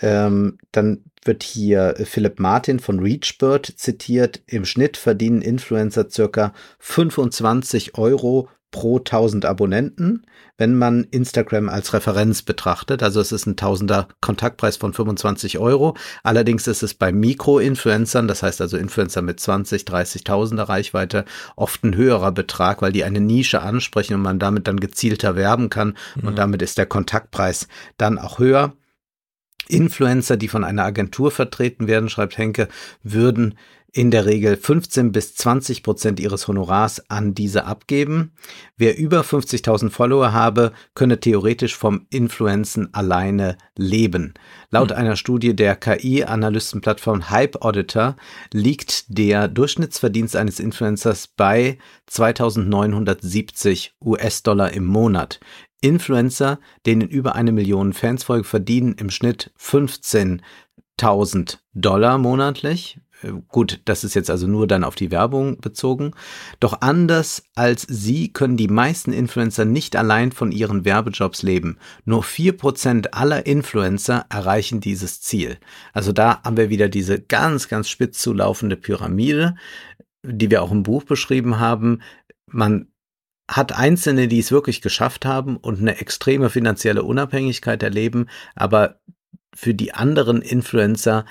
Ähm, 0.00 0.58
dann 0.70 1.04
wird 1.24 1.42
hier 1.42 1.94
Philipp 2.04 2.38
Martin 2.38 2.78
von 2.78 3.00
Reachbird 3.00 3.66
zitiert. 3.66 4.42
Im 4.46 4.64
Schnitt 4.64 4.96
verdienen 4.96 5.42
Influencer 5.42 6.08
circa 6.08 6.54
25 6.78 7.98
Euro 7.98 8.48
pro 8.70 8.98
1000 8.98 9.46
Abonnenten, 9.46 10.26
wenn 10.58 10.76
man 10.76 11.04
Instagram 11.04 11.68
als 11.68 11.92
Referenz 11.94 12.42
betrachtet. 12.42 13.02
Also 13.02 13.20
es 13.20 13.32
ist 13.32 13.46
ein 13.46 13.56
Tausender 13.56 14.08
Kontaktpreis 14.20 14.76
von 14.76 14.92
25 14.92 15.58
Euro. 15.58 15.96
Allerdings 16.22 16.66
ist 16.66 16.82
es 16.82 16.94
bei 16.94 17.10
Mikro-Influencern, 17.10 18.28
das 18.28 18.42
heißt 18.42 18.60
also 18.60 18.76
Influencer 18.76 19.22
mit 19.22 19.40
20, 19.40 19.82
30.000er 19.82 20.68
Reichweite, 20.68 21.24
oft 21.56 21.82
ein 21.84 21.96
höherer 21.96 22.32
Betrag, 22.32 22.82
weil 22.82 22.92
die 22.92 23.04
eine 23.04 23.20
Nische 23.20 23.62
ansprechen 23.62 24.14
und 24.14 24.22
man 24.22 24.38
damit 24.38 24.68
dann 24.68 24.80
gezielter 24.80 25.34
werben 25.34 25.70
kann. 25.70 25.96
Mhm. 26.16 26.28
Und 26.28 26.38
damit 26.38 26.60
ist 26.60 26.76
der 26.76 26.86
Kontaktpreis 26.86 27.68
dann 27.96 28.18
auch 28.18 28.38
höher. 28.38 28.74
Influencer, 29.68 30.36
die 30.36 30.48
von 30.48 30.64
einer 30.64 30.84
Agentur 30.84 31.30
vertreten 31.30 31.86
werden, 31.86 32.08
schreibt 32.08 32.38
Henke, 32.38 32.68
würden 33.02 33.54
in 33.98 34.10
der 34.12 34.26
Regel 34.26 34.56
15 34.56 35.10
bis 35.10 35.34
20 35.34 35.82
Prozent 35.82 36.20
ihres 36.20 36.46
Honorars 36.46 37.10
an 37.10 37.34
diese 37.34 37.64
abgeben. 37.64 38.30
Wer 38.76 38.96
über 38.96 39.22
50.000 39.22 39.90
Follower 39.90 40.32
habe, 40.32 40.70
könne 40.94 41.18
theoretisch 41.18 41.76
vom 41.76 42.06
Influenzen 42.08 42.94
alleine 42.94 43.58
leben. 43.76 44.34
Laut 44.70 44.92
hm. 44.92 44.98
einer 44.98 45.16
Studie 45.16 45.56
der 45.56 45.74
KI-Analystenplattform 45.74 47.28
Hype 47.30 47.62
Auditor 47.62 48.14
liegt 48.52 49.06
der 49.08 49.48
Durchschnittsverdienst 49.48 50.36
eines 50.36 50.60
Influencers 50.60 51.26
bei 51.26 51.78
2970 52.06 53.96
US-Dollar 54.00 54.74
im 54.74 54.86
Monat. 54.86 55.40
Influencer, 55.80 56.60
denen 56.86 57.08
über 57.08 57.34
eine 57.34 57.50
Million 57.50 57.92
Fans 57.92 58.22
folgen, 58.22 58.44
verdienen 58.44 58.92
im 58.92 59.10
Schnitt 59.10 59.50
15.000 59.58 61.58
Dollar 61.74 62.18
monatlich. 62.18 63.00
Äh, 63.22 63.32
gut, 63.48 63.80
das 63.84 64.04
ist 64.04 64.14
jetzt 64.14 64.30
also 64.30 64.46
nur 64.46 64.66
dann 64.66 64.84
auf 64.84 64.94
die 64.94 65.10
Werbung 65.10 65.60
bezogen. 65.60 66.12
Doch 66.60 66.80
anders 66.80 67.42
als 67.54 67.86
sie 67.88 68.32
können 68.32 68.56
die 68.56 68.68
meisten 68.68 69.12
Influencer 69.12 69.64
nicht 69.64 69.96
allein 69.96 70.32
von 70.32 70.52
ihren 70.52 70.84
Werbejobs 70.84 71.42
leben. 71.42 71.78
Nur 72.04 72.22
vier 72.22 72.56
Prozent 72.56 73.14
aller 73.14 73.46
Influencer 73.46 74.26
erreichen 74.30 74.80
dieses 74.80 75.20
Ziel. 75.20 75.58
Also 75.92 76.12
da 76.12 76.42
haben 76.42 76.56
wir 76.56 76.70
wieder 76.70 76.88
diese 76.88 77.20
ganz, 77.20 77.68
ganz 77.68 77.88
spitz 77.88 78.18
zulaufende 78.18 78.76
Pyramide, 78.76 79.56
die 80.22 80.50
wir 80.50 80.62
auch 80.62 80.72
im 80.72 80.82
Buch 80.82 81.04
beschrieben 81.04 81.58
haben. 81.58 82.02
Man 82.46 82.88
hat 83.50 83.72
Einzelne, 83.72 84.28
die 84.28 84.38
es 84.38 84.52
wirklich 84.52 84.82
geschafft 84.82 85.24
haben 85.24 85.56
und 85.56 85.80
eine 85.80 85.98
extreme 85.98 86.50
finanzielle 86.50 87.02
Unabhängigkeit 87.02 87.82
erleben, 87.82 88.26
aber 88.54 89.00
für 89.54 89.74
die 89.74 89.94
anderen 89.94 90.42
Influencer 90.42 91.24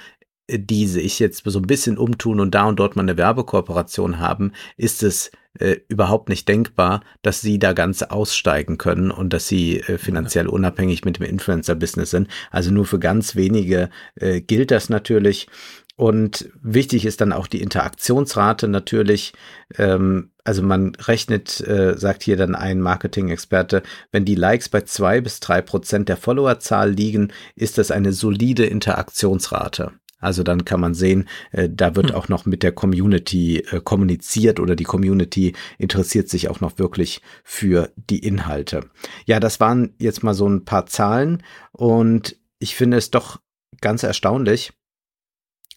die 0.50 0.88
sich 0.88 1.20
jetzt 1.20 1.44
so 1.46 1.60
ein 1.60 1.68
bisschen 1.68 1.98
umtun 1.98 2.40
und 2.40 2.56
da 2.56 2.66
und 2.66 2.80
dort 2.80 2.96
mal 2.96 3.04
eine 3.04 3.18
Werbekooperation 3.18 4.20
haben, 4.20 4.54
ist 4.78 5.04
es 5.04 5.32
äh, 5.60 5.78
überhaupt 5.88 6.30
nicht 6.30 6.48
denkbar, 6.48 7.02
dass 7.22 7.42
sie 7.42 7.60
da 7.60 7.74
ganz 7.74 8.04
aussteigen 8.04 8.78
können 8.78 9.12
und 9.12 9.34
dass 9.34 9.48
sie 9.48 9.80
äh, 9.82 9.98
finanziell 9.98 10.48
unabhängig 10.48 11.04
mit 11.04 11.18
dem 11.18 11.26
Influencer-Business 11.26 12.12
sind. 12.12 12.28
Also 12.52 12.72
nur 12.72 12.86
für 12.86 13.00
ganz 13.00 13.36
wenige 13.36 13.90
äh, 14.16 14.42
gilt 14.42 14.72
das 14.72 14.90
natürlich. 14.90 15.48
Und 15.96 16.50
wichtig 16.62 17.06
ist 17.08 17.22
dann 17.22 17.34
auch 17.34 17.48
die 17.48 17.62
Interaktionsrate 17.62 18.68
natürlich. 18.68 19.34
Ähm, 19.78 20.30
also 20.44 20.62
man 20.62 20.94
rechnet, 20.96 21.60
äh, 21.62 21.98
sagt 21.98 22.22
hier 22.24 22.38
dann 22.38 22.54
ein 22.54 22.80
Marketing-Experte, 22.80 23.82
wenn 24.12 24.24
die 24.24 24.36
Likes 24.36 24.70
bei 24.70 24.82
zwei 24.82 25.22
bis 25.22 25.40
drei 25.40 25.62
Prozent 25.62 26.08
der 26.08 26.18
Followerzahl 26.18 26.92
liegen, 26.92 27.34
ist 27.56 27.80
das 27.80 27.90
eine 27.90 28.14
solide 28.14 28.66
Interaktionsrate. 28.66 29.94
Also 30.20 30.44
dann 30.44 30.66
kann 30.66 30.80
man 30.80 30.94
sehen, 30.94 31.28
äh, 31.52 31.70
da 31.72 31.96
wird 31.96 32.10
hm. 32.10 32.16
auch 32.16 32.28
noch 32.28 32.46
mit 32.46 32.64
der 32.64 32.72
Community 32.72 33.60
äh, 33.60 33.82
kommuniziert 33.82 34.60
oder 34.60 34.76
die 34.76 34.84
Community 34.84 35.54
interessiert 35.78 36.30
sich 36.30 36.50
auch 36.50 36.60
noch 36.60 36.80
wirklich 36.80 37.22
für 37.44 37.92
die 37.96 38.20
Inhalte. 38.20 38.90
Ja, 39.26 39.40
das 39.40 39.60
waren 39.60 39.94
jetzt 40.00 40.24
mal 40.24 40.34
so 40.34 40.48
ein 40.48 40.66
paar 40.66 40.88
Zahlen 40.88 41.44
und 41.72 42.36
ich 42.60 42.76
finde 42.76 42.98
es 42.98 43.12
doch 43.12 43.40
ganz 43.82 44.04
erstaunlich, 44.04 44.74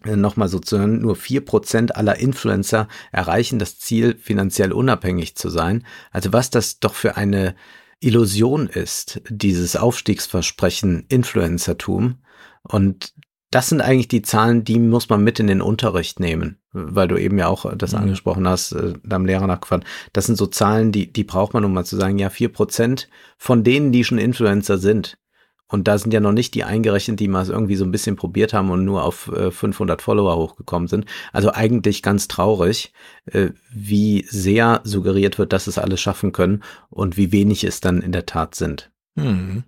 äh, 0.05 0.17
nochmal 0.17 0.49
so 0.49 0.59
zu 0.59 0.79
hören, 0.79 1.01
nur 1.01 1.17
vier 1.17 1.45
Prozent 1.45 1.97
aller 1.97 2.19
Influencer 2.19 2.89
erreichen 3.12 3.59
das 3.59 3.79
Ziel, 3.79 4.17
finanziell 4.17 4.73
unabhängig 4.73 5.37
zu 5.37 5.51
sein. 5.51 5.85
Also 6.11 6.33
was 6.33 6.49
das 6.49 6.81
doch 6.81 6.95
für 6.95 7.17
eine 7.17 7.55
Illusion 8.01 8.67
ist, 8.67 9.21
dieses 9.29 9.77
Aufstiegsversprechen 9.77 11.05
Influencertum. 11.09 12.23
Und 12.62 13.15
das 13.51 13.68
sind 13.68 13.81
eigentlich 13.81 14.09
die 14.09 14.22
Zahlen, 14.22 14.62
die 14.64 14.78
muss 14.78 15.09
man 15.09 15.24
mit 15.24 15.40
in 15.40 15.48
den 15.48 15.60
Unterricht 15.60 16.20
nehmen, 16.20 16.59
weil 16.72 17.09
du 17.09 17.16
eben 17.16 17.36
ja 17.36 17.48
auch 17.48 17.74
das 17.74 17.93
mhm. 17.93 17.98
angesprochen 17.98 18.47
hast, 18.47 18.72
äh, 18.72 18.94
deinem 19.02 19.27
Lehrer 19.27 19.47
nachgefragt. 19.48 19.85
Das 20.12 20.27
sind 20.27 20.36
so 20.36 20.47
Zahlen, 20.47 20.93
die, 20.93 21.12
die 21.12 21.24
braucht 21.24 21.52
man, 21.52 21.64
um 21.64 21.72
mal 21.72 21.85
zu 21.85 21.97
sagen, 21.97 22.18
ja, 22.18 22.31
vier 22.31 22.51
Prozent 22.51 23.09
von 23.36 23.64
denen, 23.64 23.90
die 23.90 24.05
schon 24.05 24.18
Influencer 24.18 24.78
sind. 24.78 25.18
Und 25.66 25.86
da 25.86 25.98
sind 25.98 26.12
ja 26.12 26.20
noch 26.20 26.32
nicht 26.32 26.55
die 26.55 26.64
eingerechnet, 26.64 27.20
die 27.20 27.28
mal 27.28 27.47
irgendwie 27.47 27.77
so 27.77 27.85
ein 27.85 27.93
bisschen 27.93 28.16
probiert 28.16 28.52
haben 28.52 28.70
und 28.70 28.85
nur 28.85 29.05
auf 29.05 29.28
äh, 29.28 29.51
500 29.51 30.02
Follower 30.02 30.36
hochgekommen 30.36 30.89
sind. 30.89 31.06
Also 31.32 31.52
eigentlich 31.52 32.02
ganz 32.02 32.28
traurig, 32.28 32.93
äh, 33.27 33.51
wie 33.72 34.24
sehr 34.28 34.81
suggeriert 34.85 35.39
wird, 35.39 35.52
dass 35.52 35.68
es 35.68 35.78
alles 35.78 36.01
schaffen 36.01 36.32
können 36.32 36.62
und 36.89 37.16
wie 37.16 37.31
wenig 37.31 37.62
es 37.62 37.81
dann 37.81 38.02
in 38.02 38.10
der 38.10 38.27
Tat 38.27 38.56
sind. 38.56 38.90
Mhm. 39.14 39.64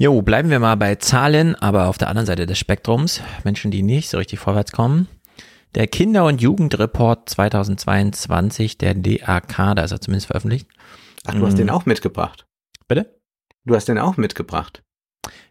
Jo, 0.00 0.22
bleiben 0.22 0.48
wir 0.50 0.60
mal 0.60 0.76
bei 0.76 0.94
Zahlen, 0.94 1.56
aber 1.56 1.88
auf 1.88 1.98
der 1.98 2.08
anderen 2.08 2.26
Seite 2.26 2.46
des 2.46 2.56
Spektrums. 2.58 3.20
Menschen, 3.42 3.72
die 3.72 3.82
nicht 3.82 4.08
so 4.08 4.18
richtig 4.18 4.38
vorwärts 4.38 4.70
kommen. 4.70 5.08
Der 5.74 5.88
Kinder- 5.88 6.24
und 6.24 6.40
Jugendreport 6.40 7.28
2022 7.28 8.78
der 8.78 8.94
DAK, 8.94 9.74
da 9.74 9.82
ist 9.82 9.90
er 9.90 10.00
zumindest 10.00 10.28
veröffentlicht. 10.28 10.68
Ach, 11.26 11.34
du 11.34 11.44
hast 11.44 11.54
Mm. 11.54 11.58
den 11.58 11.70
auch 11.70 11.84
mitgebracht. 11.84 12.46
Bitte? 12.86 13.18
Du 13.64 13.74
hast 13.74 13.86
den 13.88 13.98
auch 13.98 14.16
mitgebracht. 14.16 14.82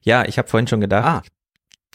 Ja, 0.02 0.26
ich 0.26 0.38
habe 0.38 0.48
vorhin 0.48 0.68
schon 0.68 0.80
gedacht. 0.82 1.28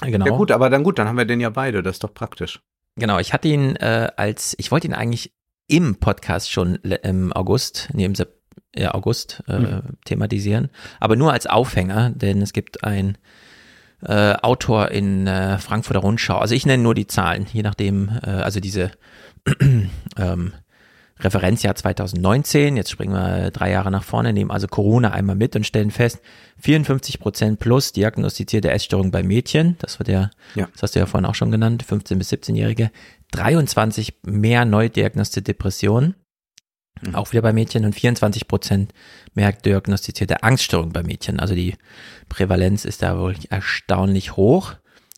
Ah, 0.02 0.06
genau. 0.06 0.26
ja 0.26 0.32
gut, 0.36 0.50
aber 0.52 0.68
dann 0.68 0.84
gut, 0.84 0.98
dann 0.98 1.08
haben 1.08 1.16
wir 1.16 1.24
den 1.24 1.40
ja 1.40 1.48
beide, 1.50 1.82
das 1.82 1.96
ist 1.96 2.04
doch 2.04 2.12
praktisch. 2.12 2.60
Genau, 2.96 3.18
ich 3.18 3.32
hatte 3.32 3.48
ihn 3.48 3.76
äh, 3.76 4.10
als, 4.16 4.54
ich 4.58 4.70
wollte 4.70 4.86
ihn 4.86 4.94
eigentlich 4.94 5.32
im 5.68 5.96
Podcast 5.96 6.50
schon 6.52 6.76
im 6.76 7.32
August, 7.32 7.88
nee, 7.94 8.04
im 8.04 8.14
Sep 8.14 8.41
ja, 8.74 8.94
August 8.94 9.42
äh, 9.48 9.58
Mhm. 9.58 9.82
thematisieren, 10.04 10.70
aber 11.00 11.16
nur 11.16 11.32
als 11.32 11.46
Aufhänger, 11.46 12.10
denn 12.10 12.40
es 12.42 12.52
gibt 12.52 12.84
ein 12.84 13.18
äh, 14.04 14.32
Autor 14.34 14.90
in 14.90 15.26
äh, 15.26 15.58
Frankfurter 15.58 16.00
Rundschau, 16.00 16.38
also 16.38 16.54
ich 16.54 16.66
nenne 16.66 16.82
nur 16.82 16.94
die 16.94 17.06
Zahlen, 17.06 17.46
je 17.52 17.62
nachdem, 17.62 18.10
äh, 18.22 18.30
also 18.30 18.58
diese 18.60 18.90
ähm, 20.18 20.52
Referenzjahr 21.20 21.74
2019, 21.76 22.76
jetzt 22.76 22.90
springen 22.90 23.12
wir 23.12 23.50
drei 23.52 23.70
Jahre 23.70 23.90
nach 23.92 24.02
vorne, 24.02 24.32
nehmen 24.32 24.50
also 24.50 24.66
Corona 24.66 25.12
einmal 25.12 25.36
mit 25.36 25.54
und 25.54 25.64
stellen 25.64 25.92
fest, 25.92 26.20
54 26.60 27.20
Prozent 27.20 27.60
plus 27.60 27.92
diagnostizierte 27.92 28.70
Essstörung 28.70 29.10
bei 29.12 29.22
Mädchen, 29.22 29.76
das 29.78 29.98
wird 30.00 30.08
ja, 30.08 30.30
Ja. 30.56 30.66
das 30.72 30.82
hast 30.82 30.94
du 30.96 30.98
ja 30.98 31.06
vorhin 31.06 31.26
auch 31.26 31.34
schon 31.36 31.52
genannt, 31.52 31.84
15 31.84 32.18
bis 32.18 32.32
17-Jährige, 32.32 32.90
23 33.32 34.14
mehr 34.24 34.64
neu 34.64 34.88
diagnostizierte 34.88 35.52
Depressionen, 35.52 36.14
Mhm. 37.02 37.14
auch 37.14 37.32
wieder 37.32 37.42
bei 37.42 37.52
Mädchen 37.52 37.84
und 37.84 37.94
24 37.94 38.48
Prozent 38.48 38.92
mehr 39.34 39.52
diagnostizierte 39.52 40.42
Angststörung 40.42 40.92
bei 40.92 41.02
Mädchen. 41.02 41.40
Also 41.40 41.54
die 41.54 41.74
Prävalenz 42.28 42.84
ist 42.84 43.02
da 43.02 43.18
wohl 43.18 43.34
erstaunlich 43.50 44.36
hoch. 44.36 44.74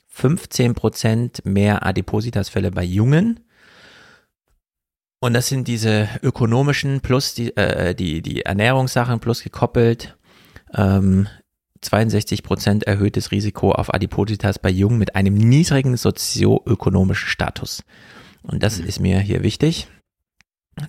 15 0.09 0.74
Prozent 0.74 1.44
mehr 1.44 1.85
Adipositasfälle 1.85 2.70
bei 2.70 2.85
Jungen. 2.85 3.40
Und 5.20 5.35
das 5.35 5.48
sind 5.48 5.69
diese 5.69 6.09
ökonomischen 6.23 7.01
plus 7.01 7.35
die, 7.35 7.56
äh, 7.56 7.94
die, 7.94 8.23
die 8.23 8.43
Ernährungssachen 8.43 9.20
plus 9.20 9.43
gekoppelt. 9.43 10.16
Ähm, 10.74 11.28
62 11.81 12.43
Prozent 12.43 12.85
erhöhtes 12.85 13.31
Risiko 13.31 13.73
auf 13.73 13.93
Adipositas 13.93 14.59
bei 14.59 14.70
Jungen 14.70 14.98
mit 14.98 15.16
einem 15.16 15.35
niedrigen 15.35 15.97
sozioökonomischen 15.97 17.28
Status. 17.28 17.85
Und 18.43 18.62
das 18.62 18.78
ist 18.78 19.01
mir 19.01 19.19
hier 19.20 19.43
wichtig, 19.43 19.89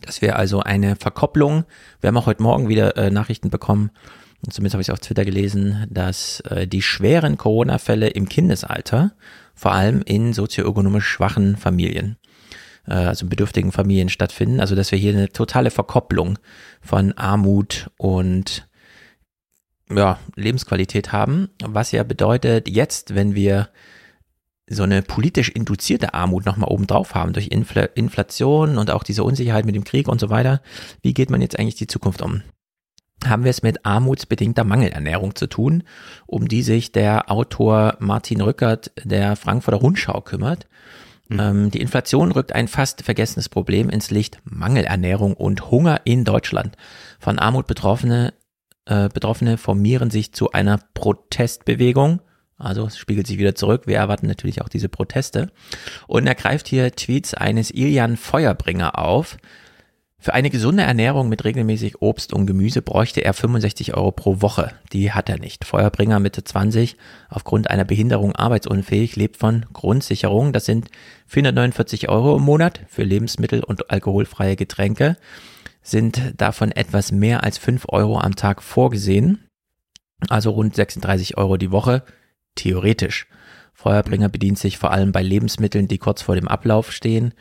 dass 0.02 0.22
wir 0.22 0.38
also 0.38 0.62
eine 0.62 0.96
Verkopplung, 0.96 1.66
wir 2.02 2.08
haben 2.08 2.18
auch 2.18 2.26
heute 2.26 2.44
Morgen 2.44 2.70
wieder 2.70 2.98
äh, 2.98 3.12
Nachrichten 3.12 3.50
bekommen, 3.50 3.92
zumindest 4.50 4.74
habe 4.74 4.82
ich 4.82 4.90
es 4.90 4.94
auf 4.94 5.00
Twitter 5.00 5.26
gelesen, 5.26 5.88
dass 5.90 6.40
äh, 6.42 6.68
die 6.68 6.82
schweren 6.82 7.38
Corona-Fälle 7.38 8.10
im 8.10 8.30
Kindesalter 8.30 9.14
vor 9.54 9.72
allem 9.72 10.02
in 10.02 10.34
sozioökonomisch 10.34 11.08
schwachen 11.08 11.56
Familien, 11.56 12.18
äh, 12.88 12.94
also 12.94 13.28
bedürftigen 13.28 13.72
Familien 13.72 14.10
stattfinden. 14.10 14.60
Also 14.60 14.76
dass 14.76 14.92
wir 14.92 15.00
hier 15.00 15.14
eine 15.14 15.30
totale 15.30 15.72
Verkopplung 15.72 16.38
von 16.82 17.14
Armut 17.14 17.90
und 17.98 18.68
ja, 19.90 20.20
Lebensqualität 20.36 21.12
haben, 21.12 21.50
was 21.64 21.92
ja 21.92 22.04
bedeutet, 22.04 22.68
jetzt, 22.68 23.14
wenn 23.14 23.36
wir 23.36 23.70
so 24.68 24.84
eine 24.84 25.02
politisch 25.02 25.50
induzierte 25.50 26.14
Armut 26.14 26.46
nochmal 26.46 26.70
oben 26.70 26.88
drauf 26.88 27.14
haben, 27.14 27.34
durch 27.34 27.48
Infl 27.48 27.90
Inflation 27.96 28.78
und 28.78 28.90
auch 28.92 29.04
diese 29.04 29.24
Unsicherheit 29.24 29.66
mit 29.66 29.76
dem 29.76 29.84
Krieg 29.84 30.08
und 30.08 30.20
so 30.20 30.30
weiter, 30.30 30.62
wie 31.02 31.14
geht 31.14 31.30
man 31.30 31.42
jetzt 31.42 31.60
eigentlich 31.60 31.76
die 31.76 31.88
Zukunft 31.88 32.22
um? 32.22 32.42
Haben 33.26 33.44
wir 33.44 33.52
es 33.52 33.64
mit 33.64 33.86
armutsbedingter 33.86 34.64
Mangelernährung 34.64 35.36
zu 35.36 35.48
tun, 35.48 35.84
um 36.26 36.48
die 36.48 36.64
sich 36.64 36.92
der 36.92 37.32
Autor 37.32 37.96
Martin 38.00 38.42
Rückert 38.42 38.92
der 39.04 39.36
Frankfurter 39.36 39.80
Rundschau 39.80 40.22
kümmert. 40.22 40.68
Ähm, 41.30 41.72
die 41.72 41.82
Inflation 41.82 42.32
rückt 42.32 42.54
ein 42.54 42.68
fast 42.68 43.04
vergessenes 43.04 43.50
Problem 43.50 43.90
ins 43.90 44.12
Licht 44.12 44.40
Mangelernährung 44.44 45.34
und 45.34 45.72
Hunger 45.72 46.02
in 46.04 46.24
Deutschland. 46.24 46.76
Von 47.20 47.40
Armut 47.40 47.68
Betroffene 47.68 48.34
äh, 48.86 49.10
Betroffene 49.10 49.58
formieren 49.58 50.12
sich 50.12 50.34
zu 50.34 50.52
einer 50.52 50.80
Protestbewegung. 50.94 52.22
Also 52.58 52.86
es 52.86 52.98
spiegelt 52.98 53.28
sich 53.28 53.38
wieder 53.38 53.56
zurück. 53.56 53.84
Wir 53.86 53.98
erwarten 53.98 54.28
natürlich 54.28 54.62
auch 54.62 54.70
diese 54.70 54.90
Proteste. 54.90 55.52
Und 56.08 56.28
er 56.28 56.36
greift 56.36 56.68
hier 56.68 56.92
Tweets 56.92 57.34
eines 57.34 57.72
Ilian 57.72 58.18
Feuerbringer 58.18 58.98
auf. 58.98 59.38
Für 60.18 60.34
eine 60.34 60.50
gesunde 60.50 60.84
Ernährung 60.84 61.30
mit 61.30 61.44
regelmäßig 61.44 62.02
Obst 62.02 62.34
und 62.34 62.48
Gemüse 62.48 62.82
bräuchte 62.82 63.22
er 63.24 63.34
65 63.34 63.96
Euro 63.96 64.12
pro 64.12 64.42
Woche. 64.42 64.72
Die 64.92 65.12
hat 65.12 65.30
er 65.30 65.38
nicht. 65.38 65.66
Feuerbringer 65.66 66.20
Mitte 66.20 66.44
20, 66.44 66.98
aufgrund 67.30 67.70
einer 67.70 67.86
Behinderung 67.86 68.36
arbeitsunfähig, 68.36 69.16
lebt 69.16 69.38
von 69.38 69.66
Grundsicherung. 69.72 70.52
Das 70.52 70.66
sind 70.66 70.90
449 71.28 72.10
Euro 72.10 72.38
im 72.38 72.44
Monat 72.44 72.82
für 72.88 73.04
Lebensmittel 73.04 73.64
und 73.64 73.92
alkoholfreie 73.92 74.56
Getränke 74.56 75.18
sind 75.86 76.34
davon 76.38 76.72
etwas 76.72 77.12
mehr 77.12 77.44
als 77.44 77.58
5 77.60 77.86
Euro 77.90 78.20
am 78.20 78.36
Tag 78.36 78.64
vorgesehen, 78.64 79.48
also 80.30 80.50
rund 80.50 80.76
36 80.76 81.38
Euro 81.38 81.58
die 81.58 81.72
Woche, 81.72 82.04
theoretisch. 82.56 83.28
Feuerbringer 83.74 84.30
bedient 84.30 84.58
sich 84.58 84.78
vor 84.78 84.92
allem 84.92 85.12
bei 85.12 85.22
Lebensmitteln, 85.22 85.88
die 85.88 85.98
kurz 85.98 86.22
vor 86.22 86.36
dem 86.36 86.48
Ablauf 86.48 86.92
stehen 86.92 87.34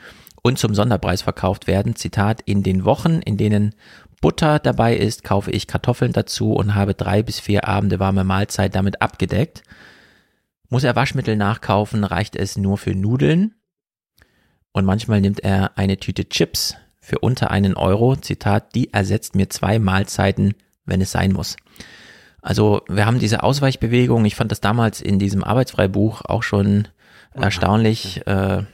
und 0.42 0.58
zum 0.58 0.74
Sonderpreis 0.74 1.22
verkauft 1.22 1.66
werden. 1.66 1.96
Zitat, 1.96 2.42
in 2.44 2.62
den 2.62 2.84
Wochen, 2.84 3.20
in 3.20 3.36
denen 3.36 3.74
Butter 4.20 4.58
dabei 4.58 4.96
ist, 4.96 5.24
kaufe 5.24 5.50
ich 5.50 5.66
Kartoffeln 5.66 6.12
dazu 6.12 6.52
und 6.52 6.74
habe 6.74 6.94
drei 6.94 7.22
bis 7.22 7.40
vier 7.40 7.66
Abende 7.68 7.98
warme 7.98 8.24
Mahlzeit 8.24 8.74
damit 8.74 9.00
abgedeckt. 9.00 9.62
Muss 10.68 10.84
er 10.84 10.96
Waschmittel 10.96 11.36
nachkaufen, 11.36 12.04
reicht 12.04 12.36
es 12.36 12.56
nur 12.56 12.78
für 12.78 12.94
Nudeln. 12.94 13.54
Und 14.72 14.84
manchmal 14.84 15.20
nimmt 15.20 15.40
er 15.40 15.78
eine 15.78 15.98
Tüte 15.98 16.28
Chips 16.28 16.74
für 17.00 17.18
unter 17.18 17.50
einen 17.50 17.74
Euro, 17.74 18.16
Zitat, 18.16 18.74
die 18.74 18.92
ersetzt 18.92 19.34
mir 19.34 19.50
zwei 19.50 19.78
Mahlzeiten, 19.78 20.54
wenn 20.84 21.00
es 21.00 21.12
sein 21.12 21.32
muss. 21.32 21.56
Also 22.44 22.82
wir 22.88 23.06
haben 23.06 23.18
diese 23.18 23.42
Ausweichbewegung, 23.42 24.22
ich 24.26 24.36
fand 24.36 24.52
das 24.52 24.60
damals 24.60 25.00
in 25.00 25.18
diesem 25.18 25.42
Arbeitsfreibuch 25.42 26.20
auch 26.26 26.42
schon 26.42 26.88
erstaunlich. 27.32 28.24
Äh, 28.26 28.64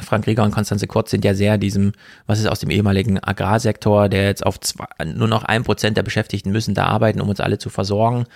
Frank 0.00 0.28
Rieger 0.28 0.44
und 0.44 0.52
Konstanze 0.52 0.86
Kurz 0.86 1.10
sind 1.10 1.24
ja 1.24 1.34
sehr 1.34 1.58
diesem, 1.58 1.90
was 2.26 2.38
ist 2.38 2.46
aus 2.46 2.60
dem 2.60 2.70
ehemaligen 2.70 3.18
Agrarsektor, 3.18 4.08
der 4.08 4.26
jetzt 4.26 4.46
auf 4.46 4.60
zwei, 4.60 4.86
nur 5.04 5.26
noch 5.26 5.42
ein 5.42 5.64
Prozent 5.64 5.96
der 5.96 6.04
Beschäftigten 6.04 6.52
müssen 6.52 6.74
da 6.74 6.86
arbeiten, 6.86 7.20
um 7.20 7.28
uns 7.28 7.40
alle 7.40 7.58
zu 7.58 7.68
versorgen. 7.68 8.26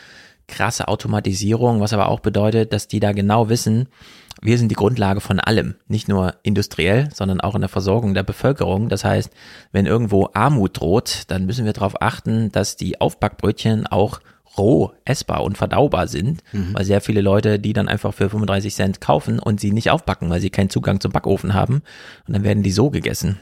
Krasse 0.49 0.89
Automatisierung, 0.89 1.81
was 1.81 1.93
aber 1.93 2.09
auch 2.09 2.21
bedeutet, 2.21 2.73
dass 2.73 2.89
die 2.89 2.99
da 2.99 3.13
genau 3.13 3.49
wissen, 3.49 3.89
wir 4.41 4.59
sind 4.59 4.71
die 4.71 4.77
Grundlage 4.77 5.21
von 5.21 5.39
allem, 5.39 5.77
nicht 5.87 6.09
nur 6.09 6.35
industriell, 6.43 7.11
sondern 7.13 7.41
auch 7.41 7.55
in 7.55 7.61
der 7.61 7.69
Versorgung 7.69 8.15
der 8.15 8.23
Bevölkerung. 8.25 8.89
Das 8.89 9.05
heißt, 9.05 9.31
wenn 9.71 9.87
irgendwo 9.87 10.31
Armut 10.33 10.81
droht, 10.81 11.23
dann 11.29 11.47
müssen 11.47 11.65
wir 11.65 11.73
darauf 11.73 12.03
achten, 12.03 12.51
dass 12.51 12.77
die 12.77 13.01
Aufbackbrötchen 13.01 13.87
auch 13.87 14.21
roh 14.59 14.93
essbar 15.05 15.43
und 15.45 15.57
verdaubar 15.57 16.09
sind, 16.09 16.43
weil 16.53 16.85
sehr 16.85 17.01
viele 17.01 17.21
Leute 17.21 17.59
die 17.59 17.73
dann 17.73 17.89
einfach 17.89 18.15
für 18.15 18.29
35 18.29 18.75
Cent 18.75 19.01
kaufen 19.01 19.39
und 19.39 19.61
sie 19.61 19.73
nicht 19.73 19.91
aufbacken, 19.91 20.31
weil 20.31 20.41
sie 20.41 20.51
keinen 20.51 20.71
Zugang 20.71 21.01
zum 21.01 21.13
Backofen 21.13 21.55
haben 21.55 21.83
und 22.27 22.35
dann 22.35 22.45
werden 22.45 22.63
die 22.63 22.73
so 22.73 22.91
gegessen. 22.91 23.39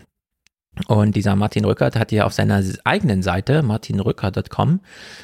Und 0.88 1.16
dieser 1.16 1.36
Martin 1.36 1.64
Rückert 1.64 1.96
hat 1.96 2.10
hier 2.10 2.26
auf 2.26 2.34
seiner 2.34 2.62
eigenen 2.84 3.22
Seite, 3.22 3.62
martinrückert.com, 3.62 4.80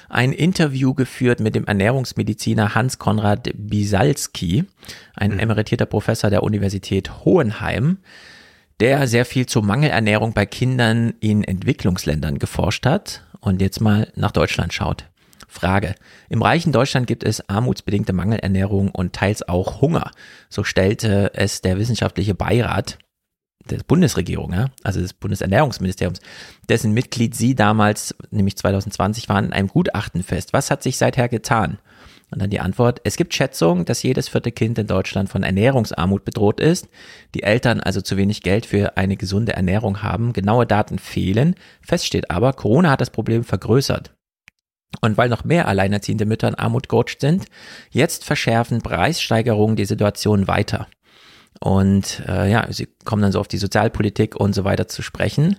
ein 0.09 0.33
Interview 0.33 0.95
geführt 0.95 1.41
mit 1.41 1.55
dem 1.55 1.67
Ernährungsmediziner 1.67 2.75
Hans-Konrad 2.75 3.51
Bisalski, 3.55 4.65
ein 5.15 5.39
emeritierter 5.39 5.85
Professor 5.85 6.31
der 6.31 6.43
Universität 6.43 7.25
Hohenheim, 7.25 7.99
der 8.81 9.07
sehr 9.07 9.27
viel 9.27 9.45
zur 9.45 9.63
Mangelernährung 9.63 10.33
bei 10.33 10.47
Kindern 10.47 11.13
in 11.21 11.45
Entwicklungsländern 11.45 12.39
geforscht 12.39 12.87
hat 12.87 13.23
und 13.41 13.61
jetzt 13.61 13.81
mal 13.81 14.11
nach 14.17 14.33
Deutschland 14.33 14.73
schaut. 14.73 15.05
Frage. 15.53 15.95
Im 16.29 16.43
reichen 16.43 16.73
Deutschland 16.73 17.07
gibt 17.07 17.25
es 17.25 17.49
armutsbedingte 17.49 18.13
Mangelernährung 18.13 18.91
und 18.91 19.13
teils 19.13 19.47
auch 19.47 19.81
Hunger. 19.81 20.11
So 20.49 20.65
stellte 20.65 21.33
es 21.35 21.61
der 21.61 21.79
wissenschaftliche 21.79 22.35
Beirat 22.35 22.99
der 23.71 23.79
Bundesregierung, 23.87 24.53
ja, 24.53 24.71
also 24.83 25.01
des 25.01 25.13
Bundesernährungsministeriums, 25.13 26.21
dessen 26.69 26.93
Mitglied 26.93 27.37
Sie 27.37 27.55
damals, 27.55 28.15
nämlich 28.31 28.57
2020 28.57 29.29
waren, 29.29 29.47
in 29.47 29.53
einem 29.53 29.69
Gutachten 29.69 30.23
fest. 30.23 30.53
Was 30.53 30.71
hat 30.71 30.83
sich 30.83 30.97
seither 30.97 31.29
getan? 31.29 31.79
Und 32.31 32.41
dann 32.41 32.51
die 32.51 32.61
Antwort, 32.61 33.03
es 33.05 33.17
gibt 33.17 33.35
Schätzungen, 33.35 33.85
dass 33.85 34.03
jedes 34.03 34.31
vierte 34.31 34.53
Kind 34.53 34.79
in 34.79 34.87
Deutschland 34.87 35.29
von 35.29 35.43
Ernährungsarmut 35.43 36.25
bedroht 36.25 36.61
ist, 36.61 36.89
die 37.35 37.43
Eltern 37.43 37.81
also 37.81 38.01
zu 38.01 38.17
wenig 38.17 38.43
Geld 38.43 38.65
für 38.65 38.97
eine 38.97 39.19
gesunde 39.19 39.53
Ernährung 39.53 40.03
haben, 40.03 40.33
genaue 40.33 40.67
Daten 40.67 40.99
fehlen, 40.99 41.55
fest 41.83 42.07
steht 42.07 42.31
aber, 42.31 42.55
Corona 42.55 42.91
hat 42.91 43.03
das 43.03 43.11
Problem 43.11 43.45
vergrößert. 43.45 44.15
Und 45.01 45.17
weil 45.17 45.29
noch 45.29 45.45
mehr 45.45 45.69
alleinerziehende 45.69 46.27
Mütter 46.27 46.49
in 46.49 46.55
Armut 46.55 46.89
gerutscht 46.89 47.21
sind, 47.21 47.47
jetzt 47.91 48.25
verschärfen 48.25 48.83
Preissteigerungen 48.83 49.77
die 49.77 49.87
Situation 49.87 50.49
weiter. 50.49 50.87
Und 51.61 52.23
äh, 52.27 52.51
ja, 52.51 52.67
sie 52.71 52.89
kommen 53.05 53.23
dann 53.23 53.31
so 53.31 53.39
auf 53.39 53.47
die 53.47 53.59
Sozialpolitik 53.59 54.35
und 54.35 54.53
so 54.53 54.65
weiter 54.65 54.89
zu 54.89 55.01
sprechen. 55.03 55.59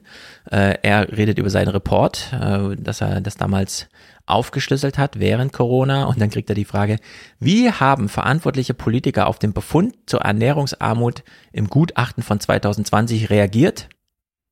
Äh, 0.51 0.77
er 0.81 1.15
redet 1.15 1.39
über 1.39 1.49
seinen 1.49 1.69
Report, 1.69 2.33
äh, 2.33 2.75
dass 2.75 2.99
er 2.99 3.21
das 3.21 3.37
damals 3.37 3.87
aufgeschlüsselt 4.25 4.97
hat 4.97 5.19
während 5.19 5.53
Corona. 5.53 6.05
Und 6.05 6.19
dann 6.19 6.29
kriegt 6.29 6.49
er 6.49 6.55
die 6.55 6.65
Frage, 6.65 6.97
wie 7.39 7.71
haben 7.71 8.09
verantwortliche 8.09 8.73
Politiker 8.73 9.27
auf 9.27 9.39
den 9.39 9.53
Befund 9.53 9.95
zur 10.05 10.21
Ernährungsarmut 10.21 11.23
im 11.53 11.69
Gutachten 11.69 12.21
von 12.21 12.39
2020 12.39 13.29
reagiert? 13.29 13.87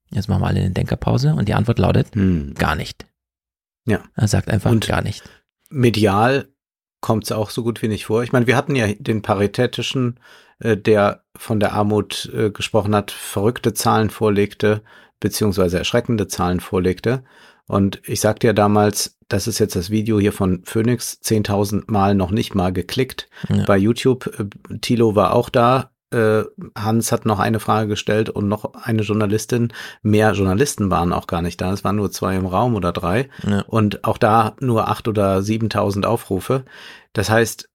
Jetzt 0.09 0.29
machen 0.29 0.43
wir 0.43 0.47
alle 0.47 0.59
eine 0.59 0.71
Denkerpause 0.71 1.33
und 1.33 1.47
die 1.49 1.53
Antwort 1.53 1.79
lautet, 1.79 2.15
Hm. 2.15 2.53
gar 2.55 2.75
nicht. 2.75 3.05
Ja. 3.85 4.03
Er 4.15 4.27
sagt 4.27 4.49
einfach 4.49 4.71
Und- 4.71 4.87
gar 4.87 5.01
nicht. 5.01 5.23
Medial 5.69 6.47
kommt 6.99 7.23
es 7.23 7.31
auch 7.31 7.49
so 7.49 7.63
gut 7.63 7.81
wie 7.81 7.87
nicht 7.87 8.05
vor. 8.05 8.23
Ich 8.23 8.31
meine, 8.31 8.47
wir 8.47 8.55
hatten 8.55 8.75
ja 8.75 8.87
den 8.93 9.21
paritätischen, 9.21 10.19
äh, 10.59 10.77
der 10.77 11.23
von 11.35 11.59
der 11.59 11.73
Armut 11.73 12.31
äh, 12.35 12.51
gesprochen 12.51 12.93
hat, 12.95 13.09
verrückte 13.11 13.73
Zahlen 13.73 14.09
vorlegte, 14.09 14.81
beziehungsweise 15.19 15.77
erschreckende 15.79 16.27
Zahlen 16.27 16.59
vorlegte. 16.59 17.23
Und 17.67 18.01
ich 18.05 18.19
sagte 18.21 18.47
ja 18.47 18.53
damals, 18.53 19.17
das 19.29 19.47
ist 19.47 19.59
jetzt 19.59 19.75
das 19.77 19.89
Video 19.89 20.19
hier 20.19 20.33
von 20.33 20.61
Phoenix, 20.65 21.19
10.000 21.23 21.89
Mal 21.89 22.15
noch 22.15 22.31
nicht 22.31 22.53
mal 22.53 22.73
geklickt. 22.73 23.29
Ja. 23.49 23.63
Bei 23.65 23.77
YouTube, 23.77 24.27
äh, 24.37 24.77
Thilo 24.81 25.15
war 25.15 25.33
auch 25.33 25.49
da, 25.49 25.90
äh, 26.11 26.43
Hans 26.77 27.11
hat 27.11 27.25
noch 27.25 27.39
eine 27.39 27.59
Frage 27.59 27.87
gestellt 27.87 28.29
und 28.29 28.47
noch 28.47 28.73
eine 28.73 29.01
Journalistin. 29.01 29.73
Mehr 30.01 30.33
Journalisten 30.33 30.91
waren 30.91 31.13
auch 31.13 31.27
gar 31.27 31.41
nicht 31.41 31.59
da, 31.61 31.73
es 31.73 31.83
waren 31.83 31.95
nur 31.95 32.11
zwei 32.11 32.35
im 32.35 32.45
Raum 32.45 32.75
oder 32.75 32.91
drei. 32.91 33.29
Ja. 33.47 33.61
Und 33.61 34.03
auch 34.03 34.17
da 34.17 34.55
nur 34.59 34.87
acht 34.87 35.07
oder 35.07 35.37
7.000 35.37 36.05
Aufrufe. 36.05 36.65
Das 37.13 37.29
heißt, 37.29 37.69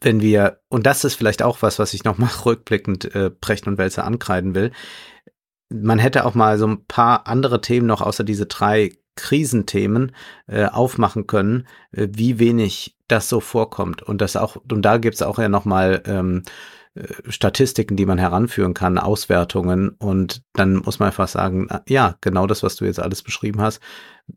wenn 0.00 0.20
wir, 0.20 0.60
und 0.68 0.86
das 0.86 1.04
ist 1.04 1.14
vielleicht 1.14 1.42
auch 1.42 1.62
was, 1.62 1.78
was 1.78 1.94
ich 1.94 2.04
nochmal 2.04 2.30
rückblickend 2.44 3.14
äh, 3.14 3.30
Precht 3.30 3.66
und 3.66 3.78
Wälzer 3.78 4.04
ankreiden 4.04 4.54
will, 4.54 4.72
man 5.70 5.98
hätte 5.98 6.24
auch 6.24 6.34
mal 6.34 6.58
so 6.58 6.66
ein 6.66 6.86
paar 6.86 7.26
andere 7.26 7.60
Themen 7.60 7.86
noch 7.86 8.00
außer 8.00 8.24
diese 8.24 8.46
drei 8.46 8.92
Krisenthemen 9.16 10.12
äh, 10.46 10.66
aufmachen 10.66 11.26
können, 11.26 11.66
äh, 11.92 12.08
wie 12.10 12.38
wenig 12.38 12.96
das 13.08 13.28
so 13.28 13.40
vorkommt. 13.40 14.02
Und 14.02 14.20
das 14.20 14.36
auch, 14.36 14.56
und 14.56 14.82
da 14.82 14.98
gibt's 14.98 15.22
auch 15.22 15.38
ja 15.38 15.48
nochmal 15.48 16.02
ähm, 16.06 16.42
äh, 16.44 16.50
Statistiken, 17.28 17.96
die 17.96 18.06
man 18.06 18.18
heranführen 18.18 18.74
kann, 18.74 18.98
Auswertungen. 18.98 19.90
Und 19.90 20.42
dann 20.54 20.76
muss 20.76 20.98
man 20.98 21.08
einfach 21.08 21.28
sagen, 21.28 21.66
ah, 21.70 21.82
ja, 21.88 22.16
genau 22.20 22.46
das, 22.46 22.62
was 22.62 22.76
du 22.76 22.84
jetzt 22.84 23.00
alles 23.00 23.22
beschrieben 23.22 23.60
hast, 23.60 23.80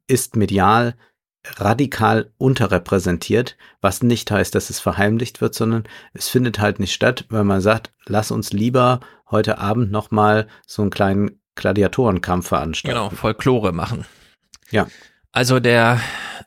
ist 0.08 0.36
medial 0.36 0.96
radikal 1.44 2.32
unterrepräsentiert, 2.38 3.58
was 3.82 4.04
nicht 4.04 4.30
heißt, 4.30 4.54
dass 4.54 4.70
es 4.70 4.80
verheimlicht 4.80 5.42
wird, 5.42 5.56
sondern 5.56 5.86
es 6.14 6.30
findet 6.30 6.60
halt 6.60 6.80
nicht 6.80 6.94
statt, 6.94 7.26
weil 7.30 7.44
man 7.44 7.62
sagt, 7.62 7.92
lass 8.06 8.32
uns 8.32 8.54
lieber 8.54 9.00
heute 9.30 9.58
Abend 9.58 9.92
nochmal 9.92 10.48
so 10.68 10.84
einen 10.84 10.92
kleinen 10.92 11.42
Gladiatorenkampf 11.56 12.48
veranstalten. 12.48 12.98
Genau, 12.98 13.10
Folklore 13.10 13.72
machen. 13.72 14.06
Ja. 14.70 14.88
Also 15.32 15.60
der 15.60 16.00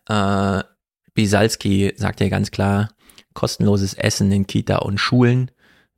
äh, 0.08 0.62
Bisalski 1.14 1.94
sagt 1.96 2.20
ja 2.20 2.28
ganz 2.28 2.50
klar, 2.50 2.90
kostenloses 3.32 3.94
Essen 3.94 4.30
in 4.30 4.46
Kita 4.46 4.76
und 4.76 4.98
Schulen, 4.98 5.50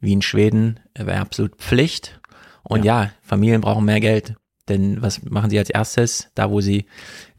wie 0.07 0.15
in 0.15 0.23
Schweden, 0.23 0.81
wäre 0.95 1.21
absolut 1.21 1.57
Pflicht. 1.57 2.21
Und 2.63 2.85
ja. 2.85 3.11
Familien 3.21 3.61
brauchen 3.61 3.85
mehr 3.85 4.01
Geld. 4.01 4.35
Denn 4.69 5.03
was 5.03 5.23
machen 5.23 5.51
sie 5.51 5.59
als 5.59 5.71
erstes? 5.71 6.31
Da, 6.35 6.51
wo 6.51 6.61
sie 6.61 6.87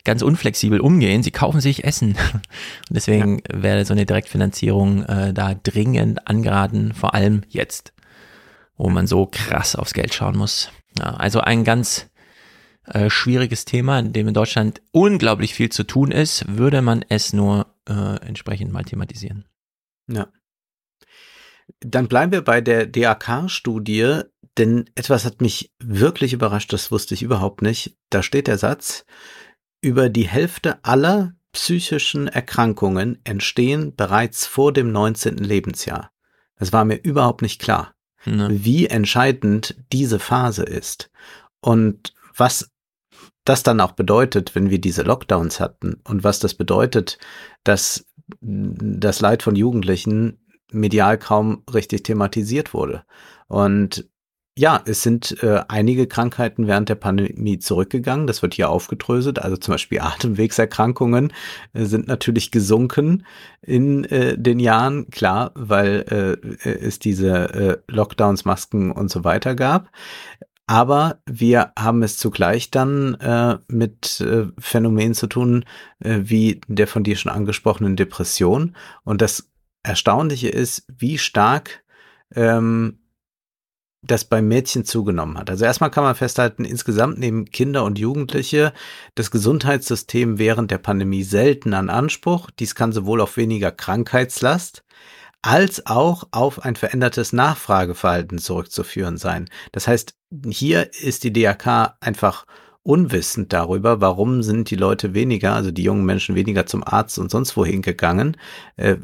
ganz 0.06 0.22
unflexibel 0.22 0.80
umgehen, 0.80 1.24
sie 1.24 1.32
kaufen 1.32 1.60
sich 1.60 1.84
Essen. 1.84 2.16
Und 2.34 2.92
deswegen 2.92 3.42
wäre 3.52 3.84
so 3.84 3.94
eine 3.94 4.06
Direktfinanzierung 4.06 5.04
äh, 5.04 5.34
da 5.34 5.54
dringend 5.56 6.28
angeraten, 6.28 6.94
vor 6.94 7.14
allem 7.14 7.42
jetzt, 7.50 7.94
wo 8.78 8.90
man 8.90 9.08
so 9.08 9.26
krass 9.26 9.76
aufs 9.76 9.94
Geld 9.94 10.14
schauen 10.14 10.38
muss. 10.38 10.70
Ja, 10.98 11.16
also 11.16 11.42
ein 11.42 11.66
ganz 11.66 12.10
äh, 12.86 13.10
schwieriges 13.10 13.66
Thema, 13.66 14.00
in 14.00 14.14
dem 14.14 14.30
in 14.30 14.34
Deutschland 14.34 14.82
unglaublich 14.92 15.54
viel 15.54 15.70
zu 15.70 15.84
tun 15.84 16.12
ist, 16.12 16.46
würde 16.48 16.82
man 16.82 17.04
es 17.10 17.34
nur 17.34 17.68
äh, 17.90 18.16
entsprechend 18.26 18.72
mal 18.72 18.86
thematisieren. 18.86 19.46
Ja. 20.10 20.28
Dann 21.80 22.08
bleiben 22.08 22.32
wir 22.32 22.42
bei 22.42 22.62
der 22.62 22.88
DAK-Studie, 22.88 24.22
denn 24.58 24.90
etwas 24.96 25.26
hat 25.26 25.42
mich 25.42 25.72
wirklich 25.80 26.34
überrascht, 26.34 26.74
das 26.74 26.92
wusste 26.92 27.14
ich 27.14 27.22
überhaupt 27.22 27.62
nicht. 27.62 27.98
Da 28.10 28.24
steht 28.24 28.48
der 28.48 28.58
Satz, 28.58 29.06
über 29.82 30.10
die 30.10 30.28
Hälfte 30.28 30.84
aller 30.84 31.34
psychischen 31.52 32.28
Erkrankungen 32.28 33.20
entstehen 33.24 33.96
bereits 33.96 34.46
vor 34.46 34.74
dem 34.74 34.92
19. 34.92 35.38
Lebensjahr. 35.38 36.12
Das 36.56 36.74
war 36.74 36.86
mir 36.86 36.96
überhaupt 36.96 37.42
nicht 37.42 37.62
klar, 37.62 37.94
Ne? 38.28 38.50
wie 38.52 38.88
entscheidend 38.88 39.76
diese 39.94 40.20
Phase 40.20 40.64
ist 40.64 41.10
und 41.62 42.14
was 42.36 42.72
das 43.46 43.64
dann 43.64 43.80
auch 43.80 43.94
bedeutet, 43.94 44.54
wenn 44.54 44.70
wir 44.70 44.82
diese 44.82 45.04
Lockdowns 45.04 45.62
hatten 45.62 46.02
und 46.04 46.24
was 46.26 46.40
das 46.40 46.54
bedeutet, 46.54 47.18
dass 47.64 48.06
das 48.42 49.22
Leid 49.22 49.44
von 49.44 49.56
Jugendlichen 49.56 50.46
medial 50.72 51.18
kaum 51.18 51.64
richtig 51.74 52.04
thematisiert 52.04 52.74
wurde. 52.74 53.04
Und 53.48 54.10
ja, 54.58 54.82
es 54.86 55.04
sind 55.04 55.44
äh, 55.44 55.62
einige 55.68 56.08
Krankheiten 56.08 56.66
während 56.66 56.90
der 56.90 56.96
Pandemie 56.96 57.60
zurückgegangen. 57.60 58.26
Das 58.26 58.42
wird 58.42 58.56
hier 58.56 58.70
aufgedröselt. 58.72 59.38
Also 59.40 59.56
zum 59.56 59.76
Beispiel 59.76 60.00
Atemwegserkrankungen 60.02 61.32
äh, 61.74 61.86
sind 61.86 62.08
natürlich 62.08 62.50
gesunken 62.50 63.24
in 63.62 64.04
äh, 64.06 64.36
den 64.36 64.60
Jahren, 64.60 65.12
klar, 65.12 65.52
weil 65.54 66.06
äh, 66.10 66.68
es 66.70 66.98
diese 66.98 67.54
äh, 67.54 67.78
Lockdowns, 67.88 68.46
Masken 68.46 68.92
und 68.92 69.12
so 69.12 69.24
weiter 69.24 69.54
gab. 69.54 69.92
Aber 70.66 71.22
wir 71.26 71.72
haben 71.78 72.04
es 72.04 72.18
zugleich 72.18 72.72
dann 72.72 73.14
äh, 73.16 73.58
mit 73.70 74.20
äh, 74.20 74.48
Phänomenen 74.58 75.14
zu 75.14 75.28
tun, 75.28 75.66
äh, 76.00 76.20
wie 76.24 76.62
der 76.68 76.88
von 76.88 77.04
dir 77.04 77.16
schon 77.16 77.32
angesprochenen 77.32 77.96
Depression. 77.96 78.76
Und 79.06 79.22
das 79.22 79.50
Erstaunliche 79.88 80.50
ist, 80.50 80.86
wie 80.88 81.18
stark 81.18 81.84
ähm, 82.36 83.00
das 84.04 84.26
beim 84.26 84.48
Mädchen 84.48 84.86
zugenommen 84.86 85.38
hat. 85.38 85.50
Also 85.50 85.66
erstmal 85.66 85.92
kann 85.92 86.04
man 86.04 86.16
festhalten, 86.16 86.66
insgesamt 86.66 87.20
nehmen 87.20 87.46
Kinder 87.46 87.84
und 87.84 88.00
Jugendliche 88.00 88.74
das 89.16 89.32
Gesundheitssystem 89.32 90.38
während 90.38 90.72
der 90.72 90.78
Pandemie 90.78 91.24
selten 91.24 91.74
an 91.74 91.90
Anspruch. 91.90 92.50
Dies 92.52 92.76
kann 92.76 92.94
sowohl 92.94 93.22
auf 93.22 93.38
weniger 93.38 93.72
Krankheitslast 93.72 94.84
als 95.42 95.86
auch 95.86 96.26
auf 96.32 96.64
ein 96.64 96.76
verändertes 96.76 97.32
Nachfrageverhalten 97.32 98.38
zurückzuführen 98.38 99.18
sein. 99.18 99.50
Das 99.72 99.88
heißt, 99.88 100.16
hier 100.50 100.92
ist 100.94 101.24
die 101.24 101.32
DRK 101.32 101.96
einfach 102.02 102.46
unwissend 102.88 103.52
darüber, 103.52 104.00
warum 104.00 104.42
sind 104.42 104.70
die 104.72 104.78
Leute 104.78 105.14
weniger, 105.14 105.54
also 105.54 105.72
die 105.72 105.84
jungen 105.84 106.06
Menschen 106.06 106.36
weniger 106.36 106.66
zum 106.66 106.84
Arzt 106.84 107.20
und 107.20 107.30
sonst 107.30 107.58
wohin 107.58 107.82
gegangen. 107.82 108.38
Äh, 108.78 108.96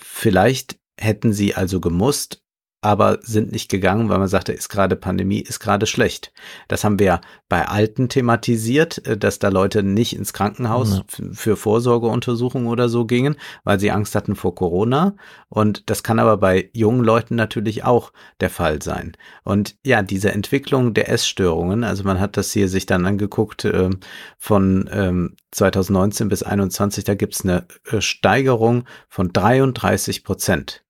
vielleicht 0.00 0.78
hätten 0.98 1.32
sie 1.32 1.54
also 1.54 1.80
gemusst, 1.80 2.42
aber 2.82 3.18
sind 3.22 3.52
nicht 3.52 3.68
gegangen, 3.70 4.08
weil 4.08 4.18
man 4.18 4.28
sagte, 4.28 4.52
ist 4.52 4.70
gerade 4.70 4.96
Pandemie, 4.96 5.40
ist 5.40 5.60
gerade 5.60 5.86
schlecht. 5.86 6.32
Das 6.68 6.82
haben 6.82 6.98
wir 6.98 7.20
bei 7.48 7.68
Alten 7.68 8.08
thematisiert, 8.08 9.06
äh, 9.06 9.16
dass 9.18 9.38
da 9.38 9.48
Leute 9.48 9.82
nicht 9.82 10.16
ins 10.16 10.32
Krankenhaus 10.32 10.98
Ja. 10.98 11.04
für 11.32 11.56
Vorsorgeuntersuchungen 11.56 12.68
oder 12.68 12.88
so 12.88 13.04
gingen, 13.04 13.36
weil 13.64 13.78
sie 13.78 13.90
Angst 13.90 14.14
hatten 14.14 14.34
vor 14.34 14.54
Corona. 14.54 15.14
Und 15.48 15.90
das 15.90 16.02
kann 16.02 16.18
aber 16.18 16.38
bei 16.38 16.70
jungen 16.72 17.04
Leuten 17.04 17.34
natürlich 17.34 17.84
auch 17.84 18.12
der 18.40 18.50
Fall 18.50 18.80
sein. 18.82 19.16
Und 19.44 19.76
ja, 19.84 20.02
diese 20.02 20.32
Entwicklung 20.32 20.94
der 20.94 21.10
Essstörungen, 21.10 21.84
also 21.84 22.04
man 22.04 22.18
hat 22.18 22.36
das 22.36 22.52
hier 22.52 22.68
sich 22.68 22.86
dann 22.86 23.04
angeguckt 23.04 23.64
ähm, 23.66 23.98
von 24.38 24.88
ähm, 24.92 25.36
2019 25.50 26.28
bis 26.28 26.40
2021, 26.40 27.04
da 27.04 27.14
gibt's 27.14 27.44
eine 27.44 27.66
äh, 27.90 28.00
Steigerung 28.00 28.84
von 29.08 29.32
33 29.32 30.24
Prozent 30.24 30.82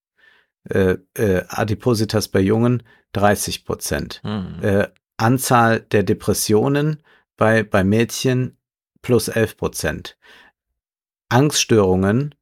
äh, 0.68 0.96
äh, 1.14 1.44
Adipositas 1.48 2.28
bei 2.28 2.40
Jungen 2.40 2.82
30 3.12 3.64
Prozent. 3.64 4.20
Hm. 4.22 4.62
Äh, 4.62 4.88
Anzahl 5.16 5.80
der 5.80 6.02
Depressionen 6.02 7.02
bei, 7.36 7.62
bei 7.62 7.84
Mädchen 7.84 8.56
plus 9.02 9.28
11 9.28 9.56
Prozent. 9.56 10.18
Angststörungen 11.28 12.34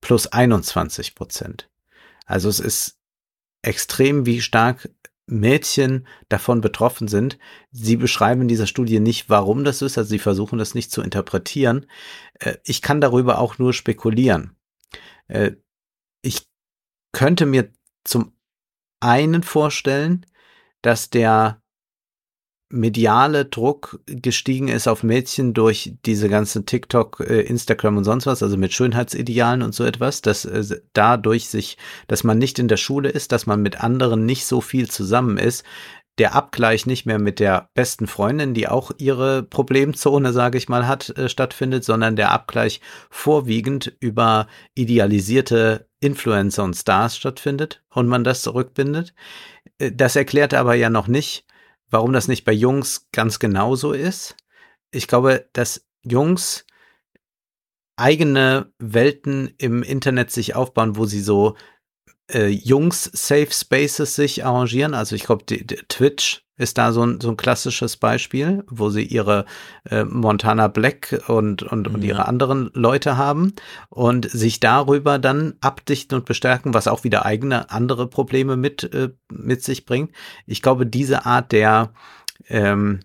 plus 0.00 0.26
21 0.26 1.14
Prozent. 1.14 1.68
Also 2.26 2.48
es 2.48 2.60
ist 2.60 2.98
extrem, 3.62 4.24
wie 4.26 4.40
stark 4.40 4.88
Mädchen 5.26 6.06
davon 6.28 6.60
betroffen 6.60 7.08
sind. 7.08 7.38
Sie 7.70 7.96
beschreiben 7.96 8.42
in 8.42 8.48
dieser 8.48 8.66
Studie 8.66 9.00
nicht, 9.00 9.30
warum 9.30 9.64
das 9.64 9.82
ist, 9.82 9.96
also 9.96 10.08
sie 10.08 10.18
versuchen 10.18 10.58
das 10.58 10.74
nicht 10.74 10.90
zu 10.90 11.02
interpretieren. 11.02 11.86
Äh, 12.34 12.56
ich 12.64 12.82
kann 12.82 13.00
darüber 13.00 13.38
auch 13.38 13.58
nur 13.58 13.72
spekulieren. 13.72 14.56
Könnte 17.12 17.46
mir 17.46 17.70
zum 18.04 18.32
einen 19.00 19.42
vorstellen, 19.42 20.26
dass 20.82 21.10
der 21.10 21.60
mediale 22.72 23.44
Druck 23.46 24.00
gestiegen 24.06 24.68
ist 24.68 24.86
auf 24.86 25.02
Mädchen 25.02 25.54
durch 25.54 25.94
diese 26.06 26.28
ganzen 26.28 26.66
TikTok, 26.66 27.18
äh, 27.20 27.40
Instagram 27.40 27.96
und 27.96 28.04
sonst 28.04 28.26
was, 28.26 28.44
also 28.44 28.56
mit 28.56 28.72
Schönheitsidealen 28.72 29.62
und 29.62 29.74
so 29.74 29.84
etwas, 29.84 30.22
dass 30.22 30.44
äh, 30.44 30.80
dadurch 30.92 31.48
sich, 31.48 31.78
dass 32.06 32.22
man 32.22 32.38
nicht 32.38 32.60
in 32.60 32.68
der 32.68 32.76
Schule 32.76 33.08
ist, 33.08 33.32
dass 33.32 33.46
man 33.46 33.60
mit 33.60 33.82
anderen 33.82 34.24
nicht 34.24 34.46
so 34.46 34.60
viel 34.60 34.88
zusammen 34.88 35.36
ist, 35.36 35.64
der 36.20 36.34
Abgleich 36.34 36.84
nicht 36.84 37.06
mehr 37.06 37.18
mit 37.18 37.40
der 37.40 37.70
besten 37.72 38.06
Freundin, 38.06 38.52
die 38.52 38.68
auch 38.68 38.90
ihre 38.98 39.42
Problemzone, 39.42 40.34
sage 40.34 40.58
ich 40.58 40.68
mal, 40.68 40.86
hat, 40.86 41.08
äh, 41.16 41.30
stattfindet, 41.30 41.82
sondern 41.82 42.14
der 42.14 42.30
Abgleich 42.30 42.82
vorwiegend 43.08 43.96
über 44.00 44.46
idealisierte 44.74 45.88
Influencer 45.98 46.62
und 46.62 46.76
Stars 46.76 47.16
stattfindet 47.16 47.82
und 47.88 48.06
man 48.06 48.22
das 48.22 48.42
zurückbindet. 48.42 49.14
Äh, 49.78 49.92
das 49.92 50.14
erklärt 50.14 50.52
aber 50.52 50.74
ja 50.74 50.90
noch 50.90 51.08
nicht, 51.08 51.46
warum 51.88 52.12
das 52.12 52.28
nicht 52.28 52.44
bei 52.44 52.52
Jungs 52.52 53.08
ganz 53.12 53.38
genauso 53.38 53.94
ist. 53.94 54.36
Ich 54.90 55.08
glaube, 55.08 55.48
dass 55.54 55.86
Jungs 56.02 56.66
eigene 57.96 58.74
Welten 58.78 59.54
im 59.56 59.82
Internet 59.82 60.30
sich 60.30 60.54
aufbauen, 60.54 60.96
wo 60.96 61.06
sie 61.06 61.22
so 61.22 61.56
äh, 62.34 62.48
Jungs 62.48 63.04
Safe 63.12 63.48
Spaces 63.50 64.14
sich 64.14 64.44
arrangieren. 64.44 64.94
Also 64.94 65.16
ich 65.16 65.24
glaube, 65.24 65.44
Twitch 65.46 66.42
ist 66.60 66.76
da 66.76 66.92
so 66.92 67.02
ein, 67.02 67.20
so 67.20 67.30
ein 67.30 67.38
klassisches 67.38 67.96
Beispiel, 67.96 68.64
wo 68.68 68.90
sie 68.90 69.02
ihre 69.02 69.46
äh, 69.88 70.04
Montana 70.04 70.68
Black 70.68 71.22
und, 71.26 71.62
und, 71.62 71.88
und 71.88 72.04
ihre 72.04 72.28
anderen 72.28 72.70
Leute 72.74 73.16
haben 73.16 73.54
und 73.88 74.30
sich 74.30 74.60
darüber 74.60 75.18
dann 75.18 75.54
abdichten 75.62 76.18
und 76.18 76.26
bestärken, 76.26 76.74
was 76.74 76.86
auch 76.86 77.02
wieder 77.02 77.24
eigene 77.24 77.70
andere 77.70 78.06
Probleme 78.08 78.56
mit, 78.56 78.92
äh, 78.92 79.08
mit 79.32 79.64
sich 79.64 79.86
bringt. 79.86 80.12
Ich 80.46 80.60
glaube, 80.60 80.86
diese 80.86 81.24
Art 81.24 81.50
der 81.52 81.94
ähm, 82.48 83.00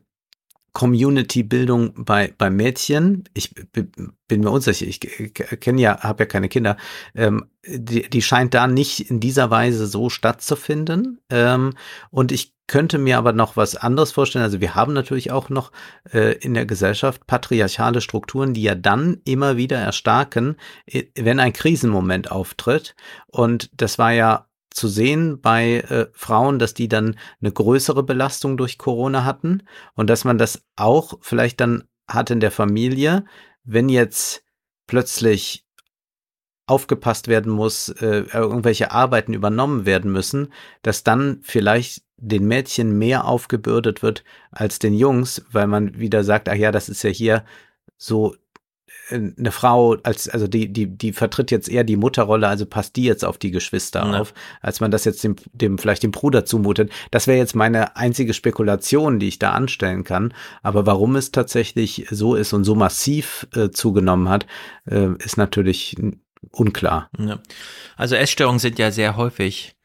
Community-Bildung 0.76 2.04
bei, 2.06 2.34
bei 2.38 2.50
Mädchen, 2.50 3.24
ich 3.34 3.56
bin 3.72 4.42
mir 4.42 4.52
unsicher, 4.52 4.86
ich 4.86 5.00
kenne 5.00 5.82
ja, 5.82 6.02
habe 6.02 6.24
ja 6.24 6.28
keine 6.28 6.50
Kinder, 6.50 6.76
ähm, 7.16 7.46
die, 7.66 8.10
die 8.10 8.22
scheint 8.22 8.54
da 8.54 8.68
nicht 8.68 9.10
in 9.10 9.22
dieser 9.22 9.50
Weise 9.50 9.88
so 9.88 10.10
stattzufinden. 10.10 11.22
Ähm, 11.30 11.74
und 12.12 12.34
ich 12.34 12.54
könnte 12.68 12.98
mir 12.98 13.18
aber 13.18 13.32
noch 13.32 13.56
was 13.56 13.78
anderes 13.78 14.12
vorstellen. 14.12 14.44
Also 14.44 14.60
wir 14.60 14.76
haben 14.76 14.92
natürlich 14.92 15.32
auch 15.32 15.50
noch 15.50 15.72
äh, 16.12 16.34
in 16.40 16.54
der 16.54 16.66
Gesellschaft 16.66 17.26
patriarchale 17.26 18.02
Strukturen, 18.02 18.54
die 18.54 18.64
ja 18.64 18.76
dann 18.76 19.22
immer 19.24 19.56
wieder 19.56 19.78
erstarken, 19.78 20.58
wenn 21.16 21.40
ein 21.40 21.54
Krisenmoment 21.54 22.32
auftritt. 22.32 22.96
Und 23.28 23.70
das 23.80 23.98
war 23.98 24.12
ja 24.12 24.48
zu 24.76 24.90
sehen 24.90 25.40
bei 25.40 25.80
äh, 25.80 26.08
Frauen, 26.12 26.60
dass 26.60 26.74
die 26.74 26.90
dann 26.90 27.18
eine 27.42 27.52
größere 27.52 28.04
Belastung 28.04 28.58
durch 28.58 28.78
Corona 28.78 29.24
hatten 29.24 29.64
und 29.94 30.10
dass 30.10 30.26
man 30.26 30.38
das 30.38 30.66
auch 30.76 31.14
vielleicht 31.22 31.62
dann 31.62 31.86
hat 32.08 32.30
in 32.30 32.42
der 32.42 32.52
Familie, 32.52 33.26
wenn 33.64 33.88
jetzt 33.88 34.44
plötzlich 34.86 35.66
aufgepasst 36.68 37.30
werden 37.30 37.52
muss, 37.54 37.90
äh, 37.90 38.26
irgendwelche 38.34 38.92
Arbeiten 38.92 39.34
übernommen 39.34 39.86
werden 39.86 40.12
müssen, 40.12 40.52
dass 40.82 41.04
dann 41.04 41.40
vielleicht 41.42 42.04
den 42.18 42.46
Mädchen 42.46 42.98
mehr 42.98 43.26
aufgebürdet 43.26 44.04
wird 44.04 44.26
als 44.52 44.80
den 44.80 44.94
Jungs, 44.94 45.46
weil 45.52 45.68
man 45.68 45.98
wieder 45.98 46.24
sagt, 46.26 46.50
ach 46.50 46.56
ja, 46.56 46.72
das 46.72 46.90
ist 46.90 47.04
ja 47.04 47.10
hier 47.10 47.46
so 47.98 48.36
eine 49.12 49.52
Frau 49.52 49.96
als 50.04 50.28
also 50.30 50.48
die 50.48 50.72
die 50.72 50.88
die 50.88 51.14
vertritt 51.14 51.52
jetzt 51.52 51.70
eher 51.70 51.84
die 51.84 51.96
Mutterrolle, 51.96 52.48
also 52.48 52.66
passt 52.66 52.96
die 52.96 53.04
jetzt 53.04 53.24
auf 53.24 53.38
die 53.38 53.52
Geschwister 53.52 54.00
ja. 54.00 54.20
auf, 54.20 54.34
als 54.62 54.80
man 54.80 54.92
das 54.92 55.06
jetzt 55.06 55.24
dem 55.24 55.36
dem 55.54 55.78
vielleicht 55.78 56.04
dem 56.04 56.12
Bruder 56.12 56.46
zumutet. 56.46 56.92
Das 57.12 57.28
wäre 57.28 57.38
jetzt 57.38 57.56
meine 57.56 57.96
einzige 57.96 58.34
Spekulation, 58.34 59.20
die 59.20 59.28
ich 59.28 59.40
da 59.40 59.52
anstellen 59.52 60.04
kann. 60.04 60.34
Aber 60.64 60.86
warum 60.86 61.16
es 61.16 61.32
tatsächlich 61.32 62.08
so 62.10 62.36
ist 62.36 62.54
und 62.54 62.64
so 62.64 62.76
massiv 62.76 63.48
äh, 63.56 63.70
zugenommen 63.70 64.30
hat, 64.30 64.48
äh, 64.86 65.10
ist 65.20 65.38
natürlich 65.38 65.96
unklar. 66.52 67.10
Ja. 67.18 67.40
Also 67.98 68.16
Essstörungen 68.16 68.60
sind 68.60 68.80
ja 68.80 68.92
sehr 68.92 69.18
häufig 69.18 69.76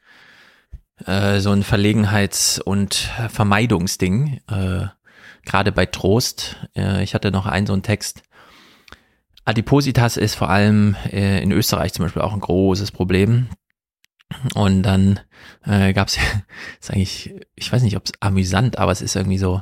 äh, 1.05 1.39
so 1.39 1.51
ein 1.51 1.63
Verlegenheits- 1.63 2.59
und 2.59 3.09
Vermeidungsding. 3.29 4.41
Äh, 4.49 4.87
Gerade 5.43 5.71
bei 5.71 5.85
Trost. 5.87 6.57
Äh, 6.75 7.03
ich 7.03 7.13
hatte 7.15 7.31
noch 7.31 7.45
einen 7.45 7.67
so 7.67 7.73
einen 7.73 7.83
Text 7.83 8.23
Adipositas 9.45 10.17
ist 10.17 10.35
vor 10.35 10.49
allem 10.49 10.95
äh, 11.11 11.41
in 11.41 11.51
Österreich 11.51 11.93
zum 11.93 12.05
Beispiel 12.05 12.21
auch 12.21 12.33
ein 12.33 12.39
großes 12.39 12.91
Problem. 12.91 13.47
Und 14.55 14.83
dann 14.83 15.19
äh, 15.65 15.93
gab 15.93 16.07
es, 16.07 16.17
ist 16.79 16.91
eigentlich, 16.91 17.33
ich 17.55 17.71
weiß 17.71 17.81
nicht, 17.83 17.97
ob 17.97 18.05
es 18.05 18.13
amüsant, 18.19 18.77
aber 18.77 18.91
es 18.91 19.01
ist 19.01 19.15
irgendwie 19.15 19.37
so 19.37 19.61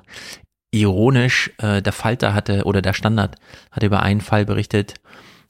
ironisch. 0.71 1.51
Äh, 1.57 1.81
der 1.81 1.93
Falter 1.93 2.33
hatte 2.33 2.63
oder 2.65 2.81
der 2.81 2.93
Standard 2.93 3.37
hatte 3.71 3.85
über 3.85 4.03
einen 4.03 4.21
Fall 4.21 4.45
berichtet. 4.45 4.95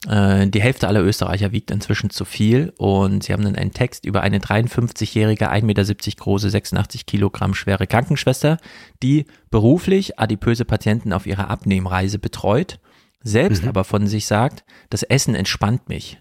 Äh, 0.08 0.46
die 0.46 0.62
Hälfte 0.62 0.88
aller 0.88 1.02
Österreicher 1.02 1.52
wiegt 1.52 1.70
inzwischen 1.70 2.08
zu 2.10 2.24
viel 2.24 2.72
und 2.78 3.24
sie 3.24 3.32
haben 3.32 3.44
dann 3.44 3.56
einen 3.56 3.72
Text 3.72 4.06
über 4.06 4.22
eine 4.22 4.38
53-jährige, 4.38 5.50
1,70 5.50 5.64
Meter 5.64 5.84
große, 6.16 6.48
86 6.48 7.04
Kilogramm 7.04 7.54
schwere 7.54 7.86
Krankenschwester, 7.86 8.56
die 9.02 9.26
beruflich 9.50 10.18
adipöse 10.18 10.64
Patienten 10.64 11.12
auf 11.12 11.26
ihrer 11.26 11.50
Abnehmreise 11.50 12.18
betreut 12.18 12.78
selbst 13.22 13.62
mhm. 13.62 13.68
aber 13.68 13.84
von 13.84 14.06
sich 14.06 14.26
sagt, 14.26 14.64
das 14.88 15.02
Essen 15.02 15.34
entspannt 15.34 15.88
mich. 15.88 16.20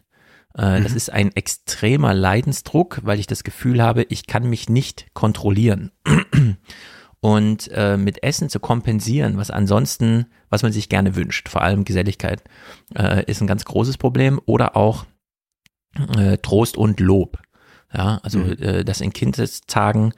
Äh, 0.57 0.79
mhm. 0.79 0.83
Das 0.83 0.93
ist 0.93 1.11
ein 1.11 1.35
extremer 1.35 2.13
Leidensdruck, 2.13 3.01
weil 3.03 3.19
ich 3.19 3.27
das 3.27 3.43
Gefühl 3.43 3.81
habe, 3.81 4.03
ich 4.03 4.27
kann 4.27 4.49
mich 4.49 4.69
nicht 4.69 5.13
kontrollieren. 5.13 5.91
Und 7.21 7.69
äh, 7.73 7.97
mit 7.97 8.23
Essen 8.23 8.47
zu 8.47 8.61
kompensieren, 8.61 9.35
was 9.35 9.51
ansonsten, 9.51 10.27
was 10.49 10.63
man 10.63 10.71
sich 10.71 10.87
gerne 10.87 11.17
wünscht, 11.17 11.49
vor 11.49 11.61
allem 11.61 11.83
Geselligkeit, 11.83 12.43
äh, 12.95 13.25
ist 13.25 13.41
ein 13.41 13.47
ganz 13.47 13.65
großes 13.65 13.97
Problem. 13.97 14.39
Oder 14.45 14.77
auch 14.77 15.05
äh, 16.17 16.37
Trost 16.37 16.77
und 16.77 17.01
Lob. 17.01 17.39
Ja, 17.93 18.19
also 18.23 18.39
mhm. 18.39 18.51
äh, 18.59 18.85
dass 18.85 19.01
in 19.01 19.11
Kindestagen 19.11 20.13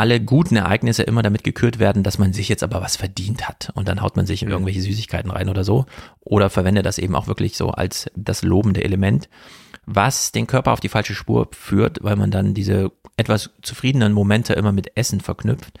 alle 0.00 0.18
guten 0.18 0.56
Ereignisse 0.56 1.02
immer 1.02 1.20
damit 1.20 1.44
gekürt 1.44 1.78
werden, 1.78 2.02
dass 2.02 2.16
man 2.16 2.32
sich 2.32 2.48
jetzt 2.48 2.62
aber 2.62 2.80
was 2.80 2.96
verdient 2.96 3.46
hat. 3.46 3.70
Und 3.74 3.86
dann 3.86 4.00
haut 4.00 4.16
man 4.16 4.24
sich 4.24 4.42
in 4.42 4.48
irgendwelche 4.48 4.80
Süßigkeiten 4.80 5.30
rein 5.30 5.50
oder 5.50 5.62
so. 5.62 5.84
Oder 6.20 6.48
verwendet 6.48 6.86
das 6.86 6.96
eben 6.96 7.14
auch 7.14 7.26
wirklich 7.26 7.54
so 7.54 7.68
als 7.68 8.10
das 8.16 8.42
lobende 8.42 8.82
Element, 8.82 9.28
was 9.84 10.32
den 10.32 10.46
Körper 10.46 10.72
auf 10.72 10.80
die 10.80 10.88
falsche 10.88 11.14
Spur 11.14 11.48
führt, 11.52 12.02
weil 12.02 12.16
man 12.16 12.30
dann 12.30 12.54
diese 12.54 12.92
etwas 13.18 13.50
zufriedenen 13.60 14.14
Momente 14.14 14.54
immer 14.54 14.72
mit 14.72 14.96
Essen 14.96 15.20
verknüpft. 15.20 15.78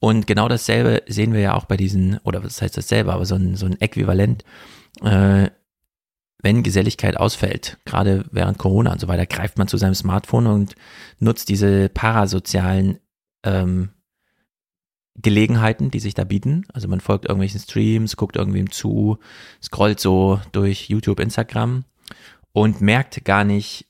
Und 0.00 0.26
genau 0.26 0.48
dasselbe 0.48 1.04
sehen 1.06 1.32
wir 1.32 1.40
ja 1.40 1.54
auch 1.54 1.66
bei 1.66 1.76
diesen, 1.76 2.18
oder 2.24 2.42
was 2.42 2.60
heißt 2.60 2.76
dasselbe, 2.76 3.12
aber 3.12 3.26
so 3.26 3.36
ein, 3.36 3.54
so 3.54 3.66
ein 3.66 3.80
Äquivalent, 3.80 4.42
äh, 5.04 5.50
wenn 6.42 6.64
Geselligkeit 6.64 7.16
ausfällt, 7.16 7.78
gerade 7.84 8.24
während 8.32 8.58
Corona 8.58 8.90
und 8.90 9.00
so 9.00 9.06
weiter, 9.06 9.26
greift 9.26 9.56
man 9.56 9.68
zu 9.68 9.76
seinem 9.76 9.94
Smartphone 9.94 10.48
und 10.48 10.74
nutzt 11.20 11.48
diese 11.48 11.88
parasozialen 11.90 12.98
ähm, 13.42 13.90
Gelegenheiten, 15.16 15.90
die 15.90 16.00
sich 16.00 16.14
da 16.14 16.24
bieten. 16.24 16.64
Also 16.72 16.88
man 16.88 17.00
folgt 17.00 17.26
irgendwelchen 17.26 17.60
Streams, 17.60 18.16
guckt 18.16 18.36
irgendwem 18.36 18.70
zu, 18.70 19.18
scrollt 19.62 20.00
so 20.00 20.40
durch 20.52 20.88
YouTube, 20.88 21.20
Instagram 21.20 21.84
und 22.52 22.80
merkt 22.80 23.24
gar 23.24 23.44
nicht, 23.44 23.86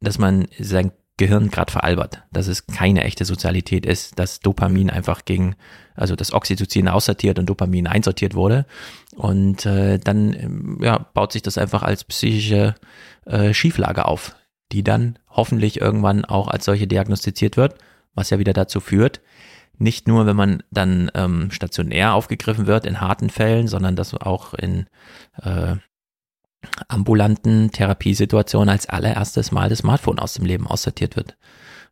dass 0.00 0.18
man 0.18 0.46
sein 0.58 0.92
Gehirn 1.16 1.50
gerade 1.50 1.70
veralbert, 1.70 2.22
dass 2.32 2.46
es 2.46 2.66
keine 2.66 3.04
echte 3.04 3.26
Sozialität 3.26 3.84
ist, 3.84 4.18
dass 4.18 4.40
Dopamin 4.40 4.88
einfach 4.88 5.26
gegen, 5.26 5.54
also 5.94 6.16
das 6.16 6.32
Oxytocin 6.32 6.88
aussortiert 6.88 7.38
und 7.38 7.44
Dopamin 7.44 7.86
einsortiert 7.86 8.34
wurde. 8.34 8.64
Und 9.16 9.66
äh, 9.66 9.98
dann 9.98 10.32
ähm, 10.32 10.78
ja, 10.80 10.98
baut 11.12 11.32
sich 11.32 11.42
das 11.42 11.58
einfach 11.58 11.82
als 11.82 12.04
psychische 12.04 12.74
äh, 13.26 13.52
Schieflage 13.52 14.06
auf, 14.06 14.34
die 14.72 14.82
dann 14.82 15.18
hoffentlich 15.28 15.78
irgendwann 15.78 16.24
auch 16.24 16.48
als 16.48 16.64
solche 16.64 16.86
diagnostiziert 16.86 17.58
wird 17.58 17.74
was 18.14 18.30
ja 18.30 18.38
wieder 18.38 18.52
dazu 18.52 18.80
führt, 18.80 19.20
nicht 19.80 20.06
nur, 20.06 20.26
wenn 20.26 20.36
man 20.36 20.62
dann 20.70 21.10
ähm, 21.14 21.50
stationär 21.50 22.12
aufgegriffen 22.12 22.66
wird 22.66 22.84
in 22.84 23.00
harten 23.00 23.30
Fällen, 23.30 23.66
sondern 23.66 23.96
dass 23.96 24.14
auch 24.14 24.52
in 24.52 24.86
äh, 25.42 25.76
ambulanten 26.88 27.70
Therapiesituationen 27.70 28.68
als 28.68 28.88
allererstes 28.88 29.52
Mal 29.52 29.70
das 29.70 29.78
Smartphone 29.78 30.18
aus 30.18 30.34
dem 30.34 30.44
Leben 30.44 30.66
aussortiert 30.66 31.16
wird. 31.16 31.36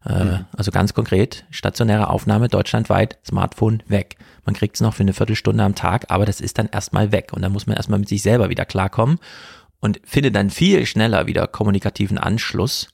Äh, 0.05 0.25
mhm. 0.25 0.45
Also 0.55 0.71
ganz 0.71 0.93
konkret, 0.93 1.47
stationäre 1.51 2.11
Aufnahme 2.11 2.49
deutschlandweit, 2.49 3.19
Smartphone 3.27 3.83
weg. 3.87 4.17
Man 4.45 4.55
kriegt 4.55 4.77
es 4.77 4.83
noch 4.83 4.95
für 4.95 5.03
eine 5.03 5.15
Viertelstunde 5.15 5.65
am 5.65 5.75
Tag, 5.75 6.07
aber 6.09 6.27
das 6.27 6.43
ist 6.43 6.59
dann 6.59 6.69
erstmal 6.69 7.11
weg. 7.11 7.33
Und 7.33 7.43
dann 7.43 7.53
muss 7.53 7.67
man 7.67 7.77
erstmal 7.77 7.99
mit 7.99 8.09
sich 8.09 8.23
selber 8.23 8.51
wieder 8.51 8.67
klarkommen 8.67 9.19
und 9.81 10.01
findet 10.05 10.37
dann 10.37 10.51
viel 10.51 10.87
schneller 10.87 11.27
wieder 11.27 11.47
kommunikativen 11.47 12.19
Anschluss 12.19 12.89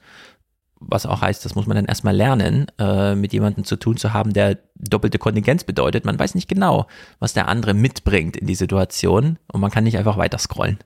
was 0.87 1.07
auch 1.07 1.21
heißt, 1.21 1.45
das 1.45 1.55
muss 1.55 1.67
man 1.67 1.77
dann 1.77 1.85
erstmal 1.87 2.15
lernen, 2.15 2.67
äh, 2.79 3.15
mit 3.15 3.33
jemandem 3.33 3.65
zu 3.65 3.77
tun 3.77 3.97
zu 3.97 4.13
haben, 4.13 4.33
der 4.33 4.59
doppelte 4.77 5.19
Kontingenz 5.19 5.65
bedeutet. 5.65 6.05
Man 6.05 6.19
weiß 6.19 6.35
nicht 6.35 6.49
genau, 6.49 6.87
was 7.19 7.33
der 7.33 7.49
andere 7.49 7.75
mitbringt 7.75 8.37
in 8.37 8.47
die 8.47 8.55
Situation 8.55 9.39
und 9.53 9.61
man 9.61 9.71
kann 9.71 9.85
nicht 9.85 9.99
einfach 9.99 10.19
weiter 10.19 10.39
scrollen. 10.39 10.79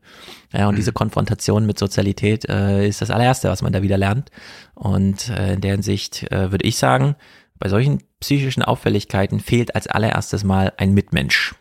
Ja, 0.52 0.68
und 0.68 0.74
mhm. 0.74 0.76
diese 0.76 0.92
Konfrontation 0.92 1.66
mit 1.66 1.78
Sozialität 1.78 2.48
äh, 2.48 2.86
ist 2.86 3.00
das 3.00 3.10
allererste, 3.10 3.48
was 3.48 3.62
man 3.62 3.72
da 3.72 3.82
wieder 3.82 3.98
lernt. 3.98 4.30
Und 4.74 5.28
äh, 5.30 5.54
in 5.54 5.60
der 5.60 5.72
Hinsicht 5.72 6.30
äh, 6.30 6.50
würde 6.52 6.66
ich 6.66 6.76
sagen, 6.76 7.16
Bei 7.58 7.68
solchen 7.68 8.02
psychischen 8.20 8.62
Auffälligkeiten 8.62 9.40
fehlt 9.40 9.74
als 9.74 9.86
allererstes 9.86 10.44
mal 10.44 10.72
ein 10.76 10.94
Mitmensch 10.94 11.54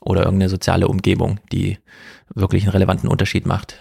oder 0.00 0.24
irgendeine 0.24 0.48
soziale 0.50 0.88
Umgebung, 0.88 1.38
die 1.52 1.78
wirklich 2.34 2.64
einen 2.64 2.72
relevanten 2.72 3.08
Unterschied 3.08 3.46
macht 3.46 3.78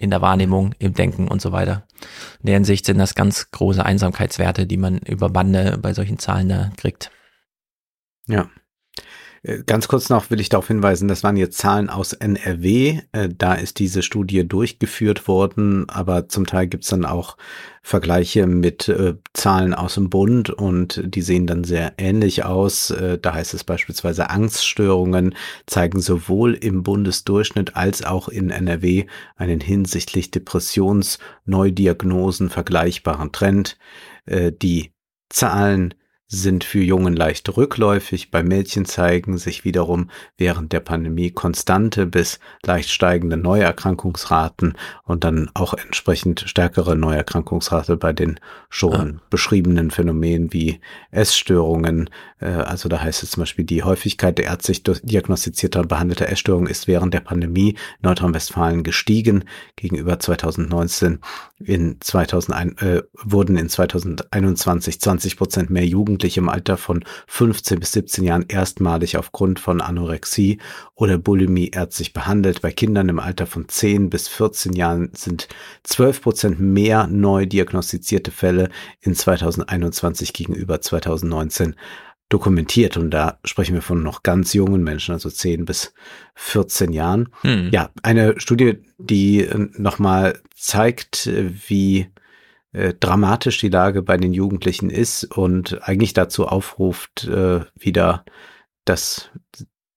in 0.00 0.08
der 0.08 0.22
Wahrnehmung, 0.22 0.74
im 0.78 0.94
Denken 0.94 1.28
und 1.28 1.42
so 1.42 1.52
weiter. 1.52 1.86
In 2.40 2.46
der 2.46 2.54
Hinsicht 2.54 2.86
sind 2.86 2.96
das 2.96 3.14
ganz 3.14 3.50
große 3.50 3.84
Einsamkeitswerte, 3.84 4.66
die 4.66 4.78
man 4.78 4.98
über 4.98 5.28
Bande 5.28 5.78
bei 5.80 5.92
solchen 5.92 6.18
Zahlen 6.18 6.48
da 6.48 6.70
kriegt. 6.78 7.10
Ja. 8.26 8.48
Äh, 9.42 9.62
ganz 9.64 9.88
kurz 9.88 10.10
noch 10.10 10.30
will 10.30 10.40
ich 10.40 10.50
darauf 10.50 10.68
hinweisen, 10.68 11.08
das 11.08 11.24
waren 11.24 11.36
jetzt 11.36 11.58
Zahlen 11.58 11.90
aus 11.90 12.12
NRW. 12.12 13.00
Äh, 13.12 13.28
da 13.36 13.54
ist 13.54 13.78
diese 13.78 14.02
Studie 14.02 14.46
durchgeführt 14.46 15.26
worden, 15.28 15.88
aber 15.88 16.28
zum 16.28 16.46
Teil 16.46 16.66
gibt's 16.66 16.88
dann 16.88 17.06
auch 17.06 17.36
Vergleiche 17.82 18.46
mit 18.46 18.88
äh, 18.88 19.14
Zahlen 19.32 19.72
aus 19.72 19.94
dem 19.94 20.10
Bund 20.10 20.50
und 20.50 21.00
die 21.04 21.22
sehen 21.22 21.46
dann 21.46 21.64
sehr 21.64 21.94
ähnlich 21.96 22.44
aus. 22.44 22.94
Da 23.22 23.34
heißt 23.34 23.54
es 23.54 23.64
beispielsweise, 23.64 24.28
Angststörungen 24.28 25.34
zeigen 25.66 26.00
sowohl 26.00 26.52
im 26.54 26.82
Bundesdurchschnitt 26.82 27.76
als 27.76 28.04
auch 28.04 28.28
in 28.28 28.50
NRW 28.50 29.06
einen 29.36 29.60
hinsichtlich 29.60 30.30
Depressionsneudiagnosen 30.30 32.50
vergleichbaren 32.50 33.32
Trend. 33.32 33.78
Die 34.28 34.92
Zahlen 35.30 35.94
sind 36.32 36.62
für 36.62 36.80
Jungen 36.80 37.16
leicht 37.16 37.56
rückläufig, 37.56 38.30
bei 38.30 38.44
Mädchen 38.44 38.84
zeigen 38.84 39.36
sich 39.36 39.64
wiederum 39.64 40.10
während 40.38 40.72
der 40.72 40.78
Pandemie 40.78 41.32
konstante 41.32 42.06
bis 42.06 42.38
leicht 42.62 42.88
steigende 42.88 43.36
Neuerkrankungsraten 43.36 44.74
und 45.04 45.24
dann 45.24 45.50
auch 45.54 45.74
entsprechend 45.74 46.44
stärkere 46.46 46.94
Neuerkrankungsrate 46.94 47.96
bei 47.96 48.12
den 48.12 48.38
schon 48.68 48.92
ja. 48.92 49.20
beschriebenen 49.28 49.90
Phänomenen 49.90 50.52
wie 50.52 50.80
Essstörungen. 51.10 52.08
Äh, 52.38 52.46
also 52.46 52.88
da 52.88 53.00
heißt 53.00 53.24
es 53.24 53.32
zum 53.32 53.42
Beispiel, 53.42 53.64
die 53.64 53.82
Häufigkeit 53.82 54.38
der 54.38 54.44
ärztlich 54.44 54.84
diagnostizierter 54.84 55.80
und 55.80 55.88
behandelter 55.88 56.28
Essstörungen 56.28 56.70
ist 56.70 56.86
während 56.86 57.12
der 57.12 57.20
Pandemie 57.20 57.74
Nordrhein-Westfalen 58.02 58.84
gestiegen 58.84 59.44
gegenüber 59.74 60.20
2019. 60.20 61.18
In 61.58 61.96
2001 62.00 62.80
äh, 62.82 63.02
wurden 63.24 63.56
in 63.56 63.68
2021 63.68 65.00
20 65.00 65.36
Prozent 65.36 65.70
mehr 65.70 65.84
Jugend 65.84 66.19
Jugendliche 66.20 66.40
im 66.40 66.48
Alter 66.50 66.76
von 66.76 67.02
15 67.28 67.80
bis 67.80 67.92
17 67.92 68.24
Jahren 68.24 68.44
erstmalig 68.48 69.16
aufgrund 69.16 69.58
von 69.58 69.80
Anorexie 69.80 70.58
oder 70.94 71.16
Bulimie 71.16 71.70
ärztlich 71.70 72.12
behandelt. 72.12 72.60
Bei 72.60 72.72
Kindern 72.72 73.08
im 73.08 73.18
Alter 73.18 73.46
von 73.46 73.68
10 73.68 74.10
bis 74.10 74.28
14 74.28 74.74
Jahren 74.74 75.10
sind 75.14 75.48
12 75.84 76.20
Prozent 76.20 76.60
mehr 76.60 77.06
neu 77.06 77.46
diagnostizierte 77.46 78.30
Fälle 78.30 78.68
in 79.00 79.14
2021 79.14 80.34
gegenüber 80.34 80.82
2019 80.82 81.74
dokumentiert. 82.28 82.98
Und 82.98 83.10
da 83.10 83.38
sprechen 83.44 83.74
wir 83.74 83.82
von 83.82 84.02
noch 84.02 84.22
ganz 84.22 84.52
jungen 84.52 84.84
Menschen, 84.84 85.14
also 85.14 85.30
10 85.30 85.64
bis 85.64 85.94
14 86.34 86.92
Jahren. 86.92 87.30
Hm. 87.40 87.70
Ja, 87.72 87.90
eine 88.02 88.38
Studie, 88.38 88.78
die 88.98 89.40
äh, 89.40 89.68
nochmal 89.78 90.38
zeigt, 90.54 91.26
äh, 91.26 91.50
wie 91.68 92.10
äh, 92.72 92.94
dramatisch 92.98 93.58
die 93.58 93.68
Lage 93.68 94.02
bei 94.02 94.16
den 94.16 94.32
Jugendlichen 94.32 94.90
ist 94.90 95.24
und 95.24 95.82
eigentlich 95.82 96.12
dazu 96.12 96.46
aufruft, 96.46 97.24
äh, 97.24 97.60
wieder, 97.74 98.24
dass 98.84 99.30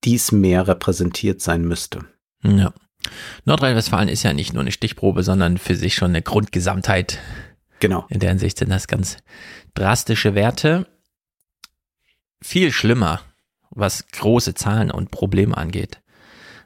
dies 0.03 0.31
mehr 0.31 0.67
repräsentiert 0.67 1.41
sein 1.41 1.65
müsste. 1.65 2.05
Ja. 2.43 2.73
Nordrhein-Westfalen 3.45 4.09
ist 4.09 4.23
ja 4.23 4.33
nicht 4.33 4.53
nur 4.53 4.61
eine 4.61 4.71
Stichprobe, 4.71 5.23
sondern 5.23 5.57
für 5.57 5.75
sich 5.75 5.95
schon 5.95 6.11
eine 6.11 6.21
Grundgesamtheit. 6.21 7.19
Genau. 7.79 8.05
In 8.09 8.19
der 8.19 8.29
Hinsicht 8.29 8.57
sind 8.57 8.69
das 8.69 8.87
ganz 8.87 9.17
drastische 9.73 10.35
Werte. 10.35 10.87
Viel 12.41 12.71
schlimmer, 12.71 13.21
was 13.69 14.07
große 14.07 14.53
Zahlen 14.53 14.89
und 14.89 15.11
Probleme 15.11 15.57
angeht. 15.57 16.01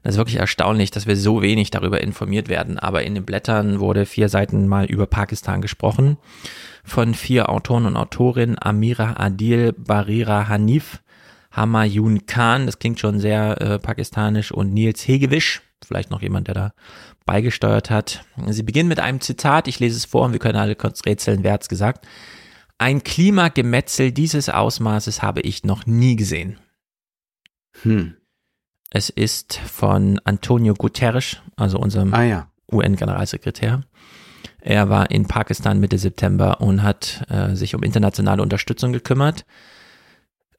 Das 0.04 0.14
ist 0.14 0.18
wirklich 0.18 0.38
erstaunlich, 0.38 0.92
dass 0.92 1.08
wir 1.08 1.18
so 1.18 1.42
wenig 1.42 1.72
darüber 1.72 2.02
informiert 2.02 2.50
werden. 2.50 2.80
Aber 2.80 3.04
in 3.04 3.16
den 3.16 3.26
Blättern 3.26 3.80
wurde 3.80 4.06
vier 4.06 4.30
Seiten 4.30 4.68
mal 4.68 4.86
über 4.86 5.08
Pakistan 5.08 5.62
gesprochen. 5.62 6.18
Von 6.84 7.14
vier 7.14 7.50
Autoren 7.50 7.86
und 7.86 7.98
Autorinnen, 7.98 8.58
Amira 8.60 9.16
Adil, 9.18 9.74
Barira 9.74 10.48
Hanif, 10.48 11.02
Hamayun 11.52 12.26
Khan, 12.26 12.66
das 12.66 12.80
klingt 12.80 13.00
schon 13.00 13.20
sehr 13.20 13.60
äh, 13.60 13.80
pakistanisch, 13.80 14.52
und 14.52 14.74
Nils 14.74 15.08
Hegewisch, 15.08 15.62
vielleicht 15.86 16.12
noch 16.12 16.22
jemand, 16.22 16.48
der 16.48 16.56
da 16.56 16.74
beigesteuert 17.26 17.90
hat. 17.90 18.24
Sie 18.48 18.64
beginnen 18.64 18.88
mit 18.88 19.00
einem 19.00 19.22
Zitat, 19.22 19.68
ich 19.68 19.80
lese 19.80 19.98
es 19.98 20.06
vor 20.06 20.26
und 20.26 20.32
wir 20.32 20.40
können 20.40 20.58
alle 20.58 20.76
kurz 20.76 21.06
rätseln, 21.06 21.44
wer 21.44 21.54
hat's 21.54 21.68
gesagt. 21.68 22.08
Ein 22.78 23.04
Klimagemetzel 23.04 24.12
dieses 24.12 24.50
Ausmaßes 24.50 25.24
habe 25.24 25.42
ich 25.42 25.64
noch 25.64 25.86
nie 25.86 26.16
gesehen. 26.16 26.60
Hm. 27.82 28.16
Es 28.90 29.10
ist 29.10 29.58
von 29.58 30.20
Antonio 30.24 30.74
Guterres, 30.74 31.38
also 31.56 31.78
unserem 31.78 32.14
ah, 32.14 32.24
ja. 32.24 32.48
UN-Generalsekretär. 32.72 33.82
Er 34.62 34.90
war 34.90 35.12
in 35.12 35.28
Pakistan 35.28 35.80
Mitte 35.80 35.98
September 35.98 36.62
und 36.62 36.84
hat 36.84 37.26
äh, 37.30 37.56
sich 37.56 37.76
um 37.76 37.84
internationale 37.84 38.42
Unterstützung 38.42 38.94
gekümmert. 38.94 39.46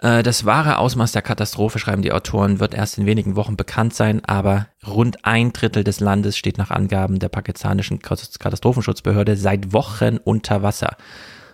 Äh, 0.01 0.23
das 0.23 0.45
wahre 0.45 0.79
Ausmaß 0.79 1.13
der 1.13 1.23
Katastrophe, 1.23 1.79
schreiben 1.79 2.03
die 2.03 2.13
Autoren, 2.13 2.61
wird 2.61 2.75
erst 2.75 2.99
in 2.99 3.07
wenigen 3.07 3.37
Wochen 3.37 3.57
bekannt 3.57 3.95
sein, 3.95 4.25
aber 4.25 4.69
rund 4.87 5.25
ein 5.25 5.53
Drittel 5.53 5.85
des 5.85 6.01
Landes 6.01 6.37
steht 6.37 6.59
nach 6.59 6.71
Angaben 6.71 7.19
der 7.19 7.29
pakistanischen 7.29 8.01
Katastrophenschutzbehörde 8.01 9.37
seit 9.37 9.73
Wochen 9.73 10.19
unter 10.19 10.63
Wasser. 10.63 10.97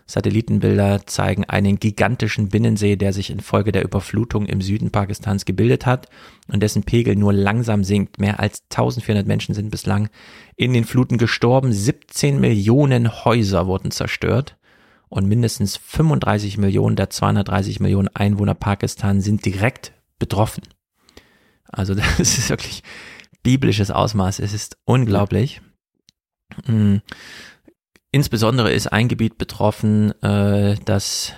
Satellitenbilder 0.06 1.06
zeigen 1.06 1.44
einen 1.44 1.80
gigantischen 1.80 2.48
Binnensee, 2.48 2.96
der 2.96 3.12
sich 3.12 3.30
infolge 3.30 3.72
der 3.72 3.84
Überflutung 3.84 4.46
im 4.46 4.60
Süden 4.60 4.90
Pakistans 4.90 5.44
gebildet 5.44 5.86
hat 5.86 6.08
und 6.46 6.62
dessen 6.62 6.82
Pegel 6.82 7.16
nur 7.16 7.32
langsam 7.32 7.84
sinkt. 7.84 8.18
Mehr 8.18 8.38
als 8.38 8.62
1400 8.70 9.26
Menschen 9.26 9.54
sind 9.54 9.70
bislang 9.70 10.10
in 10.56 10.74
den 10.74 10.84
Fluten 10.84 11.16
gestorben. 11.16 11.72
17 11.72 12.38
Millionen 12.38 13.24
Häuser 13.24 13.66
wurden 13.66 13.90
zerstört 13.90 14.58
und 15.08 15.26
mindestens 15.26 15.76
35 15.78 16.58
Millionen 16.58 16.96
der 16.96 17.08
230 17.08 17.80
Millionen 17.80 18.08
Einwohner 18.08 18.54
Pakistan 18.54 19.20
sind 19.22 19.44
direkt 19.46 19.92
betroffen. 20.18 20.64
Also 21.64 21.94
das 22.18 22.18
ist 22.18 22.50
wirklich 22.50 22.82
biblisches 23.42 23.90
Ausmaß. 23.90 24.38
Es 24.38 24.52
ist 24.52 24.76
unglaublich. 24.84 25.62
Mhm. 26.66 27.00
Insbesondere 28.14 28.72
ist 28.72 28.92
ein 28.92 29.08
Gebiet 29.08 29.38
betroffen, 29.38 30.12
äh, 30.22 30.76
das 30.84 31.32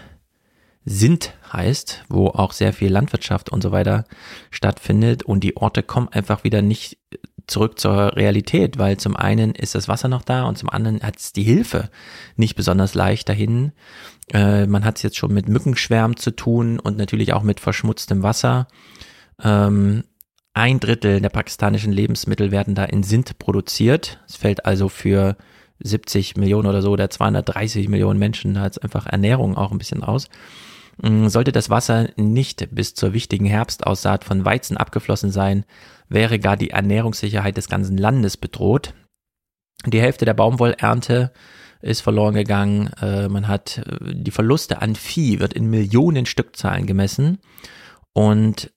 Sint 0.84 1.32
heißt, 1.50 2.04
wo 2.10 2.26
auch 2.26 2.52
sehr 2.52 2.74
viel 2.74 2.92
Landwirtschaft 2.92 3.48
und 3.48 3.62
so 3.62 3.72
weiter 3.72 4.04
stattfindet 4.50 5.22
und 5.22 5.42
die 5.42 5.56
Orte 5.56 5.82
kommen 5.82 6.08
einfach 6.08 6.44
wieder 6.44 6.60
nicht 6.60 6.98
zurück 7.46 7.78
zur 7.78 8.14
Realität, 8.14 8.76
weil 8.76 8.98
zum 8.98 9.16
einen 9.16 9.54
ist 9.54 9.74
das 9.74 9.88
Wasser 9.88 10.08
noch 10.08 10.20
da 10.20 10.44
und 10.44 10.58
zum 10.58 10.68
anderen 10.68 11.00
hat 11.00 11.16
es 11.16 11.32
die 11.32 11.44
Hilfe 11.44 11.88
nicht 12.36 12.56
besonders 12.56 12.92
leicht 12.92 13.30
dahin. 13.30 13.72
Äh, 14.34 14.66
man 14.66 14.84
hat 14.84 14.96
es 14.96 15.02
jetzt 15.02 15.16
schon 15.16 15.32
mit 15.32 15.48
Mückenschwärmen 15.48 16.18
zu 16.18 16.30
tun 16.36 16.78
und 16.78 16.98
natürlich 16.98 17.32
auch 17.32 17.42
mit 17.42 17.58
verschmutztem 17.58 18.22
Wasser. 18.22 18.68
Ähm, 19.42 20.04
ein 20.52 20.78
Drittel 20.78 21.22
der 21.22 21.30
pakistanischen 21.30 21.94
Lebensmittel 21.94 22.50
werden 22.50 22.74
da 22.74 22.84
in 22.84 23.02
Sint 23.02 23.38
produziert. 23.38 24.20
Es 24.28 24.36
fällt 24.36 24.66
also 24.66 24.90
für 24.90 25.38
70 25.80 26.36
Millionen 26.36 26.68
oder 26.68 26.82
so 26.82 26.90
oder 26.90 27.10
230 27.10 27.88
Millionen 27.88 28.18
Menschen, 28.18 28.54
da 28.54 28.64
jetzt 28.64 28.82
einfach 28.82 29.06
Ernährung 29.06 29.56
auch 29.56 29.72
ein 29.72 29.78
bisschen 29.78 30.02
aus. 30.02 30.28
Mm, 31.02 31.28
sollte 31.28 31.52
das 31.52 31.70
Wasser 31.70 32.08
nicht 32.16 32.68
bis 32.74 32.94
zur 32.94 33.12
wichtigen 33.12 33.46
Herbstaussaat 33.46 34.24
von 34.24 34.44
Weizen 34.44 34.76
abgeflossen 34.76 35.30
sein, 35.30 35.64
wäre 36.08 36.38
gar 36.38 36.56
die 36.56 36.70
Ernährungssicherheit 36.70 37.56
des 37.56 37.68
ganzen 37.68 37.98
Landes 37.98 38.36
bedroht. 38.36 38.94
Die 39.84 40.00
Hälfte 40.00 40.24
der 40.24 40.34
Baumwollernte 40.34 41.32
ist 41.82 42.00
verloren 42.00 42.34
gegangen. 42.34 42.90
Äh, 43.00 43.28
man 43.28 43.48
hat 43.48 43.78
äh, 43.78 44.14
die 44.14 44.30
Verluste 44.30 44.80
an 44.80 44.94
Vieh 44.94 45.40
wird 45.40 45.52
in 45.52 45.68
Millionen 45.68 46.26
Stückzahlen 46.26 46.86
gemessen 46.86 47.38
und 48.12 48.72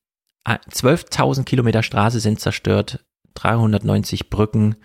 12.000 0.48 1.42
äh, 1.42 1.44
Kilometer 1.44 1.84
Straße 1.84 2.19
sind 2.19 2.40
zerstört, 2.40 3.06
390 3.36 4.30
Brücken 4.30 4.76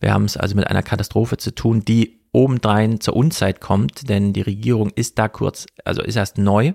wir 0.00 0.12
haben 0.12 0.24
es 0.24 0.36
also 0.36 0.54
mit 0.54 0.66
einer 0.66 0.82
Katastrophe 0.82 1.36
zu 1.36 1.54
tun, 1.54 1.84
die 1.84 2.18
obendrein 2.32 3.00
zur 3.00 3.16
Unzeit 3.16 3.60
kommt, 3.60 4.08
denn 4.08 4.32
die 4.32 4.42
Regierung 4.42 4.90
ist 4.94 5.18
da 5.18 5.28
kurz, 5.28 5.66
also 5.84 6.02
ist 6.02 6.16
erst 6.16 6.38
neu, 6.38 6.74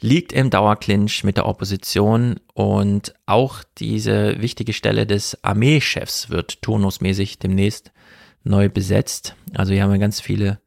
liegt 0.00 0.32
im 0.32 0.50
Dauerclinch 0.50 1.24
mit 1.24 1.36
der 1.36 1.46
Opposition 1.46 2.40
und 2.54 3.14
auch 3.26 3.62
diese 3.78 4.40
wichtige 4.40 4.72
Stelle 4.72 5.06
des 5.06 5.42
Armeechefs 5.42 6.30
wird 6.30 6.62
turnusmäßig 6.62 7.38
demnächst 7.38 7.92
neu 8.44 8.68
besetzt. 8.68 9.34
Also 9.54 9.72
hier 9.72 9.82
haben 9.82 9.92
wir 9.92 9.98
ganz 9.98 10.20
viele 10.20 10.60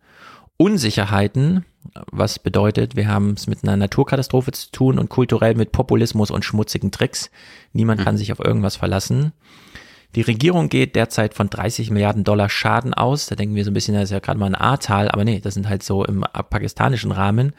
Unsicherheiten, 0.57 1.65
was 2.11 2.39
bedeutet, 2.39 2.95
wir 2.95 3.07
haben 3.07 3.31
es 3.31 3.47
mit 3.47 3.63
einer 3.63 3.75
Naturkatastrophe 3.75 4.51
zu 4.51 4.71
tun 4.71 4.99
und 4.99 5.09
kulturell 5.09 5.55
mit 5.55 5.71
Populismus 5.71 6.29
und 6.29 6.45
schmutzigen 6.45 6.91
Tricks. 6.91 7.31
Niemand 7.73 8.01
kann 8.01 8.17
sich 8.17 8.31
auf 8.31 8.39
irgendwas 8.39 8.75
verlassen. 8.75 9.33
Die 10.15 10.21
Regierung 10.21 10.67
geht 10.67 10.95
derzeit 10.95 11.33
von 11.33 11.49
30 11.49 11.89
Milliarden 11.89 12.23
Dollar 12.23 12.49
Schaden 12.49 12.93
aus. 12.93 13.27
Da 13.27 13.35
denken 13.35 13.55
wir 13.55 13.63
so 13.63 13.71
ein 13.71 13.73
bisschen, 13.73 13.93
das 13.93 14.05
ist 14.05 14.11
ja 14.11 14.19
gerade 14.19 14.39
mal 14.39 14.47
ein 14.47 14.55
A-Tal, 14.55 15.09
aber 15.09 15.23
nee, 15.23 15.39
das 15.39 15.53
sind 15.53 15.69
halt 15.69 15.83
so 15.83 16.03
im 16.03 16.21
pakistanischen 16.21 17.11
Rahmen. 17.11 17.53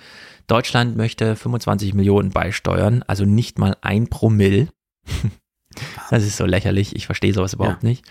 Deutschland 0.46 0.96
möchte 0.96 1.34
25 1.34 1.94
Millionen 1.94 2.30
beisteuern, 2.30 3.02
also 3.06 3.24
nicht 3.24 3.58
mal 3.58 3.76
ein 3.80 4.08
Promille. 4.08 4.68
das 6.10 6.24
ist 6.24 6.36
so 6.36 6.44
lächerlich, 6.44 6.94
ich 6.94 7.06
verstehe 7.06 7.32
sowas 7.32 7.54
überhaupt 7.54 7.82
ja. 7.82 7.88
nicht. 7.88 8.04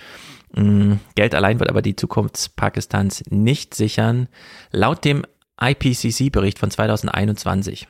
Mm, 0.54 0.94
Geld 1.16 1.36
allein 1.36 1.60
wird 1.60 1.70
aber 1.70 1.82
die 1.82 1.96
Zukunft 1.96 2.56
Pakistans 2.56 3.24
nicht 3.30 3.76
sichern. 3.76 4.28
Laut 4.72 5.06
dem 5.06 5.24
IPCC-Bericht 5.62 6.58
von 6.58 6.72
2021 6.72 7.88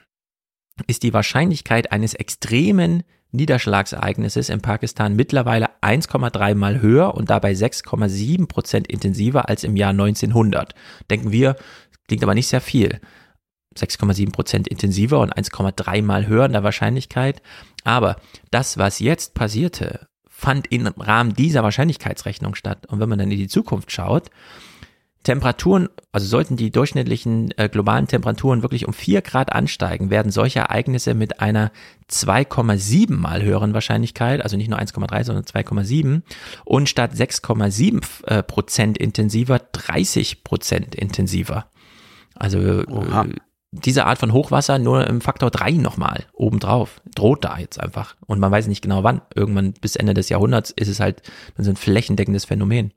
ist 0.88 1.03
die 1.03 1.13
Wahrscheinlichkeit 1.13 1.91
eines 1.91 2.13
extremen 2.13 3.03
Niederschlagsereignisses 3.32 4.50
in 4.50 4.61
Pakistan 4.61 5.16
mittlerweile 5.16 5.69
1,3 5.82 6.56
mal 6.56 6.82
höher 6.82 7.16
und 7.16 7.30
dabei 7.30 7.53
6,7 7.53 8.48
Prozent 8.48 8.88
intensiver 8.88 9.48
als 9.50 9.64
im 9.64 9.76
Jahr 9.76 9.92
1900. 9.92 10.76
Denken 11.10 11.32
wir, 11.32 11.56
klingt 12.08 12.24
aber 12.24 12.34
nicht 12.34 12.48
sehr 12.48 12.61
viel. 12.61 13.00
6,7 13.77 14.32
Prozent 14.32 14.68
intensiver 14.68 15.19
und 15.19 15.34
1,3 15.34 16.01
mal 16.01 16.27
höher 16.27 16.45
in 16.45 16.51
der 16.51 16.64
Wahrscheinlichkeit. 16.64 17.42
Aber 17.84 18.18
das, 18.50 18.77
was 18.77 19.00
jetzt 19.00 19.34
passierte, 19.34 20.08
fand 20.27 20.72
im 20.72 20.88
Rahmen 20.88 21.34
dieser 21.34 21.64
Wahrscheinlichkeitsrechnung 21.64 22.56
statt. 22.56 22.85
Und 22.88 23.00
wenn 23.00 23.08
man 23.08 23.19
dann 23.19 23.32
in 23.32 23.38
die 23.38 23.48
Zukunft 23.48 23.92
schaut, 23.92 24.30
Temperaturen, 25.24 25.88
also 26.11 26.25
sollten 26.25 26.58
die 26.58 26.72
durchschnittlichen 26.72 27.53
äh, 27.58 27.69
globalen 27.69 28.08
Temperaturen 28.08 28.64
wirklich 28.64 28.88
um 28.88 28.93
vier 28.93 29.22
Grad 29.22 29.53
ansteigen, 29.53 30.09
werden 30.09 30.32
solche 30.32 30.59
Ereignisse 30.59 31.14
mit 31.14 31.40
einer 31.40 31.72
2,7 32.09 33.14
mal 33.14 33.43
höheren 33.43 33.74
Wahrscheinlichkeit, 33.74 34.41
also 34.41 34.58
nicht 34.58 34.69
nur 34.69 34.80
1,3, 34.80 35.24
sondern 35.24 35.43
2,7 35.43 36.24
und 36.66 36.90
statt 36.90 37.11
6,7 37.14 38.25
äh, 38.25 38.41
Prozent 38.41 38.98
intensiver 38.98 39.59
30 39.59 40.43
Prozent 40.43 40.95
intensiver. 40.95 41.67
Also 42.33 42.82
äh, 42.82 42.85
diese 43.72 44.06
Art 44.06 44.17
von 44.17 44.33
Hochwasser 44.33 44.80
nur 44.80 45.08
im 45.08 45.22
Faktor 45.22 45.50
3 45.51 45.72
nochmal 45.74 46.25
obendrauf. 46.33 47.00
Droht 47.16 47.45
da 47.45 47.58
jetzt 47.58 47.80
einfach. 47.80 48.16
Und 48.25 48.40
man 48.40 48.51
weiß 48.51 48.67
nicht 48.67 48.82
genau 48.82 49.03
wann. 49.03 49.22
Irgendwann 49.33 49.74
bis 49.74 49.95
Ende 49.95 50.14
des 50.14 50.30
Jahrhunderts 50.30 50.72
ist 50.72 50.90
es 50.90 51.00
halt 51.00 51.22
so 51.58 51.69
ein 51.69 51.77
flächendeckendes 51.77 52.45
Phänomen. 52.45 52.91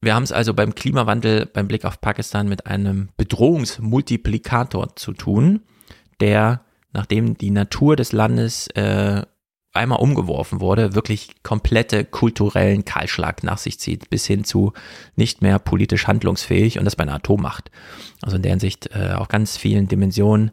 Wir 0.00 0.14
haben 0.14 0.22
es 0.22 0.32
also 0.32 0.54
beim 0.54 0.74
Klimawandel, 0.74 1.46
beim 1.46 1.66
Blick 1.66 1.84
auf 1.84 2.00
Pakistan 2.00 2.48
mit 2.48 2.66
einem 2.66 3.08
Bedrohungsmultiplikator 3.16 4.94
zu 4.94 5.12
tun, 5.12 5.62
der, 6.20 6.62
nachdem 6.92 7.36
die 7.36 7.50
Natur 7.50 7.96
des 7.96 8.12
Landes 8.12 8.68
äh, 8.68 9.22
einmal 9.72 10.00
umgeworfen 10.00 10.60
wurde, 10.60 10.94
wirklich 10.94 11.42
komplette 11.42 12.04
kulturellen 12.04 12.84
Kahlschlag 12.84 13.42
nach 13.42 13.58
sich 13.58 13.78
zieht, 13.78 14.08
bis 14.10 14.26
hin 14.26 14.44
zu 14.44 14.72
nicht 15.16 15.42
mehr 15.42 15.58
politisch 15.58 16.06
handlungsfähig 16.06 16.78
und 16.78 16.84
das 16.84 16.96
bei 16.96 17.02
einer 17.02 17.14
Atommacht. 17.14 17.70
Also 18.22 18.36
in 18.36 18.42
der 18.42 18.50
Hinsicht 18.50 18.90
äh, 18.94 19.14
auch 19.14 19.28
ganz 19.28 19.56
vielen 19.56 19.88
Dimensionen. 19.88 20.52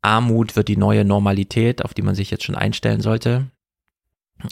Armut 0.00 0.54
wird 0.54 0.68
die 0.68 0.76
neue 0.76 1.04
Normalität, 1.04 1.84
auf 1.84 1.92
die 1.92 2.02
man 2.02 2.14
sich 2.14 2.30
jetzt 2.30 2.44
schon 2.44 2.54
einstellen 2.54 3.00
sollte. 3.00 3.50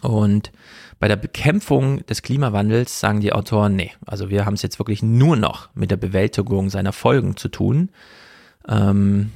Und 0.03 0.51
bei 0.99 1.09
der 1.09 1.17
Bekämpfung 1.17 2.05
des 2.07 2.23
Klimawandels 2.23 3.01
sagen 3.01 3.21
die 3.21 3.33
Autoren, 3.33 3.77
nee, 3.77 3.93
also 4.07 4.31
wir 4.31 4.47
haben 4.47 4.55
es 4.55 4.63
jetzt 4.63 4.79
wirklich 4.79 5.03
nur 5.03 5.37
noch 5.37 5.69
mit 5.75 5.91
der 5.91 5.97
Bewältigung 5.97 6.71
seiner 6.71 6.93
Folgen 6.93 7.37
zu 7.37 7.49
tun. 7.49 7.91
Ähm, 8.67 9.33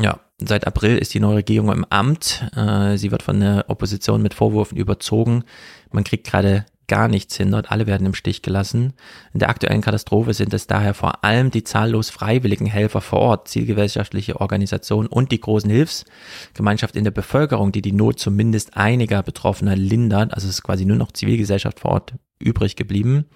ja, 0.00 0.20
seit 0.38 0.66
April 0.66 0.96
ist 0.96 1.12
die 1.12 1.20
neue 1.20 1.36
Regierung 1.36 1.72
im 1.72 1.84
Amt. 1.84 2.50
Äh, 2.56 2.96
sie 2.96 3.10
wird 3.10 3.22
von 3.22 3.40
der 3.40 3.66
Opposition 3.68 4.22
mit 4.22 4.34
Vorwürfen 4.34 4.78
überzogen. 4.78 5.44
Man 5.90 6.04
kriegt 6.04 6.26
gerade 6.26 6.64
gar 6.88 7.08
nichts 7.08 7.36
hindert, 7.36 7.70
alle 7.70 7.86
werden 7.86 8.06
im 8.06 8.14
Stich 8.14 8.42
gelassen. 8.42 8.94
In 9.32 9.40
der 9.40 9.50
aktuellen 9.50 9.82
Katastrophe 9.82 10.34
sind 10.34 10.52
es 10.52 10.66
daher 10.66 10.94
vor 10.94 11.24
allem 11.24 11.50
die 11.50 11.62
zahllos 11.62 12.10
freiwilligen 12.10 12.66
Helfer 12.66 13.00
vor 13.00 13.20
Ort, 13.20 13.48
zielgesellschaftliche 13.48 14.40
Organisationen 14.40 15.06
und 15.06 15.30
die 15.30 15.40
großen 15.40 15.70
Hilfsgemeinschaft 15.70 16.96
in 16.96 17.04
der 17.04 17.10
Bevölkerung, 17.10 17.70
die 17.70 17.82
die 17.82 17.92
Not 17.92 18.18
zumindest 18.18 18.76
einiger 18.76 19.22
Betroffener 19.22 19.76
lindert. 19.76 20.34
Also 20.34 20.48
es 20.48 20.54
ist 20.54 20.62
quasi 20.62 20.84
nur 20.84 20.96
noch 20.96 21.12
Zivilgesellschaft 21.12 21.80
vor 21.80 21.92
Ort 21.92 22.14
übrig 22.38 22.74
geblieben. 22.74 23.26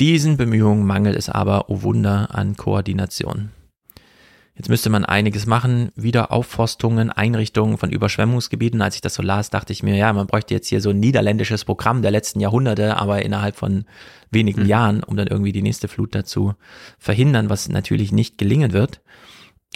Diesen 0.00 0.36
Bemühungen 0.36 0.84
mangelt 0.86 1.16
es 1.16 1.28
aber, 1.28 1.68
oh 1.68 1.82
Wunder, 1.82 2.34
an 2.34 2.56
Koordination. 2.56 3.50
Jetzt 4.54 4.68
müsste 4.68 4.90
man 4.90 5.06
einiges 5.06 5.46
machen, 5.46 5.90
Wiederaufforstungen, 5.94 7.10
Einrichtungen 7.10 7.78
von 7.78 7.90
Überschwemmungsgebieten. 7.90 8.82
Als 8.82 8.96
ich 8.96 9.00
das 9.00 9.14
so 9.14 9.22
las, 9.22 9.48
dachte 9.48 9.72
ich 9.72 9.82
mir, 9.82 9.96
ja, 9.96 10.12
man 10.12 10.26
bräuchte 10.26 10.52
jetzt 10.52 10.68
hier 10.68 10.82
so 10.82 10.90
ein 10.90 11.00
niederländisches 11.00 11.64
Programm 11.64 12.02
der 12.02 12.10
letzten 12.10 12.38
Jahrhunderte, 12.38 12.98
aber 12.98 13.22
innerhalb 13.22 13.56
von 13.56 13.86
wenigen 14.30 14.62
mhm. 14.62 14.68
Jahren, 14.68 15.02
um 15.02 15.16
dann 15.16 15.28
irgendwie 15.28 15.52
die 15.52 15.62
nächste 15.62 15.88
Flut 15.88 16.14
dazu 16.14 16.54
verhindern, 16.98 17.48
was 17.48 17.68
natürlich 17.70 18.12
nicht 18.12 18.36
gelingen 18.36 18.72
wird. 18.72 19.00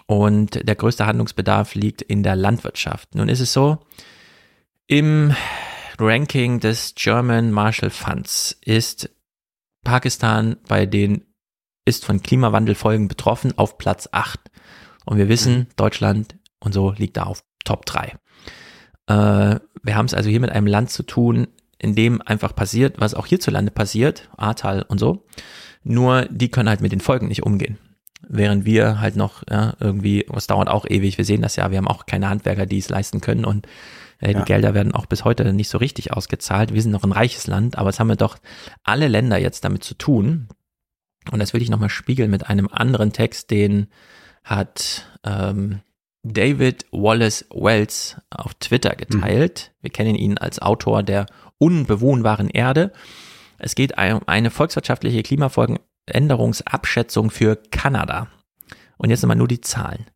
Und 0.04 0.68
der 0.68 0.74
größte 0.74 1.06
Handlungsbedarf 1.06 1.74
liegt 1.74 2.02
in 2.02 2.22
der 2.22 2.36
Landwirtschaft. 2.36 3.14
Nun 3.14 3.30
ist 3.30 3.40
es 3.40 3.54
so, 3.54 3.78
im 4.86 5.34
Ranking 5.98 6.60
des 6.60 6.94
German 6.94 7.50
Marshall 7.50 7.90
Funds 7.90 8.56
ist 8.60 9.10
Pakistan 9.82 10.56
bei 10.68 10.84
den 10.84 11.22
ist 11.86 12.04
von 12.04 12.20
Klimawandelfolgen 12.22 13.08
betroffen 13.08 13.56
auf 13.56 13.78
Platz 13.78 14.08
8. 14.12 14.40
Und 15.06 15.16
wir 15.16 15.28
wissen, 15.28 15.58
mhm. 15.58 15.66
Deutschland 15.76 16.36
und 16.58 16.74
so 16.74 16.92
liegt 16.92 17.16
da 17.16 17.22
auf 17.22 17.42
Top 17.64 17.86
3. 17.86 18.12
Äh, 19.06 19.60
wir 19.82 19.96
haben 19.96 20.06
es 20.06 20.14
also 20.14 20.28
hier 20.28 20.40
mit 20.40 20.50
einem 20.50 20.66
Land 20.66 20.90
zu 20.90 21.04
tun, 21.04 21.46
in 21.78 21.94
dem 21.94 22.20
einfach 22.22 22.54
passiert, 22.54 23.00
was 23.00 23.14
auch 23.14 23.26
hierzulande 23.26 23.70
passiert, 23.70 24.28
Ahrtal 24.36 24.82
und 24.82 24.98
so. 24.98 25.26
Nur 25.84 26.26
die 26.26 26.50
können 26.50 26.68
halt 26.68 26.80
mit 26.80 26.92
den 26.92 27.00
Folgen 27.00 27.28
nicht 27.28 27.44
umgehen. 27.44 27.78
Während 28.28 28.64
wir 28.64 29.00
halt 29.00 29.14
noch 29.14 29.44
ja, 29.48 29.74
irgendwie, 29.78 30.26
es 30.34 30.48
dauert 30.48 30.68
auch 30.68 30.86
ewig, 30.88 31.16
wir 31.16 31.24
sehen 31.24 31.42
das 31.42 31.54
ja, 31.54 31.70
wir 31.70 31.78
haben 31.78 31.86
auch 31.86 32.06
keine 32.06 32.28
Handwerker, 32.28 32.66
die 32.66 32.78
es 32.78 32.88
leisten 32.88 33.20
können 33.20 33.44
und 33.44 33.66
äh, 34.18 34.28
die 34.28 34.38
ja. 34.38 34.44
Gelder 34.44 34.74
werden 34.74 34.92
auch 34.92 35.06
bis 35.06 35.24
heute 35.24 35.52
nicht 35.52 35.68
so 35.68 35.78
richtig 35.78 36.12
ausgezahlt. 36.12 36.74
Wir 36.74 36.82
sind 36.82 36.90
noch 36.90 37.04
ein 37.04 37.12
reiches 37.12 37.46
Land, 37.46 37.78
aber 37.78 37.90
es 37.90 38.00
haben 38.00 38.08
wir 38.08 38.16
doch 38.16 38.38
alle 38.82 39.06
Länder 39.06 39.38
jetzt 39.38 39.64
damit 39.64 39.84
zu 39.84 39.94
tun. 39.94 40.48
Und 41.30 41.38
das 41.40 41.52
will 41.52 41.62
ich 41.62 41.70
nochmal 41.70 41.90
spiegeln 41.90 42.30
mit 42.30 42.48
einem 42.48 42.68
anderen 42.68 43.12
Text, 43.12 43.50
den 43.50 43.88
hat 44.46 45.06
ähm, 45.24 45.82
David 46.22 46.86
Wallace 46.92 47.44
Wells 47.50 48.16
auf 48.30 48.54
Twitter 48.54 48.94
geteilt. 48.94 49.70
Mhm. 49.70 49.74
Wir 49.82 49.90
kennen 49.90 50.14
ihn 50.14 50.38
als 50.38 50.60
Autor 50.60 51.02
der 51.02 51.26
unbewohnbaren 51.58 52.48
Erde. 52.48 52.92
Es 53.58 53.74
geht 53.74 53.98
um 53.98 54.22
eine 54.26 54.50
volkswirtschaftliche 54.50 55.22
Klimafolgenänderungsabschätzung 55.22 57.30
für 57.30 57.56
Kanada. 57.56 58.28
Und 58.96 59.10
jetzt 59.10 59.20
nochmal 59.22 59.36
nur 59.36 59.48
die 59.48 59.60
Zahlen. 59.60 60.06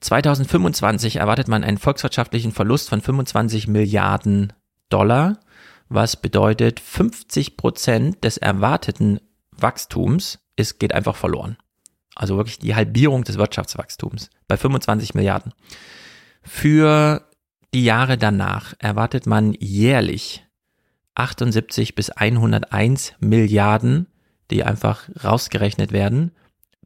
2025 0.00 1.16
erwartet 1.16 1.48
man 1.48 1.64
einen 1.64 1.78
volkswirtschaftlichen 1.78 2.52
Verlust 2.52 2.90
von 2.90 3.00
25 3.00 3.68
Milliarden 3.68 4.52
Dollar, 4.88 5.40
was 5.88 6.16
bedeutet 6.16 6.80
50 6.80 7.56
Prozent 7.56 8.24
des 8.24 8.38
erwarteten 8.38 9.20
Wachstums 9.52 10.40
ist, 10.56 10.78
geht 10.78 10.92
einfach 10.92 11.16
verloren. 11.16 11.56
Also 12.16 12.36
wirklich 12.36 12.58
die 12.58 12.74
Halbierung 12.74 13.22
des 13.22 13.38
Wirtschaftswachstums 13.38 14.30
bei 14.48 14.56
25 14.56 15.14
Milliarden. 15.14 15.52
Für 16.42 17.28
die 17.74 17.84
Jahre 17.84 18.16
danach 18.16 18.74
erwartet 18.78 19.26
man 19.26 19.52
jährlich 19.58 20.44
78 21.14 21.94
bis 21.94 22.10
101 22.10 23.14
Milliarden, 23.20 24.06
die 24.50 24.64
einfach 24.64 25.08
rausgerechnet 25.22 25.92
werden 25.92 26.32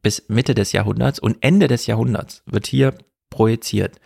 bis 0.03 0.25
Mitte 0.29 0.55
des 0.55 0.73
Jahrhunderts 0.73 1.19
und 1.19 1.39
Ende 1.43 1.69
des 1.69 1.87
Jahrhunderts 1.87 2.43
wird 2.47 2.67
hier 2.67 2.95
projiziert 3.29 4.01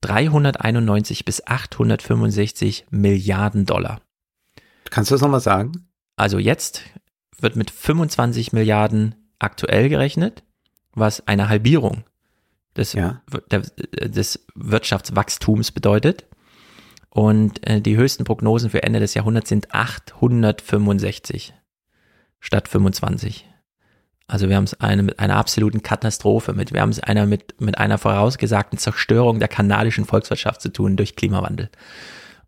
391 0.00 1.24
bis 1.24 1.46
865 1.46 2.86
Milliarden 2.90 3.66
Dollar. 3.66 4.00
Kannst 4.90 5.10
du 5.10 5.14
das 5.14 5.22
nochmal 5.22 5.40
sagen? 5.40 5.88
Also 6.16 6.38
jetzt 6.38 6.82
wird 7.38 7.56
mit 7.56 7.70
25 7.70 8.52
Milliarden 8.52 9.14
aktuell 9.38 9.88
gerechnet 9.88 10.44
was 10.94 11.26
eine 11.26 11.48
Halbierung 11.48 12.04
des, 12.76 12.92
ja. 12.92 13.22
des 13.50 14.44
Wirtschaftswachstums 14.54 15.72
bedeutet. 15.72 16.26
Und 17.10 17.66
äh, 17.66 17.80
die 17.80 17.96
höchsten 17.96 18.24
Prognosen 18.24 18.70
für 18.70 18.82
Ende 18.82 19.00
des 19.00 19.14
Jahrhunderts 19.14 19.50
sind 19.50 19.74
865 19.74 21.52
statt 22.40 22.68
25. 22.68 23.46
Also 24.26 24.48
wir 24.48 24.56
haben 24.56 24.64
es 24.64 24.80
eine 24.80 25.02
mit 25.02 25.18
einer 25.18 25.36
absoluten 25.36 25.82
Katastrophe 25.82 26.54
mit, 26.54 26.72
wir 26.72 26.80
haben 26.80 26.88
es 26.88 27.00
einer 27.00 27.26
mit, 27.26 27.60
mit 27.60 27.76
einer 27.76 27.98
vorausgesagten 27.98 28.78
Zerstörung 28.78 29.40
der 29.40 29.48
kanadischen 29.48 30.06
Volkswirtschaft 30.06 30.62
zu 30.62 30.70
tun 30.70 30.96
durch 30.96 31.16
Klimawandel. 31.16 31.68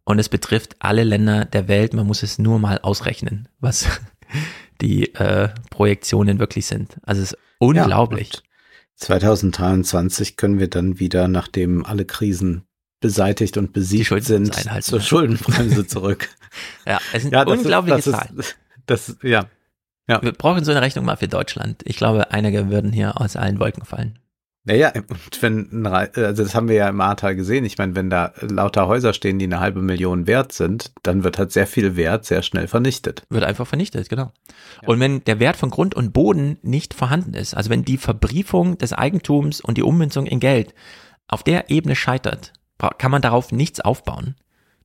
Und 0.05 0.18
es 0.18 0.31
betrifft 0.31 0.76
alle 0.78 1.05
Länder 1.05 1.44
der 1.44 1.68
Welt, 1.68 1.92
man 1.92 2.06
muss 2.06 2.23
es 2.23 2.39
nur 2.39 2.58
mal 2.58 2.78
ausrechnen, 2.78 3.48
was 3.60 3.86
die 4.81 5.14
äh, 5.14 5.50
Projektionen 5.70 6.39
wirklich 6.39 6.64
sind. 6.66 6.97
Also 7.02 7.20
es 7.20 7.32
ist 7.32 7.39
unglaublich. 7.58 8.33
Ja, 8.34 8.41
2023 8.97 10.36
können 10.36 10.58
wir 10.58 10.68
dann 10.68 10.99
wieder, 10.99 11.28
nachdem 11.28 11.84
alle 11.84 12.05
Krisen 12.05 12.65
beseitigt 13.00 13.57
und 13.58 13.73
besiegt 13.73 14.24
sind, 14.24 14.55
zur 14.83 15.00
Schuldenbremse 15.00 15.86
zurück. 15.89 16.28
ja, 16.86 17.00
es 17.12 17.23
sind 17.23 17.33
ja, 17.33 17.42
unglaubliche 17.42 17.99
ist, 17.99 18.10
Zahlen. 18.10 18.39
Ist, 18.39 18.57
das, 18.86 19.16
ja. 19.23 19.47
ja. 20.08 20.23
Wir 20.23 20.33
brauchen 20.33 20.65
so 20.65 20.70
eine 20.70 20.81
Rechnung 20.81 21.05
mal 21.05 21.16
für 21.16 21.28
Deutschland. 21.28 21.83
Ich 21.84 21.97
glaube, 21.97 22.31
einige 22.31 22.70
würden 22.70 22.92
hier 22.92 23.20
aus 23.20 23.36
allen 23.36 23.58
Wolken 23.60 23.84
fallen. 23.84 24.18
Naja, 24.67 24.93
und 24.94 25.43
wenn, 25.43 25.86
also 25.86 26.43
das 26.43 26.55
haben 26.55 26.68
wir 26.68 26.76
ja 26.76 26.89
im 26.89 27.01
Ahrtal 27.02 27.36
gesehen. 27.36 27.67
Ich 27.67 27.76
meine, 27.76 27.94
wenn 27.97 28.09
da 28.09 28.33
lauter 28.41 28.89
Häuser 28.89 29.12
stehen, 29.12 29.39
die 29.39 29.44
eine 29.44 29.60
halbe 29.60 29.83
Million 29.83 30.26
wert 30.26 30.52
sind, 30.52 30.93
dann 31.02 31.23
wird 31.23 31.39
halt 31.39 31.52
sehr 31.52 31.67
viel 31.67 31.97
Wert 31.97 32.25
sehr 32.25 32.43
schnell 32.43 32.67
vernichtet. 32.67 33.25
Wird 33.28 33.44
einfach 33.44 33.67
vernichtet, 33.67 34.09
genau. 34.09 34.33
Ja. 34.81 34.89
Und 34.89 35.01
wenn 35.01 35.23
der 35.25 35.39
Wert 35.39 35.57
von 35.57 35.68
Grund 35.68 35.94
und 35.94 36.15
Boden 36.15 36.57
nicht 36.62 36.94
vorhanden 36.94 37.34
ist, 37.34 37.55
also 37.55 37.68
wenn 37.68 37.84
die 37.84 37.99
Verbriefung 37.99 38.78
des 38.78 38.94
Eigentums 38.94 39.60
und 39.60 39.76
die 39.76 39.83
Ummünzung 39.83 40.25
in 40.25 40.41
Geld 40.41 40.75
auf 41.28 41.43
der 41.43 41.68
Ebene 41.70 41.94
scheitert, 41.94 42.55
kann 42.99 43.10
man 43.10 43.23
darauf 43.23 43.52
nichts 43.52 43.81
aufbauen. 43.81 44.34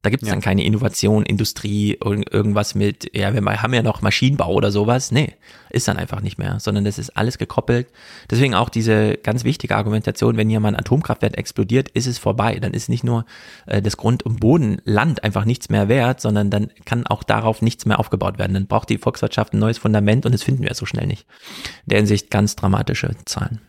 Da 0.02 0.10
gibt 0.10 0.24
es 0.24 0.30
ja. 0.30 0.34
dann 0.34 0.42
keine 0.42 0.64
Innovation, 0.64 1.24
Industrie, 1.24 1.98
irgendwas 2.00 2.74
mit, 2.74 3.14
ja, 3.14 3.34
wir 3.34 3.62
haben 3.62 3.74
ja 3.74 3.82
noch 3.82 4.02
Maschinenbau 4.02 4.54
oder 4.54 4.72
sowas. 4.72 5.12
Nee, 5.12 5.34
ist 5.72 5.90
dann 5.90 5.98
einfach 5.98 6.22
nicht 6.22 6.38
mehr, 6.38 6.58
sondern 6.62 6.86
das 6.86 6.98
ist 6.98 7.18
alles 7.18 7.38
gekoppelt. 7.38 7.88
Deswegen 8.32 8.56
auch 8.56 8.70
diese 8.70 9.18
ganz 9.18 9.44
wichtige 9.44 9.76
Argumentation, 9.76 10.38
wenn 10.38 10.50
hier 10.50 10.62
mal 10.62 10.70
ein 10.70 10.80
Atomkraftwerk 10.80 11.38
explodiert, 11.38 11.90
ist 11.90 12.08
es 12.08 12.18
vorbei. 12.18 12.60
Dann 12.60 12.74
ist 12.74 12.88
nicht 12.88 13.04
nur 13.04 13.26
äh, 13.66 13.82
das 13.82 13.98
Grund- 13.98 14.24
und 14.24 14.40
Bodenland 14.40 15.26
einfach 15.26 15.44
nichts 15.44 15.68
mehr 15.68 15.90
wert, 15.90 16.22
sondern 16.22 16.50
dann 16.50 16.72
kann 16.86 17.06
auch 17.06 17.24
darauf 17.24 17.62
nichts 17.62 17.86
mehr 17.86 18.00
aufgebaut 18.00 18.40
werden. 18.40 18.54
Dann 18.54 18.68
braucht 18.68 18.88
die 18.88 19.00
Volkswirtschaft 19.00 19.54
ein 19.54 19.60
neues 19.60 19.80
Fundament 19.80 20.26
und 20.26 20.32
das 20.32 20.44
finden 20.44 20.64
wir 20.64 20.74
so 20.76 20.86
schnell 20.86 21.08
nicht. 21.08 21.26
In 21.86 21.90
der 21.90 21.98
Hinsicht 21.98 22.32
ganz 22.32 22.56
dramatische 22.56 23.18
Zahlen. 23.26 23.60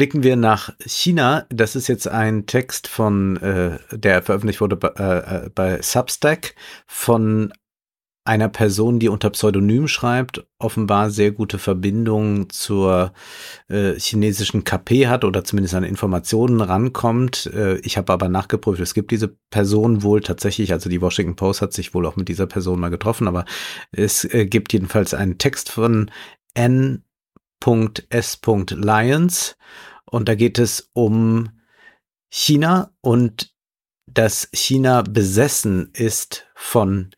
Blicken 0.00 0.22
wir 0.22 0.36
nach 0.36 0.72
China. 0.86 1.44
Das 1.50 1.76
ist 1.76 1.86
jetzt 1.86 2.08
ein 2.08 2.46
Text 2.46 2.88
von, 2.88 3.36
äh, 3.36 3.78
der 3.92 4.22
veröffentlicht 4.22 4.62
wurde 4.62 4.76
bei, 4.76 4.88
äh, 4.96 5.44
äh, 5.44 5.50
bei 5.54 5.82
Substack 5.82 6.54
von 6.86 7.52
einer 8.24 8.48
Person, 8.48 8.98
die 8.98 9.10
unter 9.10 9.28
Pseudonym 9.28 9.88
schreibt, 9.88 10.46
offenbar 10.58 11.10
sehr 11.10 11.32
gute 11.32 11.58
Verbindungen 11.58 12.48
zur 12.48 13.12
äh, 13.68 13.92
chinesischen 13.98 14.64
KP 14.64 15.06
hat 15.06 15.22
oder 15.22 15.44
zumindest 15.44 15.74
an 15.74 15.84
Informationen 15.84 16.62
rankommt. 16.62 17.50
Äh, 17.52 17.76
ich 17.80 17.98
habe 17.98 18.10
aber 18.14 18.30
nachgeprüft, 18.30 18.80
es 18.80 18.94
gibt 18.94 19.10
diese 19.10 19.36
Person 19.50 20.02
wohl 20.02 20.22
tatsächlich, 20.22 20.72
also 20.72 20.88
die 20.88 21.02
Washington 21.02 21.36
Post 21.36 21.60
hat 21.60 21.74
sich 21.74 21.92
wohl 21.92 22.06
auch 22.06 22.16
mit 22.16 22.30
dieser 22.30 22.46
Person 22.46 22.80
mal 22.80 22.88
getroffen, 22.88 23.28
aber 23.28 23.44
es 23.92 24.24
äh, 24.24 24.46
gibt 24.46 24.72
jedenfalls 24.72 25.12
einen 25.12 25.36
Text 25.36 25.68
von 25.68 26.10
N.S.Lyons 26.54 27.04
und 30.10 30.28
da 30.28 30.34
geht 30.34 30.58
es 30.58 30.90
um 30.92 31.50
China 32.30 32.92
und 33.00 33.54
dass 34.06 34.48
China 34.52 35.02
besessen 35.02 35.90
ist 35.92 36.46
von 36.54 37.10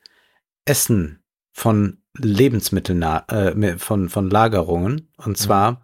Essen, 0.65 1.23
von 1.53 2.03
Lebensmitteln, 2.17 3.03
äh, 3.03 3.79
von, 3.79 4.09
von 4.09 4.31
Lagerungen. 4.31 5.09
Und 5.17 5.39
zwar 5.39 5.83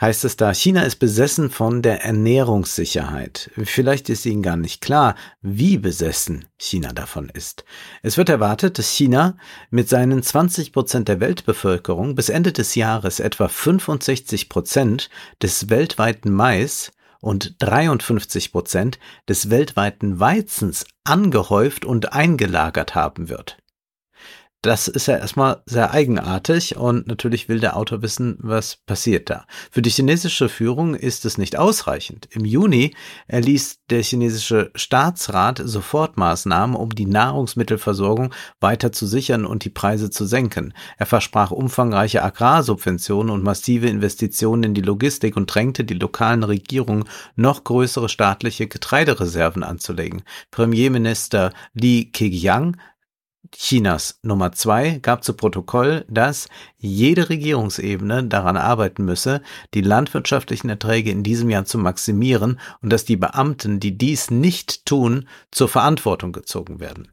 heißt 0.00 0.24
es 0.24 0.36
da, 0.36 0.52
China 0.52 0.82
ist 0.82 0.96
besessen 0.96 1.50
von 1.50 1.82
der 1.82 2.04
Ernährungssicherheit. 2.04 3.50
Vielleicht 3.64 4.08
ist 4.08 4.26
Ihnen 4.26 4.42
gar 4.42 4.56
nicht 4.56 4.80
klar, 4.80 5.14
wie 5.40 5.78
besessen 5.78 6.44
China 6.58 6.92
davon 6.92 7.30
ist. 7.30 7.64
Es 8.02 8.16
wird 8.16 8.28
erwartet, 8.28 8.78
dass 8.78 8.90
China 8.90 9.36
mit 9.70 9.88
seinen 9.88 10.22
20 10.22 10.72
Prozent 10.72 11.08
der 11.08 11.20
Weltbevölkerung 11.20 12.14
bis 12.14 12.28
Ende 12.28 12.52
des 12.52 12.74
Jahres 12.74 13.20
etwa 13.20 13.48
65 13.48 14.48
Prozent 14.48 15.08
des 15.42 15.70
weltweiten 15.70 16.30
Mais 16.32 16.92
und 17.20 17.56
53 17.60 18.52
Prozent 18.52 18.98
des 19.28 19.48
weltweiten 19.50 20.20
Weizens 20.20 20.84
angehäuft 21.04 21.84
und 21.84 22.12
eingelagert 22.12 22.94
haben 22.94 23.28
wird 23.28 23.56
das 24.62 24.88
ist 24.88 25.06
ja 25.06 25.16
erstmal 25.16 25.62
sehr 25.66 25.92
eigenartig 25.92 26.76
und 26.76 27.06
natürlich 27.06 27.48
will 27.48 27.60
der 27.60 27.76
Autor 27.76 28.02
wissen, 28.02 28.36
was 28.40 28.78
passiert 28.86 29.30
da. 29.30 29.46
Für 29.70 29.80
die 29.80 29.90
chinesische 29.90 30.48
Führung 30.48 30.94
ist 30.94 31.24
es 31.24 31.38
nicht 31.38 31.56
ausreichend. 31.56 32.26
Im 32.30 32.44
Juni 32.44 32.94
erließ 33.28 33.78
der 33.90 34.02
chinesische 34.02 34.72
Staatsrat 34.74 35.62
Sofortmaßnahmen, 35.64 36.74
um 36.74 36.90
die 36.90 37.06
Nahrungsmittelversorgung 37.06 38.34
weiter 38.58 38.90
zu 38.90 39.06
sichern 39.06 39.46
und 39.46 39.64
die 39.64 39.70
Preise 39.70 40.10
zu 40.10 40.26
senken. 40.26 40.74
Er 40.98 41.06
versprach 41.06 41.52
umfangreiche 41.52 42.24
Agrarsubventionen 42.24 43.30
und 43.30 43.44
massive 43.44 43.88
Investitionen 43.88 44.64
in 44.64 44.74
die 44.74 44.82
Logistik 44.82 45.36
und 45.36 45.46
drängte 45.46 45.84
die 45.84 45.94
lokalen 45.94 46.42
Regierungen, 46.42 47.04
noch 47.36 47.62
größere 47.62 48.08
staatliche 48.08 48.66
Getreidereserven 48.66 49.62
anzulegen. 49.62 50.22
Premierminister 50.50 51.52
Li 51.72 52.10
Keqiang 52.10 52.76
Chinas 53.52 54.18
Nummer 54.22 54.52
zwei 54.52 54.98
gab 54.98 55.24
zu 55.24 55.34
Protokoll, 55.34 56.04
dass 56.08 56.48
jede 56.78 57.28
Regierungsebene 57.28 58.24
daran 58.24 58.56
arbeiten 58.56 59.04
müsse, 59.04 59.42
die 59.74 59.80
landwirtschaftlichen 59.80 60.68
Erträge 60.68 61.10
in 61.10 61.22
diesem 61.22 61.50
Jahr 61.50 61.64
zu 61.64 61.78
maximieren 61.78 62.60
und 62.82 62.92
dass 62.92 63.04
die 63.04 63.16
Beamten, 63.16 63.80
die 63.80 63.96
dies 63.96 64.30
nicht 64.30 64.86
tun, 64.86 65.28
zur 65.50 65.68
Verantwortung 65.68 66.32
gezogen 66.32 66.80
werden. 66.80 67.12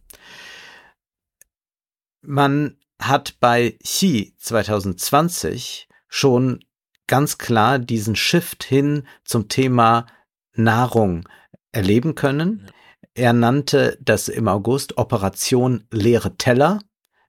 Man 2.21 2.77
hat 2.99 3.37
bei 3.39 3.77
Xi 3.83 4.33
2020 4.37 5.87
schon 6.07 6.63
ganz 7.07 7.37
klar 7.37 7.79
diesen 7.79 8.15
Shift 8.15 8.63
hin 8.63 9.05
zum 9.25 9.49
Thema 9.49 10.07
Nahrung 10.53 11.27
erleben 11.71 12.15
können. 12.15 12.69
Er 13.15 13.33
nannte 13.33 13.97
das 14.01 14.27
im 14.27 14.47
August 14.47 14.97
Operation 14.97 15.83
leere 15.91 16.35
Teller. 16.37 16.79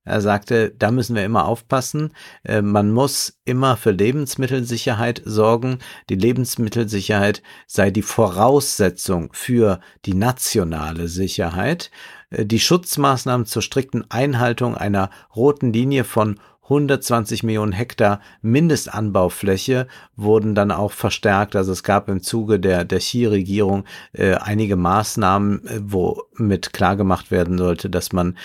Er 0.07 0.21
sagte, 0.21 0.71
da 0.71 0.91
müssen 0.91 1.17
wir 1.17 1.25
immer 1.25 1.47
aufpassen. 1.47 2.13
Äh, 2.43 2.61
man 2.61 2.91
muss 2.93 3.39
immer 3.45 3.77
für 3.77 3.91
Lebensmittelsicherheit 3.91 5.23
sorgen. 5.25 5.79
Die 6.11 6.15
Lebensmittelsicherheit 6.15 7.43
sei 7.67 7.91
die 7.91 8.03
Voraussetzung 8.03 9.31
für 9.33 9.81
die 10.05 10.15
nationale 10.15 11.09
Sicherheit. 11.09 11.91
Äh, 12.31 12.45
die 12.45 12.61
Schutzmaßnahmen 12.61 13.47
zur 13.47 13.63
strikten 13.63 14.05
Einhaltung 14.11 14.77
einer 14.77 15.09
roten 15.35 15.73
Linie 15.73 16.05
von 16.05 16.39
120 16.65 17.43
Millionen 17.43 17.73
Hektar 17.73 18.20
Mindestanbaufläche 18.41 19.86
wurden 20.17 20.55
dann 20.55 20.70
auch 20.70 20.93
verstärkt. 20.93 21.57
Also 21.57 21.73
es 21.73 21.83
gab 21.83 22.09
im 22.09 22.23
Zuge 22.23 22.59
der, 22.59 22.84
der 22.84 23.01
Xi-Regierung 23.01 23.84
äh, 24.12 24.34
einige 24.34 24.76
Maßnahmen, 24.76 25.67
äh, 25.67 25.81
womit 25.83 26.73
klargemacht 26.73 27.31
werden 27.31 27.59
sollte, 27.59 27.91
dass 27.91 28.12
man 28.12 28.36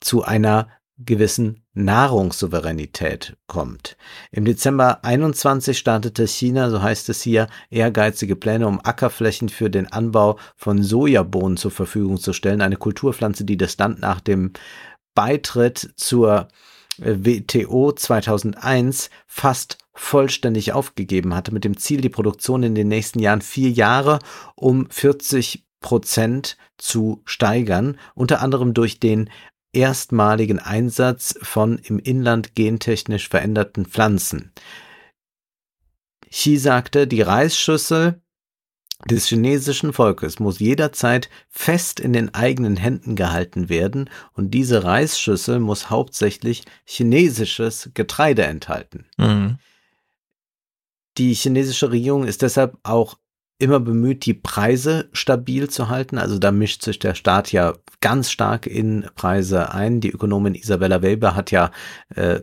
zu 0.00 0.22
einer 0.22 0.68
gewissen 0.98 1.64
Nahrungssouveränität 1.74 3.36
kommt. 3.46 3.96
Im 4.32 4.44
Dezember 4.44 5.04
21 5.04 5.78
startete 5.78 6.26
China, 6.26 6.70
so 6.70 6.82
heißt 6.82 7.08
es 7.08 7.22
hier, 7.22 7.46
ehrgeizige 7.70 8.34
Pläne, 8.34 8.66
um 8.66 8.80
Ackerflächen 8.82 9.48
für 9.48 9.70
den 9.70 9.90
Anbau 9.90 10.38
von 10.56 10.82
Sojabohnen 10.82 11.56
zur 11.56 11.70
Verfügung 11.70 12.18
zu 12.18 12.32
stellen, 12.32 12.62
eine 12.62 12.76
Kulturpflanze, 12.76 13.44
die 13.44 13.56
das 13.56 13.78
Land 13.78 14.00
nach 14.00 14.20
dem 14.20 14.52
Beitritt 15.14 15.92
zur 15.96 16.48
WTO 16.98 17.92
2001 17.92 19.10
fast 19.26 19.78
vollständig 19.94 20.72
aufgegeben 20.72 21.34
hatte, 21.34 21.52
mit 21.52 21.64
dem 21.64 21.76
Ziel, 21.76 22.00
die 22.00 22.08
Produktion 22.08 22.62
in 22.62 22.74
den 22.74 22.88
nächsten 22.88 23.18
Jahren 23.18 23.42
vier 23.42 23.70
Jahre 23.70 24.18
um 24.54 24.88
40 24.90 25.64
Prozent 25.80 26.56
zu 26.76 27.22
steigern, 27.24 27.98
unter 28.14 28.40
anderem 28.40 28.74
durch 28.74 29.00
den 29.00 29.30
erstmaligen 29.72 30.58
Einsatz 30.58 31.38
von 31.42 31.78
im 31.78 31.98
Inland 31.98 32.54
gentechnisch 32.54 33.28
veränderten 33.28 33.86
Pflanzen. 33.86 34.52
Xi 36.30 36.56
sagte, 36.56 37.06
die 37.06 37.22
Reisschüssel 37.22 38.20
des 39.06 39.26
chinesischen 39.26 39.92
Volkes 39.92 40.40
muss 40.40 40.58
jederzeit 40.58 41.30
fest 41.48 42.00
in 42.00 42.12
den 42.12 42.34
eigenen 42.34 42.76
Händen 42.76 43.14
gehalten 43.14 43.68
werden 43.68 44.10
und 44.32 44.52
diese 44.52 44.82
Reisschüssel 44.82 45.60
muss 45.60 45.88
hauptsächlich 45.88 46.64
chinesisches 46.84 47.90
Getreide 47.94 48.44
enthalten. 48.44 49.06
Mhm. 49.16 49.58
Die 51.16 51.34
chinesische 51.34 51.90
Regierung 51.90 52.24
ist 52.24 52.42
deshalb 52.42 52.76
auch 52.82 53.16
immer 53.58 53.80
bemüht, 53.80 54.24
die 54.24 54.34
Preise 54.34 55.08
stabil 55.12 55.68
zu 55.68 55.88
halten. 55.88 56.16
Also 56.18 56.38
da 56.38 56.52
mischt 56.52 56.82
sich 56.82 56.98
der 57.00 57.14
Staat 57.14 57.50
ja 57.50 57.74
ganz 58.00 58.30
stark 58.30 58.66
in 58.66 59.06
Preise 59.16 59.74
ein. 59.74 60.00
Die 60.00 60.10
Ökonomin 60.10 60.54
Isabella 60.54 61.02
Weber 61.02 61.34
hat 61.34 61.50
ja 61.50 61.72
äh, 62.14 62.40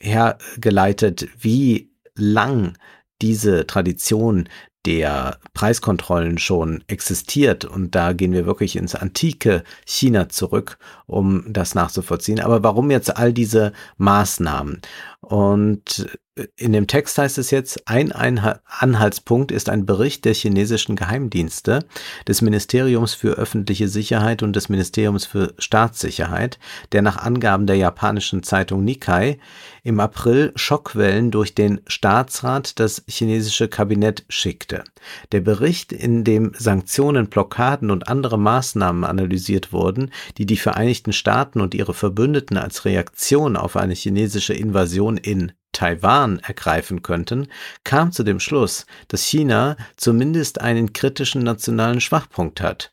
hergeleitet, 0.00 1.28
wie 1.40 1.90
lang 2.14 2.78
diese 3.20 3.66
Tradition 3.66 4.48
der 4.86 5.38
Preiskontrollen 5.54 6.38
schon 6.38 6.82
existiert. 6.86 7.64
Und 7.64 7.94
da 7.94 8.12
gehen 8.12 8.32
wir 8.32 8.46
wirklich 8.46 8.76
ins 8.76 8.94
antike 8.94 9.62
China 9.86 10.28
zurück, 10.28 10.78
um 11.06 11.44
das 11.48 11.74
nachzuvollziehen. 11.74 12.40
Aber 12.40 12.62
warum 12.62 12.90
jetzt 12.90 13.16
all 13.16 13.32
diese 13.32 13.72
Maßnahmen? 13.98 14.80
Und 15.20 16.06
in 16.56 16.72
dem 16.72 16.86
Text 16.86 17.18
heißt 17.18 17.36
es 17.36 17.50
jetzt, 17.50 17.86
ein 17.88 18.10
Anhaltspunkt 18.10 19.52
ist 19.52 19.68
ein 19.68 19.84
Bericht 19.84 20.24
der 20.24 20.32
chinesischen 20.32 20.96
Geheimdienste, 20.96 21.84
des 22.26 22.40
Ministeriums 22.40 23.12
für 23.12 23.32
öffentliche 23.32 23.86
Sicherheit 23.86 24.42
und 24.42 24.56
des 24.56 24.70
Ministeriums 24.70 25.26
für 25.26 25.52
Staatssicherheit, 25.58 26.58
der 26.92 27.02
nach 27.02 27.18
Angaben 27.18 27.66
der 27.66 27.76
japanischen 27.76 28.42
Zeitung 28.42 28.82
Nikkei 28.82 29.38
im 29.82 30.00
April 30.00 30.52
Schockwellen 30.56 31.30
durch 31.30 31.54
den 31.54 31.82
Staatsrat 31.86 32.80
das 32.80 33.02
chinesische 33.06 33.68
Kabinett 33.68 34.24
schickte. 34.30 34.84
Der 35.32 35.40
Bericht, 35.40 35.92
in 35.92 36.24
dem 36.24 36.52
Sanktionen, 36.56 37.28
Blockaden 37.28 37.90
und 37.90 38.08
andere 38.08 38.38
Maßnahmen 38.38 39.04
analysiert 39.04 39.70
wurden, 39.72 40.10
die 40.38 40.46
die 40.46 40.56
Vereinigten 40.56 41.12
Staaten 41.12 41.60
und 41.60 41.74
ihre 41.74 41.92
Verbündeten 41.92 42.56
als 42.56 42.86
Reaktion 42.86 43.58
auf 43.58 43.76
eine 43.76 43.94
chinesische 43.94 44.54
Invasion 44.54 45.18
in 45.18 45.52
Taiwan 45.72 46.38
ergreifen 46.40 47.02
könnten, 47.02 47.48
kam 47.84 48.12
zu 48.12 48.22
dem 48.22 48.40
Schluss, 48.40 48.86
dass 49.08 49.24
China 49.24 49.76
zumindest 49.96 50.60
einen 50.60 50.92
kritischen 50.92 51.42
nationalen 51.42 52.00
Schwachpunkt 52.00 52.60
hat. 52.60 52.92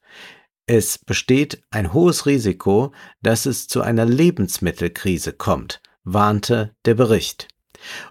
Es 0.66 0.98
besteht 1.00 1.64
ein 1.72 1.94
hohes 1.94 2.26
Risiko, 2.26 2.92
dass 3.22 3.46
es 3.46 3.68
zu 3.68 3.82
einer 3.82 4.06
Lebensmittelkrise 4.06 5.34
kommt, 5.34 5.82
warnte 6.04 6.76
der 6.86 6.94
Bericht. 6.94 7.48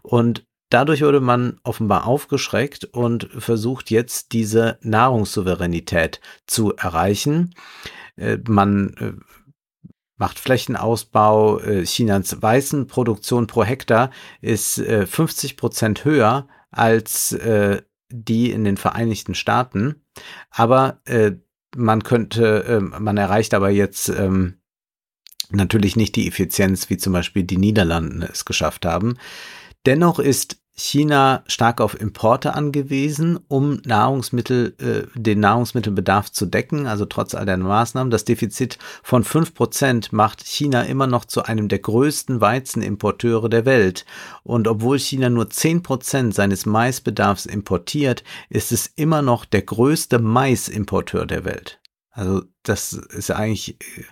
Und 0.03 0.45
dadurch 0.69 1.03
wurde 1.03 1.21
man 1.21 1.61
offenbar 1.63 2.07
aufgeschreckt 2.07 2.85
und 2.85 3.29
versucht 3.39 3.91
jetzt 3.91 4.33
diese 4.33 4.79
Nahrungssouveränität 4.83 6.21
zu 6.47 6.75
erreichen. 6.75 7.55
Äh, 8.17 8.39
man 8.49 8.89
äh, 8.95 9.13
macht 10.19 10.39
Flächenausbau. 10.39 11.61
Äh, 11.61 11.85
Chinas 11.85 12.43
Weißenproduktion 12.43 13.47
pro 13.47 13.65
Hektar 13.65 14.11
ist 14.41 14.75
50 14.75 15.53
äh, 15.53 15.57
Prozent 15.57 16.05
höher 16.05 16.47
als 16.71 17.33
äh, 17.33 17.83
die 18.11 18.51
in 18.51 18.65
den 18.65 18.77
Vereinigten 18.77 19.35
Staaten. 19.35 20.03
Aber 20.51 21.01
man 21.77 22.03
könnte, 22.03 22.65
ähm, 22.67 22.95
man 22.99 23.17
erreicht 23.17 23.53
aber 23.53 23.71
jetzt 23.71 24.09
ähm, 24.09 24.55
natürlich 25.51 25.97
nicht 25.97 26.17
die 26.17 26.27
Effizienz, 26.27 26.91
wie 26.91 26.97
zum 26.97 27.13
Beispiel 27.13 27.45
die 27.45 27.59
Niederlanden 27.59 28.23
es 28.23 28.45
geschafft 28.45 28.87
haben. 28.87 29.19
Dennoch 29.87 30.19
ist 30.19 30.61
China 30.79 31.43
stark 31.49 31.81
auf 31.81 32.01
Importe 32.01 32.55
angewiesen, 32.55 33.41
um 33.49 33.81
Nahrungsmittel, 33.85 34.75
äh, 34.79 35.19
den 35.19 35.41
Nahrungsmittelbedarf 35.41 36.31
zu 36.31 36.47
decken, 36.47 36.87
also 36.87 37.05
trotz 37.05 37.35
all 37.35 37.47
der 37.47 37.57
Maßnahmen. 37.57 38.13
Das 38.13 38.25
Defizit 38.25 38.79
von 39.03 39.25
fünf 39.25 39.55
Prozent 39.55 40.13
macht 40.13 40.47
China 40.47 40.83
immer 40.83 41.09
noch 41.09 41.25
zu 41.25 41.43
einem 41.43 41.67
der 41.67 41.81
größten 41.81 42.41
Weizenimporteure 42.41 43.49
der 43.49 43.65
Welt. 43.65 44.07
Und 44.45 44.69
obwohl 44.69 45.01
China 45.01 45.29
nur 45.31 45.51
zehn 45.51 45.83
Prozent 45.83 46.33
seines 46.35 46.65
Maisbedarfs 46.65 47.45
importiert, 47.45 48.23
ist 48.49 48.71
es 48.71 48.87
immer 48.87 49.21
noch 49.21 49.45
der 49.45 49.63
größte 49.63 50.21
Maisimporteur 50.21 51.27
der 51.27 51.45
Welt. 51.45 51.81
Also 52.13 52.43
das 52.63 52.93
ist 52.93 53.33
eigentlich 53.33 53.81
äh, 53.81 54.05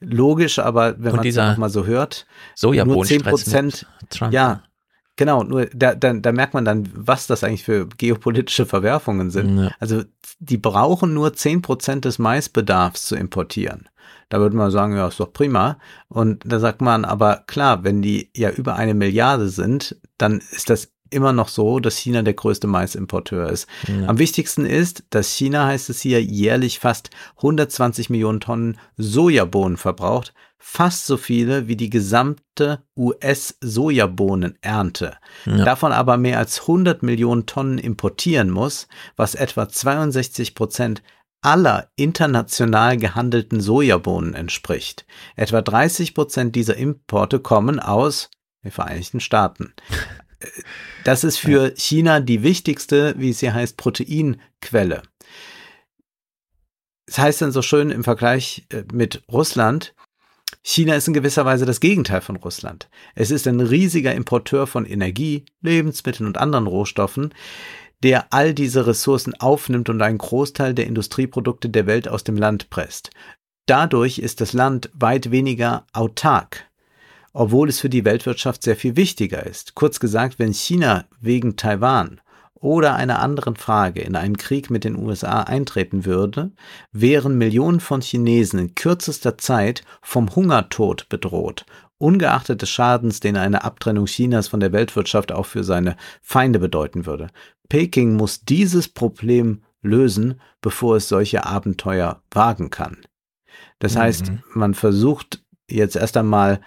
logisch, 0.00 0.58
aber 0.58 0.96
wenn 0.98 1.16
man 1.16 1.26
es 1.26 1.56
mal 1.56 1.70
so 1.70 1.86
hört, 1.86 2.26
nur 2.84 3.04
zehn 3.06 3.22
Prozent, 3.22 3.86
ja, 4.30 4.62
Genau, 5.16 5.42
nur 5.42 5.66
da, 5.66 5.94
da, 5.94 6.14
da 6.14 6.32
merkt 6.32 6.54
man 6.54 6.64
dann, 6.64 6.88
was 6.94 7.26
das 7.26 7.44
eigentlich 7.44 7.64
für 7.64 7.86
geopolitische 7.86 8.64
Verwerfungen 8.64 9.30
sind. 9.30 9.58
Ja. 9.58 9.70
Also 9.78 10.04
die 10.38 10.56
brauchen 10.56 11.12
nur 11.12 11.34
zehn 11.34 11.60
Prozent 11.60 12.04
des 12.04 12.18
Maisbedarfs 12.18 13.06
zu 13.06 13.16
importieren. 13.16 13.88
Da 14.30 14.40
würde 14.40 14.56
man 14.56 14.70
sagen, 14.70 14.96
ja, 14.96 15.08
ist 15.08 15.20
doch 15.20 15.32
prima. 15.32 15.78
Und 16.08 16.42
da 16.46 16.58
sagt 16.58 16.80
man, 16.80 17.04
aber 17.04 17.44
klar, 17.46 17.84
wenn 17.84 18.00
die 18.00 18.30
ja 18.34 18.48
über 18.50 18.76
eine 18.76 18.94
Milliarde 18.94 19.48
sind, 19.48 19.96
dann 20.16 20.40
ist 20.50 20.70
das 20.70 20.92
immer 21.10 21.34
noch 21.34 21.48
so, 21.48 21.78
dass 21.78 21.98
China 21.98 22.22
der 22.22 22.32
größte 22.32 22.66
Maisimporteur 22.66 23.50
ist. 23.50 23.68
Ja. 23.86 24.08
Am 24.08 24.18
wichtigsten 24.18 24.64
ist, 24.64 25.04
dass 25.10 25.28
China, 25.28 25.66
heißt 25.66 25.90
es 25.90 26.00
hier, 26.00 26.22
jährlich 26.22 26.78
fast 26.78 27.10
120 27.36 28.08
Millionen 28.08 28.40
Tonnen 28.40 28.78
Sojabohnen 28.96 29.76
verbraucht, 29.76 30.32
fast 30.64 31.06
so 31.06 31.16
viele 31.16 31.66
wie 31.66 31.74
die 31.74 31.90
gesamte 31.90 32.84
US-Sojabohnenernte. 32.96 35.16
Ja. 35.44 35.64
Davon 35.64 35.90
aber 35.90 36.16
mehr 36.16 36.38
als 36.38 36.60
100 36.60 37.02
Millionen 37.02 37.46
Tonnen 37.46 37.78
importieren 37.78 38.48
muss, 38.48 38.86
was 39.16 39.34
etwa 39.34 39.68
62 39.68 40.54
Prozent 40.54 41.02
aller 41.40 41.90
international 41.96 42.96
gehandelten 42.96 43.60
Sojabohnen 43.60 44.34
entspricht. 44.34 45.04
Etwa 45.34 45.62
30 45.62 46.14
Prozent 46.14 46.54
dieser 46.54 46.76
Importe 46.76 47.40
kommen 47.40 47.80
aus 47.80 48.30
den 48.62 48.70
Vereinigten 48.70 49.18
Staaten. 49.18 49.74
Das 51.02 51.24
ist 51.24 51.38
für 51.38 51.74
China 51.76 52.20
die 52.20 52.44
wichtigste, 52.44 53.14
wie 53.18 53.30
es 53.30 53.40
hier 53.40 53.54
heißt, 53.54 53.76
Proteinquelle. 53.76 55.02
Es 57.06 57.16
das 57.16 57.18
heißt 57.18 57.42
dann 57.42 57.52
so 57.52 57.62
schön 57.62 57.90
im 57.90 58.04
Vergleich 58.04 58.64
äh, 58.70 58.84
mit 58.92 59.24
Russland, 59.30 59.94
China 60.64 60.94
ist 60.94 61.08
in 61.08 61.14
gewisser 61.14 61.44
Weise 61.44 61.66
das 61.66 61.80
Gegenteil 61.80 62.20
von 62.20 62.36
Russland. 62.36 62.88
Es 63.14 63.30
ist 63.30 63.48
ein 63.48 63.60
riesiger 63.60 64.14
Importeur 64.14 64.66
von 64.66 64.86
Energie, 64.86 65.44
Lebensmitteln 65.60 66.26
und 66.26 66.38
anderen 66.38 66.68
Rohstoffen, 66.68 67.34
der 68.02 68.32
all 68.32 68.54
diese 68.54 68.86
Ressourcen 68.86 69.34
aufnimmt 69.34 69.88
und 69.88 70.00
einen 70.02 70.18
Großteil 70.18 70.74
der 70.74 70.86
Industrieprodukte 70.86 71.68
der 71.68 71.86
Welt 71.86 72.08
aus 72.08 72.24
dem 72.24 72.36
Land 72.36 72.70
presst. 72.70 73.10
Dadurch 73.66 74.18
ist 74.18 74.40
das 74.40 74.52
Land 74.52 74.90
weit 74.94 75.30
weniger 75.30 75.86
autark, 75.92 76.68
obwohl 77.32 77.68
es 77.68 77.80
für 77.80 77.88
die 77.88 78.04
Weltwirtschaft 78.04 78.62
sehr 78.62 78.76
viel 78.76 78.96
wichtiger 78.96 79.44
ist. 79.44 79.74
Kurz 79.74 80.00
gesagt, 80.00 80.38
wenn 80.38 80.52
China 80.52 81.06
wegen 81.20 81.56
Taiwan 81.56 82.20
oder 82.62 82.94
einer 82.94 83.18
anderen 83.18 83.56
Frage 83.56 84.00
in 84.00 84.16
einen 84.16 84.36
Krieg 84.36 84.70
mit 84.70 84.84
den 84.84 84.96
USA 84.96 85.42
eintreten 85.42 86.04
würde, 86.04 86.52
wären 86.92 87.36
Millionen 87.36 87.80
von 87.80 88.00
Chinesen 88.00 88.58
in 88.58 88.74
kürzester 88.74 89.36
Zeit 89.36 89.82
vom 90.00 90.34
Hungertod 90.34 91.08
bedroht, 91.08 91.66
ungeachtet 91.98 92.62
des 92.62 92.70
Schadens, 92.70 93.18
den 93.20 93.36
eine 93.36 93.64
Abtrennung 93.64 94.06
Chinas 94.06 94.46
von 94.48 94.60
der 94.60 94.72
Weltwirtschaft 94.72 95.32
auch 95.32 95.46
für 95.46 95.64
seine 95.64 95.96
Feinde 96.22 96.60
bedeuten 96.60 97.04
würde. 97.04 97.28
Peking 97.68 98.14
muss 98.14 98.44
dieses 98.44 98.88
Problem 98.88 99.62
lösen, 99.82 100.40
bevor 100.60 100.96
es 100.96 101.08
solche 101.08 101.44
Abenteuer 101.44 102.22
wagen 102.30 102.70
kann. 102.70 102.98
Das 103.80 103.96
mhm. 103.96 103.98
heißt, 103.98 104.32
man 104.54 104.74
versucht 104.74 105.42
jetzt 105.68 105.96
erst 105.96 106.16
einmal 106.16 106.60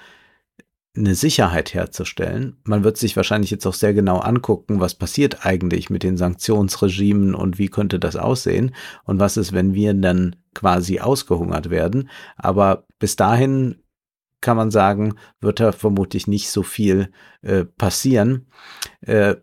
eine 0.96 1.16
Sicherheit 1.16 1.74
herzustellen. 1.74 2.58
Man 2.64 2.84
wird 2.84 2.98
sich 2.98 3.16
wahrscheinlich 3.16 3.52
jetzt 3.52 3.66
auch 3.66 3.74
sehr 3.74 3.94
genau 3.94 4.20
angucken, 4.20 4.80
was 4.80 4.96
passiert 4.96 5.46
eigentlich 5.46 5.90
mit 5.90 6.04
den 6.04 6.18
Sanktionsregimen 6.18 7.36
und 7.36 7.58
wie 7.58 7.68
könnte 7.68 8.00
das 8.00 8.16
aussehen 8.16 8.74
und 9.04 9.20
was 9.20 9.38
ist, 9.38 9.54
wenn 9.54 9.74
wir 9.74 9.94
dann 9.94 10.36
quasi 10.54 11.00
ausgehungert 11.00 11.70
werden. 11.70 12.10
Aber 12.38 12.86
bis 13.00 13.16
dahin 13.16 13.84
kann 14.42 14.58
man 14.58 14.72
sagen, 14.72 15.16
wird 15.42 15.60
da 15.60 15.72
vermutlich 15.72 16.28
nicht 16.28 16.50
so 16.50 16.64
viel 16.64 17.12
äh, 17.42 17.66
passieren. 17.66 18.48
Äh, 19.02 19.36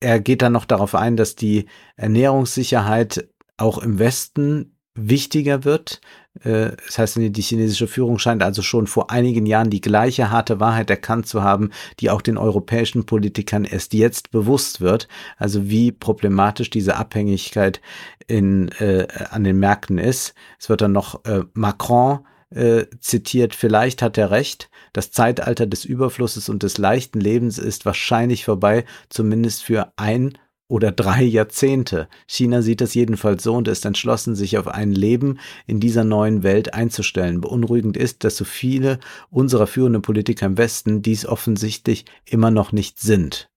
er 0.00 0.20
geht 0.20 0.42
dann 0.42 0.52
noch 0.52 0.64
darauf 0.64 0.94
ein, 0.94 1.16
dass 1.16 1.36
die 1.36 1.66
Ernährungssicherheit 1.96 3.28
auch 3.56 3.78
im 3.78 3.98
Westen 3.98 4.71
wichtiger 4.94 5.64
wird. 5.64 6.00
Äh, 6.42 6.72
das 6.86 6.98
heißt, 6.98 7.16
die 7.16 7.42
chinesische 7.42 7.86
Führung 7.86 8.18
scheint 8.18 8.42
also 8.42 8.62
schon 8.62 8.86
vor 8.86 9.10
einigen 9.10 9.46
Jahren 9.46 9.70
die 9.70 9.80
gleiche 9.80 10.30
harte 10.30 10.60
Wahrheit 10.60 10.90
erkannt 10.90 11.26
zu 11.26 11.42
haben, 11.42 11.70
die 12.00 12.10
auch 12.10 12.22
den 12.22 12.38
europäischen 12.38 13.06
Politikern 13.06 13.64
erst 13.64 13.94
jetzt 13.94 14.30
bewusst 14.30 14.80
wird. 14.80 15.08
Also 15.36 15.68
wie 15.68 15.92
problematisch 15.92 16.70
diese 16.70 16.96
Abhängigkeit 16.96 17.80
in, 18.26 18.68
äh, 18.78 19.06
an 19.30 19.44
den 19.44 19.58
Märkten 19.58 19.98
ist. 19.98 20.34
Es 20.58 20.68
wird 20.68 20.80
dann 20.80 20.92
noch 20.92 21.24
äh, 21.24 21.42
Macron 21.54 22.20
äh, 22.54 22.86
zitiert, 23.00 23.54
vielleicht 23.54 24.02
hat 24.02 24.18
er 24.18 24.30
recht, 24.30 24.68
das 24.92 25.10
Zeitalter 25.10 25.66
des 25.66 25.84
Überflusses 25.84 26.48
und 26.48 26.62
des 26.62 26.76
leichten 26.76 27.20
Lebens 27.20 27.58
ist 27.58 27.86
wahrscheinlich 27.86 28.44
vorbei, 28.44 28.84
zumindest 29.08 29.62
für 29.62 29.92
ein 29.96 30.36
oder 30.72 30.90
drei 30.90 31.22
Jahrzehnte. 31.22 32.08
China 32.26 32.62
sieht 32.62 32.80
das 32.80 32.94
jedenfalls 32.94 33.42
so 33.42 33.52
und 33.52 33.68
ist 33.68 33.84
entschlossen, 33.84 34.34
sich 34.34 34.56
auf 34.56 34.66
ein 34.66 34.90
Leben 34.90 35.38
in 35.66 35.80
dieser 35.80 36.02
neuen 36.02 36.42
Welt 36.42 36.72
einzustellen. 36.72 37.42
Beunruhigend 37.42 37.98
ist, 37.98 38.24
dass 38.24 38.38
so 38.38 38.46
viele 38.46 38.98
unserer 39.28 39.66
führenden 39.66 40.00
Politiker 40.00 40.46
im 40.46 40.56
Westen 40.56 41.02
dies 41.02 41.26
offensichtlich 41.26 42.06
immer 42.24 42.50
noch 42.50 42.72
nicht 42.72 43.00
sind. 43.00 43.50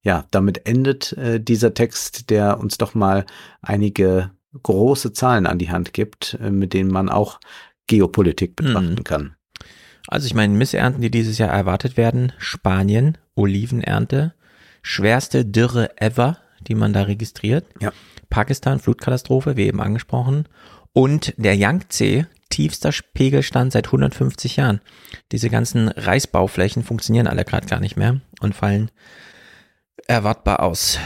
Ja, 0.00 0.24
damit 0.30 0.66
endet 0.66 1.12
äh, 1.12 1.38
dieser 1.38 1.74
Text, 1.74 2.30
der 2.30 2.58
uns 2.58 2.78
doch 2.78 2.94
mal 2.94 3.26
einige 3.60 4.30
große 4.62 5.12
Zahlen 5.12 5.46
an 5.46 5.58
die 5.58 5.70
Hand 5.70 5.92
gibt, 5.92 6.38
äh, 6.40 6.50
mit 6.50 6.72
denen 6.72 6.90
man 6.90 7.10
auch 7.10 7.40
Geopolitik 7.88 8.56
betrachten 8.56 8.96
hm. 8.96 9.04
kann. 9.04 9.36
Also 10.08 10.24
ich 10.24 10.34
meine, 10.34 10.54
Missernten, 10.54 11.02
die 11.02 11.10
dieses 11.10 11.36
Jahr 11.36 11.50
erwartet 11.50 11.98
werden, 11.98 12.32
Spanien, 12.38 13.18
Olivenernte, 13.34 14.32
schwerste 14.82 15.44
Dürre 15.44 16.00
ever 16.00 16.38
die 16.68 16.74
man 16.74 16.92
da 16.92 17.02
registriert. 17.02 17.66
Ja. 17.80 17.92
Pakistan, 18.30 18.80
Flutkatastrophe, 18.80 19.56
wie 19.56 19.66
eben 19.66 19.80
angesprochen. 19.80 20.48
Und 20.92 21.34
der 21.36 21.56
Yangtze, 21.56 22.28
tiefster 22.50 22.90
Pegelstand 23.14 23.72
seit 23.72 23.86
150 23.86 24.56
Jahren. 24.56 24.80
Diese 25.32 25.50
ganzen 25.50 25.88
Reisbauflächen 25.88 26.84
funktionieren 26.84 27.26
alle 27.26 27.44
gerade 27.44 27.66
gar 27.66 27.80
nicht 27.80 27.96
mehr 27.96 28.20
und 28.40 28.54
fallen 28.54 28.90
erwartbar 30.06 30.62
aus. 30.62 30.98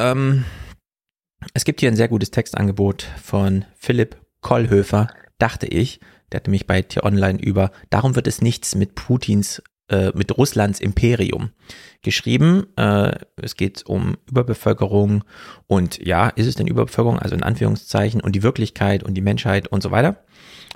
Ähm, 0.00 0.44
es 1.54 1.64
gibt 1.64 1.80
hier 1.80 1.90
ein 1.90 1.96
sehr 1.96 2.08
gutes 2.08 2.30
Textangebot 2.30 3.06
von 3.22 3.64
Philipp 3.76 4.16
Kollhöfer, 4.40 5.08
dachte 5.38 5.66
ich. 5.66 6.00
Der 6.30 6.40
hatte 6.40 6.50
mich 6.50 6.66
bei 6.66 6.82
T-Online 6.82 7.40
über, 7.40 7.70
darum 7.90 8.14
wird 8.14 8.26
es 8.26 8.42
nichts 8.42 8.74
mit 8.74 8.94
Putins, 8.94 9.62
äh, 9.88 10.12
mit 10.14 10.36
Russlands 10.36 10.80
Imperium 10.80 11.50
geschrieben. 12.02 12.66
Äh, 12.76 13.12
es 13.36 13.56
geht 13.56 13.86
um 13.86 14.16
Überbevölkerung 14.28 15.24
und 15.66 16.04
ja, 16.04 16.28
ist 16.28 16.46
es 16.46 16.54
denn 16.54 16.66
Überbevölkerung, 16.66 17.18
also 17.18 17.34
in 17.34 17.42
Anführungszeichen, 17.42 18.20
und 18.20 18.32
die 18.32 18.42
Wirklichkeit 18.42 19.02
und 19.02 19.14
die 19.14 19.20
Menschheit 19.22 19.68
und 19.68 19.82
so 19.82 19.90
weiter. 19.90 20.24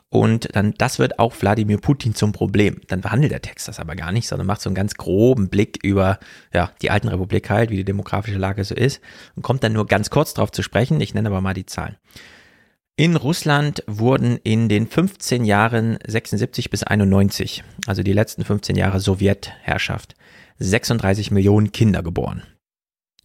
Und 0.09 0.55
dann, 0.55 0.75
das 0.77 0.99
wird 0.99 1.19
auch 1.19 1.35
Wladimir 1.41 1.79
Putin 1.79 2.15
zum 2.15 2.33
Problem. 2.33 2.83
Dann 2.89 3.01
behandelt 3.01 3.33
der 3.33 3.41
Text 3.41 3.67
das 3.67 3.81
aber 3.81 3.97
gar 3.97 4.13
nicht, 4.13 4.29
sondern 4.29 4.47
macht 4.47 4.61
so 4.61 4.69
einen 4.69 4.75
ganz 4.75 4.95
groben 4.95 5.49
Blick 5.49 5.79
über 5.83 6.19
ja, 6.53 6.71
die 6.83 6.91
alten 6.91 7.09
Republik 7.09 7.49
halt, 7.49 7.71
wie 7.71 7.77
die 7.77 7.85
demografische 7.85 8.37
Lage 8.37 8.63
so 8.65 8.75
ist 8.75 9.01
und 9.37 9.43
kommt 9.43 9.65
dann 9.65 9.73
nur 9.73 9.87
ganz 9.87 10.11
kurz 10.11 10.35
darauf 10.35 10.53
zu 10.53 10.63
sprechen. 10.63 11.01
Ich 11.01 11.15
nenne 11.15 11.29
aber 11.29 11.41
mal 11.41 11.55
die 11.55 11.65
Zahlen. 11.65 11.97
In 12.97 13.17
Russland 13.17 13.83
wurden 13.87 14.37
in 14.43 14.69
den 14.69 14.87
15 14.87 15.45
Jahren 15.45 15.99
76 16.07 16.69
bis 16.69 16.83
91, 16.83 17.65
also 17.87 18.03
die 18.03 18.13
letzten 18.13 18.45
15 18.45 18.77
Jahre 18.77 19.01
Sowjetherrschaft, 19.01 20.15
36 20.59 21.31
Millionen 21.31 21.73
Kinder 21.73 22.03
geboren. 22.03 22.43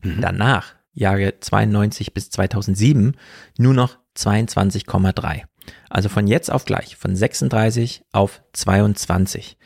Mhm. 0.01 0.21
Danach, 0.21 0.73
Jahre 0.93 1.39
92 1.39 2.13
bis 2.13 2.29
2007, 2.29 3.17
nur 3.57 3.73
noch 3.73 3.97
22,3. 4.15 5.43
Also 5.89 6.07
von 6.07 6.27
jetzt 6.27 6.49
auf 6.49 6.63
gleich, 6.63 6.95
von 6.95 7.15
36 7.15 8.03
auf 8.13 8.41
22. 8.53 9.57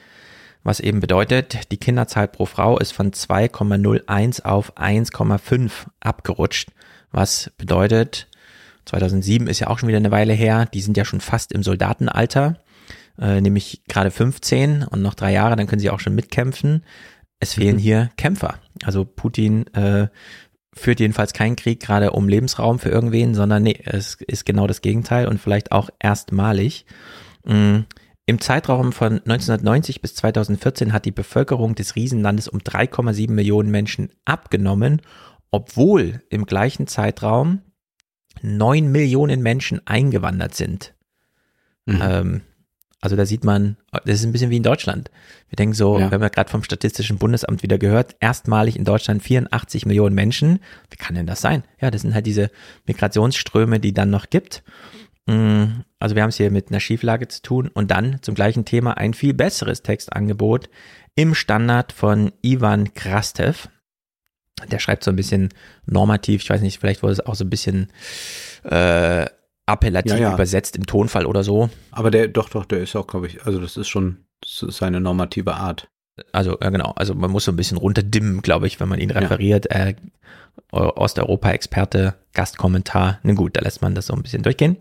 Was 0.63 0.79
eben 0.79 0.99
bedeutet, 0.99 1.71
die 1.71 1.77
Kinderzahl 1.77 2.27
pro 2.27 2.47
Frau 2.47 2.79
ist 2.79 2.91
von 2.91 3.11
2,01 3.11 4.43
auf 4.43 4.77
1,5 4.77 5.71
abgerutscht. 5.99 6.71
Was 7.11 7.51
bedeutet, 7.57 8.27
2007 8.85 9.47
ist 9.47 9.59
ja 9.59 9.67
auch 9.67 9.79
schon 9.79 9.87
wieder 9.87 9.97
eine 9.97 10.11
Weile 10.11 10.33
her, 10.33 10.65
die 10.65 10.81
sind 10.81 10.97
ja 10.97 11.05
schon 11.05 11.21
fast 11.21 11.51
im 11.51 11.63
Soldatenalter, 11.63 12.57
äh, 13.19 13.41
nämlich 13.41 13.83
gerade 13.87 14.11
15 14.11 14.83
und 14.83 15.01
noch 15.01 15.13
drei 15.13 15.31
Jahre, 15.31 15.55
dann 15.55 15.67
können 15.67 15.79
sie 15.79 15.89
auch 15.89 15.99
schon 15.99 16.15
mitkämpfen. 16.15 16.83
Es 17.39 17.53
fehlen 17.53 17.75
mhm. 17.75 17.79
hier 17.79 18.11
Kämpfer. 18.17 18.55
Also 18.83 19.05
Putin 19.05 19.67
äh, 19.73 20.07
führt 20.73 20.99
jedenfalls 20.99 21.33
keinen 21.33 21.55
Krieg 21.55 21.79
gerade 21.79 22.11
um 22.11 22.29
Lebensraum 22.29 22.79
für 22.79 22.89
irgendwen, 22.89 23.35
sondern 23.35 23.63
nee, 23.63 23.79
es 23.83 24.15
ist 24.15 24.45
genau 24.45 24.67
das 24.67 24.81
Gegenteil 24.81 25.27
und 25.27 25.39
vielleicht 25.39 25.71
auch 25.71 25.89
erstmalig. 25.99 26.85
Mhm. 27.45 27.85
Im 28.27 28.39
Zeitraum 28.39 28.93
von 28.93 29.13
1990 29.13 30.01
bis 30.01 30.15
2014 30.15 30.93
hat 30.93 31.05
die 31.05 31.11
Bevölkerung 31.11 31.75
des 31.75 31.95
Riesenlandes 31.95 32.47
um 32.47 32.59
3,7 32.59 33.31
Millionen 33.31 33.71
Menschen 33.71 34.09
abgenommen, 34.25 35.01
obwohl 35.49 36.21
im 36.29 36.45
gleichen 36.45 36.87
Zeitraum 36.87 37.61
9 38.41 38.91
Millionen 38.91 39.41
Menschen 39.41 39.85
eingewandert 39.85 40.55
sind. 40.55 40.93
Mhm. 41.85 41.99
Ähm, 42.01 42.41
also 43.01 43.15
da 43.15 43.25
sieht 43.25 43.43
man, 43.43 43.77
das 43.91 44.19
ist 44.19 44.25
ein 44.25 44.31
bisschen 44.31 44.51
wie 44.51 44.57
in 44.57 44.63
Deutschland. 44.63 45.09
Wir 45.49 45.55
denken 45.55 45.73
so, 45.73 45.97
ja. 45.97 46.09
wir 46.09 46.11
haben 46.11 46.21
ja 46.21 46.29
gerade 46.29 46.51
vom 46.51 46.63
Statistischen 46.63 47.17
Bundesamt 47.17 47.63
wieder 47.63 47.79
gehört, 47.79 48.15
erstmalig 48.19 48.75
in 48.75 48.85
Deutschland 48.85 49.23
84 49.23 49.87
Millionen 49.87 50.13
Menschen. 50.13 50.59
Wie 50.91 50.97
kann 50.97 51.15
denn 51.15 51.25
das 51.25 51.41
sein? 51.41 51.63
Ja, 51.81 51.89
das 51.89 52.03
sind 52.03 52.13
halt 52.13 52.27
diese 52.27 52.51
Migrationsströme, 52.85 53.79
die 53.79 53.93
dann 53.93 54.11
noch 54.11 54.29
gibt. 54.29 54.63
Mm, 55.25 55.81
also 55.97 56.15
wir 56.15 56.21
haben 56.21 56.29
es 56.29 56.37
hier 56.37 56.51
mit 56.51 56.69
einer 56.69 56.79
Schieflage 56.79 57.27
zu 57.27 57.41
tun 57.41 57.71
und 57.73 57.89
dann 57.89 58.21
zum 58.21 58.35
gleichen 58.35 58.65
Thema 58.65 58.97
ein 58.97 59.15
viel 59.15 59.33
besseres 59.33 59.81
Textangebot 59.81 60.69
im 61.15 61.33
Standard 61.33 61.91
von 61.91 62.31
Ivan 62.43 62.93
Krastev. 62.93 63.67
Der 64.69 64.79
schreibt 64.79 65.03
so 65.03 65.11
ein 65.11 65.15
bisschen 65.15 65.49
normativ, 65.85 66.43
ich 66.43 66.49
weiß 66.49 66.61
nicht, 66.61 66.79
vielleicht 66.79 67.03
wurde 67.03 67.13
es 67.13 67.25
auch 67.25 67.35
so 67.35 67.43
ein 67.43 67.49
bisschen 67.49 67.91
äh, 68.63 69.25
appellativ 69.65 70.13
ja, 70.13 70.17
ja. 70.17 70.33
übersetzt 70.33 70.75
im 70.75 70.85
Tonfall 70.85 71.25
oder 71.25 71.43
so. 71.43 71.69
Aber 71.91 72.11
der, 72.11 72.27
doch, 72.27 72.49
doch, 72.49 72.65
der 72.65 72.79
ist 72.79 72.95
auch, 72.95 73.07
glaube 73.07 73.27
ich, 73.27 73.45
also 73.45 73.59
das 73.59 73.77
ist 73.77 73.87
schon 73.87 74.25
das 74.41 74.63
ist 74.63 74.77
seine 74.77 74.99
normative 74.99 75.55
Art. 75.55 75.87
Also, 76.33 76.57
ja, 76.61 76.69
genau, 76.69 76.93
also 76.95 77.15
man 77.15 77.31
muss 77.31 77.45
so 77.45 77.51
ein 77.51 77.55
bisschen 77.55 77.77
runterdimmen, 77.77 78.41
glaube 78.41 78.67
ich, 78.67 78.79
wenn 78.79 78.89
man 78.89 78.99
ihn 78.99 79.11
referiert. 79.11 79.67
Ja. 79.71 79.87
Äh, 79.87 79.95
Osteuropa-Experte, 80.71 82.15
Gastkommentar, 82.33 83.19
na 83.23 83.33
gut, 83.33 83.55
da 83.55 83.61
lässt 83.61 83.81
man 83.81 83.95
das 83.95 84.07
so 84.07 84.13
ein 84.13 84.21
bisschen 84.21 84.43
durchgehen. 84.43 84.77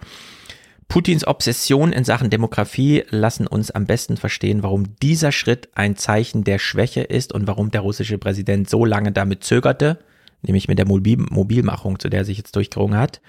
Putins 0.90 1.24
Obsession 1.24 1.92
in 1.92 2.02
Sachen 2.02 2.30
Demografie 2.30 3.04
lassen 3.10 3.46
uns 3.46 3.70
am 3.70 3.86
besten 3.86 4.16
verstehen, 4.16 4.64
warum 4.64 4.96
dieser 4.96 5.30
Schritt 5.30 5.68
ein 5.76 5.94
Zeichen 5.94 6.42
der 6.42 6.58
Schwäche 6.58 7.02
ist 7.02 7.32
und 7.32 7.46
warum 7.46 7.70
der 7.70 7.82
russische 7.82 8.18
Präsident 8.18 8.68
so 8.68 8.84
lange 8.84 9.12
damit 9.12 9.44
zögerte, 9.44 10.00
nämlich 10.42 10.66
mit 10.66 10.78
der 10.78 10.88
Mobil 10.88 11.16
Mobilmachung, 11.16 12.00
zu 12.00 12.08
der 12.08 12.22
er 12.22 12.24
sich 12.24 12.38
jetzt 12.38 12.56
durchgerungen 12.56 12.98
hat. 12.98 13.20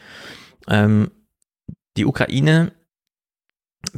Ähm, 0.68 1.12
die 1.98 2.06
Ukraine 2.06 2.72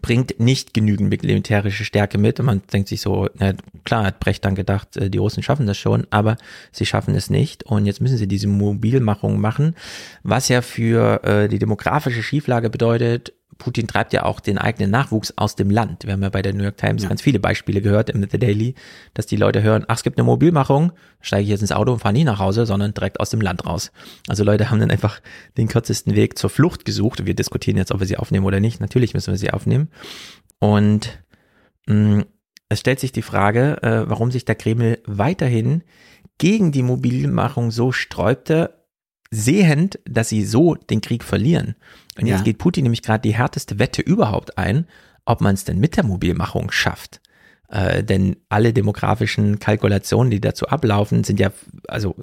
bringt 0.01 0.39
nicht 0.39 0.73
genügend 0.73 1.09
militärische 1.09 1.85
Stärke 1.85 2.17
mit. 2.17 2.39
Und 2.39 2.47
man 2.47 2.61
denkt 2.71 2.89
sich 2.89 3.01
so, 3.01 3.29
na 3.35 3.53
klar, 3.83 4.05
hat 4.05 4.19
Brecht 4.19 4.43
dann 4.43 4.55
gedacht, 4.55 4.97
äh, 4.97 5.09
die 5.09 5.17
Russen 5.17 5.43
schaffen 5.43 5.67
das 5.67 5.77
schon, 5.77 6.07
aber 6.09 6.37
sie 6.71 6.85
schaffen 6.85 7.15
es 7.15 7.29
nicht. 7.29 7.63
Und 7.63 7.85
jetzt 7.85 8.01
müssen 8.01 8.17
sie 8.17 8.27
diese 8.27 8.47
Mobilmachung 8.47 9.39
machen, 9.39 9.75
was 10.23 10.49
ja 10.49 10.61
für 10.61 11.23
äh, 11.23 11.47
die 11.47 11.59
demografische 11.59 12.23
Schieflage 12.23 12.69
bedeutet, 12.69 13.33
Putin 13.57 13.87
treibt 13.87 14.13
ja 14.13 14.23
auch 14.23 14.39
den 14.39 14.57
eigenen 14.57 14.91
Nachwuchs 14.91 15.33
aus 15.37 15.55
dem 15.55 15.69
Land. 15.69 16.05
Wir 16.05 16.13
haben 16.13 16.23
ja 16.23 16.29
bei 16.29 16.41
der 16.41 16.53
New 16.53 16.63
York 16.63 16.77
Times 16.77 17.03
ja. 17.03 17.09
ganz 17.09 17.21
viele 17.21 17.39
Beispiele 17.39 17.81
gehört 17.81 18.09
im 18.09 18.27
The 18.29 18.37
Daily, 18.37 18.75
dass 19.13 19.25
die 19.25 19.35
Leute 19.35 19.61
hören, 19.61 19.85
ach, 19.87 19.97
es 19.97 20.03
gibt 20.03 20.17
eine 20.17 20.25
Mobilmachung, 20.25 20.91
steige 21.21 21.43
ich 21.43 21.49
jetzt 21.49 21.61
ins 21.61 21.71
Auto 21.71 21.91
und 21.93 21.99
fahre 21.99 22.13
nie 22.13 22.23
nach 22.23 22.39
Hause, 22.39 22.65
sondern 22.65 22.93
direkt 22.93 23.19
aus 23.19 23.29
dem 23.29 23.41
Land 23.41 23.65
raus. 23.65 23.91
Also 24.27 24.43
Leute 24.43 24.69
haben 24.69 24.79
dann 24.79 24.91
einfach 24.91 25.21
den 25.57 25.67
kürzesten 25.67 26.15
Weg 26.15 26.37
zur 26.37 26.49
Flucht 26.49 26.85
gesucht. 26.85 27.25
Wir 27.25 27.35
diskutieren 27.35 27.77
jetzt, 27.77 27.91
ob 27.91 27.99
wir 27.99 28.07
sie 28.07 28.17
aufnehmen 28.17 28.45
oder 28.45 28.59
nicht. 28.59 28.79
Natürlich 28.79 29.13
müssen 29.13 29.31
wir 29.31 29.37
sie 29.37 29.51
aufnehmen. 29.51 29.89
Und 30.59 31.19
mh, 31.87 31.95
mm, 31.95 32.25
es 32.69 32.79
stellt 32.79 32.99
sich 32.99 33.11
die 33.11 33.21
Frage, 33.21 33.81
äh, 33.83 34.09
warum 34.09 34.31
sich 34.31 34.45
der 34.45 34.55
Kreml 34.55 34.99
weiterhin 35.05 35.83
gegen 36.39 36.71
die 36.71 36.81
Mobilmachung 36.81 37.69
so 37.69 37.91
sträubte, 37.91 38.83
sehend, 39.29 39.99
dass 40.05 40.29
sie 40.29 40.43
so 40.43 40.75
den 40.75 41.01
Krieg 41.01 41.23
verlieren. 41.23 41.75
Und 42.17 42.27
jetzt 42.27 42.39
ja. 42.39 42.43
geht 42.43 42.57
Putin 42.57 42.83
nämlich 42.83 43.01
gerade 43.01 43.21
die 43.21 43.35
härteste 43.35 43.79
Wette 43.79 44.01
überhaupt 44.01 44.57
ein, 44.57 44.87
ob 45.25 45.41
man 45.41 45.55
es 45.55 45.63
denn 45.63 45.79
mit 45.79 45.97
der 45.97 46.03
Mobilmachung 46.03 46.71
schafft. 46.71 47.21
Äh, 47.69 48.03
denn 48.03 48.35
alle 48.49 48.73
demografischen 48.73 49.59
Kalkulationen, 49.59 50.29
die 50.29 50.41
dazu 50.41 50.67
ablaufen, 50.67 51.23
sind 51.23 51.39
ja, 51.39 51.51
also 51.87 52.15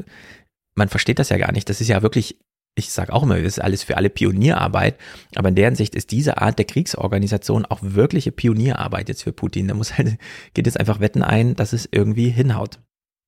man 0.75 0.89
versteht 0.89 1.19
das 1.19 1.31
ja 1.31 1.39
gar 1.39 1.52
nicht. 1.52 1.69
Das 1.69 1.81
ist 1.81 1.89
ja 1.89 2.02
wirklich, 2.02 2.39
ich 2.77 2.93
sage 2.93 3.12
auch 3.12 3.23
immer, 3.23 3.36
das 3.36 3.59
ist 3.59 3.60
alles 3.60 3.83
für 3.83 3.97
alle 3.97 4.10
Pionierarbeit, 4.10 4.97
aber 5.35 5.49
in 5.49 5.57
deren 5.57 5.75
Sicht 5.75 5.94
ist 5.94 6.12
diese 6.12 6.39
Art 6.39 6.59
der 6.59 6.67
Kriegsorganisation 6.67 7.67
auch 7.67 7.81
wirkliche 7.83 8.33
Pionierarbeit 8.33 9.09
jetzt 9.09 9.25
für 9.25 9.33
Putin. 9.33 9.69
Da 9.69 9.75
muss 9.75 9.97
halt, 9.97 10.19
geht 10.55 10.67
jetzt 10.67 10.78
einfach 10.78 11.01
Wetten 11.01 11.23
ein, 11.23 11.57
dass 11.57 11.73
es 11.73 11.89
irgendwie 11.91 12.28
hinhaut. 12.28 12.78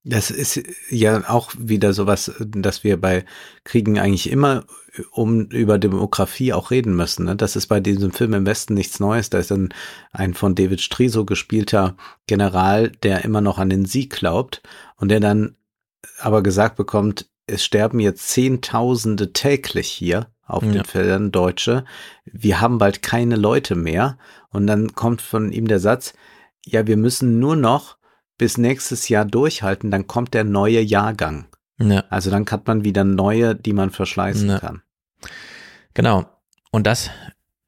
Das 0.05 0.31
ist 0.31 0.61
ja 0.89 1.29
auch 1.29 1.53
wieder 1.57 1.93
sowas, 1.93 2.31
dass 2.39 2.83
wir 2.83 2.99
bei 2.99 3.23
Kriegen 3.63 3.99
eigentlich 3.99 4.29
immer 4.29 4.65
um 5.11 5.45
über 5.47 5.79
Demografie 5.79 6.53
auch 6.53 6.71
reden 6.71 6.95
müssen. 6.95 7.25
Ne? 7.25 7.35
Das 7.35 7.55
ist 7.55 7.67
bei 7.67 7.79
diesem 7.79 8.11
Film 8.11 8.33
im 8.33 8.45
Westen 8.45 8.73
nichts 8.75 8.99
Neues. 8.99 9.29
Da 9.29 9.39
ist 9.39 9.51
dann 9.51 9.73
ein 10.11 10.33
von 10.33 10.55
David 10.55 10.81
Striso 10.81 11.25
gespielter 11.25 11.95
General, 12.27 12.89
der 12.89 13.23
immer 13.23 13.41
noch 13.41 13.57
an 13.57 13.69
den 13.69 13.85
Sieg 13.85 14.11
glaubt 14.11 14.61
und 14.97 15.09
der 15.09 15.19
dann 15.19 15.55
aber 16.19 16.43
gesagt 16.43 16.75
bekommt, 16.75 17.27
es 17.47 17.63
sterben 17.65 17.99
jetzt 17.99 18.29
Zehntausende 18.29 19.33
täglich 19.33 19.87
hier 19.87 20.27
auf 20.45 20.63
ja. 20.63 20.71
den 20.71 20.85
Feldern 20.85 21.31
Deutsche. 21.31 21.85
Wir 22.25 22.61
haben 22.61 22.77
bald 22.77 23.01
keine 23.01 23.35
Leute 23.35 23.75
mehr. 23.75 24.17
Und 24.49 24.67
dann 24.67 24.93
kommt 24.93 25.21
von 25.21 25.51
ihm 25.51 25.67
der 25.67 25.79
Satz, 25.79 26.13
ja, 26.65 26.87
wir 26.87 26.97
müssen 26.97 27.39
nur 27.39 27.55
noch 27.55 27.97
bis 28.37 28.57
nächstes 28.57 29.09
Jahr 29.09 29.25
durchhalten, 29.25 29.91
dann 29.91 30.07
kommt 30.07 30.33
der 30.33 30.43
neue 30.43 30.81
Jahrgang. 30.81 31.45
Ja. 31.79 32.03
Also 32.09 32.29
dann 32.29 32.45
hat 32.49 32.67
man 32.67 32.83
wieder 32.83 33.03
neue, 33.03 33.55
die 33.55 33.73
man 33.73 33.89
verschleißen 33.89 34.49
ja. 34.49 34.59
kann. 34.59 34.81
Genau. 35.93 36.25
Und 36.71 36.87
das 36.87 37.09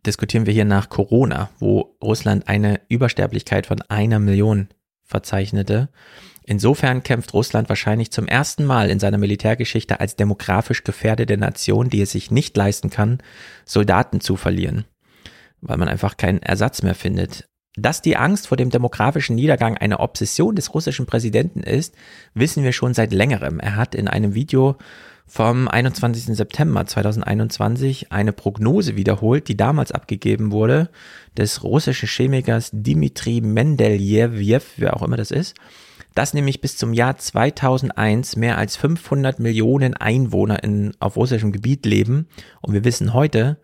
diskutieren 0.06 0.45
wir 0.45 0.53
hier 0.53 0.66
nach 0.66 0.90
Corona, 0.90 1.50
wo 1.59 1.98
Russland 2.01 2.48
eine 2.48 2.82
Übersterblichkeit 2.90 3.67
von 3.67 3.82
einer 3.84 4.19
Million 4.19 4.69
verzeichnete. 5.03 5.90
Insofern 6.43 7.01
kämpft 7.01 7.34
Russland 7.34 7.69
wahrscheinlich 7.69 8.11
zum 8.11 8.27
ersten 8.27 8.66
Mal 8.66 8.92
in 8.92 9.00
seiner 9.00 9.17
Militärgeschichte 9.17 10.00
als 10.00 10.16
demografisch 10.16 10.84
gefährdete 10.84 11.38
Nation, 11.38 11.90
die 11.90 12.01
es 12.01 12.11
sich 12.11 12.30
nicht 12.30 12.56
leisten 12.56 12.92
kann, 12.92 13.19
Soldaten 13.66 14.22
zu 14.22 14.35
verlieren, 14.35 14.85
weil 15.61 15.77
man 15.77 15.88
einfach 15.88 16.17
keinen 16.17 16.43
Ersatz 16.43 16.84
mehr 16.84 16.93
findet. 16.93 17.50
Dass 17.78 18.02
die 18.02 18.16
Angst 18.16 18.48
vor 18.48 18.58
dem 18.58 18.70
demografischen 18.70 19.36
Niedergang 19.36 19.78
eine 19.78 20.00
Obsession 20.00 20.56
des 20.56 20.74
russischen 20.74 21.06
Präsidenten 21.06 21.62
ist, 21.62 21.94
wissen 22.34 22.64
wir 22.64 22.72
schon 22.72 22.94
seit 22.94 23.12
längerem. 23.12 23.60
Er 23.60 23.76
hat 23.76 23.95
in 23.95 24.08
einem 24.08 24.34
Video 24.34 24.78
vom 25.28 25.68
21. 25.68 26.36
September 26.38 26.86
2021 26.86 28.12
eine 28.12 28.32
Prognose 28.32 28.95
wiederholt, 28.95 29.48
die 29.48 29.58
damals 29.58 29.92
abgegeben 29.92 30.52
wurde, 30.52 30.90
des 31.36 31.64
russischen 31.64 32.08
Chemikers 32.08 32.70
Dmitri 32.72 33.42
Mendeljew, 33.42 34.70
wer 34.78 34.95
auch 34.95 35.02
immer 35.02 35.18
das 35.18 35.32
ist. 35.32 35.56
dass 36.14 36.34
nämlich 36.34 36.62
bis 36.62 36.78
zum 36.78 36.94
Jahr 36.94 37.18
2001 37.18 38.38
mehr 38.38 38.58
als 38.58 38.78
500 38.78 39.40
Millionen 39.40 39.95
Einwohner 39.95 40.64
in, 40.64 40.94
auf 41.00 41.18
russischem 41.18 41.52
Gebiet 41.52 41.86
leben. 41.86 42.30
Und 42.62 42.74
wir 42.74 42.86
wissen 42.86 43.14
heute, 43.14 43.58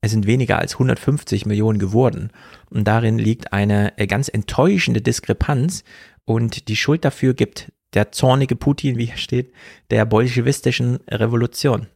es 0.00 0.12
sind 0.12 0.26
weniger 0.26 0.58
als 0.58 0.74
150 0.74 1.46
Millionen 1.46 1.78
geworden. 1.78 2.30
Und 2.70 2.84
darin 2.84 3.18
liegt 3.18 3.52
eine 3.52 3.98
äh, 3.98 4.06
ganz 4.06 4.28
enttäuschende 4.28 5.00
Diskrepanz. 5.02 5.82
Und 6.24 6.68
die 6.68 6.76
Schuld 6.76 7.04
dafür 7.04 7.34
gibt 7.34 7.72
der 7.94 8.12
zornige 8.12 8.54
Putin, 8.54 8.98
wie 8.98 9.06
hier 9.06 9.16
steht, 9.16 9.52
der 9.90 10.04
bolschewistischen 10.04 10.98
Revolution. 11.08 11.88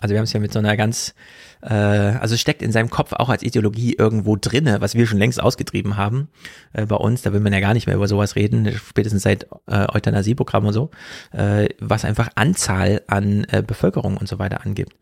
Also 0.00 0.12
wir 0.12 0.18
haben 0.18 0.24
es 0.24 0.32
ja 0.32 0.40
mit 0.40 0.52
so 0.52 0.58
einer 0.58 0.76
ganz, 0.76 1.14
äh, 1.62 1.74
also 1.74 2.36
steckt 2.36 2.62
in 2.62 2.72
seinem 2.72 2.90
Kopf 2.90 3.12
auch 3.12 3.28
als 3.28 3.42
Ideologie 3.42 3.94
irgendwo 3.96 4.34
drinne, 4.34 4.80
was 4.80 4.94
wir 4.94 5.06
schon 5.06 5.18
längst 5.18 5.40
ausgetrieben 5.40 5.96
haben 5.96 6.28
äh, 6.72 6.86
bei 6.86 6.96
uns. 6.96 7.22
Da 7.22 7.32
will 7.32 7.40
man 7.40 7.52
ja 7.52 7.60
gar 7.60 7.74
nicht 7.74 7.86
mehr 7.86 7.94
über 7.94 8.08
sowas 8.08 8.34
reden, 8.34 8.72
spätestens 8.72 9.22
seit 9.22 9.44
äh, 9.66 9.86
Euthanasieprogramm 9.92 10.66
und 10.66 10.72
so, 10.72 10.90
äh, 11.32 11.68
was 11.78 12.04
einfach 12.04 12.30
Anzahl 12.34 13.02
an 13.06 13.44
äh, 13.50 13.62
Bevölkerung 13.64 14.16
und 14.16 14.26
so 14.26 14.38
weiter 14.38 14.64
angibt. 14.64 14.96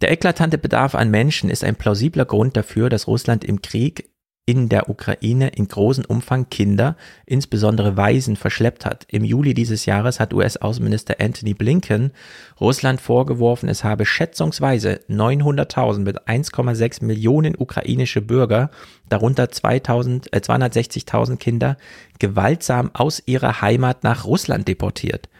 Der 0.00 0.10
eklatante 0.10 0.58
Bedarf 0.58 0.94
an 0.94 1.10
Menschen 1.10 1.50
ist 1.50 1.64
ein 1.64 1.76
plausibler 1.76 2.24
Grund 2.24 2.56
dafür, 2.56 2.88
dass 2.88 3.06
Russland 3.06 3.44
im 3.44 3.62
Krieg 3.62 4.10
in 4.46 4.68
der 4.68 4.90
Ukraine 4.90 5.48
in 5.48 5.68
großem 5.68 6.04
Umfang 6.04 6.50
Kinder, 6.50 6.96
insbesondere 7.24 7.96
Waisen, 7.96 8.36
verschleppt 8.36 8.84
hat. 8.84 9.06
Im 9.08 9.24
Juli 9.24 9.54
dieses 9.54 9.86
Jahres 9.86 10.20
hat 10.20 10.34
US-Außenminister 10.34 11.16
Anthony 11.18 11.54
Blinken 11.54 12.12
Russland 12.60 13.00
vorgeworfen, 13.00 13.70
es 13.70 13.84
habe 13.84 14.04
schätzungsweise 14.04 15.00
900.000 15.08 16.00
mit 16.00 16.28
1,6 16.28 17.04
Millionen 17.04 17.54
ukrainische 17.56 18.20
Bürger, 18.20 18.70
darunter 19.08 19.50
2000, 19.50 20.30
äh, 20.34 20.40
260.000 20.40 21.38
Kinder, 21.38 21.78
gewaltsam 22.18 22.90
aus 22.92 23.22
ihrer 23.24 23.62
Heimat 23.62 24.04
nach 24.04 24.26
Russland 24.26 24.68
deportiert. 24.68 25.30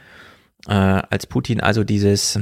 Äh, 0.67 0.73
als 0.73 1.27
Putin 1.27 1.61
also 1.61 1.85
dieses 1.85 2.39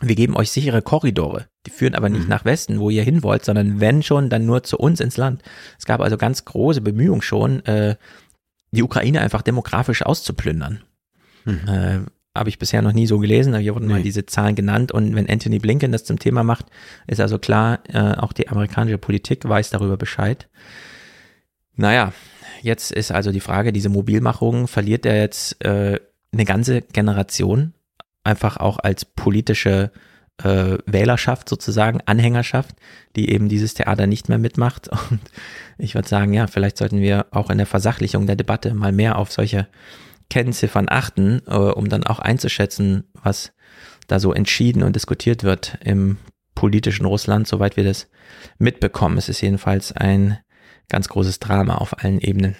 wir 0.00 0.14
geben 0.14 0.36
euch 0.36 0.50
sichere 0.50 0.82
Korridore. 0.82 1.46
Die 1.66 1.70
führen 1.70 1.94
aber 1.94 2.08
nicht 2.08 2.24
mhm. 2.24 2.28
nach 2.28 2.44
Westen, 2.44 2.78
wo 2.78 2.90
ihr 2.90 3.02
hin 3.02 3.22
wollt, 3.22 3.44
sondern 3.44 3.80
wenn 3.80 4.02
schon, 4.02 4.30
dann 4.30 4.46
nur 4.46 4.62
zu 4.62 4.78
uns 4.78 5.00
ins 5.00 5.16
Land. 5.16 5.42
Es 5.78 5.86
gab 5.86 6.00
also 6.00 6.16
ganz 6.16 6.44
große 6.44 6.80
Bemühungen 6.80 7.22
schon, 7.22 7.64
äh, 7.66 7.96
die 8.70 8.82
Ukraine 8.82 9.20
einfach 9.20 9.42
demografisch 9.42 10.02
auszuplündern. 10.02 10.82
Mhm. 11.44 11.68
Äh, 11.68 11.98
habe 12.36 12.50
ich 12.50 12.58
bisher 12.58 12.82
noch 12.82 12.92
nie 12.92 13.06
so 13.06 13.18
gelesen, 13.18 13.54
aber 13.54 13.62
hier 13.62 13.74
wurden 13.74 13.88
nee. 13.88 13.94
mal 13.94 14.02
diese 14.02 14.24
Zahlen 14.26 14.54
genannt. 14.54 14.92
Und 14.92 15.16
wenn 15.16 15.28
Anthony 15.28 15.58
Blinken 15.58 15.90
das 15.90 16.04
zum 16.04 16.20
Thema 16.20 16.44
macht, 16.44 16.66
ist 17.08 17.20
also 17.20 17.38
klar, 17.38 17.80
äh, 17.88 18.12
auch 18.14 18.32
die 18.32 18.48
amerikanische 18.48 18.98
Politik 18.98 19.48
weiß 19.48 19.70
darüber 19.70 19.96
Bescheid. 19.96 20.48
Naja, 21.74 22.12
jetzt 22.62 22.92
ist 22.92 23.10
also 23.10 23.32
die 23.32 23.40
Frage, 23.40 23.72
diese 23.72 23.88
Mobilmachung, 23.88 24.68
verliert 24.68 25.06
er 25.06 25.18
jetzt 25.18 25.64
äh, 25.64 25.98
eine 26.32 26.44
ganze 26.44 26.82
Generation 26.82 27.72
einfach 28.28 28.58
auch 28.58 28.78
als 28.78 29.04
politische 29.04 29.90
äh, 30.42 30.78
Wählerschaft 30.86 31.48
sozusagen, 31.48 32.00
Anhängerschaft, 32.06 32.76
die 33.16 33.30
eben 33.30 33.48
dieses 33.48 33.74
Theater 33.74 34.06
nicht 34.06 34.28
mehr 34.28 34.38
mitmacht. 34.38 34.88
Und 35.10 35.20
ich 35.78 35.94
würde 35.94 36.08
sagen, 36.08 36.32
ja, 36.32 36.46
vielleicht 36.46 36.76
sollten 36.76 37.00
wir 37.00 37.26
auch 37.30 37.50
in 37.50 37.58
der 37.58 37.66
Versachlichung 37.66 38.26
der 38.26 38.36
Debatte 38.36 38.74
mal 38.74 38.92
mehr 38.92 39.18
auf 39.18 39.32
solche 39.32 39.66
Kennziffern 40.30 40.86
achten, 40.88 41.42
äh, 41.46 41.54
um 41.54 41.88
dann 41.88 42.04
auch 42.04 42.18
einzuschätzen, 42.18 43.04
was 43.14 43.52
da 44.06 44.20
so 44.20 44.32
entschieden 44.32 44.82
und 44.82 44.94
diskutiert 44.94 45.42
wird 45.42 45.78
im 45.82 46.18
politischen 46.54 47.06
Russland, 47.06 47.46
soweit 47.46 47.76
wir 47.76 47.84
das 47.84 48.08
mitbekommen. 48.58 49.18
Es 49.18 49.28
ist 49.28 49.40
jedenfalls 49.40 49.92
ein 49.92 50.38
ganz 50.88 51.08
großes 51.08 51.38
Drama 51.38 51.76
auf 51.76 52.02
allen 52.02 52.20
Ebenen. 52.20 52.56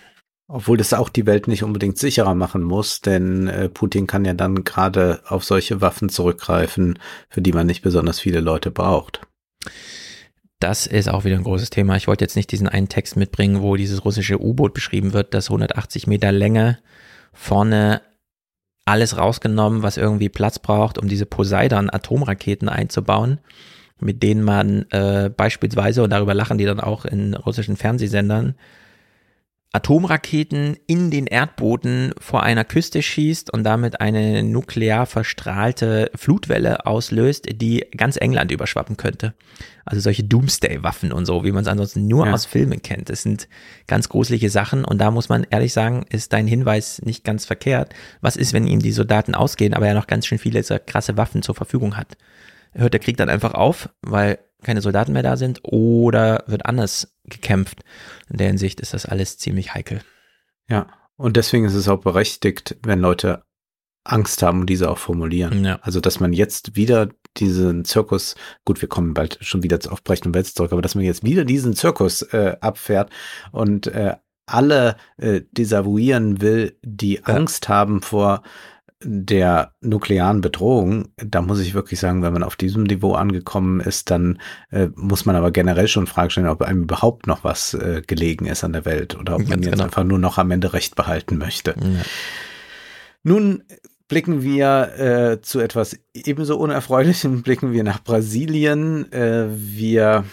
Obwohl 0.50 0.78
das 0.78 0.94
auch 0.94 1.10
die 1.10 1.26
Welt 1.26 1.46
nicht 1.46 1.62
unbedingt 1.62 1.98
sicherer 1.98 2.34
machen 2.34 2.62
muss, 2.62 3.02
denn 3.02 3.48
äh, 3.48 3.68
Putin 3.68 4.06
kann 4.06 4.24
ja 4.24 4.32
dann 4.32 4.64
gerade 4.64 5.20
auf 5.26 5.44
solche 5.44 5.82
Waffen 5.82 6.08
zurückgreifen, 6.08 6.98
für 7.28 7.42
die 7.42 7.52
man 7.52 7.66
nicht 7.66 7.82
besonders 7.82 8.18
viele 8.18 8.40
Leute 8.40 8.70
braucht. 8.70 9.20
Das 10.58 10.86
ist 10.86 11.08
auch 11.08 11.24
wieder 11.24 11.36
ein 11.36 11.44
großes 11.44 11.68
Thema. 11.68 11.96
Ich 11.96 12.08
wollte 12.08 12.24
jetzt 12.24 12.34
nicht 12.34 12.50
diesen 12.50 12.66
einen 12.66 12.88
Text 12.88 13.14
mitbringen, 13.16 13.60
wo 13.60 13.76
dieses 13.76 14.06
russische 14.06 14.40
U-Boot 14.42 14.72
beschrieben 14.72 15.12
wird, 15.12 15.34
das 15.34 15.50
180 15.50 16.06
Meter 16.06 16.32
Länge 16.32 16.78
vorne 17.34 18.00
alles 18.86 19.18
rausgenommen, 19.18 19.82
was 19.82 19.98
irgendwie 19.98 20.30
Platz 20.30 20.58
braucht, 20.58 20.96
um 20.96 21.08
diese 21.08 21.26
Poseidon-Atomraketen 21.26 22.70
einzubauen, 22.70 23.38
mit 24.00 24.22
denen 24.22 24.42
man 24.42 24.86
äh, 24.90 25.28
beispielsweise, 25.28 26.02
und 26.02 26.10
darüber 26.10 26.32
lachen 26.32 26.56
die 26.56 26.64
dann 26.64 26.80
auch 26.80 27.04
in 27.04 27.34
russischen 27.34 27.76
Fernsehsendern, 27.76 28.54
Atomraketen 29.72 30.78
in 30.86 31.10
den 31.10 31.26
Erdboden 31.26 32.14
vor 32.18 32.42
einer 32.42 32.64
Küste 32.64 33.02
schießt 33.02 33.52
und 33.52 33.64
damit 33.64 34.00
eine 34.00 34.42
nuklear 34.42 35.04
verstrahlte 35.04 36.10
Flutwelle 36.14 36.86
auslöst, 36.86 37.46
die 37.60 37.84
ganz 37.94 38.16
England 38.16 38.50
überschwappen 38.50 38.96
könnte. 38.96 39.34
Also 39.84 40.00
solche 40.00 40.24
Doomsday-Waffen 40.24 41.12
und 41.12 41.26
so, 41.26 41.44
wie 41.44 41.52
man 41.52 41.62
es 41.62 41.68
ansonsten 41.68 42.06
nur 42.06 42.26
ja. 42.26 42.32
aus 42.32 42.46
Filmen 42.46 42.80
kennt. 42.80 43.10
Das 43.10 43.22
sind 43.22 43.46
ganz 43.86 44.08
gruselige 44.08 44.48
Sachen 44.48 44.86
und 44.86 44.98
da 44.98 45.10
muss 45.10 45.28
man 45.28 45.46
ehrlich 45.50 45.74
sagen, 45.74 46.06
ist 46.08 46.32
dein 46.32 46.46
Hinweis 46.46 47.02
nicht 47.02 47.22
ganz 47.22 47.44
verkehrt. 47.44 47.94
Was 48.22 48.36
ist, 48.36 48.54
wenn 48.54 48.66
ihm 48.66 48.80
die 48.80 48.92
Soldaten 48.92 49.34
ausgehen, 49.34 49.74
aber 49.74 49.86
er 49.86 49.94
noch 49.94 50.06
ganz 50.06 50.26
schön 50.26 50.38
viele 50.38 50.62
so 50.62 50.76
krasse 50.84 51.18
Waffen 51.18 51.42
zur 51.42 51.54
Verfügung 51.54 51.98
hat? 51.98 52.16
Hört 52.72 52.92
der 52.92 53.00
Krieg 53.00 53.16
dann 53.16 53.28
einfach 53.28 53.54
auf, 53.54 53.88
weil 54.02 54.38
keine 54.62 54.80
Soldaten 54.80 55.12
mehr 55.12 55.22
da 55.22 55.36
sind 55.36 55.60
oder 55.62 56.44
wird 56.46 56.66
anders 56.66 57.16
gekämpft. 57.24 57.82
In 58.28 58.38
der 58.38 58.48
Hinsicht 58.48 58.80
ist 58.80 58.94
das 58.94 59.06
alles 59.06 59.38
ziemlich 59.38 59.74
heikel. 59.74 60.00
Ja, 60.68 60.88
und 61.16 61.36
deswegen 61.36 61.64
ist 61.64 61.74
es 61.74 61.88
auch 61.88 62.00
berechtigt, 62.00 62.76
wenn 62.82 63.00
Leute 63.00 63.44
Angst 64.04 64.42
haben 64.42 64.60
und 64.60 64.70
diese 64.70 64.90
auch 64.90 64.98
formulieren. 64.98 65.64
Ja. 65.64 65.78
Also, 65.82 66.00
dass 66.00 66.20
man 66.20 66.32
jetzt 66.32 66.76
wieder 66.76 67.08
diesen 67.36 67.84
Zirkus, 67.84 68.34
gut, 68.64 68.80
wir 68.80 68.88
kommen 68.88 69.14
bald 69.14 69.38
schon 69.40 69.62
wieder 69.62 69.78
auf 69.90 70.02
Brecht 70.02 70.26
und 70.26 70.34
Wetz 70.34 70.54
zurück, 70.54 70.72
aber 70.72 70.82
dass 70.82 70.94
man 70.94 71.04
jetzt 71.04 71.24
wieder 71.24 71.44
diesen 71.44 71.74
Zirkus 71.74 72.22
äh, 72.22 72.56
abfährt 72.60 73.10
und 73.52 73.86
äh, 73.88 74.16
alle 74.46 74.96
äh, 75.18 75.42
desavouieren 75.52 76.40
will, 76.40 76.78
die 76.82 77.16
ja. 77.16 77.22
Angst 77.24 77.68
haben 77.68 78.00
vor 78.00 78.42
der 79.02 79.72
nuklearen 79.80 80.40
Bedrohung, 80.40 81.08
da 81.16 81.40
muss 81.40 81.60
ich 81.60 81.74
wirklich 81.74 82.00
sagen, 82.00 82.22
wenn 82.22 82.32
man 82.32 82.42
auf 82.42 82.56
diesem 82.56 82.82
Niveau 82.82 83.14
angekommen 83.14 83.80
ist, 83.80 84.10
dann 84.10 84.40
äh, 84.70 84.88
muss 84.96 85.24
man 85.24 85.36
aber 85.36 85.52
generell 85.52 85.86
schon 85.86 86.08
Fragen 86.08 86.30
stellen, 86.30 86.48
ob 86.48 86.62
einem 86.62 86.82
überhaupt 86.82 87.26
noch 87.26 87.44
was 87.44 87.74
äh, 87.74 88.02
gelegen 88.04 88.46
ist 88.46 88.64
an 88.64 88.72
der 88.72 88.84
Welt 88.84 89.16
oder 89.16 89.34
ob 89.34 89.40
Ganz 89.40 89.50
man 89.50 89.62
jetzt 89.62 89.72
genau. 89.72 89.84
einfach 89.84 90.04
nur 90.04 90.18
noch 90.18 90.38
am 90.38 90.50
Ende 90.50 90.72
Recht 90.72 90.96
behalten 90.96 91.38
möchte. 91.38 91.74
Ja. 91.78 92.02
Nun 93.22 93.62
blicken 94.08 94.42
wir 94.42 94.98
äh, 94.98 95.40
zu 95.42 95.60
etwas 95.60 95.98
ebenso 96.14 96.58
Unerfreulichem, 96.58 97.42
blicken 97.44 97.72
wir 97.72 97.84
nach 97.84 98.02
Brasilien. 98.02 99.12
Äh, 99.12 99.46
wir 99.50 100.24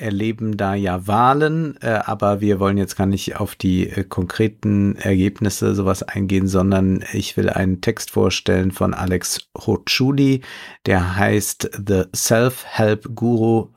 erleben 0.00 0.56
da 0.56 0.74
ja 0.74 1.06
Wahlen, 1.06 1.76
äh, 1.80 2.00
aber 2.04 2.40
wir 2.40 2.58
wollen 2.60 2.78
jetzt 2.78 2.96
gar 2.96 3.06
nicht 3.06 3.36
auf 3.36 3.54
die 3.54 3.88
äh, 3.88 4.04
konkreten 4.04 4.96
Ergebnisse 4.96 5.74
sowas 5.74 6.02
eingehen, 6.02 6.48
sondern 6.48 7.04
ich 7.12 7.36
will 7.36 7.50
einen 7.50 7.80
Text 7.80 8.10
vorstellen 8.10 8.72
von 8.72 8.94
Alex 8.94 9.48
Hochuli, 9.58 10.40
der 10.86 11.16
heißt 11.16 11.70
The 11.86 12.04
Self-Help 12.14 13.14
Guru 13.14 13.68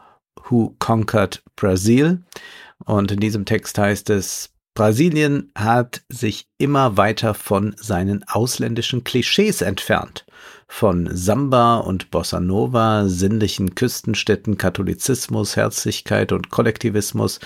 Who 0.49 0.75
Conquered 0.79 1.43
Brazil. 1.55 2.23
Und 2.85 3.11
in 3.11 3.19
diesem 3.19 3.45
Text 3.45 3.77
heißt 3.77 4.09
es, 4.09 4.49
Brasilien 4.73 5.51
hat 5.55 6.01
sich 6.09 6.47
immer 6.57 6.97
weiter 6.97 7.33
von 7.33 7.75
seinen 7.77 8.23
ausländischen 8.27 9.03
Klischees 9.03 9.61
entfernt 9.61 10.25
von 10.73 11.07
Samba 11.15 11.77
und 11.77 12.09
Bossa 12.09 12.39
Nova, 12.39 13.07
sinnlichen 13.07 13.75
Küstenstädten, 13.75 14.57
Katholizismus, 14.57 15.55
Herzlichkeit 15.55 16.31
und 16.31 16.49
Kollektivismus. 16.49 17.39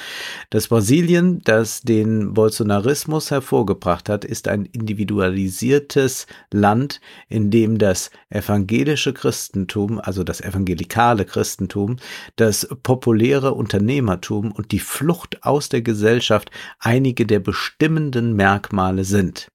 Das 0.50 0.70
Brasilien, 0.70 1.42
das 1.44 1.82
den 1.82 2.34
Bolsonarismus 2.34 3.30
hervorgebracht 3.30 4.08
hat, 4.08 4.24
ist 4.24 4.48
ein 4.48 4.64
individualisiertes 4.66 6.26
Land, 6.54 7.02
in 7.28 7.52
dem 7.52 7.80
das 7.80 8.12
evangelische 8.30 9.12
Christentum, 9.12 10.00
also 10.00 10.24
das 10.24 10.40
evangelikale 10.40 11.26
Christentum, 11.26 11.98
das 12.38 12.66
populäre 12.82 13.56
Unternehmertum 13.56 14.54
und 14.54 14.72
die 14.72 14.80
Flucht 14.80 15.44
aus 15.44 15.68
der 15.68 15.82
Gesellschaft 15.82 16.50
einige 16.80 17.26
der 17.26 17.42
bestimmenden 17.42 18.38
Merkmale 18.38 19.04
sind. 19.04 19.52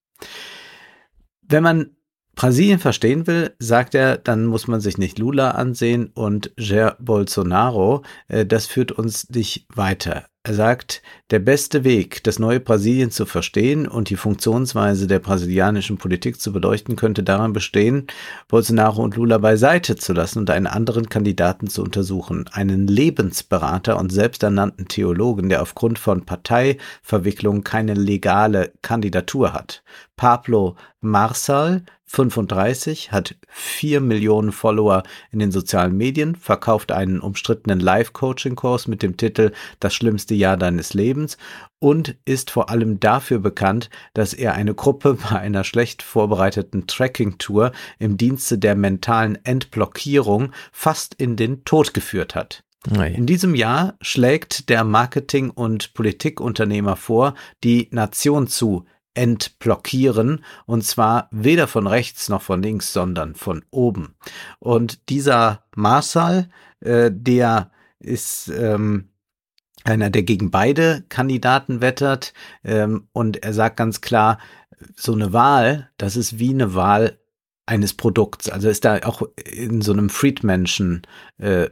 Wenn 1.41 1.63
man 1.63 1.97
Brasilien 2.43 2.81
verstehen 2.81 3.29
will, 3.29 3.55
sagt 3.61 3.95
er, 3.95 4.19
dann 4.19 4.47
muss 4.47 4.67
man 4.67 4.81
sich 4.81 4.99
nicht 4.99 5.21
Lula 5.21 5.53
ansehen 5.53 6.11
und 6.13 6.51
Jair 6.59 6.97
Bolsonaro. 6.99 8.03
Äh, 8.27 8.45
das 8.45 8.67
führt 8.67 8.91
uns 8.91 9.31
nicht 9.31 9.65
weiter. 9.73 10.25
er 10.43 10.55
sagt, 10.55 11.03
der 11.31 11.39
beste 11.39 11.85
Weg, 11.85 12.25
das 12.25 12.41
neue 12.41 12.59
Brasilien 12.59 13.13
zu 13.13 13.27
verstehen 13.27 13.87
und 13.87 14.11
die 14.11 14.17
Funktionsweise 14.17 15.07
der 15.07 15.21
brasilianischen 15.21 15.99
Politik 15.99 16.41
zu 16.41 16.53
beleuchten, 16.53 16.97
könnte 16.97 17.23
darin 17.23 17.53
bestehen, 17.53 18.09
Bolsonaro 18.49 19.05
und 19.05 19.15
Lula 19.15 19.39
beiseite 19.39 19.95
zu 19.95 20.13
lassen 20.13 20.41
und 20.41 20.51
einen 20.51 20.67
anderen 20.67 21.09
Kandidaten 21.09 21.69
zu 21.69 21.81
untersuchen, 21.81 22.47
einen 22.51 22.89
Lebensberater 22.89 23.97
und 24.01 24.11
selbsternannten 24.11 24.89
Theologen, 24.89 25.49
der 25.49 25.63
aufgrund 25.63 26.01
von 26.01 26.27
Parteiverwicklung 26.27 27.63
keine 27.63 27.95
legale 27.95 28.73
Kandidatur 28.83 29.53
hat. 29.53 29.85
Pablo 30.17 30.75
Marsal 31.01 31.85
35, 32.13 33.11
hat 33.11 33.37
vier 33.49 34.03
Millionen 34.03 34.53
Follower 34.53 35.03
in 35.31 35.39
den 35.39 35.51
sozialen 35.51 35.97
Medien, 35.97 36.37
verkauft 36.37 36.93
einen 36.93 37.21
umstrittenen 37.21 37.81
Live-Coaching-Kurs 37.81 38.87
mit 38.87 39.03
dem 39.03 39.17
Titel 39.17 39.53
Das 39.81 39.95
schlimmste 39.95 40.35
Jahr 40.35 40.59
deines 40.59 40.93
Lebens 40.93 41.39
und 41.79 42.17
ist 42.27 42.51
vor 42.51 42.69
allem 42.69 43.01
dafür 43.01 43.39
bekannt, 43.39 43.89
dass 44.13 44.35
er 44.35 44.53
eine 44.55 44.75
Gruppe 44.75 45.15
bei 45.31 45.39
einer 45.39 45.65
schlecht 45.65 46.03
vorbereiteten 46.03 46.87
Tracking-Tour 46.87 47.73
im 47.99 48.19
Dienste 48.19 48.59
der 48.59 48.75
mentalen 48.75 49.43
Entblockierung 49.45 50.53
fast 50.71 51.15
in 51.15 51.37
den 51.37 51.65
Tod 51.65 51.95
geführt 51.95 52.35
hat. 52.35 52.63
In 53.15 53.27
diesem 53.27 53.55
Jahr 53.55 53.95
schlägt 54.01 54.69
der 54.69 54.85
Marketing- 54.85 55.51
und 55.51 55.95
Politikunternehmer 55.95 56.97
vor, 56.97 57.35
die 57.63 57.89
Nation 57.93 58.49
zu 58.49 58.85
entblockieren 59.15 60.45
und 60.67 60.85
zwar 60.85 61.29
weder 61.31 61.67
von 61.67 61.87
rechts 61.87 62.29
noch 62.29 62.43
von 62.43 62.63
links, 62.63 62.93
sondern 62.93 63.35
von 63.35 63.65
oben. 63.71 64.15
Und 64.59 65.09
dieser 65.09 65.65
Marshall, 65.75 66.49
äh, 66.81 67.11
der 67.13 67.71
ist 67.99 68.49
ähm, 68.49 69.09
einer, 69.85 70.11
der 70.11 70.23
gegen 70.23 70.51
beide 70.51 71.05
Kandidaten 71.09 71.81
wettert 71.81 72.33
ähm, 72.65 73.09
und 73.13 73.43
er 73.43 73.53
sagt 73.53 73.77
ganz 73.77 74.01
klar, 74.01 74.39
so 74.97 75.13
eine 75.13 75.33
Wahl, 75.33 75.91
das 75.97 76.17
ist 76.17 76.39
wie 76.39 76.51
eine 76.51 76.75
Wahl 76.75 77.19
eines 77.73 77.95
Produkts. 77.95 78.51
Also 78.51 78.69
ist 78.69 78.85
da 78.85 78.99
auch 79.05 79.23
in 79.51 79.81
so 79.81 79.93
einem 79.93 80.11
Friedmenschen 80.11 81.03
äh, 81.39 81.71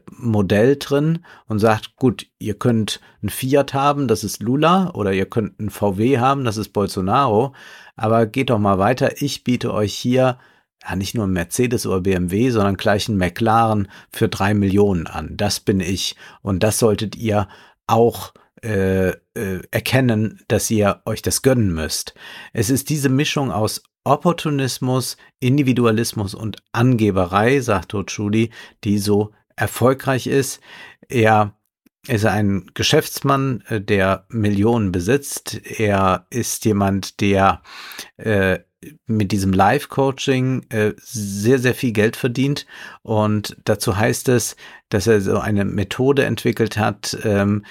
drin 0.79 1.19
und 1.47 1.59
sagt, 1.59 1.97
gut, 1.97 2.27
ihr 2.39 2.55
könnt 2.55 3.01
ein 3.23 3.29
Fiat 3.29 3.75
haben, 3.75 4.09
das 4.09 4.25
ist 4.25 4.43
Lula, 4.43 4.93
oder 4.95 5.13
ihr 5.13 5.27
könnt 5.27 5.61
ein 5.61 5.69
VW 5.69 6.19
haben, 6.19 6.45
das 6.45 6.57
ist 6.57 6.71
Bolsonaro, 6.71 7.53
aber 7.97 8.25
geht 8.25 8.49
doch 8.49 8.59
mal 8.59 8.79
weiter. 8.79 9.21
Ich 9.21 9.45
biete 9.45 9.75
euch 9.75 9.93
hier 9.93 10.39
ja 10.83 10.97
nicht 10.97 11.15
nur 11.15 11.27
ein 11.27 11.35
Mercedes 11.35 11.87
oder 11.87 12.01
BMW, 12.01 12.49
sondern 12.49 12.79
gleich 12.79 13.07
ein 13.11 13.19
McLaren 13.19 13.89
für 14.11 14.31
drei 14.31 14.55
Millionen 14.55 15.07
an. 15.07 15.37
Das 15.37 15.61
bin 15.61 15.81
ich 15.81 16.17
und 16.41 16.63
das 16.63 16.79
solltet 16.79 17.15
ihr 17.15 17.47
auch 17.87 18.33
äh, 18.63 19.09
äh, 19.09 19.63
erkennen, 19.71 20.41
dass 20.49 20.71
ihr 20.71 21.03
euch 21.05 21.23
das 21.23 21.43
gönnen 21.43 21.73
müsst. 21.73 22.15
Es 22.53 22.71
ist 22.71 22.89
diese 22.89 23.09
Mischung 23.09 23.51
aus 23.51 23.83
Opportunismus, 24.05 25.17
Individualismus 25.41 26.35
und 26.35 26.59
Angeberei, 26.73 27.61
sagt 27.61 27.91
Totschuli, 27.91 28.51
die 28.85 28.99
so 28.99 29.33
erfolgreich 29.57 30.27
ist. 30.27 30.61
Er 31.09 31.55
ist 32.09 32.25
ein 32.25 32.71
Geschäftsmann, 32.75 33.63
äh, 33.69 33.81
der 33.81 34.25
Millionen 34.29 34.93
besitzt. 34.93 35.61
Er 35.79 36.27
ist 36.31 36.65
jemand, 36.65 37.21
der 37.21 37.63
äh, 38.17 38.61
mit 39.07 39.33
diesem 39.33 39.53
Live-Coaching 39.53 40.67
äh, 40.71 40.95
sehr, 40.97 41.59
sehr 41.59 41.75
viel 41.75 41.93
Geld 41.93 42.17
verdient. 42.17 42.67
Und 43.03 43.57
dazu 43.65 43.97
heißt 43.97 44.29
es, 44.31 44.57
dass 44.89 45.07
er 45.07 45.21
so 45.21 45.39
eine 45.39 45.65
Methode 45.65 46.25
entwickelt 46.25 46.79
hat, 46.79 47.19
ähm, 47.25 47.65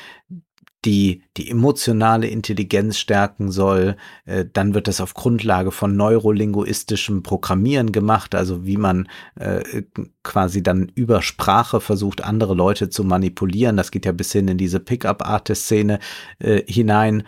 die 0.85 1.23
die 1.37 1.49
emotionale 1.49 2.27
Intelligenz 2.27 2.97
stärken 2.97 3.51
soll. 3.51 3.97
Äh, 4.25 4.45
dann 4.51 4.73
wird 4.73 4.87
das 4.87 5.01
auf 5.01 5.13
Grundlage 5.13 5.71
von 5.71 5.95
neurolinguistischem 5.95 7.23
Programmieren 7.23 7.91
gemacht, 7.91 8.35
also 8.35 8.65
wie 8.65 8.77
man 8.77 9.09
äh, 9.35 9.83
quasi 10.23 10.63
dann 10.63 10.91
über 10.95 11.21
Sprache 11.21 11.81
versucht, 11.81 12.23
andere 12.23 12.53
Leute 12.53 12.89
zu 12.89 13.03
manipulieren. 13.03 13.77
Das 13.77 13.91
geht 13.91 14.05
ja 14.05 14.11
bis 14.11 14.31
hin 14.31 14.47
in 14.47 14.57
diese 14.57 14.79
Pickup-Artist-Szene 14.79 15.99
äh, 16.39 16.63
hinein. 16.65 17.23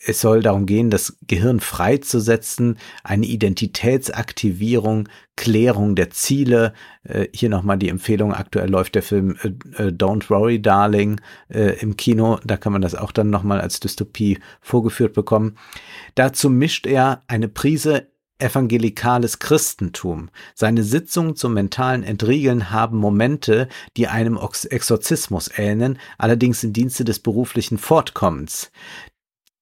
Es 0.00 0.20
soll 0.20 0.42
darum 0.42 0.66
gehen, 0.66 0.90
das 0.90 1.18
Gehirn 1.26 1.58
freizusetzen, 1.58 2.78
eine 3.02 3.26
Identitätsaktivierung, 3.26 5.08
Klärung 5.36 5.96
der 5.96 6.10
Ziele. 6.10 6.72
Äh, 7.02 7.26
hier 7.34 7.48
nochmal 7.48 7.78
die 7.78 7.88
Empfehlung, 7.88 8.32
aktuell 8.32 8.70
läuft 8.70 8.94
der 8.94 9.02
Film 9.02 9.36
äh, 9.42 9.48
äh, 9.82 9.88
Don't 9.88 10.30
Worry 10.30 10.62
Darling 10.62 11.20
äh, 11.48 11.80
im 11.80 11.96
Kino, 11.96 12.38
da 12.44 12.56
kann 12.56 12.72
man 12.72 12.82
das 12.82 12.94
auch 12.94 13.10
dann 13.10 13.30
nochmal 13.30 13.60
als 13.60 13.80
Dystopie 13.80 14.38
vorgeführt 14.60 15.14
bekommen. 15.14 15.56
Dazu 16.14 16.48
mischt 16.48 16.86
er 16.86 17.24
eine 17.26 17.48
Prise 17.48 18.06
evangelikales 18.38 19.40
Christentum. 19.40 20.30
Seine 20.54 20.84
Sitzungen 20.84 21.34
zum 21.34 21.54
mentalen 21.54 22.04
Entriegeln 22.04 22.70
haben 22.70 22.98
Momente, 22.98 23.68
die 23.96 24.06
einem 24.06 24.38
Exorzismus 24.70 25.50
ähneln, 25.56 25.98
allerdings 26.18 26.62
im 26.62 26.72
Dienste 26.72 27.04
des 27.04 27.18
beruflichen 27.18 27.78
Fortkommens. 27.78 28.70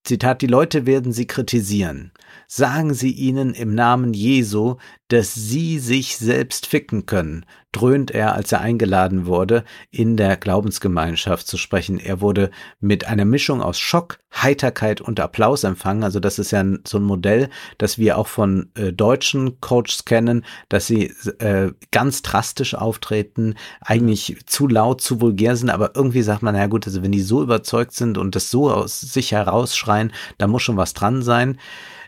Zitat, 0.06 0.40
die 0.40 0.46
Leute 0.46 0.86
werden 0.86 1.12
sie 1.12 1.26
kritisieren. 1.26 2.12
Sagen 2.46 2.94
Sie 2.94 3.10
ihnen 3.10 3.54
im 3.54 3.74
Namen 3.74 4.14
Jesu, 4.14 4.76
dass 5.08 5.34
sie 5.34 5.78
sich 5.78 6.16
selbst 6.16 6.66
ficken 6.66 7.06
können, 7.06 7.46
dröhnt 7.70 8.10
er, 8.10 8.34
als 8.34 8.52
er 8.52 8.60
eingeladen 8.60 9.26
wurde, 9.26 9.64
in 9.90 10.16
der 10.16 10.36
Glaubensgemeinschaft 10.36 11.46
zu 11.46 11.58
sprechen. 11.58 12.00
Er 12.00 12.20
wurde 12.20 12.50
mit 12.80 13.06
einer 13.06 13.24
Mischung 13.24 13.62
aus 13.62 13.78
Schock, 13.78 14.18
Heiterkeit 14.34 15.00
und 15.00 15.20
Applaus 15.20 15.62
empfangen. 15.62 16.02
Also 16.02 16.18
das 16.18 16.38
ist 16.38 16.50
ja 16.50 16.64
so 16.84 16.98
ein 16.98 17.04
Modell, 17.04 17.50
das 17.78 17.98
wir 17.98 18.18
auch 18.18 18.26
von 18.26 18.70
äh, 18.74 18.92
deutschen 18.92 19.60
Coaches 19.60 20.04
kennen, 20.04 20.44
dass 20.68 20.86
sie 20.86 21.12
äh, 21.38 21.72
ganz 21.90 22.22
drastisch 22.22 22.74
auftreten, 22.74 23.54
eigentlich 23.80 24.38
zu 24.46 24.66
laut, 24.66 25.00
zu 25.00 25.20
vulgär 25.20 25.56
sind, 25.56 25.70
aber 25.70 25.92
irgendwie 25.94 26.22
sagt 26.22 26.42
man, 26.42 26.54
na 26.54 26.66
gut, 26.66 26.86
also 26.86 27.02
wenn 27.02 27.12
die 27.12 27.20
so 27.20 27.42
überzeugt 27.42 27.92
sind 27.92 28.18
und 28.18 28.34
das 28.34 28.50
so 28.50 28.70
aus 28.70 29.00
sich 29.00 29.32
herausschreien, 29.32 30.12
da 30.38 30.46
muss 30.46 30.62
schon 30.62 30.76
was 30.76 30.94
dran 30.94 31.22
sein. 31.22 31.58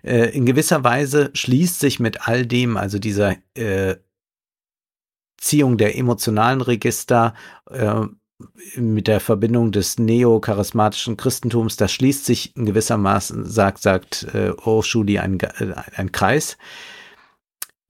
Äh, 0.02 0.30
in 0.36 0.46
gewisser 0.46 0.84
Weise 0.84 1.30
schließt 1.34 1.80
sich 1.80 2.00
mit 2.00 2.28
all 2.28 2.46
dem, 2.46 2.76
also 2.76 2.98
dieser 2.98 3.36
äh, 3.54 3.96
Ziehung 5.38 5.78
der 5.78 5.96
emotionalen 5.96 6.60
Register 6.60 7.34
äh, 7.70 8.06
mit 8.76 9.08
der 9.08 9.20
Verbindung 9.20 9.72
des 9.72 9.98
neocharismatischen 9.98 11.16
Christentums, 11.16 11.76
das 11.76 11.92
schließt 11.92 12.24
sich 12.24 12.56
in 12.56 12.66
gewissermaßen, 12.66 13.44
sagt, 13.44 13.78
sagt 13.82 14.26
äh, 14.32 14.50
O'Shuli, 14.50 15.18
ein, 15.18 15.40
äh, 15.40 15.74
ein 15.96 16.12
Kreis. 16.12 16.56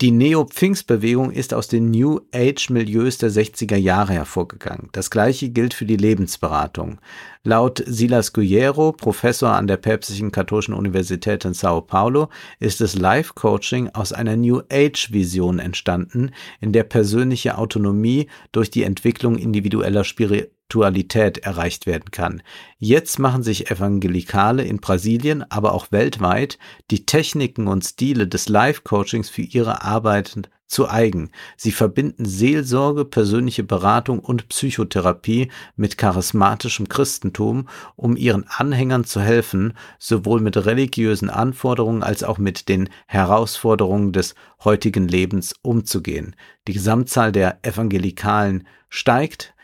Die 0.00 0.12
Neo-Pfingst-Bewegung 0.12 1.32
ist 1.32 1.52
aus 1.52 1.66
den 1.66 1.90
New 1.90 2.20
Age-Milieus 2.32 3.18
der 3.18 3.32
60er 3.32 3.74
Jahre 3.74 4.12
hervorgegangen. 4.12 4.90
Das 4.92 5.10
gleiche 5.10 5.50
gilt 5.50 5.74
für 5.74 5.86
die 5.86 5.96
Lebensberatung. 5.96 7.00
Laut 7.42 7.82
Silas 7.84 8.32
Guerrero, 8.32 8.92
Professor 8.92 9.50
an 9.50 9.66
der 9.66 9.76
Päpstlichen 9.76 10.30
Katholischen 10.30 10.74
Universität 10.74 11.44
in 11.44 11.52
Sao 11.52 11.80
Paulo, 11.80 12.28
ist 12.60 12.80
das 12.80 12.94
Life-Coaching 12.94 13.88
aus 13.88 14.12
einer 14.12 14.36
New 14.36 14.60
Age-Vision 14.70 15.58
entstanden, 15.58 16.30
in 16.60 16.72
der 16.72 16.84
persönliche 16.84 17.58
Autonomie 17.58 18.28
durch 18.52 18.70
die 18.70 18.84
Entwicklung 18.84 19.36
individueller 19.36 20.04
Spiritualität 20.04 20.57
Spiritualität 20.68 21.38
erreicht 21.38 21.86
werden 21.86 22.10
kann. 22.10 22.42
Jetzt 22.78 23.18
machen 23.18 23.42
sich 23.42 23.70
Evangelikale 23.70 24.64
in 24.64 24.80
Brasilien, 24.80 25.50
aber 25.50 25.72
auch 25.72 25.90
weltweit 25.92 26.58
die 26.90 27.06
Techniken 27.06 27.68
und 27.68 27.84
Stile 27.84 28.28
des 28.28 28.50
Life-Coachings 28.50 29.30
für 29.30 29.42
ihre 29.42 29.82
Arbeit 29.82 30.50
zu 30.66 30.86
eigen. 30.86 31.30
Sie 31.56 31.72
verbinden 31.72 32.26
Seelsorge, 32.26 33.06
persönliche 33.06 33.64
Beratung 33.64 34.18
und 34.18 34.50
Psychotherapie 34.50 35.50
mit 35.76 35.96
charismatischem 35.96 36.90
Christentum, 36.90 37.66
um 37.96 38.18
ihren 38.18 38.44
Anhängern 38.46 39.04
zu 39.04 39.22
helfen, 39.22 39.72
sowohl 39.98 40.42
mit 40.42 40.58
religiösen 40.58 41.30
Anforderungen 41.30 42.02
als 42.02 42.22
auch 42.22 42.36
mit 42.36 42.68
den 42.68 42.90
Herausforderungen 43.06 44.12
des 44.12 44.34
heutigen 44.62 45.08
Lebens 45.08 45.54
umzugehen. 45.62 46.36
Die 46.66 46.74
Gesamtzahl 46.74 47.32
der 47.32 47.60
Evangelikalen 47.62 48.68
steigt, 48.90 49.54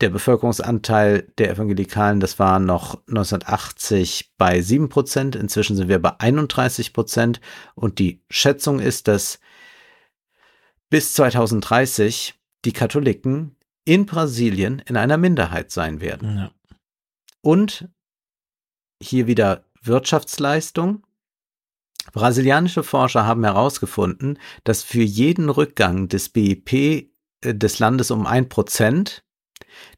der 0.00 0.10
Bevölkerungsanteil 0.10 1.32
der 1.38 1.50
Evangelikalen, 1.50 2.20
das 2.20 2.38
war 2.38 2.58
noch 2.58 2.96
1980 3.06 4.34
bei 4.36 4.60
7 4.60 4.88
Prozent. 4.88 5.36
Inzwischen 5.36 5.76
sind 5.76 5.88
wir 5.88 6.00
bei 6.00 6.18
31 6.18 6.92
Prozent. 6.92 7.40
Und 7.74 7.98
die 7.98 8.22
Schätzung 8.28 8.80
ist, 8.80 9.06
dass 9.08 9.38
bis 10.90 11.12
2030 11.14 12.34
die 12.64 12.72
Katholiken 12.72 13.56
in 13.84 14.06
Brasilien 14.06 14.80
in 14.80 14.96
einer 14.96 15.16
Minderheit 15.16 15.70
sein 15.70 16.00
werden. 16.00 16.36
Ja. 16.38 16.50
Und 17.40 17.88
hier 19.00 19.26
wieder 19.26 19.64
Wirtschaftsleistung. 19.82 21.06
Brasilianische 22.12 22.82
Forscher 22.82 23.26
haben 23.26 23.44
herausgefunden, 23.44 24.38
dass 24.64 24.82
für 24.82 25.02
jeden 25.02 25.50
Rückgang 25.50 26.08
des 26.08 26.28
BIP 26.28 26.72
äh, 26.72 27.54
des 27.54 27.78
Landes 27.78 28.10
um 28.10 28.26
ein 28.26 28.48
Prozent 28.48 29.23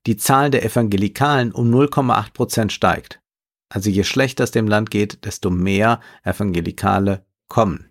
die 0.07 0.17
Zahl 0.17 0.51
der 0.51 0.65
Evangelikalen 0.65 1.53
um 1.53 1.73
0,8 1.73 2.33
Prozent 2.33 2.73
steigt. 2.73 3.21
Also 3.69 3.91
je 3.91 4.05
schlechter 4.05 4.45
es 4.45 4.51
dem 4.51 4.69
Land 4.69 4.91
geht, 4.91 5.25
desto 5.25 5.51
mehr 5.51 6.01
Evangelikale 6.23 7.25
kommen. 7.49 7.91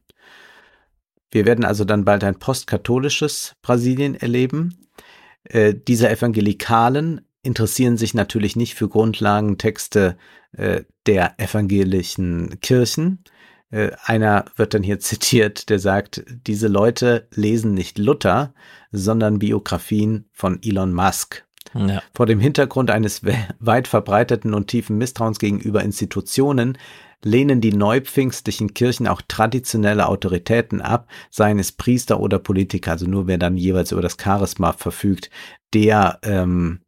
Wir 1.32 1.46
werden 1.46 1.66
also 1.66 1.84
dann 1.84 2.06
bald 2.06 2.24
ein 2.24 2.40
postkatholisches 2.40 3.56
Brasilien 3.62 4.16
erleben. 4.16 4.88
Äh, 5.44 5.74
diese 5.76 6.10
Evangelikalen 6.10 7.22
interessieren 7.44 7.98
sich 7.98 8.14
natürlich 8.14 8.56
nicht 8.56 8.76
für 8.76 8.88
Grundlagentexte 8.88 10.18
äh, 10.54 10.84
der 11.06 11.40
evangelischen 11.40 12.60
Kirchen. 12.62 13.24
Äh, 13.70 13.92
einer 14.04 14.46
wird 14.56 14.74
dann 14.74 14.84
hier 14.84 15.00
zitiert, 15.02 15.70
der 15.70 15.80
sagt, 15.80 16.24
diese 16.48 16.68
Leute 16.68 17.28
lesen 17.34 17.74
nicht 17.74 17.98
Luther, 17.98 18.54
sondern 18.92 19.40
Biografien 19.40 20.30
von 20.32 20.60
Elon 20.64 20.94
Musk. 20.94 21.46
Ja. 21.74 22.02
Vor 22.14 22.26
dem 22.26 22.40
Hintergrund 22.40 22.92
eines 22.92 23.22
weit 23.60 23.88
verbreiteten 23.88 24.54
und 24.54 24.68
tiefen 24.68 24.98
Misstrauens 24.98 25.40
gegenüber 25.40 25.84
Institutionen 25.84 26.78
lehnen 27.24 27.60
die 27.60 27.74
neupfingstlichen 27.74 28.74
Kirchen 28.74 29.08
auch 29.08 29.22
traditionelle 29.28 30.08
Autoritäten 30.08 30.80
ab, 30.80 31.10
seien 31.32 31.58
es 31.58 31.72
Priester 31.72 32.20
oder 32.20 32.38
Politiker, 32.38 32.92
also 32.92 33.08
nur 33.08 33.28
wer 33.28 33.40
dann 33.40 33.58
jeweils 33.58 33.92
über 33.92 34.02
das 34.02 34.18
Charisma 34.22 34.74
verfügt, 34.74 35.32
der 35.74 36.20
ähm, 36.22 36.82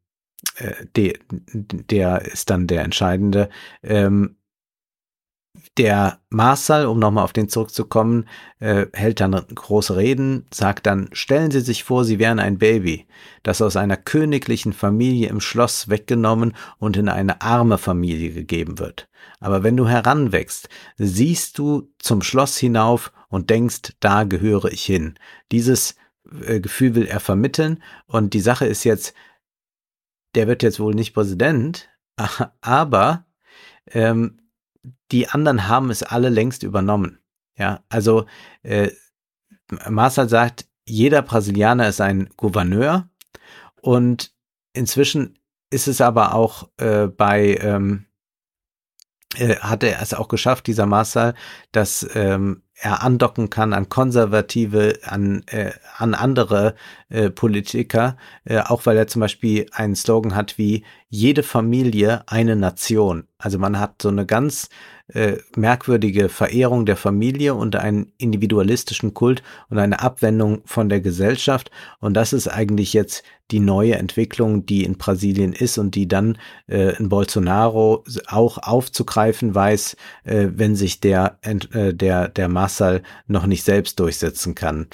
äh, 0.56 0.85
der, 0.95 1.14
der 1.30 2.22
ist 2.25 2.49
dann 2.49 2.67
der 2.67 2.83
entscheidende. 2.83 3.49
Ähm, 3.83 4.36
der 5.77 6.19
Marshall, 6.30 6.86
um 6.86 7.00
nochmal 7.00 7.24
auf 7.24 7.34
den 7.34 7.50
zurückzukommen, 7.50 8.27
äh, 8.60 8.88
hält 8.94 9.19
dann 9.19 9.34
große 9.34 9.95
Reden, 9.95 10.45
sagt 10.52 10.86
dann, 10.86 11.10
stellen 11.14 11.52
Sie 11.52 11.61
sich 11.61 11.84
vor, 11.84 12.06
Sie 12.06 12.19
wären 12.19 12.40
ein 12.40 12.58
Baby, 12.58 13.06
das 13.44 13.61
aus 13.61 13.76
einer 13.76 13.98
königlichen 13.98 14.74
Familie 14.74 15.30
im 15.30 15.40
Schloss 15.40 15.90
weggenommen 15.90 16.56
und 16.80 16.98
in 16.98 17.10
eine 17.10 17.42
arme 17.42 17.77
Familie 17.77 18.32
gegeben 18.32 18.80
wird. 18.80 19.08
Aber 19.40 19.64
wenn 19.64 19.77
du 19.77 19.88
heranwächst, 19.88 20.69
siehst 20.98 21.58
du 21.58 21.92
zum 22.00 22.22
Schloss 22.22 22.58
hinauf 22.58 23.11
und 23.30 23.50
denkst, 23.50 23.94
da 24.00 24.24
gehöre 24.24 24.72
ich 24.72 24.84
hin. 24.84 25.16
Dieses 25.52 25.95
äh, 26.45 26.60
Gefühl 26.60 26.95
will 26.95 27.06
er 27.06 27.19
vermitteln 27.19 27.84
und 28.08 28.34
die 28.34 28.42
Sache 28.42 28.66
ist 28.66 28.84
jetzt, 28.84 29.14
der 30.36 30.48
wird 30.48 30.64
jetzt 30.64 30.80
wohl 30.80 30.94
nicht 30.94 31.14
Präsident, 31.14 31.90
aber 32.61 33.26
ähm, 33.92 34.40
die 35.11 35.30
anderen 35.30 35.68
haben 35.68 35.90
es 35.90 36.03
alle 36.03 36.30
längst 36.30 36.64
übernommen. 36.64 37.19
Ja, 37.58 37.84
also 37.90 38.26
äh, 38.64 38.92
Marcel 39.90 40.30
sagt, 40.30 40.68
jeder 40.86 41.22
Brasilianer 41.22 41.88
ist 41.90 42.02
ein 42.02 42.30
Gouverneur 42.38 43.10
und 43.82 44.34
inzwischen 44.74 45.40
ist 45.69 45.88
es 45.88 46.00
aber 46.00 46.34
auch 46.34 46.69
äh, 46.77 47.08
bei 47.08 47.58
ähm, 47.61 48.08
äh, 49.36 49.58
hat 49.58 49.84
er 49.84 50.02
es 50.02 50.14
auch 50.14 50.30
geschafft, 50.30 50.68
dieser 50.68 50.86
Marcel, 50.86 51.34
dass 51.72 52.08
ähm, 52.16 52.64
er 52.76 53.03
andocken 53.03 53.50
kann 53.50 53.74
an 53.74 53.90
Konservative, 53.90 55.00
an, 55.03 55.44
äh, 55.48 55.72
an 55.98 56.14
andere 56.14 56.76
äh, 57.10 57.30
Politiker, 57.30 58.18
äh, 58.45 58.60
auch 58.60 58.86
weil 58.86 58.98
er 58.98 59.08
zum 59.08 59.19
Beispiel 59.19 59.66
einen 59.72 59.95
Slogan 59.95 60.36
hat 60.36 60.58
wie 60.58 60.86
jede 61.10 61.44
Familie 61.44 62.24
eine 62.27 62.56
Nation. 62.56 63.27
Also 63.38 63.60
man 63.60 63.80
hat 63.80 64.02
so 64.02 64.10
eine 64.10 64.26
ganz 64.26 64.69
äh, 65.14 65.38
merkwürdige 65.56 66.30
Verehrung 66.30 66.86
der 66.86 66.98
Familie 66.98 67.56
und 67.56 67.76
einen 67.76 68.11
individualistischen 68.18 69.14
Kult 69.14 69.44
und 69.69 69.77
eine 69.77 70.02
Abwendung 70.02 70.61
von 70.66 70.90
der 70.90 71.00
Gesellschaft. 71.00 71.72
Und 72.00 72.14
das 72.14 72.34
ist 72.34 72.48
eigentlich 72.48 72.94
jetzt 72.94 73.24
die 73.52 73.60
neue 73.60 73.95
Entwicklung, 73.95 74.66
die 74.66 74.84
in 74.84 74.98
Brasilien 74.98 75.53
ist 75.53 75.77
und 75.77 75.95
die 75.95 76.08
dann 76.08 76.38
äh, 76.68 76.98
in 76.98 77.10
Bolsonaro 77.10 78.03
auch 78.27 78.58
aufzugreifen 78.58 79.56
weiß, 79.56 79.95
äh, 80.26 80.48
wenn 80.52 80.76
sich 80.76 81.00
der, 81.00 81.40
äh, 81.42 81.94
der, 81.94 82.27
der 82.27 82.50
Massal 82.50 83.02
noch 83.27 83.45
nicht 83.45 83.64
selbst 83.64 84.00
durchsetzen 84.00 84.56
kann. 84.56 84.88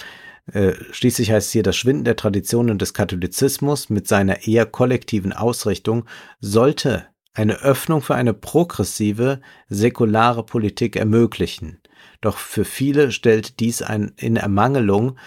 Äh, 0.52 0.74
schließlich 0.92 1.32
heißt 1.32 1.52
hier, 1.52 1.64
das 1.64 1.78
Schwinden 1.78 2.04
der 2.04 2.18
Traditionen 2.18 2.78
des 2.78 2.94
Katholizismus 2.94 3.90
mit 3.90 4.08
seiner 4.08 4.46
eher 4.46 4.66
kollektiven 4.66 5.32
Ausrichtung 5.32 6.06
sollte 6.42 7.06
eine 7.34 7.56
Öffnung 7.62 8.02
für 8.02 8.16
eine 8.16 8.34
progressive, 8.34 9.42
säkulare 9.68 10.46
Politik 10.46 10.96
ermöglichen. 10.96 11.82
Doch 12.22 12.38
für 12.38 12.64
viele 12.64 13.12
stellt 13.12 13.60
dies 13.60 13.82
ein, 13.82 14.14
in 14.18 14.36
Ermangelung 14.36 15.18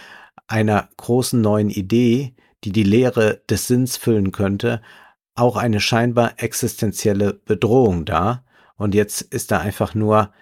einer 0.46 0.88
großen 0.96 1.40
neuen 1.40 1.68
Idee, 1.68 2.34
die 2.64 2.72
die 2.72 2.84
Lehre 2.84 3.42
des 3.50 3.66
Sinns 3.66 3.96
füllen 3.96 4.32
könnte, 4.32 4.80
auch 5.34 5.56
eine 5.56 5.80
scheinbar 5.80 6.34
existenzielle 6.38 7.34
Bedrohung 7.34 8.04
dar. 8.04 8.44
Und 8.76 8.94
jetzt 8.94 9.20
ist 9.20 9.50
da 9.50 9.58
einfach 9.58 9.94
nur 9.94 10.32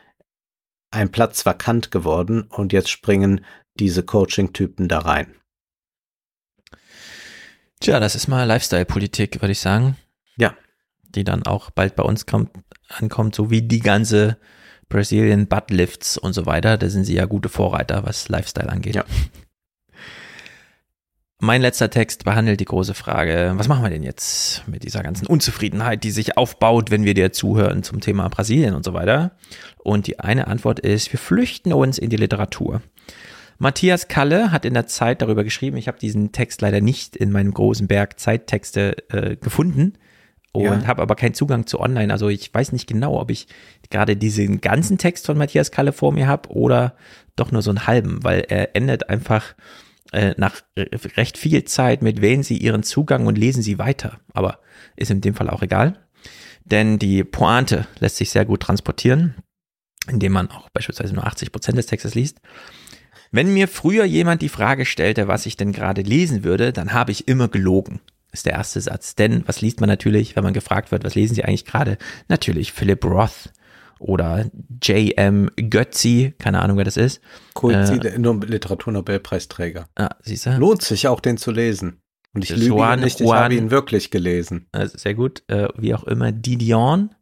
ein 0.91 1.11
Platz 1.11 1.45
vakant 1.47 1.91
geworden 1.91 2.43
und 2.43 2.73
jetzt 2.73 2.91
springen 2.91 3.45
diese 3.75 4.05
Coaching-Typen 4.05 4.87
da 4.87 5.01
rein. 5.01 5.35
Tja, 7.81 7.99
das 7.99 8.15
ist 8.15 8.29
mal 8.29 8.45
Lifestyle-Politik, 8.45 9.41
würde 9.41 9.53
ich 9.53 9.61
sagen. 9.61 9.97
Ja 10.37 10.55
die 11.17 11.25
dann 11.25 11.45
auch 11.45 11.71
bald 11.71 11.97
bei 11.97 12.03
uns 12.03 12.27
kommt, 12.27 12.51
ankommt, 12.89 13.35
so 13.35 13.51
wie 13.51 13.63
die 13.63 13.81
ganze 13.81 14.39
Brazilian 14.89 15.47
Butt 15.47 15.71
Lifts 15.71 16.19
und 16.19 16.35
so 16.35 16.47
weiter. 16.47 16.77
Da 16.77 16.89
sind 16.89 17.05
sie 17.05 17.15
ja 17.15 17.25
gute 17.25 17.49
Vorreiter, 17.49 18.05
was 18.05 18.29
Lifestyle 18.29 18.69
angeht. 18.69 18.95
Ja. 18.95 19.05
Mein 21.41 21.61
letzter 21.61 21.91
Text 21.91 22.25
behandelt 22.25 22.61
die 22.61 22.65
große 22.65 22.95
Frage, 22.95 23.53
was 23.57 23.69
machen 23.69 23.83
wir 23.83 23.91
denn 23.91 24.03
jetzt 24.03 24.67
mit 24.67 24.83
dieser 24.83 25.03
ganzen 25.03 25.27
Unzufriedenheit, 25.27 26.03
die 26.03 26.11
sich 26.11 26.39
aufbaut, 26.39 26.91
wenn 26.91 27.05
wir 27.05 27.13
dir 27.13 27.33
zuhören 27.33 27.83
zum 27.83 28.01
Thema 28.01 28.29
Brasilien 28.29 28.75
und 28.75 28.85
so 28.85 28.95
weiter? 28.95 29.33
Und 29.79 30.07
die 30.07 30.21
eine 30.21 30.47
Antwort 30.47 30.81
ist, 30.81 31.13
wir 31.13 31.19
flüchten 31.19 31.73
uns 31.73 31.99
in 31.99 32.09
die 32.09 32.17
Literatur. 32.17 32.81
Matthias 33.59 34.09
Kalle 34.09 34.53
hat 34.53 34.65
in 34.65 34.75
der 34.75 34.87
Zeit 34.87 35.23
darüber 35.23 35.45
geschrieben, 35.45 35.77
ich 35.77 35.89
habe 35.89 35.99
diesen 35.99 36.33
Text 36.33 36.63
leider 36.63 36.81
nicht 36.81 37.17
in 37.17 37.31
meinem 37.31 37.53
großen 37.53 37.89
Berg 37.89 38.19
Zeittexte 38.19 38.97
äh, 39.11 39.37
gefunden, 39.37 39.95
und 40.55 40.83
ja. 40.83 40.87
habe 40.87 41.03
aber 41.03 41.17
keinen 41.17 41.35
Zugang 41.35 41.67
zu 41.67 41.81
online. 41.81 42.13
Also 42.13 42.29
ich 42.29 42.55
weiß 42.55 42.71
nicht 42.71 42.87
genau, 42.87 43.21
ob 43.21 43.31
ich 43.31 43.49
gerade 43.91 44.17
diesen 44.17 44.61
ganzen 44.61 44.99
Text 44.99 45.27
von 45.27 45.37
Matthias 45.37 45.73
Kalle 45.73 45.93
vor 45.93 46.13
mir 46.13 46.29
habe 46.29 46.49
oder 46.51 46.95
doch 47.35 47.51
nur 47.51 47.61
so 47.61 47.71
einen 47.71 47.89
halben, 47.89 48.23
weil 48.23 48.47
er 48.49 48.77
endet 48.77 49.11
einfach 49.11 49.55
äh, 50.13 50.35
nach 50.37 50.63
recht 51.17 51.39
viel 51.39 51.65
Zeit 51.65 52.03
mit 52.03 52.23
wählen 52.23 52.45
Sie 52.45 52.57
Ihren 52.57 52.85
Zugang 52.85 53.27
und 53.27 53.37
lesen 53.37 53.65
Sie 53.65 53.81
weiter. 53.81 54.21
Aber 54.33 54.61
ist 54.95 55.11
in 55.11 55.21
dem 55.21 55.35
Fall 55.35 55.51
auch 55.51 55.63
egal. 55.63 55.99
Denn 56.65 57.01
die 57.01 57.25
Pointe 57.25 57.89
lässt 57.99 58.17
sich 58.17 58.31
sehr 58.31 58.45
gut 58.45 58.63
transportieren, 58.63 59.35
indem 60.09 60.33
man 60.33 60.51
auch 60.53 60.71
beispielsweise 60.71 61.15
nur 61.15 61.27
80 61.27 61.51
Prozent 61.51 61.79
des 61.79 61.87
Textes 61.87 62.15
liest. 62.15 62.41
Wenn 63.33 63.53
mir 63.53 63.67
früher 63.67 64.05
jemand 64.05 64.41
die 64.41 64.49
Frage 64.49 64.87
stellte, 64.87 65.27
was 65.27 65.47
ich 65.47 65.57
denn 65.57 65.73
gerade 65.73 66.03
lesen 66.03 66.45
würde, 66.45 66.73
dann 66.73 66.93
habe 66.93 67.11
ich 67.11 67.27
immer 67.27 67.49
gelogen 67.49 68.01
ist 68.35 68.47
der 68.47 68.53
erste 68.53 68.81
Satz. 68.81 69.15
Denn 69.15 69.43
was 69.47 69.63
liest 69.63 69.81
man 69.81 69.89
natürlich, 69.89 70.37
wenn 70.37 70.45
man 70.45 70.53
gefragt 70.53 70.93
wird, 70.93 71.05
was 71.05 71.15
lesen 71.15 71.35
Sie 71.35 71.45
eigentlich 71.45 71.65
gerade? 71.65 71.97
Natürlich 72.29 72.73
Philip 72.73 73.03
Roth 73.05 73.51
oder 73.99 74.51
J.M. 74.83 75.51
Götzi, 75.57 76.35
keine 76.39 76.61
Ahnung, 76.61 76.77
wer 76.77 76.85
das 76.85 76.99
ist. 76.99 77.21
Koizzi, 77.55 77.95
äh, 77.95 78.17
Literaturnobelpreisträger. 78.19 79.89
Ah, 79.97 80.11
siehst 80.23 80.47
du? 80.47 80.51
Lohnt 80.59 80.83
sich 80.83 81.09
auch, 81.09 81.21
den 81.21 81.39
zu 81.39 81.51
lesen. 81.51 82.03
Und 82.35 82.43
ich 82.43 82.51
lüge 82.51 82.67
Juan, 82.67 83.01
nicht, 83.01 83.21
ich 83.21 83.33
habe 83.33 83.55
ihn 83.55 83.71
wirklich 83.71 84.11
gelesen. 84.11 84.67
Also 84.73 84.99
sehr 84.99 85.15
gut. 85.15 85.45
Äh, 85.47 85.69
wie 85.77 85.95
auch 85.95 86.05
immer, 86.05 86.33
Didion. 86.33 87.15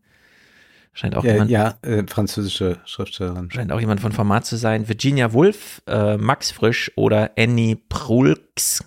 Scheint 0.94 1.14
auch 1.16 1.24
ja, 1.24 1.32
jemand, 1.32 1.50
ja 1.50 1.78
äh, 1.82 2.04
französische 2.06 2.80
Schriftstellerin. 2.84 3.50
Scheint 3.50 3.72
auch 3.72 3.80
jemand 3.80 4.00
von 4.00 4.12
Format 4.12 4.44
zu 4.44 4.56
sein. 4.56 4.88
Virginia 4.88 5.32
Woolf, 5.32 5.82
äh, 5.86 6.16
Max 6.16 6.50
Frisch 6.50 6.90
oder 6.96 7.30
Annie 7.38 7.76
Prulks. 7.76 8.84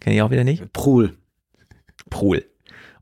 Kenne 0.00 0.16
ich 0.16 0.22
auch 0.22 0.30
wieder 0.30 0.44
nicht. 0.44 0.72
Prul. 0.72 1.16
Prol. 2.10 2.44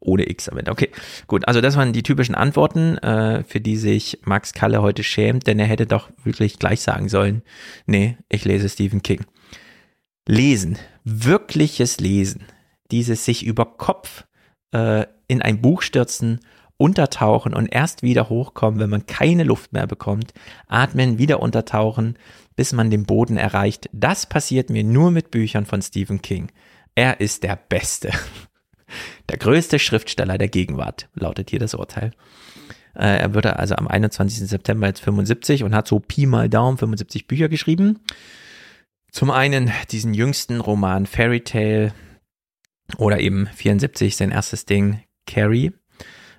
Ohne 0.01 0.31
X 0.31 0.49
am 0.49 0.59
Ende. 0.59 0.71
Okay, 0.71 0.91
gut. 1.27 1.49
Also 1.49 1.61
das 1.61 1.77
waren 1.77 1.93
die 1.93 2.05
typischen 2.05 2.37
Antworten, 2.37 2.99
äh, 2.99 3.43
für 3.43 3.61
die 3.61 3.77
sich 3.77 4.21
Max 4.25 4.53
Kalle 4.53 4.81
heute 4.81 5.03
schämt, 5.03 5.47
denn 5.49 5.59
er 5.59 5.67
hätte 5.67 5.87
doch 5.87 6.11
wirklich 6.23 6.61
gleich 6.61 6.83
sagen 6.83 7.09
sollen, 7.09 7.43
nee, 7.87 8.17
ich 8.29 8.45
lese 8.45 8.69
Stephen 8.69 9.03
King. 9.03 9.25
Lesen, 10.27 10.79
wirkliches 11.03 11.99
Lesen, 11.99 12.45
dieses 12.93 13.25
sich 13.25 13.45
über 13.45 13.65
Kopf 13.65 14.25
äh, 14.73 15.07
in 15.27 15.43
ein 15.43 15.61
Buch 15.61 15.83
stürzen, 15.83 16.41
untertauchen 16.79 17.55
und 17.55 17.67
erst 17.67 18.03
wieder 18.03 18.29
hochkommen, 18.29 18.79
wenn 18.81 18.91
man 18.91 19.07
keine 19.07 19.43
Luft 19.43 19.73
mehr 19.73 19.87
bekommt, 19.87 20.33
atmen, 20.69 21.19
wieder 21.19 21.41
untertauchen, 21.41 22.17
bis 22.57 22.73
man 22.73 22.91
den 22.91 23.05
Boden 23.05 23.37
erreicht. 23.37 23.91
Das 23.93 24.27
passiert 24.27 24.71
mir 24.71 24.85
nur 24.85 25.11
mit 25.11 25.31
Büchern 25.31 25.67
von 25.67 25.83
Stephen 25.83 26.23
King. 26.23 26.51
Er 26.95 27.21
ist 27.21 27.43
der 27.43 27.57
Beste. 27.57 28.11
Der 29.29 29.39
größte 29.39 29.79
Schriftsteller 29.79 30.39
der 30.39 30.49
Gegenwart, 30.49 31.09
lautet 31.15 31.51
hier 31.51 31.59
das 31.59 31.75
Urteil. 31.75 32.13
Äh, 32.95 33.19
er 33.19 33.35
wurde 33.35 33.59
also 33.59 33.77
am 33.77 33.87
21. 33.87 34.49
September 34.49 34.87
jetzt 34.87 35.01
75 35.01 35.65
und 35.65 35.75
hat 35.75 35.87
so 35.87 36.01
Pi 36.01 36.27
mal 36.27 36.49
Daumen 36.49 36.79
75 36.79 37.27
Bücher 37.27 37.49
geschrieben. 37.49 38.01
Zum 39.11 39.31
einen 39.31 39.71
diesen 39.91 40.15
jüngsten 40.15 40.61
Roman 40.61 41.07
Fairy 41.07 41.41
Tale, 41.41 41.93
Oder 42.97 43.21
eben 43.21 43.47
74 43.55 44.17
sein 44.17 44.31
erstes 44.31 44.65
Ding, 44.65 45.03
Carrie. 45.27 45.73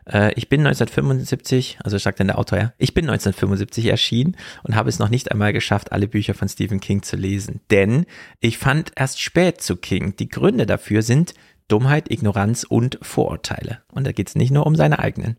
Äh, 0.05 0.33
ich 0.33 0.49
bin 0.49 0.61
1975, 0.61 1.77
also 1.83 1.97
sagt 1.97 2.19
dann 2.19 2.27
der 2.27 2.39
Autor, 2.39 2.57
ja, 2.57 2.73
ich 2.77 2.93
bin 2.93 3.05
1975 3.05 3.85
erschienen 3.85 4.35
und 4.63 4.75
habe 4.75 4.89
es 4.89 4.99
noch 4.99 5.09
nicht 5.09 5.31
einmal 5.31 5.53
geschafft, 5.53 5.91
alle 5.91 6.07
Bücher 6.07 6.33
von 6.33 6.49
Stephen 6.49 6.79
King 6.79 7.03
zu 7.03 7.15
lesen. 7.15 7.61
Denn 7.69 8.05
ich 8.39 8.57
fand 8.57 8.91
erst 8.95 9.21
spät 9.21 9.61
zu 9.61 9.75
King. 9.75 10.15
Die 10.15 10.29
Gründe 10.29 10.65
dafür 10.65 11.03
sind 11.03 11.33
Dummheit, 11.69 12.11
Ignoranz 12.11 12.63
und 12.63 12.99
Vorurteile. 13.01 13.79
Und 13.91 14.05
da 14.05 14.11
geht 14.11 14.27
es 14.27 14.35
nicht 14.35 14.51
nur 14.51 14.67
um 14.67 14.75
seine 14.75 14.99
eigenen. 14.99 15.37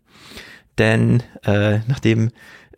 Denn 0.77 1.21
äh, 1.43 1.79
nachdem 1.87 2.31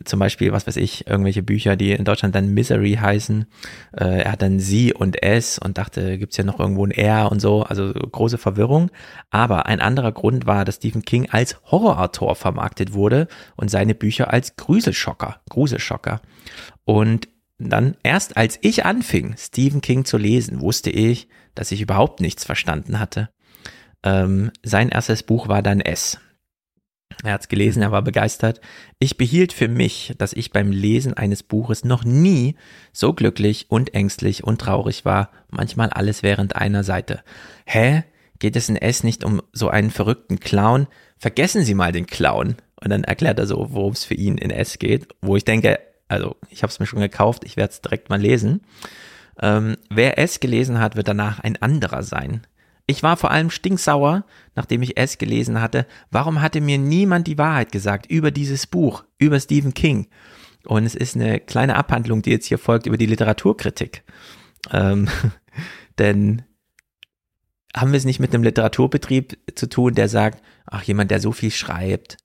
zum 0.04 0.20
Beispiel, 0.20 0.52
was 0.52 0.68
weiß 0.68 0.78
ich, 0.78 1.08
irgendwelche 1.08 1.44
Bücher, 1.44 1.76
die 1.76 1.92
in 1.92 2.06
Deutschland 2.06 2.36
dann 2.36 2.54
Misery 2.54 2.94
heißen. 3.00 3.46
Äh, 3.94 4.24
er 4.24 4.32
hat 4.32 4.42
dann 4.42 4.60
Sie 4.60 4.94
und 4.94 5.22
S 5.22 5.60
und 5.60 5.78
dachte, 5.78 6.18
gibt's 6.18 6.38
ja 6.38 6.44
noch 6.44 6.60
irgendwo 6.60 6.86
ein 6.86 6.92
R 6.92 7.32
und 7.32 7.40
so, 7.40 7.64
also 7.64 7.94
große 7.94 8.38
Verwirrung. 8.38 8.90
Aber 9.30 9.66
ein 9.68 9.80
anderer 9.80 10.12
Grund 10.12 10.46
war, 10.46 10.66
dass 10.66 10.76
Stephen 10.76 11.04
King 11.04 11.30
als 11.30 11.62
Horrorautor 11.66 12.36
vermarktet 12.36 12.94
wurde 12.94 13.28
und 13.56 13.70
seine 13.70 13.96
Bücher 13.96 14.32
als 14.32 14.56
Gruselschocker, 14.56 15.42
Gruselschocker. 15.50 16.22
Und 16.86 17.28
dann 17.60 17.96
erst 18.04 18.36
als 18.36 18.58
ich 18.62 18.86
anfing, 18.86 19.36
Stephen 19.38 19.82
King 19.82 20.06
zu 20.06 20.18
lesen, 20.18 20.60
wusste 20.60 20.90
ich, 20.90 21.30
dass 21.56 21.72
ich 21.72 21.82
überhaupt 21.82 22.20
nichts 22.20 22.44
verstanden 22.44 23.00
hatte. 23.00 23.30
Ähm, 24.04 24.52
sein 24.64 24.90
erstes 24.90 25.24
Buch 25.24 25.48
war 25.48 25.62
dann 25.62 25.82
S. 25.82 26.20
Er 27.24 27.34
hat 27.34 27.42
es 27.42 27.48
gelesen, 27.48 27.82
er 27.82 27.92
war 27.92 28.02
begeistert. 28.02 28.60
Ich 29.00 29.18
behielt 29.18 29.54
für 29.54 29.68
mich, 29.68 30.14
dass 30.18 30.34
ich 30.34 30.52
beim 30.52 30.72
Lesen 30.72 31.14
eines 31.14 31.44
Buches 31.44 31.86
noch 31.86 32.04
nie 32.04 32.56
so 32.92 33.14
glücklich 33.14 33.68
und 33.70 33.94
ängstlich 33.94 34.44
und 34.44 34.60
traurig 34.60 35.06
war, 35.06 35.30
manchmal 35.50 35.90
alles 35.90 36.24
während 36.24 36.56
einer 36.56 36.84
Seite. 36.84 37.24
Hä? 37.66 38.04
Geht 38.40 38.56
es 38.56 38.68
in 38.68 38.76
S 38.76 39.04
nicht 39.04 39.24
um 39.24 39.42
so 39.54 39.70
einen 39.70 39.92
verrückten 39.92 40.40
Clown? 40.40 40.88
Vergessen 41.18 41.64
Sie 41.64 41.76
mal 41.76 41.94
den 41.94 42.08
Clown. 42.08 42.58
Und 42.76 42.90
dann 42.90 43.06
erklärt 43.06 43.40
er 43.40 43.48
so, 43.48 43.68
worum 43.72 43.94
es 43.94 44.04
für 44.04 44.16
ihn 44.16 44.38
in 44.38 44.50
S 44.50 44.80
geht, 44.80 45.08
wo 45.22 45.38
ich 45.38 45.46
denke, 45.46 45.80
also 46.10 46.36
ich 46.50 46.64
habe 46.64 46.72
es 46.72 46.80
mir 46.80 46.86
schon 46.86 47.00
gekauft, 47.00 47.46
ich 47.46 47.56
werde 47.56 47.72
es 47.72 47.82
direkt 47.82 48.10
mal 48.10 48.20
lesen. 48.20 48.62
Ähm, 49.42 49.78
wer 49.90 50.20
S 50.20 50.42
gelesen 50.42 50.80
hat, 50.80 50.98
wird 50.98 51.08
danach 51.08 51.40
ein 51.40 51.62
anderer 51.62 52.04
sein. 52.04 52.46
Ich 52.86 53.02
war 53.02 53.16
vor 53.16 53.32
allem 53.32 53.50
stinksauer, 53.50 54.26
nachdem 54.56 54.82
ich 54.82 54.98
es 54.98 55.18
gelesen 55.18 55.62
hatte. 55.62 55.88
Warum 56.12 56.42
hatte 56.42 56.60
mir 56.60 56.78
niemand 56.78 57.28
die 57.28 57.38
Wahrheit 57.38 57.72
gesagt 57.72 58.08
über 58.08 58.32
dieses 58.32 58.68
Buch, 58.68 59.06
über 59.18 59.40
Stephen 59.40 59.74
King? 59.74 60.08
Und 60.66 60.86
es 60.86 60.96
ist 60.96 61.16
eine 61.16 61.40
kleine 61.40 61.76
Abhandlung, 61.76 62.22
die 62.22 62.32
jetzt 62.32 62.46
hier 62.46 62.58
folgt 62.58 62.86
über 62.86 62.98
die 62.98 63.06
Literaturkritik. 63.06 64.04
Ähm, 64.72 65.10
denn 65.98 66.44
haben 67.76 67.92
wir 67.92 67.98
es 67.98 68.06
nicht 68.06 68.20
mit 68.20 68.34
einem 68.34 68.44
Literaturbetrieb 68.44 69.38
zu 69.56 69.68
tun, 69.68 69.96
der 69.96 70.10
sagt, 70.10 70.44
ach, 70.66 70.84
jemand, 70.84 71.10
der 71.12 71.20
so 71.20 71.32
viel 71.32 71.52
schreibt 71.52 72.18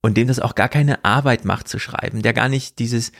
und 0.00 0.16
dem 0.16 0.28
das 0.28 0.40
auch 0.40 0.54
gar 0.54 0.68
keine 0.68 1.04
Arbeit 1.04 1.44
macht 1.44 1.68
zu 1.68 1.78
schreiben, 1.78 2.22
der 2.22 2.32
gar 2.32 2.48
nicht 2.48 2.78
dieses 2.78 3.12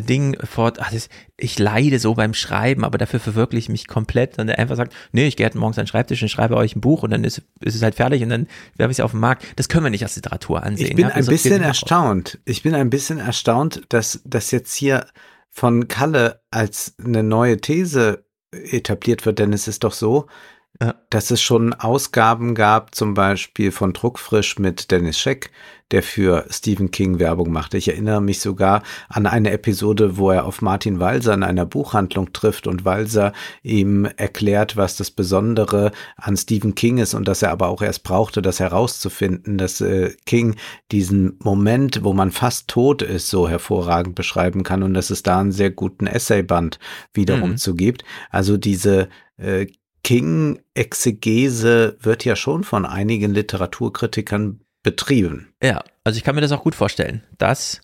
Ding 0.00 0.38
fort, 0.44 0.78
ach, 0.80 0.90
das, 0.90 1.08
ich 1.36 1.58
leide 1.58 1.98
so 1.98 2.14
beim 2.14 2.32
Schreiben, 2.32 2.84
aber 2.84 2.96
dafür 2.96 3.20
verwirkliche 3.20 3.66
ich 3.66 3.68
mich 3.68 3.86
komplett. 3.86 4.38
Und 4.38 4.48
er 4.48 4.58
einfach 4.58 4.76
sagt, 4.76 4.94
nee, 5.12 5.26
ich 5.26 5.36
gehe 5.36 5.44
halt 5.44 5.54
morgens 5.54 5.78
an 5.78 5.84
den 5.84 5.88
Schreibtisch 5.88 6.22
und 6.22 6.28
schreibe 6.28 6.56
euch 6.56 6.74
ein 6.74 6.80
Buch 6.80 7.02
und 7.02 7.10
dann 7.10 7.24
ist, 7.24 7.42
ist 7.60 7.74
es 7.74 7.82
halt 7.82 7.94
fertig 7.94 8.22
und 8.22 8.30
dann 8.30 8.46
werfe 8.76 8.90
ich 8.90 8.98
es 8.98 9.04
auf 9.04 9.10
den 9.10 9.20
Markt. 9.20 9.44
Das 9.56 9.68
können 9.68 9.84
wir 9.84 9.90
nicht 9.90 10.02
als 10.02 10.16
Literatur 10.16 10.62
ansehen. 10.62 10.86
Ich 10.86 10.96
bin 10.96 11.06
ein 11.06 11.26
bisschen 11.26 11.62
erstaunt. 11.62 12.38
Ich 12.46 12.62
bin 12.62 12.74
ein 12.74 12.88
bisschen 12.88 13.18
erstaunt, 13.18 13.82
dass 13.90 14.22
das 14.24 14.50
jetzt 14.50 14.74
hier 14.74 15.06
von 15.50 15.88
Kalle 15.88 16.40
als 16.50 16.94
eine 17.04 17.22
neue 17.22 17.60
These 17.60 18.24
etabliert 18.50 19.26
wird, 19.26 19.38
denn 19.38 19.52
es 19.52 19.68
ist 19.68 19.84
doch 19.84 19.92
so, 19.92 20.26
ja. 20.82 20.94
dass 21.10 21.30
es 21.30 21.40
schon 21.40 21.74
Ausgaben 21.74 22.54
gab, 22.54 22.94
zum 22.94 23.14
Beispiel 23.14 23.72
von 23.72 23.92
Druckfrisch 23.92 24.58
mit 24.58 24.90
Dennis 24.90 25.18
Scheck, 25.18 25.50
der 25.92 26.02
für 26.02 26.46
Stephen 26.48 26.90
King 26.90 27.18
Werbung 27.18 27.52
machte. 27.52 27.76
Ich 27.76 27.88
erinnere 27.88 28.22
mich 28.22 28.40
sogar 28.40 28.82
an 29.08 29.26
eine 29.26 29.50
Episode, 29.50 30.16
wo 30.16 30.30
er 30.30 30.46
auf 30.46 30.62
Martin 30.62 30.98
Walser 30.98 31.34
in 31.34 31.42
einer 31.42 31.66
Buchhandlung 31.66 32.32
trifft 32.32 32.66
und 32.66 32.84
Walser 32.84 33.32
ihm 33.62 34.06
erklärt, 34.16 34.76
was 34.76 34.96
das 34.96 35.10
Besondere 35.10 35.92
an 36.16 36.36
Stephen 36.36 36.74
King 36.74 36.98
ist 36.98 37.14
und 37.14 37.28
dass 37.28 37.42
er 37.42 37.50
aber 37.50 37.68
auch 37.68 37.82
erst 37.82 38.04
brauchte, 38.04 38.40
das 38.40 38.58
herauszufinden, 38.58 39.58
dass 39.58 39.80
äh, 39.82 40.14
King 40.24 40.56
diesen 40.90 41.38
Moment, 41.40 42.02
wo 42.02 42.14
man 42.14 42.30
fast 42.30 42.68
tot 42.68 43.02
ist, 43.02 43.28
so 43.28 43.48
hervorragend 43.48 44.14
beschreiben 44.14 44.62
kann 44.62 44.82
und 44.82 44.94
dass 44.94 45.10
es 45.10 45.22
da 45.22 45.40
einen 45.40 45.52
sehr 45.52 45.70
guten 45.70 46.06
Essayband 46.06 46.78
wiederum 47.12 47.50
mhm. 47.50 47.56
zu 47.58 47.74
gibt. 47.74 48.04
Also 48.30 48.56
diese 48.56 49.08
äh, 49.36 49.66
King-Exegese 50.04 51.96
wird 52.00 52.24
ja 52.24 52.36
schon 52.36 52.64
von 52.64 52.84
einigen 52.84 53.32
Literaturkritikern 53.32 54.60
betrieben. 54.82 55.52
Ja, 55.62 55.82
also 56.04 56.16
ich 56.16 56.24
kann 56.24 56.34
mir 56.34 56.40
das 56.40 56.52
auch 56.52 56.64
gut 56.64 56.74
vorstellen, 56.74 57.22
dass 57.38 57.80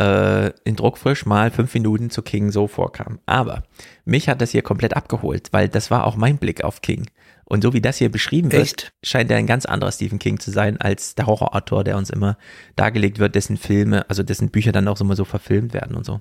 äh, 0.00 0.52
in 0.64 0.76
Druckfrisch 0.76 1.26
mal 1.26 1.50
fünf 1.50 1.74
Minuten 1.74 2.10
zu 2.10 2.22
King 2.22 2.52
so 2.52 2.68
vorkam. 2.68 3.18
Aber 3.26 3.64
mich 4.04 4.28
hat 4.28 4.40
das 4.40 4.50
hier 4.50 4.62
komplett 4.62 4.94
abgeholt, 4.94 5.48
weil 5.52 5.68
das 5.68 5.90
war 5.90 6.06
auch 6.06 6.16
mein 6.16 6.38
Blick 6.38 6.62
auf 6.64 6.82
King. 6.82 7.06
Und 7.44 7.62
so 7.62 7.72
wie 7.72 7.80
das 7.80 7.98
hier 7.98 8.12
beschrieben 8.12 8.52
wird, 8.52 8.62
Echt? 8.62 8.92
scheint 9.02 9.28
er 9.30 9.36
ein 9.36 9.48
ganz 9.48 9.66
anderer 9.66 9.90
Stephen 9.90 10.20
King 10.20 10.38
zu 10.38 10.52
sein 10.52 10.80
als 10.80 11.16
der 11.16 11.26
Horrorautor, 11.26 11.82
der 11.82 11.96
uns 11.96 12.08
immer 12.08 12.38
dargelegt 12.76 13.18
wird, 13.18 13.34
dessen 13.34 13.56
Filme, 13.56 14.08
also 14.08 14.22
dessen 14.22 14.50
Bücher 14.50 14.70
dann 14.70 14.86
auch 14.86 15.00
immer 15.00 15.16
so 15.16 15.24
verfilmt 15.24 15.74
werden 15.74 15.96
und 15.96 16.06
so. 16.06 16.20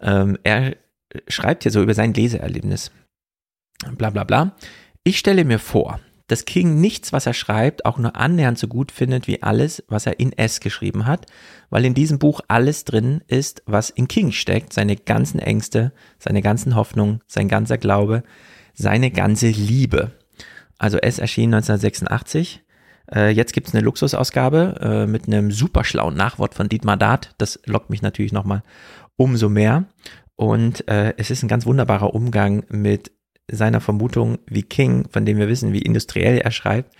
Ähm, 0.00 0.36
er 0.42 0.76
schreibt 1.28 1.62
hier 1.62 1.70
so 1.70 1.80
über 1.80 1.94
sein 1.94 2.12
Leseerlebnis 2.12 2.90
bla 3.96 4.10
bla 4.10 4.24
bla. 4.24 4.56
Ich 5.04 5.18
stelle 5.18 5.44
mir 5.44 5.58
vor, 5.58 6.00
dass 6.28 6.44
King 6.44 6.80
nichts, 6.80 7.12
was 7.12 7.26
er 7.26 7.32
schreibt, 7.32 7.86
auch 7.86 7.98
nur 7.98 8.14
annähernd 8.14 8.58
so 8.58 8.68
gut 8.68 8.92
findet 8.92 9.26
wie 9.26 9.42
alles, 9.42 9.82
was 9.88 10.06
er 10.06 10.20
in 10.20 10.32
S 10.32 10.60
geschrieben 10.60 11.06
hat, 11.06 11.26
weil 11.70 11.84
in 11.84 11.94
diesem 11.94 12.18
Buch 12.18 12.40
alles 12.48 12.84
drin 12.84 13.22
ist, 13.26 13.62
was 13.66 13.90
in 13.90 14.08
King 14.08 14.32
steckt, 14.32 14.72
seine 14.72 14.96
ganzen 14.96 15.40
Ängste, 15.40 15.92
seine 16.18 16.42
ganzen 16.42 16.76
Hoffnungen, 16.76 17.20
sein 17.26 17.48
ganzer 17.48 17.78
Glaube, 17.78 18.22
seine 18.74 19.10
ganze 19.10 19.48
Liebe. 19.48 20.12
Also 20.78 20.98
S 20.98 21.18
erschien 21.18 21.52
1986. 21.54 22.62
Äh, 23.12 23.30
jetzt 23.30 23.54
gibt's 23.54 23.74
eine 23.74 23.82
Luxusausgabe 23.82 24.74
äh, 24.80 25.06
mit 25.06 25.26
einem 25.26 25.50
super 25.50 25.82
schlauen 25.82 26.14
Nachwort 26.14 26.54
von 26.54 26.68
Dietmar 26.68 26.98
Dart. 26.98 27.34
Das 27.38 27.58
lockt 27.64 27.88
mich 27.88 28.02
natürlich 28.02 28.32
nochmal 28.32 28.62
umso 29.16 29.48
mehr. 29.48 29.86
Und 30.36 30.86
äh, 30.88 31.14
es 31.16 31.30
ist 31.30 31.42
ein 31.42 31.48
ganz 31.48 31.66
wunderbarer 31.66 32.14
Umgang 32.14 32.64
mit 32.68 33.10
seiner 33.50 33.80
Vermutung 33.80 34.38
wie 34.46 34.62
King, 34.62 35.06
von 35.10 35.24
dem 35.24 35.38
wir 35.38 35.48
wissen, 35.48 35.72
wie 35.72 35.82
industriell 35.82 36.38
er 36.38 36.50
schreibt, 36.50 36.94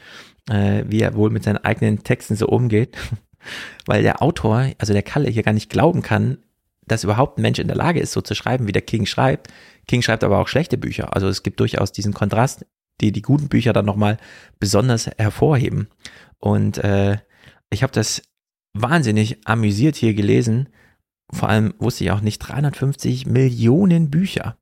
äh, 0.50 0.84
wie 0.86 1.00
er 1.00 1.14
wohl 1.14 1.30
mit 1.30 1.44
seinen 1.44 1.58
eigenen 1.58 2.02
Texten 2.02 2.36
so 2.36 2.46
umgeht, 2.46 2.96
weil 3.86 4.02
der 4.02 4.22
Autor, 4.22 4.70
also 4.78 4.92
der 4.92 5.02
Kalle, 5.02 5.30
hier 5.30 5.42
gar 5.42 5.52
nicht 5.52 5.70
glauben 5.70 6.02
kann, 6.02 6.38
dass 6.86 7.04
überhaupt 7.04 7.38
ein 7.38 7.42
Mensch 7.42 7.58
in 7.58 7.68
der 7.68 7.76
Lage 7.76 8.00
ist, 8.00 8.12
so 8.12 8.20
zu 8.20 8.34
schreiben, 8.34 8.66
wie 8.66 8.72
der 8.72 8.82
King 8.82 9.06
schreibt. 9.06 9.48
King 9.86 10.02
schreibt 10.02 10.24
aber 10.24 10.38
auch 10.38 10.48
schlechte 10.48 10.78
Bücher. 10.78 11.14
Also 11.14 11.28
es 11.28 11.42
gibt 11.42 11.60
durchaus 11.60 11.92
diesen 11.92 12.14
Kontrast, 12.14 12.64
die 13.00 13.12
die 13.12 13.22
guten 13.22 13.48
Bücher 13.48 13.72
dann 13.72 13.84
nochmal 13.84 14.16
besonders 14.58 15.06
hervorheben. 15.18 15.88
Und 16.38 16.78
äh, 16.78 17.18
ich 17.70 17.82
habe 17.82 17.92
das 17.92 18.22
wahnsinnig 18.72 19.46
amüsiert 19.46 19.96
hier 19.96 20.14
gelesen. 20.14 20.70
Vor 21.30 21.48
allem 21.48 21.74
wusste 21.78 22.04
ich 22.04 22.10
auch 22.10 22.22
nicht 22.22 22.38
350 22.38 23.26
Millionen 23.26 24.10
Bücher 24.10 24.57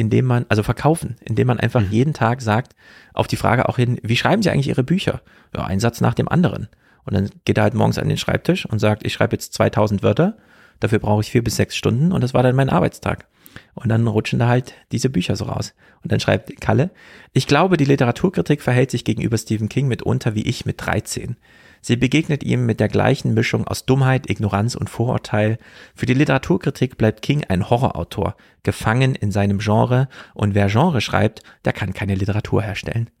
indem 0.00 0.24
man, 0.24 0.46
also 0.48 0.62
verkaufen, 0.62 1.16
indem 1.20 1.46
man 1.46 1.60
einfach 1.60 1.82
mhm. 1.82 1.90
jeden 1.90 2.14
Tag 2.14 2.40
sagt, 2.40 2.74
auf 3.12 3.26
die 3.26 3.36
Frage 3.36 3.68
auch 3.68 3.76
hin, 3.76 4.00
wie 4.02 4.16
schreiben 4.16 4.42
Sie 4.42 4.50
eigentlich 4.50 4.68
Ihre 4.68 4.82
Bücher? 4.82 5.20
Ja, 5.54 5.64
ein 5.64 5.78
Satz 5.78 6.00
nach 6.00 6.14
dem 6.14 6.28
anderen. 6.28 6.68
Und 7.04 7.14
dann 7.14 7.30
geht 7.44 7.58
er 7.58 7.64
halt 7.64 7.74
morgens 7.74 7.98
an 7.98 8.08
den 8.08 8.16
Schreibtisch 8.16 8.64
und 8.64 8.78
sagt, 8.78 9.04
ich 9.04 9.12
schreibe 9.12 9.36
jetzt 9.36 9.52
2000 9.52 10.02
Wörter, 10.02 10.38
dafür 10.80 11.00
brauche 11.00 11.20
ich 11.20 11.30
vier 11.30 11.44
bis 11.44 11.56
sechs 11.56 11.76
Stunden 11.76 12.12
und 12.12 12.22
das 12.22 12.32
war 12.32 12.42
dann 12.42 12.56
mein 12.56 12.70
Arbeitstag. 12.70 13.26
Und 13.74 13.90
dann 13.90 14.06
rutschen 14.06 14.38
da 14.38 14.48
halt 14.48 14.74
diese 14.90 15.10
Bücher 15.10 15.36
so 15.36 15.44
raus. 15.44 15.74
Und 16.02 16.12
dann 16.12 16.20
schreibt 16.20 16.60
Kalle, 16.60 16.90
ich 17.32 17.46
glaube, 17.46 17.76
die 17.76 17.84
Literaturkritik 17.84 18.62
verhält 18.62 18.90
sich 18.90 19.04
gegenüber 19.04 19.36
Stephen 19.36 19.68
King 19.68 19.86
mitunter 19.86 20.34
wie 20.34 20.42
ich 20.42 20.64
mit 20.64 20.80
13. 20.80 21.36
Sie 21.80 21.96
begegnet 21.96 22.42
ihm 22.42 22.66
mit 22.66 22.80
der 22.80 22.88
gleichen 22.88 23.34
Mischung 23.34 23.66
aus 23.66 23.86
Dummheit, 23.86 24.28
Ignoranz 24.28 24.74
und 24.74 24.90
Vorurteil. 24.90 25.58
Für 25.94 26.06
die 26.06 26.14
Literaturkritik 26.14 26.98
bleibt 26.98 27.22
King 27.22 27.44
ein 27.48 27.70
Horrorautor, 27.70 28.36
gefangen 28.62 29.14
in 29.14 29.32
seinem 29.32 29.58
Genre, 29.58 30.08
und 30.34 30.54
wer 30.54 30.68
Genre 30.68 31.00
schreibt, 31.00 31.42
der 31.64 31.72
kann 31.72 31.94
keine 31.94 32.14
Literatur 32.14 32.62
herstellen. 32.62 33.10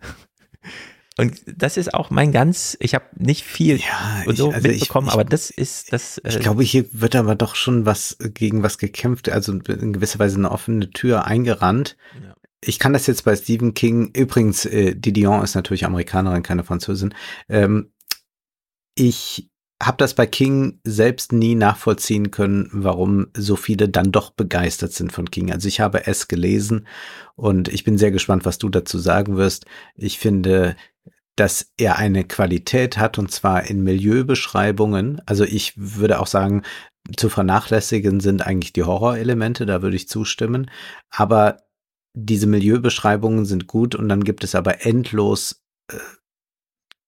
Und 1.16 1.42
das 1.44 1.76
ist 1.76 1.92
auch 1.92 2.08
mein 2.08 2.32
ganz, 2.32 2.78
ich 2.80 2.94
habe 2.94 3.04
nicht 3.14 3.44
viel 3.44 3.76
ja, 3.76 4.22
ich, 4.26 4.38
so 4.38 4.52
also 4.52 4.66
mitbekommen, 4.66 5.08
ich, 5.08 5.12
ich, 5.12 5.14
aber 5.14 5.24
das 5.24 5.50
ist 5.50 5.92
das. 5.92 6.16
Äh, 6.18 6.30
ich 6.30 6.38
glaube, 6.38 6.62
hier 6.62 6.86
wird 6.92 7.14
aber 7.14 7.34
doch 7.34 7.56
schon 7.56 7.84
was 7.84 8.16
gegen 8.18 8.62
was 8.62 8.78
gekämpft, 8.78 9.28
also 9.28 9.52
in 9.52 9.92
gewisser 9.92 10.18
Weise 10.18 10.38
eine 10.38 10.50
offene 10.50 10.88
Tür 10.90 11.26
eingerannt. 11.26 11.98
Ja. 12.22 12.34
Ich 12.62 12.78
kann 12.78 12.94
das 12.94 13.06
jetzt 13.06 13.24
bei 13.24 13.36
Stephen 13.36 13.74
King, 13.74 14.12
übrigens, 14.14 14.64
äh, 14.64 14.94
Didion 14.94 15.42
ist 15.42 15.54
natürlich 15.54 15.84
Amerikanerin, 15.84 16.42
keine 16.42 16.64
Französin. 16.64 17.14
Ähm, 17.50 17.90
ich 18.94 19.50
habe 19.82 19.96
das 19.96 20.14
bei 20.14 20.26
King 20.26 20.78
selbst 20.84 21.32
nie 21.32 21.54
nachvollziehen 21.54 22.30
können, 22.30 22.68
warum 22.72 23.28
so 23.34 23.56
viele 23.56 23.88
dann 23.88 24.12
doch 24.12 24.30
begeistert 24.30 24.92
sind 24.92 25.10
von 25.10 25.30
King. 25.30 25.50
Also 25.50 25.68
ich 25.68 25.80
habe 25.80 26.06
es 26.06 26.28
gelesen 26.28 26.86
und 27.34 27.68
ich 27.68 27.84
bin 27.84 27.96
sehr 27.96 28.10
gespannt, 28.10 28.44
was 28.44 28.58
du 28.58 28.68
dazu 28.68 28.98
sagen 28.98 29.36
wirst. 29.38 29.64
Ich 29.94 30.18
finde, 30.18 30.76
dass 31.34 31.72
er 31.78 31.96
eine 31.96 32.24
Qualität 32.24 32.98
hat 32.98 33.18
und 33.18 33.30
zwar 33.30 33.64
in 33.64 33.82
Milieubeschreibungen. 33.82 35.22
Also 35.24 35.44
ich 35.44 35.72
würde 35.76 36.20
auch 36.20 36.26
sagen, 36.26 36.62
zu 37.16 37.30
vernachlässigen 37.30 38.20
sind 38.20 38.46
eigentlich 38.46 38.74
die 38.74 38.82
Horrorelemente, 38.82 39.64
da 39.64 39.80
würde 39.80 39.96
ich 39.96 40.08
zustimmen. 40.08 40.70
Aber 41.10 41.62
diese 42.12 42.46
Milieubeschreibungen 42.46 43.46
sind 43.46 43.66
gut 43.66 43.94
und 43.94 44.10
dann 44.10 44.24
gibt 44.24 44.44
es 44.44 44.54
aber 44.54 44.84
endlos 44.84 45.62
äh, 45.90 45.96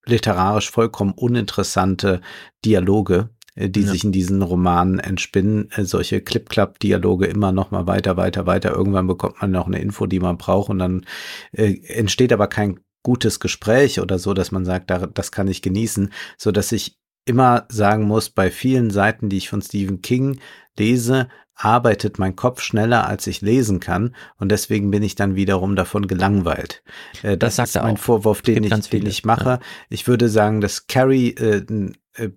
literarisch 0.06 0.70
vollkommen 0.70 1.12
uninteressante 1.12 2.20
Dialoge, 2.64 3.30
äh, 3.54 3.68
die 3.68 3.82
ja. 3.82 3.92
sich 3.92 4.04
in 4.04 4.12
diesen 4.12 4.42
Romanen 4.42 4.98
entspinnen. 4.98 5.70
Äh, 5.72 5.84
solche 5.84 6.20
Clip-Clap-Dialoge 6.20 7.26
immer 7.26 7.52
noch 7.52 7.70
mal 7.70 7.86
weiter, 7.86 8.16
weiter, 8.16 8.46
weiter. 8.46 8.72
Irgendwann 8.72 9.06
bekommt 9.06 9.40
man 9.40 9.50
noch 9.50 9.66
eine 9.66 9.80
Info, 9.80 10.06
die 10.06 10.20
man 10.20 10.38
braucht 10.38 10.70
und 10.70 10.78
dann 10.78 11.06
äh, 11.52 11.76
entsteht 11.86 12.32
aber 12.32 12.48
kein 12.48 12.80
gutes 13.02 13.40
Gespräch 13.40 14.00
oder 14.00 14.18
so, 14.18 14.32
dass 14.32 14.52
man 14.52 14.64
sagt, 14.64 14.90
das 15.14 15.32
kann 15.32 15.48
ich 15.48 15.62
genießen, 15.62 16.12
so 16.38 16.52
dass 16.52 16.70
ich 16.72 16.98
immer 17.24 17.66
sagen 17.68 18.04
muss, 18.04 18.30
bei 18.30 18.50
vielen 18.50 18.90
Seiten, 18.90 19.28
die 19.28 19.38
ich 19.38 19.48
von 19.48 19.62
Stephen 19.62 20.02
King 20.02 20.40
lese, 20.78 21.28
arbeitet 21.54 22.18
mein 22.18 22.36
Kopf 22.36 22.62
schneller, 22.62 23.06
als 23.06 23.26
ich 23.26 23.40
lesen 23.40 23.80
kann. 23.80 24.14
Und 24.38 24.50
deswegen 24.50 24.90
bin 24.90 25.02
ich 25.02 25.14
dann 25.14 25.34
wiederum 25.34 25.76
davon 25.76 26.06
gelangweilt. 26.06 26.82
Äh, 27.22 27.36
das, 27.36 27.56
das 27.56 27.70
ist 27.70 27.82
mein 27.82 27.96
auch. 27.96 28.00
Vorwurf, 28.00 28.42
den 28.42 28.64
ich, 28.64 28.88
den 28.88 29.06
ich 29.06 29.24
mache. 29.24 29.44
Ja. 29.50 29.60
Ich 29.88 30.06
würde 30.06 30.28
sagen, 30.28 30.60
dass 30.60 30.86
Carrie 30.86 31.30
äh, 31.30 31.64
äh, 32.14 32.30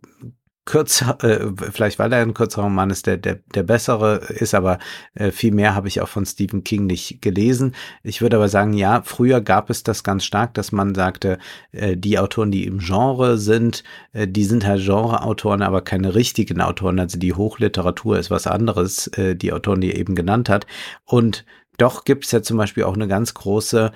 kürzer, 0.66 1.18
äh, 1.24 1.52
vielleicht 1.72 2.00
weil 2.00 2.12
er 2.12 2.22
ein 2.22 2.34
kürzerer 2.34 2.64
Roman 2.64 2.90
ist, 2.90 3.06
der, 3.06 3.18
der, 3.18 3.40
der 3.54 3.64
bessere 3.64 4.16
ist, 4.30 4.56
aber 4.56 4.80
äh, 5.14 5.32
viel 5.32 5.54
mehr 5.54 5.76
habe 5.76 5.88
ich 5.88 6.02
auch 6.02 6.08
von 6.08 6.26
Stephen 6.26 6.64
King 6.64 6.88
nicht 6.88 7.22
gelesen. 7.22 7.76
Ich 8.04 8.22
würde 8.22 8.38
aber 8.38 8.50
sagen, 8.50 8.74
ja, 8.74 9.02
früher 9.04 9.42
gab 9.42 9.70
es 9.70 9.84
das 9.84 10.04
ganz 10.04 10.26
stark, 10.26 10.56
dass 10.56 10.72
man 10.72 10.96
sagte, 10.96 11.38
äh, 11.72 11.96
die 11.96 12.18
Autoren, 12.18 12.52
die 12.52 12.66
im 12.66 12.80
Genre 12.80 13.38
sind, 13.38 13.84
äh, 14.14 14.28
die 14.28 14.44
sind 14.44 14.66
halt 14.66 14.84
Genreautoren, 14.84 15.62
aber 15.62 15.82
keine 15.82 16.16
richtigen 16.16 16.62
Autoren. 16.62 17.00
Also 17.00 17.20
die 17.20 17.34
Hochliteratur 17.34 18.18
ist 18.18 18.32
was 18.32 18.48
anderes, 18.48 19.08
äh, 19.08 19.36
die 19.36 19.54
Autoren, 19.54 19.82
die 19.82 19.92
er 19.92 20.00
eben 20.00 20.16
genannt 20.16 20.50
hat. 20.50 20.66
Und 21.06 21.46
doch 21.78 22.06
gibt 22.06 22.26
es 22.26 22.32
ja 22.32 22.42
zum 22.42 22.58
Beispiel 22.58 22.84
auch 22.84 22.96
eine 22.96 23.08
ganz 23.08 23.34
große 23.34 23.92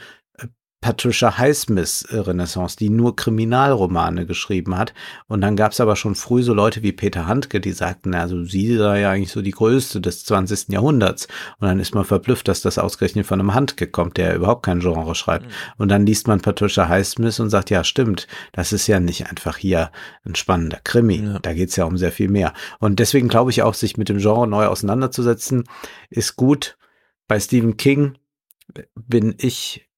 Patricia 0.82 1.38
Highsmith 1.38 2.03
äh, 2.09 2.19
Renaissance, 2.19 2.77
die 2.77 2.90
nur 2.90 3.16
Kriminalromane 3.16 4.25
geschrieben 4.25 4.77
hat. 4.77 4.93
Und 5.27 5.41
dann 5.41 5.58
gab 5.58 5.74
es 5.74 5.82
aber 5.82 5.98
schon 5.98 6.16
früh 6.16 6.41
so 6.41 6.53
Leute 6.53 6.83
wie 6.83 6.93
Peter 6.93 7.27
Handke, 7.27 7.59
die 7.59 7.74
sagten, 7.74 8.16
also 8.16 8.45
sie 8.45 8.77
sei 8.77 9.01
ja 9.01 9.11
eigentlich 9.11 9.32
so 9.32 9.41
die 9.41 9.51
größte 9.51 9.99
des 9.99 10.24
20. 10.24 10.69
Jahrhunderts. 10.69 11.27
Und 11.59 11.67
dann 11.67 11.82
ist 11.82 11.93
man 11.93 12.06
verblüfft, 12.06 12.48
dass 12.48 12.61
das 12.61 12.77
ausgerechnet 12.77 13.25
von 13.25 13.41
einem 13.41 13.53
Handke 13.53 13.88
kommt, 13.88 14.16
der 14.16 14.35
überhaupt 14.35 14.64
kein 14.64 14.80
Genre 14.80 15.16
schreibt. 15.16 15.48
Mhm. 15.48 15.51
Und 15.77 15.90
dann 15.90 16.06
liest 16.06 16.27
man 16.27 16.40
Patricia 16.40 16.88
Highsmith 16.88 17.41
und 17.41 17.49
sagt, 17.49 17.69
ja, 17.69 17.83
stimmt, 17.83 18.27
das 18.53 18.72
ist 18.72 18.88
ja 18.88 19.01
nicht 19.01 19.30
einfach 19.30 19.58
hier 19.58 19.91
ein 20.24 20.35
spannender 20.35 20.80
Krimi. 20.82 21.17
Ja. 21.17 21.40
Da 21.40 21.53
geht's 21.53 21.75
ja 21.75 21.83
um 21.83 21.98
sehr 21.98 22.14
viel 22.14 22.30
mehr. 22.30 22.53
Und 22.80 22.99
deswegen 22.99 23.27
glaube 23.27 23.51
ich 23.51 23.64
auch, 23.64 23.74
sich 23.74 23.98
mit 23.98 24.08
dem 24.08 24.19
Genre 24.19 24.48
neu 24.48 24.67
auseinanderzusetzen, 24.67 25.66
ist 26.09 26.38
gut. 26.38 26.77
Bei 27.27 27.38
Stephen 27.38 27.75
King 27.75 28.17
bin 28.95 29.35
ich 29.38 29.88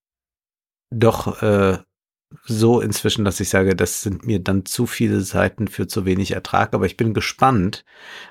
doch 0.91 1.41
äh, 1.41 1.79
so 2.45 2.79
inzwischen, 2.79 3.25
dass 3.25 3.39
ich 3.39 3.49
sage, 3.49 3.75
das 3.75 4.01
sind 4.01 4.25
mir 4.25 4.39
dann 4.39 4.65
zu 4.65 4.85
viele 4.85 5.21
Seiten 5.21 5.67
für 5.67 5.87
zu 5.87 6.05
wenig 6.05 6.31
Ertrag. 6.31 6.73
Aber 6.73 6.85
ich 6.85 6.97
bin 6.97 7.13
gespannt, 7.13 7.83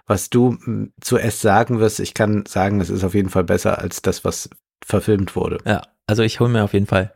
was 0.07 0.31
du 0.31 0.59
hm, 0.63 0.93
zuerst 1.01 1.41
sagen 1.41 1.81
wirst. 1.81 2.01
Ich 2.01 2.15
kann 2.15 2.45
sagen, 2.47 2.81
es 2.81 2.91
ist 2.91 3.05
auf 3.05 3.15
jeden 3.15 3.31
Fall 3.31 3.45
besser 3.45 3.79
als 3.79 4.03
das, 4.03 4.25
was 4.25 4.51
verfilmt 4.85 5.37
wurde. 5.37 5.59
Ja, 5.67 5.83
also 6.07 6.23
ich 6.23 6.41
hole 6.41 6.51
mir 6.51 6.65
auf 6.65 6.73
jeden 6.73 6.87
Fall. 6.87 7.15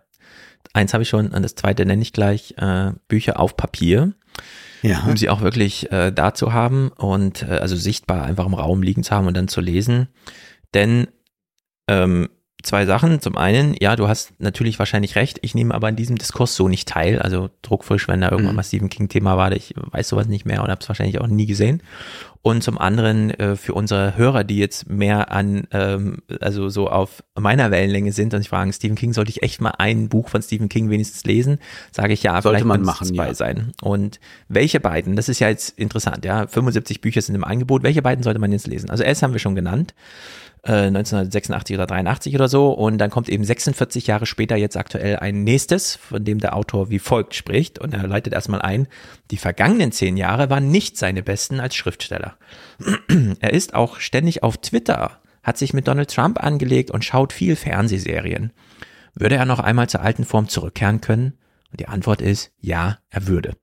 Eins 0.73 0.92
habe 0.92 1.02
ich 1.02 1.08
schon 1.08 1.28
und 1.28 1.42
das 1.42 1.55
zweite 1.55 1.86
nenne 1.86 2.02
ich 2.02 2.12
gleich 2.12 2.55
äh, 2.58 2.92
Bücher 3.08 3.39
auf 3.39 3.56
Papier. 3.56 4.14
Ja. 4.82 5.05
Um 5.06 5.16
sie 5.16 5.31
auch 5.31 5.40
wirklich 5.40 5.90
äh, 5.92 6.12
da 6.12 6.34
zu 6.34 6.52
haben 6.52 6.89
und 6.89 7.42
äh, 7.42 7.58
also 7.58 7.74
sichtbar 7.74 8.24
einfach 8.24 8.44
im 8.44 8.52
Raum 8.52 8.82
liegen 8.82 9.02
zu 9.02 9.12
haben 9.12 9.26
und 9.26 9.34
dann 9.34 9.48
zu 9.48 9.62
lesen. 9.62 10.08
Denn 10.74 11.08
ähm, 11.89 12.28
zwei 12.67 12.86
Sachen. 12.86 13.20
Zum 13.20 13.36
einen, 13.36 13.75
ja, 13.81 13.97
du 13.97 14.09
hast 14.09 14.33
natürlich 14.39 14.78
wahrscheinlich 14.78 15.17
recht. 15.17 15.39
Ich 15.43 15.55
nehme 15.55 15.75
aber 15.75 15.89
an 15.89 15.97
diesem 15.97 16.17
Diskurs 16.17 16.55
so 16.55 16.68
nicht 16.68 16.89
teil. 16.89 17.20
Also 17.20 17.51
druckfrisch, 17.62 18.09
wenn 18.09 18.20
da 18.20 18.31
irgendwann 18.31 18.52
mhm. 18.52 18.57
mal 18.57 18.62
Stephen 18.62 18.89
King 18.89 19.09
Thema 19.09 19.36
war, 19.36 19.52
ich 19.52 19.75
weiß 19.76 20.09
sowas 20.09 20.26
nicht 20.26 20.47
mehr 20.47 20.62
und 20.62 20.70
habe 20.70 20.81
es 20.81 20.89
wahrscheinlich 20.89 21.20
auch 21.20 21.26
nie 21.26 21.47
gesehen. 21.47 21.83
Und 22.47 22.62
zum 22.62 22.76
anderen 22.76 23.31
äh, 23.31 23.57
für 23.57 23.73
unsere 23.73 24.18
Hörer, 24.18 24.44
die 24.44 24.59
jetzt 24.59 24.86
mehr 24.86 25.33
an, 25.33 25.67
ähm, 25.70 26.18
also 26.43 26.68
so 26.68 26.91
auf 26.91 27.25
meiner 27.34 27.70
Wellenlänge 27.70 28.12
sind 28.12 28.34
und 28.34 28.41
sich 28.41 28.51
fragen, 28.51 28.70
Stephen 28.70 28.97
King, 28.97 29.15
sollte 29.15 29.31
ich 29.31 29.43
echt 29.43 29.62
mal 29.62 29.73
ein 29.78 30.10
Buch 30.10 30.28
von 30.28 30.43
Stephen 30.43 30.68
King 30.68 30.91
wenigstens 30.91 31.25
lesen? 31.25 31.59
Sage 31.91 32.12
ich 32.12 32.23
ja, 32.23 32.43
sollte 32.43 32.67
man 32.67 32.83
machen, 32.83 33.07
zwei 33.07 33.28
ja. 33.28 33.34
sein. 33.34 33.73
Und 33.81 34.20
welche 34.49 34.78
beiden? 34.78 35.17
Das 35.17 35.31
ist 35.31 35.39
ja 35.39 35.49
jetzt 35.49 35.78
interessant, 35.78 36.26
ja. 36.26 36.47
75 36.47 37.01
Bücher 37.01 37.23
sind 37.23 37.34
im 37.34 37.44
Angebot. 37.44 37.83
Welche 37.83 38.02
beiden 38.02 38.23
sollte 38.23 38.41
man 38.41 38.52
jetzt 38.52 38.67
lesen? 38.67 38.91
Also 38.91 39.05
S 39.05 39.23
haben 39.23 39.33
wir 39.33 39.41
schon 39.41 39.55
genannt. 39.55 39.94
1986 40.65 41.75
äh, 41.75 41.78
oder 41.78 41.86
83 41.86 42.34
oder 42.34 42.49
so. 42.49 42.73
Und 42.73 42.99
dann 42.99 43.10
kommt 43.10 43.28
eben 43.28 43.44
46 43.44 44.07
Jahre 44.07 44.26
später 44.26 44.57
jetzt 44.57 44.76
aktuell 44.76 45.17
ein 45.17 45.44
nächstes, 45.44 45.97
von 45.97 46.25
dem 46.25 46.39
der 46.39 46.57
Autor 46.57 46.91
wie 46.91 46.99
folgt 46.99 47.34
spricht. 47.34 47.78
Und 47.78 47.94
er 47.94 48.07
leitet 48.07 48.33
erstmal 48.33 48.62
ein, 48.62 48.89
die 49.31 49.36
vergangenen 49.36 49.93
zehn 49.93 50.17
Jahre 50.17 50.51
waren 50.51 50.70
nicht 50.70 50.97
seine 50.97 51.23
besten 51.23 51.60
als 51.60 51.75
Schriftsteller. 51.75 52.36
er 53.41 53.52
ist 53.52 53.75
auch 53.75 54.01
ständig 54.01 54.43
auf 54.43 54.57
Twitter, 54.59 55.20
hat 55.43 55.59
sich 55.59 55.75
mit 55.75 55.89
Donald 55.89 56.10
Trump 56.10 56.43
angelegt 56.43 56.91
und 56.91 57.05
schaut 57.05 57.33
viel 57.33 57.57
Fernsehserien. 57.57 58.52
Würde 59.15 59.36
er 59.36 59.47
noch 59.47 59.60
einmal 59.60 59.89
zur 59.89 60.01
alten 60.01 60.25
Form 60.25 60.49
zurückkehren 60.49 61.01
können? 61.01 61.34
Und 61.70 61.81
die 61.81 61.89
Antwort 61.89 62.20
ist, 62.20 62.52
ja, 62.60 62.99
er 63.10 63.26
würde. 63.26 63.55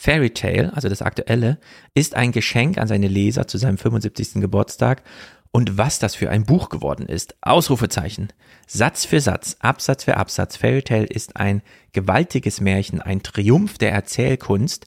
Fairy 0.00 0.30
Tale, 0.30 0.72
also 0.74 0.88
das 0.88 1.02
aktuelle, 1.02 1.58
ist 1.92 2.14
ein 2.14 2.30
Geschenk 2.30 2.78
an 2.78 2.86
seine 2.86 3.08
Leser 3.08 3.48
zu 3.48 3.58
seinem 3.58 3.78
75. 3.78 4.34
Geburtstag 4.34 5.02
und 5.50 5.78
was 5.78 5.98
das 5.98 6.14
für 6.14 6.30
ein 6.30 6.44
Buch 6.44 6.68
geworden 6.68 7.06
ist. 7.06 7.36
Ausrufezeichen. 7.40 8.28
Satz 8.66 9.04
für 9.04 9.20
Satz, 9.20 9.56
Absatz 9.60 10.04
für 10.04 10.16
Absatz. 10.16 10.56
Fairy 10.56 10.82
Tale 10.82 11.06
ist 11.06 11.36
ein 11.36 11.62
gewaltiges 11.92 12.60
Märchen, 12.60 13.00
ein 13.00 13.22
Triumph 13.22 13.78
der 13.78 13.92
Erzählkunst. 13.92 14.86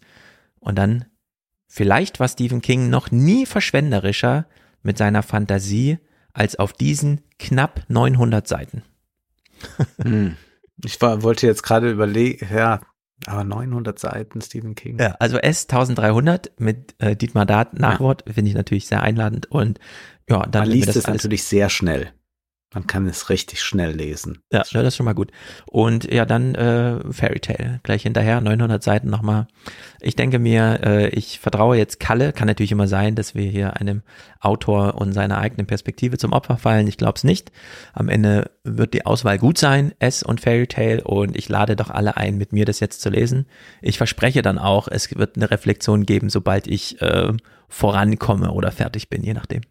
Und 0.60 0.78
dann 0.78 1.06
vielleicht 1.68 2.20
war 2.20 2.28
Stephen 2.28 2.62
King 2.62 2.90
noch 2.90 3.12
nie 3.12 3.46
verschwenderischer 3.46 4.46
mit 4.84 4.98
seiner 4.98 5.24
Fantasie 5.24 5.98
als 6.34 6.58
auf 6.58 6.74
diesen 6.74 7.22
knapp 7.40 7.84
900 7.88 8.48
Seiten. 8.48 8.84
hm. 10.02 10.38
Ich 10.84 11.00
war, 11.02 11.22
wollte 11.22 11.46
jetzt 11.46 11.64
gerade 11.64 11.92
überlegen, 11.92 12.48
ja, 12.52 12.82
aber 13.28 13.44
900 13.44 14.00
Seiten 14.00 14.42
Stephen 14.42 14.76
King. 14.76 15.00
Ja, 15.00 15.16
also 15.20 15.38
S 15.38 15.68
1300 15.70 16.52
mit 16.60 16.96
äh, 17.00 17.16
Dietmar 17.16 17.46
Dart 17.46 17.78
Nachwort 17.78 18.24
ja. 18.26 18.34
finde 18.34 18.50
ich 18.50 18.56
natürlich 18.56 18.88
sehr 18.88 19.04
einladend 19.04 19.52
und 19.52 19.80
ja, 20.32 20.46
dann 20.46 20.64
Man 20.64 20.72
liest 20.72 20.96
es 20.96 21.08
natürlich 21.08 21.44
sehr 21.44 21.70
schnell. 21.70 22.12
Man 22.74 22.88
kann 22.88 23.06
es 23.06 23.30
richtig 23.30 23.62
schnell 23.62 23.92
lesen. 23.92 24.40
Ja, 24.50 24.64
das 24.72 24.88
ist 24.88 24.96
schon 24.96 25.06
mal 25.06 25.12
gut. 25.12 25.32
Und 25.66 26.10
ja, 26.10 26.26
dann 26.26 26.56
äh, 26.56 27.02
Fairy 27.12 27.42
Tale 27.42 27.82
gleich 27.84 28.04
hinterher, 28.04 28.40
900 28.40 28.82
Seiten 28.82 29.10
nochmal. 29.10 29.48
Ich 30.00 30.16
denke 30.16 30.40
mir, 30.40 30.80
äh, 30.82 31.10
ich 31.10 31.40
vertraue 31.40 31.76
jetzt 31.76 32.00
Kalle. 32.00 32.32
Kann 32.32 32.48
natürlich 32.48 32.72
immer 32.72 32.88
sein, 32.88 33.16
dass 33.16 33.36
wir 33.36 33.50
hier 33.50 33.76
einem 33.76 34.04
Autor 34.40 34.96
und 34.96 35.12
seiner 35.12 35.40
eigenen 35.40 35.68
Perspektive 35.68 36.18
zum 36.18 36.32
Opfer 36.32 36.56
fallen. 36.56 36.88
Ich 36.88 36.96
glaube 36.96 37.18
es 37.18 37.26
nicht. 37.26 37.52
Am 37.92 38.08
Ende 38.08 38.52
wird 38.64 38.94
die 38.94 39.06
Auswahl 39.06 39.38
gut 39.38 39.58
sein, 39.58 39.94
S 40.00 40.24
und 40.24 40.40
Fairy 40.40 40.68
Tale. 40.68 41.04
Und 41.04 41.36
ich 41.38 41.50
lade 41.50 41.76
doch 41.76 41.90
alle 41.90 42.16
ein, 42.16 42.38
mit 42.38 42.54
mir 42.54 42.64
das 42.64 42.80
jetzt 42.80 43.02
zu 43.02 43.10
lesen. 43.10 43.48
Ich 43.82 43.98
verspreche 43.98 44.42
dann 44.42 44.58
auch, 44.58 44.88
es 44.88 45.14
wird 45.14 45.36
eine 45.36 45.52
Reflexion 45.52 46.06
geben, 46.06 46.30
sobald 46.30 46.68
ich 46.68 47.02
äh, 47.02 47.34
vorankomme 47.68 48.52
oder 48.52 48.72
fertig 48.72 49.10
bin, 49.10 49.24
je 49.24 49.34
nachdem. 49.34 49.62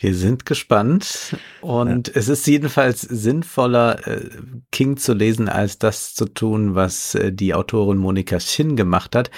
Wir 0.00 0.14
sind 0.14 0.46
gespannt 0.46 1.36
und 1.60 2.06
ja. 2.06 2.14
es 2.14 2.28
ist 2.28 2.46
jedenfalls 2.46 3.00
sinnvoller, 3.00 4.06
äh, 4.06 4.30
King 4.70 4.96
zu 4.96 5.12
lesen, 5.12 5.48
als 5.48 5.78
das 5.78 6.14
zu 6.14 6.26
tun, 6.26 6.76
was 6.76 7.16
äh, 7.16 7.32
die 7.32 7.52
Autorin 7.52 7.98
Monika 7.98 8.38
Shin 8.38 8.76
gemacht 8.76 9.16
hat. 9.16 9.32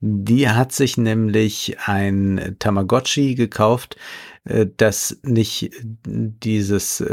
Die 0.00 0.48
hat 0.48 0.72
sich 0.72 0.96
nämlich 0.96 1.76
ein 1.84 2.56
Tamagotchi 2.58 3.34
gekauft, 3.34 3.96
äh, 4.44 4.66
das 4.74 5.18
nicht 5.22 5.70
dieses 6.06 7.04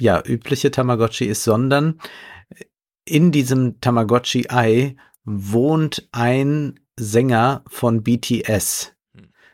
ja 0.00 0.22
übliche 0.26 0.72
Tamagotchi 0.72 1.26
ist, 1.26 1.44
sondern 1.44 2.00
in 3.04 3.30
diesem 3.30 3.80
Tamagotchi-Ei 3.80 4.96
wohnt 5.24 6.08
ein 6.10 6.80
Sänger 6.96 7.62
von 7.68 8.02
BTS 8.02 8.96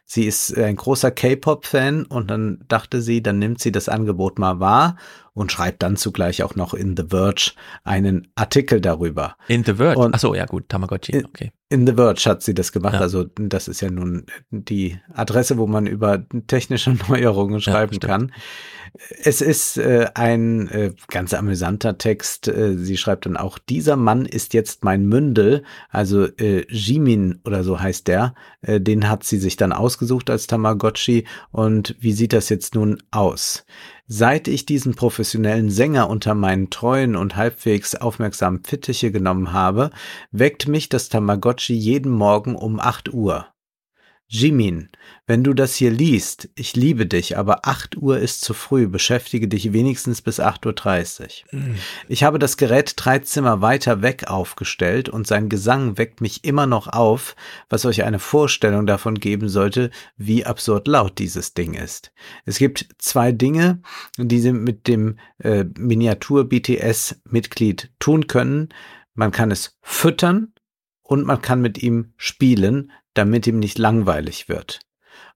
sie 0.06 0.24
ist 0.24 0.56
ein 0.56 0.76
großer 0.76 1.10
K-Pop-Fan 1.10 2.06
und 2.06 2.30
dann 2.30 2.64
dachte 2.68 3.02
sie, 3.02 3.22
dann 3.22 3.38
nimmt 3.38 3.60
sie 3.60 3.72
das 3.72 3.88
Angebot 3.88 4.38
mal 4.38 4.60
wahr 4.60 4.96
und 5.34 5.52
schreibt 5.52 5.82
dann 5.82 5.96
zugleich 5.96 6.44
auch 6.44 6.54
noch 6.54 6.72
in 6.72 6.96
The 6.96 7.04
Verge 7.10 7.52
einen 7.84 8.28
Artikel 8.36 8.80
darüber. 8.80 9.36
In 9.48 9.64
The 9.64 9.74
Verge? 9.74 10.14
Achso, 10.14 10.32
ja 10.34 10.46
gut, 10.46 10.68
Tamagotchi, 10.68 11.24
okay. 11.24 11.52
In 11.68 11.86
The 11.86 11.94
Verge 11.94 12.22
hat 12.26 12.42
sie 12.42 12.54
das 12.54 12.70
gemacht. 12.70 12.94
Ja. 12.94 13.00
Also 13.00 13.24
das 13.34 13.66
ist 13.66 13.80
ja 13.80 13.90
nun 13.90 14.26
die 14.50 14.98
Adresse, 15.12 15.58
wo 15.58 15.66
man 15.66 15.86
über 15.86 16.24
technische 16.46 16.96
Neuerungen 17.08 17.60
schreiben 17.60 17.94
stimmt. 17.94 18.10
kann. 18.10 18.32
Es 19.22 19.40
ist 19.40 19.76
äh, 19.78 20.08
ein 20.14 20.68
äh, 20.68 20.92
ganz 21.08 21.34
amüsanter 21.34 21.98
Text. 21.98 22.48
Äh, 22.48 22.76
sie 22.76 22.96
schreibt 22.96 23.26
dann 23.26 23.36
auch, 23.36 23.58
dieser 23.58 23.96
Mann 23.96 24.26
ist 24.26 24.54
jetzt 24.54 24.84
mein 24.84 25.06
Mündel, 25.06 25.64
also 25.90 26.24
äh, 26.24 26.66
Jimin 26.68 27.40
oder 27.44 27.64
so 27.64 27.80
heißt 27.80 28.08
der. 28.08 28.34
Äh, 28.62 28.80
den 28.80 29.08
hat 29.08 29.24
sie 29.24 29.38
sich 29.38 29.56
dann 29.56 29.72
ausgesucht 29.72 30.30
als 30.30 30.46
Tamagotchi. 30.46 31.26
Und 31.50 31.96
wie 32.00 32.12
sieht 32.12 32.32
das 32.32 32.48
jetzt 32.48 32.74
nun 32.74 33.02
aus? 33.10 33.64
Seit 34.06 34.46
ich 34.46 34.66
diesen 34.66 34.94
professionellen 34.94 35.70
Sänger 35.70 36.08
unter 36.08 36.34
meinen 36.34 36.70
treuen 36.70 37.16
und 37.16 37.36
halbwegs 37.36 37.96
aufmerksamen 37.96 38.62
Fittiche 38.62 39.10
genommen 39.10 39.52
habe, 39.52 39.90
weckt 40.30 40.68
mich 40.68 40.88
das 40.88 41.08
Tamagotchi 41.08 41.74
jeden 41.74 42.12
Morgen 42.12 42.54
um 42.54 42.78
8 42.78 43.12
Uhr. 43.12 43.46
Jimin, 44.28 44.88
wenn 45.28 45.44
du 45.44 45.54
das 45.54 45.76
hier 45.76 45.92
liest, 45.92 46.48
ich 46.56 46.74
liebe 46.74 47.06
dich, 47.06 47.38
aber 47.38 47.64
8 47.64 47.96
Uhr 47.96 48.18
ist 48.18 48.40
zu 48.40 48.54
früh, 48.54 48.88
beschäftige 48.88 49.46
dich 49.46 49.72
wenigstens 49.72 50.20
bis 50.20 50.40
8.30 50.40 51.44
Uhr. 51.52 51.60
Ich 52.08 52.24
habe 52.24 52.40
das 52.40 52.56
Gerät 52.56 52.94
drei 52.96 53.20
Zimmer 53.20 53.60
weiter 53.60 54.02
weg 54.02 54.26
aufgestellt 54.26 55.08
und 55.08 55.28
sein 55.28 55.48
Gesang 55.48 55.96
weckt 55.96 56.20
mich 56.20 56.42
immer 56.42 56.66
noch 56.66 56.88
auf, 56.88 57.36
was 57.68 57.84
euch 57.84 58.02
eine 58.02 58.18
Vorstellung 58.18 58.84
davon 58.84 59.14
geben 59.14 59.48
sollte, 59.48 59.92
wie 60.16 60.44
absurd 60.44 60.88
laut 60.88 61.20
dieses 61.20 61.54
Ding 61.54 61.74
ist. 61.74 62.10
Es 62.44 62.58
gibt 62.58 62.88
zwei 62.98 63.30
Dinge, 63.30 63.80
die 64.18 64.40
sie 64.40 64.52
mit 64.52 64.88
dem 64.88 65.20
äh, 65.38 65.66
Miniatur-BTS-Mitglied 65.78 67.92
tun 68.00 68.26
können. 68.26 68.70
Man 69.14 69.30
kann 69.30 69.52
es 69.52 69.78
füttern 69.82 70.52
und 71.02 71.24
man 71.24 71.40
kann 71.40 71.60
mit 71.60 71.80
ihm 71.80 72.12
spielen, 72.16 72.90
damit 73.18 73.46
ihm 73.46 73.58
nicht 73.58 73.78
langweilig 73.78 74.48
wird. 74.48 74.80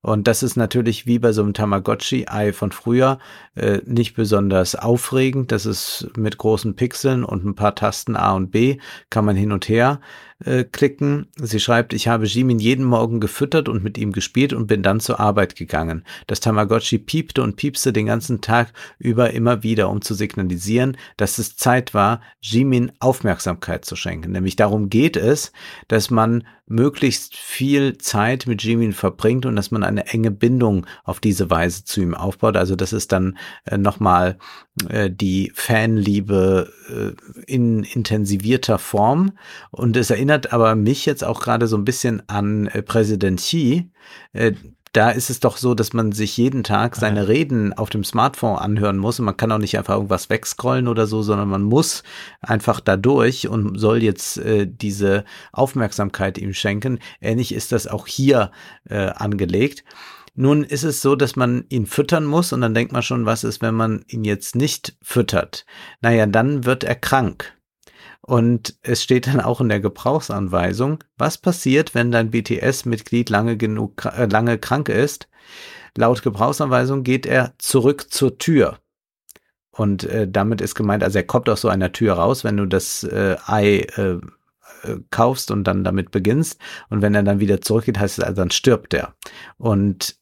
Und 0.02 0.26
das 0.26 0.42
ist 0.42 0.56
natürlich 0.56 1.06
wie 1.06 1.18
bei 1.18 1.32
so 1.32 1.42
einem 1.42 1.52
Tamagotchi-Ei 1.52 2.54
von 2.54 2.72
früher 2.72 3.18
äh, 3.54 3.80
nicht 3.84 4.14
besonders 4.14 4.74
aufregend. 4.74 5.52
Das 5.52 5.66
ist 5.66 6.08
mit 6.16 6.38
großen 6.38 6.74
Pixeln 6.74 7.22
und 7.22 7.44
ein 7.44 7.54
paar 7.54 7.74
Tasten 7.74 8.16
A 8.16 8.32
und 8.32 8.50
B 8.50 8.78
kann 9.10 9.26
man 9.26 9.36
hin 9.36 9.52
und 9.52 9.68
her 9.68 10.00
äh, 10.44 10.64
klicken. 10.64 11.28
Sie 11.36 11.60
schreibt, 11.60 11.92
ich 11.92 12.08
habe 12.08 12.26
Jimin 12.26 12.58
jeden 12.58 12.84
Morgen 12.84 13.20
gefüttert 13.20 13.68
und 13.68 13.82
mit 13.84 13.98
ihm 13.98 14.12
gespielt 14.12 14.52
und 14.52 14.66
bin 14.66 14.82
dann 14.82 15.00
zur 15.00 15.20
Arbeit 15.20 15.56
gegangen. 15.56 16.04
Das 16.26 16.40
Tamagotchi 16.40 16.98
piepte 16.98 17.42
und 17.42 17.56
piepste 17.56 17.92
den 17.92 18.06
ganzen 18.06 18.40
Tag 18.40 18.72
über 18.98 19.30
immer 19.30 19.62
wieder, 19.62 19.88
um 19.90 20.02
zu 20.02 20.14
signalisieren, 20.14 20.96
dass 21.16 21.38
es 21.38 21.56
Zeit 21.56 21.94
war, 21.94 22.20
Jimin 22.40 22.92
Aufmerksamkeit 23.00 23.84
zu 23.84 23.96
schenken. 23.96 24.32
Nämlich 24.32 24.56
darum 24.56 24.88
geht 24.90 25.16
es, 25.16 25.52
dass 25.88 26.10
man 26.10 26.44
möglichst 26.70 27.36
viel 27.36 27.98
Zeit 27.98 28.46
mit 28.46 28.62
Jimin 28.62 28.92
verbringt 28.92 29.44
und 29.44 29.56
dass 29.56 29.72
man 29.72 29.82
eine 29.82 30.06
enge 30.06 30.30
Bindung 30.30 30.86
auf 31.02 31.18
diese 31.18 31.50
Weise 31.50 31.84
zu 31.84 32.00
ihm 32.00 32.14
aufbaut. 32.14 32.56
Also 32.56 32.76
das 32.76 32.92
ist 32.92 33.10
dann 33.10 33.36
äh, 33.64 33.76
nochmal 33.76 34.38
äh, 34.88 35.10
die 35.10 35.50
Fanliebe 35.52 36.72
äh, 36.88 37.42
in 37.52 37.82
intensivierter 37.82 38.78
Form. 38.78 39.32
Und 39.72 39.96
es 39.96 40.10
erinnert 40.10 40.29
aber 40.52 40.74
mich 40.74 41.06
jetzt 41.06 41.24
auch 41.24 41.40
gerade 41.40 41.66
so 41.66 41.76
ein 41.76 41.84
bisschen 41.84 42.22
an 42.28 42.66
äh, 42.68 42.82
Präsident 42.82 43.40
Xi. 43.40 43.90
Äh, 44.32 44.52
da 44.92 45.10
ist 45.10 45.30
es 45.30 45.38
doch 45.38 45.56
so, 45.56 45.74
dass 45.74 45.92
man 45.92 46.10
sich 46.10 46.36
jeden 46.36 46.64
Tag 46.64 46.96
seine 46.96 47.28
Reden 47.28 47.72
auf 47.72 47.90
dem 47.90 48.02
Smartphone 48.02 48.58
anhören 48.58 48.98
muss 48.98 49.20
und 49.20 49.24
man 49.24 49.36
kann 49.36 49.52
auch 49.52 49.58
nicht 49.58 49.78
einfach 49.78 49.94
irgendwas 49.94 50.30
wegscrollen 50.30 50.88
oder 50.88 51.06
so, 51.06 51.22
sondern 51.22 51.48
man 51.48 51.62
muss 51.62 52.02
einfach 52.40 52.80
da 52.80 52.96
durch 52.96 53.46
und 53.46 53.78
soll 53.78 54.02
jetzt 54.02 54.38
äh, 54.38 54.66
diese 54.66 55.24
Aufmerksamkeit 55.52 56.38
ihm 56.38 56.54
schenken. 56.54 56.98
Ähnlich 57.20 57.54
ist 57.54 57.70
das 57.70 57.86
auch 57.86 58.08
hier 58.08 58.50
äh, 58.88 59.10
angelegt. 59.10 59.84
Nun 60.34 60.64
ist 60.64 60.84
es 60.84 61.02
so, 61.02 61.14
dass 61.16 61.36
man 61.36 61.66
ihn 61.68 61.86
füttern 61.86 62.24
muss 62.24 62.52
und 62.52 62.60
dann 62.60 62.74
denkt 62.74 62.92
man 62.92 63.02
schon, 63.02 63.26
was 63.26 63.44
ist, 63.44 63.62
wenn 63.62 63.74
man 63.74 64.04
ihn 64.08 64.24
jetzt 64.24 64.56
nicht 64.56 64.96
füttert? 65.02 65.66
Naja, 66.00 66.26
dann 66.26 66.64
wird 66.64 66.82
er 66.82 66.96
krank. 66.96 67.52
Und 68.22 68.76
es 68.82 69.02
steht 69.02 69.26
dann 69.26 69.40
auch 69.40 69.60
in 69.60 69.68
der 69.68 69.80
Gebrauchsanweisung, 69.80 71.02
was 71.16 71.38
passiert, 71.38 71.94
wenn 71.94 72.12
dein 72.12 72.30
BTS-Mitglied 72.30 73.30
lange 73.30 73.56
genug, 73.56 74.04
äh, 74.04 74.26
lange 74.26 74.58
krank 74.58 74.88
ist? 74.88 75.28
Laut 75.96 76.22
Gebrauchsanweisung 76.22 77.02
geht 77.02 77.26
er 77.26 77.54
zurück 77.58 78.12
zur 78.12 78.38
Tür. 78.38 78.78
Und 79.70 80.04
äh, 80.04 80.28
damit 80.28 80.60
ist 80.60 80.74
gemeint, 80.74 81.02
also 81.02 81.18
er 81.18 81.26
kommt 81.26 81.48
aus 81.48 81.62
so 81.62 81.68
einer 81.68 81.92
Tür 81.92 82.14
raus, 82.14 82.44
wenn 82.44 82.56
du 82.56 82.66
das 82.66 83.02
äh, 83.04 83.36
Ei 83.46 83.86
äh, 83.96 84.18
äh, 84.82 84.96
kaufst 85.10 85.50
und 85.50 85.64
dann 85.64 85.84
damit 85.84 86.10
beginnst. 86.10 86.60
Und 86.88 87.02
wenn 87.02 87.14
er 87.14 87.22
dann 87.22 87.40
wieder 87.40 87.60
zurückgeht, 87.60 87.98
heißt 87.98 88.18
es, 88.18 88.24
also 88.24 88.42
dann 88.42 88.50
stirbt 88.50 88.94
er. 88.94 89.14
Und 89.56 90.16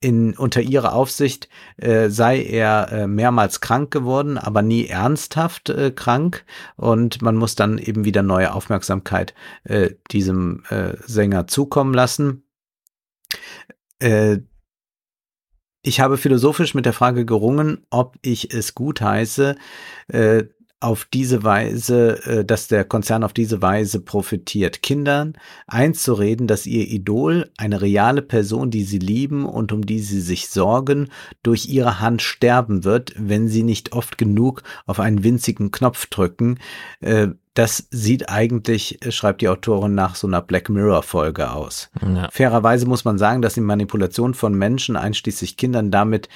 in, 0.00 0.36
unter 0.36 0.60
ihrer 0.60 0.92
Aufsicht 0.92 1.48
äh, 1.76 2.08
sei 2.08 2.42
er 2.42 2.92
äh, 2.92 3.06
mehrmals 3.06 3.60
krank 3.60 3.90
geworden, 3.90 4.38
aber 4.38 4.62
nie 4.62 4.86
ernsthaft 4.86 5.70
äh, 5.70 5.90
krank 5.90 6.44
und 6.76 7.20
man 7.22 7.36
muss 7.36 7.56
dann 7.56 7.78
eben 7.78 8.04
wieder 8.04 8.22
neue 8.22 8.52
Aufmerksamkeit 8.52 9.34
äh, 9.64 9.90
diesem 10.10 10.62
äh, 10.68 10.94
Sänger 11.04 11.48
zukommen 11.48 11.94
lassen. 11.94 12.44
Äh, 13.98 14.38
ich 15.82 16.00
habe 16.00 16.16
philosophisch 16.16 16.74
mit 16.74 16.86
der 16.86 16.92
Frage 16.92 17.24
gerungen, 17.24 17.86
ob 17.90 18.16
ich 18.22 18.52
es 18.52 18.74
gut 18.74 19.00
heiße, 19.00 19.56
äh, 20.08 20.44
auf 20.80 21.06
diese 21.12 21.42
Weise, 21.42 22.24
äh, 22.24 22.44
dass 22.44 22.68
der 22.68 22.84
Konzern 22.84 23.24
auf 23.24 23.32
diese 23.32 23.60
Weise 23.62 24.00
profitiert. 24.00 24.82
Kindern 24.82 25.34
einzureden, 25.66 26.46
dass 26.46 26.66
ihr 26.66 26.88
Idol, 26.88 27.50
eine 27.56 27.80
reale 27.80 28.22
Person, 28.22 28.70
die 28.70 28.84
sie 28.84 28.98
lieben 28.98 29.44
und 29.44 29.72
um 29.72 29.84
die 29.84 30.00
sie 30.00 30.20
sich 30.20 30.48
sorgen, 30.48 31.08
durch 31.42 31.66
ihre 31.66 32.00
Hand 32.00 32.22
sterben 32.22 32.84
wird, 32.84 33.12
wenn 33.16 33.48
sie 33.48 33.62
nicht 33.62 33.92
oft 33.92 34.18
genug 34.18 34.62
auf 34.86 35.00
einen 35.00 35.24
winzigen 35.24 35.72
Knopf 35.72 36.06
drücken. 36.06 36.58
Äh, 37.00 37.28
das 37.54 37.88
sieht 37.90 38.28
eigentlich, 38.28 39.04
äh, 39.04 39.10
schreibt 39.10 39.40
die 39.40 39.48
Autorin, 39.48 39.96
nach 39.96 40.14
so 40.14 40.28
einer 40.28 40.42
Black 40.42 40.68
Mirror 40.68 41.02
Folge 41.02 41.50
aus. 41.50 41.90
Ja. 42.00 42.28
Fairerweise 42.30 42.86
muss 42.86 43.04
man 43.04 43.18
sagen, 43.18 43.42
dass 43.42 43.54
die 43.54 43.60
Manipulation 43.60 44.34
von 44.34 44.54
Menschen, 44.54 44.96
einschließlich 44.96 45.56
Kindern, 45.56 45.90
damit 45.90 46.28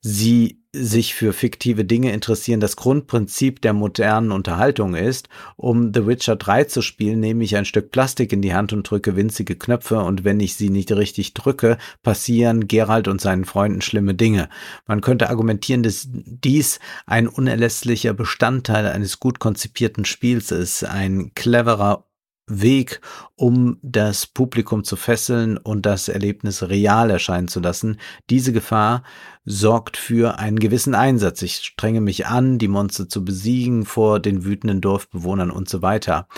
sie 0.00 0.59
sich 0.72 1.14
für 1.14 1.32
fiktive 1.32 1.84
Dinge 1.84 2.12
interessieren, 2.12 2.60
das 2.60 2.76
Grundprinzip 2.76 3.60
der 3.60 3.72
modernen 3.72 4.30
Unterhaltung 4.30 4.94
ist. 4.94 5.28
Um 5.56 5.92
The 5.92 6.06
Witcher 6.06 6.36
3 6.36 6.64
zu 6.64 6.80
spielen, 6.80 7.18
nehme 7.18 7.42
ich 7.42 7.56
ein 7.56 7.64
Stück 7.64 7.90
Plastik 7.90 8.32
in 8.32 8.40
die 8.40 8.54
Hand 8.54 8.72
und 8.72 8.88
drücke 8.88 9.16
winzige 9.16 9.56
Knöpfe 9.56 9.98
und 9.98 10.22
wenn 10.22 10.38
ich 10.38 10.54
sie 10.54 10.70
nicht 10.70 10.92
richtig 10.92 11.34
drücke, 11.34 11.76
passieren 12.02 12.68
Gerald 12.68 13.08
und 13.08 13.20
seinen 13.20 13.44
Freunden 13.44 13.82
schlimme 13.82 14.14
Dinge. 14.14 14.48
Man 14.86 15.00
könnte 15.00 15.28
argumentieren, 15.28 15.82
dass 15.82 16.06
dies 16.08 16.78
ein 17.04 17.26
unerlässlicher 17.26 18.14
Bestandteil 18.14 18.86
eines 18.86 19.18
gut 19.18 19.40
konzipierten 19.40 20.04
Spiels 20.04 20.52
ist, 20.52 20.84
ein 20.84 21.32
cleverer 21.34 22.04
Weg, 22.50 23.00
um 23.36 23.78
das 23.82 24.26
Publikum 24.26 24.84
zu 24.84 24.96
fesseln 24.96 25.56
und 25.56 25.86
das 25.86 26.08
Erlebnis 26.08 26.68
real 26.68 27.10
erscheinen 27.10 27.48
zu 27.48 27.60
lassen. 27.60 27.98
Diese 28.28 28.52
Gefahr 28.52 29.02
sorgt 29.44 29.96
für 29.96 30.38
einen 30.38 30.58
gewissen 30.58 30.94
Einsatz. 30.94 31.42
Ich 31.42 31.56
strenge 31.56 32.00
mich 32.00 32.26
an, 32.26 32.58
die 32.58 32.68
Monster 32.68 33.08
zu 33.08 33.24
besiegen 33.24 33.84
vor 33.84 34.20
den 34.20 34.44
wütenden 34.44 34.80
Dorfbewohnern 34.80 35.50
und 35.50 35.68
so 35.68 35.80
weiter. 35.80 36.28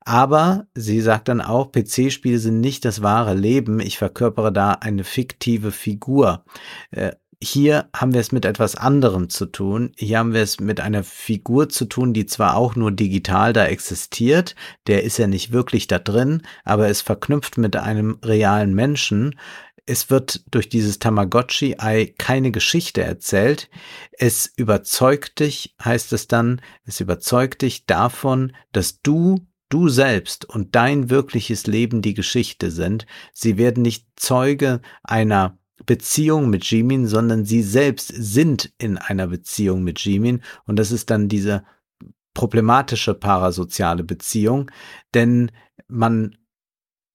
Aber 0.00 0.66
sie 0.74 1.00
sagt 1.00 1.28
dann 1.28 1.40
auch, 1.40 1.72
PC-Spiele 1.72 2.38
sind 2.38 2.60
nicht 2.60 2.84
das 2.84 3.02
wahre 3.02 3.34
Leben. 3.34 3.80
Ich 3.80 3.96
verkörpere 3.96 4.52
da 4.52 4.72
eine 4.72 5.02
fiktive 5.02 5.72
Figur. 5.72 6.44
Äh, 6.90 7.12
hier 7.44 7.88
haben 7.94 8.12
wir 8.12 8.20
es 8.20 8.32
mit 8.32 8.44
etwas 8.44 8.74
anderem 8.74 9.28
zu 9.28 9.46
tun. 9.46 9.92
Hier 9.96 10.18
haben 10.18 10.32
wir 10.32 10.42
es 10.42 10.60
mit 10.60 10.80
einer 10.80 11.04
Figur 11.04 11.68
zu 11.68 11.84
tun, 11.84 12.12
die 12.12 12.26
zwar 12.26 12.56
auch 12.56 12.76
nur 12.76 12.90
digital 12.90 13.52
da 13.52 13.66
existiert, 13.66 14.54
der 14.86 15.04
ist 15.04 15.18
ja 15.18 15.26
nicht 15.26 15.52
wirklich 15.52 15.86
da 15.86 15.98
drin, 15.98 16.42
aber 16.64 16.88
es 16.88 17.00
verknüpft 17.00 17.58
mit 17.58 17.76
einem 17.76 18.18
realen 18.24 18.74
Menschen. 18.74 19.38
Es 19.86 20.10
wird 20.10 20.42
durch 20.50 20.68
dieses 20.68 20.98
Tamagotchi-Ei 20.98 22.14
keine 22.18 22.50
Geschichte 22.50 23.02
erzählt. 23.02 23.68
Es 24.12 24.50
überzeugt 24.56 25.40
dich, 25.40 25.74
heißt 25.84 26.12
es 26.14 26.26
dann, 26.26 26.62
es 26.84 27.00
überzeugt 27.00 27.62
dich 27.62 27.84
davon, 27.86 28.52
dass 28.72 29.02
du 29.02 29.46
du 29.68 29.88
selbst 29.88 30.44
und 30.44 30.74
dein 30.76 31.10
wirkliches 31.10 31.66
Leben 31.66 32.00
die 32.00 32.14
Geschichte 32.14 32.70
sind. 32.70 33.06
Sie 33.32 33.58
werden 33.58 33.82
nicht 33.82 34.06
Zeuge 34.14 34.80
einer 35.02 35.58
Beziehung 35.86 36.50
mit 36.50 36.64
Jimin, 36.64 37.06
sondern 37.06 37.44
sie 37.44 37.62
selbst 37.62 38.08
sind 38.08 38.72
in 38.78 38.98
einer 38.98 39.26
Beziehung 39.28 39.82
mit 39.82 40.00
Jimin 40.00 40.42
und 40.66 40.78
das 40.78 40.92
ist 40.92 41.10
dann 41.10 41.28
diese 41.28 41.64
problematische 42.34 43.14
parasoziale 43.14 44.04
Beziehung, 44.04 44.70
denn 45.14 45.52
man 45.86 46.36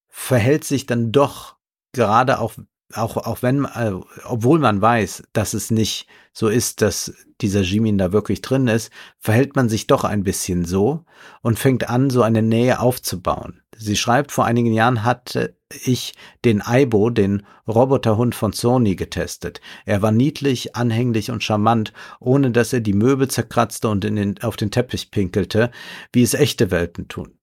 verhält 0.08 0.64
sich 0.64 0.86
dann 0.86 1.12
doch 1.12 1.58
gerade 1.94 2.40
auch 2.40 2.54
auch 2.94 3.18
auch 3.18 3.44
wenn 3.44 3.66
äh, 3.66 3.94
obwohl 4.26 4.60
man 4.60 4.82
weiß, 4.82 5.24
dass 5.34 5.54
es 5.54 5.70
nicht 5.70 6.08
so 6.34 6.48
ist, 6.48 6.82
dass 6.82 7.14
dieser 7.42 7.62
Jimin 7.62 7.98
da 7.98 8.12
wirklich 8.12 8.42
drin 8.42 8.68
ist, 8.68 8.92
verhält 9.20 9.56
man 9.56 9.70
sich 9.70 9.88
doch 9.88 10.04
ein 10.04 10.24
bisschen 10.24 10.66
so 10.66 11.06
und 11.42 11.60
fängt 11.60 11.90
an, 11.90 12.10
so 12.10 12.24
eine 12.24 12.42
Nähe 12.42 12.80
aufzubauen. 12.80 13.62
Sie 13.82 13.96
schreibt, 13.96 14.34
vor 14.34 14.44
einigen 14.44 14.74
Jahren 14.74 15.06
hatte 15.06 15.56
ich 15.70 16.14
den 16.44 16.62
Aibo, 16.62 17.10
den 17.10 17.46
Roboterhund 17.66 18.36
von 18.36 18.52
Sony, 18.52 18.98
getestet. 18.98 19.62
Er 19.86 20.02
war 20.02 20.12
niedlich, 20.12 20.76
anhänglich 20.76 21.32
und 21.32 21.46
charmant, 21.46 21.94
ohne 22.20 22.52
dass 22.52 22.74
er 22.74 22.82
die 22.82 22.94
Möbel 22.94 23.30
zerkratzte 23.30 23.88
und 23.88 24.04
den, 24.04 24.38
auf 24.42 24.58
den 24.58 24.70
Teppich 24.70 25.12
pinkelte, 25.12 25.72
wie 26.12 26.24
es 26.24 26.34
echte 26.34 26.72
Welten 26.72 27.08
tun. 27.08 27.38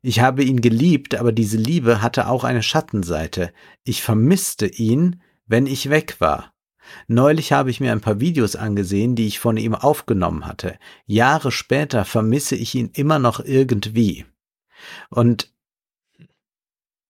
Ich 0.00 0.20
habe 0.20 0.42
ihn 0.42 0.62
geliebt, 0.62 1.16
aber 1.16 1.32
diese 1.32 1.58
Liebe 1.58 2.00
hatte 2.00 2.28
auch 2.28 2.44
eine 2.44 2.62
Schattenseite. 2.62 3.52
Ich 3.84 4.02
vermisste 4.02 4.66
ihn, 4.66 5.20
wenn 5.46 5.66
ich 5.66 5.90
weg 5.90 6.16
war. 6.18 6.54
Neulich 7.08 7.52
habe 7.52 7.68
ich 7.68 7.80
mir 7.80 7.92
ein 7.92 8.00
paar 8.00 8.20
Videos 8.20 8.56
angesehen, 8.56 9.16
die 9.16 9.26
ich 9.26 9.38
von 9.38 9.58
ihm 9.58 9.74
aufgenommen 9.74 10.46
hatte. 10.46 10.78
Jahre 11.04 11.52
später 11.52 12.06
vermisse 12.06 12.56
ich 12.56 12.74
ihn 12.74 12.90
immer 12.94 13.18
noch 13.18 13.40
irgendwie. 13.40 14.24
Und 15.10 15.53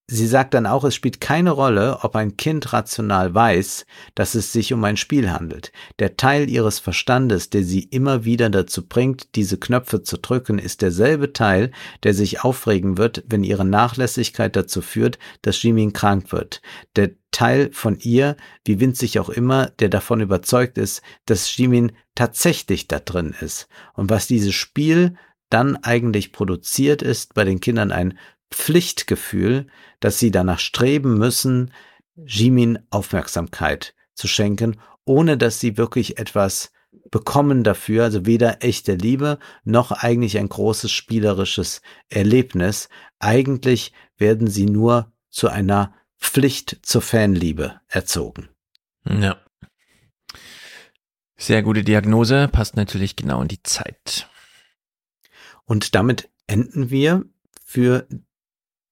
Sie 0.07 0.27
sagt 0.27 0.53
dann 0.53 0.67
auch, 0.67 0.83
es 0.83 0.93
spielt 0.93 1.19
keine 1.19 1.49
Rolle, 1.49 1.97
ob 2.03 2.15
ein 2.15 2.37
Kind 2.37 2.73
rational 2.73 3.33
weiß, 3.33 3.87
dass 4.13 4.35
es 4.35 4.53
sich 4.53 4.71
um 4.71 4.83
ein 4.83 4.97
Spiel 4.97 5.31
handelt. 5.31 5.71
Der 5.97 6.15
Teil 6.15 6.47
ihres 6.47 6.77
Verstandes, 6.77 7.49
der 7.49 7.63
sie 7.63 7.81
immer 7.81 8.23
wieder 8.23 8.51
dazu 8.51 8.85
bringt, 8.87 9.33
diese 9.33 9.57
Knöpfe 9.57 10.03
zu 10.03 10.17
drücken, 10.17 10.59
ist 10.59 10.83
derselbe 10.83 11.33
Teil, 11.33 11.71
der 12.03 12.13
sich 12.13 12.43
aufregen 12.43 12.99
wird, 12.99 13.23
wenn 13.27 13.43
ihre 13.43 13.65
Nachlässigkeit 13.65 14.55
dazu 14.55 14.83
führt, 14.83 15.17
dass 15.41 15.61
Jimin 15.63 15.91
krank 15.91 16.31
wird. 16.31 16.61
Der 16.95 17.09
Teil 17.31 17.71
von 17.73 17.97
ihr, 17.97 18.37
wie 18.63 18.79
winzig 18.79 19.17
auch 19.17 19.29
immer, 19.29 19.71
der 19.79 19.89
davon 19.89 20.21
überzeugt 20.21 20.77
ist, 20.77 21.01
dass 21.25 21.57
Jimin 21.57 21.93
tatsächlich 22.13 22.87
da 22.87 22.99
drin 22.99 23.33
ist. 23.41 23.67
Und 23.95 24.11
was 24.11 24.27
dieses 24.27 24.53
Spiel 24.53 25.15
dann 25.49 25.77
eigentlich 25.77 26.31
produziert, 26.31 27.01
ist 27.01 27.33
bei 27.33 27.43
den 27.43 27.59
Kindern 27.59 27.91
ein 27.91 28.17
Pflichtgefühl, 28.51 29.67
dass 29.99 30.19
sie 30.19 30.31
danach 30.31 30.59
streben 30.59 31.17
müssen, 31.17 31.71
Jimin 32.15 32.79
Aufmerksamkeit 32.89 33.93
zu 34.13 34.27
schenken, 34.27 34.79
ohne 35.03 35.37
dass 35.37 35.59
sie 35.59 35.77
wirklich 35.77 36.17
etwas 36.17 36.71
bekommen 37.11 37.63
dafür, 37.63 38.05
also 38.05 38.25
weder 38.25 38.63
echte 38.63 38.95
Liebe 38.95 39.39
noch 39.63 39.91
eigentlich 39.91 40.37
ein 40.37 40.49
großes 40.49 40.91
spielerisches 40.91 41.81
Erlebnis. 42.09 42.89
Eigentlich 43.19 43.91
werden 44.17 44.47
sie 44.47 44.65
nur 44.65 45.11
zu 45.29 45.49
einer 45.49 45.93
Pflicht 46.19 46.79
zur 46.83 47.01
Fanliebe 47.01 47.81
erzogen. 47.87 48.49
Ja. 49.05 49.37
Sehr 51.37 51.63
gute 51.63 51.83
Diagnose, 51.83 52.47
passt 52.47 52.77
natürlich 52.77 53.15
genau 53.15 53.41
in 53.41 53.49
die 53.49 53.61
Zeit. 53.61 54.29
Und 55.65 55.93
damit 55.95 56.29
enden 56.47 56.89
wir 56.89 57.25
für 57.63 58.07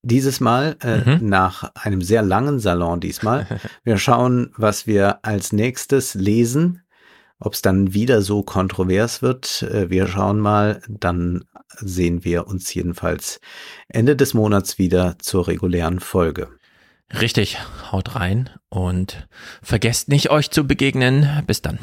dieses 0.04 0.40
Mal 0.40 0.78
äh, 0.82 1.18
mhm. 1.18 1.28
nach 1.28 1.72
einem 1.76 2.02
sehr 2.02 2.22
langen 2.22 2.60
Salon 2.60 3.00
diesmal. 3.00 3.48
Wir 3.84 3.98
schauen, 3.98 4.52
was 4.56 4.86
wir 4.86 5.26
als 5.26 5.54
nächstes 5.54 6.14
lesen, 6.14 6.84
ob 7.40 7.54
es 7.54 7.62
dann 7.62 7.94
wieder 7.94 8.22
so 8.22 8.44
kontrovers 8.44 9.22
wird. 9.22 9.64
Äh, 9.64 9.90
wir 9.90 10.08
schauen 10.08 10.40
mal, 10.40 10.82
dann 10.88 11.46
sehen 11.78 12.24
wir 12.24 12.48
uns 12.48 12.74
jedenfalls 12.74 13.40
Ende 13.88 14.16
des 14.16 14.34
Monats 14.34 14.78
wieder 14.78 15.18
zur 15.20 15.48
regulären 15.48 16.00
Folge. 16.00 16.50
Richtig, 17.20 17.58
haut 17.92 18.16
rein 18.16 18.50
und 18.70 19.28
vergesst 19.62 20.10
nicht, 20.10 20.30
euch 20.30 20.52
zu 20.52 20.66
begegnen. 20.66 21.28
Bis 21.46 21.62
dann. 21.62 21.80